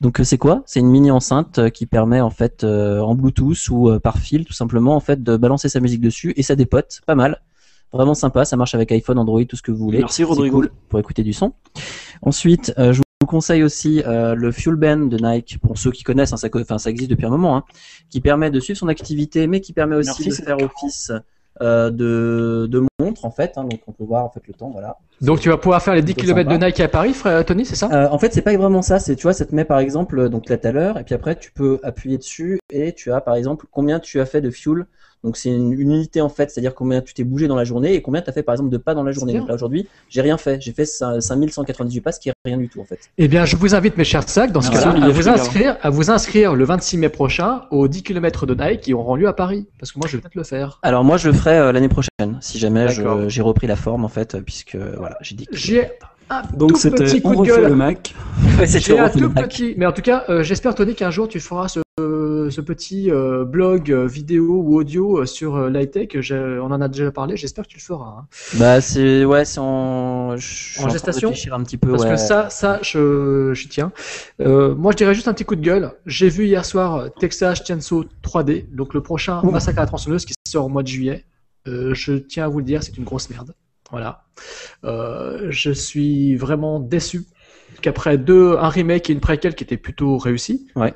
Donc 0.00 0.18
euh, 0.18 0.24
c'est 0.24 0.36
quoi? 0.36 0.64
C'est 0.66 0.80
une 0.80 0.88
mini 0.90 1.12
enceinte 1.12 1.70
qui 1.70 1.86
permet 1.86 2.20
en 2.20 2.30
fait 2.30 2.64
euh, 2.64 2.98
en 2.98 3.14
Bluetooth 3.14 3.68
ou 3.70 3.88
euh, 3.88 4.00
par 4.00 4.18
fil 4.18 4.44
tout 4.44 4.52
simplement 4.52 4.96
en 4.96 5.00
fait 5.00 5.22
de 5.22 5.36
balancer 5.36 5.68
sa 5.68 5.78
musique 5.78 6.00
dessus 6.00 6.34
et 6.36 6.42
ça 6.42 6.56
dépote, 6.56 7.02
pas 7.06 7.14
mal. 7.14 7.40
Vraiment 7.92 8.14
sympa, 8.14 8.44
ça 8.44 8.56
marche 8.56 8.74
avec 8.74 8.90
iPhone, 8.90 9.18
Android, 9.18 9.44
tout 9.44 9.54
ce 9.54 9.62
que 9.62 9.70
vous 9.70 9.84
voulez. 9.84 10.00
Merci, 10.00 10.24
Rodrigo. 10.24 10.56
cool 10.56 10.70
pour 10.88 10.98
écouter 10.98 11.22
du 11.22 11.32
son. 11.32 11.52
Ensuite, 12.20 12.74
euh, 12.78 12.92
je 12.92 13.00
vous 13.20 13.28
conseille 13.28 13.62
aussi 13.62 14.02
euh, 14.04 14.34
le 14.34 14.50
Fuel 14.50 14.74
Band 14.74 15.06
de 15.06 15.16
Nike, 15.18 15.58
pour 15.62 15.78
ceux 15.78 15.92
qui 15.92 16.02
connaissent, 16.02 16.32
hein, 16.32 16.36
ça, 16.36 16.48
ça 16.78 16.90
existe 16.90 17.10
depuis 17.10 17.26
un 17.26 17.30
moment, 17.30 17.56
hein, 17.56 17.64
qui 18.10 18.20
permet 18.20 18.50
de 18.50 18.58
suivre 18.58 18.78
son 18.78 18.88
activité, 18.88 19.46
mais 19.46 19.60
qui 19.60 19.72
permet 19.72 19.94
aussi 19.94 20.24
Merci, 20.24 20.40
de 20.40 20.44
faire 20.44 20.56
office 20.58 21.12
euh, 21.62 21.90
de, 21.90 22.66
de 22.70 22.82
montre 22.98 23.24
en 23.24 23.30
fait. 23.30 23.52
hein, 23.56 23.64
donc 23.64 23.80
on 23.86 23.92
peut 23.92 24.04
voir 24.04 24.24
en 24.24 24.30
fait 24.30 24.42
le 24.46 24.54
temps, 24.54 24.70
voilà. 24.70 24.96
Donc 25.20 25.40
tu 25.40 25.48
vas 25.48 25.56
pouvoir 25.56 25.82
faire 25.82 25.94
les 25.94 26.02
10 26.02 26.14
plutôt 26.14 26.34
km 26.34 26.50
de. 26.50 26.64
Nike 26.64 26.80
à 26.80 26.88
Paris, 26.88 27.14
frère 27.14 27.44
Tony, 27.44 27.64
c'est 27.64 27.76
ça? 27.76 27.88
Euh, 27.92 28.08
en 28.10 28.18
fait, 28.18 28.32
c'est 28.32 28.42
pas 28.42 28.56
vraiment 28.56 28.82
ça. 28.82 28.98
C'est 28.98 29.16
tu 29.16 29.22
vois, 29.22 29.32
ça 29.32 29.46
te 29.46 29.54
met 29.54 29.64
par 29.64 29.78
exemple 29.78 30.28
donc 30.28 30.48
là 30.48 30.58
tout 30.58 30.68
à 30.68 30.72
l'heure, 30.72 30.98
et 30.98 31.04
puis 31.04 31.14
après 31.14 31.36
tu 31.36 31.52
peux 31.52 31.80
appuyer 31.82 32.18
dessus 32.18 32.58
et 32.70 32.92
tu 32.92 33.12
as 33.12 33.20
par 33.20 33.34
exemple 33.34 33.66
combien 33.70 34.00
tu 34.00 34.20
as 34.20 34.26
fait 34.26 34.40
de 34.40 34.50
fuel. 34.50 34.86
Donc 35.24 35.36
c'est 35.36 35.48
une, 35.48 35.72
une 35.72 35.90
unité 35.92 36.20
en 36.20 36.28
fait, 36.28 36.50
c'est-à-dire 36.50 36.74
combien 36.74 37.00
tu 37.00 37.12
t'es 37.14 37.24
bougé 37.24 37.48
dans 37.48 37.56
la 37.56 37.64
journée 37.64 37.94
et 37.94 38.02
combien 38.02 38.22
tu 38.22 38.30
as 38.30 38.32
fait 38.32 38.42
par 38.42 38.54
exemple 38.54 38.70
de 38.70 38.76
pas 38.76 38.94
dans 38.94 39.02
la 39.02 39.12
journée. 39.12 39.32
Donc 39.38 39.48
là 39.48 39.54
aujourd'hui, 39.54 39.88
j'ai 40.08 40.20
rien 40.20 40.36
fait. 40.36 40.60
J'ai 40.60 40.72
fait 40.72 40.84
cin- 40.84 41.20
5198 41.20 42.00
pas, 42.00 42.12
ce 42.12 42.20
qui 42.20 42.28
est 42.28 42.32
rien 42.44 42.56
du 42.58 42.68
tout 42.68 42.80
en 42.80 42.84
fait. 42.84 42.98
Eh 43.18 43.26
bien, 43.28 43.44
je 43.44 43.56
vous 43.56 43.74
invite, 43.74 43.96
mes 43.96 44.04
chers 44.04 44.28
sacs, 44.28 44.52
dans 44.52 44.60
ce 44.60 44.70
Merci, 44.70 44.86
cas-là, 44.86 45.04
à 45.06 45.08
vous, 45.08 45.28
inscrire, 45.28 45.76
à 45.82 45.90
vous 45.90 46.10
inscrire 46.10 46.54
le 46.54 46.64
26 46.64 46.98
mai 46.98 47.08
prochain 47.08 47.62
aux 47.70 47.88
10 47.88 48.02
km 48.02 48.46
de 48.46 48.54
Nike 48.54 48.80
qui 48.82 48.94
auront 48.94 49.16
lieu 49.16 49.26
à 49.26 49.32
Paris. 49.32 49.66
Parce 49.80 49.90
que 49.92 49.98
moi, 49.98 50.06
je 50.08 50.16
vais 50.16 50.22
peut-être 50.22 50.34
le 50.36 50.44
faire. 50.44 50.78
Alors 50.82 51.02
moi 51.04 51.16
je 51.16 51.28
le 51.28 51.34
ferai 51.34 51.56
euh, 51.58 51.72
l'année 51.72 51.88
prochaine, 51.88 52.38
si 52.40 52.58
jamais 52.58 52.86
j'ai 53.28 53.42
repris 53.42 53.66
la 53.66 53.76
forme 53.76 54.04
en 54.04 54.08
fait, 54.08 54.34
euh, 54.34 54.40
puisque 54.40 54.74
euh, 54.76 54.94
voilà, 54.96 55.16
j'ai 55.22 55.34
dit 55.34 55.46
que 55.46 55.56
J'ai 55.56 55.90
un 56.30 56.42
Donc 56.54 56.72
tout 56.72 56.76
c'était 56.78 57.04
petit 57.04 57.20
on 57.24 57.28
coup 57.30 57.34
de 57.46 57.50
refait 57.50 57.62
gueule. 57.62 57.70
le 57.70 57.76
Mac. 57.76 58.14
Ouais, 58.58 58.98
un 58.98 59.08
tout 59.10 59.30
petit, 59.30 59.74
mais 59.76 59.86
en 59.86 59.92
tout 59.92 60.02
cas, 60.02 60.24
euh, 60.28 60.42
j'espère 60.42 60.74
Tony 60.74 60.94
qu'un 60.94 61.10
jour 61.10 61.28
tu 61.28 61.40
feras 61.40 61.68
ce, 61.68 61.80
ce 61.98 62.60
petit 62.60 63.10
euh, 63.10 63.44
blog 63.44 63.90
euh, 63.90 64.06
vidéo 64.06 64.60
ou 64.62 64.76
audio 64.78 65.20
euh, 65.20 65.26
sur 65.26 65.56
euh, 65.56 65.70
l'high-tech. 65.70 66.08
On 66.32 66.70
en 66.70 66.80
a 66.80 66.88
déjà 66.88 67.10
parlé. 67.10 67.36
J'espère 67.36 67.64
que 67.64 67.70
tu 67.70 67.78
le 67.78 67.82
feras. 67.82 68.18
hein. 68.20 68.26
Bah 68.54 68.80
c'est 68.80 69.24
ouais, 69.24 69.44
c'est 69.44 69.60
en 69.60 70.36
je 70.36 70.82
En 70.82 70.88
gestation 70.88 71.28
réfléchir 71.28 71.54
un 71.54 71.62
petit 71.62 71.78
peu 71.78 71.90
Parce 71.90 72.04
ouais. 72.04 72.10
que 72.10 72.16
ça, 72.16 72.50
ça, 72.50 72.78
je, 72.82 73.52
j'y 73.54 73.68
tiens. 73.68 73.92
Euh, 74.40 74.74
moi, 74.74 74.92
je 74.92 74.96
dirais 74.98 75.14
juste 75.14 75.28
un 75.28 75.32
petit 75.34 75.44
coup 75.44 75.56
de 75.56 75.62
gueule. 75.62 75.92
J'ai 76.06 76.28
vu 76.28 76.46
hier 76.46 76.64
soir 76.64 76.96
euh, 76.96 77.08
Texas 77.18 77.62
Chainsaw 77.66 78.04
3D, 78.22 78.66
donc 78.74 78.94
le 78.94 79.02
prochain 79.02 79.40
Massacre 79.42 79.78
à 79.78 79.82
la 79.82 79.86
tronçonneuse 79.86 80.24
qui 80.24 80.34
sort 80.46 80.66
au 80.66 80.68
mois 80.68 80.82
de 80.82 80.88
juillet. 80.88 81.24
Euh, 81.66 81.94
je 81.94 82.12
tiens 82.14 82.44
à 82.44 82.48
vous 82.48 82.58
le 82.58 82.64
dire, 82.64 82.82
c'est 82.82 82.96
une 82.96 83.04
grosse 83.04 83.30
merde. 83.30 83.54
Voilà. 83.90 84.24
Euh, 84.84 85.46
je 85.50 85.70
suis 85.70 86.36
vraiment 86.36 86.78
déçu 86.80 87.24
qu'après 87.80 88.18
deux, 88.18 88.56
un 88.58 88.68
remake 88.68 89.08
et 89.10 89.12
une 89.12 89.20
préquelle 89.20 89.54
qui 89.54 89.64
étaient 89.64 89.76
plutôt 89.76 90.18
réussis, 90.18 90.66
Ouais. 90.76 90.94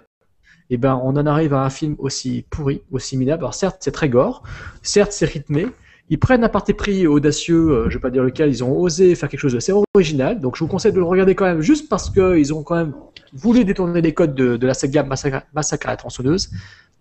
Et 0.71 0.77
ben 0.77 1.01
on 1.03 1.17
en 1.17 1.27
arrive 1.27 1.53
à 1.53 1.65
un 1.65 1.71
film 1.71 1.97
aussi 1.99 2.45
pourri, 2.49 2.83
aussi 2.91 3.17
minable. 3.17 3.43
Alors 3.43 3.55
certes, 3.55 3.79
c'est 3.81 3.91
très 3.91 4.09
gore, 4.09 4.43
certes, 4.83 5.13
c'est 5.13 5.27
rythmé. 5.27 5.67
Ils 6.13 6.19
prennent 6.19 6.43
un 6.43 6.49
parti 6.49 6.73
pris 6.73 7.07
audacieux, 7.07 7.71
euh, 7.71 7.89
je 7.89 7.95
vais 7.95 8.01
pas 8.01 8.11
dire 8.11 8.25
lequel, 8.25 8.49
ils 8.49 8.65
ont 8.65 8.77
osé 8.77 9.15
faire 9.15 9.29
quelque 9.29 9.41
chose 9.41 9.53
d'assez 9.53 9.73
original. 9.95 10.41
Donc 10.41 10.57
je 10.57 10.65
vous 10.65 10.69
conseille 10.69 10.93
de 10.93 10.99
le 10.99 11.05
regarder 11.05 11.35
quand 11.35 11.45
même, 11.45 11.61
juste 11.61 11.89
parce 11.89 12.11
qu'ils 12.11 12.53
ont 12.53 12.63
quand 12.63 12.77
même 12.77 12.95
voulu 13.33 13.65
détourner 13.65 14.01
les 14.01 14.13
codes 14.13 14.35
de, 14.35 14.57
de 14.57 14.67
la 14.67 14.75
saga 14.75 15.05
Massacre, 15.05 15.43
Massacre 15.55 15.87
à 15.87 15.91
la 15.91 15.97
tronçonneuse. 15.97 16.51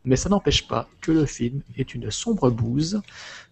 Mais 0.05 0.15
ça 0.15 0.29
n'empêche 0.29 0.67
pas 0.67 0.87
que 1.01 1.11
le 1.11 1.25
film 1.25 1.61
est 1.77 1.93
une 1.93 2.09
sombre 2.09 2.49
bouse, 2.49 3.01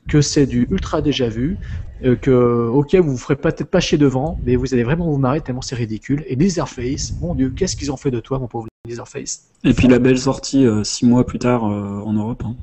que 0.07 0.21
c'est 0.21 0.45
du 0.45 0.67
ultra 0.71 1.01
déjà 1.01 1.27
vu, 1.27 1.57
euh, 2.03 2.15
que 2.15 2.67
ok 2.69 2.95
vous 2.95 3.11
vous 3.11 3.17
ferez 3.17 3.35
peut-être 3.35 3.65
pas 3.65 3.79
chier 3.79 3.97
devant, 3.97 4.39
mais 4.45 4.55
vous 4.55 4.73
allez 4.73 4.83
vraiment 4.83 5.09
vous 5.09 5.17
marrer 5.17 5.41
tellement 5.41 5.61
c'est 5.61 5.75
ridicule. 5.75 6.23
Et 6.27 6.35
Leatherface, 6.35 7.15
mon 7.19 7.35
dieu, 7.35 7.49
qu'est-ce 7.49 7.75
qu'ils 7.75 7.91
ont 7.91 7.97
fait 7.97 8.11
de 8.11 8.19
toi, 8.19 8.39
mon 8.39 8.47
pauvre 8.47 8.67
Leatherface 8.87 9.43
Et 9.63 9.73
puis 9.73 9.87
la 9.87 9.99
belle 9.99 10.17
sortie 10.19 10.65
euh, 10.65 10.83
six 10.83 11.05
mois 11.05 11.25
plus 11.25 11.39
tard 11.39 11.65
euh, 11.65 11.99
en 12.05 12.13
Europe. 12.13 12.43
hein. 12.45 12.55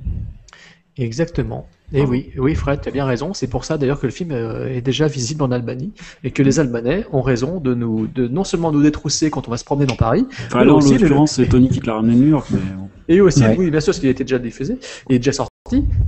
Exactement. 0.96 1.66
Et 1.92 2.02
Ah. 2.02 2.04
oui, 2.04 2.30
oui, 2.38 2.54
Fred, 2.54 2.80
tu 2.80 2.88
as 2.88 2.92
bien 2.92 3.04
raison. 3.04 3.34
C'est 3.34 3.46
pour 3.48 3.64
ça 3.64 3.78
d'ailleurs 3.78 4.00
que 4.00 4.06
le 4.06 4.12
film 4.12 4.30
euh, 4.32 4.68
est 4.74 4.80
déjà 4.80 5.06
visible 5.08 5.42
en 5.42 5.50
Albanie 5.50 5.92
et 6.22 6.30
que 6.30 6.42
les 6.42 6.60
Albanais 6.60 7.04
ont 7.12 7.20
raison 7.20 7.60
de 7.60 7.74
nous, 7.74 8.06
de 8.06 8.26
non 8.28 8.44
seulement 8.44 8.72
nous 8.72 8.82
détrousser 8.82 9.28
quand 9.30 9.46
on 9.48 9.50
va 9.50 9.56
se 9.56 9.64
promener 9.64 9.86
dans 9.86 9.96
Paris, 9.96 10.26
Enfin 10.46 10.60
Mais 10.60 10.64
là 10.66 10.74
en 10.74 10.78
aussi, 10.78 10.94
le- 10.94 11.00
l'occurrence 11.00 11.32
c'est 11.32 11.46
Tony 11.46 11.68
qui 11.68 11.80
te 11.80 11.86
l'a 11.86 11.94
ramené 11.94 12.14
New 12.14 12.28
York. 12.28 12.46
Mais 12.52 12.60
et 13.08 13.20
aussi, 13.20 13.42
Ouais. 13.42 13.56
oui, 13.58 13.70
bien 13.70 13.80
sûr, 13.80 13.90
parce 13.92 13.98
qu'il 14.00 14.08
était 14.08 14.24
déjà 14.24 14.38
diffusé 14.38 14.78
et 15.10 15.18
déjà 15.18 15.32
sorti. 15.32 15.50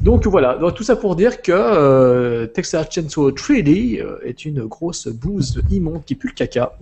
Donc 0.02 0.26
voilà, 0.26 0.56
donc, 0.56 0.74
tout 0.74 0.82
ça 0.84 0.96
pour 0.96 1.14
dire 1.16 1.42
que 1.42 1.52
euh, 1.52 2.46
Texas 2.46 2.86
Chainsaw 2.90 3.30
3D 3.32 4.00
euh, 4.00 4.18
est 4.24 4.44
une 4.44 4.64
grosse 4.66 5.08
bouse 5.08 5.62
immonde 5.70 6.04
qui 6.04 6.14
pue 6.14 6.28
le 6.28 6.32
caca. 6.34 6.72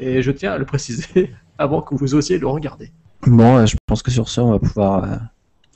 Et 0.00 0.22
je 0.22 0.30
tiens 0.32 0.52
à 0.52 0.58
le 0.58 0.64
préciser 0.64 1.30
avant 1.58 1.80
que 1.82 1.94
vous 1.94 2.14
osiez 2.14 2.38
le 2.38 2.46
regarder. 2.46 2.90
Bon, 3.26 3.56
euh, 3.58 3.66
je 3.66 3.76
pense 3.86 4.02
que 4.02 4.10
sur 4.10 4.28
ce, 4.28 4.40
on 4.40 4.50
va 4.52 4.58
pouvoir 4.58 5.04
euh, 5.04 5.16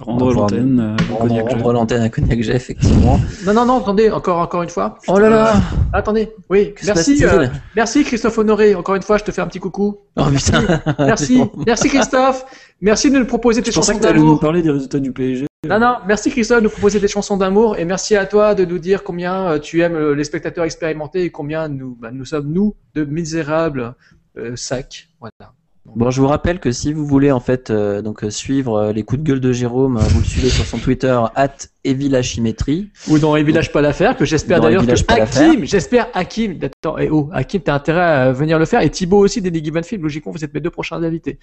Rendre 0.01 0.33
l'antenne. 0.33 0.79
euh, 0.79 1.13
rendre, 1.13 1.73
l'antenne 1.73 2.03
à 2.03 2.09
Cognac 2.09 2.41
J, 2.41 2.53
effectivement. 2.53 3.19
Non, 3.47 3.53
non, 3.53 3.67
non, 3.67 3.79
attendez, 3.81 4.11
encore, 4.11 4.39
encore 4.39 4.63
une 4.63 4.69
fois. 4.69 4.97
Oh 5.09 5.19
là 5.19 5.29
là 5.29 5.55
Attendez, 5.93 6.31
oui, 6.51 6.73
merci, 6.85 7.25
euh, 7.25 7.49
merci 7.75 8.05
Christophe 8.05 8.39
Honoré. 8.39 8.77
Encore 8.77 8.95
une 8.95 9.03
fois, 9.03 9.19
je 9.19 9.25
te 9.25 9.33
fais 9.33 9.41
un 9.41 9.49
petit 9.49 9.59
coucou. 9.59 9.99
Oh 10.17 10.25
putain 10.31 10.63
Merci, 11.01 11.43
merci 11.67 11.89
Christophe. 11.89 12.45
Merci 12.81 13.11
de 13.11 13.19
nous 13.19 13.27
proposer 13.27 13.61
tes 13.61 13.73
Je 13.73 13.77
pensais 13.77 13.93
chansons 13.93 13.99
que 13.99 14.05
tu 14.05 14.09
allais 14.09 14.21
nous 14.21 14.27
d'amour. 14.27 14.41
parler 14.41 14.63
des 14.63 14.71
résultats 14.71 15.01
du 15.01 15.11
PSG 15.11 15.47
Non, 15.69 15.81
non, 15.81 15.97
merci 16.07 16.31
Christophe 16.31 16.59
de 16.59 16.65
nous 16.65 16.71
proposer 16.71 17.01
des 17.01 17.09
chansons 17.09 17.37
d'amour 17.37 17.77
et 17.77 17.85
merci 17.85 18.15
à 18.15 18.25
toi 18.27 18.55
de 18.55 18.65
nous 18.65 18.79
dire 18.79 19.03
combien 19.03 19.59
tu 19.59 19.81
aimes 19.81 20.13
les 20.13 20.25
spectateurs 20.25 20.65
expérimentés 20.65 21.25
et 21.25 21.31
combien 21.31 21.67
nous, 21.67 21.97
bah, 22.01 22.11
nous 22.13 22.25
sommes, 22.25 22.53
nous, 22.53 22.77
de 22.95 23.05
misérables 23.05 23.95
euh, 24.37 24.55
sacs. 24.55 25.09
Voilà. 25.19 25.53
Bon, 25.97 26.11
je 26.11 26.21
vous 26.21 26.29
rappelle 26.29 26.61
que 26.61 26.71
si 26.71 26.93
vous 26.93 27.07
voulez 27.07 27.33
en 27.33 27.41
fait 27.41 27.71
euh, 27.71 28.03
donc 28.03 28.23
euh, 28.23 28.31
suivre 28.31 28.77
euh, 28.77 28.93
les 28.93 29.03
coups 29.03 29.23
de 29.23 29.27
gueule 29.27 29.41
de 29.41 29.53
Jérôme, 29.53 29.99
vous 29.99 30.21
le 30.21 30.25
suivez 30.25 30.49
sur 30.49 30.65
son 30.65 30.79
Twitter 30.79 31.19
@evilachimétrie. 31.85 32.89
Ou 33.09 33.19
dans 33.19 33.35
les 33.35 33.43
villages 33.43 33.73
pas 33.73 33.81
l'affaire, 33.81 34.17
que 34.17 34.25
j'espère 34.25 34.61
d'ailleurs 34.61 34.87
que 34.87 35.13
Hakim, 35.13 35.65
j'espère 35.65 36.09
Hakim, 36.15 36.59
attends, 36.63 36.99
et 36.99 37.09
oh, 37.11 37.29
Hakim, 37.33 37.63
t'as 37.63 37.75
intérêt 37.75 38.01
à 38.01 38.33
venir 38.33 38.59
le 38.59 38.65
faire, 38.65 38.83
et 38.83 38.91
Thibaut 38.91 39.19
aussi 39.19 39.41
des 39.41 39.65
Given 39.65 39.83
Film, 39.83 40.03
logiquement, 40.03 40.31
vous 40.33 40.45
êtes 40.45 40.55
mes 40.55 40.61
deux 40.61 40.71
prochains 40.71 41.03
invités. 41.03 41.39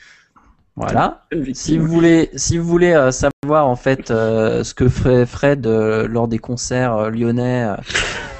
Voilà. 0.78 1.26
Si 1.54 1.78
vous 1.78 1.88
voulez, 1.88 2.30
si 2.36 2.58
vous 2.58 2.68
voulez 2.68 2.92
euh, 2.92 3.10
savoir 3.12 3.66
en 3.68 3.78
fait 3.78 4.12
euh, 4.12 4.62
ce 4.66 4.74
que 4.74 4.90
ferait 4.90 5.26
Fred 5.26 5.66
euh, 5.66 6.06
lors 6.06 6.28
des 6.28 6.38
concerts 6.38 6.96
euh, 6.98 7.10
lyonnais 7.10 7.64
euh, 7.64 7.76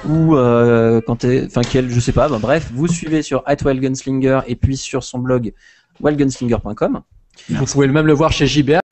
ou 0.06 0.36
euh, 0.36 1.00
quand, 1.06 1.16
t'es- 1.16 1.44
enfin 1.46 1.62
quel, 1.62 1.88
je 1.88 1.98
sais 1.98 2.12
pas, 2.12 2.28
bah, 2.28 2.38
bref, 2.38 2.70
vous 2.74 2.88
suivez 2.88 3.22
sur 3.22 3.42
@wildgunslinger 3.64 4.40
et 4.48 4.54
puis 4.54 4.76
sur 4.76 5.02
son 5.02 5.18
blog 5.18 5.54
wildgunslinger.com. 6.00 7.02
Vous 7.50 7.64
pouvez 7.66 7.86
même 7.88 8.06
le 8.06 8.12
voir 8.12 8.32
chez 8.32 8.46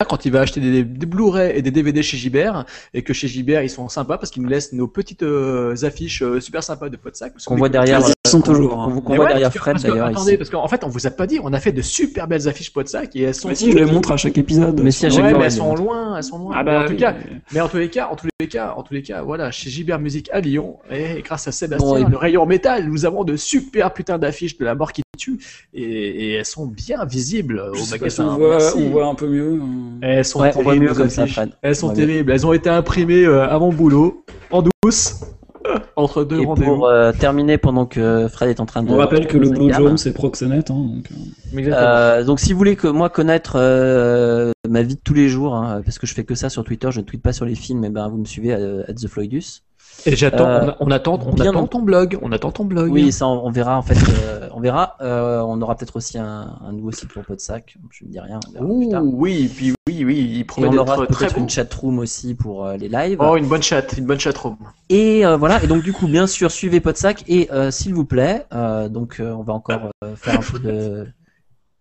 Gibert 0.05 0.07
quand 0.07 0.25
il 0.25 0.31
va 0.31 0.41
acheter 0.41 0.59
des, 0.61 0.83
des 0.83 1.05
Blu-ray 1.05 1.57
et 1.57 1.61
des 1.61 1.71
DVD 1.71 2.01
chez 2.03 2.17
Gibert 2.17 2.65
et 2.93 3.01
que 3.01 3.13
chez 3.13 3.27
Gibert 3.27 3.63
ils 3.63 3.69
sont 3.69 3.89
sympas 3.89 4.17
parce 4.17 4.31
qu'ils 4.31 4.43
nous 4.43 4.49
laissent 4.49 4.73
nos 4.73 4.87
petites 4.87 5.23
euh, 5.23 5.75
affiches 5.83 6.21
euh, 6.21 6.39
super 6.39 6.63
sympas 6.63 6.89
de 6.89 6.97
Podsac. 6.97 7.33
parce 7.33 7.45
Qu'on 7.45 7.55
est- 7.55 7.59
voit 7.59 7.69
derrière, 7.69 7.99
Ils 7.99 8.05
euh, 8.11 8.29
sont 8.29 8.41
qu'on- 8.41 8.51
toujours, 8.53 8.69
qu'on- 8.71 8.81
hein. 8.81 9.01
qu'on 9.01 9.11
Mais 9.11 9.15
voit 9.17 9.25
ouais, 9.25 9.31
derrière 9.31 9.53
Fred 9.53 9.77
d'ailleurs 9.81 10.07
Attendez, 10.07 10.31
ici. 10.31 10.37
parce 10.37 10.49
qu'en 10.49 10.67
fait 10.67 10.83
on 10.83 10.87
vous 10.89 11.07
a 11.07 11.11
pas 11.11 11.27
dit, 11.27 11.39
on 11.43 11.53
a 11.53 11.59
fait 11.59 11.71
de 11.71 11.81
super 11.81 12.27
belles 12.27 12.47
affiches 12.47 12.71
Podsac 12.73 13.15
et 13.15 13.21
elles 13.23 13.35
sont. 13.35 13.47
Mais 13.49 13.55
si, 13.55 13.71
je 13.71 13.77
les 13.77 13.85
montre 13.85 14.11
à 14.11 14.17
chaque 14.17 14.37
épisode. 14.37 14.79
Mais 14.81 14.91
si, 14.91 15.05
à 15.05 15.09
chaque 15.09 15.23
Ouais, 15.23 15.29
fois, 15.31 15.39
mais 15.39 15.45
on 15.45 15.47
elles 15.47 15.51
les 15.51 15.57
sont 15.57 15.75
loin, 15.75 16.17
elles 16.17 16.23
sont 16.23 16.37
loin. 16.39 16.53
Ah 16.55 16.63
Mais 16.63 16.71
bah, 16.71 16.81
en 16.81 16.85
tout 16.85 16.91
oui, 16.91 16.97
cas, 16.97 17.13
mais- 17.13 17.41
mais 17.53 17.61
en 17.61 17.67
tous 17.67 17.77
les 17.77 17.89
cas, 17.89 18.07
en 18.11 18.15
tous 18.15 18.27
les 18.39 18.47
cas, 18.47 18.73
en 18.77 18.83
tous 18.83 18.93
les 18.93 19.01
cas, 19.01 19.21
voilà, 19.23 19.51
chez 19.51 19.69
Gibert 19.69 19.99
Musique 19.99 20.29
à 20.31 20.39
Lyon, 20.41 20.77
et 20.91 21.21
grâce 21.23 21.47
à 21.47 21.51
Sébastien, 21.51 21.87
Bon, 21.87 22.07
et- 22.07 22.09
le 22.09 22.17
rayon 22.17 22.45
métal, 22.45 22.87
nous 22.87 23.05
avons 23.05 23.23
de 23.23 23.35
super 23.35 23.93
putains 23.93 24.17
d'affiches 24.17 24.57
de 24.57 24.65
la 24.65 24.75
mort 24.75 24.91
qui 24.91 25.01
tue, 25.17 25.37
et, 25.73 25.81
et 25.83 26.31
elles 26.33 26.45
sont 26.45 26.65
bien 26.65 27.05
visibles 27.05 27.63
au 27.73 27.85
magasin. 27.89 28.27
on 28.27 28.37
voit, 28.37 28.75
on 28.75 28.89
voit 28.89 29.05
un 29.07 29.15
peu 29.15 29.27
mieux. 29.27 29.59
hein. 29.61 29.94
Elles 30.01 30.25
sont 30.25 30.41
Ouais, 30.41 30.51
terribles, 30.51 30.85
mieux 30.85 30.93
comme 30.93 31.09
ça. 31.09 31.25
Elles 31.61 31.75
sont 31.75 31.93
terribles. 31.93 32.31
Elles 32.31 32.45
ont 32.45 32.53
été 32.53 32.69
imprimées 32.69 33.25
euh, 33.25 33.47
avant 33.47 33.71
boulot, 33.71 34.23
en 34.51 34.63
douce, 34.83 35.21
entre 35.95 36.23
deux 36.23 36.41
Et 36.41 36.45
rendez-vous. 36.45 36.75
pour 36.75 36.87
euh, 36.87 37.11
terminer, 37.11 37.57
pendant 37.57 37.85
que 37.85 38.27
Fred 38.27 38.49
est 38.49 38.59
en 38.59 38.65
train 38.65 38.83
de. 38.83 38.91
On 38.91 38.97
rappelle 38.97 39.27
que 39.27 39.37
le 39.37 39.49
Blue 39.49 39.73
Joe, 39.73 39.99
c'est 39.99 40.13
Proxénète. 40.13 40.69
Hein, 40.71 40.75
donc, 40.95 41.09
euh. 41.11 42.21
Euh, 42.27 42.35
si 42.37 42.51
vous 42.53 42.57
voulez 42.57 42.75
que 42.75 42.87
moi 42.87 43.09
connaître 43.09 43.53
euh, 43.57 44.51
ma 44.69 44.81
vie 44.83 44.95
de 44.95 45.01
tous 45.03 45.13
les 45.13 45.29
jours, 45.29 45.55
hein, 45.55 45.81
parce 45.83 45.97
que 45.99 46.05
je 46.07 46.13
fais 46.13 46.23
que 46.23 46.35
ça 46.35 46.49
sur 46.49 46.63
Twitter, 46.63 46.89
je 46.91 46.99
ne 46.99 47.05
tweete 47.05 47.21
pas 47.21 47.33
sur 47.33 47.45
les 47.45 47.55
films, 47.55 47.83
et 47.85 47.89
ben 47.89 48.07
vous 48.09 48.17
me 48.17 48.25
suivez 48.25 48.53
à, 48.53 48.57
à 48.87 48.93
The 48.93 49.07
Floydus. 49.07 49.61
Et 50.05 50.15
j'attends, 50.15 50.47
euh, 50.47 50.71
on, 50.79 50.87
on 50.87 50.91
attend, 50.91 51.19
on 51.25 51.31
bien 51.33 51.49
attend 51.51 51.67
ton 51.67 51.81
blog, 51.81 52.17
on 52.21 52.31
attend 52.31 52.51
ton 52.51 52.65
blog. 52.65 52.91
Oui, 52.91 53.11
ça 53.11 53.27
on, 53.27 53.45
on 53.45 53.51
verra 53.51 53.77
en 53.77 53.81
fait, 53.81 53.97
euh, 54.23 54.47
on 54.53 54.59
verra. 54.59 54.97
Euh, 55.01 55.39
on 55.41 55.61
aura 55.61 55.75
peut-être 55.75 55.95
aussi 55.95 56.17
un, 56.17 56.55
un 56.65 56.71
nouveau 56.73 56.91
site 56.91 57.11
pour 57.11 57.23
Podsac. 57.23 57.77
Je 57.91 58.05
ne 58.05 58.09
dis 58.11 58.19
rien. 58.19 58.39
On 58.47 58.51
verra 58.51 58.65
plus 58.65 58.85
Ouh, 58.85 58.91
tard. 58.91 59.03
oui, 59.05 59.51
puis 59.55 59.73
oui, 59.87 60.03
oui, 60.05 60.17
il 60.17 60.39
Et 60.39 60.43
promet 60.43 60.67
on 60.67 60.77
aura 60.77 60.97
d'être 60.97 61.07
très 61.11 61.25
peut-être 61.25 61.35
beau. 61.35 61.41
une 61.41 61.49
chatroom 61.49 61.99
aussi 61.99 62.33
pour 62.35 62.65
euh, 62.65 62.77
les 62.77 62.89
lives. 62.89 63.17
Oh, 63.19 63.35
une 63.37 63.47
bonne 63.47 63.63
chat, 63.63 63.97
une 63.97 64.05
bonne 64.05 64.19
chatroom. 64.19 64.57
Et 64.89 65.25
euh, 65.25 65.37
voilà. 65.37 65.63
Et 65.63 65.67
donc 65.67 65.83
du 65.83 65.93
coup, 65.93 66.07
bien 66.07 66.27
sûr, 66.27 66.51
suivez 66.51 66.79
Podsac 66.79 67.23
et 67.27 67.49
euh, 67.51 67.71
s'il 67.71 67.93
vous 67.93 68.05
plaît, 68.05 68.45
euh, 68.53 68.89
donc 68.89 69.19
euh, 69.19 69.31
on 69.33 69.43
va 69.43 69.53
encore 69.53 69.89
euh, 70.03 70.15
faire 70.15 70.39
un 70.39 70.43
peu 70.51 70.59
de. 70.59 71.07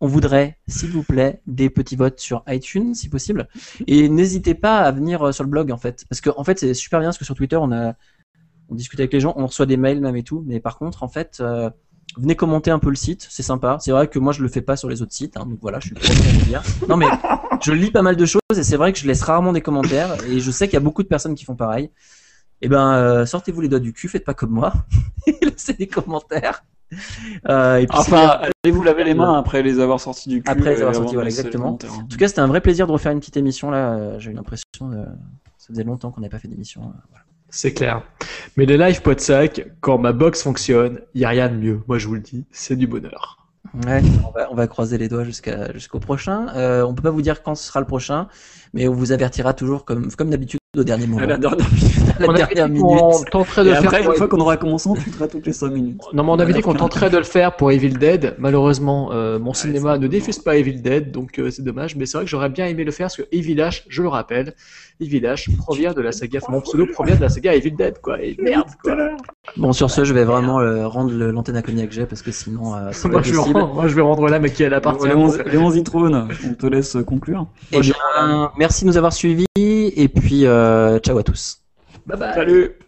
On 0.04 0.06
voudrait, 0.06 0.58
s'il 0.68 0.90
vous 0.90 1.02
plaît, 1.02 1.40
des 1.46 1.70
petits 1.70 1.96
votes 1.96 2.20
sur 2.20 2.44
iTunes, 2.46 2.94
si 2.94 3.08
possible. 3.08 3.48
Et 3.86 4.10
n'hésitez 4.10 4.52
pas 4.54 4.80
à 4.80 4.92
venir 4.92 5.22
euh, 5.22 5.32
sur 5.32 5.44
le 5.44 5.48
blog, 5.48 5.72
en 5.72 5.78
fait. 5.78 6.04
Parce 6.10 6.20
que, 6.20 6.28
en 6.36 6.44
fait, 6.44 6.58
c'est 6.58 6.74
super 6.74 7.00
bien, 7.00 7.08
parce 7.08 7.16
que 7.16 7.24
sur 7.24 7.34
Twitter, 7.34 7.56
on 7.56 7.72
a, 7.72 7.94
on 8.68 8.74
discute 8.74 9.00
avec 9.00 9.14
les 9.14 9.20
gens, 9.20 9.32
on 9.38 9.46
reçoit 9.46 9.64
des 9.64 9.78
mails 9.78 10.02
même 10.02 10.14
et 10.14 10.22
tout. 10.22 10.44
Mais 10.46 10.60
par 10.60 10.76
contre, 10.76 11.04
en 11.04 11.08
fait, 11.08 11.38
euh, 11.40 11.70
venez 12.18 12.36
commenter 12.36 12.70
un 12.70 12.78
peu 12.78 12.90
le 12.90 12.96
site, 12.96 13.26
c'est 13.30 13.42
sympa. 13.42 13.78
C'est 13.80 13.92
vrai 13.92 14.08
que 14.08 14.18
moi, 14.18 14.34
je 14.34 14.42
le 14.42 14.48
fais 14.48 14.60
pas 14.60 14.76
sur 14.76 14.90
les 14.90 15.00
autres 15.00 15.14
sites, 15.14 15.38
hein, 15.38 15.46
donc 15.46 15.60
voilà, 15.62 15.80
je 15.80 15.86
suis 15.86 15.94
premier 15.94 16.28
à 16.28 16.32
le 16.32 16.44
dire. 16.44 16.62
Non, 16.86 16.98
mais 16.98 17.06
je 17.62 17.72
lis 17.72 17.90
pas 17.90 18.02
mal 18.02 18.16
de 18.16 18.26
choses 18.26 18.42
et 18.54 18.62
c'est 18.62 18.76
vrai 18.76 18.92
que 18.92 18.98
je 18.98 19.06
laisse 19.06 19.22
rarement 19.22 19.54
des 19.54 19.62
commentaires. 19.62 20.22
Et 20.28 20.38
je 20.38 20.50
sais 20.50 20.66
qu'il 20.66 20.74
y 20.74 20.76
a 20.76 20.80
beaucoup 20.80 21.02
de 21.02 21.08
personnes 21.08 21.34
qui 21.34 21.46
font 21.46 21.56
pareil. 21.56 21.90
Eh 22.60 22.68
ben, 22.68 22.92
euh, 22.92 23.24
sortez-vous 23.24 23.62
les 23.62 23.68
doigts 23.68 23.80
du 23.80 23.94
cul, 23.94 24.08
faites 24.08 24.26
pas 24.26 24.34
comme 24.34 24.50
moi. 24.50 24.74
Laissez 25.42 25.72
des 25.72 25.86
commentaires. 25.86 26.62
Euh, 27.48 27.76
et 27.76 27.86
puis, 27.86 27.98
Enfin, 27.98 28.40
allez 28.62 28.72
vous 28.72 28.82
laver 28.82 29.04
les 29.04 29.12
mains 29.14 29.38
après 29.38 29.62
les 29.62 29.78
avoir 29.80 30.00
sortis 30.00 30.28
du 30.28 30.42
cul. 30.42 30.50
Après 30.50 30.70
les 30.70 30.76
avoir 30.76 30.90
avant 30.90 31.00
sortis, 31.02 31.14
voilà, 31.14 31.28
exactement. 31.28 31.70
En 31.70 31.76
tout 31.76 32.16
cas, 32.16 32.28
c'était 32.28 32.40
un 32.40 32.46
vrai 32.46 32.60
plaisir 32.60 32.86
de 32.86 32.92
refaire 32.92 33.12
une 33.12 33.20
petite 33.20 33.36
émission 33.36 33.70
là. 33.70 33.94
Euh, 33.94 34.18
J'ai 34.18 34.30
eu 34.30 34.34
l'impression, 34.34 34.64
de... 34.82 35.04
ça 35.58 35.68
faisait 35.68 35.84
longtemps 35.84 36.10
qu'on 36.10 36.20
n'avait 36.22 36.30
pas 36.30 36.38
fait 36.38 36.48
d'émission. 36.48 36.82
euh, 36.82 37.00
voilà. 37.10 37.24
C'est 37.50 37.72
clair. 37.74 38.02
Mais 38.56 38.66
les 38.66 38.76
live 38.78 39.02
Podsac, 39.02 39.66
quand 39.80 39.98
ma 39.98 40.12
box 40.12 40.42
fonctionne, 40.42 41.00
il 41.14 41.20
y 41.20 41.24
a 41.24 41.28
rien 41.28 41.48
de 41.48 41.54
mieux. 41.56 41.80
Moi, 41.86 41.98
je 41.98 42.08
vous 42.08 42.14
le 42.14 42.20
dis, 42.20 42.44
c'est 42.50 42.76
du 42.76 42.86
bonheur. 42.86 43.38
Ouais, 43.86 44.02
on 44.26 44.30
va, 44.30 44.48
on 44.50 44.54
va 44.54 44.66
croiser 44.66 44.98
les 44.98 45.08
doigts 45.08 45.24
jusqu'à 45.24 45.72
jusqu'au 45.72 45.98
prochain. 45.98 46.48
Euh, 46.56 46.82
on 46.84 46.94
peut 46.94 47.02
pas 47.02 47.10
vous 47.10 47.22
dire 47.22 47.42
quand 47.42 47.54
ce 47.54 47.64
sera 47.66 47.80
le 47.80 47.86
prochain, 47.86 48.28
mais 48.72 48.88
on 48.88 48.94
vous 48.94 49.12
avertira 49.12 49.52
toujours 49.54 49.84
comme 49.84 50.10
comme 50.12 50.30
d'habitude 50.30 50.60
au 50.76 50.84
dernier 50.84 51.06
moment. 51.06 51.22
À 51.22 51.26
la 51.26 51.38
dernière 51.38 51.68
minute. 51.70 51.92
À 52.16 52.20
la 52.22 52.26
on 52.28 52.30
avait 52.34 52.38
dernière 52.54 52.68
dit 52.68 52.72
minute. 52.74 52.88
qu'on 52.90 53.22
tenterait 53.24 53.64
de 53.64 53.68
Et 53.70 53.72
faire. 53.72 53.84
après, 53.84 54.02
pour- 54.02 54.12
une 54.12 54.18
fois 54.18 54.28
qu'on 54.28 54.40
aura 54.40 54.56
commencé, 54.56 54.88
on 54.88 54.94
tweetera 54.94 55.26
toutes 55.28 55.46
les 55.46 55.52
5 55.52 55.68
minutes. 55.70 56.00
Non, 56.12 56.22
mais 56.24 56.30
on 56.30 56.38
avait 56.38 56.52
dit 56.52 56.60
qu'on 56.62 56.74
tenterait 56.74 57.10
de 57.10 57.16
le 57.18 57.24
faire 57.24 57.56
pour 57.56 57.72
Evil 57.72 57.90
Dead. 57.94 58.34
Malheureusement, 58.38 59.10
euh, 59.12 59.38
mon 59.38 59.52
cinéma 59.52 59.98
ne 59.98 60.06
diffuse 60.06 60.38
pas 60.38 60.56
Evil 60.56 60.80
Dead, 60.82 61.10
donc 61.10 61.38
euh, 61.38 61.50
c'est 61.50 61.62
dommage. 61.62 61.96
Mais 61.96 62.06
c'est 62.06 62.18
vrai 62.18 62.24
que 62.24 62.30
j'aurais 62.30 62.48
bien 62.50 62.66
aimé 62.66 62.84
le 62.84 62.92
faire 62.92 63.06
parce 63.06 63.16
que 63.16 63.22
Evil 63.32 63.56
H, 63.56 63.82
je 63.88 64.02
le 64.02 64.08
rappelle, 64.08 64.54
Evil 65.00 65.20
H 65.22 65.54
provient 65.56 65.92
de 65.92 66.00
la 66.00 66.12
saga, 66.12 66.38
enfin, 66.42 66.52
mon 66.52 66.60
pseudo 66.60 66.86
provient 66.86 67.16
de 67.16 67.20
la 67.22 67.28
saga 67.28 67.54
Evil 67.54 67.72
Dead, 67.72 67.98
quoi. 68.00 68.22
Et 68.22 68.36
merde, 68.40 68.68
quoi. 68.82 68.96
Bon, 69.56 69.72
sur 69.72 69.90
ce, 69.90 70.04
je 70.04 70.14
vais 70.14 70.24
vraiment 70.24 70.60
euh, 70.60 70.86
rendre 70.86 71.12
l'antenne 71.12 71.56
à 71.56 71.62
Cognac 71.62 71.90
J 71.92 72.02
parce 72.08 72.22
que 72.22 72.30
sinon, 72.32 72.74
euh, 72.74 72.88
c'est 72.92 73.08
Moi 73.08 73.22
je, 73.22 73.34
rendre, 73.36 73.74
moi, 73.74 73.88
je 73.88 73.94
vais 73.94 74.02
rendre 74.02 74.28
l'âme 74.28 74.44
à 74.44 74.48
qui 74.48 74.62
elle 74.62 74.74
appartient. 74.74 75.06
Léon 75.08 75.32
Léon 75.46 75.70
Zitrone, 75.70 76.28
on 76.48 76.54
te 76.54 76.66
laisse 76.66 76.96
conclure. 77.06 77.46
Eh 77.72 77.80
bien, 77.80 77.94
merci 78.58 78.84
de 78.84 78.90
nous 78.90 78.96
avoir 78.96 79.12
suivis 79.12 79.44
et 79.96 80.08
puis 80.08 80.46
euh, 80.46 80.98
ciao 80.98 81.18
à 81.18 81.22
tous. 81.22 81.60
Bye 82.06 82.18
bye. 82.18 82.34
Salut 82.34 82.78